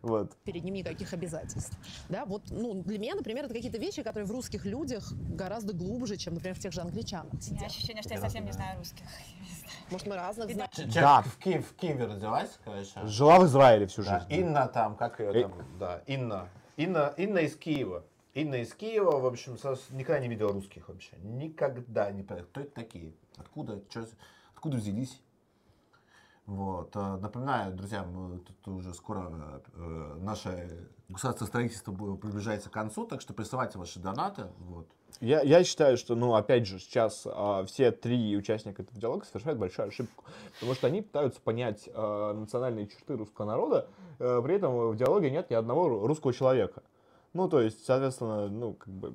Вот. 0.00 0.34
перед 0.44 0.64
ним 0.64 0.74
никаких 0.74 1.12
обязательств. 1.12 1.76
Да, 2.08 2.24
вот, 2.24 2.44
ну, 2.50 2.72
для 2.82 2.98
меня, 2.98 3.14
например, 3.14 3.44
это 3.44 3.52
какие-то 3.52 3.76
вещи, 3.76 4.02
которые 4.02 4.26
в 4.26 4.30
русских 4.30 4.64
людях 4.64 5.12
гораздо 5.12 5.74
глубже, 5.74 6.16
чем, 6.16 6.34
например, 6.34 6.56
в 6.56 6.58
тех 6.58 6.72
же 6.72 6.80
англичанах 6.80 7.34
У 7.34 7.54
меня 7.54 7.66
ощущение, 7.66 8.02
что 8.02 8.14
я 8.14 8.20
совсем 8.20 8.46
не 8.46 8.52
знаю 8.52 8.78
русских. 8.78 9.04
Может, 9.90 10.06
мы 10.06 10.16
разных 10.16 10.50
знаем. 10.52 10.70
Да. 10.94 11.20
в, 11.20 11.36
Киев, 11.36 11.68
в 11.68 11.74
Киеве 11.76 12.06
родилась, 12.06 12.50
конечно. 12.64 13.06
Жила 13.06 13.38
в 13.38 13.44
Израиле 13.44 13.86
всю 13.88 14.04
Да, 14.04 14.20
жизнь. 14.20 14.40
Инна 14.40 14.66
там, 14.68 14.96
как 14.96 15.20
ее 15.20 15.32
Э. 15.34 15.42
там, 15.42 15.52
да, 15.78 16.02
Инна. 16.06 16.48
Инна, 16.78 17.12
Инна 17.18 17.38
из 17.40 17.56
Киева. 17.56 18.04
Инна 18.32 18.54
из 18.54 18.72
Киева, 18.72 19.20
в 19.20 19.26
общем, 19.26 19.58
никогда 19.90 20.18
не 20.18 20.28
видела 20.28 20.50
русских 20.50 20.88
вообще. 20.88 21.16
Никогда 21.18 22.10
не 22.10 22.22
поняла, 22.22 22.46
кто 22.46 22.62
это 22.62 22.70
такие, 22.74 23.12
откуда, 23.36 23.82
чё, 23.90 24.06
откуда 24.54 24.78
взялись. 24.78 25.20
Вот. 26.46 26.94
э, 26.94 27.16
Напоминаю, 27.20 27.74
друзья, 27.74 28.04
мы 28.04 28.38
тут 28.38 28.68
уже 28.68 28.92
скоро 28.94 29.62
э, 29.74 30.14
наше 30.20 30.88
государственное 31.08 31.48
строительство 31.48 31.92
приближается 31.92 32.68
к 32.68 32.72
концу, 32.72 33.06
так 33.06 33.20
что 33.20 33.32
присылайте 33.32 33.78
ваши 33.78 33.98
донаты. 33.98 34.46
Вот. 34.58 34.86
Я, 35.20 35.42
я 35.42 35.62
считаю, 35.64 35.96
что, 35.96 36.16
ну, 36.16 36.34
опять 36.34 36.66
же, 36.66 36.78
сейчас 36.78 37.22
а, 37.24 37.64
все 37.66 37.92
три 37.92 38.36
участника 38.36 38.82
этого 38.82 38.98
диалога 39.00 39.24
совершают 39.24 39.58
большую 39.60 39.88
ошибку, 39.88 40.24
потому 40.54 40.74
что 40.74 40.88
они 40.88 41.02
пытаются 41.02 41.40
понять 41.40 41.88
а, 41.94 42.32
национальные 42.34 42.88
черты 42.88 43.16
русского 43.16 43.46
народа, 43.46 43.88
а, 44.18 44.42
при 44.42 44.56
этом 44.56 44.90
в 44.90 44.96
диалоге 44.96 45.30
нет 45.30 45.50
ни 45.50 45.54
одного 45.54 45.88
ру- 45.88 46.06
русского 46.06 46.32
человека. 46.32 46.82
Ну, 47.32 47.48
то 47.48 47.60
есть, 47.60 47.84
соответственно, 47.84 48.48
ну, 48.48 48.74
как 48.74 48.92
бы, 48.92 49.14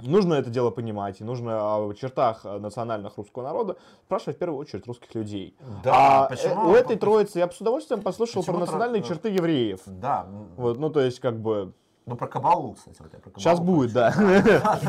нужно 0.00 0.34
это 0.34 0.50
дело 0.50 0.70
понимать, 0.70 1.20
и 1.20 1.24
нужно 1.24 1.76
о 1.76 1.92
чертах 1.94 2.40
а, 2.44 2.58
национальных 2.58 3.16
русского 3.16 3.42
народа 3.42 3.76
спрашивать 4.04 4.36
в 4.36 4.38
первую 4.38 4.58
очередь 4.60 4.86
русских 4.86 5.14
людей. 5.14 5.56
Да, 5.82 6.24
а 6.24 6.28
почему? 6.28 6.68
э, 6.68 6.72
у 6.72 6.74
этой 6.74 6.96
троицы 6.96 7.38
я 7.38 7.46
бы 7.46 7.52
с 7.52 7.60
удовольствием 7.60 8.02
послушал 8.02 8.42
Почему 8.42 8.56
про 8.56 8.62
тро- 8.62 8.66
национальные 8.66 9.02
э, 9.02 9.04
черты 9.04 9.28
евреев. 9.30 9.80
Да. 9.86 10.26
Вот, 10.56 10.78
ну, 10.78 10.90
то 10.90 11.00
есть, 11.00 11.20
как 11.20 11.38
бы, 11.40 11.72
Ну, 12.06 12.16
про 12.16 12.26
Кабалу, 12.26 12.74
кстати. 12.74 13.00
Вот 13.00 13.12
я 13.12 13.18
про 13.18 13.30
сейчас 13.38 13.58
Кабалу 13.58 13.76
будет, 13.78 13.92
да. 13.92 14.12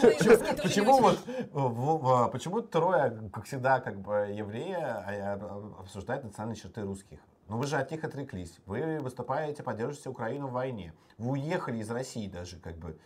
Почему- 0.00 0.62
Почему 0.62 0.98
вот, 1.00 1.18
в- 1.52 1.98
в- 1.98 2.28
почему 2.28 2.60
трое, 2.62 3.18
как 3.32 3.44
всегда, 3.44 3.80
как 3.80 4.00
бы 4.00 4.28
еврея 4.32 5.04
а, 5.06 5.80
обсуждают 5.80 6.24
национальные 6.24 6.56
черты 6.56 6.82
русских? 6.82 7.18
Ну 7.48 7.58
вы 7.58 7.66
же 7.66 7.76
от 7.76 7.90
них 7.90 8.02
отреклись. 8.04 8.58
Вы 8.64 8.98
выступаете, 9.00 9.62
поддерживаете 9.62 10.08
Украину 10.08 10.46
в 10.46 10.52
войне. 10.52 10.94
Вы 11.18 11.32
уехали 11.32 11.78
из 11.78 11.90
России 11.90 12.26
даже, 12.28 12.56
как 12.56 12.76
бы. 12.78 12.96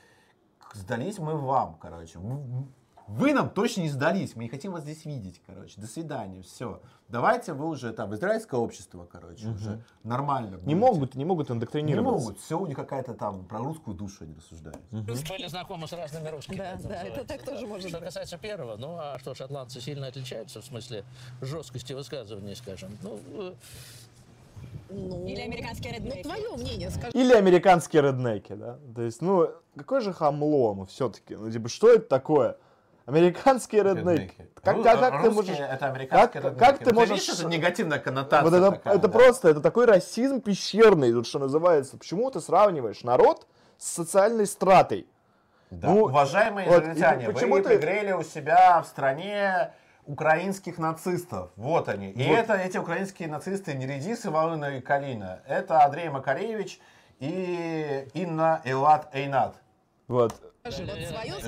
Сдались 0.74 1.18
мы 1.18 1.36
вам, 1.36 1.76
короче. 1.80 2.18
Вы- 3.08 3.32
нам 3.32 3.48
точно 3.48 3.80
не 3.80 3.88
сдались, 3.88 4.36
мы 4.36 4.42
не 4.42 4.48
хотим 4.50 4.72
вас 4.72 4.82
здесь 4.82 5.06
видеть, 5.06 5.40
короче. 5.46 5.80
До 5.80 5.86
свидания, 5.86 6.42
все. 6.42 6.82
Давайте 7.08 7.54
вы 7.54 7.66
уже 7.66 7.94
там 7.94 8.14
израильское 8.14 8.60
общество, 8.60 9.08
короче, 9.10 9.48
уже 9.48 9.82
нормально. 10.04 10.56
Не 10.56 10.74
будете. 10.74 10.74
могут, 10.76 11.14
не 11.14 11.24
могут 11.24 11.48
Не 11.48 11.54
индоктринироваться. 11.54 12.20
могут. 12.26 12.38
Все 12.38 12.58
у 12.58 12.66
них 12.66 12.76
какая-то 12.76 13.14
там 13.14 13.46
про 13.46 13.60
русскую 13.60 13.96
душу 13.96 14.24
они 14.24 14.34
рассуждают. 14.34 14.78
Были 14.90 15.46
знакомы 15.46 15.88
с 15.88 15.92
разными 15.94 16.28
русскими. 16.28 16.56
Да, 16.58 16.76
да, 16.84 17.02
это 17.02 17.24
так 17.24 17.42
тоже 17.44 17.66
может 17.66 17.88
Что 17.88 18.00
касается 18.00 18.36
первого, 18.36 18.76
ну 18.76 18.98
а 18.98 19.18
что, 19.18 19.34
шотландцы 19.34 19.80
сильно 19.80 20.08
отличаются 20.08 20.60
в 20.60 20.64
смысле 20.66 21.02
жесткости 21.40 21.94
высказываний, 21.94 22.54
скажем? 22.56 22.90
Ну, 23.02 23.18
э, 23.38 23.54
Ну, 24.90 25.26
Или 25.26 25.40
американские 25.42 25.92
Ну, 25.92 25.98
реднеки. 26.06 26.22
твое 26.22 26.50
мнение, 26.56 26.90
скажи. 26.90 27.10
Или 27.12 27.32
американские 27.34 28.02
реднеки, 28.02 28.54
да? 28.54 28.78
То 28.94 29.02
есть, 29.02 29.20
ну, 29.20 29.50
какое 29.76 30.00
же 30.00 30.12
хамло, 30.12 30.74
ну, 30.74 30.86
все-таки. 30.86 31.36
Ну, 31.36 31.50
типа, 31.50 31.68
что 31.68 31.90
это 31.92 32.06
такое? 32.08 32.56
Американские 33.06 33.82
реднеки. 33.84 34.08
Реднеки. 34.08 34.48
Как, 34.62 34.82
как, 34.82 35.00
как 35.00 35.22
ты 35.22 35.30
можешь... 35.30 35.56
это 35.58 35.86
американские 35.86 36.42
как, 36.42 36.44
реднеки. 36.52 36.58
как 36.58 36.78
ты 36.78 36.84
Вот 36.86 36.94
можешь... 36.94 37.20
видишь, 37.20 37.38
это 37.40 37.48
негативная 37.48 37.98
коннотация 37.98 38.42
Вот 38.50 38.52
это, 38.52 38.70
такая, 38.70 38.94
это 38.94 39.08
да. 39.08 39.18
просто, 39.18 39.48
это 39.48 39.60
такой 39.60 39.86
расизм 39.86 40.40
пещерный, 40.42 41.14
вот 41.14 41.26
что 41.26 41.38
называется. 41.38 41.96
Почему 41.96 42.30
ты 42.30 42.40
сравниваешь 42.40 43.02
народ 43.04 43.46
с 43.78 43.90
социальной 43.94 44.46
стратой? 44.46 45.06
Да. 45.70 45.88
Ну, 45.88 46.04
Уважаемые 46.04 46.68
вот, 46.68 46.82
израильтяне, 46.82 47.28
вы 47.30 47.62
ты- 47.62 47.68
пригрели 47.78 48.12
у 48.12 48.22
себя 48.22 48.82
в 48.82 48.86
стране 48.86 49.72
украинских 50.08 50.78
нацистов. 50.78 51.50
Вот 51.56 51.88
они. 51.88 52.10
И 52.10 52.26
Вот. 52.28 52.38
это 52.38 52.54
эти 52.54 52.78
украинские 52.78 53.28
нацисты 53.28 53.74
не 53.74 53.86
Редисы, 53.86 54.30
Волына 54.30 54.78
и 54.78 54.80
Калина. 54.80 55.40
Это 55.46 55.84
Андрей 55.84 56.08
Макаревич 56.08 56.80
и 57.20 58.08
Инна 58.14 58.60
Элат 58.64 59.14
Эйнат. 59.14 59.54
Вот. 60.08 60.32
Вот 60.64 60.74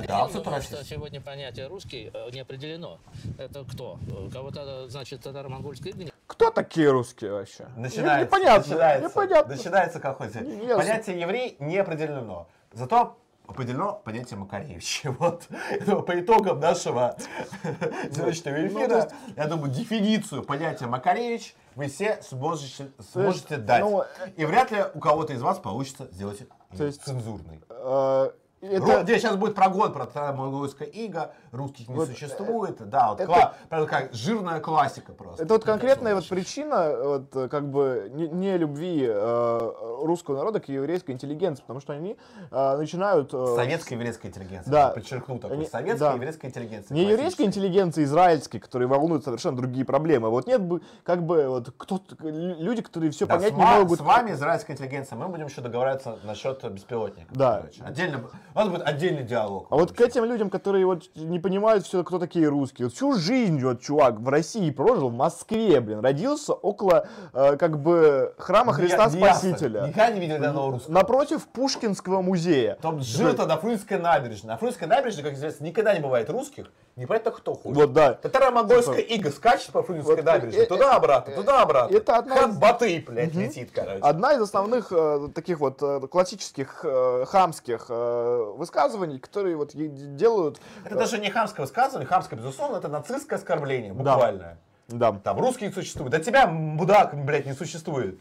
Да, 0.07 0.29
что 0.29 0.43
расист. 0.49 0.85
сегодня 0.87 1.21
понятие 1.21 1.67
русский 1.67 2.11
э, 2.13 2.29
не 2.31 2.39
определено. 2.41 2.99
Это 3.37 3.63
кто? 3.65 3.99
Э, 4.09 4.29
Кого-то, 4.31 4.87
значит, 4.89 5.21
татаро-монгольское 5.21 5.93
имя? 5.93 6.11
Кто 6.27 6.49
такие 6.51 6.89
русские 6.91 7.31
вообще? 7.33 7.67
Начинается. 7.75 8.25
Непонятно, 8.25 8.67
Начинается, 8.67 9.09
непонятно. 9.09 9.55
начинается 9.55 9.99
ясно. 10.43 10.77
Понятие 10.77 11.19
еврей 11.19 11.55
не 11.59 11.77
определено. 11.77 12.47
Зато 12.73 13.17
определено 13.55 13.93
понятие 14.03 14.39
Макаревича. 14.39 15.11
Вот 15.19 15.47
Это 15.69 15.97
по 15.97 16.19
итогам 16.19 16.59
нашего 16.59 17.15
сегодняшнего 18.11 18.55
Ну, 18.57 18.67
эфира, 18.67 19.09
я 19.35 19.47
думаю, 19.47 19.71
дефиницию 19.71 20.43
понятия 20.43 20.87
Макаревич 20.87 21.55
вы 21.75 21.87
все 21.87 22.21
сможете, 22.21 22.91
сможете 23.11 23.57
дать. 23.57 23.81
ну, 23.81 24.03
И 24.37 24.45
вряд 24.45 24.71
ли 24.71 24.83
у 24.93 24.99
кого-то 24.99 25.33
из 25.33 25.41
вас 25.41 25.59
получится 25.59 26.07
сделать 26.11 26.39
То 26.77 26.85
есть- 26.85 27.03
цензурный. 27.03 27.61
Э, 27.69 28.31
Ру- 28.61 28.67
это- 28.91 29.03
Где 29.03 29.19
сейчас 29.19 29.35
будет 29.37 29.55
прогон 29.55 29.91
про 29.91 30.33
монгольское 30.33 30.87
иго, 30.87 31.33
русских 31.51 31.87
не 31.89 31.95
Вот, 31.95 32.07
существует. 32.07 32.77
Да, 32.89 33.09
вот 33.09 33.19
это- 33.19 33.31
кла- 33.31 33.53
прям 33.69 33.83
такая 33.85 34.09
жирная 34.13 34.59
классика 34.59 35.11
просто. 35.13 35.43
Это 35.43 35.53
вот 35.53 35.63
конкретная 35.63 36.15
вот 36.15 36.27
причина 36.27 36.95
вот, 37.03 37.35
э, 37.35 37.47
как 37.49 37.69
бы 37.69 38.09
не, 38.13 38.27
не 38.27 38.57
любви 38.57 39.05
э, 39.09 39.71
русского 40.03 40.37
народа 40.37 40.59
к 40.59 40.69
еврейской 40.69 41.11
интеллигенции, 41.11 41.61
потому 41.61 41.79
что 41.81 41.93
они 41.93 42.17
э, 42.51 42.77
начинают... 42.77 43.33
э, 43.33 43.53
Советская 43.55 43.97
еврейская 43.97 44.29
интеллигенция. 44.29 44.71
Да. 44.71 44.89
Подчеркну 44.89 45.39
такое. 45.39 45.57
Они- 45.57 45.65
Советская 45.67 46.09
да. 46.09 46.15
еврейская 46.15 46.47
интеллигенция. 46.47 46.95
Не 46.95 47.01
еврейской 47.01 47.21
классическая. 47.23 47.45
интеллигенции, 47.45 48.03
израильской, 48.05 48.59
которые 48.59 48.87
волнуют 48.87 49.23
совершенно 49.23 49.57
другие 49.57 49.85
проблемы. 49.85 50.29
Вот 50.29 50.47
нет 50.47 50.61
бы, 50.61 50.81
как 51.03 51.23
бы, 51.23 51.47
вот 51.49 51.73
кто 51.77 51.99
люди, 52.21 52.81
которые 52.81 53.11
все 53.11 53.25
Да, 53.25 53.35
понять 53.35 53.53
не 53.55 53.61
могут. 53.63 53.99
с 53.99 54.01
вами, 54.01 54.31
израильская 54.31 54.73
интеллигенция, 54.73 55.17
мы 55.17 55.27
будем 55.27 55.47
еще 55.47 55.61
договариваться 55.61 56.17
насчет 56.23 56.63
беспилотников. 56.71 57.35
Да. 57.35 57.57
короче. 57.57 57.83
Отдельно, 57.83 58.29
у 58.53 58.57
нас 58.57 58.69
будет 58.69 58.83
отдельный 58.87 59.23
диалог. 59.23 59.67
А 59.69 59.75
вот 59.75 59.91
к 59.91 60.01
этим 60.01 60.25
людям, 60.25 60.49
которые 60.49 60.85
вот 60.85 61.09
не 61.15 61.39
понимают 61.41 61.85
все, 61.85 62.03
кто 62.03 62.19
такие 62.19 62.47
русские. 62.47 62.87
Вот 62.87 62.95
всю 62.95 63.13
жизнь 63.13 63.61
вот 63.63 63.81
чувак 63.81 64.19
в 64.19 64.29
России 64.29 64.69
прожил, 64.71 65.09
в 65.09 65.13
Москве, 65.13 65.81
блин, 65.81 65.99
родился 65.99 66.53
около 66.53 67.07
э, 67.33 67.57
как 67.57 67.79
бы 67.81 68.33
храма 68.37 68.71
Не- 68.71 68.77
Христа 68.77 69.09
не 69.09 69.19
ясно. 69.19 69.49
Спасителя. 69.49 69.81
Никогда 69.81 70.11
не 70.11 70.19
видел 70.19 70.37
ни 70.39 70.45
одного 70.45 70.71
русского. 70.71 70.93
Напротив 70.93 71.47
Пушкинского 71.47 72.21
музея. 72.21 72.77
Там 72.81 73.01
жил 73.01 73.33
то 73.33 73.45
на 73.45 73.57
Фрунзенской 73.57 73.97
набережной. 73.99 74.49
На 74.53 74.57
Фрунзенской 74.57 74.87
набережной, 74.87 75.23
как 75.23 75.33
известно, 75.33 75.65
никогда 75.65 75.93
не 75.93 75.99
бывает 75.99 76.29
русских. 76.29 76.67
Непонятно, 76.97 77.31
кто 77.31 77.53
ходит. 77.55 77.77
Вот, 77.77 77.93
да. 77.93 78.13
Татаро-монгольская 78.13 78.97
Типа- 79.01 79.13
ига 79.13 79.31
скачет 79.31 79.71
по 79.71 79.81
Фрунзенской 79.81 80.17
Вот, 80.17 80.25
набережной. 80.25 80.63
э, 80.63 80.67
Туда-обратно, 80.67 81.33
туда-обратно. 81.35 81.95
это 81.95 82.17
одна 82.17 82.35
Хан 82.35 82.51
из- 82.51 82.57
Батый, 82.57 82.99
блядь, 83.07 83.33
летит, 83.33 83.71
короче. 83.73 83.99
Одна 84.01 84.33
из 84.33 84.41
основных 84.41 84.91
э, 84.91 85.29
таких 85.33 85.59
вот 85.61 85.81
э, 85.81 86.01
классических 86.11 86.81
э, 86.83 87.25
хамских 87.27 87.85
э, 87.89 88.53
высказываний, 88.57 89.19
которые 89.19 89.55
вот 89.55 89.71
делают... 89.73 90.59
Это 90.85 90.95
даже 90.95 91.17
не 91.17 91.29
хамское 91.31 91.65
высказывание, 91.65 92.07
хамское, 92.07 92.37
безусловно, 92.37 92.77
это 92.77 92.87
нацистское 92.87 93.39
оскорбление, 93.39 93.93
Да. 93.93 94.13
буквально. 94.13 94.57
Да. 94.87 95.13
Там 95.13 95.39
русские 95.39 95.69
не 95.69 95.73
существуют. 95.73 96.11
Да 96.11 96.19
тебя, 96.19 96.47
мудак, 96.47 97.15
блядь, 97.25 97.45
не 97.45 97.53
существует. 97.53 98.19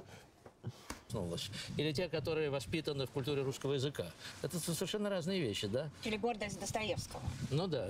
Проснулась. 1.09 1.51
Или 1.77 1.93
те, 1.93 2.09
которые 2.09 2.51
воспитаны 2.51 3.07
в 3.07 3.11
культуре 3.11 3.43
русского 3.43 3.73
языка. 3.73 4.05
Это 4.43 4.59
совершенно 4.61 5.11
разные 5.11 5.41
вещи, 5.41 5.67
да? 5.67 5.89
Или 6.05 6.17
гордость 6.17 6.61
Достоевского. 6.61 7.21
Ну 7.51 7.67
да. 7.67 7.89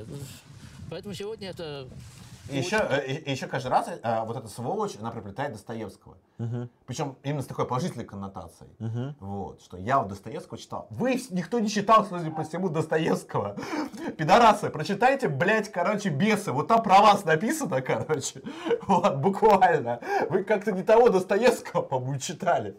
Поэтому 0.90 1.14
сегодня 1.14 1.50
это... 1.50 1.86
И 2.50 2.56
еще, 2.58 2.76
э, 2.76 3.06
и- 3.06 3.30
еще 3.30 3.46
каждый 3.46 3.68
раз 3.68 3.88
э, 3.88 4.24
вот 4.24 4.36
эта 4.36 4.48
сволочь, 4.48 4.96
она 5.00 5.10
приплетает 5.10 5.52
Достоевского. 5.52 6.16
Причем 6.86 7.16
именно 7.22 7.42
с 7.42 7.46
такой 7.46 7.66
положительной 7.66 8.04
коннотацией. 8.04 8.70
Вот, 9.20 9.60
что 9.62 9.76
я 9.76 9.98
вот 9.98 10.08
Достоевского 10.08 10.58
читал. 10.58 10.86
Вы 10.90 11.20
никто 11.30 11.58
не 11.60 11.68
читал, 11.68 12.04
судя 12.06 12.30
по 12.30 12.42
всему, 12.44 12.68
Достоевского. 12.68 13.56
Пидорасы, 14.18 14.70
прочитайте, 14.70 15.28
блядь, 15.28 15.70
короче, 15.70 16.08
бесы. 16.08 16.52
Вот 16.52 16.68
там 16.68 16.82
про 16.82 17.00
вас 17.00 17.24
написано, 17.24 17.80
короче. 17.82 18.42
Вот, 18.86 19.16
буквально. 19.16 20.00
Вы 20.30 20.42
как-то 20.44 20.72
не 20.72 20.82
того 20.82 21.10
Достоевского, 21.10 21.82
по-моему, 21.82 22.18
читали. 22.18 22.76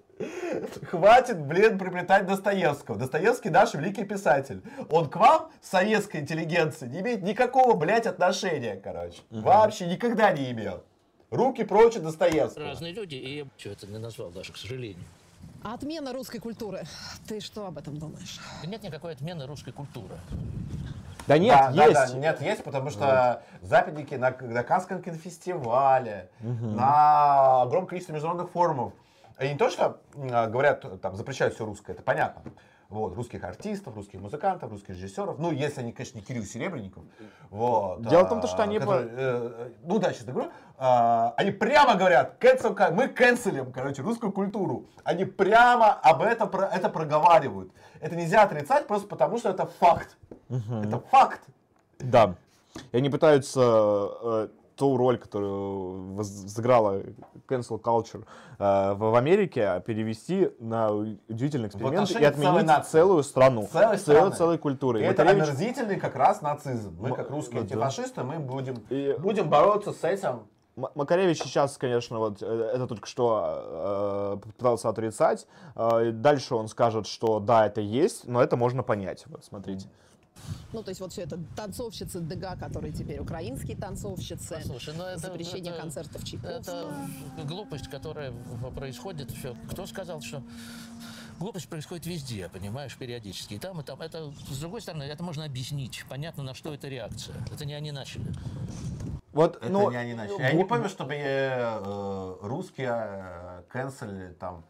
Хватит, 0.89 1.39
блин, 1.45 1.77
приплетать 1.79 2.25
Достоевского. 2.27 2.97
Достоевский 2.97 3.49
наш 3.49 3.73
великий 3.73 4.03
писатель. 4.03 4.61
Он 4.89 5.09
к 5.09 5.15
вам, 5.15 5.49
советской 5.61 6.17
интеллигенции, 6.17 6.87
не 6.87 6.99
имеет 6.99 7.23
никакого, 7.23 7.75
блядь, 7.75 8.07
отношения, 8.07 8.75
короче. 8.75 9.21
Вообще 9.61 9.87
никогда 9.87 10.31
не 10.31 10.51
имел. 10.51 10.83
Руки 11.29 11.63
прочь 11.63 11.95
от 11.95 12.03
Достоевского. 12.03 12.65
Разные 12.65 12.93
люди, 12.93 13.15
и 13.15 13.37
я 13.37 13.45
чего 13.57 13.73
это 13.73 13.87
не 13.87 13.97
назвал 13.97 14.31
даже, 14.31 14.51
к 14.51 14.57
сожалению. 14.57 15.03
А 15.63 15.75
отмена 15.75 16.11
русской 16.11 16.39
культуры. 16.39 16.83
Ты 17.27 17.39
что 17.39 17.67
об 17.67 17.77
этом 17.77 17.97
думаешь? 17.97 18.39
Нет 18.65 18.83
никакой 18.83 19.13
отмены 19.13 19.45
русской 19.45 19.71
культуры. 19.71 20.15
Да 21.27 21.37
нет, 21.37 21.55
да, 21.55 21.71
да, 21.71 21.85
есть. 21.85 22.13
да, 22.13 22.19
нет, 22.19 22.41
есть, 22.41 22.63
потому 22.63 22.89
что 22.89 23.43
западники 23.61 24.15
на, 24.15 24.35
на 24.41 24.63
Канском 24.63 25.01
кинофестивале, 25.03 26.29
на 26.39 27.61
огромном 27.61 27.87
количестве 27.87 28.13
международных 28.13 28.51
форумов. 28.51 28.93
И 29.39 29.47
не 29.47 29.57
то, 29.57 29.69
что 29.69 30.01
а, 30.15 30.47
говорят, 30.47 30.83
там, 31.01 31.15
запрещают 31.15 31.53
все 31.53 31.65
русское, 31.65 31.93
это 31.93 32.01
понятно. 32.01 32.41
Вот, 32.91 33.15
русских 33.15 33.41
артистов, 33.45 33.95
русских 33.95 34.19
музыкантов, 34.19 34.69
русских 34.69 34.89
режиссеров. 34.89 35.39
Ну, 35.39 35.49
если 35.51 35.79
они, 35.79 35.93
конечно, 35.93 36.17
не 36.17 36.25
Кирилл 36.25 36.43
Серебренников. 36.43 37.03
Вот, 37.49 38.05
Дело 38.05 38.25
в 38.25 38.29
том, 38.29 38.39
а, 38.43 38.47
что 38.47 38.63
они 38.63 38.79
который, 38.79 39.05
э, 39.05 39.09
э, 39.15 39.69
ну 39.83 39.97
да, 39.97 40.11
сейчас 40.11 40.25
говорю. 40.25 40.51
а, 40.77 41.33
они 41.37 41.51
прямо 41.51 41.95
говорят, 41.95 42.35
cancel, 42.43 42.91
мы 42.91 43.07
канцелим, 43.07 43.71
короче, 43.71 44.01
русскую 44.01 44.33
культуру. 44.33 44.87
Они 45.05 45.23
прямо 45.23 45.93
об 45.93 46.21
этом 46.21 46.49
про- 46.49 46.67
это 46.67 46.89
проговаривают. 46.89 47.71
Это 48.01 48.17
нельзя 48.17 48.43
отрицать 48.43 48.87
просто 48.87 49.07
потому, 49.07 49.37
что 49.37 49.49
это 49.49 49.65
факт. 49.65 50.17
Это 50.49 50.99
факт. 50.99 51.41
Да. 51.99 52.35
И 52.91 52.97
они 52.97 53.09
пытаются 53.09 53.61
э, 54.21 54.47
ту 54.81 54.97
роль, 54.97 55.19
которую 55.19 56.23
сыграла 56.23 57.03
cancel 57.47 57.79
culture 57.79 58.23
э, 58.57 58.93
в, 58.93 59.11
в 59.11 59.15
Америке, 59.15 59.83
перевести 59.85 60.49
на 60.59 60.89
удивительный 60.91 61.67
эксперимент 61.67 62.09
и 62.09 62.23
отменить 62.25 62.85
целую 62.87 63.21
страну, 63.21 63.67
Целой 63.71 63.97
целой, 63.97 63.99
страны. 63.99 64.35
целой 64.35 64.57
культуры. 64.57 65.01
И 65.01 65.03
И 65.03 65.05
это 65.05 65.21
Макаревич- 65.23 65.43
омерзительный 65.49 65.97
как 65.97 66.15
раз 66.15 66.41
нацизм. 66.41 66.95
Мы, 66.99 67.13
как 67.13 67.29
русские 67.29 67.61
да. 67.61 67.61
антифашисты, 67.61 68.23
мы 68.23 68.39
будем, 68.39 68.77
И- 68.89 69.15
будем 69.19 69.49
бороться 69.51 69.91
с 69.93 70.03
этим. 70.03 70.47
Макаревич 70.95 71.43
сейчас, 71.43 71.77
конечно, 71.77 72.17
вот 72.17 72.41
э, 72.41 72.71
это 72.73 72.87
только 72.87 73.05
что 73.07 74.39
э, 74.43 74.49
пытался 74.57 74.89
отрицать. 74.89 75.45
Э, 75.75 76.09
дальше 76.11 76.55
он 76.55 76.69
скажет, 76.69 77.05
что 77.05 77.39
да, 77.39 77.67
это 77.67 77.81
есть, 77.81 78.27
но 78.27 78.41
это 78.41 78.57
можно 78.57 78.81
понять. 78.81 79.25
Вот 79.27 79.43
смотрите. 79.45 79.87
Ну, 80.73 80.83
то 80.83 80.89
есть 80.89 81.01
вот 81.01 81.11
все 81.11 81.23
это 81.23 81.39
танцовщицы 81.55 82.19
ДГ, 82.19 82.57
которые 82.59 82.93
теперь 82.93 83.19
украинские 83.19 83.75
танцовщицы, 83.75 84.61
Слушай, 84.65 84.93
ну 84.97 85.03
это... 85.03 85.19
запрещение 85.19 85.73
это- 85.73 85.81
концертов 85.81 86.23
Чайковского. 86.23 86.93
Это 87.37 87.47
глупость, 87.47 87.89
которая 87.89 88.33
происходит. 88.75 89.31
Всё. 89.31 89.55
Кто 89.69 89.85
сказал, 89.85 90.21
что 90.21 90.41
глупость 91.39 91.67
происходит 91.67 92.05
везде, 92.05 92.49
понимаешь, 92.49 92.95
периодически. 92.97 93.55
И 93.55 93.59
там, 93.59 93.79
и 93.81 93.83
там. 93.83 94.01
Это, 94.01 94.31
с 94.49 94.59
другой 94.59 94.81
стороны, 94.81 95.03
это 95.03 95.23
можно 95.23 95.43
объяснить. 95.43 96.05
Понятно, 96.09 96.43
на 96.43 96.53
что 96.53 96.73
это 96.73 96.87
реакция. 96.87 97.35
Это 97.53 97.65
не 97.65 97.73
они 97.73 97.91
начали. 97.91 98.25
Вот, 99.33 99.55
Это 99.57 99.69
ну, 99.69 99.89
не 99.89 99.95
они 99.97 100.13
начали. 100.13 100.33
ну, 100.37 100.39
Я 100.39 100.53
не 100.53 100.65
помню, 100.65 100.89
чтобы 100.89 101.13
э, 101.15 102.37
русские 102.41 102.91
э, 102.91 103.63
канцелили 103.69 104.33
там 104.33 104.65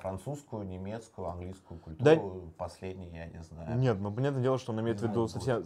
французскую, 0.00 0.64
немецкую, 0.66 1.28
английскую 1.28 1.78
культуру, 1.78 2.04
Да- 2.04 2.52
последний, 2.64 3.08
я 3.10 3.26
не 3.26 3.42
знаю. 3.44 3.76
Нет, 3.78 3.98
ну 4.00 4.10
понятное 4.12 4.42
дело, 4.42 4.58
что 4.58 4.72
он 4.72 4.80
имеет 4.80 5.00
в 5.00 5.02
виду 5.04 5.28
совсем 5.28 5.62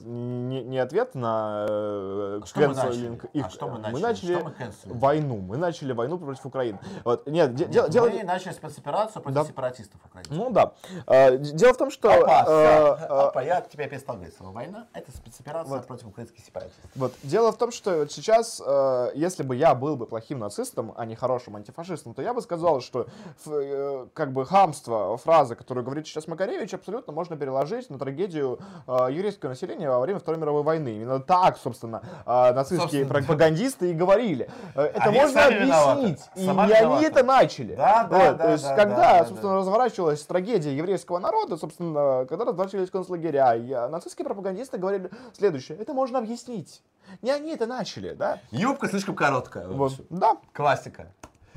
не, 0.51 0.63
не 0.63 0.79
ответ 0.79 1.15
на 1.15 1.67
э, 1.69 2.41
А 2.43 2.47
что 2.47 2.61
мы 2.61 2.67
canceling 2.67 2.75
начали? 3.11 3.29
их. 3.33 3.47
А 3.47 3.51
что 3.51 3.69
мы 3.69 3.73
мы 3.77 3.81
начали? 4.01 4.03
начали 4.03 4.35
Что 4.35 4.45
мы 4.89 4.95
войну. 4.99 5.37
Мы 5.39 5.57
начали 5.57 5.93
войну 5.93 6.19
против 6.19 6.45
Украины. 6.45 6.79
Вот. 7.05 7.27
Нет, 7.27 7.55
де- 7.55 7.67
Нет, 7.67 7.89
дело, 7.91 8.11
мы 8.11 8.23
начали 8.23 8.53
спецоперацию 8.53 9.23
против 9.23 9.35
Да. 9.41 9.45
сепаратистов 9.45 10.01
украинских. 10.05 10.37
Ну 10.37 10.51
да. 10.51 10.73
Э, 11.07 11.39
дело 11.39 11.73
в 11.73 11.77
том, 11.79 11.91
что 11.91 12.13
Опа, 12.13 12.45
э, 12.47 12.51
э, 12.53 13.07
Опа, 13.07 13.43
я 13.43 13.63
теперь 13.63 13.89
перестал 13.89 14.17
говорить 14.17 14.37
слово 14.37 14.53
война. 14.53 14.87
Это 14.93 15.11
спецоперация 15.11 15.77
Вот. 15.77 15.87
против 15.87 16.09
украинских 16.09 16.45
сепаратистов. 16.45 16.91
Вот. 16.95 17.15
Дело 17.23 17.51
в 17.51 17.57
том, 17.57 17.71
что 17.73 18.07
сейчас, 18.09 18.63
э, 18.65 19.13
если 19.15 19.43
бы 19.43 19.57
я 19.57 19.75
был 19.75 19.97
бы 19.97 20.07
плохим 20.07 20.39
нацистом, 20.39 20.93
а 20.97 21.07
не 21.07 21.17
хорошим 21.17 21.57
антифашистом, 21.57 22.13
то 22.13 22.21
я 22.21 22.35
бы 22.35 22.43
сказал, 22.43 22.81
что 22.83 23.07
э, 23.47 24.02
как 24.15 24.33
бы 24.33 24.45
хамство 24.47 25.17
фразы, 25.17 25.55
которую 25.55 25.85
говорит 25.85 26.07
сейчас 26.07 26.27
Макаревич, 26.27 26.75
абсолютно 26.75 27.13
можно 27.13 27.37
переложить 27.37 27.91
на 27.91 27.99
трагедию 27.99 28.59
э, 28.87 29.09
еврейского 29.11 29.51
населения 29.51 29.89
во 29.89 30.01
время 30.01 30.19
Второй 30.19 30.41
мировой 30.41 30.63
войны. 30.63 30.97
Именно 30.97 31.21
так, 31.21 31.59
собственно, 31.59 32.03
э, 32.27 32.53
нацистские 32.53 32.81
Собственно, 32.81 33.09
пропагандисты 33.09 33.91
и 33.91 33.95
говорили. 33.95 34.51
Э, 34.75 34.83
Это 34.83 35.05
Они 35.05 35.19
можно 35.19 35.49
виноваты. 35.51 36.01
объяснить. 36.01 36.21
И 36.37 36.47
Сама 36.47 36.67
не 36.67 36.73
они 36.73 37.05
это 37.05 37.23
начали. 37.23 37.75
Да, 37.75 38.05
да, 38.05 38.19
Вот, 38.19 38.37
да, 38.37 38.45
То 38.45 38.53
есть, 38.53 38.65
да, 38.65 38.77
когда, 38.77 38.97
да, 38.97 39.19
да, 39.19 39.25
собственно, 39.27 39.53
да. 39.53 39.59
разворачивалась 39.59 40.23
трагедия 40.25 40.77
еврейского 40.77 41.19
народа, 41.19 41.57
собственно, 41.57 42.27
когда 42.29 42.45
разворачивались 42.45 42.91
концлагеря, 42.91 43.55
и, 43.55 43.71
э, 43.71 43.89
нацистские 43.89 44.25
пропагандисты 44.25 44.79
говорили 44.79 45.11
следующее. 45.37 45.79
Это 45.79 45.95
можно 45.95 46.19
объяснить. 46.19 46.83
Не 47.21 47.31
они 47.31 47.53
это 47.53 47.67
начали, 47.67 48.15
да? 48.15 48.41
Юбка 48.51 48.89
слишком 48.89 49.15
короткая. 49.15 49.67
Вот, 49.69 49.93
да. 50.11 50.37
Классика. 50.53 51.09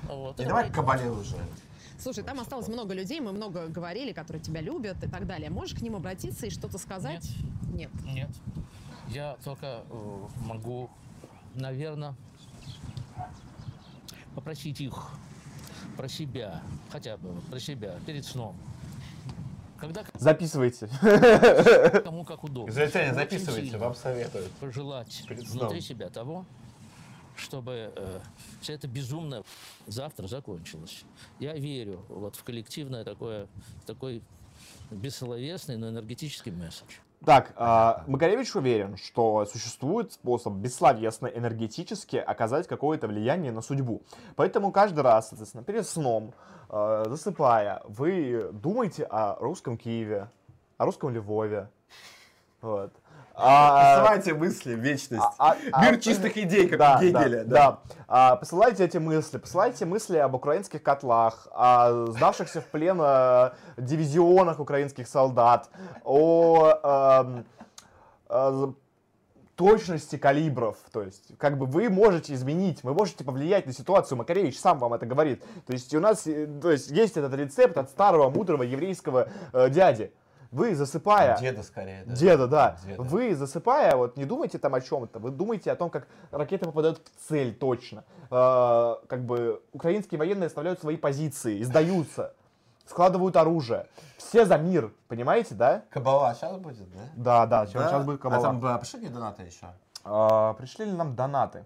Вот. 0.07 0.39
И 0.39 0.45
давай 0.45 0.69
к 0.69 0.73
Кабале 0.75 1.09
уже. 1.09 1.35
Слушай, 2.05 2.23
там 2.23 2.39
осталось 2.39 2.67
много 2.67 2.93
людей, 2.93 3.19
мы 3.19 3.31
много 3.31 3.65
говорили, 3.65 4.11
которые 4.11 4.39
тебя 4.39 4.61
любят 4.61 5.03
и 5.03 5.07
так 5.07 5.25
далее. 5.25 5.49
Можешь 5.49 5.75
к 5.75 5.81
ним 5.81 5.95
обратиться 5.95 6.45
и 6.45 6.51
что-то 6.51 6.77
сказать? 6.77 7.27
Нет. 7.73 7.89
Нет. 8.05 8.29
Я 9.07 9.37
только 9.43 9.81
э, 9.89 10.19
могу, 10.45 10.91
наверное, 11.55 12.13
попросить 14.35 14.81
их 14.81 15.13
про 15.97 16.07
себя, 16.07 16.61
хотя 16.91 17.17
бы 17.17 17.41
про 17.49 17.59
себя, 17.59 17.95
перед 18.05 18.23
сном. 18.23 18.55
Когда 19.79 20.03
Записывайте. 20.13 20.87
кому 22.03 22.23
как 22.23 22.43
удобно. 22.43 22.69
Израильтяне, 22.69 23.15
записывайте, 23.15 23.79
вам 23.79 23.95
советуют. 23.95 24.51
Пожелать 24.59 25.23
внутри 25.27 25.81
себя 25.81 26.09
того, 26.09 26.45
чтобы 27.35 27.91
э, 27.95 28.19
все 28.61 28.73
это 28.73 28.87
безумно 28.87 29.43
завтра 29.87 30.27
закончилось. 30.27 31.03
Я 31.39 31.53
верю 31.53 32.03
вот 32.09 32.35
в 32.35 32.43
коллективное 32.43 33.03
такое, 33.03 33.47
такой 33.85 34.21
бессловесный, 34.91 35.77
но 35.77 35.89
энергетический 35.89 36.51
месседж. 36.51 36.95
Так, 37.25 37.53
а, 37.55 38.03
Макаревич 38.07 38.55
уверен, 38.55 38.97
что 38.97 39.45
существует 39.45 40.13
способ 40.13 40.53
бессловесно, 40.53 41.25
энергетически 41.27 42.17
оказать 42.17 42.67
какое-то 42.67 43.07
влияние 43.07 43.51
на 43.51 43.61
судьбу. 43.61 44.03
Поэтому 44.35 44.71
каждый 44.71 44.99
раз, 44.99 45.29
соответственно, 45.29 45.63
перед 45.63 45.87
сном, 45.87 46.33
э, 46.69 47.05
засыпая, 47.07 47.81
вы 47.85 48.51
думаете 48.53 49.05
о 49.05 49.35
русском 49.39 49.75
Киеве, 49.75 50.29
о 50.77 50.85
русском 50.85 51.09
Львове. 51.09 51.69
Вот. 52.61 52.93
А- 53.37 53.97
Посылайте 53.97 54.33
мысли 54.33 54.75
в 54.75 54.79
вечность. 54.79 55.23
а- 55.37 55.55
а- 55.71 55.85
Мир 55.85 55.99
чистых 55.99 56.37
идей, 56.37 56.67
как 56.69 56.99
у 56.99 57.03
Гегеля. 57.03 57.43
Да. 57.43 57.79
А, 58.07 58.35
посылайте 58.37 58.85
эти 58.85 58.97
мысли, 58.97 59.37
посылайте 59.37 59.85
мысли 59.85 60.17
об 60.17 60.35
украинских 60.35 60.81
котлах, 60.81 61.47
о 61.51 62.07
сдавшихся 62.07 62.61
в 62.61 62.65
плен 62.65 62.99
э, 63.01 63.51
дивизионах 63.77 64.59
украинских 64.59 65.07
солдат, 65.07 65.69
о 66.03 66.69
эм, 66.83 67.45
э, 68.29 68.67
точности 69.55 70.17
калибров. 70.17 70.77
То 70.91 71.01
есть, 71.01 71.37
как 71.37 71.57
бы 71.57 71.65
вы 71.65 71.89
можете 71.89 72.33
изменить, 72.33 72.83
вы 72.83 72.93
можете 72.93 73.23
повлиять 73.23 73.65
на 73.65 73.73
ситуацию. 73.73 74.17
Макаревич 74.17 74.59
сам 74.59 74.79
вам 74.79 74.93
это 74.93 75.05
говорит. 75.05 75.43
То 75.65 75.73
есть, 75.73 75.93
у 75.93 75.99
нас 75.99 76.27
э, 76.27 76.47
то 76.61 76.71
есть, 76.71 76.89
есть 76.91 77.17
этот 77.17 77.33
рецепт 77.33 77.77
от 77.77 77.89
старого 77.89 78.29
мудрого 78.29 78.63
еврейского 78.63 79.29
э, 79.53 79.69
дяди. 79.69 80.11
Вы 80.55 80.73
засыпая... 80.73 81.37
Деда 81.37 81.63
скорее, 81.63 82.03
да. 82.05 82.15
Деда, 82.15 82.47
да. 82.47 82.77
Деда. 82.85 83.01
Вы 83.01 83.35
засыпая, 83.35 83.97
вот 83.97 84.15
не 84.15 84.23
думайте 84.23 84.57
там 84.57 84.73
о 84.73 84.79
чем-то, 84.79 85.19
вы 85.19 85.31
думаете 85.31 85.69
о 85.69 85.75
том, 85.75 85.89
как 85.89 86.07
ракеты 86.31 86.65
попадают 86.65 86.99
в 86.99 87.27
цель 87.27 87.53
точно. 87.53 88.05
Э, 88.31 88.95
как 89.07 89.25
бы 89.25 89.61
украинские 89.73 90.17
военные 90.17 90.47
оставляют 90.47 90.79
свои 90.79 90.95
позиции, 90.95 91.61
сдаются, 91.61 92.33
складывают 92.85 93.35
оружие. 93.35 93.87
Все 94.17 94.45
за 94.45 94.57
мир, 94.57 94.93
понимаете, 95.09 95.55
да? 95.55 95.83
Кабала 95.89 96.33
сейчас 96.33 96.55
будет, 96.55 96.89
да? 96.89 97.01
Да, 97.17 97.45
да, 97.47 97.67
сейчас, 97.67 97.81
Да? 97.83 97.89
сейчас 97.89 98.05
будет 98.05 98.19
А 98.21 98.23
кабала. 98.23 98.41
там 98.41 98.65
а, 98.65 98.77
пришли 98.77 99.09
донаты 99.09 99.43
еще? 99.43 99.67
А, 100.05 100.53
пришли 100.53 100.85
ли 100.85 100.93
нам 100.93 101.17
донаты? 101.17 101.65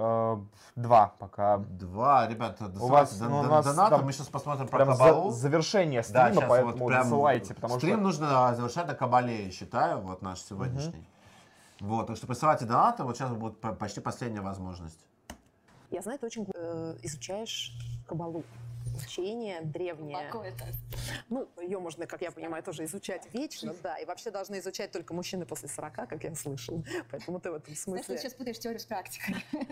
Э, 0.00 0.36
два 0.76 1.12
пока. 1.18 1.58
Два, 1.58 2.28
ребята, 2.28 2.66
У 2.66 2.68
досылайте 2.68 2.90
вас, 3.16 3.20
ну, 3.20 3.40
у 3.40 3.42
нас 3.42 3.64
донаты, 3.66 3.96
там 3.96 4.04
мы 4.06 4.12
сейчас 4.12 4.28
посмотрим 4.28 4.68
про 4.68 4.84
прям 4.84 4.92
за- 4.96 5.04
Кабалу. 5.04 5.30
завершение 5.32 6.02
Да, 6.02 6.04
стрима, 6.28 6.40
щас 6.40 6.48
поэтому 6.48 6.76
вот 6.78 6.88
прям 6.88 7.02
досылайте, 7.02 7.54
потому 7.54 7.74
стрим 7.78 7.94
что- 7.96 8.02
нужно 8.04 8.54
завершать 8.54 8.86
на 8.86 8.94
Кабале, 8.94 9.46
я 9.46 9.50
считаю, 9.50 9.98
вот 10.00 10.22
наш 10.22 10.40
сегодняшний. 10.40 11.04
Вот, 11.80 12.06
так 12.06 12.16
что 12.16 12.28
присылайте 12.28 12.64
донаты, 12.64 13.02
вот 13.02 13.16
сейчас 13.16 13.32
будет 13.32 13.60
по- 13.60 13.72
почти 13.72 14.00
последняя 14.00 14.40
возможность. 14.40 15.00
Я 15.90 16.00
знаю, 16.02 16.18
ты 16.20 16.26
очень 16.26 16.46
э, 16.54 16.96
изучаешь 17.02 17.72
кабалу. 18.06 18.44
Учение 19.06 19.60
древнее. 19.62 20.26
Какое-то. 20.26 20.64
Ну, 21.28 21.48
ее 21.60 21.78
можно, 21.78 22.06
как 22.06 22.22
я 22.22 22.30
понимаю, 22.30 22.62
тоже 22.62 22.84
изучать 22.84 23.28
вечно, 23.32 23.74
да. 23.82 23.96
И 23.98 24.04
вообще 24.04 24.30
должны 24.30 24.58
изучать 24.58 24.92
только 24.92 25.14
мужчины 25.14 25.46
после 25.46 25.68
40, 25.68 25.94
как 25.94 26.24
я 26.24 26.34
слышал. 26.34 26.82
Поэтому 27.10 27.40
ты 27.40 27.50
в 27.50 27.54
этом 27.54 27.74
смысле... 27.74 28.16
ты 28.16 28.20
сейчас 28.20 28.34
путаешь 28.34 28.58
теорию 28.58 28.80
с 28.80 28.84
практикой. 28.84 29.36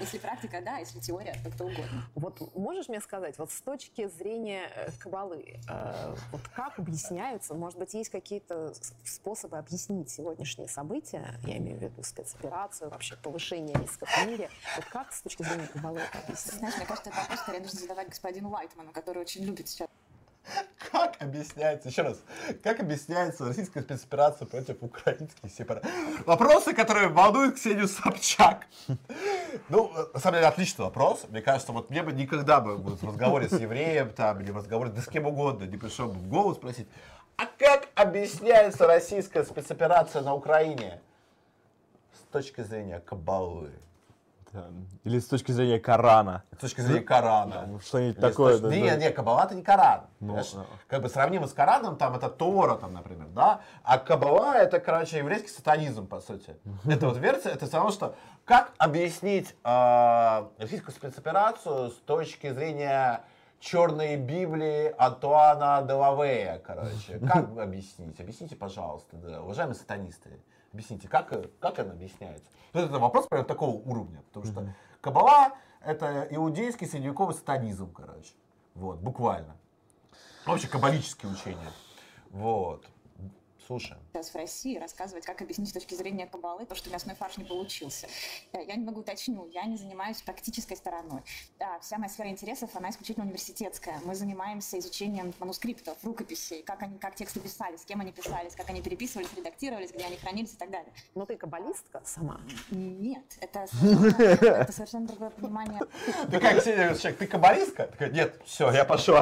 Если 0.00 0.18
практика, 0.18 0.60
да, 0.64 0.78
если 0.78 0.98
теория, 1.00 1.34
то 1.44 1.50
кто 1.50 1.64
угодно. 1.66 2.08
Вот 2.14 2.54
можешь 2.54 2.88
мне 2.88 3.00
сказать, 3.00 3.38
вот 3.38 3.50
с 3.50 3.60
точки 3.60 4.08
зрения 4.08 4.70
э, 4.74 4.90
кабалы, 4.98 5.60
э, 5.68 6.16
вот 6.32 6.40
как 6.48 6.78
объясняются, 6.78 7.54
может 7.54 7.78
быть, 7.78 7.94
есть 7.94 8.10
какие-то 8.10 8.72
способы 9.04 9.58
объяснить 9.58 10.10
сегодняшние 10.10 10.68
события, 10.68 11.38
я 11.44 11.58
имею 11.58 11.78
в 11.78 11.82
виду 11.82 12.02
спецоперацию, 12.02 12.90
вообще 12.90 13.16
повышение 13.16 13.76
рисков 13.76 14.08
в 14.08 14.26
мире, 14.26 14.50
вот 14.76 14.84
как 14.86 15.12
с 15.12 15.22
точки 15.22 15.42
зрения 15.42 15.68
кабалы 15.68 16.00
это 16.00 16.18
объяснить? 16.18 16.54
Знаешь, 16.54 16.76
мне 16.76 16.86
кажется, 16.86 17.10
это 17.10 17.20
вопрос 17.20 17.40
скорее 17.40 17.60
нужно 17.60 17.80
задавать 17.80 18.08
господину 18.08 18.48
Лайтману, 18.66 18.92
который 18.92 19.22
очень 19.22 19.44
любит 19.44 19.68
сейчас 19.68 19.88
Как 20.90 21.20
объясняется, 21.20 21.88
еще 21.88 22.02
раз, 22.02 22.18
как 22.62 22.80
объясняется 22.80 23.44
российская 23.44 23.82
спецоперация 23.82 24.46
против 24.46 24.76
украинских 24.80 25.50
сепаратистов? 25.50 26.26
Вопросы, 26.26 26.72
которые 26.72 27.08
волнуют 27.08 27.56
Ксению 27.56 27.88
Собчак. 27.88 28.66
Ну, 29.68 29.90
на 30.12 30.20
самом 30.20 30.36
деле, 30.36 30.46
отличный 30.46 30.84
вопрос. 30.84 31.24
Мне 31.28 31.42
кажется, 31.42 31.72
вот 31.72 31.90
мне 31.90 32.02
бы 32.02 32.12
никогда 32.12 32.60
бы 32.60 32.76
в 32.76 33.04
разговоре 33.04 33.48
с 33.48 33.58
евреем, 33.58 34.12
там, 34.12 34.40
или 34.40 34.50
в 34.50 34.56
разговоре 34.56 34.90
да 34.90 35.00
с 35.00 35.06
кем 35.06 35.26
угодно 35.26 35.64
не 35.64 35.76
пришел 35.76 36.08
бы 36.08 36.14
в 36.14 36.28
голову 36.28 36.54
спросить, 36.54 36.88
а 37.36 37.46
как 37.58 37.88
объясняется 37.94 38.86
российская 38.86 39.44
спецоперация 39.44 40.22
на 40.22 40.34
Украине 40.34 41.00
с 42.12 42.32
точки 42.32 42.62
зрения 42.62 43.00
кабалы? 43.00 43.72
Да. 44.56 44.70
Или 45.04 45.18
с 45.18 45.26
точки 45.26 45.52
зрения 45.52 45.78
Корана. 45.78 46.42
С 46.56 46.60
точки 46.60 46.80
зрения 46.80 47.02
Корана. 47.02 47.78
Что-нибудь 47.84 48.18
такое. 48.18 48.58
точки- 48.58 48.62
да, 48.62 48.74
Не, 48.74 48.90
да. 48.90 48.96
не, 48.96 49.10
Кабала 49.10 49.44
это 49.44 49.54
не 49.54 49.62
Коран. 49.62 50.06
Ну, 50.20 50.34
да. 50.36 50.42
Как 50.88 51.02
бы 51.02 51.08
сравнимо 51.08 51.46
с 51.46 51.52
Кораном, 51.52 51.96
там 51.96 52.14
это 52.16 52.28
Тора, 52.30 52.76
там, 52.76 52.94
например, 52.94 53.26
да? 53.28 53.60
А 53.82 53.98
Кабала 53.98 54.54
это, 54.54 54.80
короче, 54.80 55.18
еврейский 55.18 55.48
сатанизм, 55.48 56.06
по 56.06 56.20
сути. 56.20 56.56
Это 56.86 57.06
вот 57.08 57.18
версия, 57.18 57.50
это 57.50 57.66
равно, 57.70 57.90
что 57.90 58.14
как 58.44 58.72
объяснить 58.78 59.54
э, 59.64 60.46
российскую 60.58 60.94
спецоперацию 60.94 61.90
с 61.90 61.94
точки 61.94 62.50
зрения 62.52 63.20
черной 63.60 64.16
Библии 64.16 64.94
Антуана 64.98 65.82
Делавея, 65.86 66.58
короче. 66.64 67.18
Как 67.26 67.48
вы 67.50 67.62
объяснить? 67.62 68.18
Объясните, 68.20 68.56
пожалуйста, 68.56 69.16
да, 69.16 69.42
уважаемые 69.42 69.74
сатанисты. 69.74 70.40
Объясните, 70.76 71.08
как, 71.08 71.30
как 71.58 71.78
это 71.78 71.92
объясняется? 71.92 72.44
Ну, 72.74 72.80
это 72.82 72.98
вопрос 72.98 73.26
прям 73.28 73.46
такого 73.46 73.76
уровня, 73.76 74.20
потому 74.26 74.44
что 74.44 74.74
Кабала 75.00 75.56
это 75.80 76.28
иудейский 76.28 76.86
средневековый 76.86 77.34
сатанизм, 77.34 77.90
короче. 77.94 78.34
Вот, 78.74 78.98
буквально. 78.98 79.56
Вообще 80.44 80.68
каббалические 80.68 81.32
учения. 81.32 81.72
Вот. 82.28 82.84
Слушаем. 83.66 84.00
сейчас 84.12 84.28
в 84.30 84.36
России 84.36 84.78
рассказывать, 84.78 85.24
как 85.26 85.42
объяснить 85.42 85.70
с 85.70 85.72
точки 85.72 85.94
зрения 85.94 86.26
кабалы 86.26 86.66
то, 86.66 86.74
что 86.76 86.88
мясной 86.90 87.16
фарш 87.16 87.36
не 87.36 87.44
получился. 87.44 88.06
Э, 88.52 88.64
Я 88.64 88.76
немного 88.76 89.00
уточню, 89.00 89.48
я 89.52 89.64
не 89.64 89.76
занимаюсь 89.76 90.22
практической 90.22 90.76
стороной. 90.76 91.22
Да, 91.58 91.78
вся 91.80 91.98
моя 91.98 92.08
сфера 92.08 92.28
интересов, 92.28 92.70
она 92.74 92.90
исключительно 92.90 93.26
университетская. 93.26 93.98
Мы 94.04 94.14
занимаемся 94.14 94.78
изучением 94.78 95.34
манускриптов, 95.40 95.98
рукописей, 96.04 96.62
как, 96.62 96.82
они, 96.82 96.98
как 96.98 97.16
тексты 97.16 97.40
писались, 97.40 97.80
с 97.82 97.84
кем 97.84 98.00
они 98.00 98.12
писались, 98.12 98.54
как 98.54 98.70
они 98.70 98.82
переписывались, 98.82 99.28
редактировались, 99.36 99.90
где 99.90 100.04
они 100.04 100.16
хранились 100.16 100.52
и 100.52 100.56
так 100.56 100.70
далее. 100.70 100.92
Но 101.16 101.26
ты 101.26 101.36
каббалистка 101.36 102.02
сама? 102.04 102.40
Нет, 102.70 103.24
это 103.40 103.66
совершенно, 104.72 105.08
другое 105.08 105.30
понимание. 105.30 105.80
Ты 106.30 106.38
как 106.38 106.62
человек, 106.62 107.18
ты 107.18 107.26
каббалистка? 107.26 107.90
Нет, 108.12 108.40
все, 108.44 108.70
я 108.70 108.84
пошел. 108.84 109.16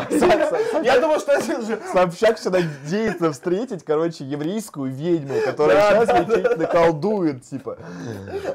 Я 0.82 1.00
думал, 1.00 1.18
что 1.18 1.32
это 1.32 1.62
же... 1.62 1.82
Собчак 1.92 2.39
все 2.39 2.50
надеется 2.50 3.32
встретить, 3.32 3.84
короче, 3.84 4.24
еврейскую 4.34 4.92
ведьму, 4.92 5.40
которая 5.44 5.76
Да, 5.76 5.90
сейчас 6.06 6.06
да, 6.26 6.36
лечительно 6.36 6.66
колдует, 6.66 7.42
типа. 7.42 7.78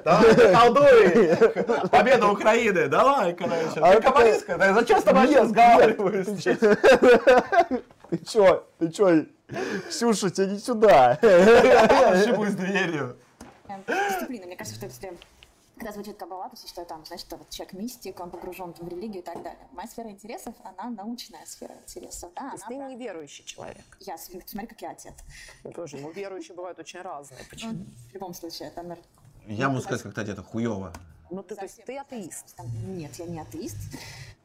Давай, 0.04 0.54
колдуй! 0.56 1.90
Победа 1.90 2.28
Украины, 2.28 2.88
давай, 2.88 3.34
короче. 3.34 3.80
А 3.82 3.92
Ты 3.92 3.98
это- 3.98 4.02
каббалистка? 4.02 4.58
Да 4.58 4.74
зачем 4.74 5.00
с 5.00 5.04
тобой 5.04 5.36
разговариваешь? 5.36 6.26
Ты 8.10 8.18
чё? 8.26 8.64
Ты 8.80 8.90
чё? 8.90 9.26
Ксюша, 9.90 10.30
тебе 10.30 10.48
не 10.48 10.60
сюда. 10.60 11.18
Ошибусь 11.22 12.52
дверью. 12.54 13.18
Дисциплина. 13.88 14.46
Мне 14.46 14.56
кажется, 14.56 14.78
что 14.78 14.86
если 14.88 15.14
когда 15.80 15.94
звучит 15.94 16.18
каббала, 16.18 16.50
то 16.50 16.56
есть 16.56 16.68
что 16.70 16.84
там, 16.86 17.06
значит, 17.06 17.28
вот 17.32 17.50
человек 17.50 17.74
мистик, 17.74 18.20
он 18.20 18.30
погружен 18.30 18.74
в 18.74 18.88
религию 18.88 19.22
и 19.22 19.26
так 19.26 19.42
далее. 19.42 19.68
Моя 19.72 19.88
сфера 19.88 20.10
интересов, 20.10 20.54
она 20.64 20.90
научная 20.90 21.46
сфера 21.46 21.74
интересов. 21.76 22.32
Да, 22.36 22.50
То 22.50 22.56
есть 22.56 22.66
ты 22.68 22.78
про- 22.78 22.90
неверующий 22.90 23.46
человек. 23.46 23.86
Я, 24.00 24.18
смотри, 24.18 24.68
как 24.68 24.82
я 24.82 24.92
отец. 24.92 25.14
Тоже, 25.74 25.98
ну, 25.98 26.12
верующие 26.12 26.56
бывают 26.56 26.78
очень 26.80 27.02
разные. 27.02 27.42
Почему? 27.50 27.72
Ну, 27.74 27.86
в 28.10 28.14
любом 28.14 28.34
случае, 28.34 28.68
это 28.68 28.98
Я 29.48 29.70
могу 29.70 29.82
сказать, 29.82 30.04
как-то 30.04 30.24
где-то 30.24 30.44
хуево. 30.44 30.94
Ну, 31.32 31.44
ты, 31.44 31.56
то 31.56 31.64
есть 31.64 31.84
ты 31.86 31.98
атеист. 31.98 32.56
Нет, 32.86 33.16
я 33.16 33.26
не 33.26 33.40
атеист. 33.40 33.78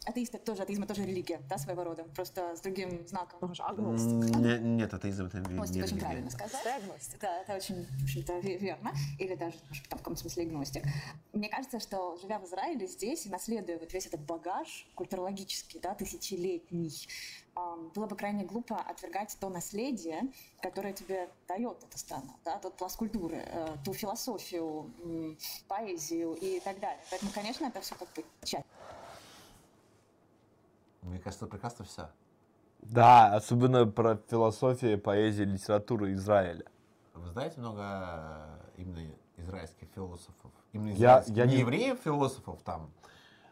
Атеист 0.06 0.34
это 0.34 0.44
тоже, 0.44 0.62
атеизм 0.62 0.86
тоже 0.86 1.04
религия, 1.04 1.40
да, 1.48 1.56
своего 1.56 1.82
рода, 1.84 2.04
просто 2.14 2.54
с 2.56 2.60
другим 2.60 3.06
знаком. 3.08 3.52
Агностик. 3.58 4.36
Не- 4.36 4.58
Нет, 4.58 4.92
атеизм 4.92 5.26
это 5.26 5.38
не 5.38 5.46
Агностик 5.46 5.84
очень 5.84 5.98
правильно 5.98 6.30
сказать. 6.30 6.62
Ты 6.62 6.68
агностик. 6.68 7.20
Да, 7.20 7.40
это 7.40 7.54
очень, 7.56 7.86
в 7.86 8.02
общем-то, 8.04 8.32
ве- 8.40 8.58
верно. 8.58 8.92
Или 9.18 9.34
даже, 9.34 9.56
может, 9.68 9.88
там, 9.88 9.98
в 9.98 10.02
каком-то 10.02 10.20
смысле, 10.20 10.42
агностик. 10.44 10.84
Мне 11.32 11.48
кажется, 11.48 11.80
что, 11.80 12.16
живя 12.20 12.38
в 12.38 12.44
Израиле 12.44 12.86
здесь 12.86 13.24
и 13.24 13.30
наследуя 13.30 13.78
вот 13.78 13.92
весь 13.94 14.06
этот 14.06 14.20
багаж 14.20 14.86
культурологический, 14.94 15.80
да, 15.80 15.94
тысячелетний, 15.94 17.08
ам, 17.54 17.90
было 17.94 18.06
бы 18.06 18.14
крайне 18.14 18.44
глупо 18.44 18.76
отвергать 18.78 19.34
то 19.40 19.48
наследие, 19.48 20.22
которое 20.60 20.92
тебе 20.92 21.30
дает 21.48 21.82
эта 21.82 21.98
страна, 21.98 22.34
да, 22.44 22.58
тот 22.58 22.76
пласт 22.76 22.96
культуры, 22.98 23.42
э, 23.46 23.76
ту 23.84 23.94
философию, 23.94 24.90
поэзию 25.68 26.34
и 26.34 26.60
так 26.60 26.78
далее. 26.80 27.00
Поэтому, 27.10 27.30
конечно, 27.32 27.64
это 27.66 27.80
все 27.80 27.94
как 27.94 28.08
бы 28.14 28.24
часть. 28.44 28.64
Мне 31.04 31.18
кажется, 31.18 31.46
прекрасно 31.46 31.84
все. 31.84 32.08
Да, 32.80 33.34
особенно 33.34 33.86
про 33.86 34.16
философию, 34.28 34.98
поэзию, 34.98 35.48
литературу 35.48 36.10
Израиля. 36.12 36.64
Вы 37.14 37.28
знаете 37.30 37.60
много 37.60 37.82
э, 37.82 38.80
именно 38.80 39.00
израильских 39.36 39.88
философов? 39.94 40.50
Именно 40.72 40.88
Я- 40.88 40.94
израильских, 41.20 41.36
я 41.36 41.46
не 41.46 41.52
не- 41.54 41.60
евреев 41.60 41.98
философов, 42.02 42.60
там, 42.62 42.90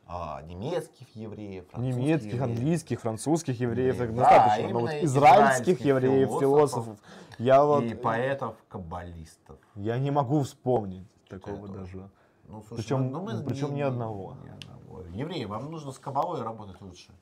а, 0.06 0.42
немецких 0.42 1.14
евреев, 1.14 1.68
французских 1.70 1.97
Немецких, 2.02 2.32
евреев. 2.34 2.42
английских, 2.42 3.00
французских 3.00 3.60
евреев, 3.60 3.97
так 3.98 4.14
Да, 4.14 4.22
достаточно. 4.22 4.68
Но 4.72 4.81
вот 4.81 4.90
израильских 4.90 5.05
израильских 5.06 5.81
евреев, 5.86 6.28
философов 6.28 6.84
философов, 6.84 6.98
я 7.39 7.64
вот... 7.64 7.84
И 7.84 7.94
поэтов, 7.94 8.56
каббалистов. 8.68 9.58
Я 9.76 9.98
не 9.98 10.10
могу 10.10 10.42
вспомнить 10.42 11.08
такого 11.28 11.68
даже. 11.68 12.10
Ну, 12.48 12.62
слушай, 12.68 12.82
Причем, 12.82 13.10
ну, 13.10 13.22
мы 13.22 13.42
причем 13.44 13.68
не- 13.70 13.76
ни 13.76 13.81
одного. 13.82 14.36
ни 14.44 14.50
одного. 14.50 15.02
Евреи, 15.14 15.44
вам 15.44 15.70
нужно 15.70 15.92
с 15.92 15.98
кабалой 15.98 16.42
работать 16.42 16.81
лучше. 16.82 17.12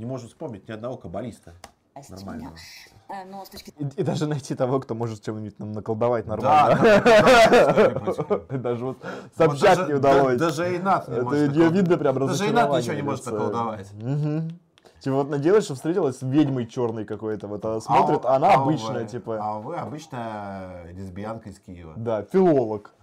Не 0.00 0.06
можем 0.06 0.28
вспомнить 0.28 0.66
ни 0.66 0.72
одного 0.72 0.96
каббалиста. 0.96 1.52
Нормально. 2.08 2.54
Э, 3.10 3.26
Но 3.30 3.44
с 3.44 3.50
точки 3.50 3.74
И, 3.78 4.00
и 4.00 4.02
даже 4.02 4.26
найти 4.26 4.54
того, 4.54 4.80
кто 4.80 4.94
может 4.94 5.22
чем-нибудь 5.22 5.58
нам 5.58 5.72
наколдовать 5.72 6.26
нормально. 6.26 6.78
да. 7.04 8.48
Даже 8.58 8.84
вот 8.86 8.96
Вот 9.02 9.36
Собчак 9.36 9.76
даже- 9.76 9.86
не 9.92 9.98
удалось. 9.98 10.38
да- 10.38 10.46
даже 10.46 10.74
Инат 10.74 11.06
не 11.08 11.14
Это 11.16 11.24
может 11.24 11.52
не 11.52 11.58
накол- 11.64 11.72
видно 11.72 11.98
прям 11.98 12.26
Даже 12.28 12.48
Инат 12.48 12.70
ничего 12.78 12.94
не 12.94 13.02
может 13.02 13.26
наколдовать. 13.26 13.90
Типа 15.00 15.16
вот 15.16 15.28
надеялась, 15.28 15.64
что 15.64 15.74
встретилась 15.74 16.16
с 16.18 16.22
ведьмой 16.22 16.66
черной 16.66 17.04
какой-то. 17.04 17.46
Вот 17.46 17.62
она 17.66 17.80
смотрит, 17.80 18.24
А 18.24 18.36
она 18.36 18.56
вы- 18.56 18.62
обычная, 18.62 19.04
типа, 19.06 19.38
А 19.38 19.58
вы 19.58 19.76
обычная 19.76 20.90
лесбиянка 20.92 21.50
из 21.50 21.58
Киева. 21.58 21.92
да, 21.96 22.22
филолог. 22.22 22.94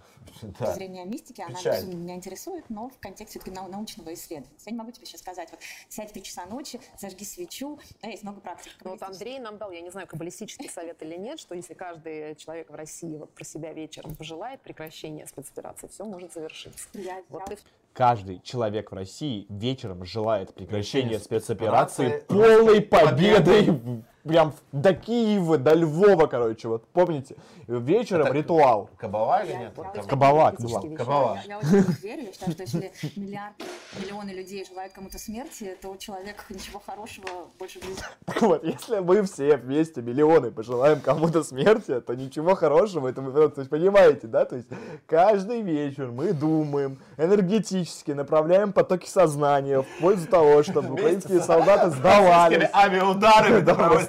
Да. 0.42 0.72
зрения 0.74 1.04
мистики, 1.04 1.40
она 1.40 1.58
Печаль. 1.58 1.76
безумно 1.76 1.94
меня 1.96 2.14
интересует, 2.14 2.68
но 2.70 2.88
в 2.90 2.98
контексте 2.98 3.38
все-таки 3.40 3.50
научного 3.50 4.14
исследования. 4.14 4.54
Я 4.66 4.72
не 4.72 4.78
могу 4.78 4.90
тебе 4.92 5.06
сейчас 5.06 5.20
сказать, 5.20 5.48
вот 5.50 5.60
сядь 5.88 6.10
в 6.10 6.12
3 6.12 6.22
часа 6.22 6.46
ночи, 6.46 6.80
зажги 6.98 7.24
свечу, 7.24 7.78
да, 8.02 8.08
есть 8.08 8.22
много 8.22 8.40
практик. 8.40 8.72
Ну, 8.84 8.90
вот 8.92 9.02
Андрей 9.02 9.38
нам 9.38 9.58
дал, 9.58 9.70
я 9.70 9.80
не 9.80 9.90
знаю, 9.90 10.06
каббалистический 10.06 10.68
совет 10.70 11.02
или 11.02 11.16
нет, 11.16 11.40
что 11.40 11.54
если 11.54 11.74
каждый 11.74 12.34
человек 12.36 12.70
в 12.70 12.74
России 12.74 13.16
вот 13.16 13.32
про 13.34 13.44
себя 13.44 13.72
вечером 13.72 14.14
пожелает 14.16 14.60
прекращения 14.62 15.26
спецоперации, 15.26 15.88
все 15.88 16.04
может 16.04 16.32
завершиться. 16.32 16.88
Я- 16.94 17.22
Вот 17.28 17.42
я- 17.48 17.56
ты 17.56 17.62
Каждый 17.94 18.40
человек 18.42 18.92
в 18.92 18.94
России 18.94 19.46
вечером 19.48 20.04
желает 20.04 20.54
прекращения 20.54 21.18
спецоперации, 21.18 22.22
полной 22.28 22.80
победой. 22.80 24.04
Прям 24.24 24.52
до 24.72 24.94
Киева, 24.94 25.58
до 25.58 25.74
Львова, 25.74 26.26
короче, 26.26 26.68
вот 26.68 26.84
помните? 26.92 27.36
Вечером 27.66 28.26
Это- 28.28 28.34
ритуал. 28.34 28.88
Кабала 28.96 29.44
или 29.44 29.52
нет? 29.52 29.72
я 29.94 30.02
Кабала, 30.02 30.52
кабала. 30.52 30.54
вещаю. 30.58 30.96
Я, 30.96 31.42
я 31.44 31.58
очень 31.58 31.92
верю. 32.02 32.22
Я 32.22 32.32
считаю, 32.32 32.52
что 32.52 32.62
если 32.62 32.92
миллиарды, 33.16 33.64
миллионы 34.00 34.30
людей 34.30 34.64
желают 34.64 34.92
кому-то 34.94 35.18
смерти, 35.18 35.76
то 35.82 35.94
человек 35.96 36.44
ничего 36.48 36.80
хорошего 36.84 37.28
больше 37.58 37.80
жизни 37.80 38.02
Так 38.24 38.40
вот, 38.42 38.64
если 38.64 39.00
мы 39.00 39.22
все 39.22 39.56
вместе, 39.56 40.00
миллионы, 40.00 40.50
пожелаем 40.50 41.00
кому-то 41.00 41.42
смерти, 41.42 42.00
то 42.00 42.14
ничего 42.14 42.54
хорошего 42.54 43.08
этому 43.08 43.32
то 43.32 43.52
есть, 43.58 43.70
понимаете, 43.70 44.26
да? 44.26 44.44
То 44.44 44.56
есть 44.56 44.68
каждый 45.06 45.60
вечер 45.60 46.10
мы 46.10 46.32
думаем, 46.32 46.98
энергетически 47.18 48.12
направляем 48.12 48.72
потоки 48.72 49.08
сознания 49.08 49.82
в 49.82 49.86
пользу 50.00 50.26
того, 50.26 50.62
чтобы 50.62 50.94
украинские 50.94 51.40
солдаты 51.40 51.90
сдавались. 51.96 52.68
Авиаударами 52.72 53.60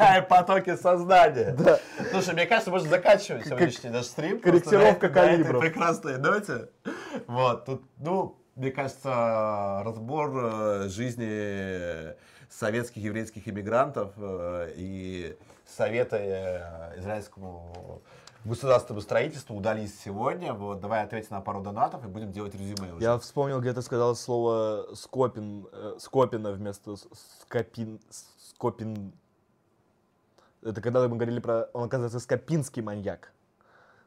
Да, 0.10 0.22
направляем 0.22 0.28
потоки 0.28 0.76
сознания. 0.76 1.80
Слушай, 2.12 2.34
мне 2.34 2.46
кажется, 2.46 2.72
можно 2.72 2.90
заканчивать 2.90 3.46
сегодняшний 3.46 3.90
наш 3.90 4.06
стрим. 4.06 4.40
корректировка 4.40 5.08
этой- 5.08 5.38
на 5.38 5.42
этой 5.50 5.60
прекрасной 5.60 6.18
ноте. 6.18 6.70
Вот, 7.28 7.66
тут, 7.66 7.84
ну, 7.98 8.36
мне 8.56 8.72
кажется, 8.72 9.82
разбор 9.86 10.32
э, 10.36 10.90
жизни 10.90 12.14
советских 12.50 13.04
еврейских 13.04 13.48
иммигрантов 13.48 14.12
э, 14.18 14.74
и 14.76 15.38
советы 15.68 16.18
э, 16.18 17.00
израильскому 17.00 18.02
государственному 18.46 19.02
строительству 19.02 19.56
удались 19.56 19.94
сегодня. 20.04 20.54
Вот, 20.54 20.80
давай 20.80 21.04
ответим 21.04 21.28
на 21.32 21.42
пару 21.42 21.62
донатов 21.62 22.04
и 22.06 22.08
будем 22.08 22.32
делать 22.32 22.54
резюме 22.56 22.94
уже. 22.94 23.04
Я 23.04 23.18
вспомнил, 23.20 23.60
где 23.62 23.74
ты 23.74 23.82
сказал 23.82 24.16
слово 24.16 24.88
Скопин, 24.96 25.68
э, 25.72 25.96
Скопина 26.00 26.52
вместо 26.52 26.96
Скопин, 27.42 28.00
Скопин. 28.56 29.14
Это 30.64 30.82
когда 30.82 31.08
мы 31.08 31.16
говорили 31.16 31.40
про, 31.40 31.70
он 31.74 31.86
оказывается 31.86 32.20
скопинский 32.20 32.82
маньяк. 32.82 33.32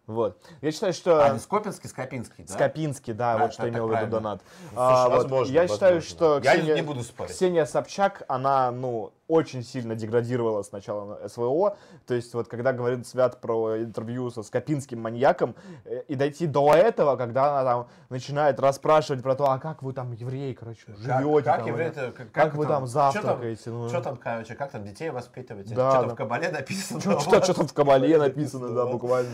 Вот. 0.07 0.37
Я 0.61 0.73
считаю, 0.73 0.93
что... 0.93 1.25
А, 1.25 1.31
не 1.31 1.39
Скопинский, 1.39 1.89
Скопинский, 1.89 2.45
да? 2.45 2.53
Скопинский, 2.53 3.13
да, 3.13 3.35
А, 3.35 3.39
вот 3.39 3.53
что 3.53 3.69
имел 3.69 3.87
в 3.87 3.93
виду 3.93 4.11
донат. 4.11 4.43
Слушай, 4.71 4.75
А, 4.77 5.09
вот 5.09 5.23
возможно, 5.23 5.53
я 5.53 5.69
считаю, 5.69 5.95
возможно. 5.95 6.17
что 6.17 6.41
Я 6.43 6.57
Ксения, 6.57 6.75
не 6.75 6.83
буду 6.83 7.03
спорить. 7.05 7.33
Ксения 7.33 7.65
Собчак, 7.65 8.25
она, 8.27 8.73
ну, 8.73 9.13
очень 9.33 9.65
сильно 9.65 9.95
деградировала 9.95 10.63
с 10.63 10.73
начала 10.73 11.27
СВО. 11.27 11.77
То 12.07 12.15
есть 12.15 12.35
вот 12.35 12.49
когда 12.49 12.73
говорит 12.75 13.07
Свят 13.07 13.41
про 13.41 13.79
интервью 13.79 14.31
со 14.31 14.43
Скопинским 14.43 15.01
маньяком, 15.01 15.55
э, 15.87 16.03
и 16.09 16.15
дойти 16.15 16.47
до 16.47 16.75
этого, 16.75 17.17
когда 17.17 17.61
она 17.61 17.65
там 17.71 17.87
начинает 18.11 18.61
расспрашивать 18.61 19.23
про 19.23 19.35
то, 19.35 19.51
а 19.51 19.59
как 19.59 19.83
вы 19.83 19.95
там, 19.95 20.13
евреи, 20.13 20.53
короче, 20.53 20.85
Как- 20.87 20.97
живете, 20.99 21.43
как 21.45 21.59
там, 21.61 21.67
евреи- 21.67 21.87
или- 21.87 22.11
как- 22.11 22.15
как, 22.15 22.33
как 22.33 22.55
вы 22.55 22.65
там 22.67 22.73
там- 22.73 22.87
завтракаете. 22.87 23.71
ну. 23.71 23.89
Что 23.89 24.03
там, 24.03 24.17
короче, 24.17 24.55
как 24.55 24.71
там 24.71 24.85
детей 24.85 25.09
воспитываете? 25.09 25.75
Да, 25.75 25.91
что 25.91 26.01
там 26.01 26.09
да. 26.09 26.15
в 26.15 26.17
Кабале 26.19 26.51
написано? 26.51 27.01
Что, 27.01 27.21
что, 27.21 27.43
что 27.43 27.55
там 27.55 27.67
в 27.67 27.73
Кабале 27.73 28.19
написано, 28.19 28.69
да, 28.69 28.87
буквально. 28.87 29.31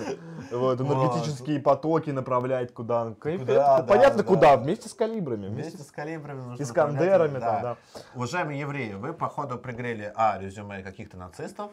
Вот, 0.53 0.81
энергетические 0.81 1.59
потоки 1.61 2.11
направлять 2.11 2.73
куда. 2.73 3.15
Понятно, 3.21 4.19
да, 4.19 4.23
куда, 4.23 4.57
да. 4.57 4.63
вместе 4.63 4.89
с 4.89 4.95
калибрами. 4.95 5.49
Вместе 5.49 5.83
с 5.83 5.91
калибрами 5.91 6.57
Искандерами 6.63 7.41
там, 7.41 7.77
Уважаемые 8.15 8.61
евреи, 8.61 8.93
вы, 8.95 9.13
походу, 9.13 9.59
пригрели, 9.59 9.88
а, 10.15 10.39
резюме 10.39 10.83
каких-то 10.83 11.17
нацистов, 11.17 11.73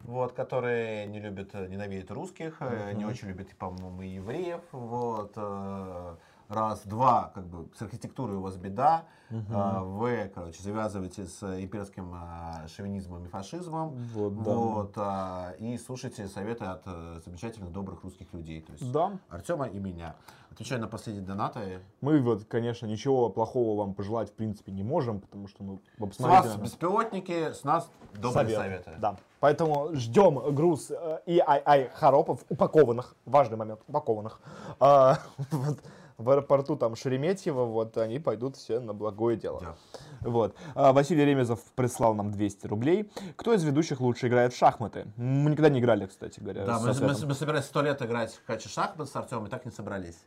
вот, 0.00 0.32
которые 0.32 1.06
не 1.06 1.20
любят, 1.20 1.54
ненавидят 1.54 2.10
русских, 2.10 2.56
э, 2.60 2.92
не 2.94 3.04
очень 3.04 3.28
любят, 3.28 3.48
по-моему, 3.56 4.02
и 4.02 4.08
евреев, 4.08 4.60
вот, 4.72 5.32
э, 5.36 6.16
Раз, 6.48 6.82
два, 6.84 7.30
как 7.34 7.46
бы 7.46 7.68
с 7.76 7.82
архитектурой 7.82 8.36
у 8.36 8.40
вас 8.40 8.56
беда, 8.56 9.04
а, 9.50 9.82
вы, 9.82 10.30
короче, 10.34 10.62
завязываете 10.62 11.24
с 11.24 11.42
имперским 11.42 12.12
а, 12.14 12.66
шовинизмом 12.68 13.24
и 13.24 13.28
фашизмом, 13.28 13.94
Вот, 14.14 14.42
да. 14.42 14.50
вот, 14.54 14.92
а, 14.96 15.52
и 15.58 15.78
слушайте 15.78 16.28
советы 16.28 16.64
от 16.66 16.82
э, 16.84 17.20
замечательных, 17.24 17.72
добрых 17.72 18.02
русских 18.04 18.32
людей, 18.34 18.60
то 18.60 18.72
есть 18.72 18.92
Да. 18.92 19.12
Артема 19.30 19.66
и 19.66 19.78
меня. 19.78 20.16
Отвечаю 20.50 20.82
на 20.82 20.88
последние 20.88 21.24
донаты. 21.24 21.80
Мы 22.02 22.20
вот, 22.20 22.44
конечно, 22.44 22.84
ничего 22.84 23.30
плохого 23.30 23.78
вам 23.78 23.94
пожелать 23.94 24.28
в 24.28 24.34
принципе 24.34 24.70
не 24.70 24.82
можем, 24.82 25.20
потому 25.20 25.48
что, 25.48 25.64
ну, 25.64 25.80
вы 25.96 26.12
С 26.12 26.18
вас 26.20 26.56
беспилотники, 26.56 27.52
с 27.52 27.64
нас 27.64 27.90
добрые 28.12 28.54
Совет. 28.56 28.58
советы. 28.58 28.90
Да. 29.00 29.16
Поэтому 29.40 29.94
ждем 29.94 30.54
груз 30.54 30.90
э, 30.90 31.20
и 31.24 31.38
ай 31.44 31.62
ай 31.64 31.90
хоропов 31.94 32.44
упакованных, 32.50 33.16
важный 33.24 33.56
момент, 33.56 33.80
упакованных. 33.88 34.40
А, 34.78 35.18
вот, 35.50 35.78
в 36.18 36.30
аэропорту 36.30 36.76
там 36.76 36.96
Шереметьево, 36.96 37.64
вот 37.64 37.96
они 37.98 38.18
пойдут 38.18 38.56
все 38.56 38.80
на 38.80 38.94
благое 38.94 39.36
дело. 39.36 39.76
Вот. 40.20 40.54
А, 40.74 40.92
Василий 40.92 41.24
Ремезов 41.24 41.60
прислал 41.74 42.14
нам 42.14 42.30
200 42.30 42.66
рублей. 42.66 43.10
Кто 43.36 43.52
из 43.52 43.64
ведущих 43.64 44.00
лучше 44.00 44.28
играет 44.28 44.52
в 44.52 44.56
шахматы? 44.56 45.06
Мы 45.16 45.50
никогда 45.50 45.68
не 45.68 45.80
играли, 45.80 46.06
кстати 46.06 46.40
говоря. 46.40 46.64
Да, 46.64 46.78
мы, 46.78 46.92
мы, 46.94 47.26
мы 47.26 47.34
собирались 47.34 47.64
сто 47.64 47.82
лет 47.82 48.00
играть 48.02 48.32
в 48.34 48.44
каче 48.44 48.68
шахмат 48.68 49.08
с 49.08 49.16
Артемом 49.16 49.46
и 49.46 49.50
так 49.50 49.64
не 49.64 49.70
собрались. 49.70 50.18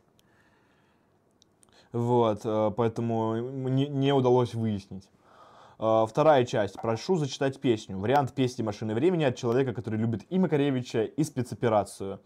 Вот, 1.92 2.40
э, 2.44 2.72
поэтому 2.76 3.36
не, 3.36 3.88
не 3.88 4.12
удалось 4.12 4.54
выяснить. 4.54 5.08
Э, 5.78 6.04
Вторая 6.08 6.44
часть. 6.44 6.74
Прошу 6.80 7.16
зачитать 7.16 7.60
песню. 7.60 7.98
Вариант 7.98 8.32
песни 8.32 8.62
«Машины 8.62 8.94
времени» 8.94 9.24
от 9.24 9.36
человека, 9.36 9.72
который 9.72 9.98
любит 9.98 10.24
и 10.30 10.38
Макаревича, 10.38 11.04
и 11.04 11.24
спецоперацию. 11.24 12.20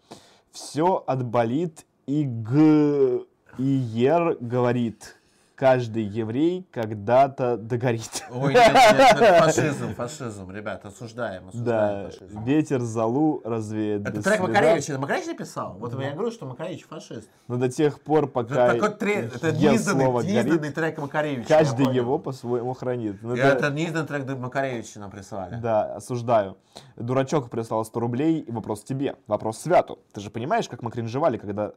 Все 0.51 1.03
отболит, 1.07 1.85
и 2.05 2.23
г... 2.23 3.21
И 3.57 3.63
Ер 3.63 4.37
говорит. 4.39 5.15
Каждый 5.53 6.01
еврей 6.05 6.65
когда-то 6.71 7.55
догорит. 7.55 8.23
Ой, 8.31 8.51
нет, 8.51 8.73
нет, 8.73 9.21
это 9.21 9.43
фашизм, 9.43 9.93
фашизм, 9.93 10.49
ребята, 10.49 10.87
осуждаем, 10.87 11.49
осуждаем 11.49 12.03
Да, 12.05 12.09
фашизм. 12.09 12.43
ветер 12.45 12.79
залу 12.79 13.41
развеет. 13.45 14.01
Это 14.01 14.23
трек 14.23 14.37
следа. 14.37 14.41
Макаревича. 14.47 14.97
Макаревич 14.97 15.27
написал? 15.27 15.75
Вот 15.77 16.01
я 16.01 16.13
говорю, 16.13 16.31
что 16.31 16.47
Макаревич 16.47 16.87
фашист. 16.87 17.29
Но 17.47 17.57
до 17.57 17.69
тех 17.69 18.01
пор, 18.01 18.25
пока 18.25 18.69
Это 18.73 18.73
такой 18.81 18.97
трек, 18.97 19.35
это 19.35 19.49
Е 19.49 19.69
неизданный, 19.69 20.05
слово 20.05 20.21
неизданный 20.21 20.57
горит, 20.57 20.73
трек 20.73 20.97
Макаревича. 20.97 21.47
каждый 21.47 21.93
его 21.93 22.17
по-своему 22.17 22.73
хранит. 22.73 23.17
Ну, 23.21 23.35
И 23.35 23.39
это- 23.39 23.67
это 23.67 23.69
неизданный 23.69 24.07
трек 24.07 24.25
Макаревича 24.39 24.99
нам 24.99 25.11
прислали. 25.11 25.57
Да, 25.61 25.93
осуждаю. 25.95 26.57
Дурачок 26.95 27.51
прислал 27.51 27.85
100 27.85 27.99
рублей, 27.99 28.39
и 28.39 28.51
вопрос 28.51 28.83
тебе. 28.83 29.15
Вопрос 29.27 29.59
Святу. 29.59 29.99
Ты 30.11 30.21
же 30.21 30.31
понимаешь, 30.31 30.67
как 30.67 30.81
мы 30.81 30.89
кринжевали, 30.89 31.37
когда 31.37 31.73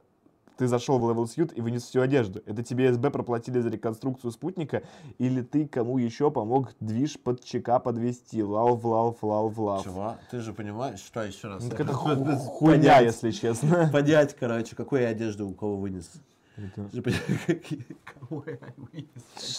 ты 0.57 0.67
зашел 0.69 0.99
в 0.99 1.05
Level 1.11 1.25
Suit 1.25 1.53
и 1.55 1.61
вынес 1.61 1.83
всю 1.85 2.01
одежду? 2.01 2.43
Это 2.47 2.63
тебе 2.63 2.93
СБ 2.93 3.11
проплатили 3.11 3.61
за 3.61 3.69
реконструкцию 3.71 4.31
спутника, 4.31 4.83
или 5.19 5.43
ты 5.43 5.67
кому 5.67 5.99
еще 5.99 6.31
помог 6.31 6.73
движ 6.81 7.19
под 7.19 7.45
ЧК 7.45 7.79
подвести? 7.81 8.43
Лав, 8.43 8.85
лав, 8.85 9.23
лав, 9.23 9.59
лав. 9.59 9.85
Чего? 9.85 10.17
Ты 10.31 10.41
же 10.41 10.53
понимаешь, 10.53 11.01
что 11.01 11.23
еще 11.23 11.49
раз? 11.49 11.63
Ну, 11.65 11.71
так 11.71 11.81
это 11.81 11.93
хочу 11.93 12.17
ху- 12.19 12.25
понять. 12.25 12.43
хуйня, 12.43 13.01
если 13.01 13.31
честно. 13.31 13.89
Понять, 13.93 14.37
короче, 14.39 14.77
какую 14.77 15.09
одежду 15.09 15.49
у 15.49 15.55
кого 15.55 15.77
вынес. 15.77 16.11
Это- 16.57 16.89
Ты 16.93 17.03
Кого 18.05 18.45
я 18.47 18.59
вынес. 18.77 19.09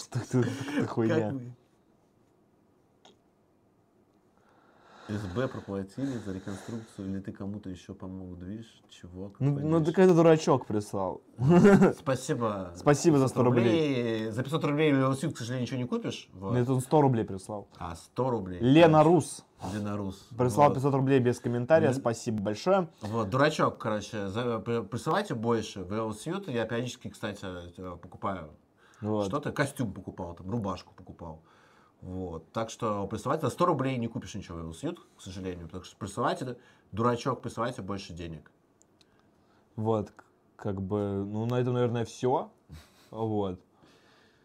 Что 0.00 0.18
это 0.18 0.48
за 0.80 0.86
хуйня? 0.86 1.14
Как 1.16 1.32
вы? 1.34 1.52
СБ 5.08 5.46
проплатили 5.48 6.18
за 6.24 6.32
реконструкцию, 6.32 7.08
или 7.10 7.20
ты 7.20 7.30
кому-то 7.32 7.68
еще 7.70 7.94
помог, 7.94 8.38
движ? 8.38 8.66
Чего? 8.88 9.32
Ну, 9.38 9.58
ну 9.60 9.84
так 9.84 9.98
это 9.98 10.14
дурачок 10.14 10.66
прислал. 10.66 11.20
Спасибо. 11.98 12.72
Спасибо 12.76 13.18
за 13.18 13.28
100 13.28 13.42
рублей. 13.44 14.30
За 14.30 14.42
500 14.42 14.64
рублей 14.64 14.90
велосипед, 14.92 15.34
к 15.34 15.38
сожалению, 15.38 15.62
ничего 15.66 15.78
не 15.78 15.86
купишь. 15.86 16.28
Вот. 16.34 16.54
Нет, 16.54 16.68
он 16.68 16.80
100 16.80 17.00
рублей 17.00 17.24
прислал. 17.24 17.68
А, 17.78 17.94
100 17.94 18.30
рублей. 18.30 18.58
Лена 18.60 19.04
Рус. 19.04 19.44
Лена 19.72 19.96
Рус. 19.96 20.28
Прислал 20.36 20.68
Вот. 20.68 20.74
500 20.74 20.94
рублей 20.94 21.20
без 21.20 21.38
комментария, 21.40 21.90
Мгм. 21.90 21.98
спасибо 22.00 22.42
большое. 22.42 22.88
Вот, 23.00 23.30
дурачок, 23.30 23.78
короче, 23.78 24.28
за- 24.28 24.58
при- 24.58 24.82
присылайте 24.82 25.34
больше. 25.34 25.80
Велосипед 25.80 26.48
я 26.48 26.64
периодически, 26.64 27.08
кстати, 27.08 27.44
э, 27.44 27.96
покупаю 27.96 28.50
Вот. 29.00 29.26
что-то. 29.28 29.52
Костюм 29.52 29.92
покупал, 29.92 30.34
там, 30.34 30.50
рубашку 30.50 30.92
покупал. 30.94 31.42
Вот. 32.02 32.50
Так 32.52 32.70
что 32.70 33.06
присылайте. 33.06 33.46
За 33.46 33.50
100 33.50 33.66
рублей 33.66 33.96
не 33.96 34.06
купишь 34.08 34.34
ничего 34.34 34.58
в 34.58 34.60
велосипед, 34.62 34.98
к 35.16 35.20
сожалению. 35.20 35.68
Так 35.68 35.84
что 35.84 35.96
присылайте, 35.96 36.56
дурачок, 36.92 37.42
присылайте 37.42 37.82
больше 37.82 38.12
денег. 38.12 38.50
Вот, 39.74 40.12
как 40.56 40.80
бы, 40.80 41.24
ну, 41.26 41.46
на 41.46 41.60
этом, 41.60 41.74
наверное, 41.74 42.04
все. 42.04 42.50
Вот. 43.10 43.60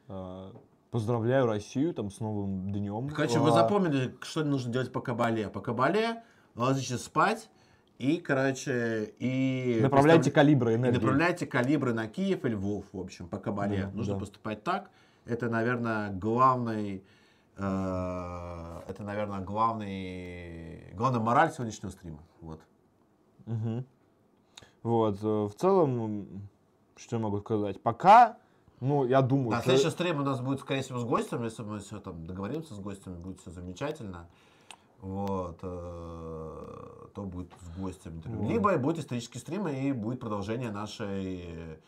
А, 0.07 0.51
Поздравляю 0.91 1.45
Россию 1.45 1.93
там 1.93 2.11
с 2.11 2.19
новым 2.19 2.73
днем. 2.73 3.07
Короче, 3.09 3.39
вы 3.39 3.49
А, 3.49 3.53
запомнили, 3.53 4.13
что 4.21 4.43
нужно 4.43 4.73
делать 4.73 4.91
по 4.91 4.99
кабале. 4.99 5.47
По 5.47 5.61
кабале 5.61 6.21
ложитесь 6.55 7.01
спать 7.01 7.49
и, 7.97 8.17
короче, 8.17 9.13
и... 9.19 9.79
Направляйте 9.81 10.23
представля- 10.23 10.33
калибры 10.33 10.75
энергии. 10.75 10.95
направляйте 10.99 11.45
калибры 11.45 11.93
на 11.93 12.07
Киев 12.07 12.43
и 12.43 12.49
Львов, 12.49 12.85
в 12.91 12.99
общем, 12.99 13.29
по 13.29 13.37
кабале. 13.37 13.83
Да, 13.85 13.91
нужно 13.97 14.15
да. 14.15 14.19
поступать 14.19 14.63
так. 14.63 14.89
Это, 15.25 15.49
наверное, 15.49 16.11
главный... 16.11 17.03
э, 17.61 18.81
это, 18.87 19.03
наверное, 19.03 19.39
главный... 19.39 20.91
Главная 20.93 21.19
мораль 21.21 21.51
сегодняшнего 21.51 21.91
стрима. 21.91 22.19
Вот. 22.41 22.59
Мгм. 23.45 23.85
Вот, 24.83 25.17
э, 25.21 25.27
в 25.45 25.53
целом, 25.55 26.47
что 26.95 27.15
я 27.17 27.21
могу 27.21 27.39
сказать? 27.39 27.81
Пока, 27.81 28.37
ну, 28.79 29.05
я 29.05 29.21
думаю, 29.21 29.51
Да, 29.51 29.57
что- 29.61 29.69
следующий 29.69 29.91
стрим 29.91 30.19
у 30.19 30.23
нас 30.23 30.39
будет, 30.41 30.59
скорее 30.59 30.81
всего, 30.81 30.99
с 30.99 31.03
гостем. 31.05 31.43
Если 31.43 31.63
мы 31.63 31.79
все 31.79 31.99
там 31.99 32.25
договоримся 32.25 32.73
с 32.73 32.79
гостем, 32.79 33.13
будет 33.21 33.39
все 33.41 33.51
замечательно. 33.51 34.27
Вот, 34.99 35.57
э, 35.63 37.07
то 37.13 37.23
будет 37.23 37.51
с 37.61 37.79
гостем. 37.79 38.21
Вот. 38.25 38.49
Либо 38.49 38.77
будет 38.77 38.99
исторический 38.99 39.39
стрим 39.39 39.67
и 39.67 39.91
будет 39.91 40.19
продолжение 40.19 40.71
нашей 40.71 41.79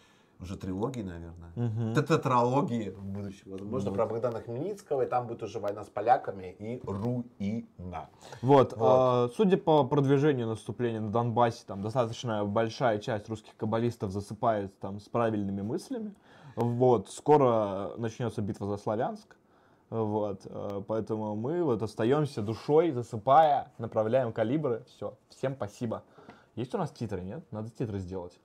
уже 0.43 0.57
трилогии, 0.57 1.01
наверное. 1.01 1.51
Мгм. 1.55 1.93
Тетралогии 1.95 2.89
в 2.89 3.03
будущем. 3.03 3.51
Возможно, 3.51 3.89
Вот. 3.89 3.95
про 3.97 4.05
Богдана 4.05 4.41
Хмельницкого, 4.41 5.01
и 5.01 5.05
там 5.07 5.27
будет 5.27 5.43
уже 5.43 5.59
война 5.59 5.83
с 5.83 5.89
поляками 5.89 6.55
и 6.59 6.81
руина. 6.85 8.09
Вот, 8.41 8.73
Вот. 8.73 8.77
а, 8.79 9.29
судя 9.35 9.57
по 9.57 9.83
продвижению 9.83 10.47
наступления 10.47 11.01
на 11.01 11.09
Донбассе, 11.11 11.63
там 11.65 11.81
достаточно 11.81 12.45
большая 12.45 12.99
часть 12.99 13.27
русских 13.29 13.55
каббалистов 13.57 14.11
засыпает 14.11 14.77
там 14.79 14.99
с 14.99 15.09
правильными 15.09 15.61
мыслями. 15.61 16.13
Вот, 16.55 17.09
скоро 17.09 17.93
начнется 17.97 18.41
битва 18.41 18.67
за 18.67 18.77
Славянск. 18.77 19.35
Вот, 19.89 20.41
э, 20.45 20.81
поэтому 20.87 21.35
мы 21.35 21.63
вот 21.63 21.81
остаемся 21.83 22.41
душой, 22.41 22.91
засыпая, 22.91 23.71
направляем 23.77 24.33
калибры. 24.33 24.83
Все, 24.87 25.13
всем 25.29 25.55
спасибо. 25.55 26.03
Есть 26.55 26.73
у 26.75 26.77
нас 26.77 26.91
титры, 26.91 27.21
нет? 27.21 27.43
Надо 27.51 27.69
титры 27.69 27.99
сделать. 27.99 28.39